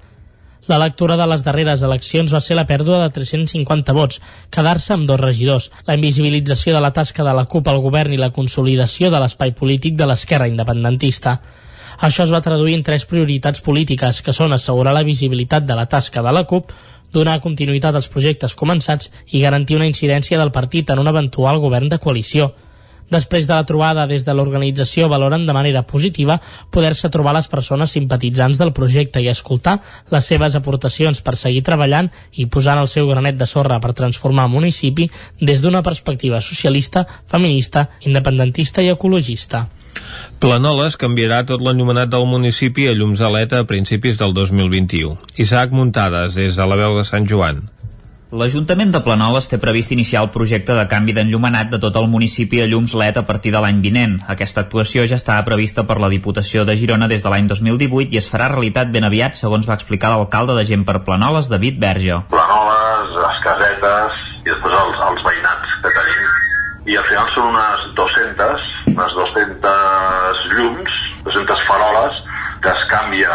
La 0.69 0.77
lectura 0.83 1.17
de 1.17 1.25
les 1.31 1.41
darreres 1.47 1.81
eleccions 1.87 2.35
va 2.35 2.43
ser 2.45 2.59
la 2.59 2.67
pèrdua 2.69 2.99
de 3.01 3.09
350 3.15 3.95
vots, 3.97 4.21
quedar-se 4.53 4.93
amb 4.93 5.09
dos 5.09 5.21
regidors, 5.23 5.71
la 5.87 5.97
invisibilització 5.97 6.75
de 6.77 6.85
la 6.85 6.93
tasca 6.93 7.25
de 7.25 7.33
la 7.33 7.47
CUP 7.49 7.73
al 7.73 7.81
govern 7.81 8.13
i 8.13 8.21
la 8.21 8.29
consolidació 8.37 9.09
de 9.09 9.23
l'espai 9.25 9.57
polític 9.57 9.97
de 9.97 10.11
l'esquerra 10.11 10.51
independentista. 10.53 11.39
Això 11.99 12.23
es 12.23 12.31
va 12.31 12.39
traduir 12.43 12.77
en 12.79 12.85
tres 12.87 13.05
prioritats 13.11 13.59
polítiques, 13.59 14.21
que 14.23 14.33
són 14.37 14.53
assegurar 14.55 14.93
la 14.95 15.03
visibilitat 15.03 15.65
de 15.67 15.75
la 15.75 15.89
tasca 15.91 16.23
de 16.23 16.33
la 16.33 16.45
CUP, 16.47 16.71
donar 17.13 17.41
continuïtat 17.43 17.97
als 17.99 18.07
projectes 18.13 18.55
començats 18.55 19.11
i 19.33 19.43
garantir 19.43 19.75
una 19.81 19.89
incidència 19.89 20.39
del 20.39 20.53
partit 20.55 20.91
en 20.95 21.03
un 21.03 21.11
eventual 21.11 21.59
govern 21.59 21.89
de 21.91 21.99
coalició. 21.99 22.53
Després 23.11 23.47
de 23.49 23.55
la 23.57 23.65
trobada 23.65 24.05
des 24.07 24.25
de 24.27 24.35
l'organització 24.37 25.09
valoren 25.09 25.47
de 25.49 25.55
manera 25.57 25.83
positiva 25.89 26.37
poder-se 26.71 27.09
trobar 27.09 27.33
les 27.35 27.49
persones 27.49 27.97
simpatitzants 27.97 28.61
del 28.61 28.75
projecte 28.77 29.23
i 29.25 29.31
escoltar 29.33 29.79
les 30.13 30.29
seves 30.29 30.55
aportacions 30.55 31.23
per 31.25 31.35
seguir 31.41 31.65
treballant 31.65 32.13
i 32.37 32.47
posant 32.47 32.79
el 32.79 32.93
seu 32.93 33.09
granet 33.09 33.41
de 33.41 33.49
sorra 33.49 33.81
per 33.81 33.97
transformar 33.97 34.45
el 34.47 34.55
municipi 34.55 35.09
des 35.41 35.65
d'una 35.65 35.83
perspectiva 35.83 36.43
socialista, 36.45 37.07
feminista, 37.27 37.89
independentista 38.05 38.85
i 38.85 38.93
ecologista. 38.93 39.67
Planoles 40.39 40.95
canviarà 41.01 41.41
tot 41.47 41.65
l'enllumenat 41.65 42.13
del 42.13 42.29
municipi 42.31 42.87
a 42.87 42.95
llums 42.95 43.19
de 43.19 43.33
LED 43.35 43.57
a 43.59 43.65
principis 43.67 44.21
del 44.21 44.37
2021. 44.37 45.17
Isaac 45.43 45.75
Muntades, 45.75 46.39
des 46.39 46.55
de 46.55 46.69
la 46.71 46.79
veu 46.79 46.95
de 47.01 47.05
Sant 47.09 47.27
Joan. 47.27 47.65
L'Ajuntament 48.29 48.91
de 48.93 49.01
Planoles 49.01 49.47
té 49.49 49.57
previst 49.57 49.93
iniciar 49.95 50.21
el 50.21 50.29
projecte 50.29 50.75
de 50.77 50.83
canvi 50.91 51.15
d'enllumenat 51.17 51.71
de 51.73 51.79
tot 51.81 51.95
el 51.97 52.11
municipi 52.13 52.61
a 52.61 52.67
llums 52.69 52.93
LED 52.93 53.17
a 53.17 53.23
partir 53.25 53.55
de 53.55 53.63
l'any 53.65 53.79
vinent. 53.81 54.19
Aquesta 54.29 54.61
actuació 54.67 55.07
ja 55.09 55.17
estava 55.17 55.47
prevista 55.47 55.87
per 55.89 55.97
la 55.97 56.11
Diputació 56.13 56.67
de 56.69 56.77
Girona 56.77 57.09
des 57.09 57.25
de 57.25 57.33
l'any 57.33 57.49
2018 57.49 58.13
i 58.13 58.21
es 58.21 58.29
farà 58.29 58.51
realitat 58.53 58.93
ben 58.93 59.09
aviat, 59.09 59.41
segons 59.41 59.65
va 59.65 59.79
explicar 59.81 60.13
l'alcalde 60.13 60.59
de 60.59 60.67
Gent 60.69 60.85
per 60.85 61.01
Planoles, 61.09 61.49
David 61.49 61.81
Verge. 61.81 62.21
Planoles, 62.35 63.17
les 63.17 63.41
casetes 63.47 64.21
i 64.45 64.45
després 64.53 64.77
els, 64.83 65.01
els 65.09 65.25
veïnats 65.31 65.81
que 65.81 65.97
tenim. 65.97 66.29
I 66.93 67.01
al 67.01 67.09
final 67.09 67.33
són 67.33 67.49
unes 67.57 67.89
200, 67.97 68.69
unes 68.99 69.15
200 69.15 70.47
llums, 70.57 70.91
200 71.25 71.63
faroles 71.69 72.25
que 72.61 72.69
es 72.69 72.85
canvia 72.91 73.31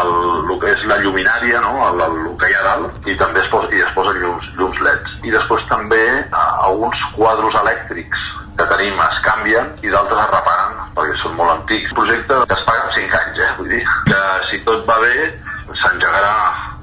el, 0.00 0.12
el 0.48 0.60
que 0.60 0.70
és 0.72 0.84
la 0.88 0.96
lluminària, 1.02 1.60
no? 1.60 1.74
el, 1.90 2.00
el, 2.00 2.14
el 2.30 2.36
que 2.40 2.48
hi 2.48 2.54
ha 2.56 2.62
dalt, 2.64 2.96
i 3.04 3.16
també 3.20 3.42
es 3.42 3.50
posa, 3.52 3.68
i 3.76 3.82
es 3.84 3.92
posen 3.92 4.16
llums, 4.22 4.46
llums 4.56 4.80
LEDs. 4.80 5.18
I 5.28 5.34
després 5.34 5.66
també 5.68 6.00
eh, 6.22 6.46
alguns 6.64 7.04
quadros 7.18 7.58
elèctrics 7.60 8.24
que 8.56 8.68
tenim 8.72 8.96
es 9.04 9.20
canvien 9.26 9.68
i 9.84 9.92
d'altres 9.92 10.24
es 10.24 10.32
reparen 10.32 10.80
perquè 10.96 11.20
són 11.20 11.36
molt 11.36 11.58
antics. 11.58 11.92
Un 11.92 12.00
projecte 12.00 12.40
que 12.48 12.56
es 12.56 12.66
paga 12.68 12.88
en 12.88 12.96
5 12.96 13.20
anys, 13.20 13.44
eh? 13.44 13.52
vull 13.60 13.72
dir 13.76 13.84
que 14.08 14.22
si 14.48 14.64
tot 14.64 14.88
va 14.88 14.96
bé 15.04 15.14
s'engegarà 15.82 16.36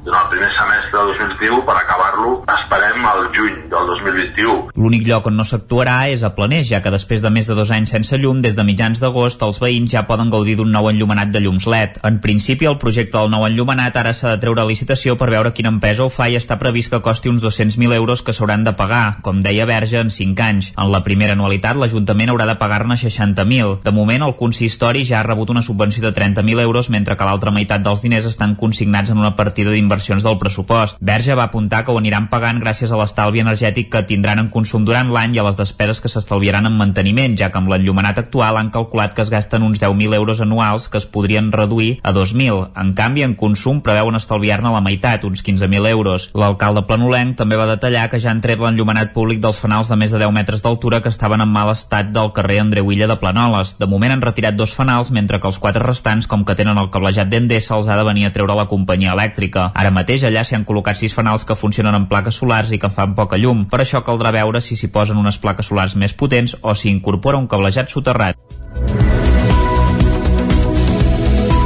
durant 0.10 0.26
el 0.26 0.32
primer 0.34 0.50
semestre 0.58 0.98
del 0.98 1.12
2021 1.14 1.66
per 1.68 1.76
acabar-lo, 1.78 2.32
esperem 2.50 3.06
al 3.06 3.28
juny 3.36 3.58
del 3.70 3.90
2021. 3.94 4.56
L'únic 4.82 5.06
lloc 5.06 5.28
on 5.30 5.38
no 5.38 5.46
s'actuarà 5.46 5.98
és 6.10 6.24
a 6.26 6.32
Planers, 6.34 6.70
ja 6.72 6.82
que 6.82 6.94
després 6.94 7.22
de 7.22 7.30
més 7.34 7.46
de 7.46 7.54
dos 7.58 7.70
anys 7.76 7.94
sense 7.94 8.18
llum, 8.18 8.42
des 8.42 8.56
de 8.58 8.66
mitjans 8.66 9.02
d'agost, 9.04 9.44
els 9.46 9.60
veïns 9.62 9.94
ja 9.94 10.08
poden 10.10 10.32
gaudir 10.34 10.56
d'un 10.58 10.72
nou 10.74 10.90
enllumenat 10.90 11.30
de 11.30 11.44
llums 11.44 11.68
LED. 11.70 12.00
En 12.10 12.18
principi, 12.24 12.66
el 12.66 12.80
projecte 12.82 13.18
del 13.20 13.30
nou 13.30 13.46
enllumenat 13.46 14.00
ara 14.02 14.16
s'ha 14.18 14.34
de 14.34 14.42
treure 14.42 14.64
a 14.64 14.68
licitació 14.70 15.16
per 15.20 15.30
veure 15.30 15.54
quina 15.54 15.70
empresa 15.70 16.08
ho 16.08 16.10
fa 16.10 16.30
i 16.30 16.40
està 16.40 16.58
previst 16.58 16.90
que 16.94 17.02
costi 17.06 17.30
uns 17.30 17.46
200.000 17.46 17.94
euros 17.94 18.26
que 18.26 18.34
s'hauran 18.34 18.66
de 18.66 18.74
pagar, 18.74 19.20
com 19.22 19.44
deia 19.46 19.70
Verge, 19.70 20.02
en 20.02 20.10
5 20.10 20.46
anys. 20.48 20.72
En 20.74 20.90
la 20.90 21.04
primera 21.06 21.38
anualitat, 21.38 21.78
l'Ajuntament 21.78 22.34
haurà 22.34 22.50
de 22.50 22.58
pagar-ne 22.58 22.98
60.000. 22.98 23.78
De 23.86 23.94
moment, 23.94 24.26
el 24.26 24.38
consistori 24.42 25.06
ja 25.06 25.20
ha 25.22 25.28
rebut 25.28 25.54
una 25.54 25.62
subvenció 25.62 26.02
de 26.02 26.14
30.000 26.18 26.66
euros, 26.66 26.90
mentre 26.90 27.18
que 27.18 27.30
l'altra 27.30 27.54
meitat 27.54 27.86
dels 27.86 28.02
diners 28.02 28.26
estan 28.26 28.56
consignats 28.56 29.14
en 29.14 29.22
una 29.22 29.36
partida 29.36 29.70
d'inversions 30.00 30.24
del 30.24 30.38
pressupost. 30.40 30.98
Verge 31.02 31.36
va 31.36 31.44
apuntar 31.50 31.84
que 31.84 31.92
ho 31.92 31.98
aniran 32.00 32.30
pagant 32.32 32.60
gràcies 32.62 32.92
a 32.92 32.98
l'estalvi 32.98 33.42
energètic 33.44 33.90
que 33.92 34.04
tindran 34.08 34.40
en 34.40 34.50
consum 34.50 34.86
durant 34.86 35.12
l'any 35.12 35.36
i 35.36 35.40
a 35.40 35.46
les 35.46 35.58
despeses 35.60 36.00
que 36.02 36.10
s'estalviaran 36.10 36.66
en 36.66 36.78
manteniment, 36.78 37.36
ja 37.38 37.52
que 37.52 37.60
amb 37.60 37.70
l'enllumenat 37.70 38.18
actual 38.18 38.58
han 38.58 38.72
calculat 38.72 39.14
que 39.14 39.22
es 39.22 39.30
gasten 39.30 39.64
uns 39.64 39.82
10.000 39.82 40.16
euros 40.16 40.42
anuals 40.42 40.88
que 40.90 40.98
es 40.98 41.06
podrien 41.06 41.52
reduir 41.52 42.00
a 42.04 42.14
2.000. 42.14 42.72
En 42.80 42.94
canvi, 42.94 43.24
en 43.24 43.36
consum 43.36 43.82
preveuen 43.82 44.16
estalviar-ne 44.16 44.72
la 44.72 44.82
meitat, 44.82 45.24
uns 45.24 45.44
15.000 45.44 45.90
euros. 45.90 46.30
L'alcalde 46.34 46.86
planolenc 46.88 47.38
també 47.38 47.60
va 47.60 47.68
detallar 47.68 48.10
que 48.10 48.20
ja 48.20 48.32
han 48.32 48.42
tret 48.42 48.60
l'enllumenat 48.60 49.14
públic 49.14 49.42
dels 49.44 49.60
fanals 49.60 49.90
de 49.92 50.00
més 50.00 50.12
de 50.12 50.22
10 50.22 50.32
metres 50.34 50.64
d'altura 50.64 51.02
que 51.02 51.12
estaven 51.12 51.42
en 51.42 51.52
mal 51.52 51.74
estat 51.74 52.14
del 52.16 52.32
carrer 52.34 52.62
Andreu 52.64 52.92
Illa 52.92 53.08
de 53.08 53.20
Planoles. 53.20 53.76
De 53.80 53.88
moment 53.88 54.16
han 54.16 54.24
retirat 54.24 54.56
dos 54.56 54.74
fanals, 54.76 55.12
mentre 55.12 55.40
que 55.40 55.48
els 55.50 55.60
quatre 55.60 55.84
restants, 55.84 56.28
com 56.28 56.46
que 56.46 56.56
tenen 56.56 56.78
el 56.78 56.90
cablejat 56.90 57.30
d'Endesa, 57.30 57.76
els 57.76 57.88
ha 57.88 57.98
de 58.00 58.08
venir 58.08 58.28
a 58.28 58.34
treure 58.34 58.56
la 58.56 58.70
companyia 58.72 59.14
elèctrica. 59.14 59.72
Ara 59.80 59.94
mateix 59.96 60.26
allà 60.28 60.42
s'hi 60.44 60.58
han 60.58 60.66
col·locat 60.68 61.00
sis 61.00 61.14
fanals 61.16 61.46
que 61.48 61.56
funcionen 61.56 61.96
amb 61.96 62.10
plaques 62.12 62.40
solars 62.42 62.74
i 62.76 62.80
que 62.84 62.90
fan 62.92 63.14
poca 63.16 63.40
llum. 63.40 63.62
Per 63.72 63.80
això 63.80 64.04
caldrà 64.04 64.34
veure 64.36 64.60
si 64.66 64.76
s'hi 64.76 64.92
posen 64.92 65.22
unes 65.22 65.40
plaques 65.40 65.72
solars 65.72 65.96
més 65.96 66.16
potents 66.24 66.58
o 66.62 66.76
si 66.76 66.92
incorpora 66.92 67.40
un 67.40 67.48
cablejat 67.48 67.96
soterrat. 67.96 69.09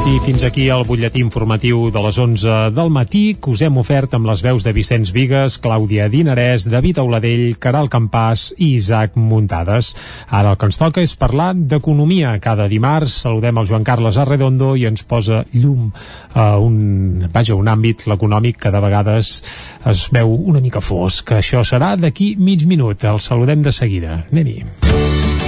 I 0.04 0.18
fins 0.20 0.44
aquí 0.44 0.66
el 0.68 0.82
butlletí 0.84 1.22
informatiu 1.24 1.86
de 1.88 2.02
les 2.04 2.18
11 2.20 2.74
del 2.76 2.90
matí 2.92 3.38
que 3.40 3.54
us 3.54 3.62
hem 3.64 3.78
ofert 3.80 4.12
amb 4.18 4.28
les 4.28 4.42
veus 4.44 4.66
de 4.66 4.74
Vicenç 4.76 5.14
Vigues, 5.16 5.56
Clàudia 5.64 6.10
Dinarès, 6.12 6.66
David 6.68 7.00
Auladell, 7.00 7.56
Caral 7.56 7.88
Campàs 7.88 8.50
i 8.58 8.74
Isaac 8.76 9.16
Muntades. 9.16 9.94
Ara 10.28 10.52
el 10.52 10.60
que 10.60 10.68
ens 10.68 10.82
toca 10.82 11.00
és 11.00 11.16
parlar 11.16 11.54
d'economia. 11.56 12.36
Cada 12.44 12.68
dimarts 12.68 13.22
saludem 13.24 13.62
el 13.64 13.70
Joan 13.70 13.88
Carles 13.88 14.20
Arredondo 14.20 14.74
i 14.76 14.84
ens 14.92 15.08
posa 15.08 15.46
llum 15.56 15.94
a 16.36 16.50
un, 16.60 17.30
vaja, 17.32 17.56
un 17.56 17.72
àmbit, 17.72 18.04
l'econòmic, 18.12 18.60
que 18.60 18.74
de 18.76 18.84
vegades 18.84 19.38
es 19.88 20.10
veu 20.12 20.36
una 20.36 20.60
mica 20.60 20.84
fosc. 20.84 21.32
Això 21.40 21.64
serà 21.64 21.96
d'aquí 21.96 22.34
mig 22.36 22.68
minut. 22.68 23.08
El 23.08 23.24
saludem 23.24 23.64
de 23.64 23.72
seguida. 23.72 24.26
Anem-hi. 24.34 25.33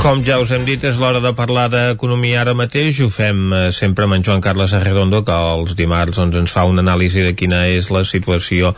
Com 0.00 0.22
ja 0.24 0.38
us 0.40 0.48
hem 0.56 0.62
dit, 0.64 0.80
és 0.88 0.96
l'hora 0.96 1.20
de 1.20 1.30
parlar 1.36 1.66
d'economia 1.68 2.38
ara 2.40 2.54
mateix. 2.56 3.02
Ho 3.04 3.10
fem 3.12 3.50
eh, 3.52 3.58
sempre 3.76 4.06
amb 4.06 4.16
en 4.16 4.22
Joan 4.24 4.40
Carles 4.40 4.72
Arredondo, 4.72 5.20
que 5.26 5.34
els 5.52 5.74
dimarts 5.76 6.16
doncs, 6.16 6.38
ens 6.40 6.54
fa 6.56 6.62
una 6.64 6.80
anàlisi 6.80 7.20
de 7.26 7.34
quina 7.36 7.58
és 7.68 7.90
la 7.92 8.00
situació 8.08 8.70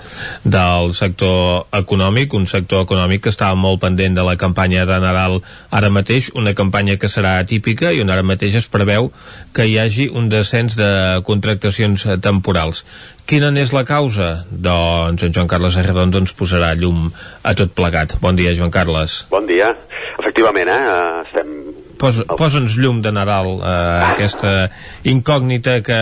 del 0.43 0.91
sector 0.99 1.69
econòmic, 1.79 2.35
un 2.35 2.49
sector 2.51 2.83
econòmic 2.89 3.23
que 3.23 3.31
està 3.31 3.53
molt 3.55 3.79
pendent 3.85 4.19
de 4.19 4.25
la 4.27 4.35
campanya 4.35 4.83
de 4.89 4.99
Nadal 5.05 5.39
ara 5.71 5.93
mateix, 5.95 6.33
una 6.35 6.57
campanya 6.59 6.99
que 6.99 7.13
serà 7.13 7.37
atípica 7.39 7.95
i 7.95 8.03
on 8.03 8.11
ara 8.11 8.27
mateix 8.27 8.59
es 8.59 8.67
preveu 8.67 9.13
que 9.55 9.69
hi 9.71 9.79
hagi 9.79 10.09
un 10.11 10.27
descens 10.33 10.75
de 10.75 10.91
contractacions 11.23 12.09
temporals. 12.19 12.83
Quina 13.31 13.55
n'és 13.55 13.71
la 13.71 13.87
causa? 13.87 14.43
Doncs 14.51 15.23
en 15.23 15.39
Joan 15.39 15.47
Carles 15.47 15.79
Arredondo 15.79 16.19
ens 16.19 16.35
posarà 16.35 16.75
llum 16.75 17.13
a 17.47 17.55
tot 17.55 17.79
plegat. 17.79 18.19
Bon 18.19 18.35
dia, 18.35 18.59
Joan 18.59 18.75
Carles. 18.75 19.21
Bon 19.31 19.47
dia. 19.47 19.71
Efectivament, 20.19 20.69
eh, 20.69 21.23
estem... 21.27 21.55
Pos, 22.03 22.19
Posa'ns 22.27 22.75
llum 22.83 22.99
de 23.05 23.13
Nadal, 23.15 23.61
eh, 23.63 24.11
aquesta 24.11 24.53
incògnita 25.07 25.79
que 25.87 26.01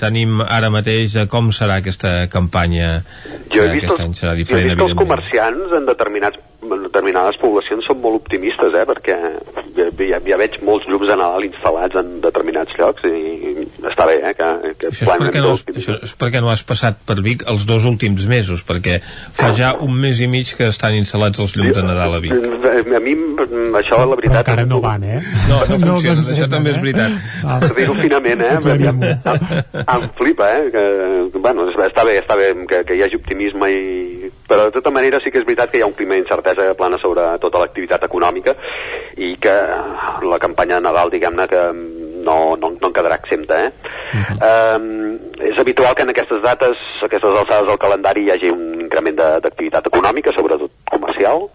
tenim 0.00 0.42
ara 0.44 0.68
mateix 0.72 1.16
de 1.16 1.24
com 1.32 1.48
serà 1.56 1.80
aquesta 1.80 2.28
campanya. 2.32 3.00
Jo 3.48 3.64
he 3.64 3.70
que 3.70 3.78
vist, 3.78 3.86
aquest 3.86 3.96
els, 3.96 4.04
any 4.04 4.14
serà 4.18 4.34
jo 4.34 4.36
he 4.36 4.42
diferent, 4.42 4.68
vist 4.74 4.82
que 4.82 4.88
els 4.90 5.00
comerciants 5.00 5.76
en 5.80 5.88
determinats 5.88 6.46
en 6.60 6.84
determinades 6.84 7.38
poblacions 7.40 7.86
són 7.88 8.02
molt 8.02 8.20
optimistes, 8.20 8.74
eh, 8.76 8.84
perquè 8.86 9.16
ja, 9.78 10.20
ja 10.28 10.38
veig 10.40 10.58
molts 10.66 10.86
llums 10.90 11.08
de 11.08 11.16
Nadal 11.16 11.46
instal·lats 11.48 11.96
en 11.98 12.18
determinats 12.24 12.76
llocs 12.78 13.06
i 13.08 13.59
està 13.88 14.06
bé, 14.08 14.16
eh, 14.20 14.34
que, 14.36 14.48
que 14.80 14.90
Això 14.90 15.06
és, 15.06 15.10
perquè 15.22 15.42
no, 15.42 15.52
has- 15.54 15.64
això 15.74 15.96
és 16.04 16.14
perquè 16.20 16.42
no 16.42 16.50
has 16.52 16.62
passat 16.66 17.00
per 17.06 17.20
Vic 17.24 17.44
els 17.50 17.66
dos 17.68 17.86
últims 17.88 18.26
mesos, 18.30 18.64
perquè 18.66 19.00
fa 19.04 19.52
ja 19.56 19.74
un 19.80 19.94
mes 20.00 20.20
i 20.20 20.28
mig 20.30 20.54
que 20.56 20.68
estan 20.70 20.96
instal·lats 20.98 21.40
els 21.40 21.56
llums 21.56 21.76
de 21.76 21.84
Nadal 21.86 22.18
a 22.18 22.20
Vic. 22.22 22.34
A 22.34 23.00
mi 23.00 23.14
això, 23.78 24.00
la 24.04 24.16
veritat... 24.18 24.40
Encara 24.42 24.66
no 24.68 24.80
van, 24.82 25.04
eh? 25.04 25.20
No, 25.48 25.60
no 25.70 25.78
No 25.80 25.94
funciona, 25.96 26.20
això 26.20 26.48
també 26.50 26.74
és 26.74 26.78
eh? 26.78 26.82
veritat. 26.84 27.16
Per 27.64 27.70
dir-ho 27.78 27.94
finament, 28.00 28.44
eh? 28.44 28.56
Em, 28.70 28.82
em, 28.86 29.02
em 29.80 30.04
flipa, 30.18 30.46
eh? 30.56 30.70
Que, 30.72 30.82
bueno, 31.38 31.68
està 31.70 32.04
bé, 32.06 32.18
està 32.20 32.36
bé 32.38 32.50
que, 32.68 32.82
que 32.88 32.96
hi 32.98 33.04
hagi 33.06 33.18
optimisme 33.20 33.70
i... 33.70 34.30
Però 34.50 34.66
de 34.66 34.74
tota 34.74 34.90
manera 34.90 35.20
sí 35.22 35.30
que 35.30 35.38
és 35.38 35.46
veritat 35.46 35.70
que 35.70 35.78
hi 35.78 35.84
ha 35.84 35.88
un 35.88 35.94
clima 35.94 36.16
d'incertesa 36.18 36.66
que 36.66 36.76
plana 36.78 36.98
sobre 36.98 37.22
tota 37.42 37.60
l'activitat 37.62 38.02
econòmica 38.08 38.56
i 39.22 39.36
que 39.38 39.54
la 40.26 40.38
campanya 40.42 40.80
de 40.80 40.86
Nadal, 40.88 41.12
diguem-ne, 41.12 41.46
que 41.50 41.60
no, 42.24 42.56
no, 42.60 42.72
no 42.76 42.90
en 42.90 42.96
quedarà 42.96 43.18
exempta, 43.20 43.60
eh? 43.66 43.70
Um, 44.40 45.16
és 45.50 45.58
habitual 45.60 45.94
que 45.96 46.06
en 46.06 46.12
aquestes 46.12 46.42
dates, 46.44 46.80
aquestes 47.06 47.40
alçades 47.42 47.68
del 47.68 47.80
calendari, 47.82 48.26
hi 48.26 48.34
hagi 48.34 48.52
un 48.54 48.84
increment 48.86 49.18
d'activitat 49.44 49.88
econòmica, 49.90 50.34
sobretot 50.36 50.72
comercial, 50.90 51.48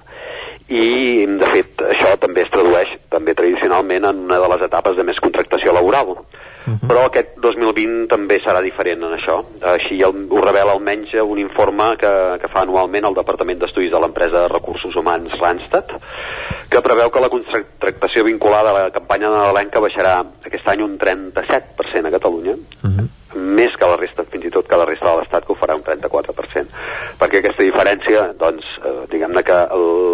i 0.69 1.25
de 1.39 1.51
fet 1.51 1.85
això 1.91 2.15
també 2.21 2.41
es 2.41 2.49
tradueix 2.53 2.95
també 3.13 3.35
tradicionalment 3.37 4.07
en 4.09 4.25
una 4.25 4.39
de 4.41 4.49
les 4.55 4.65
etapes 4.65 4.97
de 4.97 5.05
més 5.05 5.21
contractació 5.21 5.75
laboral 5.75 6.15
però 6.65 7.05
aquest 7.05 7.35
2020 7.43 8.07
també 8.11 8.39
serà 8.43 8.61
diferent 8.65 9.05
en 9.05 9.15
això. 9.17 9.37
Així 9.75 9.99
el, 10.05 10.25
ho 10.31 10.41
revela 10.43 10.73
almenys 10.73 11.13
un 11.21 11.41
informe 11.41 11.91
que, 12.01 12.13
que 12.41 12.51
fa 12.51 12.65
anualment 12.65 13.09
el 13.09 13.17
Departament 13.17 13.61
d'Estudis 13.61 13.93
de 13.93 14.01
l'empresa 14.01 14.45
de 14.45 14.53
Recursos 14.53 14.95
Humans 14.97 15.37
Randstad 15.39 15.95
que 16.69 16.81
preveu 16.81 17.11
que 17.13 17.21
la 17.21 17.29
contractació 17.29 18.23
vinculada 18.25 18.71
a 18.71 18.77
la 18.77 18.93
campanya 18.93 19.29
nadalenca 19.29 19.83
baixarà 19.83 20.17
aquest 20.45 20.65
any 20.71 20.81
un 20.83 20.97
37% 20.99 22.09
a 22.09 22.15
Catalunya. 22.17 22.55
Més 23.35 23.75
que 23.75 23.87
la 23.87 23.97
resta, 23.99 24.23
fins 24.31 24.47
i 24.47 24.51
tot 24.51 24.67
que 24.67 24.77
la 24.79 24.87
resta 24.87 25.09
de 25.09 25.19
l'Estat 25.19 25.45
que 25.45 25.51
ho 25.53 25.57
farà 25.59 25.75
un 25.75 25.83
34%. 25.83 26.83
Perquè 27.19 27.41
aquesta 27.41 27.65
diferència, 27.67 28.29
doncs, 28.39 28.67
eh, 28.79 28.93
diguem-ne 29.11 29.43
que 29.43 29.57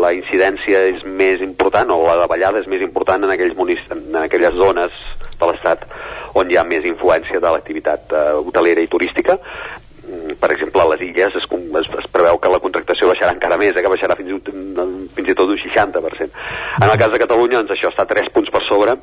la 0.01 0.11
incidència 0.17 0.81
és 0.89 1.05
més 1.05 1.43
important, 1.45 1.93
o 1.93 2.01
la 2.07 2.17
davallada 2.23 2.59
és 2.59 2.69
més 2.71 2.81
important 2.81 3.23
en, 3.23 3.33
aquells 3.35 3.57
en 3.93 4.17
aquelles 4.23 4.57
zones 4.57 4.97
de 5.41 5.51
l'Estat 5.51 5.85
on 6.39 6.49
hi 6.51 6.57
ha 6.57 6.63
més 6.67 6.85
influència 6.87 7.41
de 7.43 7.51
l'activitat 7.55 8.13
eh, 8.15 8.25
hotelera 8.39 8.81
i 8.85 8.87
turística. 8.91 9.37
Mm, 10.07 10.37
Per 10.41 10.49
exemple, 10.55 10.81
a 10.81 10.87
les 10.93 11.01
illes 11.05 11.35
es, 11.37 11.45
es, 11.45 11.89
es 11.99 12.07
preveu 12.11 12.39
que 12.41 12.49
la 12.49 12.59
contractació 12.63 13.09
baixarà 13.11 13.33
encara 13.35 13.57
més, 13.61 13.75
eh, 13.75 13.81
que 13.83 13.91
baixarà 13.91 14.15
fins, 14.19 14.31
i 14.31 14.39
tot- 14.39 15.09
fins 15.17 15.29
i 15.33 15.35
tot 15.35 15.49
un 15.51 15.59
60%. 15.59 16.31
En 16.81 16.89
el 16.89 16.97
cas 16.97 17.11
de 17.11 17.19
Catalunya, 17.25 17.59
doncs 17.61 17.75
això 17.75 17.91
està 17.91 18.07
3 18.09 18.31
punts 18.33 18.49
per 18.53 18.63
sobre, 18.69 18.95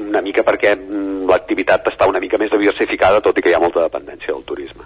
una 0.00 0.20
mica 0.24 0.42
perquè 0.42 0.72
mm, 0.74 1.28
l'activitat 1.28 1.86
està 1.92 2.06
una 2.10 2.18
mica 2.20 2.38
més 2.40 2.50
diversificada, 2.50 3.20
tot 3.22 3.38
i 3.38 3.42
que 3.44 3.52
hi 3.52 3.54
ha 3.56 3.60
molta 3.62 3.84
dependència 3.84 4.32
del 4.34 4.42
turisme. 4.48 4.82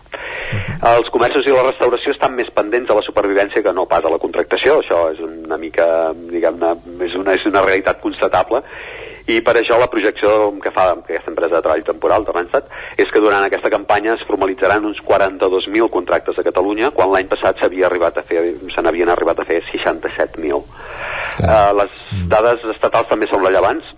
Els 0.93 1.09
comerços 1.11 1.47
i 1.47 1.51
la 1.55 1.65
restauració 1.67 2.13
estan 2.15 2.37
més 2.39 2.51
pendents 2.55 2.87
de 2.89 2.95
la 2.99 3.03
supervivència 3.07 3.63
que 3.65 3.73
no 3.75 3.87
pas 3.91 4.05
a 4.05 4.13
la 4.13 4.21
contractació, 4.23 4.79
això 4.83 5.09
és 5.15 5.19
una 5.25 5.57
mica, 5.59 5.87
diguem-ne, 6.31 6.75
és 7.09 7.15
una, 7.19 7.35
és 7.35 7.47
una 7.51 7.63
realitat 7.65 8.01
constatable, 8.05 8.63
i 9.29 9.41
per 9.45 9.59
això 9.61 9.77
la 9.81 9.91
projecció 9.93 10.31
que 10.65 10.73
fa 10.73 10.87
aquesta 10.95 11.31
empresa 11.31 11.59
de 11.59 11.63
treball 11.67 11.85
temporal 11.85 12.25
de 12.25 12.33
Randstad 12.33 12.71
és 12.97 13.11
que 13.13 13.21
durant 13.21 13.45
aquesta 13.45 13.71
campanya 13.71 14.15
es 14.15 14.25
formalitzaran 14.29 14.87
uns 14.89 15.03
42.000 15.05 15.91
contractes 15.93 16.39
a 16.39 16.47
Catalunya, 16.47 16.91
quan 16.97 17.13
l'any 17.13 17.29
passat 17.29 17.61
s'havia 17.61 17.87
arribat 17.91 18.17
a 18.17 18.25
fer, 18.25 18.43
se 18.73 18.85
n'havien 18.85 19.13
arribat 19.13 19.43
a 19.43 19.49
fer 19.49 19.61
67.000. 19.69 20.63
Uh, 21.39 21.71
les 21.79 22.03
dades 22.33 22.65
estatals 22.73 23.11
també 23.13 23.29
són 23.29 23.45
rellevants, 23.45 23.93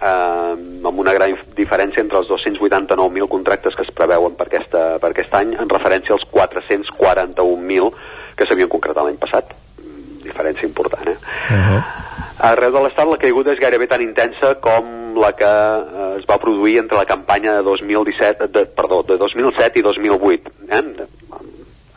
eh, 0.00 0.54
amb 0.86 0.98
una 1.02 1.14
gran 1.16 1.34
diferència 1.56 2.02
entre 2.04 2.20
els 2.20 2.28
289.000 2.30 3.28
contractes 3.32 3.76
que 3.76 3.86
es 3.86 3.92
preveuen 3.96 4.36
per, 4.36 4.48
aquesta, 4.50 4.84
per 5.02 5.12
aquest 5.12 5.34
any 5.38 5.54
en 5.56 5.72
referència 5.72 6.16
als 6.16 6.26
441.000 6.32 7.90
que 8.36 8.48
s'havien 8.48 8.72
concretat 8.72 9.04
l'any 9.04 9.20
passat. 9.20 9.54
Mm, 9.80 10.22
Diferència 10.26 10.68
important, 10.68 11.08
eh? 11.08 11.18
Arreu 12.36 12.72
de 12.74 12.80
l'Estat 12.84 13.08
la 13.08 13.16
caiguda 13.16 13.54
és 13.54 13.60
gairebé 13.60 13.86
tan 13.88 14.02
intensa 14.04 14.56
com 14.60 15.16
la 15.16 15.30
que 15.36 15.48
eh, 15.48 16.08
es 16.18 16.26
va 16.28 16.36
produir 16.42 16.76
entre 16.82 16.98
la 16.98 17.08
campanya 17.08 17.54
de 17.56 17.62
2017, 17.64 18.50
de, 18.52 18.66
perdó, 18.76 19.02
de 19.08 19.16
2007 19.16 19.80
i 19.80 19.84
2008. 19.86 20.52
Eh? 20.68 20.82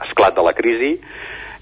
Esclat 0.07 0.37
de 0.37 0.45
la 0.45 0.55
crisi 0.55 0.93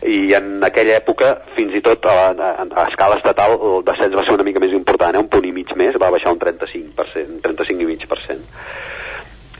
i 0.06 0.18
en 0.38 0.62
aquella 0.62 1.00
època 1.00 1.32
fins 1.56 1.74
i 1.74 1.82
tot 1.82 2.06
a, 2.06 2.30
a, 2.30 2.52
a 2.68 2.84
escala 2.86 3.18
estatal 3.18 3.56
el 3.58 3.82
descens 3.88 4.14
va 4.14 4.28
ser 4.28 4.36
una 4.38 4.46
mica 4.46 4.62
més 4.62 4.76
important, 4.78 5.16
eh? 5.16 5.24
un 5.26 5.32
punt 5.34 5.48
i 5.50 5.56
mig 5.56 5.74
més, 5.80 5.98
va 5.98 6.14
baixar 6.14 6.36
un 6.36 6.44
35%, 6.44 7.42
35,5%. 7.42 8.38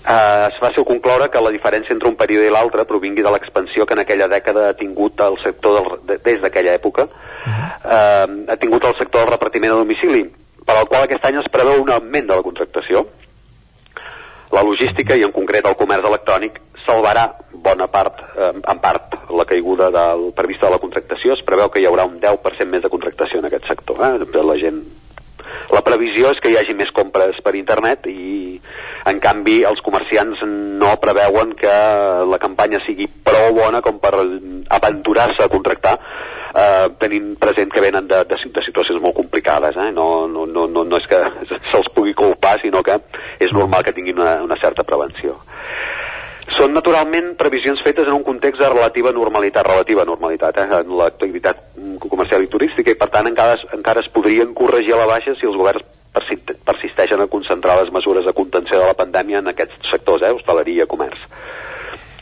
Uh, 0.08 0.48
es 0.48 0.56
fàcil 0.64 0.86
concloure 0.88 1.26
que 1.28 1.42
la 1.44 1.52
diferència 1.52 1.92
entre 1.92 2.08
un 2.08 2.16
període 2.16 2.48
i 2.48 2.52
l'altre 2.54 2.86
provingui 2.88 3.26
de 3.26 3.32
l'expansió 3.34 3.84
que 3.86 3.92
en 3.98 4.06
aquella 4.06 4.30
dècada 4.32 4.70
ha 4.70 4.76
tingut 4.80 5.20
el 5.20 5.36
sector 5.42 5.74
del, 5.76 5.90
de, 6.08 6.16
des 6.24 6.40
d'aquella 6.40 6.78
època 6.80 7.10
uh, 7.12 8.28
ha 8.48 8.56
tingut 8.62 8.88
el 8.88 8.96
sector 8.96 9.26
del 9.26 9.34
repartiment 9.34 9.76
a 9.76 9.82
domicili 9.82 10.22
per 10.64 10.78
al 10.78 10.88
qual 10.88 11.04
aquest 11.04 11.28
any 11.28 11.42
es 11.42 11.52
preveu 11.52 11.84
un 11.84 11.92
augment 11.92 12.30
de 12.30 12.38
la 12.40 12.46
contractació 12.46 13.04
la 14.56 14.64
logística 14.64 15.18
i 15.20 15.26
en 15.28 15.36
concret 15.36 15.68
el 15.68 15.76
comerç 15.76 16.08
electrònic 16.08 16.62
salvarà 16.86 17.26
bona 17.52 17.88
part, 17.92 18.22
eh, 18.38 18.54
en 18.72 18.80
part, 18.80 19.18
la 19.30 19.46
caiguda 19.46 19.90
del 19.92 20.32
prevista 20.36 20.68
de 20.68 20.72
la 20.72 20.80
contractació. 20.80 21.34
Es 21.34 21.44
preveu 21.44 21.70
que 21.70 21.82
hi 21.82 21.88
haurà 21.90 22.06
un 22.08 22.20
10% 22.22 22.72
més 22.72 22.84
de 22.84 22.90
contractació 22.94 23.40
en 23.40 23.50
aquest 23.50 23.68
sector. 23.68 24.00
Eh? 24.08 24.44
La 24.52 24.56
gent 24.62 24.80
la 25.74 25.84
previsió 25.86 26.32
és 26.34 26.42
que 26.44 26.52
hi 26.52 26.58
hagi 26.60 26.76
més 26.78 26.92
compres 26.96 27.40
per 27.44 27.56
internet 27.60 28.08
i 28.12 28.60
en 29.08 29.20
canvi 29.24 29.62
els 29.68 29.82
comerciants 29.86 30.42
no 30.48 30.96
preveuen 31.04 31.54
que 31.60 31.76
la 32.32 32.40
campanya 32.42 32.82
sigui 32.86 33.08
prou 33.08 33.54
bona 33.58 33.82
com 33.86 34.00
per 34.04 34.14
aventurar-se 34.18 35.46
a 35.46 35.52
contractar 35.52 35.96
eh, 35.98 36.88
tenint 37.00 37.36
present 37.40 37.72
que 37.74 37.84
venen 37.84 38.08
de, 38.08 38.24
de, 38.30 38.40
de 38.56 38.66
situacions 38.66 39.02
molt 39.04 39.16
complicades 39.20 39.78
eh? 39.78 39.92
no, 39.96 40.28
no, 40.32 40.46
no, 40.46 40.68
no, 40.68 40.84
no 40.84 41.02
és 41.02 41.08
que 41.10 41.22
se'ls 41.72 41.92
pugui 41.96 42.16
culpar 42.18 42.58
sinó 42.64 42.84
que 42.84 43.00
és 43.40 43.54
normal 43.56 43.86
que 43.86 43.96
tinguin 43.96 44.20
una, 44.20 44.40
una 44.48 44.60
certa 44.64 44.88
prevenció 44.88 45.38
són 46.56 46.72
naturalment 46.72 47.34
previsions 47.36 47.82
fetes 47.84 48.08
en 48.08 48.16
un 48.16 48.24
context 48.24 48.62
de 48.62 48.70
relativa 48.72 49.12
normalitat, 49.12 49.68
relativa 49.68 50.06
normalitat 50.08 50.62
eh, 50.62 50.68
en 50.80 50.94
l'activitat 51.00 51.60
comercial 52.08 52.44
i 52.44 52.52
turística 52.52 52.94
i 52.94 53.00
per 53.00 53.10
tant 53.12 53.28
encara, 53.28 53.58
encara 53.76 54.04
es 54.04 54.12
podrien 54.14 54.54
corregir 54.56 54.96
a 54.96 55.02
la 55.02 55.10
baixa 55.10 55.36
si 55.36 55.48
els 55.50 55.58
governs 55.60 55.84
persisteixen 56.66 57.22
a 57.22 57.28
concentrar 57.30 57.76
les 57.82 57.92
mesures 57.94 58.26
de 58.26 58.34
contenció 58.34 58.80
de 58.80 58.88
la 58.88 58.96
pandèmia 58.98 59.42
en 59.44 59.52
aquests 59.52 59.92
sectors, 59.92 60.24
eh, 60.24 60.32
hostaleria, 60.34 60.88
comerç. 60.88 61.20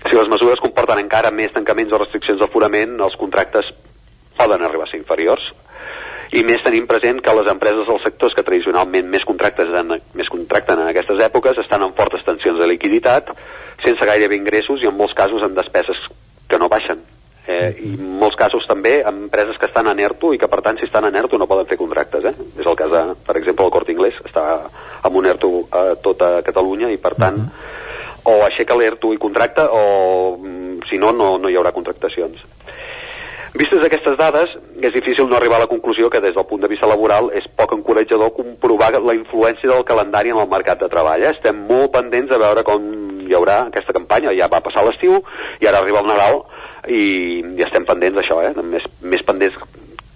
Si 0.05 0.15
les 0.15 0.27
mesures 0.29 0.61
comporten 0.61 0.99
encara 1.01 1.31
més 1.31 1.53
tancaments 1.53 1.93
o 1.93 2.01
restriccions 2.01 2.41
d'aforament, 2.41 2.99
els 3.01 3.15
contractes 3.17 3.69
poden 4.37 4.65
arribar 4.65 4.85
a 4.85 4.91
ser 4.91 4.99
inferiors. 4.99 5.45
I 6.35 6.43
més 6.43 6.63
tenim 6.65 6.87
present 6.89 7.21
que 7.23 7.33
les 7.37 7.47
empreses 7.47 7.87
dels 7.87 8.03
sectors 8.03 8.33
que 8.35 8.43
tradicionalment 8.43 9.07
més, 9.07 9.23
contractes 9.23 9.69
en, 9.69 9.95
més 10.17 10.29
contracten 10.33 10.81
en 10.81 10.89
aquestes 10.91 11.21
èpoques 11.29 11.61
estan 11.61 11.85
en 11.85 11.93
fortes 11.95 12.25
tensions 12.25 12.59
de 12.59 12.67
liquiditat, 12.67 13.31
sense 13.85 14.05
gairebé 14.05 14.35
ingressos 14.35 14.81
i 14.83 14.89
en 14.89 14.97
molts 14.97 15.15
casos 15.17 15.43
amb 15.45 15.57
despeses 15.57 15.99
que 16.49 16.59
no 16.59 16.69
baixen. 16.69 17.01
Eh, 17.45 17.75
I 17.77 17.91
en 17.93 18.15
molts 18.17 18.37
casos 18.39 18.65
també 18.65 18.95
amb 19.05 19.27
empreses 19.27 19.57
que 19.61 19.67
estan 19.69 19.87
en 19.91 19.99
ERTO 20.01 20.31
i 20.33 20.39
que 20.41 20.49
per 20.49 20.63
tant 20.65 20.79
si 20.79 20.87
estan 20.87 21.05
en 21.05 21.15
ERTO 21.21 21.37
no 21.37 21.47
poden 21.49 21.67
fer 21.69 21.77
contractes. 21.77 22.25
Eh? 22.25 22.33
És 22.57 22.65
el 22.65 22.77
cas 22.79 22.89
de, 22.89 23.03
per 23.27 23.37
exemple, 23.37 23.67
el 23.67 23.73
Cort 23.75 23.91
Inglés 23.93 24.17
està 24.25 24.45
amb 25.05 25.19
un 25.21 25.29
ERTO 25.29 25.51
a 25.69 25.83
tota 26.01 26.39
Catalunya 26.45 26.89
i 26.89 26.97
per 26.97 27.13
tant 27.13 27.37
uh 27.37 27.45
-huh. 27.45 28.33
o 28.33 28.43
aixeca 28.45 28.75
l'ERTO 28.75 29.13
i 29.13 29.21
contracta 29.21 29.69
o 29.71 30.37
mm, 30.37 30.89
si 30.89 30.97
no, 30.97 31.11
no, 31.11 31.37
no 31.37 31.49
hi 31.49 31.55
haurà 31.55 31.71
contractacions. 31.71 32.41
Vistes 33.55 33.85
aquestes 33.87 34.17
dades, 34.19 34.51
és 34.83 34.91
difícil 34.91 35.29
no 35.31 35.37
arribar 35.37 35.61
a 35.61 35.63
la 35.63 35.69
conclusió 35.71 36.09
que 36.11 36.19
des 36.19 36.33
del 36.35 36.43
punt 36.49 36.59
de 36.59 36.67
vista 36.67 36.89
laboral 36.91 37.29
és 37.39 37.45
poc 37.55 37.71
encoratjador 37.71 38.33
comprovar 38.35 38.89
la 38.99 39.15
influència 39.15 39.69
del 39.71 39.85
calendari 39.87 40.33
en 40.33 40.41
el 40.43 40.49
mercat 40.51 40.81
de 40.81 40.89
treball. 40.91 41.23
Eh? 41.23 41.31
Estem 41.31 41.61
molt 41.69 41.93
pendents 41.93 42.27
de 42.33 42.39
veure 42.41 42.65
com 42.67 42.89
hi 43.23 43.37
haurà 43.37 43.61
aquesta 43.69 43.95
campanya. 43.95 44.35
Ja 44.35 44.51
va 44.51 44.59
passar 44.65 44.83
l'estiu 44.83 45.21
i 45.63 45.69
ara 45.71 45.79
arriba 45.79 46.03
el 46.03 46.11
Nadal 46.11 46.41
i, 46.91 47.05
i 47.55 47.63
estem 47.63 47.87
pendents 47.87 48.19
d'això, 48.19 48.41
eh? 48.43 48.51
més, 48.75 48.91
més 49.07 49.23
pendents 49.23 49.55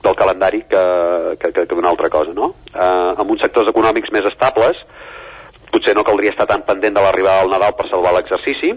del 0.03 0.19
calendari 0.19 0.65
que, 0.67 0.83
que, 1.39 1.53
que, 1.55 1.63
que 1.63 1.75
d'una 1.75 1.93
altra 1.95 2.11
cosa. 2.11 2.35
No? 2.35 2.51
Eh, 2.73 3.11
amb 3.15 3.31
uns 3.31 3.47
sectors 3.47 3.71
econòmics 3.71 4.11
més 4.11 4.27
estables, 4.27 4.83
potser 5.71 5.95
no 5.95 6.03
caldria 6.03 6.35
estar 6.35 6.51
tan 6.51 6.67
pendent 6.67 6.99
de 6.99 7.07
l'arribada 7.07 7.45
del 7.45 7.55
Nadal 7.55 7.77
per 7.79 7.87
salvar 7.87 8.17
l'exercici, 8.17 8.75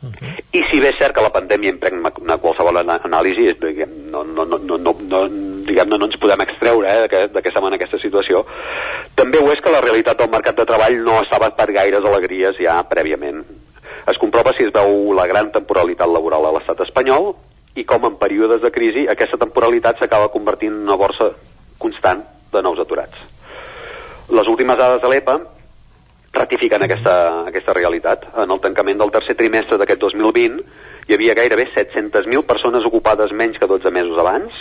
Uh 0.00 0.10
-huh. 0.10 0.42
I 0.52 0.62
si 0.70 0.80
bé 0.80 0.88
és 0.88 0.98
cert 0.98 1.14
que 1.14 1.22
la 1.22 1.32
pandèmia 1.32 1.70
impregna 1.70 2.12
una 2.20 2.38
qualsevol 2.38 2.76
anàlisi, 2.76 3.54
diguem, 3.58 4.10
no, 4.10 4.22
no, 4.22 4.44
no, 4.44 4.58
no, 4.58 4.76
no, 4.78 4.94
no, 5.00 5.28
diguem, 5.66 5.88
no, 5.88 5.98
no 5.98 6.06
ens 6.06 6.16
podem 6.16 6.40
extreure 6.40 6.86
eh, 6.88 7.30
estem 7.44 7.64
en 7.64 7.74
aquesta 7.74 7.98
situació, 7.98 8.44
també 9.14 9.38
ho 9.38 9.50
és 9.52 9.60
que 9.60 9.70
la 9.70 9.80
realitat 9.80 10.18
del 10.18 10.30
mercat 10.30 10.56
de 10.56 10.64
treball 10.64 11.02
no 11.02 11.20
estava 11.22 11.50
per 11.50 11.72
gaires 11.72 12.04
alegries 12.04 12.56
ja 12.56 12.82
prèviament. 12.88 13.44
Es 14.06 14.18
comprova 14.18 14.52
si 14.56 14.64
es 14.64 14.72
veu 14.72 15.12
la 15.12 15.26
gran 15.26 15.50
temporalitat 15.50 16.08
laboral 16.08 16.46
a 16.46 16.52
l'estat 16.52 16.80
espanyol 16.80 17.34
i 17.74 17.84
com 17.84 18.04
en 18.04 18.16
períodes 18.16 18.62
de 18.62 18.70
crisi 18.70 19.06
aquesta 19.08 19.36
temporalitat 19.36 19.98
s'acaba 19.98 20.30
convertint 20.30 20.72
en 20.72 20.82
una 20.82 20.96
borsa 20.96 21.32
constant 21.78 22.22
de 22.52 22.62
nous 22.62 22.78
aturats. 22.78 23.18
Les 24.30 24.46
últimes 24.46 24.78
dades 24.78 25.02
de 25.02 25.08
l'EPA 25.08 25.40
ratifiquen 26.38 26.84
aquesta, 26.86 27.14
aquesta 27.50 27.74
realitat. 27.76 28.24
En 28.38 28.54
el 28.54 28.62
tancament 28.64 29.00
del 29.00 29.12
tercer 29.14 29.36
trimestre 29.38 29.78
d'aquest 29.80 30.00
2020 30.06 30.62
hi 31.08 31.16
havia 31.16 31.36
gairebé 31.38 31.68
700.000 31.74 32.44
persones 32.48 32.86
ocupades 32.88 33.32
menys 33.32 33.58
que 33.58 33.68
12 33.68 33.92
mesos 33.94 34.18
abans 34.20 34.56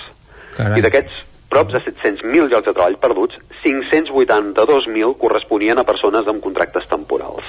Carai. 0.57 0.79
i 0.79 0.85
d'aquests 0.85 1.23
props 1.51 1.75
de 1.75 1.81
700.000 1.85 2.51
llocs 2.51 2.67
de 2.67 2.73
treball 2.73 2.97
perduts, 2.99 3.37
582.000 3.63 5.15
corresponien 5.21 5.79
a 5.79 5.87
persones 5.87 6.27
amb 6.27 6.43
contractes 6.43 6.87
temporals. 6.91 7.47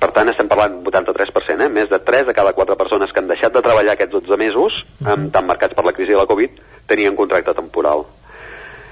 Per 0.00 0.08
tant, 0.16 0.28
estem 0.32 0.48
parlant 0.48 0.78
83%, 0.84 1.60
eh? 1.60 1.68
més 1.72 1.90
de 1.90 1.98
3 2.04 2.28
de 2.28 2.36
cada 2.36 2.54
4 2.56 2.76
persones 2.80 3.12
que 3.12 3.20
han 3.20 3.28
deixat 3.28 3.52
de 3.52 3.64
treballar 3.64 3.96
aquests 3.96 4.16
12 4.16 4.36
mesos, 4.40 4.80
uh 5.00 5.08
-huh. 5.08 5.30
tan 5.32 5.46
marcats 5.46 5.74
per 5.74 5.84
la 5.84 5.92
crisi 5.92 6.12
de 6.12 6.20
la 6.20 6.28
Covid, 6.28 6.50
tenien 6.86 7.16
contracte 7.16 7.54
temporal 7.54 8.06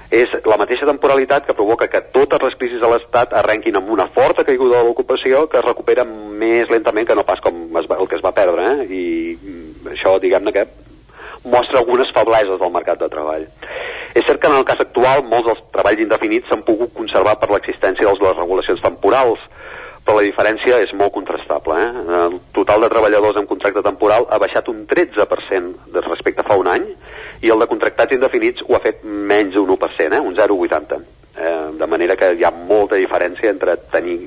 és 0.09 0.31
la 0.49 0.57
mateixa 0.57 0.87
temporalitat 0.89 1.45
que 1.45 1.53
provoca 1.53 1.87
que 1.87 2.01
totes 2.15 2.41
les 2.41 2.55
crisis 2.57 2.81
de 2.81 2.89
l'Estat 2.89 3.33
arrenquin 3.37 3.77
amb 3.77 3.91
una 3.93 4.07
forta 4.15 4.43
caiguda 4.43 4.79
de 4.79 4.87
l'ocupació 4.87 5.45
que 5.49 5.59
es 5.61 5.65
recupera 5.65 6.05
més 6.05 6.69
lentament 6.73 7.05
que 7.07 7.17
no 7.17 7.25
pas 7.27 7.41
com 7.45 7.61
es 7.77 7.89
va, 7.89 7.99
el 8.01 8.09
que 8.09 8.17
es 8.17 8.25
va 8.25 8.33
perdre 8.33 8.65
eh? 8.71 8.87
i 8.89 9.03
això 9.93 10.15
diguem-ne 10.21 10.55
que 10.55 10.65
mostra 11.45 11.79
algunes 11.79 12.09
febleses 12.15 12.59
del 12.59 12.73
mercat 12.73 12.99
de 12.99 13.09
treball. 13.11 13.45
És 14.17 14.25
cert 14.25 14.41
que 14.41 14.49
en 14.49 14.57
el 14.57 14.65
cas 14.67 14.81
actual 14.81 15.21
molts 15.29 15.47
dels 15.47 15.61
treballs 15.75 16.01
indefinits 16.01 16.49
s'han 16.49 16.65
pogut 16.67 16.91
conservar 16.97 17.37
per 17.39 17.51
l'existència 17.53 18.09
de 18.09 18.25
les 18.25 18.37
regulacions 18.37 18.81
temporals, 18.81 19.45
però 20.05 20.17
la 20.17 20.25
diferència 20.25 20.79
és 20.83 20.91
molt 20.97 21.13
contrastable. 21.13 21.77
Eh? 21.77 22.03
El 22.19 22.39
total 22.55 22.85
de 22.85 22.89
treballadors 22.91 23.37
amb 23.39 23.49
contracte 23.49 23.83
temporal 23.85 24.27
ha 24.29 24.39
baixat 24.41 24.69
un 24.71 24.85
13% 24.89 26.01
respecte 26.07 26.43
a 26.43 26.47
fa 26.47 26.57
un 26.59 26.69
any 26.71 26.87
i 27.45 27.51
el 27.53 27.61
de 27.61 27.69
contractats 27.71 28.15
indefinits 28.17 28.65
ho 28.67 28.75
ha 28.75 28.83
fet 28.83 29.03
menys 29.03 29.55
d'un 29.55 29.69
1%, 29.77 30.17
eh? 30.17 30.19
un 30.19 30.35
0,80. 30.35 30.99
Eh, 31.39 31.55
de 31.79 31.87
manera 31.87 32.17
que 32.19 32.33
hi 32.35 32.43
ha 32.43 32.51
molta 32.51 32.97
diferència 32.99 33.51
entre 33.53 33.77
tenir 33.93 34.17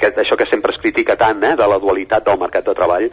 aquest, 0.00 0.18
això 0.18 0.36
que 0.36 0.48
sempre 0.50 0.72
es 0.74 0.80
critica 0.80 1.16
tant, 1.16 1.42
eh, 1.44 1.54
de 1.56 1.68
la 1.68 1.78
dualitat 1.78 2.26
del 2.26 2.40
mercat 2.40 2.66
de 2.66 2.74
treball 2.76 3.06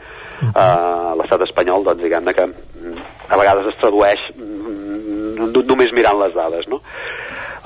a 0.54 1.16
l'estat 1.20 1.44
espanyol, 1.48 1.84
doncs 1.84 2.04
diguem-ne 2.04 2.34
que 2.34 2.46
mm, 2.48 3.06
a 3.30 3.40
vegades 3.40 3.72
es 3.72 3.80
tradueix 3.82 4.22
mm, 4.36 5.52
només 5.68 5.94
mirant 5.96 6.20
les 6.22 6.36
dades, 6.36 6.68
no? 6.72 6.82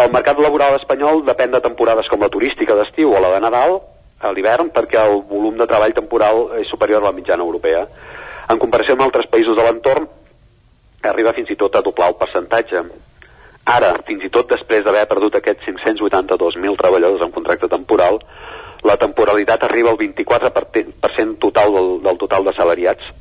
El 0.01 0.09
mercat 0.13 0.39
laboral 0.41 0.77
espanyol 0.79 1.21
depèn 1.27 1.51
de 1.53 1.61
temporades 1.61 2.07
com 2.09 2.23
la 2.23 2.31
turística 2.33 2.75
d'estiu 2.77 3.11
o 3.13 3.19
la 3.21 3.33
de 3.35 3.41
Nadal, 3.43 3.77
a 4.21 4.31
l'hivern, 4.31 4.71
perquè 4.73 4.99
el 5.01 5.21
volum 5.29 5.57
de 5.59 5.67
treball 5.69 5.93
temporal 5.97 6.47
és 6.61 6.69
superior 6.69 7.01
a 7.01 7.09
la 7.09 7.15
mitjana 7.15 7.43
europea. 7.43 7.85
En 8.49 8.59
comparació 8.61 8.95
amb 8.95 9.05
altres 9.07 9.29
països 9.31 9.57
de 9.57 9.65
l'entorn, 9.65 10.07
arriba 11.09 11.33
fins 11.33 11.49
i 11.49 11.57
tot 11.57 11.75
a 11.75 11.83
doblar 11.85 12.11
el 12.11 12.19
percentatge. 12.19 12.83
Ara, 13.71 13.91
fins 14.07 14.23
i 14.25 14.31
tot 14.33 14.49
després 14.49 14.83
d'haver 14.85 15.05
perdut 15.09 15.37
aquests 15.37 15.67
582.000 15.69 16.77
treballadors 16.79 17.25
en 17.25 17.33
contracte 17.33 17.69
temporal, 17.69 18.19
la 18.83 18.97
temporalitat 18.97 19.63
arriba 19.63 19.91
al 19.91 19.99
24% 19.99 21.37
total 21.39 21.73
del, 21.75 21.91
del 22.01 22.17
total 22.17 22.47
de 22.47 22.55
salariats, 22.57 23.11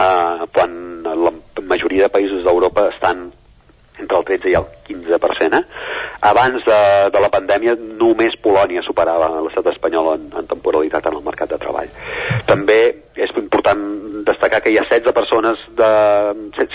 eh, 0.00 0.46
quan 0.54 0.78
la 1.04 1.34
majoria 1.68 2.08
de 2.08 2.14
països 2.16 2.44
d'Europa 2.46 2.88
estan 2.94 3.28
entre 4.00 4.18
el 4.18 4.26
13 4.28 4.50
i 4.50 4.56
el 4.58 4.66
15%. 4.88 5.60
Eh? 5.60 5.64
Abans 6.30 6.64
de, 6.66 6.80
de 7.14 7.22
la 7.22 7.30
pandèmia 7.32 7.76
només 7.78 8.36
Polònia 8.44 8.82
superava 8.86 9.30
l'estat 9.44 9.70
espanyol 9.72 10.14
en, 10.16 10.26
en 10.42 10.50
temporalitat 10.50 11.06
en 11.08 11.18
el 11.18 11.24
mercat 11.24 11.52
de 11.52 11.60
treball. 11.62 11.92
També 12.48 12.80
és 13.16 13.32
important 13.40 13.86
destacar 14.28 14.60
que 14.64 14.72
hi 14.72 14.78
ha 14.80 14.86
16 14.88 15.16
persones, 15.16 15.62
de, 15.78 15.90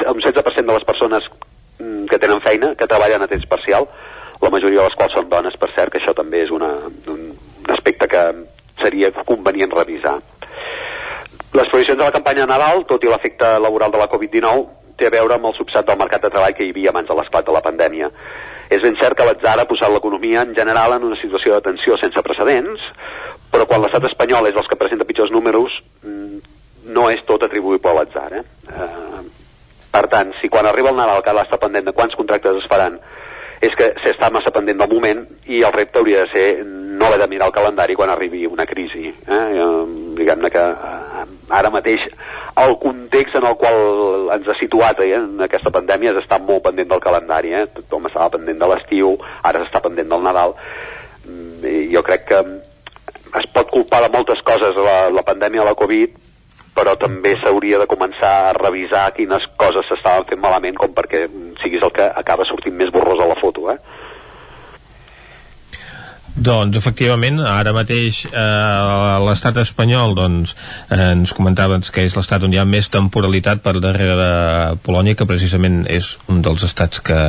un 0.10 0.22
16% 0.22 0.66
de 0.66 0.74
les 0.74 0.88
persones 0.88 1.30
mm, 1.80 2.06
que 2.12 2.20
tenen 2.22 2.44
feina 2.46 2.74
que 2.76 2.90
treballen 2.90 3.26
a 3.26 3.30
temps 3.32 3.48
parcial, 3.50 3.90
la 4.42 4.52
majoria 4.52 4.82
de 4.82 4.90
les 4.90 4.98
quals 4.98 5.14
són 5.16 5.30
dones, 5.32 5.56
per 5.58 5.72
cert, 5.76 5.94
que 5.94 6.02
això 6.02 6.14
també 6.18 6.44
és 6.44 6.52
una, 6.54 6.72
un 7.12 7.30
aspecte 7.74 8.08
que 8.12 8.24
seria 8.82 9.12
convenient 9.26 9.72
revisar. 9.74 10.18
Les 11.56 11.70
previsions 11.72 11.98
de 11.98 12.04
la 12.04 12.12
campanya 12.12 12.44
de 12.44 12.52
Nadal, 12.52 12.84
tot 12.90 13.04
i 13.06 13.10
l'efecte 13.10 13.56
laboral 13.64 13.94
de 13.94 14.02
la 14.02 14.10
Covid-19, 14.12 14.66
té 14.98 15.08
a 15.08 15.14
veure 15.14 15.38
amb 15.38 15.50
el 15.50 15.56
subsat 15.58 15.88
del 15.88 16.00
mercat 16.00 16.26
de 16.26 16.32
treball 16.34 16.56
que 16.58 16.66
hi 16.66 16.74
havia 16.74 16.92
abans 16.94 17.08
de 17.10 17.18
l'esclat 17.18 17.46
de 17.46 17.56
la 17.56 17.64
pandèmia. 17.66 18.10
És 18.70 18.82
ben 18.82 18.98
cert 19.00 19.18
que 19.18 19.26
l'atzar 19.28 19.60
ha 19.62 19.68
posat 19.70 19.92
l'economia 19.94 20.42
en 20.42 20.56
general 20.58 20.96
en 20.96 21.06
una 21.10 21.20
situació 21.22 21.54
de 21.54 21.66
tensió 21.68 21.98
sense 22.02 22.22
precedents, 22.26 22.82
però 23.52 23.68
quan 23.70 23.84
l'estat 23.84 24.08
espanyol 24.10 24.50
és 24.50 24.58
els 24.58 24.68
que 24.68 24.80
presenta 24.80 25.06
pitjors 25.06 25.32
números, 25.32 25.76
mm, 26.04 26.40
no 26.96 27.10
és 27.10 27.22
tot 27.26 27.44
atribuïble 27.44 27.92
a 27.92 27.94
l'atzar. 28.00 28.32
Eh? 28.34 28.44
Eh, 28.70 29.22
per 29.92 30.08
tant, 30.08 30.34
si 30.42 30.50
quan 30.50 30.66
arriba 30.66 30.90
el 30.90 30.98
Nadal 30.98 31.24
cal 31.24 31.40
estar 31.40 31.60
pendent 31.60 31.86
de 31.86 31.94
quants 31.94 32.16
contractes 32.16 32.58
es 32.64 32.68
faran, 32.68 33.00
és 33.62 33.76
que 33.80 33.94
s'està 34.04 34.32
massa 34.32 34.52
pendent 34.52 34.82
del 34.82 34.92
moment 34.92 35.24
i 35.48 35.62
el 35.64 35.74
repte 35.74 36.00
hauria 36.00 36.26
de 36.26 36.32
ser 36.34 36.66
no 36.66 37.08
haver 37.08 37.20
de 37.22 37.28
mirar 37.28 37.48
el 37.48 37.54
calendari 37.56 37.96
quan 37.96 38.10
arribi 38.10 38.46
una 38.46 38.66
crisi. 38.66 39.08
Eh? 39.08 39.14
eh 39.32 39.86
Diguem-ne 40.18 40.52
que 40.52 40.60
eh, 40.60 41.15
ara 41.50 41.70
mateix 41.70 42.02
el 42.58 42.78
context 42.80 43.36
en 43.36 43.46
el 43.46 43.56
qual 43.60 44.30
ens 44.34 44.48
ha 44.48 44.56
situat 44.60 45.02
eh, 45.04 45.12
en 45.18 45.42
aquesta 45.46 45.72
pandèmia 45.76 46.14
és 46.14 46.22
estar 46.24 46.40
molt 46.42 46.64
pendent 46.66 46.90
del 46.92 47.04
calendari. 47.04 47.54
Eh? 47.54 47.66
Tothom 47.82 48.08
estava 48.10 48.32
pendent 48.38 48.62
de 48.62 48.70
l'estiu, 48.72 49.16
ara 49.44 49.64
s'està 49.64 49.82
pendent 49.84 50.12
del 50.12 50.24
Nadal. 50.24 50.56
Mm, 51.26 51.66
I 51.66 51.90
jo 51.94 52.04
crec 52.08 52.30
que 52.32 52.44
es 53.42 53.50
pot 53.52 53.72
culpar 53.74 54.06
de 54.06 54.12
moltes 54.14 54.40
coses 54.48 54.78
la, 54.80 55.10
la 55.12 55.26
pandèmia 55.28 55.66
de 55.66 55.70
la 55.70 55.78
Covid, 55.78 56.16
però 56.76 56.96
també 57.00 57.36
s'hauria 57.40 57.80
de 57.80 57.88
començar 57.88 58.32
a 58.46 58.56
revisar 58.56 59.10
quines 59.16 59.44
coses 59.60 59.88
s'estaven 59.88 60.28
fent 60.30 60.42
malament 60.44 60.80
com 60.80 60.92
perquè 60.96 61.26
siguis 61.62 61.84
el 61.84 61.94
que 61.96 62.08
acaba 62.24 62.48
sortint 62.48 62.76
més 62.76 62.92
borrós 62.92 63.22
a 63.24 63.30
la 63.32 63.38
foto. 63.40 63.70
Eh? 63.72 63.78
Doncs 66.36 66.76
efectivament, 66.76 67.38
ara 67.48 67.72
mateix 67.72 68.26
eh, 68.28 69.20
l'estat 69.24 69.56
espanyol 69.62 70.18
doncs, 70.18 70.52
eh, 70.90 70.98
ens 71.14 71.32
comentaves 71.32 71.94
que 71.96 72.04
és 72.04 72.18
l'estat 72.18 72.44
on 72.44 72.52
hi 72.52 72.60
ha 72.60 72.66
més 72.68 72.90
temporalitat 72.92 73.64
per 73.64 73.78
darrere 73.80 74.18
de 74.20 74.34
Polònia, 74.84 75.16
que 75.16 75.28
precisament 75.30 75.86
és 75.88 76.18
un 76.28 76.42
dels 76.44 76.66
estats 76.68 77.00
que 77.00 77.20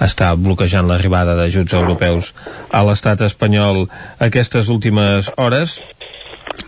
està 0.00 0.32
bloquejant 0.40 0.88
l'arribada 0.88 1.36
d'ajuts 1.36 1.76
europeus 1.76 2.32
a 2.72 2.80
l'estat 2.88 3.20
espanyol 3.28 3.84
aquestes 4.30 4.72
últimes 4.72 5.28
hores 5.36 5.76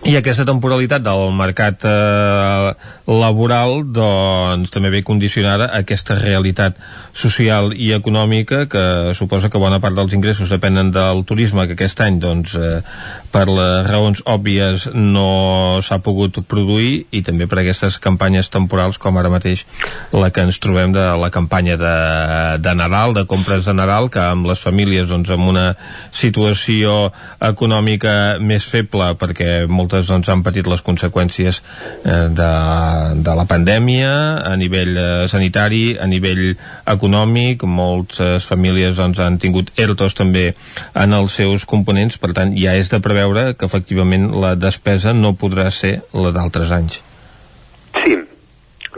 i 0.00 0.14
aquesta 0.16 0.46
temporalitat 0.48 1.02
del 1.04 1.28
mercat 1.36 1.84
eh, 1.84 2.70
laboral 3.10 3.82
doncs 3.84 4.72
també 4.72 4.88
ve 4.94 5.02
condicionada 5.04 5.66
a 5.68 5.82
aquesta 5.84 6.16
realitat 6.16 6.78
social 7.12 7.74
i 7.76 7.90
econòmica 7.92 8.64
que 8.70 8.84
suposa 9.18 9.50
que 9.52 9.60
bona 9.60 9.80
part 9.82 9.98
dels 9.98 10.14
ingressos 10.16 10.48
depenen 10.48 10.88
del 10.94 11.24
turisme 11.28 11.66
que 11.68 11.76
aquest 11.76 12.00
any 12.00 12.16
doncs 12.22 12.54
eh, 12.56 12.80
per 13.30 13.44
les 13.50 13.86
raons 13.86 14.22
òbvies 14.24 14.88
no 14.94 15.82
s'ha 15.84 16.00
pogut 16.00 16.40
produir 16.48 17.04
i 17.12 17.20
també 17.26 17.46
per 17.50 17.60
aquestes 17.60 18.00
campanyes 18.00 18.48
temporals 18.48 18.98
com 18.98 19.20
ara 19.20 19.32
mateix 19.32 19.66
la 20.16 20.32
que 20.32 20.46
ens 20.46 20.62
trobem 20.64 20.96
de 20.96 21.06
la 21.20 21.30
campanya 21.30 21.76
de, 21.76 21.94
de 22.62 22.74
Nadal, 22.74 23.12
de 23.14 23.26
compres 23.28 23.68
de 23.68 23.76
Nadal 23.76 24.08
que 24.08 24.22
amb 24.22 24.48
les 24.48 24.64
famílies 24.64 25.12
doncs 25.12 25.30
amb 25.34 25.50
una 25.52 25.66
situació 26.10 27.12
econòmica 27.52 28.40
més 28.40 28.64
feble 28.64 29.12
perquè 29.20 29.66
moltes 29.80 30.08
doncs 30.10 30.28
han 30.30 30.44
patit 30.46 30.68
les 30.70 30.84
conseqüències 30.84 31.60
eh, 31.60 32.28
de, 32.36 32.52
de 33.24 33.36
la 33.40 33.46
pandèmia 33.48 34.12
a 34.46 34.54
nivell 34.60 34.94
eh, 34.94 35.08
sanitari, 35.32 35.96
a 35.96 36.06
nivell 36.10 36.44
econòmic, 36.94 37.64
moltes 37.64 38.48
famílies 38.50 38.98
doncs, 39.00 39.20
han 39.24 39.40
tingut 39.42 39.72
ERTOs 39.80 40.16
també 40.18 40.50
en 40.94 41.16
els 41.16 41.40
seus 41.40 41.66
components, 41.68 42.20
per 42.20 42.34
tant 42.36 42.54
ja 42.56 42.76
és 42.78 42.92
de 42.92 43.00
preveure 43.02 43.52
que 43.56 43.68
efectivament 43.68 44.30
la 44.42 44.56
despesa 44.58 45.14
no 45.16 45.36
podrà 45.38 45.70
ser 45.74 46.00
la 46.12 46.34
d'altres 46.34 46.72
anys. 46.76 47.00
Sí, 48.00 48.16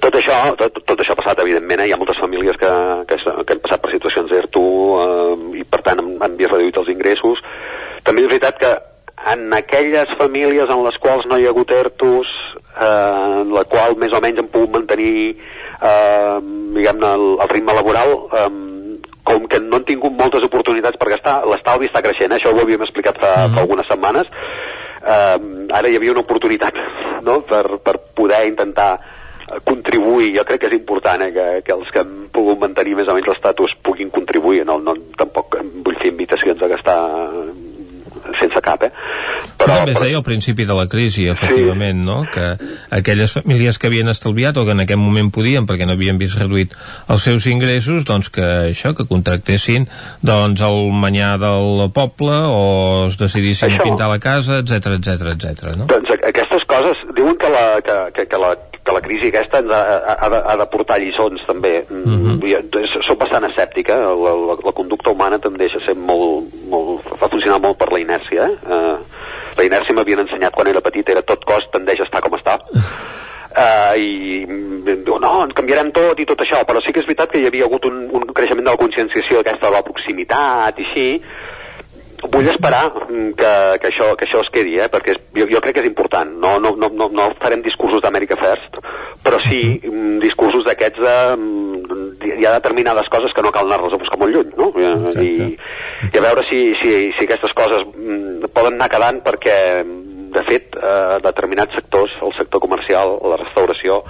tot 0.02 0.16
això, 0.18 0.38
tot, 0.60 0.82
tot 0.88 1.00
això 1.00 1.14
ha 1.14 1.20
passat, 1.20 1.40
evidentment, 1.44 1.82
eh? 1.82 1.88
hi 1.88 1.94
ha 1.94 2.00
moltes 2.00 2.20
famílies 2.20 2.58
que, 2.60 2.70
que, 3.08 3.18
que 3.22 3.54
han 3.54 3.62
passat 3.64 3.82
per 3.82 3.92
situacions 3.94 4.30
d'ERTO 4.32 4.64
eh, 5.02 5.60
i 5.62 5.66
per 5.68 5.82
tant 5.86 6.02
han, 6.02 6.16
han 6.26 6.38
vist 6.40 6.52
reduïts 6.52 6.82
els 6.82 6.90
ingressos. 6.92 7.42
També 8.02 8.24
és 8.24 8.32
veritat 8.32 8.58
que 8.58 8.72
en 9.30 9.52
aquelles 9.54 10.10
famílies 10.18 10.70
en 10.70 10.82
les 10.84 10.98
quals 10.98 11.26
no 11.30 11.38
hi 11.38 11.46
ha 11.46 11.52
hagut 11.52 11.70
ERTOs, 11.70 12.30
eh, 12.72 13.42
en 13.42 13.52
la 13.54 13.64
qual 13.70 13.96
més 14.00 14.12
o 14.12 14.20
menys 14.24 14.42
han 14.42 14.50
pogut 14.50 14.74
mantenir 14.74 15.14
eh, 15.32 16.36
diguem-ne 16.76 17.14
el, 17.18 17.26
el 17.44 17.52
ritme 17.52 17.76
laboral, 17.76 18.14
eh, 18.32 18.48
com 19.22 19.46
que 19.46 19.60
no 19.62 19.78
han 19.78 19.86
tingut 19.86 20.14
moltes 20.18 20.44
oportunitats 20.48 20.98
per 20.98 21.12
gastar, 21.14 21.40
l'estalvi 21.46 21.88
està 21.90 22.02
creixent, 22.02 22.32
eh? 22.32 22.40
això 22.40 22.50
ho 22.50 22.62
havíem 22.62 22.82
explicat 22.82 23.20
fa, 23.22 23.32
mm. 23.46 23.54
fa 23.54 23.62
algunes 23.62 23.90
setmanes, 23.90 24.30
eh, 25.02 25.38
ara 25.78 25.88
hi 25.88 25.98
havia 25.98 26.14
una 26.16 26.24
oportunitat 26.26 26.78
no? 27.28 27.40
per, 27.46 27.64
per 27.84 27.98
poder 28.18 28.44
intentar 28.50 28.92
contribuir, 29.68 30.30
jo 30.36 30.44
crec 30.48 30.62
que 30.62 30.70
és 30.70 30.78
important 30.78 31.22
eh, 31.26 31.32
que, 31.34 31.46
que 31.66 31.74
els 31.76 31.90
que 31.92 32.02
han 32.02 32.14
pogut 32.34 32.58
mantenir 32.62 32.96
més 32.98 33.10
o 33.10 33.16
menys 33.16 33.30
l'estatus 33.30 33.76
puguin 33.84 34.10
contribuir, 34.10 34.64
no, 34.66 34.78
no, 34.82 34.96
tampoc 35.18 35.58
vull 35.84 35.98
fer 36.00 36.12
invitacions 36.14 36.62
a 36.62 36.70
gastar 36.72 36.98
sense 38.38 38.60
cap, 38.64 38.82
eh? 38.86 38.92
Però, 39.62 39.76
també 39.78 39.94
es 39.94 40.00
deia 40.00 40.18
al 40.18 40.24
principi 40.26 40.64
de 40.66 40.74
la 40.74 40.86
crisi, 40.90 41.26
efectivament, 41.30 42.00
sí. 42.00 42.06
no? 42.06 42.18
Que 42.32 42.46
aquelles 42.94 43.34
famílies 43.36 43.78
que 43.78 43.90
havien 43.90 44.10
estalviat 44.10 44.58
o 44.58 44.64
que 44.66 44.74
en 44.74 44.82
aquest 44.84 45.00
moment 45.00 45.30
podien 45.34 45.66
perquè 45.68 45.86
no 45.86 45.96
havien 45.96 46.18
vist 46.20 46.38
reduït 46.40 46.74
els 47.12 47.26
seus 47.28 47.46
ingressos, 47.50 48.06
doncs 48.08 48.30
que 48.34 48.46
això, 48.72 48.94
que 48.98 49.06
contractessin 49.10 49.88
doncs 50.22 50.62
el 50.66 50.90
manyà 51.04 51.34
del 51.42 51.86
poble 51.94 52.38
o 52.48 52.62
es 53.08 53.18
decidissin 53.20 53.76
això. 53.76 53.86
pintar 53.86 54.10
la 54.10 54.18
casa, 54.22 54.62
etc 54.62 54.98
etc 54.98 55.34
etc. 55.36 55.76
no? 55.78 55.88
Doncs 55.92 56.10
aquestes 56.22 56.61
coses, 56.72 57.06
diuen 57.16 57.36
que 57.38 57.52
la, 57.52 57.66
que, 57.84 57.98
que, 58.16 58.28
que 58.32 58.40
la 58.40 58.54
que 58.82 58.92
la 58.92 59.00
crisi 59.00 59.28
aquesta 59.30 59.60
ens 59.62 59.70
ha, 59.72 59.82
ha, 60.10 60.28
de, 60.28 60.38
ha 60.42 60.56
de 60.58 60.66
portar 60.72 60.98
lliçons 60.98 61.44
també 61.46 61.84
Mhm. 61.88 62.40
-huh. 62.40 63.02
soc 63.06 63.18
bastant 63.18 63.44
escèptica 63.44 63.96
la, 63.96 64.34
la, 64.48 64.56
la 64.64 64.72
conducta 64.72 65.10
humana 65.10 65.38
també 65.38 65.58
deixa 65.58 65.80
ser 65.86 65.94
molt, 65.94 66.52
molt 66.68 67.02
fa 67.18 67.28
funcionar 67.28 67.60
molt 67.60 67.78
per 67.78 67.92
la 67.92 68.00
inèrcia 68.00 68.48
eh? 68.48 68.56
Uh, 68.66 68.98
la 69.56 69.64
inèrcia 69.64 69.94
m'havien 69.94 70.18
ensenyat 70.18 70.54
quan 70.54 70.66
era 70.66 70.80
petit 70.80 71.08
era 71.08 71.22
tot 71.22 71.44
cos 71.44 71.68
tendeix 71.70 72.00
a 72.00 72.04
estar 72.04 72.20
com 72.20 72.34
està 72.34 72.58
Uh, 73.52 73.98
i 74.08 74.46
diu, 75.04 75.18
no, 75.20 75.44
ens 75.44 75.52
canviarem 75.52 75.92
tot 75.92 76.18
i 76.18 76.24
tot 76.24 76.40
això, 76.40 76.64
però 76.64 76.80
sí 76.80 76.90
que 76.90 77.00
és 77.00 77.06
veritat 77.06 77.30
que 77.30 77.38
hi 77.38 77.46
havia 77.46 77.64
hagut 77.64 77.84
un, 77.84 78.08
un 78.10 78.22
creixement 78.32 78.64
de 78.64 78.70
la 78.70 78.78
conscienciació 78.78 79.40
aquesta 79.40 79.66
de 79.66 79.72
la 79.72 79.82
proximitat 79.82 80.78
i 80.78 80.84
així 80.86 81.22
vull 82.32 82.48
esperar 82.48 82.86
mm, 82.90 83.32
que, 83.38 83.52
que, 83.82 83.90
això, 83.90 84.12
que 84.16 84.26
això 84.26 84.42
es 84.44 84.50
quedi, 84.54 84.78
eh? 84.80 84.88
perquè 84.92 85.16
jo, 85.36 85.46
jo 85.50 85.60
crec 85.62 85.76
que 85.76 85.84
és 85.84 85.90
important. 85.90 86.32
No, 86.42 86.56
no, 86.62 86.74
no, 86.80 86.88
no, 86.96 87.08
no 87.12 87.28
farem 87.42 87.62
discursos 87.64 88.02
d'Amèrica 88.04 88.38
First, 88.40 88.80
però 89.24 89.40
sí 89.44 89.62
mm, 89.78 90.18
discursos 90.24 90.66
d'aquests 90.68 91.02
de... 91.04 91.18
mm, 91.36 91.70
Hi 92.22 92.46
ha 92.46 92.52
determinades 92.54 93.08
coses 93.10 93.32
que 93.34 93.42
no 93.42 93.50
cal 93.54 93.66
anar-les 93.66 93.94
a 93.96 93.98
buscar 93.98 94.16
molt 94.18 94.30
lluny, 94.32 94.52
no? 94.56 94.68
I, 95.18 95.56
I 96.06 96.18
a 96.18 96.22
veure 96.22 96.44
si, 96.46 96.60
si, 96.78 96.92
si 97.16 97.26
aquestes 97.26 97.50
coses 97.58 97.82
poden 98.54 98.76
anar 98.78 98.88
quedant 98.92 99.18
perquè, 99.26 99.56
de 100.32 100.44
fet, 100.46 100.78
eh, 100.78 101.18
determinats 101.24 101.74
sectors, 101.76 102.14
el 102.22 102.34
sector 102.38 102.62
comercial, 102.62 103.16
la 103.26 103.40
restauració, 103.42 104.00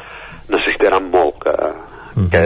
necessitaran 0.52 1.08
molt 1.12 1.40
que, 1.42 1.56
que 2.32 2.44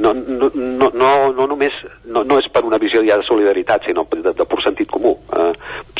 no, 0.00 0.12
no, 0.14 0.50
no, 0.54 0.90
no, 0.94 1.10
no 1.32 1.46
només 1.46 1.74
no, 2.04 2.22
no 2.24 2.38
és 2.40 2.48
per 2.52 2.64
una 2.64 2.78
visió 2.82 3.02
ja 3.06 3.18
de 3.20 3.26
solidaritat 3.26 3.88
sinó 3.88 4.06
de, 4.10 4.32
de 4.32 4.46
pur 4.48 4.60
sentit 4.64 4.90
comú 4.90 5.14
eh, 5.36 5.52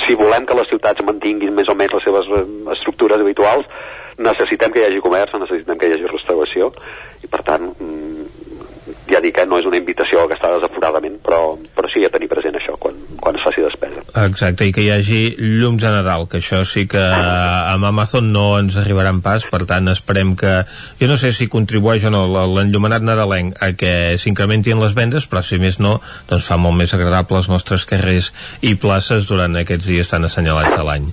si 0.06 0.16
volem 0.18 0.46
que 0.46 0.56
les 0.58 0.70
ciutats 0.70 1.04
mantinguin 1.06 1.54
més 1.54 1.68
o 1.68 1.76
menys 1.78 1.96
les 1.98 2.06
seves 2.08 2.30
eh, 2.38 2.44
estructures 2.76 3.20
habituals 3.20 3.68
necessitem 4.22 4.72
que 4.72 4.82
hi 4.82 4.88
hagi 4.88 5.02
comerç 5.04 5.36
necessitem 5.38 5.78
que 5.78 5.90
hi 5.90 5.96
hagi 5.96 6.10
restauració 6.10 6.72
i 7.22 7.30
per 7.32 7.42
tant 7.46 7.68
mm, 7.72 8.26
ja 9.10 9.20
dic 9.24 9.36
que 9.38 9.46
no 9.46 9.60
és 9.60 9.68
una 9.68 9.80
invitació 9.80 10.22
a 10.22 10.30
gastar 10.30 10.54
desaforadament 10.56 11.20
però, 11.24 11.56
però 11.76 11.90
sí 11.92 12.04
a 12.04 12.12
tenir 12.12 12.30
present 12.32 12.58
això 12.58 12.78
quan, 12.80 12.98
quan 13.20 13.38
es 13.38 13.44
faci 13.44 13.64
despesa 13.64 14.01
Exacte, 14.12 14.66
i 14.68 14.72
que 14.76 14.82
hi 14.84 14.90
hagi 14.92 15.20
llums 15.40 15.80
de 15.80 15.88
Nadal, 15.88 16.26
que 16.28 16.42
això 16.42 16.58
sí 16.68 16.84
que 16.90 17.00
amb 17.00 17.86
Amazon 17.88 18.28
no 18.34 18.58
ens 18.58 18.76
arribaran 18.76 19.22
pas, 19.24 19.46
per 19.48 19.62
tant 19.68 19.88
esperem 19.88 20.34
que, 20.36 20.52
jo 21.00 21.08
no 21.08 21.16
sé 21.16 21.30
si 21.32 21.48
contribueix 21.52 22.04
o 22.04 22.12
no 22.12 22.26
l'enllumenat 22.28 23.06
nadalenc 23.08 23.56
a 23.64 23.70
que 23.72 23.94
s'incrementin 24.20 24.82
les 24.84 24.92
vendes, 24.98 25.24
però 25.24 25.40
si 25.40 25.56
més 25.62 25.80
no, 25.80 25.94
doncs 26.28 26.50
fa 26.52 26.60
molt 26.60 26.76
més 26.76 26.92
agradable 26.92 27.40
els 27.40 27.48
nostres 27.48 27.88
carrers 27.88 28.34
i 28.60 28.74
places 28.76 29.30
durant 29.30 29.56
aquests 29.56 29.88
dies 29.88 30.12
tan 30.12 30.28
assenyalats 30.28 30.76
de 30.76 30.84
l'any. 30.90 31.08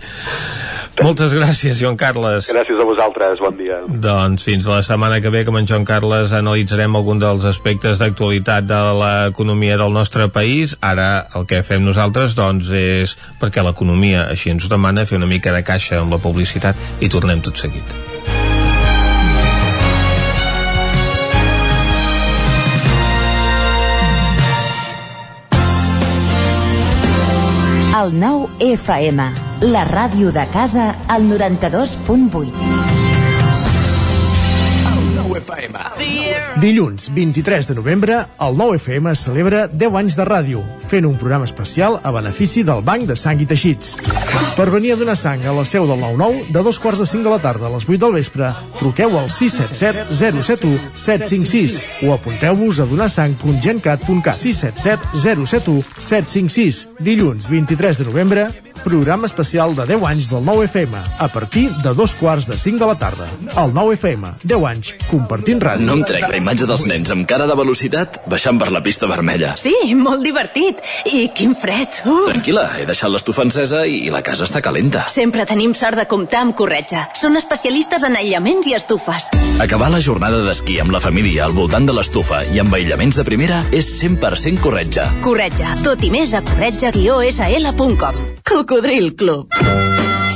Moltes 0.99 1.33
gràcies, 1.33 1.79
Joan 1.79 1.95
Carles. 1.99 2.49
Gràcies 2.51 2.79
a 2.79 2.85
vosaltres, 2.87 3.39
bon 3.39 3.55
dia. 3.55 3.79
Doncs 3.87 4.43
fins 4.43 4.67
la 4.67 4.81
setmana 4.83 5.21
que 5.23 5.31
ve, 5.31 5.45
amb 5.47 5.61
en 5.61 5.69
Joan 5.69 5.87
Carles 5.87 6.33
analitzarem 6.35 6.95
algun 6.99 7.21
dels 7.21 7.47
aspectes 7.47 8.01
d'actualitat 8.01 8.67
de 8.67 8.79
l'economia 8.99 9.79
del 9.79 9.95
nostre 9.95 10.27
país. 10.27 10.75
Ara 10.83 11.25
el 11.39 11.47
que 11.47 11.63
fem 11.63 11.85
nosaltres, 11.87 12.35
doncs, 12.35 12.69
és 12.75 13.15
perquè 13.39 13.63
l'economia 13.63 14.27
així 14.27 14.51
ens 14.51 14.67
ho 14.67 14.71
demana, 14.71 15.07
fer 15.07 15.21
una 15.21 15.29
mica 15.29 15.55
de 15.55 15.63
caixa 15.63 16.01
amb 16.03 16.15
la 16.15 16.21
publicitat 16.21 16.75
i 16.99 17.09
tornem 17.09 17.41
tot 17.41 17.55
seguit. 17.57 17.95
El 27.99 28.13
nou 28.15 28.45
FM, 28.63 29.23
la 29.61 29.83
ràdio 29.83 30.31
de 30.31 30.45
casa, 30.53 30.95
al 31.07 31.27
92.8. 31.27 32.51
Dilluns 36.59 37.09
23 37.15 37.67
de 37.67 37.75
novembre, 37.75 38.19
el 38.39 38.55
9FM 38.55 39.15
celebra 39.15 39.67
10 39.67 39.99
anys 39.99 40.15
de 40.19 40.25
ràdio, 40.27 40.63
fent 40.89 41.05
un 41.05 41.17
programa 41.21 41.45
especial 41.45 41.99
a 42.03 42.11
benefici 42.11 42.63
del 42.65 42.81
Banc 42.85 43.05
de 43.09 43.15
Sang 43.15 43.41
i 43.41 43.47
Teixits. 43.49 43.95
Per 44.57 44.67
venir 44.73 44.93
a 44.93 44.99
donar 44.99 45.15
sang 45.19 45.45
a 45.45 45.53
la 45.55 45.65
seu 45.67 45.85
del 45.87 46.01
9-9, 46.01 46.47
de 46.49 46.63
dos 46.65 46.79
quarts 46.81 46.99
de 47.03 47.07
5 47.07 47.23
de 47.23 47.33
la 47.35 47.41
tarda 47.43 47.67
a 47.67 47.73
les 47.75 47.85
8 47.87 47.99
del 48.01 48.15
vespre, 48.17 48.49
truqueu 48.79 49.17
al 49.19 49.29
677 49.29 50.41
071 50.43 50.79
756 50.95 52.07
o 52.07 52.13
apunteu-vos 52.15 52.81
a 52.81 52.87
donarsang.gencat.cat 52.89 54.35
677 54.35 55.45
071 55.45 55.83
756. 55.97 56.87
Dilluns 56.99 57.47
23 57.49 58.01
de 58.01 58.09
novembre, 58.09 58.47
programa 58.83 59.27
especial 59.27 59.75
de 59.75 59.85
10 59.85 60.03
anys 60.07 60.29
del 60.31 60.43
9FM, 60.43 60.95
a 61.19 61.27
partir 61.27 61.69
de 61.83 61.93
dos 61.93 62.15
quarts 62.15 62.47
de 62.47 62.57
5 62.57 62.79
de 62.79 62.87
la 62.87 62.95
tarda. 62.97 63.27
El 63.55 63.73
9FM, 63.75 64.33
10 64.43 64.65
anys, 64.65 64.93
compartint 65.09 65.61
ràdio. 65.61 65.85
No 65.85 65.99
em 65.99 66.03
trec 66.07 66.27
la 66.29 66.39
imatge 66.39 66.67
dels 66.69 66.85
nens 66.89 67.11
amb 67.11 67.27
cara 67.29 67.47
de 67.49 67.57
velocitat 67.59 68.21
baixant 68.31 68.59
per 68.59 68.71
la 68.71 68.81
pista 68.83 69.07
vermella. 69.09 69.55
Sí, 69.59 69.75
molt 69.95 70.23
divertit. 70.25 70.78
I 71.09 71.27
quin 71.35 71.55
fred. 71.57 72.01
Uh. 72.05 72.29
Tranquil·la, 72.29 72.65
he 72.79 72.85
deixat 72.89 73.11
l'estufa 73.11 73.45
encesa 73.47 73.85
i 73.87 74.09
la 74.13 74.21
casa 74.25 74.47
està 74.47 74.61
calenta. 74.65 75.05
Sempre 75.11 75.45
tenim 75.49 75.73
sort 75.77 75.99
de 75.99 76.07
comptar 76.09 76.43
amb 76.45 76.55
Corretja. 76.57 77.07
Són 77.17 77.37
especialistes 77.39 78.05
en 78.07 78.17
aïllaments 78.19 78.69
i 78.69 78.75
estufes. 78.77 79.29
Acabar 79.63 79.91
la 79.93 80.01
jornada 80.03 80.41
d'esquí 80.45 80.79
amb 80.83 80.93
la 80.95 81.03
família 81.03 81.45
al 81.47 81.55
voltant 81.57 81.87
de 81.89 81.95
l'estufa 81.95 82.43
i 82.53 82.61
amb 82.63 82.73
aïllaments 82.75 83.19
de 83.19 83.27
primera 83.27 83.63
és 83.75 83.89
100% 84.01 84.63
corretja. 84.63 85.09
Corretja, 85.25 85.75
tot 85.83 86.03
i 86.05 86.11
més 86.13 86.35
a 86.37 86.43
corretja-sl.com. 86.45 88.25
Cocodril 88.49 89.13
Club. 89.19 89.59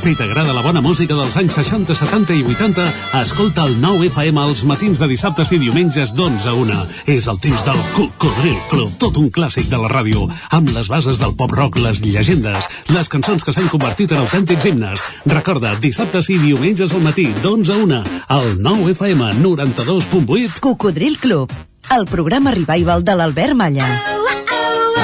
Si 0.04 0.12
t'agrada 0.20 0.52
la 0.52 0.60
bona 0.60 0.82
música 0.84 1.16
dels 1.16 1.36
anys 1.40 1.54
60, 1.56 1.94
70 1.96 2.36
i 2.36 2.42
80, 2.44 2.86
escolta 3.22 3.64
el 3.70 3.78
9 3.80 4.10
FM 4.10 4.42
als 4.42 4.66
matins 4.68 5.00
de 5.00 5.08
dissabtes 5.08 5.54
i 5.56 5.60
diumenges 5.62 6.12
d'11 6.18 6.50
a 6.50 6.56
1. 6.60 6.80
És 7.14 7.30
el 7.32 7.40
temps 7.40 7.64
del 7.64 7.80
Cocodril 7.94 8.58
Club, 8.68 8.98
tot 9.00 9.16
un 9.22 9.30
clàssic 9.32 9.70
de 9.72 9.80
la 9.80 9.88
ràdio, 9.88 10.26
amb 10.50 10.70
les 10.76 10.90
bases 10.92 11.20
del 11.22 11.36
pop-rock, 11.40 11.78
les 11.82 12.02
llegendes, 12.06 12.70
les 12.94 13.10
cançons 13.10 13.44
que 13.44 13.54
s'han 13.56 13.70
convertit 13.72 14.14
en 14.14 14.24
autèntics 14.24 14.66
himnes. 14.70 15.04
Recorda, 15.26 15.76
dissabtes 15.84 16.30
i 16.34 16.40
diumenges 16.42 16.94
al 16.94 17.04
matí, 17.06 17.28
d'11 17.44 17.74
a 17.74 17.78
1, 17.84 18.02
al 18.38 18.50
9 18.62 18.96
FM 18.96 19.34
92.8. 19.42 20.60
Cocodril 20.64 21.20
Club, 21.20 21.52
el 21.96 22.06
programa 22.06 22.52
revival 22.56 23.04
de 23.04 23.16
l'Albert 23.16 23.56
Malla. 23.56 23.90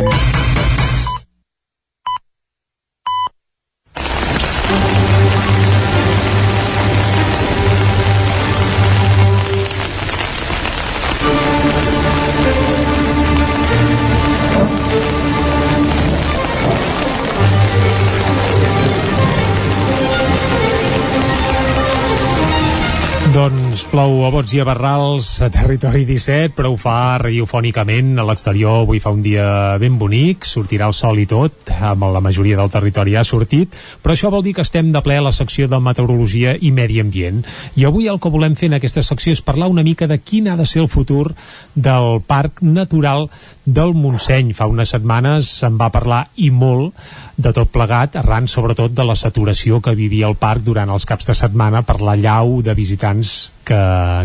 plou 23.91 24.20
a 24.23 24.28
bots 24.31 24.52
i 24.55 24.60
a 24.62 24.65
barrals 24.67 25.27
a 25.43 25.49
territori 25.51 26.05
17, 26.07 26.52
però 26.55 26.70
ho 26.70 26.77
fa 26.78 27.19
radiofònicament. 27.19 28.12
A 28.23 28.27
l'exterior 28.28 28.85
avui 28.85 29.01
fa 29.02 29.10
un 29.10 29.23
dia 29.25 29.77
ben 29.83 29.97
bonic, 29.99 30.47
sortirà 30.47 30.86
el 30.86 30.94
sol 30.94 31.19
i 31.19 31.27
tot, 31.27 31.73
amb 31.75 32.07
la 32.15 32.23
majoria 32.23 32.59
del 32.60 32.70
territori 32.70 33.17
ha 33.19 33.25
sortit, 33.27 33.75
però 34.02 34.15
això 34.15 34.31
vol 34.31 34.44
dir 34.47 34.55
que 34.55 34.62
estem 34.62 34.93
de 34.94 35.02
ple 35.02 35.19
a 35.19 35.25
la 35.27 35.35
secció 35.35 35.67
de 35.67 35.81
meteorologia 35.83 36.55
i 36.55 36.70
medi 36.70 37.01
ambient. 37.02 37.43
I 37.75 37.89
avui 37.89 38.07
el 38.07 38.20
que 38.23 38.31
volem 38.31 38.55
fer 38.55 38.70
en 38.70 38.78
aquesta 38.78 39.02
secció 39.02 39.35
és 39.35 39.43
parlar 39.43 39.70
una 39.73 39.86
mica 39.86 40.07
de 40.07 40.20
quin 40.23 40.47
ha 40.47 40.59
de 40.60 40.69
ser 40.70 40.85
el 40.85 40.91
futur 40.93 41.33
del 41.75 42.20
Parc 42.31 42.62
Natural 42.62 43.27
del 43.74 43.94
Montseny. 43.94 44.52
Fa 44.57 44.68
unes 44.70 44.92
setmanes 44.94 45.50
se'n 45.62 45.78
va 45.81 45.90
parlar 45.94 46.24
i 46.42 46.50
molt 46.55 46.97
de 47.40 47.52
tot 47.57 47.70
plegat, 47.73 48.18
arran 48.20 48.49
sobretot 48.50 48.94
de 48.94 49.07
la 49.07 49.16
saturació 49.18 49.81
que 49.81 49.97
vivia 49.99 50.28
el 50.28 50.39
parc 50.40 50.65
durant 50.66 50.90
els 50.90 51.07
caps 51.08 51.31
de 51.31 51.36
setmana 51.39 51.84
per 51.86 52.00
la 52.05 52.16
llau 52.18 52.60
de 52.62 52.74
visitants 52.74 53.52
que, 53.65 53.81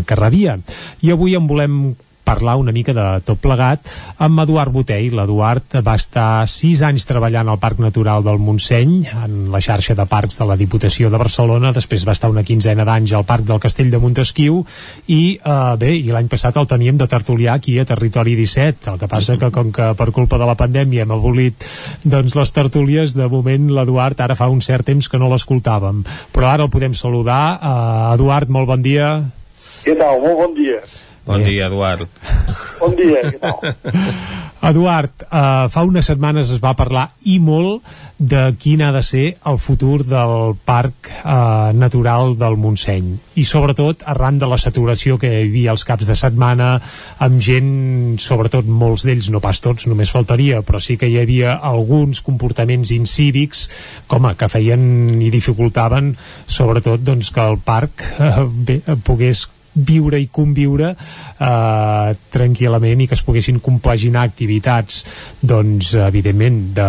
que 0.06 0.18
rebia. 0.18 0.58
I 1.02 1.14
avui 1.14 1.36
en 1.38 1.46
volem 1.46 1.78
parlar 2.26 2.56
una 2.58 2.74
mica 2.74 2.92
de 2.96 3.06
tot 3.26 3.38
plegat 3.40 3.86
amb 4.18 4.42
Eduard 4.42 4.74
Botell. 4.74 5.14
L'Eduard 5.16 5.78
va 5.86 5.94
estar 5.96 6.46
sis 6.50 6.82
anys 6.86 7.06
treballant 7.08 7.48
al 7.48 7.60
Parc 7.62 7.80
Natural 7.84 8.24
del 8.26 8.40
Montseny, 8.42 8.96
en 9.14 9.38
la 9.52 9.62
xarxa 9.62 9.94
de 9.96 10.06
parcs 10.10 10.40
de 10.40 10.48
la 10.48 10.58
Diputació 10.58 11.10
de 11.12 11.20
Barcelona, 11.22 11.72
després 11.76 12.06
va 12.08 12.16
estar 12.16 12.32
una 12.32 12.44
quinzena 12.46 12.84
d'anys 12.88 13.14
al 13.14 13.26
Parc 13.28 13.46
del 13.46 13.62
Castell 13.62 13.92
de 13.92 14.02
Montesquieu 14.02 14.62
i 15.06 15.20
eh, 15.38 15.56
bé, 15.78 15.94
i 15.96 16.10
l'any 16.12 16.28
passat 16.32 16.58
el 16.58 16.68
teníem 16.70 16.98
de 16.98 17.08
tertulià 17.10 17.56
aquí 17.56 17.78
a 17.78 17.86
Territori 17.88 18.36
17, 18.38 18.90
el 18.92 19.00
que 19.00 19.10
passa 19.10 19.38
que 19.40 19.52
com 19.54 19.70
que 19.72 19.92
per 19.98 20.10
culpa 20.16 20.40
de 20.42 20.48
la 20.48 20.58
pandèmia 20.58 21.06
hem 21.06 21.14
abolit 21.14 21.66
doncs 22.04 22.36
les 22.38 22.54
tertúlies, 22.56 23.14
de 23.16 23.30
moment 23.30 23.70
l'Eduard 23.78 24.20
ara 24.20 24.36
fa 24.38 24.50
un 24.50 24.62
cert 24.64 24.86
temps 24.86 25.08
que 25.08 25.20
no 25.20 25.30
l'escoltàvem, 25.30 26.02
però 26.34 26.50
ara 26.52 26.66
el 26.66 26.72
podem 26.72 26.94
saludar. 26.94 27.58
Uh, 27.60 28.14
Eduard, 28.14 28.50
molt 28.52 28.70
bon 28.70 28.82
dia. 28.82 29.10
Què 29.84 29.94
tal? 29.98 30.22
Molt 30.24 30.40
bon 30.40 30.56
dia. 30.58 30.80
Bon 31.26 31.42
dia, 31.42 31.66
Eduard. 31.66 32.06
Bon 32.78 32.94
dia, 32.94 33.24
què 33.26 33.38
tal? 33.42 33.58
Eduard, 34.66 35.26
uh, 35.28 35.66
fa 35.70 35.82
unes 35.86 36.06
setmanes 36.08 36.48
es 36.50 36.60
va 36.62 36.72
parlar 36.78 37.04
i 37.28 37.36
molt 37.42 37.84
de 38.16 38.48
quin 38.58 38.80
ha 38.82 38.88
de 38.94 39.02
ser 39.04 39.24
el 39.46 39.58
futur 39.62 40.00
del 40.08 40.54
Parc 40.66 41.10
uh, 41.12 41.74
Natural 41.76 42.32
del 42.40 42.56
Montseny 42.58 43.10
i 43.36 43.44
sobretot 43.46 44.06
arran 44.08 44.40
de 44.40 44.48
la 44.48 44.58
saturació 44.58 45.18
que 45.20 45.28
hi 45.28 45.42
havia 45.44 45.74
els 45.74 45.84
caps 45.86 46.08
de 46.08 46.16
setmana 46.18 46.70
amb 47.22 47.42
gent, 47.42 47.68
sobretot 48.22 48.66
molts 48.66 49.04
d'ells, 49.06 49.28
no 49.30 49.42
pas 49.44 49.60
tots, 49.62 49.86
només 49.90 50.14
faltaria, 50.14 50.62
però 50.66 50.80
sí 50.82 50.96
que 50.96 51.10
hi 51.10 51.18
havia 51.20 51.58
alguns 51.60 52.22
comportaments 52.24 52.94
incívics 52.96 53.66
com 54.08 54.26
a 54.26 54.34
que 54.40 54.48
feien 54.50 55.20
i 55.20 55.30
dificultaven 55.34 56.14
sobretot 56.46 57.04
doncs, 57.04 57.30
que 57.30 57.44
el 57.44 57.60
parc 57.60 58.08
uh, 58.16 58.46
bé, 58.48 58.80
pogués 59.04 59.44
viure 59.76 60.18
i 60.20 60.28
conviure 60.32 60.92
eh, 60.96 62.14
tranquil·lament 62.32 63.02
i 63.02 63.08
que 63.08 63.16
es 63.16 63.24
poguessin 63.26 63.60
compaginar 63.60 64.24
activitats 64.24 65.02
doncs 65.40 65.92
evidentment 66.00 66.60
de, 66.76 66.88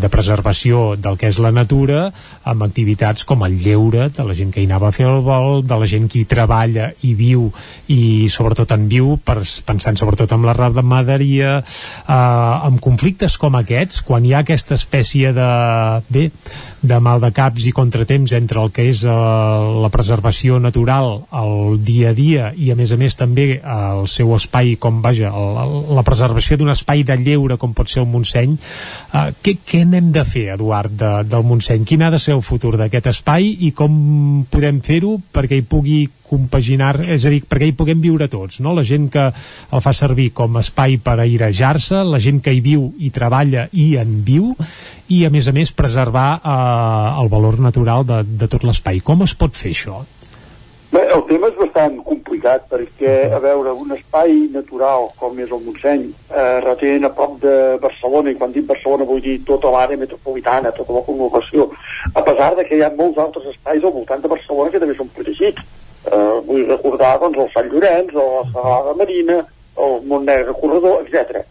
de 0.00 0.10
preservació 0.12 0.96
del 0.98 1.18
que 1.20 1.30
és 1.30 1.38
la 1.42 1.52
natura 1.54 2.08
amb 2.46 2.66
activitats 2.66 3.24
com 3.28 3.44
el 3.46 3.58
lleure 3.62 4.08
de 4.10 4.26
la 4.26 4.34
gent 4.36 4.52
que 4.54 4.62
hi 4.62 4.68
anava 4.68 4.90
a 4.90 4.96
fer 4.96 5.06
el 5.06 5.22
vol 5.26 5.62
de 5.66 5.78
la 5.78 5.88
gent 5.90 6.10
que 6.10 6.20
hi 6.20 6.28
treballa 6.28 6.90
i 7.06 7.14
viu 7.18 7.48
i 7.92 8.26
sobretot 8.32 8.74
en 8.74 8.88
viu 8.90 9.14
per, 9.22 9.38
pensant 9.66 9.98
sobretot 9.98 10.34
en 10.34 10.46
la 10.46 10.56
ramaderia 10.56 11.58
eh, 11.60 12.12
amb 12.12 12.82
conflictes 12.82 13.38
com 13.38 13.58
aquests 13.60 14.02
quan 14.06 14.26
hi 14.26 14.34
ha 14.34 14.42
aquesta 14.42 14.74
espècie 14.74 15.32
de 15.36 15.50
bé, 16.10 16.28
de 16.82 16.98
mal 17.02 17.22
de 17.22 17.30
caps 17.34 17.66
i 17.66 17.74
contratemps 17.76 18.34
entre 18.36 18.62
el 18.62 18.72
que 18.74 18.88
és 18.90 19.04
eh, 19.06 19.16
la 19.82 19.92
preservació 19.94 20.60
natural 20.62 21.22
el 21.38 21.80
dia 21.86 22.10
a 22.10 22.15
dia 22.16 22.50
i 22.56 22.70
a 22.72 22.76
més 22.78 22.92
a 22.92 22.98
més 23.00 23.16
també 23.18 23.46
el 23.60 24.06
seu 24.10 24.32
espai 24.36 24.74
com 24.80 25.02
vaja, 25.04 25.30
el, 25.30 25.76
la 25.96 26.04
preservació 26.06 26.58
d'un 26.58 26.72
espai 26.72 27.04
de 27.06 27.18
lleure 27.20 27.58
com 27.60 27.74
pot 27.76 27.92
ser 27.92 28.02
el 28.02 28.10
Montseny 28.10 28.56
eh, 28.56 29.30
què, 29.42 29.58
què 29.66 29.84
n'hem 29.86 30.12
de 30.14 30.24
fer 30.26 30.48
Eduard 30.56 30.92
de, 30.92 31.12
del 31.28 31.46
Montseny? 31.46 31.86
Quin 31.88 32.06
ha 32.06 32.12
de 32.14 32.20
ser 32.22 32.36
el 32.36 32.44
futur 32.46 32.76
d'aquest 32.80 33.12
espai 33.12 33.52
i 33.68 33.72
com 33.76 34.46
podem 34.50 34.82
fer-ho 34.84 35.16
perquè 35.32 35.60
hi 35.60 35.66
pugui 35.66 36.04
compaginar, 36.26 36.98
és 37.06 37.24
a 37.24 37.30
dir, 37.30 37.42
perquè 37.46 37.70
hi 37.70 37.74
puguem 37.76 38.00
viure 38.02 38.28
tots, 38.30 38.58
no? 38.64 38.74
La 38.76 38.84
gent 38.86 39.08
que 39.12 39.28
el 39.30 39.82
fa 39.84 39.92
servir 39.96 40.32
com 40.36 40.58
a 40.58 40.64
espai 40.64 40.98
per 41.02 41.18
airejar-se, 41.22 42.02
la 42.04 42.20
gent 42.22 42.42
que 42.42 42.54
hi 42.54 42.62
viu 42.64 42.88
i 42.98 43.12
treballa 43.14 43.68
i 43.72 43.92
en 44.00 44.18
viu, 44.26 44.52
i 45.14 45.22
a 45.26 45.30
més 45.30 45.46
a 45.48 45.54
més 45.56 45.72
preservar 45.76 46.28
eh, 46.40 47.22
el 47.22 47.30
valor 47.32 47.60
natural 47.62 48.06
de, 48.08 48.22
de 48.26 48.50
tot 48.50 48.66
l'espai. 48.66 49.00
Com 49.06 49.22
es 49.26 49.36
pot 49.38 49.54
fer 49.56 49.72
això? 49.74 50.02
Bé, 50.96 51.02
el 51.12 51.22
tema 51.28 51.50
és 51.50 51.56
bastant 51.58 51.96
complicat 52.06 52.62
perquè, 52.70 53.10
a 53.36 53.36
veure, 53.42 53.74
un 53.76 53.90
espai 53.92 54.30
natural 54.54 55.10
com 55.20 55.34
és 55.44 55.50
el 55.52 55.60
Montseny, 55.66 56.04
eh, 56.30 56.44
relativament 56.64 57.04
a 57.04 57.10
prop 57.18 57.34
de 57.42 57.56
Barcelona, 57.82 58.30
i 58.32 58.38
quan 58.38 58.54
dic 58.54 58.64
Barcelona 58.70 59.04
vull 59.10 59.20
dir 59.20 59.34
tota 59.50 59.68
l'àrea 59.74 60.00
metropolitana, 60.00 60.72
tota 60.78 60.96
la 60.96 61.02
conurbació, 61.04 61.66
a 62.14 62.22
pesar 62.28 62.54
de 62.56 62.64
que 62.64 62.78
hi 62.78 62.84
ha 62.86 62.88
molts 62.96 63.20
altres 63.26 63.44
espais 63.50 63.84
al 63.84 63.92
voltant 63.98 64.24
de 64.24 64.30
Barcelona 64.32 64.72
que 64.72 64.80
també 64.80 64.96
són 64.96 65.10
protegits. 65.18 65.66
Eh, 66.06 66.38
vull 66.48 66.64
recordar 66.70 67.12
doncs, 67.20 67.42
el 67.44 67.52
Sant 67.52 67.68
Llorenç, 67.74 68.16
o 68.16 68.24
la 68.30 68.46
Serralada 68.54 68.96
Marina, 69.02 69.38
el 69.76 70.00
Montnegre 70.08 70.56
Corredor, 70.62 71.04
etc. 71.04 71.44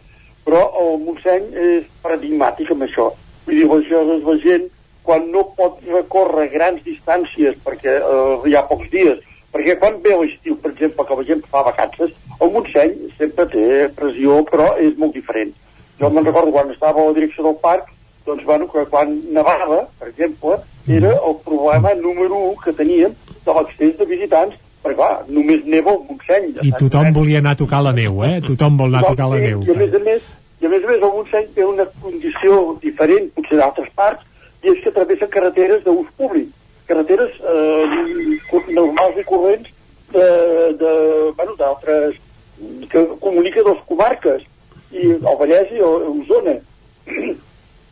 Però 0.48 0.64
el 0.82 0.98
Montseny 1.04 1.46
és 1.68 1.86
paradigmàtic 2.02 2.74
amb 2.74 2.90
això. 2.90 3.12
Vull 3.46 3.62
dir, 3.62 3.70
això 3.78 4.02
és 4.18 4.26
la 4.26 4.38
gent 4.50 4.68
quan 5.06 5.30
no 5.30 5.46
pot 5.54 5.78
recórrer 5.86 6.50
grans 6.50 6.82
distàncies 6.82 7.54
perquè 7.62 8.00
eh, 8.02 8.36
hi 8.50 8.58
ha 8.58 8.66
pocs 8.66 8.90
dies, 8.90 9.22
perquè 9.56 9.78
quan 9.80 10.02
ve 10.04 10.12
l'estiu, 10.20 10.58
per 10.60 10.74
exemple, 10.74 11.06
que 11.08 11.16
la 11.16 11.24
gent 11.30 11.44
fa 11.52 11.62
vacances, 11.64 12.12
el 12.44 12.52
Montseny 12.52 12.96
sempre 13.16 13.46
té 13.54 13.68
pressió, 13.96 14.42
però 14.50 14.74
és 14.84 14.98
molt 15.00 15.16
diferent. 15.16 15.54
Jo 16.00 16.10
me'n 16.12 16.28
recordo 16.28 16.52
quan 16.52 16.74
estava 16.74 17.00
a 17.00 17.06
la 17.08 17.16
direcció 17.16 17.46
del 17.46 17.56
parc, 17.64 17.88
doncs, 18.28 18.44
bueno, 18.44 18.68
que 18.68 18.84
quan 18.92 19.14
nevava, 19.32 19.86
per 20.00 20.10
exemple, 20.10 20.58
era 20.92 21.14
el 21.16 21.38
problema 21.46 21.94
número 21.96 22.36
1 22.52 22.56
que 22.66 22.74
teníem 22.74 23.16
de 23.46 23.56
l'accés 23.56 23.96
de 23.98 24.10
visitants, 24.10 24.58
perquè, 24.84 24.98
clar, 25.00 25.24
només 25.30 25.64
neva 25.64 25.94
al 25.94 26.04
Montseny. 26.10 26.52
I 26.60 26.74
tothom 26.76 27.14
volia 27.16 27.40
anar 27.40 27.56
a 27.56 27.62
tocar 27.64 27.80
la 27.86 27.96
neu, 27.96 28.26
eh? 28.28 28.42
Tothom 28.44 28.76
vol 28.82 28.92
anar 28.92 29.06
a 29.06 29.14
tocar 29.16 29.30
la 29.32 29.40
neu. 29.40 29.64
I 29.64 29.72
a 29.72 29.80
més 29.80 29.96
a 29.96 30.04
més, 30.04 30.28
i 30.60 30.68
a 30.68 30.74
més 30.74 30.84
a 30.84 30.92
més 30.92 31.00
el 31.00 31.16
Montseny 31.16 31.48
té 31.56 31.64
una 31.64 31.88
condició 32.04 32.60
diferent, 32.84 33.32
potser 33.40 33.62
d'altres 33.62 33.88
parts, 33.96 34.28
i 34.66 34.74
és 34.74 34.84
que 34.84 34.92
travessen 34.92 35.32
carreteres 35.32 35.86
d'ús 35.88 36.12
públic, 36.20 36.52
carreteres 36.88 37.34
eh, 37.42 38.64
normals 38.74 39.18
i 39.20 39.26
corrents 39.28 39.72
de, 40.14 40.28
de, 40.80 40.92
bueno, 41.36 41.56
d'altres 41.60 42.20
que 42.90 43.04
comunica 43.20 43.64
dos 43.66 43.82
comarques 43.90 44.46
i 44.96 45.12
el 45.16 45.38
Vallès 45.40 45.74
i 45.76 45.82
Osona. 45.84 46.56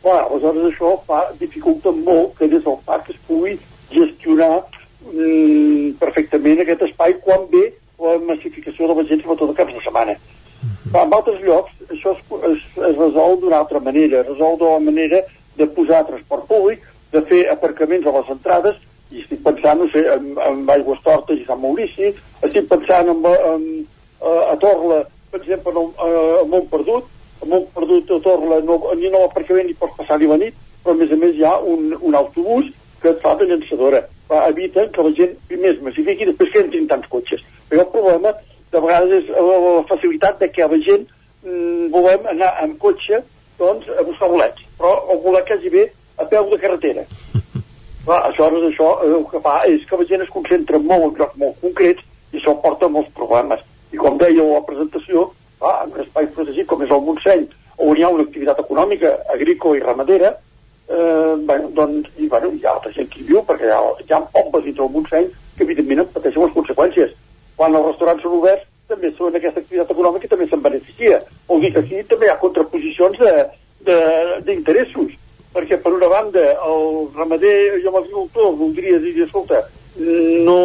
Clar, 0.04 0.20
aleshores 0.26 0.68
això 0.68 0.94
fa, 1.08 1.22
dificulta 1.40 1.92
molt 1.96 2.34
que 2.38 2.48
des 2.52 2.64
del 2.64 2.76
parc 2.84 3.08
es 3.12 3.20
pugui 3.28 3.54
gestionar 3.92 4.60
mm, 4.60 5.94
perfectament 6.00 6.60
aquest 6.60 6.84
espai 6.88 7.16
quan 7.24 7.46
ve 7.52 7.70
la 8.00 8.18
massificació 8.28 8.90
de 8.90 8.98
la 8.98 9.06
gent 9.08 9.22
sobretot 9.24 9.54
a 9.54 9.58
caps 9.60 9.76
de 9.76 9.84
setmana. 9.84 10.16
Clar, 10.90 11.06
en 11.06 11.16
altres 11.16 11.40
llocs 11.44 11.72
això 11.88 12.12
es, 12.12 12.20
es, 12.50 12.66
es 12.90 12.98
resol 13.00 13.40
d'una 13.40 13.62
altra 13.62 13.80
manera, 13.80 14.20
es 14.20 14.28
resol 14.28 14.58
de 14.60 14.68
la 14.74 14.82
manera 14.90 15.22
de 15.56 15.68
posar 15.76 16.04
transport 16.08 16.46
públic, 16.50 16.84
de 17.14 17.22
fer 17.30 17.44
aparcaments 17.52 18.06
a 18.06 18.14
les 18.18 18.30
entrades, 18.34 18.78
i 19.14 19.22
estic 19.22 19.42
pensant, 19.44 19.80
no 19.80 19.88
sé, 19.92 20.04
en, 20.14 20.30
en 20.42 20.62
Aigües 20.74 21.02
Tortes 21.04 21.40
i 21.40 21.46
Sant 21.48 21.60
Maurici, 21.62 22.12
estic 22.46 22.68
pensant 22.70 23.10
en, 23.12 23.26
en, 23.50 23.66
a, 24.20 24.32
a 24.52 24.56
Torla, 24.62 25.02
per 25.30 25.42
exemple, 25.42 25.74
en, 25.74 25.92
a, 25.98 26.46
Montperdut, 26.50 27.10
a 27.42 27.50
Montperdut 27.50 28.14
a 28.16 28.22
Torla 28.24 28.60
no, 28.66 28.78
ni 28.98 29.10
no 29.12 29.24
l'aparcament 29.24 29.68
ni 29.70 29.76
pots 29.78 29.96
passar 29.98 30.18
ni 30.20 30.30
la 30.30 30.40
nit, 30.40 30.56
però 30.84 30.96
a 30.96 31.00
més 31.00 31.12
a 31.12 31.20
més 31.20 31.36
hi 31.36 31.44
ha 31.46 31.54
un, 31.74 31.92
un 32.00 32.18
autobús 32.18 32.72
que 33.02 33.12
et 33.12 33.20
fa 33.22 33.34
de 33.38 33.48
llançadora. 33.50 34.02
Va, 34.30 34.46
evita 34.48 34.86
que 34.92 35.04
la 35.04 35.12
gent 35.18 35.36
primer 35.50 35.74
es 35.74 35.82
massifiqui 35.84 36.24
i 36.24 36.30
després 36.30 36.52
que 36.52 36.62
entrin 36.64 36.88
tants 36.88 37.10
cotxes. 37.12 37.42
Però 37.68 37.84
el 37.84 37.92
problema 37.92 38.32
de 38.72 38.80
vegades 38.80 39.12
és 39.20 39.30
la 39.34 39.84
facilitat 39.90 40.40
de 40.40 40.48
que 40.52 40.68
la 40.70 40.80
gent 40.86 41.04
mm, 41.44 41.90
volem 41.94 42.30
anar 42.32 42.54
amb 42.64 42.78
cotxe 42.82 43.20
doncs, 43.60 43.86
a 43.92 44.02
buscar 44.02 44.30
bolets, 44.32 44.64
però 44.78 44.96
el 45.12 45.20
bolet 45.22 45.46
quasi 45.46 45.70
bé 45.70 45.84
a 46.18 46.24
peu 46.30 46.50
de 46.50 46.58
carretera. 46.58 47.04
Clar, 48.04 48.20
aleshores 48.20 48.66
això 48.68 48.90
eh, 49.02 49.12
el 49.16 49.26
que 49.30 49.40
fa 49.44 49.58
és 49.70 49.84
que 49.88 49.98
la 50.00 50.08
gent 50.08 50.24
es 50.24 50.32
concentra 50.32 50.78
molt 50.78 51.06
en 51.06 51.14
llocs 51.20 51.38
molt 51.40 51.60
concrets 51.62 52.04
i 52.32 52.40
això 52.40 52.56
porta 52.60 52.90
molts 52.92 53.12
problemes. 53.16 53.62
I 53.94 54.00
com 54.00 54.18
deia 54.20 54.44
la 54.44 54.64
presentació, 54.66 55.30
clar, 55.60 55.76
en 55.84 55.94
un 55.94 56.02
espai 56.04 56.28
protegit 56.34 56.68
com 56.68 56.82
és 56.84 56.92
el 56.92 57.04
Montseny, 57.06 57.46
on 57.84 57.96
hi 57.96 58.04
ha 58.04 58.12
una 58.12 58.26
activitat 58.26 58.60
econòmica 58.60 59.14
agrícola 59.34 59.78
i 59.78 59.82
ramadera, 59.84 60.34
eh, 60.88 61.34
bueno, 61.48 61.72
doncs, 61.78 62.12
i, 62.18 62.28
bueno, 62.28 62.52
hi 62.52 62.66
ha 62.66 62.74
altra 62.74 62.92
gent 62.92 63.08
que 63.10 63.22
hi 63.22 63.26
viu, 63.30 63.40
perquè 63.48 63.70
hi 63.70 63.74
ha, 63.74 63.80
hi 64.04 64.12
ha 64.12 64.20
pobles 64.36 64.68
dintre 64.68 64.84
el 64.84 64.94
Montseny 64.98 65.32
que 65.56 65.64
evidentment 65.64 66.04
en 66.04 66.12
pateixen 66.12 66.44
les 66.44 66.54
conseqüències. 66.54 67.16
Quan 67.56 67.74
els 67.74 67.88
restaurants 67.88 68.22
són 68.26 68.38
oberts, 68.40 68.68
també 68.90 69.10
són 69.16 69.36
aquesta 69.36 69.62
activitat 69.62 69.92
econòmica 69.94 70.26
i 70.26 70.32
també 70.32 70.46
se'n 70.50 70.62
beneficia. 70.62 71.20
Vol 71.48 71.62
dir 71.64 71.72
que 71.72 71.84
aquí 71.84 72.02
també 72.10 72.28
hi 72.28 72.32
ha 72.34 72.40
contraposicions 72.42 73.20
d'interessos, 74.44 75.14
perquè 75.54 75.78
per 75.80 75.92
una 75.94 76.10
banda 76.10 76.42
el 76.66 77.08
ramader 77.14 77.78
i 77.78 77.84
l'agricultor 77.86 78.54
voldria 78.58 78.98
dir, 79.02 79.14
escolta, 79.22 79.62
no, 79.96 80.58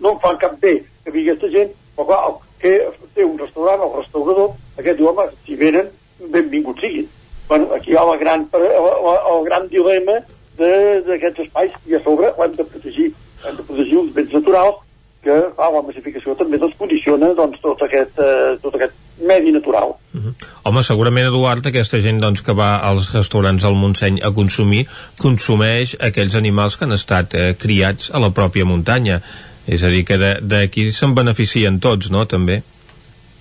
no 0.00 0.14
em 0.14 0.20
fan 0.22 0.40
cap 0.42 0.56
bé 0.62 0.80
que 1.04 1.12
vingui 1.14 1.30
aquesta 1.30 1.52
gent, 1.52 1.74
però 1.96 2.08
clar, 2.08 2.22
el 2.30 2.38
que 2.62 2.72
té 3.14 3.26
un 3.26 3.36
restaurant, 3.38 3.82
el 3.84 3.92
restaurador, 4.00 4.54
aquest 4.78 4.98
diu, 4.98 5.10
home, 5.10 5.28
si 5.46 5.58
venen, 5.60 5.90
benvinguts 6.32 6.82
siguin. 6.82 7.10
Bueno, 7.48 7.68
aquí 7.76 7.92
hi 7.92 7.98
ha 8.00 8.06
la 8.08 8.16
gran, 8.16 8.48
el, 8.56 8.88
el 9.34 9.44
gran 9.44 9.68
dilema 9.68 10.16
d'aquests 10.58 11.44
espais 11.44 11.76
i 11.90 11.98
a 11.98 12.00
sobre 12.02 12.32
ho 12.32 12.44
hem 12.46 12.56
de 12.56 12.64
protegir. 12.64 13.10
Hem 13.44 13.58
de 13.58 13.66
protegir 13.68 13.98
els 14.00 14.12
béns 14.16 14.32
naturals 14.32 14.80
que 15.24 15.36
ah, 15.56 15.70
la 15.72 15.82
massificació 15.82 16.34
també 16.38 16.58
doncs, 16.60 16.76
condiciona 16.78 17.32
doncs, 17.36 17.60
tot, 17.62 17.80
aquest, 17.86 18.20
eh, 18.20 18.54
tot 18.62 18.76
aquest 18.78 18.94
medi 19.24 19.52
natural. 19.52 19.96
Uh 20.12 20.20
-huh. 20.20 20.34
Home, 20.64 20.82
segurament, 20.82 21.26
Eduard, 21.26 21.66
aquesta 21.66 22.00
gent 22.00 22.20
doncs, 22.20 22.42
que 22.42 22.52
va 22.52 22.76
als 22.76 23.12
restaurants 23.12 23.64
al 23.64 23.74
Montseny 23.74 24.20
a 24.22 24.30
consumir, 24.30 24.86
consumeix 25.18 25.96
aquells 26.00 26.34
animals 26.34 26.76
que 26.76 26.84
han 26.84 26.92
estat 26.92 27.34
eh, 27.34 27.54
criats 27.58 28.10
a 28.12 28.18
la 28.18 28.30
pròpia 28.30 28.64
muntanya. 28.64 29.20
És 29.66 29.82
a 29.82 29.88
dir, 29.88 30.04
que 30.04 30.18
d'aquí 30.40 30.92
se'n 30.92 31.14
beneficien 31.14 31.80
tots, 31.80 32.10
no?, 32.10 32.26
també. 32.26 32.62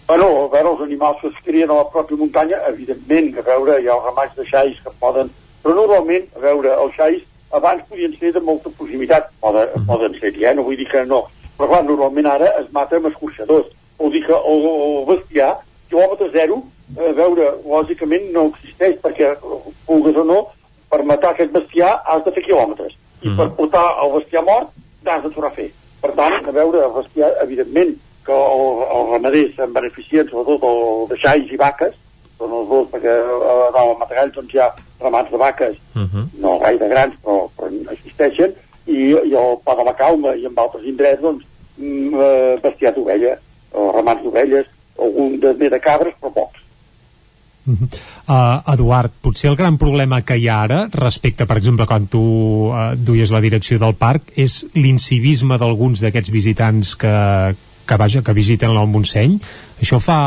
Bueno, 0.08 0.26
a 0.46 0.48
veure, 0.56 0.70
els 0.70 0.82
animals 0.82 1.18
que 1.22 1.28
es 1.28 1.44
crien 1.44 1.70
a 1.70 1.74
la 1.74 1.90
pròpia 1.92 2.18
muntanya, 2.18 2.58
evidentment, 2.68 3.38
a 3.38 3.42
veure, 3.42 3.82
hi 3.82 3.88
ha 3.88 3.96
els 3.96 4.06
ramats 4.06 4.36
de 4.36 4.46
xais 4.46 4.78
que 4.84 4.92
poden... 5.00 5.30
Però 5.64 5.76
normalment, 5.76 6.26
a 6.36 6.40
veure, 6.40 6.74
els 6.84 6.96
xais 6.96 7.22
abans 7.54 7.84
podien 7.90 8.16
ser 8.20 8.34
de 8.34 8.40
molta 8.40 8.70
proximitat, 8.78 9.30
poden, 9.40 9.68
-huh. 9.68 9.86
poden 9.86 10.20
ser-hi, 10.20 10.46
eh? 10.46 10.54
no 10.56 10.64
vull 10.64 10.78
dir 10.78 10.88
que 10.90 11.06
no, 11.06 11.28
però 11.58 11.70
clar, 11.70 11.84
normalment 11.88 12.30
ara 12.30 12.50
es 12.62 12.70
mata 12.72 12.98
amb 12.98 13.10
escorxadors. 13.12 13.70
Vol 14.00 14.12
dir 14.12 14.24
que 14.26 14.34
el, 14.34 14.66
el 14.74 15.06
bestiar, 15.10 15.52
quilòmetre 15.90 16.30
zero, 16.34 16.62
a 16.98 17.14
veure, 17.18 17.52
lògicament 17.66 18.32
no 18.34 18.48
existeix, 18.52 18.98
perquè, 19.04 19.34
vulgues 19.88 20.18
o 20.20 20.26
no, 20.28 20.40
per 20.90 21.04
matar 21.10 21.34
aquest 21.34 21.54
bestiar 21.54 21.96
has 22.06 22.24
de 22.26 22.34
fer 22.36 22.44
quilòmetres. 22.48 22.94
I 22.94 23.28
mm 23.28 23.32
-hmm. 23.32 23.38
per 23.38 23.56
portar 23.58 23.86
el 24.04 24.12
bestiar 24.18 24.44
mort 24.44 24.70
t'has 25.04 25.24
de 25.24 25.30
tornar 25.30 25.52
a 25.52 25.56
fer. 25.56 25.70
Per 26.02 26.12
tant, 26.12 26.34
a 26.48 26.52
veure, 26.52 26.86
el 26.86 26.94
bestiar, 26.98 27.32
evidentment, 27.44 27.96
que 28.26 28.32
el, 28.32 28.66
els 28.96 29.10
ramaders 29.12 29.56
se'n 29.56 29.74
beneficien, 29.74 30.28
sobretot 30.30 30.64
el 30.64 31.08
de 31.10 31.18
xais 31.24 31.52
i 31.52 31.60
vaques, 31.60 31.96
són 32.38 32.52
els 32.60 32.70
dos, 32.70 32.88
perquè 32.92 33.14
a, 33.14 33.54
a 33.80 33.84
Matagall 34.00 34.32
doncs, 34.36 34.54
hi 34.54 34.60
ha 34.60 34.70
ramats 35.02 35.32
de 35.32 35.38
vaques, 35.38 35.76
uh 35.96 36.02
-huh. 36.02 36.26
no 36.44 36.60
gaire 36.60 36.88
grans, 36.94 37.16
però, 37.24 37.48
però 37.58 37.68
existeixen, 37.92 38.56
i, 38.88 39.14
i 39.14 39.34
el 39.34 39.58
Pla 39.64 39.78
de 39.80 39.88
la 39.88 39.96
Calma 40.00 40.36
i 40.36 40.48
en 40.50 40.60
altres 40.60 40.86
indrets, 40.90 41.22
doncs, 41.22 41.46
mm, 41.78 42.14
eh, 42.14 42.58
bestiar 42.64 42.94
d'ovella, 42.96 43.38
o 43.74 43.92
ramats 43.96 44.24
d'ovelles, 44.24 44.68
algun 45.00 45.40
de, 45.42 45.56
de 45.58 45.80
cabres, 45.82 46.16
però 46.22 46.34
pocs. 46.36 46.60
Uh, 47.64 48.60
Eduard, 48.74 49.14
potser 49.24 49.48
el 49.50 49.56
gran 49.56 49.78
problema 49.80 50.20
que 50.28 50.36
hi 50.36 50.50
ha 50.52 50.58
ara 50.66 50.82
respecte, 50.92 51.48
per 51.48 51.56
exemple, 51.62 51.88
quan 51.88 52.10
tu 52.12 52.24
uh, 52.68 52.92
duies 53.00 53.32
la 53.32 53.40
direcció 53.44 53.80
del 53.80 53.96
parc 53.96 54.34
és 54.36 54.66
l'incivisme 54.76 55.56
d'alguns 55.60 56.04
d'aquests 56.04 56.34
visitants 56.34 56.92
que, 57.00 57.14
que, 57.88 57.98
vaja, 58.00 58.24
que 58.24 58.36
visiten 58.36 58.74
el 58.74 58.90
Montseny 58.90 59.38
això 59.84 60.00
fa 60.00 60.18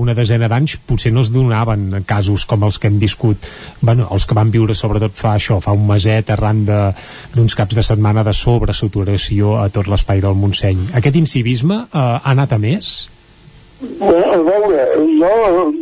una 0.00 0.14
desena 0.16 0.48
d'anys 0.48 0.78
potser 0.88 1.12
no 1.12 1.24
es 1.24 1.32
donaven 1.34 2.04
casos 2.08 2.46
com 2.48 2.64
els 2.64 2.78
que 2.78 2.88
hem 2.88 2.98
viscut 3.02 3.48
bueno, 3.80 4.08
els 4.10 4.26
que 4.26 4.36
van 4.38 4.50
viure 4.50 4.74
sobretot 4.74 5.16
fa 5.16 5.36
això, 5.36 5.60
fa 5.60 5.76
un 5.76 5.86
meset 5.88 6.32
arran 6.32 6.64
d'uns 6.66 7.56
caps 7.58 7.78
de 7.78 7.86
setmana 7.86 8.24
de 8.24 8.34
sobresaturació 8.36 9.58
a 9.62 9.68
tot 9.72 9.90
l'espai 9.90 10.24
del 10.24 10.38
Montseny 10.38 10.92
aquest 10.98 11.18
incivisme 11.20 11.82
uh, 11.84 11.98
ha 12.22 12.36
anat 12.36 12.56
a 12.56 12.60
més? 12.62 12.94
A 13.82 14.38
veure, 14.38 14.82
jo, 15.18 15.30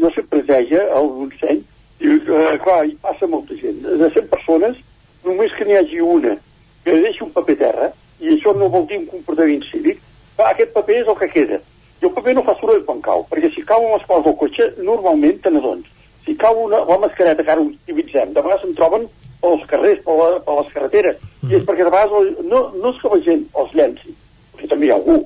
jo 0.00 0.10
sempre 0.15 0.41
deia 0.49 0.86
al 0.97 1.09
Montseny, 1.18 1.59
diu, 2.00 2.17
eh, 2.17 2.55
clar, 2.65 2.84
hi 2.89 2.94
passa 3.02 3.28
molta 3.28 3.57
gent. 3.60 3.83
De 3.84 4.09
100 4.15 4.28
persones, 4.33 4.78
només 5.26 5.52
que 5.57 5.67
n'hi 5.68 5.76
hagi 5.76 6.00
una 6.00 6.36
que 6.84 6.97
deixi 7.05 7.25
un 7.26 7.33
paper 7.34 7.57
terra, 7.60 7.91
i 8.20 8.33
això 8.36 8.55
no 8.57 8.70
vol 8.73 8.86
dir 8.89 9.02
un 9.02 9.09
comportament 9.10 9.67
cívic, 9.68 10.00
aquest 10.48 10.74
paper 10.76 11.00
és 11.02 11.08
el 11.08 11.18
que 11.20 11.30
queda. 11.32 11.60
I 12.00 12.08
el 12.08 12.14
paper 12.16 12.34
no 12.36 12.44
fa 12.46 12.56
soroll 12.60 12.84
quan 12.88 13.00
cau, 13.04 13.26
perquè 13.30 13.50
si 13.54 13.64
cau 13.68 13.84
les 13.90 14.06
coses 14.08 14.26
del 14.26 14.36
cotxe, 14.42 14.68
normalment 14.84 15.40
te 15.44 15.52
n'adons. 15.52 15.88
Si 16.24 16.36
cau 16.40 16.64
una, 16.66 16.84
la 16.88 17.00
mascareta 17.02 17.44
que 17.44 17.52
ara 17.52 17.64
utilitzem, 17.64 18.32
de 18.32 18.40
vegades 18.40 18.64
se'n 18.64 18.76
troben 18.78 19.08
pels 19.40 19.66
carrers, 19.68 20.00
per, 20.04 20.16
la, 20.16 20.30
per 20.44 20.56
les 20.60 20.72
carreteres, 20.72 21.20
mm. 21.42 21.50
i 21.50 21.58
és 21.58 21.66
perquè 21.68 21.84
de 21.84 21.92
vegades 21.92 22.40
no, 22.48 22.64
no 22.76 22.94
és 22.94 23.02
que 23.02 23.12
la 23.12 23.20
gent 23.26 23.44
els 23.62 23.76
llenci, 23.76 24.16
perquè 24.54 24.72
també 24.72 24.88
hi 24.88 24.94
ha 24.94 24.98
algú, 25.00 25.20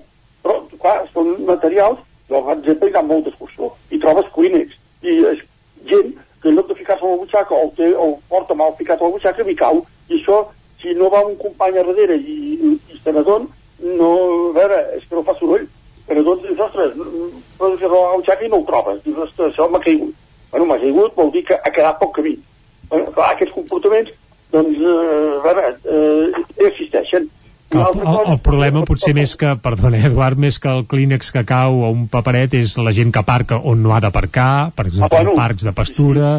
però, 0.45 0.59
clar, 0.83 0.99
són 1.15 1.33
materials 1.49 2.03
jo, 2.29 2.41
per 2.41 2.57
exemple, 2.57 2.91
hi 2.91 2.97
ha 2.99 3.03
molt 3.05 3.27
d'excursió 3.27 3.71
i 3.93 4.01
trobes 4.01 4.29
clínics 4.37 4.79
i 5.05 5.17
és 5.31 5.43
gent 5.91 6.15
que 6.41 6.51
en 6.51 6.57
lloc 6.59 6.71
de 6.71 6.77
ficar-se 6.79 7.05
a 7.05 7.11
la 7.11 7.21
butxaca 7.21 7.57
o, 7.57 7.71
té, 7.77 7.91
o 7.97 8.15
porta 8.31 8.57
mal 8.57 8.73
ficat 8.79 9.01
a 9.01 9.09
la 9.09 9.17
butxaca 9.17 9.45
m'hi 9.45 9.57
cau 9.61 9.83
i 10.09 10.19
això, 10.19 10.41
si 10.81 10.95
no 10.97 11.11
va 11.13 11.25
un 11.27 11.37
company 11.41 11.79
a 11.79 11.85
darrere 11.85 12.17
i, 12.17 12.39
i, 12.57 12.73
i 12.93 13.01
se 13.03 13.13
n'adon 13.13 13.49
no, 13.83 14.11
a 14.51 14.53
veure, 14.59 14.81
és 14.99 15.07
que 15.09 15.17
no 15.17 15.25
fa 15.27 15.37
soroll. 15.39 15.67
Però 16.05 16.21
doncs 16.21 16.43
dius, 16.45 16.61
ostres, 16.61 16.93
ficar 17.57 17.89
a 17.89 17.93
la 17.95 18.17
butxaca 18.19 18.45
i 18.45 18.51
no 18.53 18.61
ho 18.61 18.67
trobes, 18.69 19.01
dius, 19.07 19.23
ostres, 19.25 19.55
això 19.55 19.69
m'ha 19.71 19.81
caigut. 19.85 20.13
Bueno, 20.51 20.67
m'ha 20.69 20.81
caigut 20.83 21.17
vol 21.17 21.33
dir 21.33 21.45
que 21.49 21.57
ha 21.57 21.73
quedat 21.73 21.99
poc 21.99 22.13
camí. 22.19 22.35
Bueno, 22.91 23.09
clar, 23.17 23.31
aquests 23.33 23.57
comportaments 23.57 24.13
doncs, 24.53 24.77
eh, 24.79 25.39
a 25.39 25.41
veure, 25.47 25.71
eh, 25.95 26.43
existeixen 26.69 27.31
el, 27.75 28.01
el, 28.07 28.33
el 28.33 28.39
problema 28.45 28.83
potser 28.87 29.13
més 29.17 29.35
que, 29.41 29.55
perdona, 29.63 29.99
Eduard, 30.07 30.39
més 30.41 30.59
que 30.63 30.69
el 30.71 30.85
clínex 30.91 31.31
que 31.35 31.43
cau 31.49 31.81
o 31.87 31.91
un 31.93 32.07
paperet 32.13 32.55
és 32.59 32.77
la 32.79 32.93
gent 32.97 33.11
que 33.15 33.21
aparca 33.23 33.59
on 33.59 33.83
no 33.83 33.95
ha 33.95 34.01
d'aparcar, 34.05 34.71
per 34.77 34.87
exemple, 34.89 35.09
Ah, 35.11 35.15
bueno. 35.17 35.33
en 35.35 35.37
parcs 35.37 35.65
de 35.67 35.73
pastura, 35.73 36.31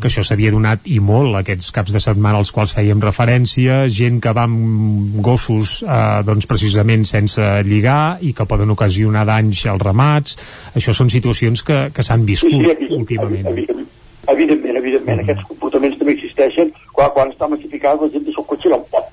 que 0.00 0.08
això 0.10 0.24
s'havia 0.26 0.50
donat 0.54 0.86
i 0.90 0.98
molt 1.00 1.36
aquests 1.40 1.70
caps 1.76 1.92
de 1.96 2.00
setmana 2.00 2.38
als 2.42 2.52
quals 2.52 2.74
fèiem 2.76 3.00
referència, 3.00 3.84
gent 3.88 4.20
que 4.20 4.32
va 4.36 4.44
amb 4.48 5.20
gossos 5.24 5.82
eh, 5.82 6.22
doncs 6.26 6.46
precisament 6.50 7.04
sense 7.08 7.40
lligar 7.64 8.18
i 8.20 8.32
que 8.34 8.44
poden 8.46 8.70
ocasionar 8.70 9.26
danys 9.28 9.64
als 9.66 9.82
ramats. 9.82 10.36
Això 10.74 10.92
són 10.96 11.10
situacions 11.10 11.62
que, 11.62 11.90
que 11.94 12.02
s'han 12.02 12.24
viscut 12.26 12.52
evident- 12.60 12.90
últimament. 12.98 13.46
Evidentment, 13.46 13.88
evidentment, 14.28 14.76
evidentment 14.76 15.20
aquests 15.24 15.46
comportaments 15.48 15.98
també 15.98 16.12
existeixen 16.16 16.72
quan, 16.92 17.10
quan 17.14 17.30
està 17.32 17.48
massificat 17.50 18.00
la 18.00 18.08
gent 18.12 18.24
deixa 18.26 18.40
el 18.42 18.46
cotxe 18.46 18.68
on 18.74 18.84
pot. 18.92 19.08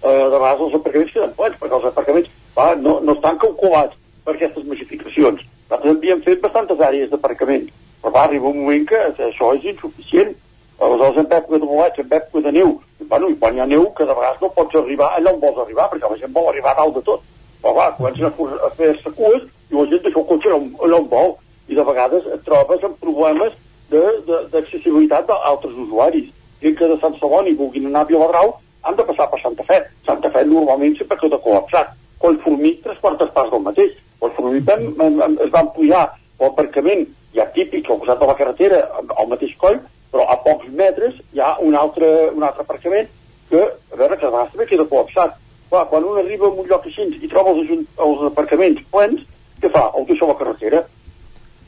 Eh, 0.00 0.28
de 0.32 0.38
vegades 0.38 0.60
els 0.64 0.76
aparcaments 0.78 1.12
queden 1.12 1.32
plens, 1.36 1.56
perquè 1.60 1.76
els 1.76 1.88
aparcaments 1.90 2.28
va, 2.56 2.70
no, 2.80 2.94
no 3.04 3.14
estan 3.18 3.40
calculats 3.42 3.96
per 4.24 4.32
aquestes 4.34 4.64
massificacions. 4.64 5.42
Nosaltres 5.68 5.98
havíem 5.98 6.22
fet 6.24 6.40
bastantes 6.40 6.80
àrees 6.86 7.10
d'aparcament, 7.10 7.66
però 8.00 8.12
va 8.14 8.22
arribar 8.24 8.54
un 8.54 8.62
moment 8.62 8.86
que 8.88 9.00
això 9.10 9.50
és 9.58 9.66
insuficient. 9.74 10.32
Aleshores, 10.80 11.18
en 11.20 11.34
època 11.36 11.58
de 11.60 11.68
bolatge, 11.68 12.06
en 12.06 12.14
època 12.16 12.40
de 12.46 12.52
neu, 12.56 12.72
bueno, 13.10 13.28
i 13.28 13.36
quan 13.42 13.58
hi 13.58 13.60
ha 13.60 13.66
neu, 13.68 13.90
que 13.92 14.06
de 14.08 14.16
vegades 14.16 14.40
no 14.40 14.48
pots 14.56 14.78
arribar 14.80 15.10
allà 15.18 15.34
on 15.34 15.42
vols 15.42 15.60
arribar, 15.66 15.90
perquè 15.90 16.08
la 16.08 16.18
gent 16.22 16.32
vol 16.32 16.48
arribar 16.48 16.72
a 16.72 16.78
dalt 16.80 16.96
de 16.96 17.04
tot. 17.10 17.28
Però 17.60 17.74
va, 17.76 17.90
comencen 17.98 18.30
a, 18.30 18.32
a 18.64 18.72
fer-se 18.78 19.12
cues 19.18 19.44
i 19.44 19.76
la 19.76 19.84
gent 19.92 20.04
deixa 20.06 20.22
el 20.22 20.26
cotxe 20.32 20.48
allà 20.48 20.62
on, 20.62 20.72
allà 20.86 21.02
on 21.02 21.12
vol. 21.12 21.36
I 21.68 21.76
de 21.76 21.84
vegades 21.90 22.24
et 22.38 22.48
trobes 22.48 22.88
amb 22.88 22.96
problemes 23.04 23.52
d'accessibilitat 23.92 25.28
d'altres 25.28 25.76
usuaris. 25.84 26.32
Gent 26.64 26.80
que 26.80 26.88
de 26.88 26.96
Sant 27.04 27.20
Celoni 27.20 27.52
vulguin 27.58 27.90
anar 27.90 28.06
a 28.06 28.08
Viladrau 28.08 28.56
han 28.82 28.96
de 28.96 29.06
passar 29.08 29.28
per 29.30 29.40
Santa 29.42 29.64
Fe. 29.68 29.78
Santa 30.06 30.30
Fe 30.34 30.44
normalment 30.48 30.96
sempre 30.98 31.18
queda 31.20 31.40
col·lapsat. 31.44 31.94
Collformic, 32.20 32.82
tres 32.84 32.98
quartes 33.00 33.30
parts 33.36 33.52
del 33.52 33.64
mateix. 33.64 33.94
Collformic 34.20 34.66
vam, 34.68 34.86
vam, 34.98 35.38
es 35.40 35.52
va 35.52 35.64
ampliar 35.64 36.02
l'aparcament 36.40 37.06
ja 37.34 37.46
típic 37.54 37.88
al 37.88 38.00
costat 38.00 38.20
de 38.20 38.28
la 38.28 38.36
carretera 38.38 38.80
al 38.98 39.28
mateix 39.30 39.54
coll, 39.60 39.78
però 40.10 40.26
a 40.28 40.36
pocs 40.44 40.68
metres 40.74 41.18
hi 41.34 41.40
ha 41.40 41.54
un 41.62 41.76
altre, 41.78 42.08
un 42.34 42.42
altre 42.42 42.64
aparcament 42.66 43.10
que, 43.50 43.60
a 43.60 43.96
veure, 43.96 44.16
que 44.16 44.26
vegades 44.26 44.54
també 44.54 44.68
queda 44.70 44.88
col·lapsat. 44.90 45.36
Clar, 45.70 45.84
quan 45.90 46.06
un 46.06 46.18
arriba 46.18 46.48
a 46.48 46.54
un 46.54 46.66
lloc 46.66 46.86
així 46.88 47.06
i 47.20 47.28
troba 47.30 47.52
els, 47.54 47.70
els 48.06 48.24
aparcaments 48.30 48.82
plens, 48.90 49.20
què 49.60 49.70
fa? 49.70 49.84
El 49.94 50.08
deixa 50.08 50.26
a 50.26 50.30
la 50.32 50.38
carretera. 50.40 50.80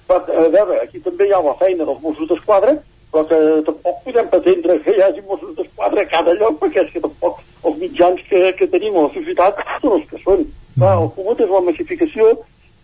Però, 0.09 0.19
a 0.43 0.49
veure, 0.51 0.81
aquí 0.83 0.99
també 1.05 1.29
hi 1.29 1.35
ha 1.37 1.43
la 1.45 1.55
feina 1.61 1.87
dels 1.87 2.01
Mossos 2.03 2.31
d'Esquadra, 2.31 2.75
però 3.13 3.25
que 3.29 3.39
tampoc 3.67 3.99
podem 4.07 4.29
pretendre 4.33 4.79
que 4.81 4.95
hi 4.97 5.03
hagi 5.05 5.23
Mossos 5.29 5.55
d'Esquadra 5.57 6.01
a 6.03 6.09
cada 6.09 6.33
lloc, 6.39 6.57
perquè 6.63 6.81
és 6.87 6.93
que 6.95 7.03
tampoc 7.05 7.43
els 7.69 7.77
mitjans 7.83 8.23
que, 8.29 8.41
que 8.57 8.69
tenim 8.73 8.97
a 8.97 9.05
la 9.07 9.13
societat 9.13 9.61
són 9.83 9.99
els 9.99 10.07
que 10.09 10.21
són. 10.23 10.47
Va, 10.81 10.95
el 10.97 11.11
comú 11.17 11.35
és 11.37 11.53
la 11.53 11.61
massificació 11.67 12.31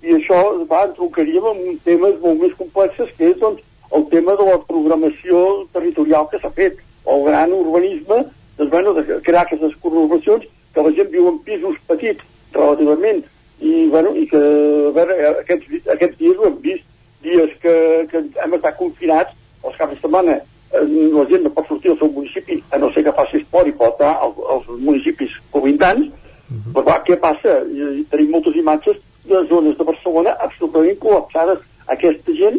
i 0.05 0.18
això 0.18 0.42
va, 0.68 0.84
entroncaríem 0.84 1.48
amb 1.50 1.81
temes 1.86 2.20
molt 2.20 2.44
més 2.44 2.52
complexes 2.60 3.15
que 3.16 3.32
és 3.32 3.40
doncs, 3.40 3.65
el 3.97 4.05
tema 4.12 4.36
de 4.36 4.50
la 4.50 4.58
programació 4.68 5.40
territorial 5.73 6.28
que 6.28 6.42
s'ha 6.42 6.52
fet, 6.52 6.76
el 7.08 7.24
gran 7.24 7.57
urbanisme, 7.57 8.20
doncs, 8.58 8.70
bueno, 8.70 8.92
de 8.92 9.07
crear 9.24 9.47
aquestes 9.47 9.81
conurbacions 9.81 10.44
que 10.74 10.84
la 10.84 10.92
gent 10.92 11.08
viu 11.15 11.32
en 11.32 11.40
pisos 11.48 11.81
petits 11.89 12.28
relativament 12.52 13.24
i, 13.65 13.89
bueno, 13.89 14.12
i 14.12 14.28
que 14.28 14.39
a 14.39 14.92
veure, 15.00 15.16
aquests, 15.40 15.89
aquests 15.97 16.20
dies 16.20 16.36
ho 16.36 16.52
hem 16.52 16.62
vist. 16.68 16.84
Dies 17.18 17.50
que, 17.58 17.73
que 18.12 18.20
hem 18.44 18.52
estat 18.55 18.76
confinats 18.78 19.32
els 19.68 19.76
caps 19.80 19.94
de 19.94 20.00
setmana 20.00 20.38
eh, 20.38 20.84
la 21.14 21.24
gent 21.30 21.44
no 21.47 21.50
pot 21.56 21.68
sortir 21.68 21.90
del 21.92 21.98
seu 22.00 22.10
municipi 22.12 22.62
a 22.72 22.78
no 22.78 22.90
ser 22.94 23.05
que 23.06 23.12
faci 23.16 23.40
esport 23.42 23.68
i 23.70 23.72
pot 23.76 24.00
anar 24.00 24.16
als, 24.26 24.66
municipis 24.78 25.36
covintants 25.52 26.08
però 26.72 26.80
clar, 26.84 27.02
què 27.05 27.16
passa? 27.20 27.58
I, 27.68 28.05
tenim 28.08 28.30
moltes 28.32 28.55
imatges 28.56 28.97
de 29.28 29.42
zones 29.50 29.74
de 29.76 29.84
Barcelona 29.84 30.32
absolutament 30.40 30.97
col·lapsades. 31.02 31.58
Aquesta 31.92 32.32
gent 32.38 32.56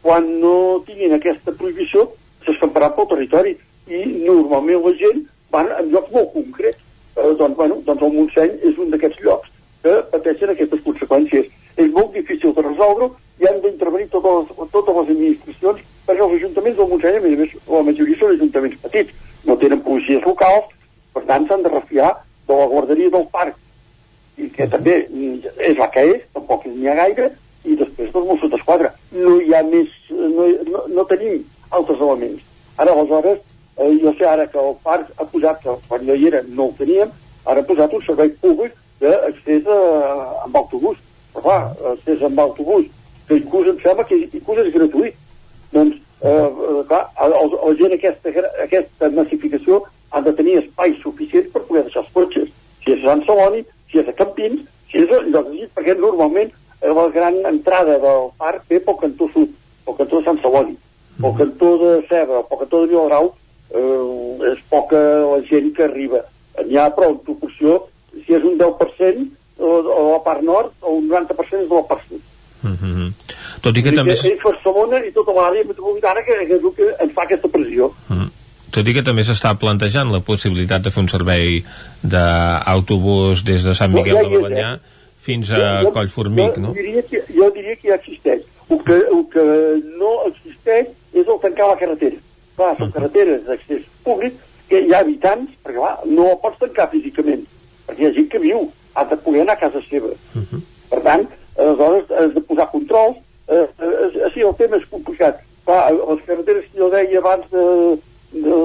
quan 0.00 0.24
no 0.40 0.80
tinguin 0.86 1.12
aquesta 1.12 1.52
prohibició 1.52 2.06
s'escamparan 2.46 2.94
pel 2.96 3.10
territori. 3.10 3.52
I 3.92 4.00
normalment 4.24 4.80
la 4.86 4.94
gent 5.02 5.20
van 5.52 5.68
en 5.76 5.90
llocs 5.92 6.08
molt 6.16 6.32
concrets. 6.32 6.80
Eh, 7.16 7.34
doncs, 7.36 7.56
bueno, 7.58 7.76
doncs 7.84 8.02
el 8.08 8.14
Montseny 8.16 8.56
és 8.70 8.78
un 8.80 8.88
d'aquests 8.94 9.20
llocs 9.26 9.52
que 9.84 9.98
pateixen 10.14 10.54
aquestes 10.54 10.80
conseqüències. 10.88 11.52
És 11.76 11.92
molt 11.92 12.14
difícil 12.16 12.54
de 12.56 12.64
resoldre 12.64 13.10
i 13.40 13.50
han 13.50 13.60
d'intervenir 13.60 14.08
totes, 14.16 14.48
les- 14.56 14.72
totes 14.72 14.96
les 14.96 15.12
administracions 15.12 15.84
perquè 16.06 16.24
els 16.24 16.36
ajuntaments 16.38 16.78
del 16.78 16.88
Montseny, 16.90 17.18
a 17.18 17.24
més 17.24 17.36
a 17.36 17.40
més, 17.42 17.54
la 17.68 17.82
majoria 17.86 18.18
són 18.20 18.34
ajuntaments 18.36 18.80
petits, 18.84 19.28
no 19.46 19.56
tenen 19.60 19.82
policies 19.86 20.24
locals, 20.26 20.72
per 21.14 21.24
tant 21.28 21.46
s'han 21.48 21.64
de 21.66 21.72
refiar 21.72 22.10
de 22.48 22.58
la 22.58 22.66
guarderia 22.72 23.12
del 23.14 23.26
parc, 23.32 23.56
i 24.40 24.48
que 24.54 24.66
també 24.72 24.96
és 25.04 25.78
la 25.78 25.90
que 25.92 26.04
és, 26.14 26.26
tampoc 26.34 26.66
n'hi 26.66 26.88
ha 26.88 26.98
gaire, 27.02 27.30
i 27.64 27.76
després 27.76 28.12
dels 28.12 28.26
Mossos 28.26 28.52
d'Esquadra. 28.52 28.92
No 29.12 29.36
hi 29.40 29.54
ha 29.54 29.62
més, 29.66 29.90
no, 30.10 30.48
no, 30.68 30.84
no 30.88 31.06
tenim 31.10 31.42
altres 31.76 32.00
elements. 32.00 32.44
Ara, 32.80 32.94
aleshores, 32.94 33.42
eh, 33.76 33.90
jo 34.02 34.14
sé 34.16 34.26
ara 34.28 34.46
que 34.48 34.60
el 34.60 34.76
parc 34.84 35.10
ha 35.18 35.26
posat, 35.28 35.60
que 35.64 35.76
quan 35.88 36.06
jo 36.06 36.16
hi 36.16 36.30
era 36.30 36.40
no 36.48 36.70
el 36.70 36.76
teníem, 36.78 37.12
ara 37.44 37.60
ha 37.60 37.68
posat 37.68 37.92
un 37.96 38.04
servei 38.06 38.32
públic 38.42 38.76
d'accés 39.00 39.68
amb 39.68 40.56
autobús. 40.56 40.98
Però 41.34 41.44
clar, 41.44 41.60
accés 41.92 42.22
amb 42.26 42.40
autobús, 42.42 42.88
que 43.28 43.38
inclús 43.38 43.68
em 43.70 43.76
sembla 43.84 44.06
que 44.08 44.18
inclús 44.24 44.64
és 44.64 44.72
gratuït. 44.74 45.18
Doncs, 45.72 45.96
eh, 46.22 46.30
eh, 46.30 46.82
clar, 46.88 47.04
el, 47.24 47.34
la 47.54 47.74
gent 47.78 47.94
aquesta, 47.96 48.32
aquesta 48.64 49.10
massificació 49.14 49.82
han 50.10 50.26
de 50.26 50.34
tenir 50.38 50.58
espais 50.60 50.98
suficients 51.02 51.50
per 51.52 51.62
poder 51.68 51.84
deixar 51.86 52.02
els 52.04 52.12
cotxes. 52.16 52.50
Si 52.82 52.94
és 52.94 53.04
a 53.04 53.12
Sant 53.12 53.24
Celoni, 53.28 53.62
si 53.90 54.00
és 54.02 54.08
a 54.10 54.16
Campins, 54.18 54.64
si 54.90 55.04
és 55.04 55.12
a 55.14 55.20
llocs 55.26 55.52
així, 55.52 55.68
perquè 55.76 55.96
normalment 55.98 56.50
eh, 56.50 56.90
la 56.90 57.08
gran 57.14 57.38
entrada 57.52 57.98
del 58.02 58.30
parc 58.40 58.66
ve 58.70 58.80
pel 58.86 58.98
cantó 59.04 59.30
sud, 59.34 59.52
pel 59.86 59.98
cantó 60.00 60.20
de 60.20 60.28
Sant 60.28 60.40
Celoni, 60.42 60.76
pel 61.20 61.36
cantó 61.38 61.76
de 61.84 61.92
Ceba, 62.10 62.42
pel 62.48 62.62
cantó 62.64 62.82
de 62.82 62.90
Viladrau, 62.94 63.32
eh, 63.70 64.52
és 64.52 64.64
poca 64.72 65.00
la 65.00 65.42
gent 65.50 65.70
que 65.76 65.86
arriba. 65.86 66.24
N'hi 66.64 66.78
ha, 66.80 66.90
però, 66.94 67.12
en 67.14 67.20
proporció, 67.26 67.84
si 68.24 68.34
és 68.34 68.42
un 68.44 68.58
10%, 68.58 69.28
o, 69.60 69.70
o 69.70 70.02
la 70.10 70.20
part 70.24 70.42
nord, 70.42 70.74
o 70.82 70.96
un 70.98 71.08
90% 71.08 71.62
és 71.62 71.68
de 71.68 71.76
la 71.76 71.86
part 71.88 72.04
sud. 72.08 72.24
Mhm. 72.62 73.12
Tot 73.64 73.76
i 73.76 73.82
que 73.82 73.90
dir 73.90 73.98
també... 73.98 74.16
que 74.20 74.34
és 74.34 74.42
Barcelona 74.42 75.00
i 75.06 75.12
tota 75.16 75.32
l'àrea 75.36 75.64
metropolitana 75.64 76.22
que, 76.26 76.36
que 76.46 76.58
és 76.58 76.62
el 76.62 76.76
que 76.76 76.92
ens 77.06 77.16
fa 77.16 77.24
aquesta 77.24 77.48
pressió. 77.48 77.90
Mhm. 78.08 78.30
Tot 78.70 78.86
i 78.86 78.94
que 78.94 79.02
també 79.02 79.24
s'està 79.26 79.56
plantejant 79.58 80.12
la 80.12 80.20
possibilitat 80.22 80.84
de 80.84 80.92
fer 80.94 81.02
un 81.02 81.10
servei 81.10 81.58
d'autobús 82.02 83.42
des 83.46 83.64
de 83.66 83.74
Sant 83.74 83.90
No, 83.90 83.98
Miquel 83.98 84.20
ja 84.20 84.22
de 84.22 84.30
és, 84.30 84.42
Balanyà 84.44 84.68
eh? 84.76 84.98
fins 85.20 85.50
a 85.50 85.62
Collformic, 85.90 86.54
jo, 86.54 86.62
no? 86.62 86.74
Diria 86.76 87.02
que, 87.08 87.24
jo 87.34 87.50
diria 87.56 87.74
que 87.80 87.90
ja 87.90 87.98
existeix. 87.98 88.44
El 88.70 88.82
que, 88.86 88.98
el 89.16 89.24
que 89.32 89.46
no 89.98 90.12
existeix 90.28 90.92
és 91.12 91.26
el 91.26 91.40
tancar 91.42 91.72
la 91.72 91.80
carretera. 91.80 92.22
Clar, 92.60 92.70
són 92.78 92.94
carreteres 92.94 93.42
d'accés 93.48 93.82
públic 94.06 94.38
que 94.70 94.84
hi 94.84 94.94
ha 94.94 95.02
habitants, 95.02 95.50
perquè 95.64 95.80
clar, 95.80 95.96
no 96.06 96.28
la 96.28 96.38
pots 96.44 96.62
tancar 96.62 96.86
físicament, 96.94 97.42
perquè 97.88 98.04
hi 98.04 98.08
ha 98.08 98.14
gent 98.20 98.30
que 98.30 98.42
viu, 98.42 98.68
ha 98.94 99.04
de 99.10 99.18
poder 99.24 99.42
anar 99.42 99.58
a 99.58 99.62
casa 99.64 99.82
seva. 99.88 100.12
Per 100.90 101.00
tant, 101.06 101.26
aleshores 101.60 102.10
has 102.10 102.34
de 102.34 102.42
posar 102.48 102.70
controls, 102.72 103.16
eh, 103.48 103.66
eh, 103.78 104.30
sí, 104.34 104.42
el 104.42 104.54
tema 104.58 104.78
és 104.80 104.86
complicat. 104.90 105.40
Clar, 105.64 105.82
les 105.94 106.22
carreteres 106.26 106.68
que 106.70 106.80
jo 106.80 106.90
deia 106.92 107.20
abans 107.20 107.46
de, 107.52 107.64
de, 108.32 108.60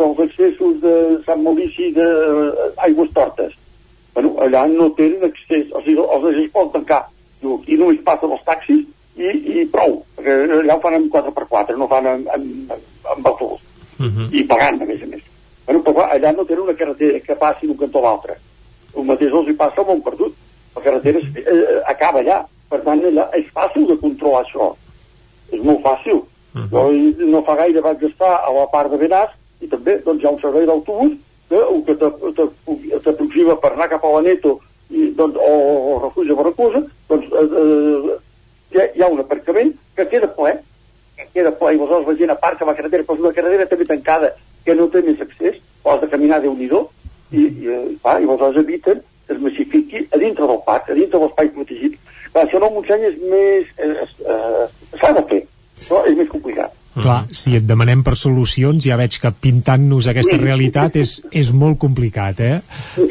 dels 0.00 0.20
accessos 0.26 0.80
de 0.84 0.94
Sant 1.26 1.42
Maurici 1.44 1.90
de 1.96 2.08
eh, 2.08 3.08
Tortes, 3.14 3.56
bueno, 4.14 4.34
allà 4.42 4.66
no 4.70 4.90
tenen 4.98 5.28
accés, 5.28 5.66
o 5.72 5.82
sigui, 5.84 6.00
els 6.02 6.28
accessos 6.30 6.54
poden 6.54 6.74
tancar. 6.78 7.04
Diu, 7.42 7.58
aquí 7.60 7.78
només 7.78 8.02
passen 8.06 8.34
els 8.34 8.44
taxis 8.46 8.84
i, 9.18 9.28
i 9.62 9.66
prou, 9.70 10.00
perquè 10.16 10.34
allà 10.58 10.78
ho 10.78 10.82
fan 10.82 10.98
amb 10.98 11.12
4x4, 11.14 11.78
no 11.78 11.86
fan 11.90 12.08
amb, 12.10 12.30
amb, 12.34 12.72
amb 13.14 13.30
autobús, 13.30 13.62
i 14.34 14.42
pagant, 14.46 14.82
a 14.82 14.88
més 14.88 15.02
a 15.02 15.10
més. 15.10 15.22
Bueno, 15.68 15.82
però 15.84 16.00
clar, 16.00 16.08
allà 16.16 16.32
no 16.32 16.46
tenen 16.48 16.64
una 16.64 16.74
carretera 16.78 17.20
que 17.20 17.36
passi 17.36 17.68
d'un 17.68 17.76
cantó 17.76 18.00
a 18.00 18.06
l'altre. 18.08 18.38
El 18.96 19.04
mateix 19.04 19.34
els 19.36 19.50
hi 19.50 19.56
passa 19.58 19.82
al 19.82 19.88
Montperdut. 19.90 20.34
La 20.78 20.84
carretera 20.86 21.18
es- 21.18 21.36
eh, 21.44 21.80
acaba 21.90 22.22
allà. 22.22 22.40
Per 22.68 22.80
tant, 22.84 23.00
allà 23.10 23.28
és 23.38 23.46
fàcil 23.54 23.86
de 23.88 23.96
controlar 24.00 24.42
això. 24.44 24.72
És 25.52 25.62
molt 25.64 25.80
fàcil. 25.84 26.18
Jo 26.72 26.88
hi- 26.92 27.14
no 27.30 27.42
fa 27.46 27.54
gaire 27.56 27.80
vaig 27.80 28.02
estar 28.04 28.34
a 28.44 28.50
la 28.52 28.66
part 28.72 28.90
de 28.92 28.98
Benàs 29.00 29.30
i 29.60 29.68
també 29.68 29.98
doncs, 30.04 30.22
hi 30.22 30.26
ha 30.26 30.30
un 30.34 30.40
servei 30.40 30.66
d'autobús 30.66 31.12
que 31.48 31.56
el 31.56 31.82
que 31.86 31.94
t'aproxima 33.04 33.56
per 33.60 33.72
anar 33.72 33.88
cap 33.88 34.04
a 34.04 34.10
la 34.16 34.22
Neto 34.26 34.58
i, 34.90 35.10
doncs, 35.16 35.36
o, 35.36 35.52
o 35.94 35.98
refugi 36.02 36.28
de 36.28 36.34
Barracusa, 36.38 36.82
doncs 37.08 37.26
eh, 37.32 37.44
eh, 37.62 38.16
hi, 38.72 38.78
ha, 38.80 38.86
hi 38.96 39.02
ha 39.02 39.08
un 39.12 39.20
aparcament 39.20 39.72
que 39.96 40.06
queda 40.08 40.28
ple, 40.36 40.54
que 41.16 41.26
queda 41.34 41.52
ple, 41.52 41.74
i 41.74 41.78
aleshores 41.78 42.08
la 42.08 42.16
gent 42.20 42.30
aparca 42.34 42.64
a 42.64 42.68
la 42.68 42.74
carretera, 42.78 43.04
però 43.04 43.16
és 43.18 43.24
una 43.24 43.32
carretera 43.36 43.66
també 43.66 43.84
tancada, 43.88 44.32
que 44.64 44.74
no 44.74 44.88
té 44.92 45.02
més 45.02 45.20
accés, 45.20 45.60
o 45.84 45.92
has 45.92 46.00
de 46.00 46.08
caminar 46.08 46.40
déu 46.42 46.54
nhi 46.56 46.68
i, 46.68 47.42
i, 47.44 47.68
eh, 47.68 47.96
clar, 48.02 48.20
i 48.22 48.24
aleshores 48.28 48.62
eviten 48.64 49.02
es 49.28 49.40
massifiqui 49.42 50.04
a 50.12 50.20
dintre 50.20 50.48
del 50.48 50.60
parc, 50.66 50.90
a 50.90 50.96
dintre 50.96 51.18
de 51.18 51.24
l'espai 51.26 51.52
protegit. 51.54 51.96
Clar, 52.32 52.44
això 52.44 52.60
en 52.60 52.66
el 52.68 52.74
Montseny 52.76 53.06
és 53.10 53.22
més... 53.28 53.70
Eh, 53.76 54.08
eh, 54.34 54.66
S'ha 54.98 55.12
de 55.14 55.22
fer, 55.30 55.42
però 55.84 56.02
és 56.08 56.16
més 56.16 56.28
complicat. 56.32 56.74
Clar, 56.98 57.18
si 57.36 57.54
et 57.58 57.66
demanem 57.68 58.02
per 58.06 58.16
solucions, 58.18 58.82
ja 58.82 58.96
veig 58.98 59.18
que 59.22 59.30
pintant-nos 59.44 60.08
aquesta 60.10 60.38
realitat 60.40 60.96
és, 60.98 61.18
és 61.30 61.52
molt 61.54 61.78
complicat, 61.82 62.40
eh? 62.42 62.56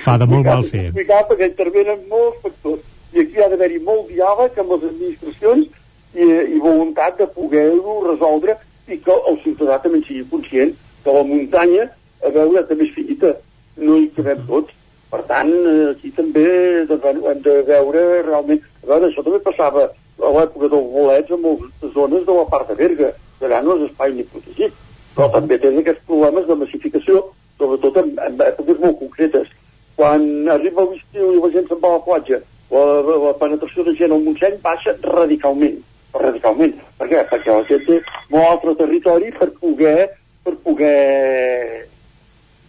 Fa 0.04 0.18
de 0.20 0.28
molt 0.30 0.48
mal 0.50 0.66
fer. 0.68 0.90
És 0.90 0.96
complicat 0.96 1.30
perquè 1.30 1.52
intervenen 1.52 2.02
molts 2.12 2.42
factors. 2.44 2.82
I 3.16 3.24
aquí 3.24 3.44
ha 3.44 3.48
d'haver-hi 3.54 3.80
molt 3.86 4.10
diàleg 4.12 4.58
amb 4.64 4.74
les 4.76 4.88
administracions 4.90 5.70
i, 6.18 6.26
i 6.26 6.60
voluntat 6.64 7.22
de 7.22 7.30
poder-ho 7.38 8.02
resoldre 8.10 8.58
i 8.92 9.00
que 9.04 9.16
el 9.32 9.40
ciutadà 9.46 9.80
també 9.84 10.02
sigui 10.04 10.26
conscient 10.32 10.74
que 11.06 11.16
la 11.16 11.24
muntanya, 11.24 11.88
a 12.26 12.34
veure, 12.36 12.66
també 12.68 12.88
és 12.90 12.96
finita, 12.96 13.32
no 13.80 14.02
hi 14.02 14.10
cabem 14.18 14.44
tots. 14.50 14.77
Per 15.11 15.22
tant, 15.30 15.52
eh, 15.52 15.92
aquí 15.94 16.11
també 16.16 16.48
doncs, 16.90 17.02
bueno, 17.03 17.30
hem 17.32 17.40
de 17.45 17.61
veure 17.69 18.03
realment... 18.27 18.66
A 18.84 18.90
veure, 18.92 19.10
això 19.10 19.24
també 19.24 19.40
passava 19.45 19.88
a 19.88 20.34
l'època 20.36 20.69
dels 20.74 20.92
bolets 20.94 21.32
en 21.32 21.42
moltes 21.44 21.94
zones 21.94 22.26
de 22.27 22.36
la 22.36 22.45
part 22.52 22.69
de 22.72 22.76
Berga, 22.82 23.14
que 23.40 23.48
allà 23.48 23.61
no 23.64 23.77
és 23.77 23.88
espai 23.88 24.14
ni 24.16 24.26
protegit, 24.32 24.76
però 25.16 25.30
també 25.34 25.60
tenen 25.61 25.82
aquests 25.84 26.06
problemes 26.10 26.48
de 26.50 26.60
massificació, 26.61 27.24
sobretot 27.60 28.00
en, 28.03 28.14
en 28.26 28.45
èpoques 28.48 28.84
molt 28.84 29.00
concretes. 29.02 29.50
Quan 29.98 30.27
arriba 30.53 30.86
l'estiu 30.86 31.34
i 31.34 31.42
la 31.42 31.52
gent 31.56 31.68
se'n 31.69 31.82
va 31.84 31.94
a 31.94 31.98
la 31.98 32.06
platja, 32.06 32.42
la, 32.72 32.84
la, 33.08 33.18
la 33.26 33.36
penetració 33.40 33.86
de 33.88 33.95
gent 33.98 34.14
al 34.14 34.24
Montseny 34.26 34.60
baixa 34.64 34.94
radicalment, 35.08 35.80
radicalment. 36.18 36.76
Per 37.00 37.08
què? 37.11 37.24
Perquè 37.32 37.53
la 37.53 37.68
gent 37.69 37.86
té 37.88 38.02
molt 38.34 38.50
altre 38.52 38.76
territori 38.84 39.32
per 39.38 39.52
poder 39.61 40.10
per 40.48 40.56
poder 40.64 41.88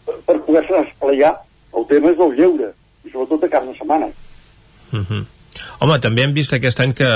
per, 0.07 0.17
per 0.27 0.39
poder-se 0.47 0.81
esplayar. 0.87 1.35
El 1.79 1.87
tema 1.91 2.13
és 2.15 2.23
el 2.27 2.37
lleure, 2.39 2.73
i 3.05 3.13
sobretot 3.13 3.45
de 3.45 3.51
cada 3.53 3.75
setmana. 3.79 4.11
Uh 4.93 5.05
-huh. 5.05 5.25
Home, 5.81 5.99
també 6.03 6.25
hem 6.25 6.35
vist 6.35 6.53
aquest 6.53 6.81
any 6.81 6.93
que 6.95 7.09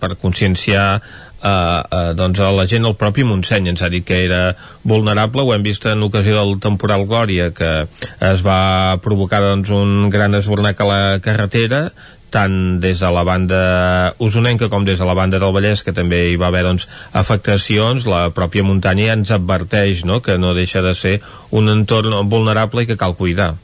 per 0.00 0.16
conscienciar 0.16 1.02
eh, 1.44 1.50
eh, 1.50 2.14
doncs 2.14 2.40
a 2.40 2.50
la 2.54 2.66
gent 2.66 2.86
el 2.88 2.96
propi 2.96 3.24
Montseny 3.24 3.68
ens 3.68 3.82
ha 3.82 3.90
dit 3.92 4.04
que 4.06 4.24
era 4.24 4.56
vulnerable, 4.82 5.42
ho 5.42 5.54
hem 5.54 5.62
vist 5.62 5.86
en 5.86 6.02
ocasió 6.02 6.36
del 6.40 6.58
temporal 6.60 7.06
Glòria 7.06 7.52
que 7.54 7.86
es 8.20 8.44
va 8.46 8.98
provocar 9.04 9.42
doncs, 9.44 9.70
un 9.70 10.10
gran 10.10 10.34
esbornac 10.34 10.80
a 10.80 10.90
la 10.90 11.00
carretera 11.20 11.90
tant 12.34 12.80
des 12.82 12.98
de 12.98 13.10
la 13.14 13.22
banda 13.22 14.14
usonenca 14.18 14.68
com 14.68 14.84
des 14.84 14.98
de 14.98 15.06
la 15.06 15.14
banda 15.14 15.38
del 15.38 15.52
Vallès, 15.54 15.84
que 15.86 15.94
també 15.94 16.32
hi 16.32 16.38
va 16.40 16.48
haver 16.50 16.64
doncs, 16.66 16.88
afectacions, 17.12 18.08
la 18.10 18.24
pròpia 18.34 18.66
muntanya 18.66 19.06
ja 19.06 19.18
ens 19.20 19.30
adverteix 19.36 20.02
no? 20.08 20.18
que 20.20 20.34
no 20.38 20.50
deixa 20.56 20.82
de 20.82 20.96
ser 20.98 21.20
un 21.54 21.70
entorn 21.70 22.16
vulnerable 22.28 22.82
i 22.82 22.90
que 22.90 22.98
cal 22.98 23.14
cuidar. 23.14 23.54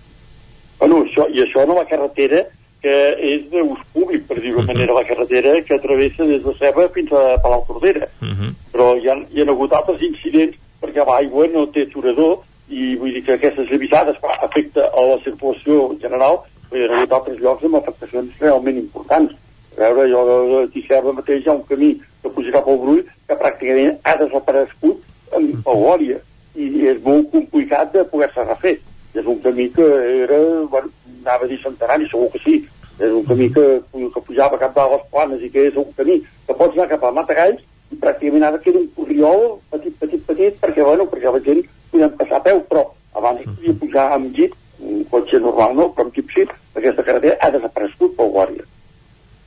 Bueno, 0.81 1.05
això, 1.05 1.29
i 1.29 1.43
això 1.45 1.67
no 1.69 1.77
la 1.77 1.87
carretera 1.87 2.47
que 2.81 2.95
és 3.21 3.43
d'ús 3.53 3.81
públic, 3.93 4.27
per 4.27 4.41
dir-ho 4.41 4.59
uh 4.59 4.63
-huh. 4.65 4.73
manera, 4.73 4.95
la 4.95 5.05
carretera 5.05 5.61
que 5.63 5.79
travessa 5.79 6.25
des 6.25 6.43
de 6.43 6.55
Ceba 6.55 6.89
fins 6.89 7.13
a 7.13 7.39
Palau 7.43 7.65
Tordera. 7.67 8.09
Uh 8.23 8.29
-huh. 8.29 8.55
Però 8.73 8.97
hi 8.97 9.09
ha, 9.09 9.15
hi 9.31 9.41
ha 9.41 9.51
hagut 9.51 9.73
altres 9.73 10.03
incidents 10.03 10.57
perquè 10.81 11.05
l'aigua 11.05 11.47
no 11.49 11.67
té 11.69 11.83
aturador 11.83 12.39
i 12.69 12.97
vull 12.97 13.13
dir 13.13 13.23
que 13.25 13.33
aquestes 13.33 13.69
clar, 13.69 14.39
afecta 14.43 14.91
a 14.95 15.01
la 15.01 15.19
circulació 15.25 15.95
general, 16.01 16.41
però 16.71 16.81
hi 16.81 16.89
ha 16.89 16.97
hagut 16.97 17.13
altres 17.13 17.39
llocs 17.39 17.65
amb 17.65 17.77
afectacions 17.77 18.39
realment 18.41 18.79
importants. 18.79 19.33
A 19.77 19.81
veure, 19.81 20.09
jo 20.11 20.61
a 20.63 20.67
Tisserra 20.73 21.13
mateix 21.13 21.45
hi 21.45 21.49
ha 21.49 21.53
un 21.53 21.67
camí 21.69 22.01
que 22.23 22.31
puja 22.31 22.53
cap 22.53 22.69
al 22.69 22.79
Brull 22.79 23.05
que 23.27 23.35
pràcticament 23.35 23.99
ha 24.03 24.17
desaparegut 24.17 24.99
en 25.37 25.63
Paulòria 25.63 26.19
i 26.55 26.87
és 26.87 26.99
molt 27.05 27.31
complicat 27.31 27.93
de 27.93 28.05
poder-se 28.05 28.45
refer. 28.45 28.79
És 29.15 29.27
un 29.27 29.41
camí 29.43 29.69
que 29.75 29.87
era, 30.25 30.39
bueno, 30.71 30.93
anava 31.23 31.47
a 31.47 31.51
dir 31.51 31.59
centenari, 31.63 32.07
segur 32.11 32.31
que 32.35 32.43
sí, 32.45 32.61
és 33.01 33.11
un 33.11 33.25
camí 33.27 33.49
que, 33.53 33.67
que 34.15 34.23
pujava 34.27 34.61
cap 34.61 34.77
de 34.77 34.87
les 34.93 35.05
planes 35.11 35.43
i 35.43 35.51
que 35.51 35.67
és 35.71 35.77
un 35.81 35.91
camí 35.97 36.21
que 36.47 36.57
pots 36.57 36.77
anar 36.77 36.91
cap 36.93 37.05
a 37.09 37.13
Matagalls 37.17 37.63
i 37.91 37.99
pràcticament 37.99 38.47
ara 38.47 38.61
queda 38.63 38.79
un 38.79 38.89
corriol 38.95 39.45
petit, 39.73 39.95
petit, 39.99 40.23
petit, 40.29 40.59
perquè, 40.63 40.85
bueno, 40.87 41.09
perquè 41.11 41.33
la 41.33 41.43
gent 41.47 41.63
podem 41.91 42.13
passar 42.21 42.39
a 42.39 42.45
peu, 42.45 42.61
però 42.71 42.85
abans 43.19 43.43
podia 43.49 43.79
pujar 43.81 44.07
amb 44.15 44.37
jeep, 44.37 44.55
un 44.81 45.03
cotxe 45.11 45.41
normal 45.43 45.75
no, 45.77 45.89
però 45.95 46.07
amb 46.07 46.15
jeep 46.17 46.31
sí, 46.35 46.47
aquesta 46.77 47.05
carretera 47.07 47.39
ha 47.41 47.51
desaparegut 47.57 48.15
pel 48.17 48.35
Guàrdia. 48.37 48.67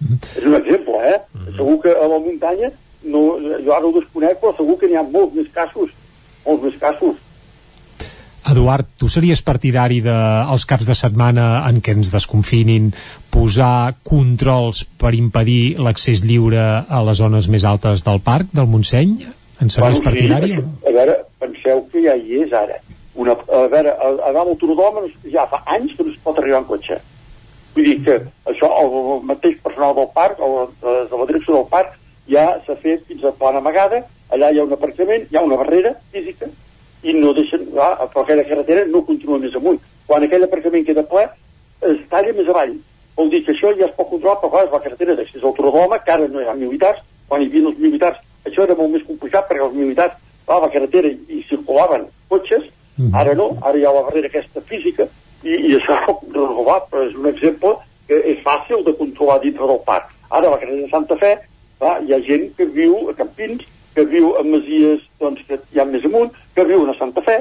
Mm. 0.04 0.18
És 0.20 0.48
un 0.50 0.58
exemple, 0.60 1.00
eh? 1.08 1.20
Mm. 1.38 1.56
Segur 1.60 1.78
que 1.86 1.94
a 1.96 2.10
la 2.12 2.20
muntanya, 2.26 2.72
no, 3.04 3.24
jo 3.40 3.76
ara 3.76 3.88
ho 3.88 3.94
desconec, 3.96 4.42
però 4.42 4.52
segur 4.58 4.78
que 4.82 4.90
n'hi 4.92 5.00
ha 5.00 5.06
molts 5.08 5.38
més 5.38 5.48
casos, 5.56 5.94
molts 6.46 6.68
més 6.68 6.78
casos. 6.82 7.23
Eduard, 8.52 8.88
tu 9.00 9.08
series 9.08 9.40
partidari 9.46 10.02
de 10.04 10.14
els 10.52 10.66
caps 10.68 10.88
de 10.88 10.96
setmana 10.98 11.64
en 11.70 11.80
què 11.84 11.94
ens 11.96 12.10
desconfinin 12.12 12.90
posar 13.32 13.96
controls 14.04 14.84
per 15.00 15.14
impedir 15.16 15.78
l'accés 15.80 16.26
lliure 16.28 16.64
a 16.84 17.00
les 17.08 17.22
zones 17.22 17.48
més 17.48 17.64
altes 17.64 18.04
del 18.04 18.20
parc, 18.26 18.52
del 18.52 18.68
Montseny? 18.68 19.16
En 19.64 19.72
series 19.72 20.02
bueno, 20.02 20.10
partidari? 20.10 20.52
Sí, 20.58 20.66
a 20.90 20.96
veure, 20.98 21.16
penseu 21.40 21.86
que 21.92 22.04
ja 22.04 22.18
hi 22.20 22.42
és 22.44 22.52
ara. 22.58 22.82
Una, 23.16 23.38
a 23.38 23.64
veure, 23.72 23.94
a, 23.96 24.12
a 24.28 24.34
dalt 24.36 24.52
Autorodòmen 24.58 25.08
ja 25.32 25.48
fa 25.48 25.62
anys 25.78 25.96
que 25.96 26.04
no 26.04 26.12
es 26.12 26.20
pot 26.26 26.42
arribar 26.42 26.64
en 26.64 26.68
cotxe. 26.68 27.00
Vull 27.78 27.88
dir 27.88 27.96
que 28.06 28.18
això, 28.52 28.70
el 28.82 29.24
mateix 29.30 29.56
personal 29.64 29.96
del 29.96 30.12
parc, 30.14 30.44
o 30.44 30.68
de 30.84 31.22
la 31.22 31.30
direcció 31.32 31.56
del 31.62 31.70
parc, 31.72 31.96
ja 32.28 32.50
s'ha 32.66 32.76
fet 32.84 33.08
fins 33.08 33.24
a 33.24 33.32
plana 33.40 33.64
amagada, 33.64 34.04
allà 34.34 34.52
hi 34.52 34.60
ha 34.60 34.68
un 34.68 34.76
aparcament, 34.76 35.30
hi 35.30 35.40
ha 35.40 35.48
una 35.48 35.62
barrera 35.62 35.96
física, 36.12 36.52
i 37.04 37.14
no 37.14 37.34
deixen, 37.36 37.66
clar, 37.72 37.96
però 38.12 38.24
aquella 38.24 38.46
carretera 38.48 38.86
no 38.90 39.04
continua 39.08 39.40
més 39.40 39.56
amunt. 39.60 39.80
Quan 40.08 40.24
aquell 40.24 40.46
aparcament 40.48 40.86
queda 40.88 41.06
ple, 41.08 41.26
es 41.90 42.04
talla 42.12 42.36
més 42.36 42.52
avall. 42.52 42.76
Vol 43.18 43.30
dir 43.30 43.44
que 43.46 43.54
això 43.54 43.74
ja 43.78 43.88
es 43.90 43.96
pot 43.98 44.10
controlar, 44.10 44.40
però 44.42 44.52
clar, 44.54 44.68
és 44.68 44.76
la 44.76 44.84
carretera 44.86 45.16
d'accés 45.18 45.44
al 45.44 45.56
Torredoma, 45.58 46.00
que 46.04 46.14
ara 46.14 46.28
no 46.28 46.42
hi 46.42 46.48
ha 46.48 46.56
militars, 46.60 47.04
quan 47.28 47.44
hi 47.44 47.50
havia 47.52 47.68
els 47.70 47.82
militars, 47.82 48.22
això 48.48 48.64
era 48.64 48.78
molt 48.80 48.96
més 48.96 49.04
complicat 49.08 49.50
perquè 49.50 49.68
els 49.68 49.76
militars, 49.76 50.16
clar, 50.48 50.62
la 50.64 50.72
carretera 50.74 51.12
hi 51.12 51.44
circulaven 51.50 52.08
cotxes, 52.30 52.72
-hmm. 52.98 53.14
ara 53.14 53.34
no, 53.34 53.58
ara 53.62 53.78
hi 53.78 53.86
ha 53.86 53.94
la 53.94 54.04
barrera 54.08 54.28
aquesta 54.28 54.62
física, 54.62 55.08
i, 55.44 55.54
i 55.70 55.76
això 55.78 55.98
renovar, 56.36 56.82
però 56.90 57.06
és 57.08 57.16
un 57.16 57.30
exemple 57.32 57.76
que 58.08 58.20
és 58.34 58.42
fàcil 58.44 58.84
de 58.86 58.96
controlar 59.00 59.40
dintre 59.44 59.68
del 59.68 59.82
parc. 59.86 60.12
Ara, 60.30 60.50
la 60.50 60.58
carretera 60.58 60.86
de 60.86 60.92
Santa 60.92 61.18
Fe, 61.20 61.34
clar, 61.80 62.00
hi 62.04 62.14
ha 62.14 62.22
gent 62.28 62.50
que 62.58 62.68
viu 62.78 63.10
a 63.10 63.16
Campins, 63.18 63.64
que 63.94 64.06
viu 64.10 64.34
a 64.40 64.44
Masies 64.44 65.04
doncs, 65.22 65.44
que 65.48 65.60
hi 65.74 65.80
ha 65.80 65.86
més 65.86 66.06
amunt, 66.10 66.34
que 66.56 66.66
viuen 66.70 66.90
a 66.90 66.98
Santa 66.98 67.22
Fe, 67.26 67.38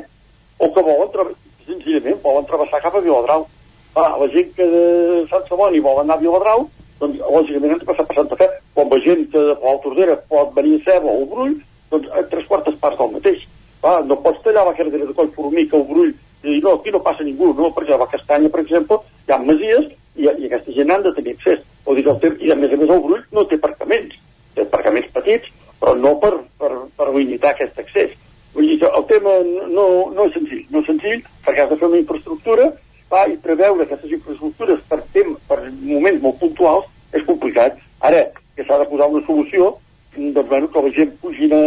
o 0.59 0.69
que 0.73 0.85
volen, 0.85 1.35
senzillament, 1.67 2.21
volen 2.23 2.47
travessar 2.49 2.83
cap 2.83 2.97
a 2.97 3.03
Viladrau. 3.05 3.47
Ah, 3.95 4.17
la 4.19 4.29
gent 4.33 4.55
que 4.57 4.67
de 4.67 4.85
Sant 5.31 5.45
Celoni 5.49 5.83
vol 5.85 6.01
anar 6.01 6.17
a 6.17 6.23
Viladrau, 6.23 6.69
doncs 7.01 7.21
lògicament 7.21 7.75
han 7.75 7.83
de 7.83 7.89
passar 7.89 8.07
per 8.09 8.17
Santa 8.21 8.39
Fe. 8.41 8.49
Quan 8.75 8.91
la 8.93 9.01
gent 9.05 9.27
que 9.33 9.47
de 9.49 9.57
Palau 9.61 9.81
Tordera 9.85 10.17
pot 10.31 10.53
venir 10.57 10.79
a 10.81 10.85
Ceba 10.87 11.13
o 11.13 11.27
Brull, 11.29 11.57
doncs 11.93 12.13
a 12.13 12.25
tres 12.31 12.47
quartes 12.49 12.79
parts 12.81 13.01
del 13.01 13.17
mateix. 13.17 13.47
Ah, 13.83 14.01
no 14.07 14.21
pots 14.23 14.43
tallar 14.45 14.65
la 14.69 14.77
carretera 14.79 15.09
de 15.09 15.17
Coll 15.19 15.33
Formica 15.35 15.77
o 15.77 15.85
Brull 15.89 16.13
i 16.43 16.57
dir, 16.57 16.63
no, 16.63 16.75
aquí 16.75 16.91
no 16.91 17.03
passa 17.03 17.23
ningú, 17.23 17.53
no, 17.55 17.71
perquè 17.75 17.95
a 17.95 18.01
la 18.01 18.09
Castanya, 18.11 18.51
per 18.51 18.63
exemple, 18.65 18.99
hi 19.29 19.35
ha 19.35 19.39
masies 19.39 19.87
i, 20.19 20.27
i 20.27 20.49
aquesta 20.49 20.75
gent 20.75 20.91
han 20.91 21.05
de 21.05 21.13
tenir 21.15 21.37
accés. 21.37 21.63
O 21.87 21.95
dir, 21.95 22.07
temps, 22.23 22.43
I 22.43 22.51
a 22.51 22.57
més 22.59 22.73
a 22.75 22.79
més 22.81 22.91
el 22.91 23.03
Brull 23.05 23.23
no 23.31 23.45
té 23.47 23.59
aparcaments, 23.61 24.17
té 24.57 24.65
aparcaments 24.65 25.13
petits, 25.15 25.53
però 25.79 25.95
no 25.99 26.17
per, 26.23 26.33
per, 26.59 26.73
per 26.99 27.09
limitar 27.15 27.53
aquest 27.53 27.79
accés. 27.79 28.17
Vull 28.55 28.69
dir 28.69 28.79
que 28.83 28.89
el 28.89 29.05
tema 29.09 29.39
no, 29.73 29.87
no 30.13 30.27
és 30.29 30.35
senzill, 30.37 30.65
no 30.71 30.83
és 30.83 30.89
senzill 30.91 31.23
perquè 31.45 31.65
has 31.65 31.71
de 31.73 31.79
fer 31.81 31.89
una 31.89 32.01
infraestructura 32.03 32.69
va, 33.13 33.25
i 33.29 33.39
preveure 33.45 33.87
aquestes 33.87 34.13
infraestructures 34.19 34.83
per, 34.89 35.01
tem, 35.15 35.35
per 35.49 35.59
moments 35.81 36.21
molt 36.25 36.39
puntuals 36.41 36.89
és 37.17 37.25
complicat. 37.29 37.79
Ara, 38.05 38.27
que 38.57 38.65
s'ha 38.67 38.79
de 38.81 38.89
posar 38.91 39.09
una 39.13 39.25
solució, 39.27 39.71
doncs 40.17 40.49
bueno, 40.49 40.69
que 40.69 40.83
la 40.85 40.93
gent 40.97 41.13
pugin 41.23 41.55
a, 41.57 41.63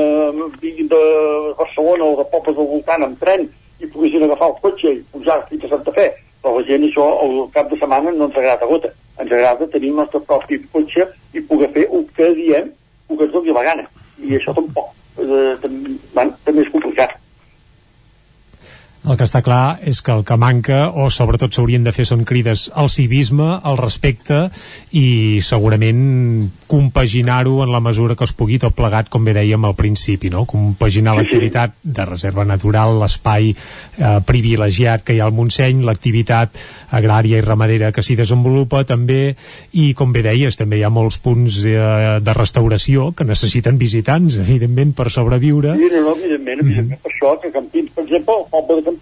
vinguin 0.61 0.89
de 0.91 1.01
Barcelona 1.57 2.05
o 2.05 2.17
de 2.19 2.27
pobles 2.33 2.57
del 2.57 2.69
voltant 2.73 3.05
amb 3.05 3.17
tren 3.22 3.47
i 3.81 3.89
poguessin 3.89 4.25
agafar 4.25 4.51
el 4.51 4.59
cotxe 4.61 4.93
i 4.93 5.03
pujar 5.14 5.41
fins 5.49 5.65
a 5.65 5.72
Santa 5.73 5.93
Fe, 5.95 6.11
però 6.43 6.59
la 6.59 6.67
gent 6.69 6.85
això 6.85 7.07
el 7.25 7.38
cap 7.55 7.72
de 7.72 7.80
setmana 7.81 8.14
no 8.14 8.30
ens 8.30 8.38
agrada 8.41 8.69
gota. 8.69 8.93
Ens 9.17 9.31
agrada 9.31 9.69
tenir 9.73 9.93
el 9.93 10.01
nostre 10.01 10.22
propi 10.30 10.61
cotxe 10.73 11.09
i 11.33 11.41
poder 11.41 11.72
fer 11.73 11.88
el 11.89 12.05
que 12.17 12.30
diem, 12.38 12.69
el 13.09 13.17
que 13.17 13.27
ens 13.27 13.33
doni 13.33 13.55
la 13.55 13.65
gana. 13.65 13.89
I 14.22 14.38
això 14.38 14.53
tampoc, 14.55 14.93
eh, 15.19 15.56
també, 15.61 15.98
bueno, 16.14 16.35
també 16.48 16.66
és 16.66 16.72
complicat. 16.74 17.16
El 19.06 19.19
que 19.19 19.25
està 19.27 19.43
clar 19.45 19.77
és 19.85 20.00
que 20.01 20.14
el 20.16 20.24
que 20.25 20.35
manca, 20.42 20.88
o 20.90 21.11
sobretot 21.14 21.53
s'haurien 21.53 21.84
de 21.85 21.92
fer, 21.93 22.08
són 22.09 22.24
crides 22.25 22.72
al 22.74 22.90
civisme, 22.90 23.45
al 23.61 23.77
respecte 23.77 24.48
i 24.98 25.42
segurament 25.45 26.00
compaginar-ho 26.66 27.59
en 27.64 27.69
la 27.69 27.84
mesura 27.85 28.16
que 28.17 28.25
es 28.25 28.34
pugui 28.34 28.58
tot 28.61 28.74
plegat, 28.74 29.11
com 29.14 29.25
bé 29.27 29.35
dèiem 29.38 29.67
al 29.67 29.75
principi, 29.77 30.32
no? 30.34 30.48
compaginar 30.50 31.14
l'activitat 31.14 31.75
de 31.84 32.06
reserva 32.09 32.48
natural, 32.50 32.95
l'espai 33.03 33.51
eh, 33.51 34.16
privilegiat 34.25 35.06
que 35.06 35.14
hi 35.14 35.22
ha 35.22 35.30
al 35.30 35.35
Montseny, 35.38 35.84
l'activitat 35.85 36.58
agrària 36.98 37.38
i 37.38 37.45
ramadera 37.45 37.92
que 37.93 38.01
s'hi 38.01 38.17
desenvolupa 38.17 38.82
també, 38.90 39.35
i 39.77 39.92
com 39.93 40.16
bé 40.16 40.25
deies, 40.25 40.58
també 40.58 40.82
hi 40.82 40.85
ha 40.88 40.93
molts 40.93 41.19
punts 41.22 41.61
eh, 41.69 41.77
de 42.25 42.38
restauració 42.38 43.11
que 43.14 43.30
necessiten 43.30 43.77
visitants, 43.77 44.42
evidentment, 44.42 44.95
per 44.98 45.11
sobreviure. 45.14 45.77
Sí, 45.77 45.93
no, 45.93 46.03
no, 46.09 46.17
evidentment, 46.17 46.66
evidentment, 46.66 46.98
mm. 46.98 47.06
per 47.06 47.14
això 47.14 47.38
que 47.43 47.53
Campins, 47.53 47.93
per 47.93 48.08
exemple, 48.08 48.42
el 48.42 48.50
poble 48.50 48.82
de 48.82 48.85
Campins, 48.90 48.94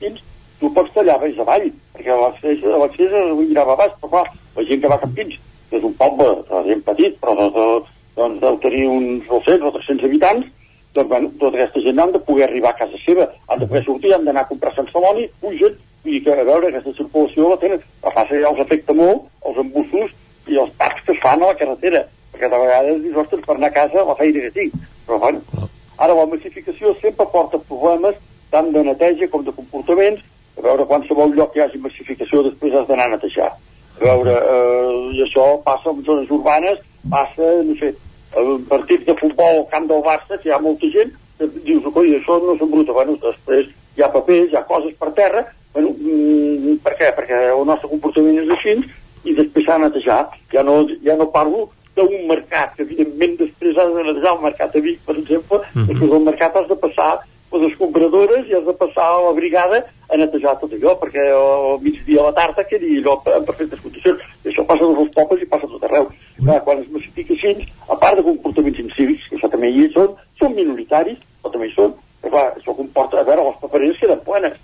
tu 0.59 0.72
pots 0.73 0.93
tallar 0.95 1.19
més 1.22 1.39
avall, 1.43 1.69
perquè 1.93 2.15
l'accés 2.15 3.11
és 3.11 3.31
mirava 3.39 3.75
baix, 3.80 3.95
però 4.01 4.11
clar, 4.13 4.25
la 4.55 4.67
gent 4.69 4.81
que 4.81 4.91
va 4.91 4.95
a 4.95 5.03
Campins, 5.03 5.39
que 5.69 5.80
és 5.80 5.88
un 5.88 5.95
poble 5.99 6.30
relativament 6.30 6.83
petit, 6.89 7.17
però 7.22 7.35
doncs, 7.38 7.89
doncs 8.15 8.43
deu 8.43 8.59
tenir 8.63 8.85
uns 8.88 9.25
200 9.27 9.67
o 9.67 9.73
300 9.75 10.07
habitants, 10.07 10.51
doncs, 10.93 11.09
bueno, 11.09 11.31
tota 11.41 11.57
aquesta 11.57 11.81
gent 11.83 11.99
han 11.99 12.13
de 12.13 12.22
poder 12.23 12.47
arribar 12.47 12.72
a 12.72 12.80
casa 12.83 12.99
seva, 13.05 13.27
han 13.49 13.59
de 13.59 13.67
poder 13.67 13.83
sortir, 13.83 14.13
han 14.13 14.25
d'anar 14.25 14.45
a 14.45 14.51
comprar 14.51 14.73
Sant 14.75 14.89
Celoni, 14.93 15.27
pugen, 15.41 15.77
dir 16.03 16.23
que, 16.23 16.33
a 16.33 16.43
veure, 16.47 16.69
aquesta 16.69 16.93
circulació 16.97 17.49
la 17.49 17.59
tenen. 17.61 17.81
A 18.03 18.11
passa 18.11 18.39
ja 18.39 18.51
els 18.51 18.59
afecta 18.61 18.95
molt 18.97 19.30
els 19.47 19.61
embussos 19.63 20.11
i 20.51 20.59
els 20.59 20.73
parcs 20.80 21.05
que 21.07 21.15
es 21.15 21.22
fan 21.23 21.41
a 21.41 21.51
la 21.51 21.57
carretera, 21.59 22.03
perquè 22.33 22.49
de 22.51 22.59
vegades 22.65 23.01
dius, 23.03 23.22
ostres, 23.23 23.45
per 23.47 23.55
anar 23.57 23.72
a 23.72 23.77
casa 23.80 24.05
la 24.07 24.17
feina 24.19 24.43
que 24.45 24.53
tinc. 24.57 24.75
Però, 25.07 25.19
bueno, 25.23 25.67
ara 25.97 26.17
la 26.17 26.27
massificació 26.30 26.93
sempre 27.01 27.27
porta 27.31 27.61
problemes 27.69 28.19
tant 28.53 28.72
de 28.73 28.85
neteja 28.85 29.27
com 29.33 29.43
de 29.43 29.53
comportaments, 29.57 30.22
a 30.57 30.61
veure, 30.61 30.85
qualsevol 30.90 31.33
lloc 31.33 31.53
que 31.53 31.61
hi 31.61 31.65
hagi 31.65 31.82
massificació 31.82 32.43
després 32.48 32.75
has 32.77 32.88
d'anar 32.90 33.09
a 33.09 33.15
netejar. 33.15 33.49
A 33.98 34.03
veure, 34.03 34.33
eh, 34.53 34.98
i 35.17 35.23
això 35.25 35.45
passa 35.65 35.90
en 35.90 36.03
zones 36.06 36.32
urbanes, 36.38 36.80
passa, 37.09 37.49
no 37.65 37.75
sé, 37.82 37.93
en 38.38 38.65
partits 38.69 39.06
de 39.09 39.15
futbol 39.19 39.59
al 39.59 39.67
camp 39.73 39.90
del 39.90 40.06
Barça, 40.06 40.38
que 40.38 40.49
hi 40.49 40.53
ha 40.53 40.61
molta 40.61 40.90
gent, 40.93 41.14
que 41.38 41.49
dius, 41.65 41.85
coi, 41.93 42.14
això 42.17 42.40
no 42.41 42.57
s'embruta. 42.57 42.93
Bueno, 42.93 43.17
després 43.22 43.69
hi 43.98 44.06
ha 44.06 44.11
papers, 44.14 44.51
hi 44.51 44.57
ha 44.57 44.65
coses 44.69 44.95
per 44.99 45.11
terra, 45.17 45.45
bueno, 45.73 45.93
mm, 45.98 46.77
per 46.85 46.95
què? 46.99 47.14
Perquè 47.17 47.40
el 47.53 47.65
nostre 47.65 47.90
comportament 47.90 48.41
és 48.43 48.51
així, 48.57 48.77
i 49.25 49.33
després 49.38 49.65
s'ha 49.65 49.80
de 49.80 49.88
netejar. 49.88 50.22
Ja 50.53 50.64
no, 50.65 50.83
ja 51.06 51.17
no 51.17 51.32
parlo 51.33 51.69
d'un 51.98 52.14
mercat, 52.30 52.73
que 52.75 52.85
evidentment 52.85 53.38
després 53.41 53.77
has 53.77 53.93
de 53.93 54.06
netejar 54.06 54.33
el 54.35 54.41
mercat 54.45 54.73
de 54.73 54.82
Vic, 54.82 54.99
per 55.06 55.15
exemple, 55.17 55.57
mm 55.57 55.82
-hmm. 55.82 55.88
després 55.88 56.09
del 56.09 56.25
mercat 56.30 56.56
has 56.56 56.67
de 56.67 56.75
passar 56.75 57.11
les 57.53 57.72
escombradores 57.72 58.48
i 58.49 58.56
has 58.57 58.65
de 58.65 58.73
passar 58.77 59.06
a 59.06 59.22
la 59.27 59.33
brigada 59.38 59.83
a 60.09 60.17
netejar 60.17 60.56
tot 60.61 60.73
allò, 60.73 60.95
perquè 61.01 61.25
al 61.33 61.80
migdia 61.83 62.22
a 62.22 62.27
la 62.30 62.33
tarda 62.38 62.65
quedi 62.69 62.98
allò 62.99 63.19
en 63.38 63.45
perfectes 63.45 63.82
condicions. 63.83 64.22
I 64.43 64.51
això 64.51 64.65
passa 64.65 64.83
a 64.83 64.90
tots 64.90 65.03
els 65.06 65.14
pobles 65.15 65.43
i 65.43 65.49
passa 65.51 65.69
tot 65.69 65.85
arreu. 65.88 66.09
Clar, 66.40 66.59
quan 66.65 66.82
es 66.82 66.90
massifica 66.93 67.33
així, 67.38 67.67
a 67.88 67.98
part 68.01 68.19
de 68.19 68.25
comportaments 68.25 68.82
incívics, 68.83 69.30
que 69.30 69.38
això 69.38 69.51
també 69.53 69.69
hi 69.69 69.88
són, 69.93 70.17
són 70.41 70.57
minoritaris, 70.57 71.22
però 71.41 71.53
també 71.53 71.69
hi 71.69 71.75
són, 71.77 71.95
però 72.22 72.35
clar, 72.35 72.45
això 72.57 72.75
comporta, 72.77 73.22
a 73.22 73.27
veure, 73.30 73.48
les 73.49 73.61
papereres 73.61 74.01
queden 74.01 74.25
plenes. 74.27 74.59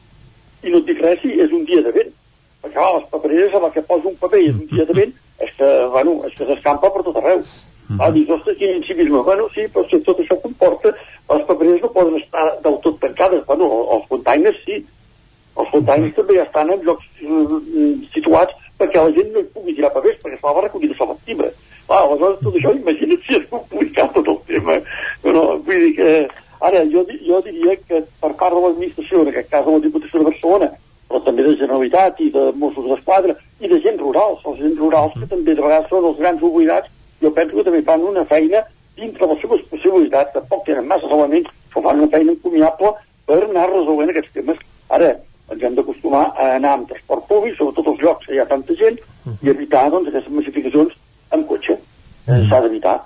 I 0.64 0.74
no 0.74 0.82
et 0.82 0.90
dic 0.90 1.02
res 1.06 1.22
si 1.24 1.38
és 1.40 1.56
un 1.56 1.66
dia 1.70 1.86
de 1.86 1.96
vent. 1.96 2.14
Perquè 2.60 2.76
clar, 2.76 2.94
les 2.98 3.10
papereres 3.14 3.54
a 3.56 3.64
la 3.64 3.72
que 3.72 3.86
posa 3.88 4.10
un 4.12 4.20
paper 4.20 4.44
i 4.44 4.52
és 4.52 4.58
un 4.58 4.68
dia 4.74 4.86
de 4.90 4.96
vent, 4.98 5.18
és 5.40 5.52
que, 5.58 5.74
bueno, 5.94 6.20
és 6.28 6.36
que 6.36 6.48
s'escampa 6.50 6.92
per 6.92 7.06
tot 7.06 7.22
arreu. 7.22 7.46
Mm. 7.90 8.02
Ah, 8.02 8.12
dius, 8.14 8.30
ostres, 8.30 8.58
quin 8.58 8.76
incivisme. 8.78 9.24
Bueno, 9.26 9.48
sí, 9.50 9.66
però 9.74 9.82
si 9.90 9.98
tot 10.06 10.20
això 10.22 10.38
comporta, 10.44 10.92
les 11.32 11.46
papereres 11.48 11.82
no 11.82 11.90
poden 11.96 12.20
estar 12.20 12.46
del 12.62 12.78
tot 12.84 13.00
tancades. 13.02 13.46
Bueno, 13.48 13.70
els 13.96 14.06
containers 14.12 14.60
sí. 14.66 14.84
Containers 15.90 16.16
també 16.16 16.42
estan 16.44 16.70
en 16.74 16.84
llocs 16.86 17.06
eh, 17.26 17.94
situats 18.14 18.54
perquè 18.80 19.02
la 19.02 19.14
gent 19.16 19.32
no 19.34 19.42
hi 19.42 19.50
pugui 19.54 19.76
tirar 19.76 19.92
papers, 19.96 20.20
perquè 20.24 20.38
fa 20.40 20.54
la 20.56 20.68
recollida 20.68 20.96
selectiva. 20.96 21.50
Ah, 21.90 22.04
aleshores, 22.04 22.38
tot 22.44 22.56
això, 22.56 22.72
imagina't 22.78 23.24
si 23.26 23.36
és 23.40 23.48
complicat 23.50 24.14
tot 24.14 24.28
el 24.30 24.38
tema. 24.48 24.78
No, 25.26 25.42
vull 25.66 25.82
dir 25.88 25.96
que, 25.98 26.12
ara, 26.62 26.84
jo, 26.94 27.04
jo 27.26 27.42
diria 27.48 27.76
que 27.90 28.04
per 28.22 28.32
part 28.40 28.56
de 28.56 28.62
l'administració, 28.64 29.24
en 29.24 29.34
aquest 29.34 29.50
cas 29.52 29.66
de 29.66 29.74
la 29.76 29.84
Diputació 29.88 30.22
de 30.22 30.30
Barcelona, 30.30 30.70
però 31.10 31.24
també 31.26 31.44
de 31.48 31.56
Generalitat 31.58 32.22
i 32.22 32.30
de 32.36 32.46
Mossos 32.62 32.88
d'Esquadra 32.88 33.36
i 33.60 33.72
de 33.72 33.80
gent 33.84 33.98
rurals, 34.00 34.46
els 34.46 34.62
gent 34.62 34.78
rurals 34.78 35.16
que 35.18 35.28
també 35.34 35.56
de 35.58 35.66
vegades 35.66 35.90
són 35.90 36.06
els 36.12 36.20
grans 36.22 36.46
oblidats, 36.46 36.92
jo 37.20 37.34
penso 37.36 37.58
que 37.58 37.66
també 37.68 37.82
fan 37.88 38.06
una 38.06 38.24
feina 38.30 38.62
dintre 39.00 39.26
de 39.26 39.34
les 39.34 39.42
seves 39.42 39.66
possibilitats, 39.72 40.36
tampoc 40.36 40.64
tenen 40.68 40.88
massa 40.88 41.10
elements, 41.10 41.50
però 41.74 41.88
fan 41.88 42.04
una 42.04 42.12
feina 42.14 42.36
encomiable 42.36 42.94
per 43.26 43.42
anar 43.42 43.66
resolent 43.72 44.14
aquests 44.14 44.38
temes. 44.38 44.62
Ara, 44.94 45.10
ens 45.50 45.64
hem 45.66 45.76
d'acostumar 45.78 46.26
a 46.38 46.50
anar 46.56 46.76
amb 46.78 46.90
transport 46.90 47.26
públic, 47.30 47.56
sobretot 47.58 47.88
els 47.94 48.04
llocs 48.06 48.28
que 48.28 48.36
hi 48.36 48.42
ha 48.42 48.48
tanta 48.50 48.76
gent, 48.78 49.00
i 49.42 49.52
evitar 49.54 49.88
doncs, 49.94 50.10
aquestes 50.12 50.34
massificacions 50.34 50.94
amb 51.36 51.48
cotxe. 51.50 51.78
Eh, 52.28 52.42
S'ha 52.50 52.62
d'evitar. 52.66 52.98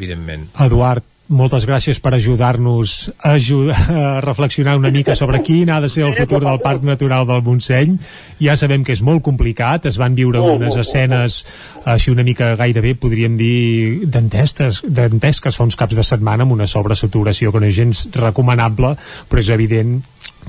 Evidentment. 0.00 0.48
Eduard, 0.64 1.04
moltes 1.30 1.62
gràcies 1.68 2.00
per 2.02 2.14
ajudar-nos 2.16 3.10
a, 3.12 3.34
ajudar 3.36 3.76
a 3.92 4.20
reflexionar 4.24 4.78
una 4.80 4.90
mica 4.90 5.14
sobre 5.14 5.42
quin 5.46 5.70
ha 5.70 5.80
de 5.80 5.90
ser 5.92 6.02
el 6.08 6.14
futur 6.16 6.40
del 6.42 6.58
Parc 6.64 6.82
Natural 6.88 7.26
del 7.28 7.42
Montseny. 7.46 7.98
Ja 8.40 8.56
sabem 8.58 8.82
que 8.84 8.96
és 8.96 9.02
molt 9.06 9.22
complicat, 9.26 9.86
es 9.86 9.98
van 10.00 10.16
viure 10.18 10.42
unes 10.42 10.78
escenes 10.80 11.42
així 11.84 12.10
una 12.10 12.26
mica 12.26 12.54
gairebé, 12.58 12.96
podríem 12.98 13.36
dir, 13.38 14.08
dantesques, 14.10 14.82
dantesques 14.88 15.60
fa 15.60 15.68
uns 15.68 15.78
caps 15.78 16.00
de 16.00 16.06
setmana 16.06 16.48
amb 16.48 16.56
una 16.56 16.66
sobresaturació 16.70 17.52
que 17.52 17.62
no 17.62 17.70
és 17.70 17.76
gens 17.78 18.08
recomanable, 18.16 18.96
però 19.28 19.44
és 19.44 19.52
evident 19.54 20.00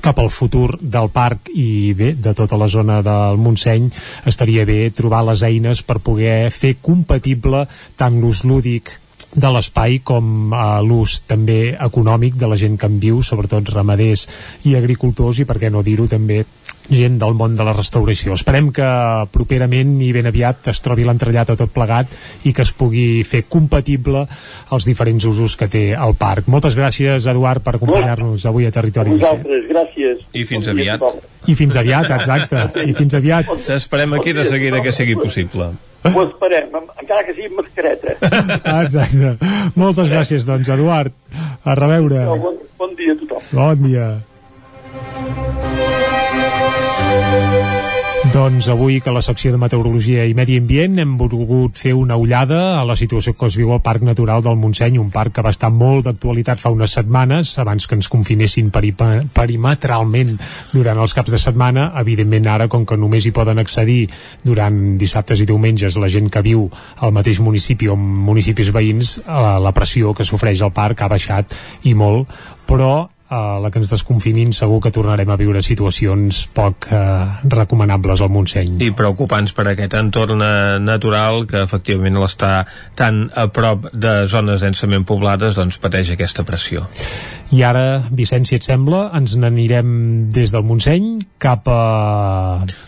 cap 0.02 0.18
al 0.18 0.32
futur 0.32 0.78
del 0.80 1.10
parc 1.12 1.52
i 1.52 1.92
bé, 1.94 2.14
de 2.16 2.32
tota 2.34 2.56
la 2.58 2.66
zona 2.66 3.02
del 3.04 3.38
Montseny 3.38 3.90
estaria 4.26 4.64
bé 4.66 4.88
trobar 4.90 5.22
les 5.28 5.44
eines 5.46 5.84
per 5.86 6.00
poder 6.02 6.48
fer 6.50 6.78
compatible 6.80 7.66
tant 8.00 8.18
l'ús 8.18 8.42
lúdic 8.48 8.90
de 9.34 9.48
l'espai 9.48 10.00
com 10.04 10.52
a 10.52 10.80
l'ús 10.84 11.22
també 11.28 11.72
econòmic 11.72 12.36
de 12.40 12.50
la 12.50 12.58
gent 12.60 12.76
que 12.78 12.88
en 12.90 12.98
viu, 13.00 13.22
sobretot 13.24 13.70
ramaders 13.72 14.26
i 14.68 14.76
agricultors 14.76 15.40
i 15.40 15.48
per 15.48 15.56
què 15.62 15.70
no 15.72 15.84
dir-ho 15.86 16.08
també 16.10 16.42
gent 16.94 17.18
del 17.20 17.34
món 17.38 17.56
de 17.58 17.64
la 17.66 17.74
restauració. 17.76 18.34
Esperem 18.38 18.70
que 18.74 18.86
properament 19.34 19.94
i 20.04 20.12
ben 20.14 20.28
aviat 20.30 20.70
es 20.72 20.78
trobi 20.84 21.06
l'entrellat 21.06 21.48
a 21.52 21.56
tot 21.58 21.70
plegat 21.74 22.06
i 22.48 22.50
que 22.54 22.64
es 22.64 22.72
pugui 22.76 23.22
fer 23.28 23.44
compatible 23.50 24.20
els 24.72 24.84
diferents 24.88 25.24
usos 25.28 25.56
que 25.58 25.68
té 25.72 25.84
el 25.96 26.16
parc. 26.18 26.48
Moltes 26.52 26.74
gràcies, 26.78 27.26
Eduard, 27.30 27.60
per 27.64 27.74
acompanyar-nos 27.78 28.46
avui 28.48 28.64
a 28.68 28.72
Territori 28.74 29.10
17. 29.16 29.22
Vosaltres, 29.22 29.62
gràcies. 29.70 30.16
I 30.32 30.42
fins 30.48 30.66
aviat. 30.72 31.00
I 31.46 31.54
fins 31.58 31.74
aviat, 31.80 32.06
exacte. 32.18 32.56
I 32.86 32.92
fins 32.98 33.14
aviat. 33.18 33.44
T'esperem 33.66 34.10
aquí 34.18 34.30
de 34.36 34.44
seguida 34.48 34.82
que 34.82 34.92
sigui 34.94 35.16
possible. 35.18 35.64
Ho 36.02 36.22
esperem, 36.24 36.66
encara 36.98 37.22
que 37.26 37.32
sigui 37.36 37.48
amb 37.52 37.58
mascareta. 37.62 38.08
Exacte. 38.82 39.28
Moltes 39.78 40.10
gràcies, 40.10 40.42
doncs, 40.48 40.68
Eduard. 40.74 41.14
A 41.62 41.78
reveure. 41.78 42.20
Bon, 42.42 42.56
bon 42.78 42.90
dia 42.98 43.12
a 43.14 43.16
tothom. 43.22 43.42
Bon 43.54 43.76
dia. 43.86 44.06
Doncs 48.32 48.64
avui 48.72 48.96
que 49.04 49.12
la 49.12 49.20
secció 49.20 49.50
de 49.52 49.58
Meteorologia 49.60 50.22
i 50.24 50.32
Medi 50.32 50.54
Ambient 50.56 50.96
hem 51.02 51.10
volgut 51.20 51.76
fer 51.76 51.90
una 51.92 52.16
ullada 52.16 52.78
a 52.80 52.84
la 52.88 52.96
situació 52.96 53.34
que 53.36 53.44
es 53.50 53.58
viu 53.60 53.74
al 53.74 53.82
Parc 53.84 54.02
Natural 54.08 54.40
del 54.42 54.56
Montseny, 54.56 54.96
un 54.98 55.10
parc 55.12 55.34
que 55.36 55.44
va 55.44 55.52
estar 55.52 55.68
molt 55.68 56.06
d'actualitat 56.08 56.62
fa 56.62 56.72
unes 56.72 56.94
setmanes, 56.96 57.52
abans 57.60 57.84
que 57.86 57.94
ens 57.98 58.08
confinessin 58.08 58.70
peripa- 58.72 59.20
perimetralment 59.36 60.38
durant 60.72 61.02
els 61.04 61.12
caps 61.12 61.34
de 61.34 61.42
setmana. 61.44 61.90
Evidentment 62.00 62.48
ara, 62.48 62.70
com 62.72 62.86
que 62.88 62.96
només 62.96 63.28
hi 63.28 63.34
poden 63.36 63.60
accedir 63.60 64.08
durant 64.42 64.96
dissabtes 64.96 65.44
i 65.44 65.46
diumenges 65.52 66.00
la 66.00 66.08
gent 66.08 66.32
que 66.32 66.42
viu 66.42 66.70
al 67.04 67.12
mateix 67.12 67.42
municipi 67.44 67.92
o 67.92 67.98
municipis 68.00 68.72
veïns, 68.72 69.18
eh, 69.18 69.40
la 69.60 69.76
pressió 69.76 70.14
que 70.16 70.24
s'ofereix 70.24 70.64
al 70.64 70.72
parc 70.72 71.04
ha 71.04 71.12
baixat 71.12 71.52
i 71.84 71.92
molt, 71.92 72.32
però 72.66 73.11
a 73.32 73.58
la 73.62 73.70
que 73.72 73.80
ens 73.80 73.92
desconfinin 73.92 74.52
segur 74.56 74.80
que 74.84 74.92
tornarem 74.92 75.30
a 75.32 75.38
viure 75.40 75.62
situacions 75.64 76.42
poc 76.52 76.88
eh, 76.92 76.98
recomanables 77.48 78.20
al 78.20 78.28
Montseny. 78.34 78.76
I 78.84 78.90
preocupants 78.96 79.54
per 79.56 79.66
aquest 79.70 79.96
entorn 79.96 80.44
eh, 80.44 80.76
natural 80.82 81.46
que 81.48 81.62
efectivament 81.64 82.20
l'està 82.20 82.66
tan 82.98 83.24
a 83.32 83.46
prop 83.54 83.88
de 83.92 84.14
zones 84.28 84.60
densament 84.64 85.06
poblades 85.08 85.56
doncs 85.56 85.80
pateix 85.80 86.12
aquesta 86.12 86.44
pressió. 86.44 86.84
I 87.52 87.64
ara, 87.68 87.86
Vicenç, 88.12 88.52
si 88.52 88.60
et 88.60 88.68
sembla, 88.68 89.06
ens 89.16 89.38
n'anirem 89.40 90.28
des 90.32 90.52
del 90.52 90.64
Montseny 90.68 91.14
cap 91.40 91.68
a, 91.72 91.82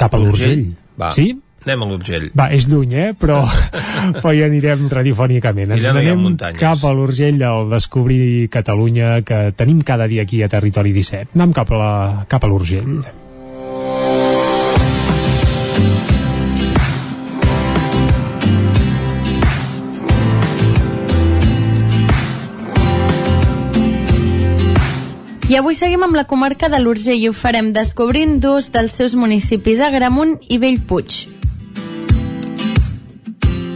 cap 0.00 0.14
a 0.14 0.20
l'Urgell. 0.20 0.68
Sí? 1.12 1.32
Anem 1.67 1.83
a 1.84 1.89
l'Urgell. 1.91 2.28
Va, 2.36 2.49
és 2.55 2.68
lluny, 2.70 2.94
eh? 2.94 3.09
Però, 3.18 3.41
però 4.20 4.33
hi 4.34 4.44
anirem 4.47 4.86
radiofònicament. 4.93 5.75
Ens 5.76 5.89
n'anem 5.89 6.39
cap 6.60 6.84
a 6.84 6.94
l'Urgell 6.94 7.43
al 7.44 7.68
Descobrir 7.73 8.49
Catalunya 8.52 9.18
que 9.26 9.51
tenim 9.57 9.83
cada 9.83 10.09
dia 10.10 10.25
aquí 10.28 10.43
a 10.44 10.51
Territori 10.52 10.94
17. 10.97 11.34
Anem 11.34 11.52
cap 11.57 11.75
a 11.75 11.83
la, 11.83 11.93
cap 12.31 12.44
a 12.44 12.51
l'Urgell. 12.51 13.05
I 25.44 25.59
avui 25.60 25.76
seguim 25.76 26.02
amb 26.02 26.17
la 26.17 26.25
comarca 26.25 26.70
de 26.73 26.81
l'Urgell 26.81 27.20
i 27.20 27.28
ho 27.28 27.34
farem 27.36 27.68
descobrint 27.76 28.41
dos 28.41 28.73
dels 28.75 28.97
seus 28.97 29.15
municipis, 29.15 29.83
Agramunt 29.84 30.39
i 30.49 30.59
Bellpuig. 30.59 31.33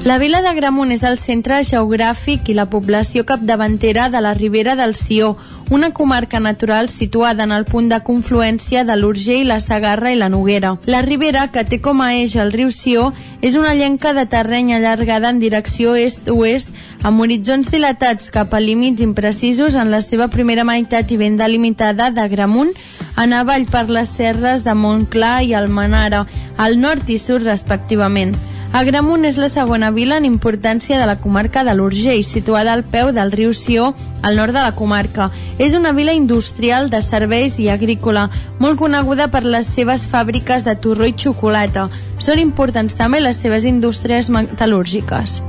La 0.07 0.17
vila 0.17 0.39
d'Agramunt 0.41 0.93
és 0.95 1.03
el 1.03 1.17
centre 1.19 1.57
geogràfic 1.67 2.47
i 2.49 2.55
la 2.55 2.69
població 2.71 3.25
capdavantera 3.27 4.07
de 4.09 4.21
la 4.23 4.31
Ribera 4.33 4.77
del 4.79 4.95
Sió, 4.95 5.37
una 5.75 5.91
comarca 5.93 6.39
natural 6.39 6.89
situada 6.89 7.43
en 7.45 7.53
el 7.53 7.65
punt 7.67 7.89
de 7.91 7.99
confluència 8.07 8.85
de 8.87 8.95
l'Urgell, 8.97 9.49
la 9.51 9.59
Sagarra 9.61 10.13
i 10.15 10.17
la 10.17 10.29
Noguera. 10.31 10.77
La 10.87 11.03
Ribera, 11.03 11.49
que 11.51 11.65
té 11.67 11.81
com 11.83 12.01
a 12.01 12.13
eix 12.15 12.37
el 12.39 12.55
riu 12.55 12.71
Sió, 12.71 13.11
és 13.43 13.57
una 13.59 13.75
llenca 13.75 14.15
de 14.15 14.25
terreny 14.31 14.71
allargada 14.77 15.33
en 15.35 15.41
direcció 15.43 15.97
est-oest, 15.99 16.71
amb 17.03 17.21
horitzons 17.21 17.73
dilatats 17.75 18.31
cap 18.31 18.55
a 18.55 18.61
límits 18.63 19.03
imprecisos 19.03 19.75
en 19.75 19.91
la 19.91 20.01
seva 20.01 20.29
primera 20.31 20.65
meitat 20.65 21.11
i 21.11 21.19
ben 21.19 21.37
delimitada 21.37 22.13
d'Agramunt, 22.15 22.71
en 23.19 23.35
avall 23.35 23.67
per 23.67 23.89
les 23.91 24.15
serres 24.15 24.63
de 24.63 24.77
Montclar 24.79 25.43
i 25.43 25.57
Almenara, 25.59 26.23
al 26.57 26.79
nord 26.79 27.11
i 27.11 27.19
sud 27.19 27.43
respectivament. 27.43 28.39
Agramunt 28.73 29.25
és 29.25 29.39
la 29.41 29.49
segona 29.49 29.89
vila 29.91 30.19
en 30.21 30.27
importància 30.29 30.99
de 31.01 31.07
la 31.09 31.17
comarca 31.23 31.63
de 31.65 31.73
l'Urgell, 31.75 32.21
situada 32.23 32.75
al 32.75 32.85
peu 32.85 33.15
del 33.17 33.33
riu 33.33 33.55
Sió, 33.57 33.95
al 34.21 34.37
nord 34.37 34.53
de 34.53 34.61
la 34.61 34.75
comarca. 34.77 35.31
És 35.57 35.73
una 35.75 35.95
vila 35.97 36.13
industrial 36.13 36.91
de 36.93 37.01
serveis 37.03 37.57
i 37.59 37.71
agrícola, 37.73 38.29
molt 38.61 38.79
coneguda 38.79 39.31
per 39.33 39.43
les 39.45 39.73
seves 39.73 40.05
fàbriques 40.13 40.69
de 40.69 40.77
torró 40.77 41.09
i 41.09 41.17
xocolata. 41.17 41.89
Són 42.19 42.39
importants 42.39 42.95
també 42.95 43.23
les 43.25 43.41
seves 43.41 43.65
indústries 43.65 44.29
metal·lúrgiques. 44.29 45.41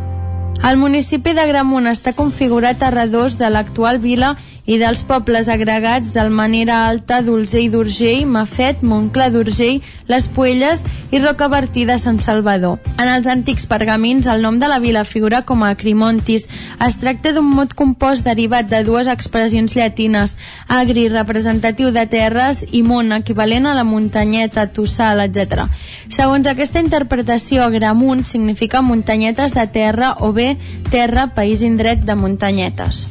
El 0.63 0.79
municipi 0.79 1.35
de 1.35 1.45
Gramunt 1.47 1.87
està 1.91 2.15
configurat 2.15 2.81
a 2.83 2.89
redós 2.91 3.37
de 3.39 3.51
l'actual 3.51 3.99
vila 3.99 4.37
i 4.69 4.77
dels 4.77 5.01
pobles 5.01 5.47
agregats 5.49 6.11
del 6.13 6.29
Manera 6.29 6.83
Alta, 6.85 7.23
Dolzell 7.25 7.71
d'Urgell, 7.73 8.27
Mafet, 8.29 8.83
Montclar 8.85 9.31
d'Urgell, 9.33 9.79
Les 10.05 10.27
Puelles 10.29 10.83
i 11.09 11.17
Rocabertí 11.23 11.87
de 11.89 11.95
Sant 11.97 12.19
Salvador. 12.21 12.77
En 13.01 13.09
els 13.09 13.25
antics 13.25 13.65
pergamins, 13.65 14.27
el 14.29 14.45
nom 14.45 14.59
de 14.61 14.69
la 14.69 14.77
vila 14.77 15.01
figura 15.09 15.41
com 15.41 15.63
a 15.65 15.71
Acrimontis. 15.73 16.45
Es 16.85 16.99
tracta 17.01 17.31
d'un 17.33 17.49
mot 17.49 17.73
compost 17.73 18.27
derivat 18.27 18.69
de 18.69 18.83
dues 18.85 19.09
expressions 19.09 19.73
llatines, 19.73 20.35
agri, 20.67 21.07
representatiu 21.09 21.89
de 21.95 22.05
terres, 22.05 22.61
i 22.69 22.83
mont, 22.85 23.09
equivalent 23.17 23.65
a 23.65 23.73
la 23.73 23.87
muntanyeta, 23.89 24.67
tossal, 24.69 25.23
etc. 25.25 25.65
Segons 26.13 26.45
aquesta 26.45 26.83
interpretació, 26.85 27.65
Agramunt 27.65 28.27
significa 28.29 28.85
muntanyetes 28.85 29.57
de 29.57 29.65
terra 29.65 30.13
o 30.21 30.29
bé 30.29 30.51
terra, 30.93 31.31
país 31.33 31.65
indret 31.65 32.05
de 32.05 32.13
muntanyetes. 32.13 33.07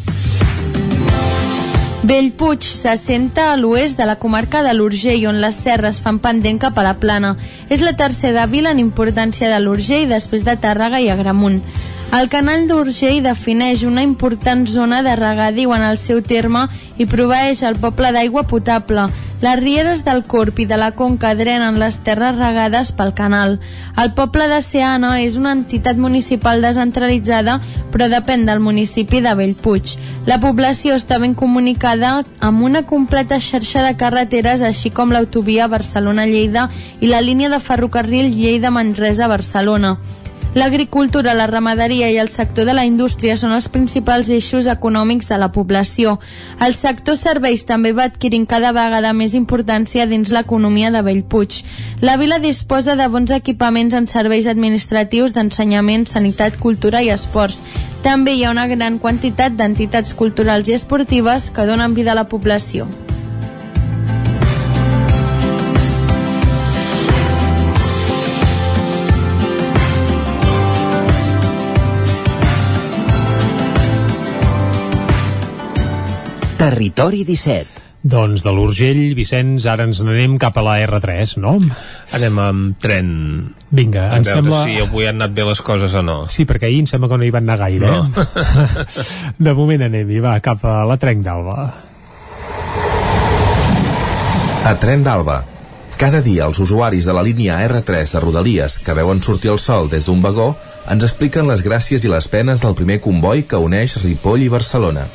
Bellpuig 2.08 2.64
s'assenta 2.64 3.50
a 3.52 3.56
l'oest 3.60 3.98
de 4.00 4.06
la 4.08 4.14
comarca 4.16 4.62
de 4.64 4.70
l'Urgell, 4.72 5.26
on 5.28 5.42
les 5.42 5.58
serres 5.60 5.98
fan 6.00 6.16
pendent 6.24 6.56
cap 6.62 6.78
a 6.80 6.84
la 6.86 6.94
plana. 7.02 7.34
És 7.68 7.82
la 7.84 7.92
tercera 8.00 8.46
vila 8.48 8.72
en 8.72 8.80
importància 8.80 9.50
de 9.52 9.58
l'Urgell 9.60 10.08
després 10.08 10.46
de 10.46 10.54
Tàrrega 10.56 11.02
i 11.04 11.10
Agramunt. 11.12 11.60
El 12.08 12.30
canal 12.32 12.62
d'Urgell 12.64 13.18
defineix 13.20 13.82
una 13.84 14.00
important 14.00 14.62
zona 14.66 15.02
de 15.04 15.12
regadiu 15.18 15.74
en 15.76 15.82
el 15.84 15.98
seu 16.00 16.22
terme 16.24 16.62
i 16.96 17.04
proveeix 17.04 17.60
el 17.68 17.74
poble 17.76 18.08
d'aigua 18.16 18.46
potable. 18.48 19.02
Les 19.42 19.58
rieres 19.60 20.06
del 20.06 20.22
Corp 20.24 20.56
i 20.58 20.64
de 20.70 20.78
la 20.80 20.88
Conca 20.96 21.34
drenen 21.36 21.76
les 21.78 21.98
terres 22.06 22.38
regades 22.38 22.94
pel 22.96 23.12
canal. 23.18 23.58
El 24.00 24.14
poble 24.16 24.46
de 24.48 24.62
Seana 24.64 25.10
és 25.20 25.36
una 25.36 25.52
entitat 25.52 26.00
municipal 26.00 26.64
descentralitzada 26.64 27.58
però 27.92 28.08
depèn 28.08 28.46
del 28.48 28.64
municipi 28.64 29.20
de 29.20 29.34
Bellpuig. 29.36 29.92
La 30.24 30.40
població 30.40 30.96
està 30.96 31.18
ben 31.20 31.34
comunicada 31.36 32.22
amb 32.40 32.64
una 32.64 32.86
completa 32.88 33.36
xarxa 33.36 33.84
de 33.84 33.98
carreteres 34.00 34.64
així 34.64 34.88
com 34.88 35.12
l'autovia 35.12 35.68
Barcelona-Lleida 35.68 36.70
i 37.04 37.12
la 37.12 37.20
línia 37.20 37.52
de 37.52 37.60
ferrocarril 37.60 38.32
Lleida-Manresa-Barcelona. 38.32 39.98
L'agricultura, 40.58 41.34
la 41.34 41.46
ramaderia 41.46 42.08
i 42.10 42.16
el 42.18 42.30
sector 42.34 42.64
de 42.66 42.72
la 42.74 42.82
indústria 42.82 43.36
són 43.38 43.52
els 43.54 43.68
principals 43.70 44.26
eixos 44.34 44.66
econòmics 44.66 45.28
de 45.30 45.38
la 45.38 45.52
població. 45.54 46.16
El 46.66 46.74
sector 46.74 47.14
serveis 47.20 47.62
també 47.68 47.92
va 47.94 48.08
adquirint 48.10 48.48
cada 48.50 48.72
vegada 48.74 49.12
més 49.14 49.36
importància 49.38 50.08
dins 50.10 50.32
l'economia 50.34 50.90
de 50.90 51.04
Bellpuig. 51.06 51.60
La 52.02 52.16
vila 52.18 52.40
disposa 52.42 52.98
de 52.98 53.06
bons 53.06 53.30
equipaments 53.38 53.94
en 53.94 54.10
serveis 54.10 54.50
administratius 54.50 55.36
d'ensenyament, 55.36 56.08
sanitat, 56.10 56.58
cultura 56.58 57.04
i 57.06 57.12
esports. 57.14 57.62
També 58.02 58.34
hi 58.34 58.42
ha 58.42 58.50
una 58.50 58.66
gran 58.66 58.98
quantitat 58.98 59.54
d'entitats 59.54 60.18
culturals 60.18 60.66
i 60.66 60.74
esportives 60.74 61.52
que 61.54 61.70
donen 61.70 61.94
vida 61.94 62.18
a 62.18 62.18
la 62.18 62.26
població. 62.26 62.90
Territori 76.58 77.22
17. 77.24 77.86
Doncs 78.08 78.44
de 78.46 78.52
l'Urgell, 78.54 79.00
Vicenç, 79.18 79.64
ara 79.70 79.84
ens 79.88 79.98
n'anem 80.06 80.36
cap 80.40 80.56
a 80.58 80.62
la 80.62 80.76
R3, 80.86 81.34
no? 81.42 81.56
Anem 82.14 82.38
amb 82.40 82.76
tren. 82.82 83.08
Vinga, 83.74 84.04
A 84.12 84.20
em 84.20 84.24
veure 84.26 84.38
sembla... 84.38 84.60
si 84.66 84.78
avui 84.82 85.08
han 85.08 85.18
anat 85.18 85.34
bé 85.34 85.44
les 85.48 85.60
coses 85.66 85.94
o 85.98 86.02
no. 86.06 86.20
Sí, 86.30 86.46
perquè 86.48 86.70
ahir 86.70 86.84
em 86.84 86.88
sembla 86.90 87.10
que 87.10 87.18
no 87.18 87.26
hi 87.26 87.32
van 87.34 87.46
anar 87.48 87.58
gaire, 87.64 87.90
No. 87.90 88.06
eh? 88.06 88.86
De 89.48 89.54
moment 89.58 89.82
anem-hi, 89.88 90.20
va, 90.24 90.36
cap 90.44 90.62
a 90.64 90.80
la 90.88 90.96
Trenc 90.96 91.26
d'Alba. 91.26 91.58
A 94.68 94.74
Tren 94.82 95.02
d'Alba. 95.06 95.40
Cada 95.98 96.22
dia 96.22 96.46
els 96.46 96.58
usuaris 96.62 97.06
de 97.08 97.14
la 97.16 97.24
línia 97.26 97.58
R3 97.66 98.12
de 98.14 98.20
Rodalies 98.22 98.78
que 98.86 98.94
veuen 98.94 99.18
sortir 99.22 99.50
el 99.50 99.58
sol 99.58 99.90
des 99.90 100.06
d'un 100.06 100.22
vagó 100.22 100.52
ens 100.88 101.02
expliquen 101.02 101.48
les 101.50 101.64
gràcies 101.66 102.04
i 102.06 102.10
les 102.12 102.28
penes 102.30 102.62
del 102.62 102.76
primer 102.78 103.00
comboi 103.02 103.42
que 103.50 103.58
uneix 103.58 103.96
Ripoll 104.04 104.46
i 104.46 104.52
Barcelona. 104.52 105.08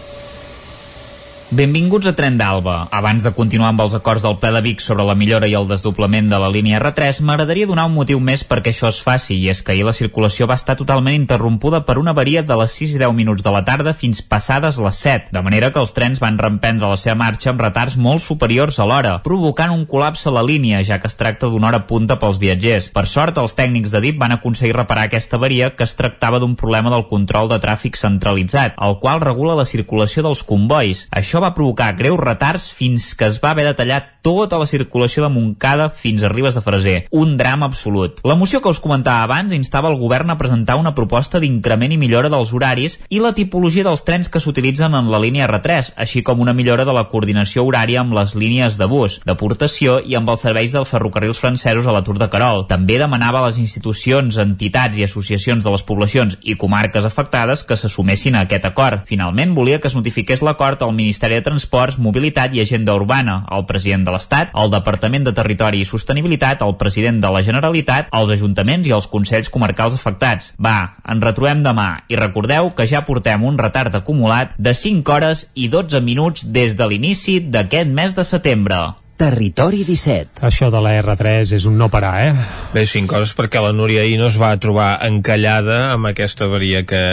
Benvinguts 1.53 2.07
a 2.09 2.15
Tren 2.17 2.33
d'Alba. 2.33 2.88
Abans 2.90 3.22
de 3.22 3.30
continuar 3.38 3.67
amb 3.69 3.82
els 3.83 3.93
acords 3.93 4.23
del 4.25 4.40
ple 4.41 4.49
de 4.56 4.61
Vic 4.65 4.80
sobre 4.82 5.03
la 5.06 5.14
millora 5.14 5.45
i 5.45 5.51
el 5.53 5.67
desdoblament 5.69 6.32
de 6.32 6.38
la 6.41 6.48
línia 6.49 6.80
R3, 6.80 7.19
m'agradaria 7.22 7.67
donar 7.69 7.83
un 7.85 7.93
motiu 7.93 8.17
més 8.17 8.41
perquè 8.41 8.72
això 8.72 8.88
es 8.90 8.98
faci, 9.06 9.35
i 9.38 9.51
és 9.53 9.61
que 9.61 9.75
ahir 9.75 9.83
la 9.85 9.93
circulació 9.93 10.48
va 10.49 10.57
estar 10.57 10.73
totalment 10.80 11.14
interrompuda 11.14 11.83
per 11.85 11.99
una 12.01 12.15
avaria 12.17 12.41
de 12.41 12.57
les 12.57 12.73
6 12.80 12.95
i 12.95 13.01
10 13.03 13.14
minuts 13.14 13.45
de 13.45 13.53
la 13.53 13.61
tarda 13.67 13.93
fins 13.93 14.23
passades 14.25 14.80
les 14.82 15.01
7, 15.06 15.30
de 15.35 15.43
manera 15.45 15.69
que 15.69 15.77
els 15.83 15.93
trens 15.93 16.23
van 16.23 16.40
reemprendre 16.41 16.90
la 16.90 16.98
seva 16.98 17.19
marxa 17.22 17.51
amb 17.53 17.61
retards 17.61 17.99
molt 18.01 18.25
superiors 18.25 18.82
a 18.82 18.90
l'hora, 18.90 19.14
provocant 19.22 19.75
un 19.77 19.85
col·lapse 19.85 20.32
a 20.32 20.33
la 20.33 20.41
línia, 20.41 20.82
ja 20.82 20.98
que 20.98 21.11
es 21.11 21.19
tracta 21.22 21.51
d'una 21.53 21.69
hora 21.69 21.83
punta 21.85 22.17
pels 22.17 22.41
viatgers. 22.41 22.90
Per 22.98 23.06
sort, 23.06 23.38
els 23.38 23.53
tècnics 23.53 23.93
de 23.93 24.01
DIP 24.07 24.17
van 24.25 24.33
aconseguir 24.40 24.73
reparar 24.80 25.06
aquesta 25.06 25.38
avaria 25.38 25.69
que 25.77 25.85
es 25.85 25.93
tractava 26.01 26.41
d'un 26.41 26.57
problema 26.57 26.90
del 26.90 27.06
control 27.14 27.53
de 27.53 27.61
tràfic 27.61 28.01
centralitzat, 28.01 28.73
el 28.82 28.98
qual 29.06 29.22
regula 29.22 29.61
la 29.61 29.69
circulació 29.69 30.25
dels 30.25 30.41
convois. 30.49 31.06
Això 31.14 31.42
va 31.43 31.53
provocar 31.57 31.93
greus 31.99 32.19
retards 32.22 32.72
fins 32.73 33.11
que 33.19 33.27
es 33.27 33.41
va 33.43 33.51
haver 33.51 33.67
de 33.67 33.75
tallar 33.77 34.01
tota 34.23 34.57
la 34.57 34.65
circulació 34.65 35.25
de 35.25 35.30
Montcada 35.30 35.89
fins 35.91 36.23
a 36.23 36.30
Ribes 36.31 36.55
de 36.55 36.61
Freser. 36.63 36.95
Un 37.11 37.35
drama 37.38 37.67
absolut. 37.67 38.22
La 38.23 38.38
moció 38.39 38.61
que 38.63 38.72
us 38.72 38.80
comentava 38.80 39.25
abans 39.27 39.53
instava 39.53 39.91
el 39.91 39.99
govern 39.99 40.31
a 40.31 40.38
presentar 40.39 40.77
una 40.80 40.95
proposta 40.95 41.41
d'increment 41.43 41.91
i 41.91 41.99
millora 41.99 42.31
dels 42.31 42.53
horaris 42.55 43.01
i 43.09 43.19
la 43.19 43.33
tipologia 43.35 43.83
dels 43.83 44.05
trens 44.07 44.31
que 44.31 44.39
s'utilitzen 44.39 44.95
en 44.95 45.11
la 45.11 45.19
línia 45.19 45.49
R3, 45.49 45.91
així 45.99 46.23
com 46.23 46.39
una 46.39 46.55
millora 46.55 46.85
de 46.88 46.95
la 46.95 47.03
coordinació 47.11 47.65
horària 47.67 47.99
amb 48.01 48.15
les 48.15 48.33
línies 48.39 48.80
de 48.80 48.88
bus, 48.88 49.19
d'aportació 49.27 49.99
i 49.99 50.15
amb 50.15 50.31
els 50.31 50.47
serveis 50.47 50.72
dels 50.72 50.89
ferrocarrils 50.89 51.43
francesos 51.43 51.85
a 51.85 51.95
la 51.95 52.03
Tour 52.07 52.22
de 52.22 52.30
Carol. 52.31 52.63
També 52.72 52.97
demanava 53.01 53.43
a 53.43 53.49
les 53.49 53.59
institucions, 53.59 54.39
entitats 54.39 54.97
i 54.97 55.03
associacions 55.03 55.67
de 55.67 55.75
les 55.75 55.83
poblacions 55.83 56.39
i 56.41 56.55
comarques 56.55 57.03
afectades 57.03 57.65
que 57.67 57.75
s'assumessin 57.75 58.39
a 58.39 58.47
aquest 58.47 58.72
acord. 58.72 59.03
Finalment, 59.09 59.51
volia 59.53 59.81
que 59.83 59.91
es 59.91 59.99
notifiqués 59.99 60.45
l'acord 60.47 60.80
al 60.81 60.95
Ministeri 60.95 61.32
de 61.35 61.43
Transports, 61.45 61.97
Mobilitat 61.97 62.55
i 62.55 62.61
Agenda 62.63 62.95
Urbana, 62.95 63.41
al 63.49 63.67
president 63.69 64.05
de 64.07 64.13
l'Estat, 64.15 64.53
al 64.53 64.71
Departament 64.73 65.27
de 65.27 65.35
Territori 65.35 65.83
i 65.83 65.89
Sostenibilitat, 65.89 66.61
al 66.61 66.77
president 66.77 67.21
de 67.23 67.33
la 67.33 67.43
Generalitat, 67.45 68.09
als 68.11 68.33
ajuntaments 68.37 68.87
i 68.87 68.95
als 68.95 69.09
consells 69.11 69.51
comarcals 69.53 69.99
afectats. 69.99 70.53
Va, 70.61 70.95
ens 71.09 71.23
retrobem 71.23 71.63
demà 71.65 71.89
i 72.07 72.19
recordeu 72.19 72.71
que 72.77 72.87
ja 72.89 73.05
portem 73.07 73.43
un 73.43 73.59
retard 73.59 73.95
acumulat 73.95 74.57
de 74.57 74.73
5 74.73 75.15
hores 75.15 75.47
i 75.53 75.69
12 75.69 76.01
minuts 76.01 76.49
des 76.49 76.77
de 76.77 76.89
l'inici 76.89 77.39
d'aquest 77.43 77.89
mes 77.89 78.15
de 78.17 78.27
setembre. 78.27 78.83
Territori 79.13 79.83
17. 79.85 80.41
Això 80.43 80.67
de 80.73 80.79
la 80.81 80.95
R3 80.97 81.53
és 81.55 81.67
un 81.69 81.77
no 81.77 81.87
parar, 81.93 82.13
eh? 82.25 82.31
Bé, 82.73 82.83
cinc 82.89 83.11
coses 83.11 83.35
perquè 83.37 83.61
la 83.61 83.71
Núria 83.71 84.01
ahir 84.01 84.17
no 84.19 84.25
es 84.27 84.39
va 84.41 84.49
trobar 84.59 84.97
encallada 85.05 85.93
amb 85.93 86.09
aquesta 86.09 86.49
avaria 86.49 86.81
que 86.89 87.03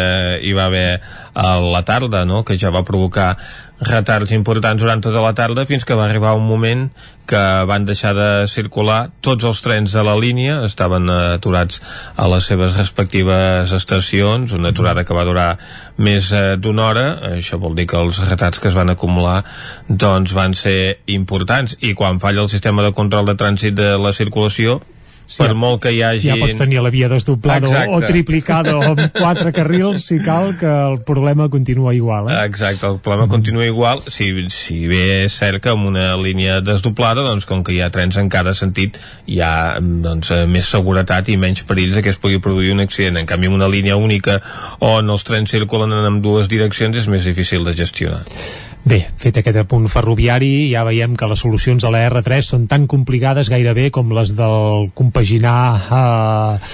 hi 0.40 0.54
va 0.56 0.70
haver 0.70 1.00
a 1.34 1.58
la 1.60 1.84
tarda, 1.84 2.24
no? 2.24 2.42
que 2.44 2.56
ja 2.58 2.72
va 2.74 2.86
provocar 2.88 3.36
retards 3.80 4.32
importants 4.36 4.82
durant 4.82 5.00
tota 5.00 5.22
la 5.24 5.32
tarda 5.36 5.64
fins 5.68 5.86
que 5.88 5.96
va 5.96 6.04
arribar 6.04 6.34
un 6.36 6.44
moment 6.44 6.88
que 7.30 7.40
van 7.64 7.86
deixar 7.86 8.10
de 8.16 8.46
circular 8.50 9.10
tots 9.24 9.46
els 9.46 9.60
trens 9.62 9.94
de 9.94 10.02
la 10.04 10.16
línia 10.18 10.58
estaven 10.66 11.08
aturats 11.10 11.80
a 12.16 12.26
les 12.28 12.48
seves 12.50 12.74
respectives 12.76 13.72
estacions 13.72 14.52
una 14.52 14.74
aturada 14.74 15.04
que 15.06 15.16
va 15.16 15.24
durar 15.24 15.48
més 15.96 16.32
eh, 16.32 16.56
d'una 16.56 16.86
hora. 16.88 17.06
Això 17.36 17.60
vol 17.60 17.76
dir 17.78 17.86
que 17.90 18.00
els 18.00 18.20
retards 18.26 18.60
que 18.60 18.70
es 18.70 18.76
van 18.76 18.90
acumular 18.92 19.42
doncs 19.88 20.34
van 20.36 20.56
ser 20.58 21.00
importants. 21.06 21.76
I 21.80 21.94
quan 21.94 22.20
falla 22.20 22.44
el 22.44 22.52
sistema 22.52 22.82
de 22.82 22.94
control 22.96 23.28
de 23.28 23.36
trànsit 23.38 23.76
de 23.76 23.94
la 24.00 24.12
circulació 24.16 24.80
Sí, 25.30 25.38
per 25.44 25.54
molt 25.54 25.78
que 25.84 25.92
hi 25.94 26.00
hagi... 26.02 26.26
Ja 26.26 26.36
pots 26.40 26.58
tenir 26.58 26.80
la 26.82 26.90
via 26.90 27.06
desdoblada 27.10 27.68
o, 27.70 27.98
o 27.98 28.00
triplicada 28.02 28.72
o 28.80 28.82
amb 28.88 29.02
quatre 29.14 29.52
carrils 29.54 30.08
si 30.10 30.18
cal 30.24 30.56
que 30.58 30.66
el 30.66 30.98
problema 31.06 31.46
continua 31.52 31.94
igual 31.94 32.32
eh? 32.32 32.38
Exacte, 32.48 32.88
el 32.88 32.98
problema 32.98 33.28
continua 33.30 33.66
igual. 33.68 34.02
Si, 34.10 34.26
si 34.50 34.80
bé 34.90 35.04
és 35.28 35.36
cert 35.38 35.62
que 35.62 35.70
amb 35.70 35.86
una 35.86 36.08
línia 36.18 36.58
desdoblada, 36.66 37.22
doncs 37.22 37.46
com 37.46 37.62
que 37.62 37.76
hi 37.76 37.78
ha 37.84 37.92
trens 37.94 38.18
en 38.18 38.30
cada 38.32 38.56
sentit 38.58 38.98
hi 39.30 39.38
ha 39.44 39.52
doncs, 39.78 40.32
més 40.50 40.66
seguretat 40.66 41.30
i 41.30 41.38
menys 41.38 41.62
perills 41.68 42.02
que 42.02 42.10
es 42.10 42.18
pugui 42.18 42.42
produir 42.42 42.74
un 42.74 42.82
accident, 42.82 43.20
en 43.20 43.30
canvi 43.30 43.50
amb 43.50 43.60
una 43.60 43.70
línia 43.70 44.00
única 44.00 44.40
on 44.82 45.14
els 45.14 45.26
trens 45.28 45.54
circulen 45.54 45.94
en 45.94 46.20
dues 46.24 46.50
direccions 46.50 46.98
és 46.98 47.06
més 47.12 47.22
difícil 47.28 47.62
de 47.62 47.76
gestionar 47.78 48.24
Bé, 48.80 49.02
fet 49.20 49.36
aquest 49.40 49.58
apunt 49.60 49.84
ferroviari, 49.92 50.70
ja 50.72 50.86
veiem 50.88 51.12
que 51.18 51.28
les 51.28 51.40
solucions 51.42 51.84
a 51.84 51.90
la 51.92 52.00
R3 52.08 52.46
són 52.46 52.66
tan 52.70 52.86
complicades 52.88 53.50
gairebé 53.52 53.90
com 53.92 54.14
les 54.16 54.32
del 54.38 54.88
compaginar 54.96 55.60
eh, 55.84 56.70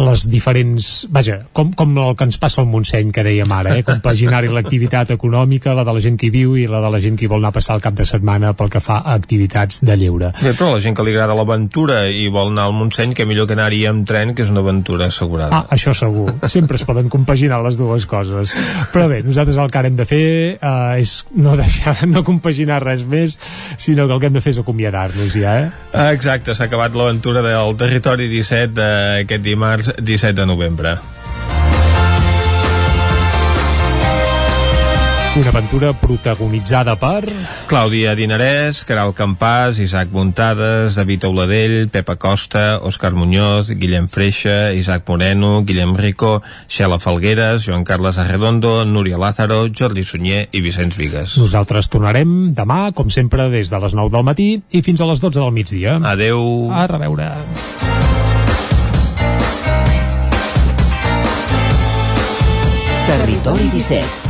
les 0.00 0.24
diferents... 0.32 0.88
Vaja, 1.12 1.40
com, 1.52 1.74
com 1.76 1.92
el 2.00 2.16
que 2.16 2.24
ens 2.24 2.38
passa 2.40 2.62
al 2.62 2.68
Montseny, 2.70 3.10
que 3.12 3.24
dèiem 3.26 3.52
ara, 3.52 3.74
eh? 3.76 3.84
compaginar-hi 3.84 4.48
l'activitat 4.56 5.12
econòmica, 5.16 5.74
la 5.76 5.84
de 5.84 5.94
la 5.96 6.02
gent 6.02 6.16
que 6.20 6.30
hi 6.30 6.32
viu 6.32 6.56
i 6.56 6.64
la 6.70 6.80
de 6.80 6.92
la 6.94 7.00
gent 7.02 7.18
que 7.20 7.28
vol 7.28 7.42
anar 7.42 7.52
a 7.52 7.58
passar 7.58 7.76
el 7.76 7.84
cap 7.84 7.98
de 7.98 8.08
setmana 8.08 8.54
pel 8.56 8.72
que 8.72 8.80
fa 8.80 9.02
a 9.04 9.18
activitats 9.20 9.82
de 9.84 9.98
lleure. 10.00 10.32
Bé, 10.40 10.54
però 10.54 10.72
la 10.72 10.80
gent 10.80 10.96
que 10.96 11.04
li 11.04 11.12
agrada 11.12 11.36
l'aventura 11.36 12.06
i 12.08 12.28
vol 12.32 12.54
anar 12.54 12.70
al 12.70 12.76
Montseny, 12.78 13.12
que 13.16 13.28
millor 13.28 13.50
que 13.50 13.58
anar-hi 13.58 13.84
amb 13.90 14.08
tren, 14.08 14.32
que 14.34 14.46
és 14.46 14.54
una 14.54 14.64
aventura 14.64 15.10
assegurada. 15.12 15.60
Ah, 15.60 15.76
això 15.76 15.92
segur. 15.96 16.30
Sempre 16.48 16.80
es 16.80 16.86
poden 16.88 17.12
compaginar 17.12 17.60
les 17.66 17.76
dues 17.76 18.08
coses. 18.08 18.56
Però 18.94 19.06
bé, 19.12 19.20
nosaltres 19.26 19.60
el 19.60 19.70
que 19.70 19.82
ara 19.82 19.92
hem 19.92 20.00
de 20.00 20.08
fer 20.08 20.24
eh, 20.56 21.00
és 21.02 21.20
no 21.50 21.58
deixar, 21.58 21.96
no 22.08 22.22
compaginar 22.26 22.80
res 22.84 23.04
més, 23.04 23.36
sinó 23.80 24.06
que 24.06 24.16
el 24.16 24.22
que 24.22 24.30
hem 24.30 24.38
de 24.38 24.44
fer 24.44 24.54
és 24.54 24.62
acomiadar-nos 24.62 25.34
ja, 25.34 25.56
eh? 25.64 25.70
Exacte, 26.10 26.54
s'ha 26.54 26.70
acabat 26.70 26.94
l'aventura 26.96 27.42
del 27.46 27.78
Territori 27.80 28.30
17 28.30 28.74
d'aquest 28.76 29.46
dimarts 29.46 29.94
17 29.98 30.38
de 30.42 30.46
novembre. 30.46 30.98
Una 35.38 35.50
aventura 35.50 35.92
protagonitzada 35.94 36.96
per... 36.98 37.22
Clàudia 37.70 38.16
Dinarès, 38.18 38.80
Caral 38.82 39.12
Campàs, 39.14 39.78
Isaac 39.78 40.10
Muntades, 40.10 40.96
David 40.98 41.28
Auladell, 41.28 41.84
Pepa 41.86 42.16
Costa, 42.18 42.80
Òscar 42.82 43.12
Muñoz, 43.14 43.70
Guillem 43.70 44.08
Freixa, 44.10 44.72
Isaac 44.74 45.06
Moreno, 45.06 45.62
Guillem 45.62 45.94
Rico, 45.94 46.40
Xela 46.66 46.98
Falgueres, 46.98 47.62
Joan 47.62 47.84
Carles 47.86 48.18
Arredondo, 48.18 48.84
Núria 48.84 49.20
Lázaro, 49.22 49.68
Jordi 49.70 50.02
Sunyer 50.02 50.48
i 50.50 50.64
Vicenç 50.64 50.98
Vigues. 50.98 51.36
Nosaltres 51.38 51.86
tornarem 51.94 52.50
demà, 52.50 52.90
com 52.90 53.06
sempre, 53.06 53.46
des 53.54 53.70
de 53.70 53.80
les 53.86 53.94
9 53.94 54.10
del 54.10 54.26
matí 54.26 54.48
i 54.74 54.82
fins 54.82 54.98
a 54.98 55.06
les 55.06 55.22
12 55.22 55.38
del 55.38 55.54
migdia. 55.54 56.00
Adeu. 56.10 56.42
A 56.74 56.88
reveure. 56.90 57.30
Territori 63.06 63.70
17, 63.76 64.29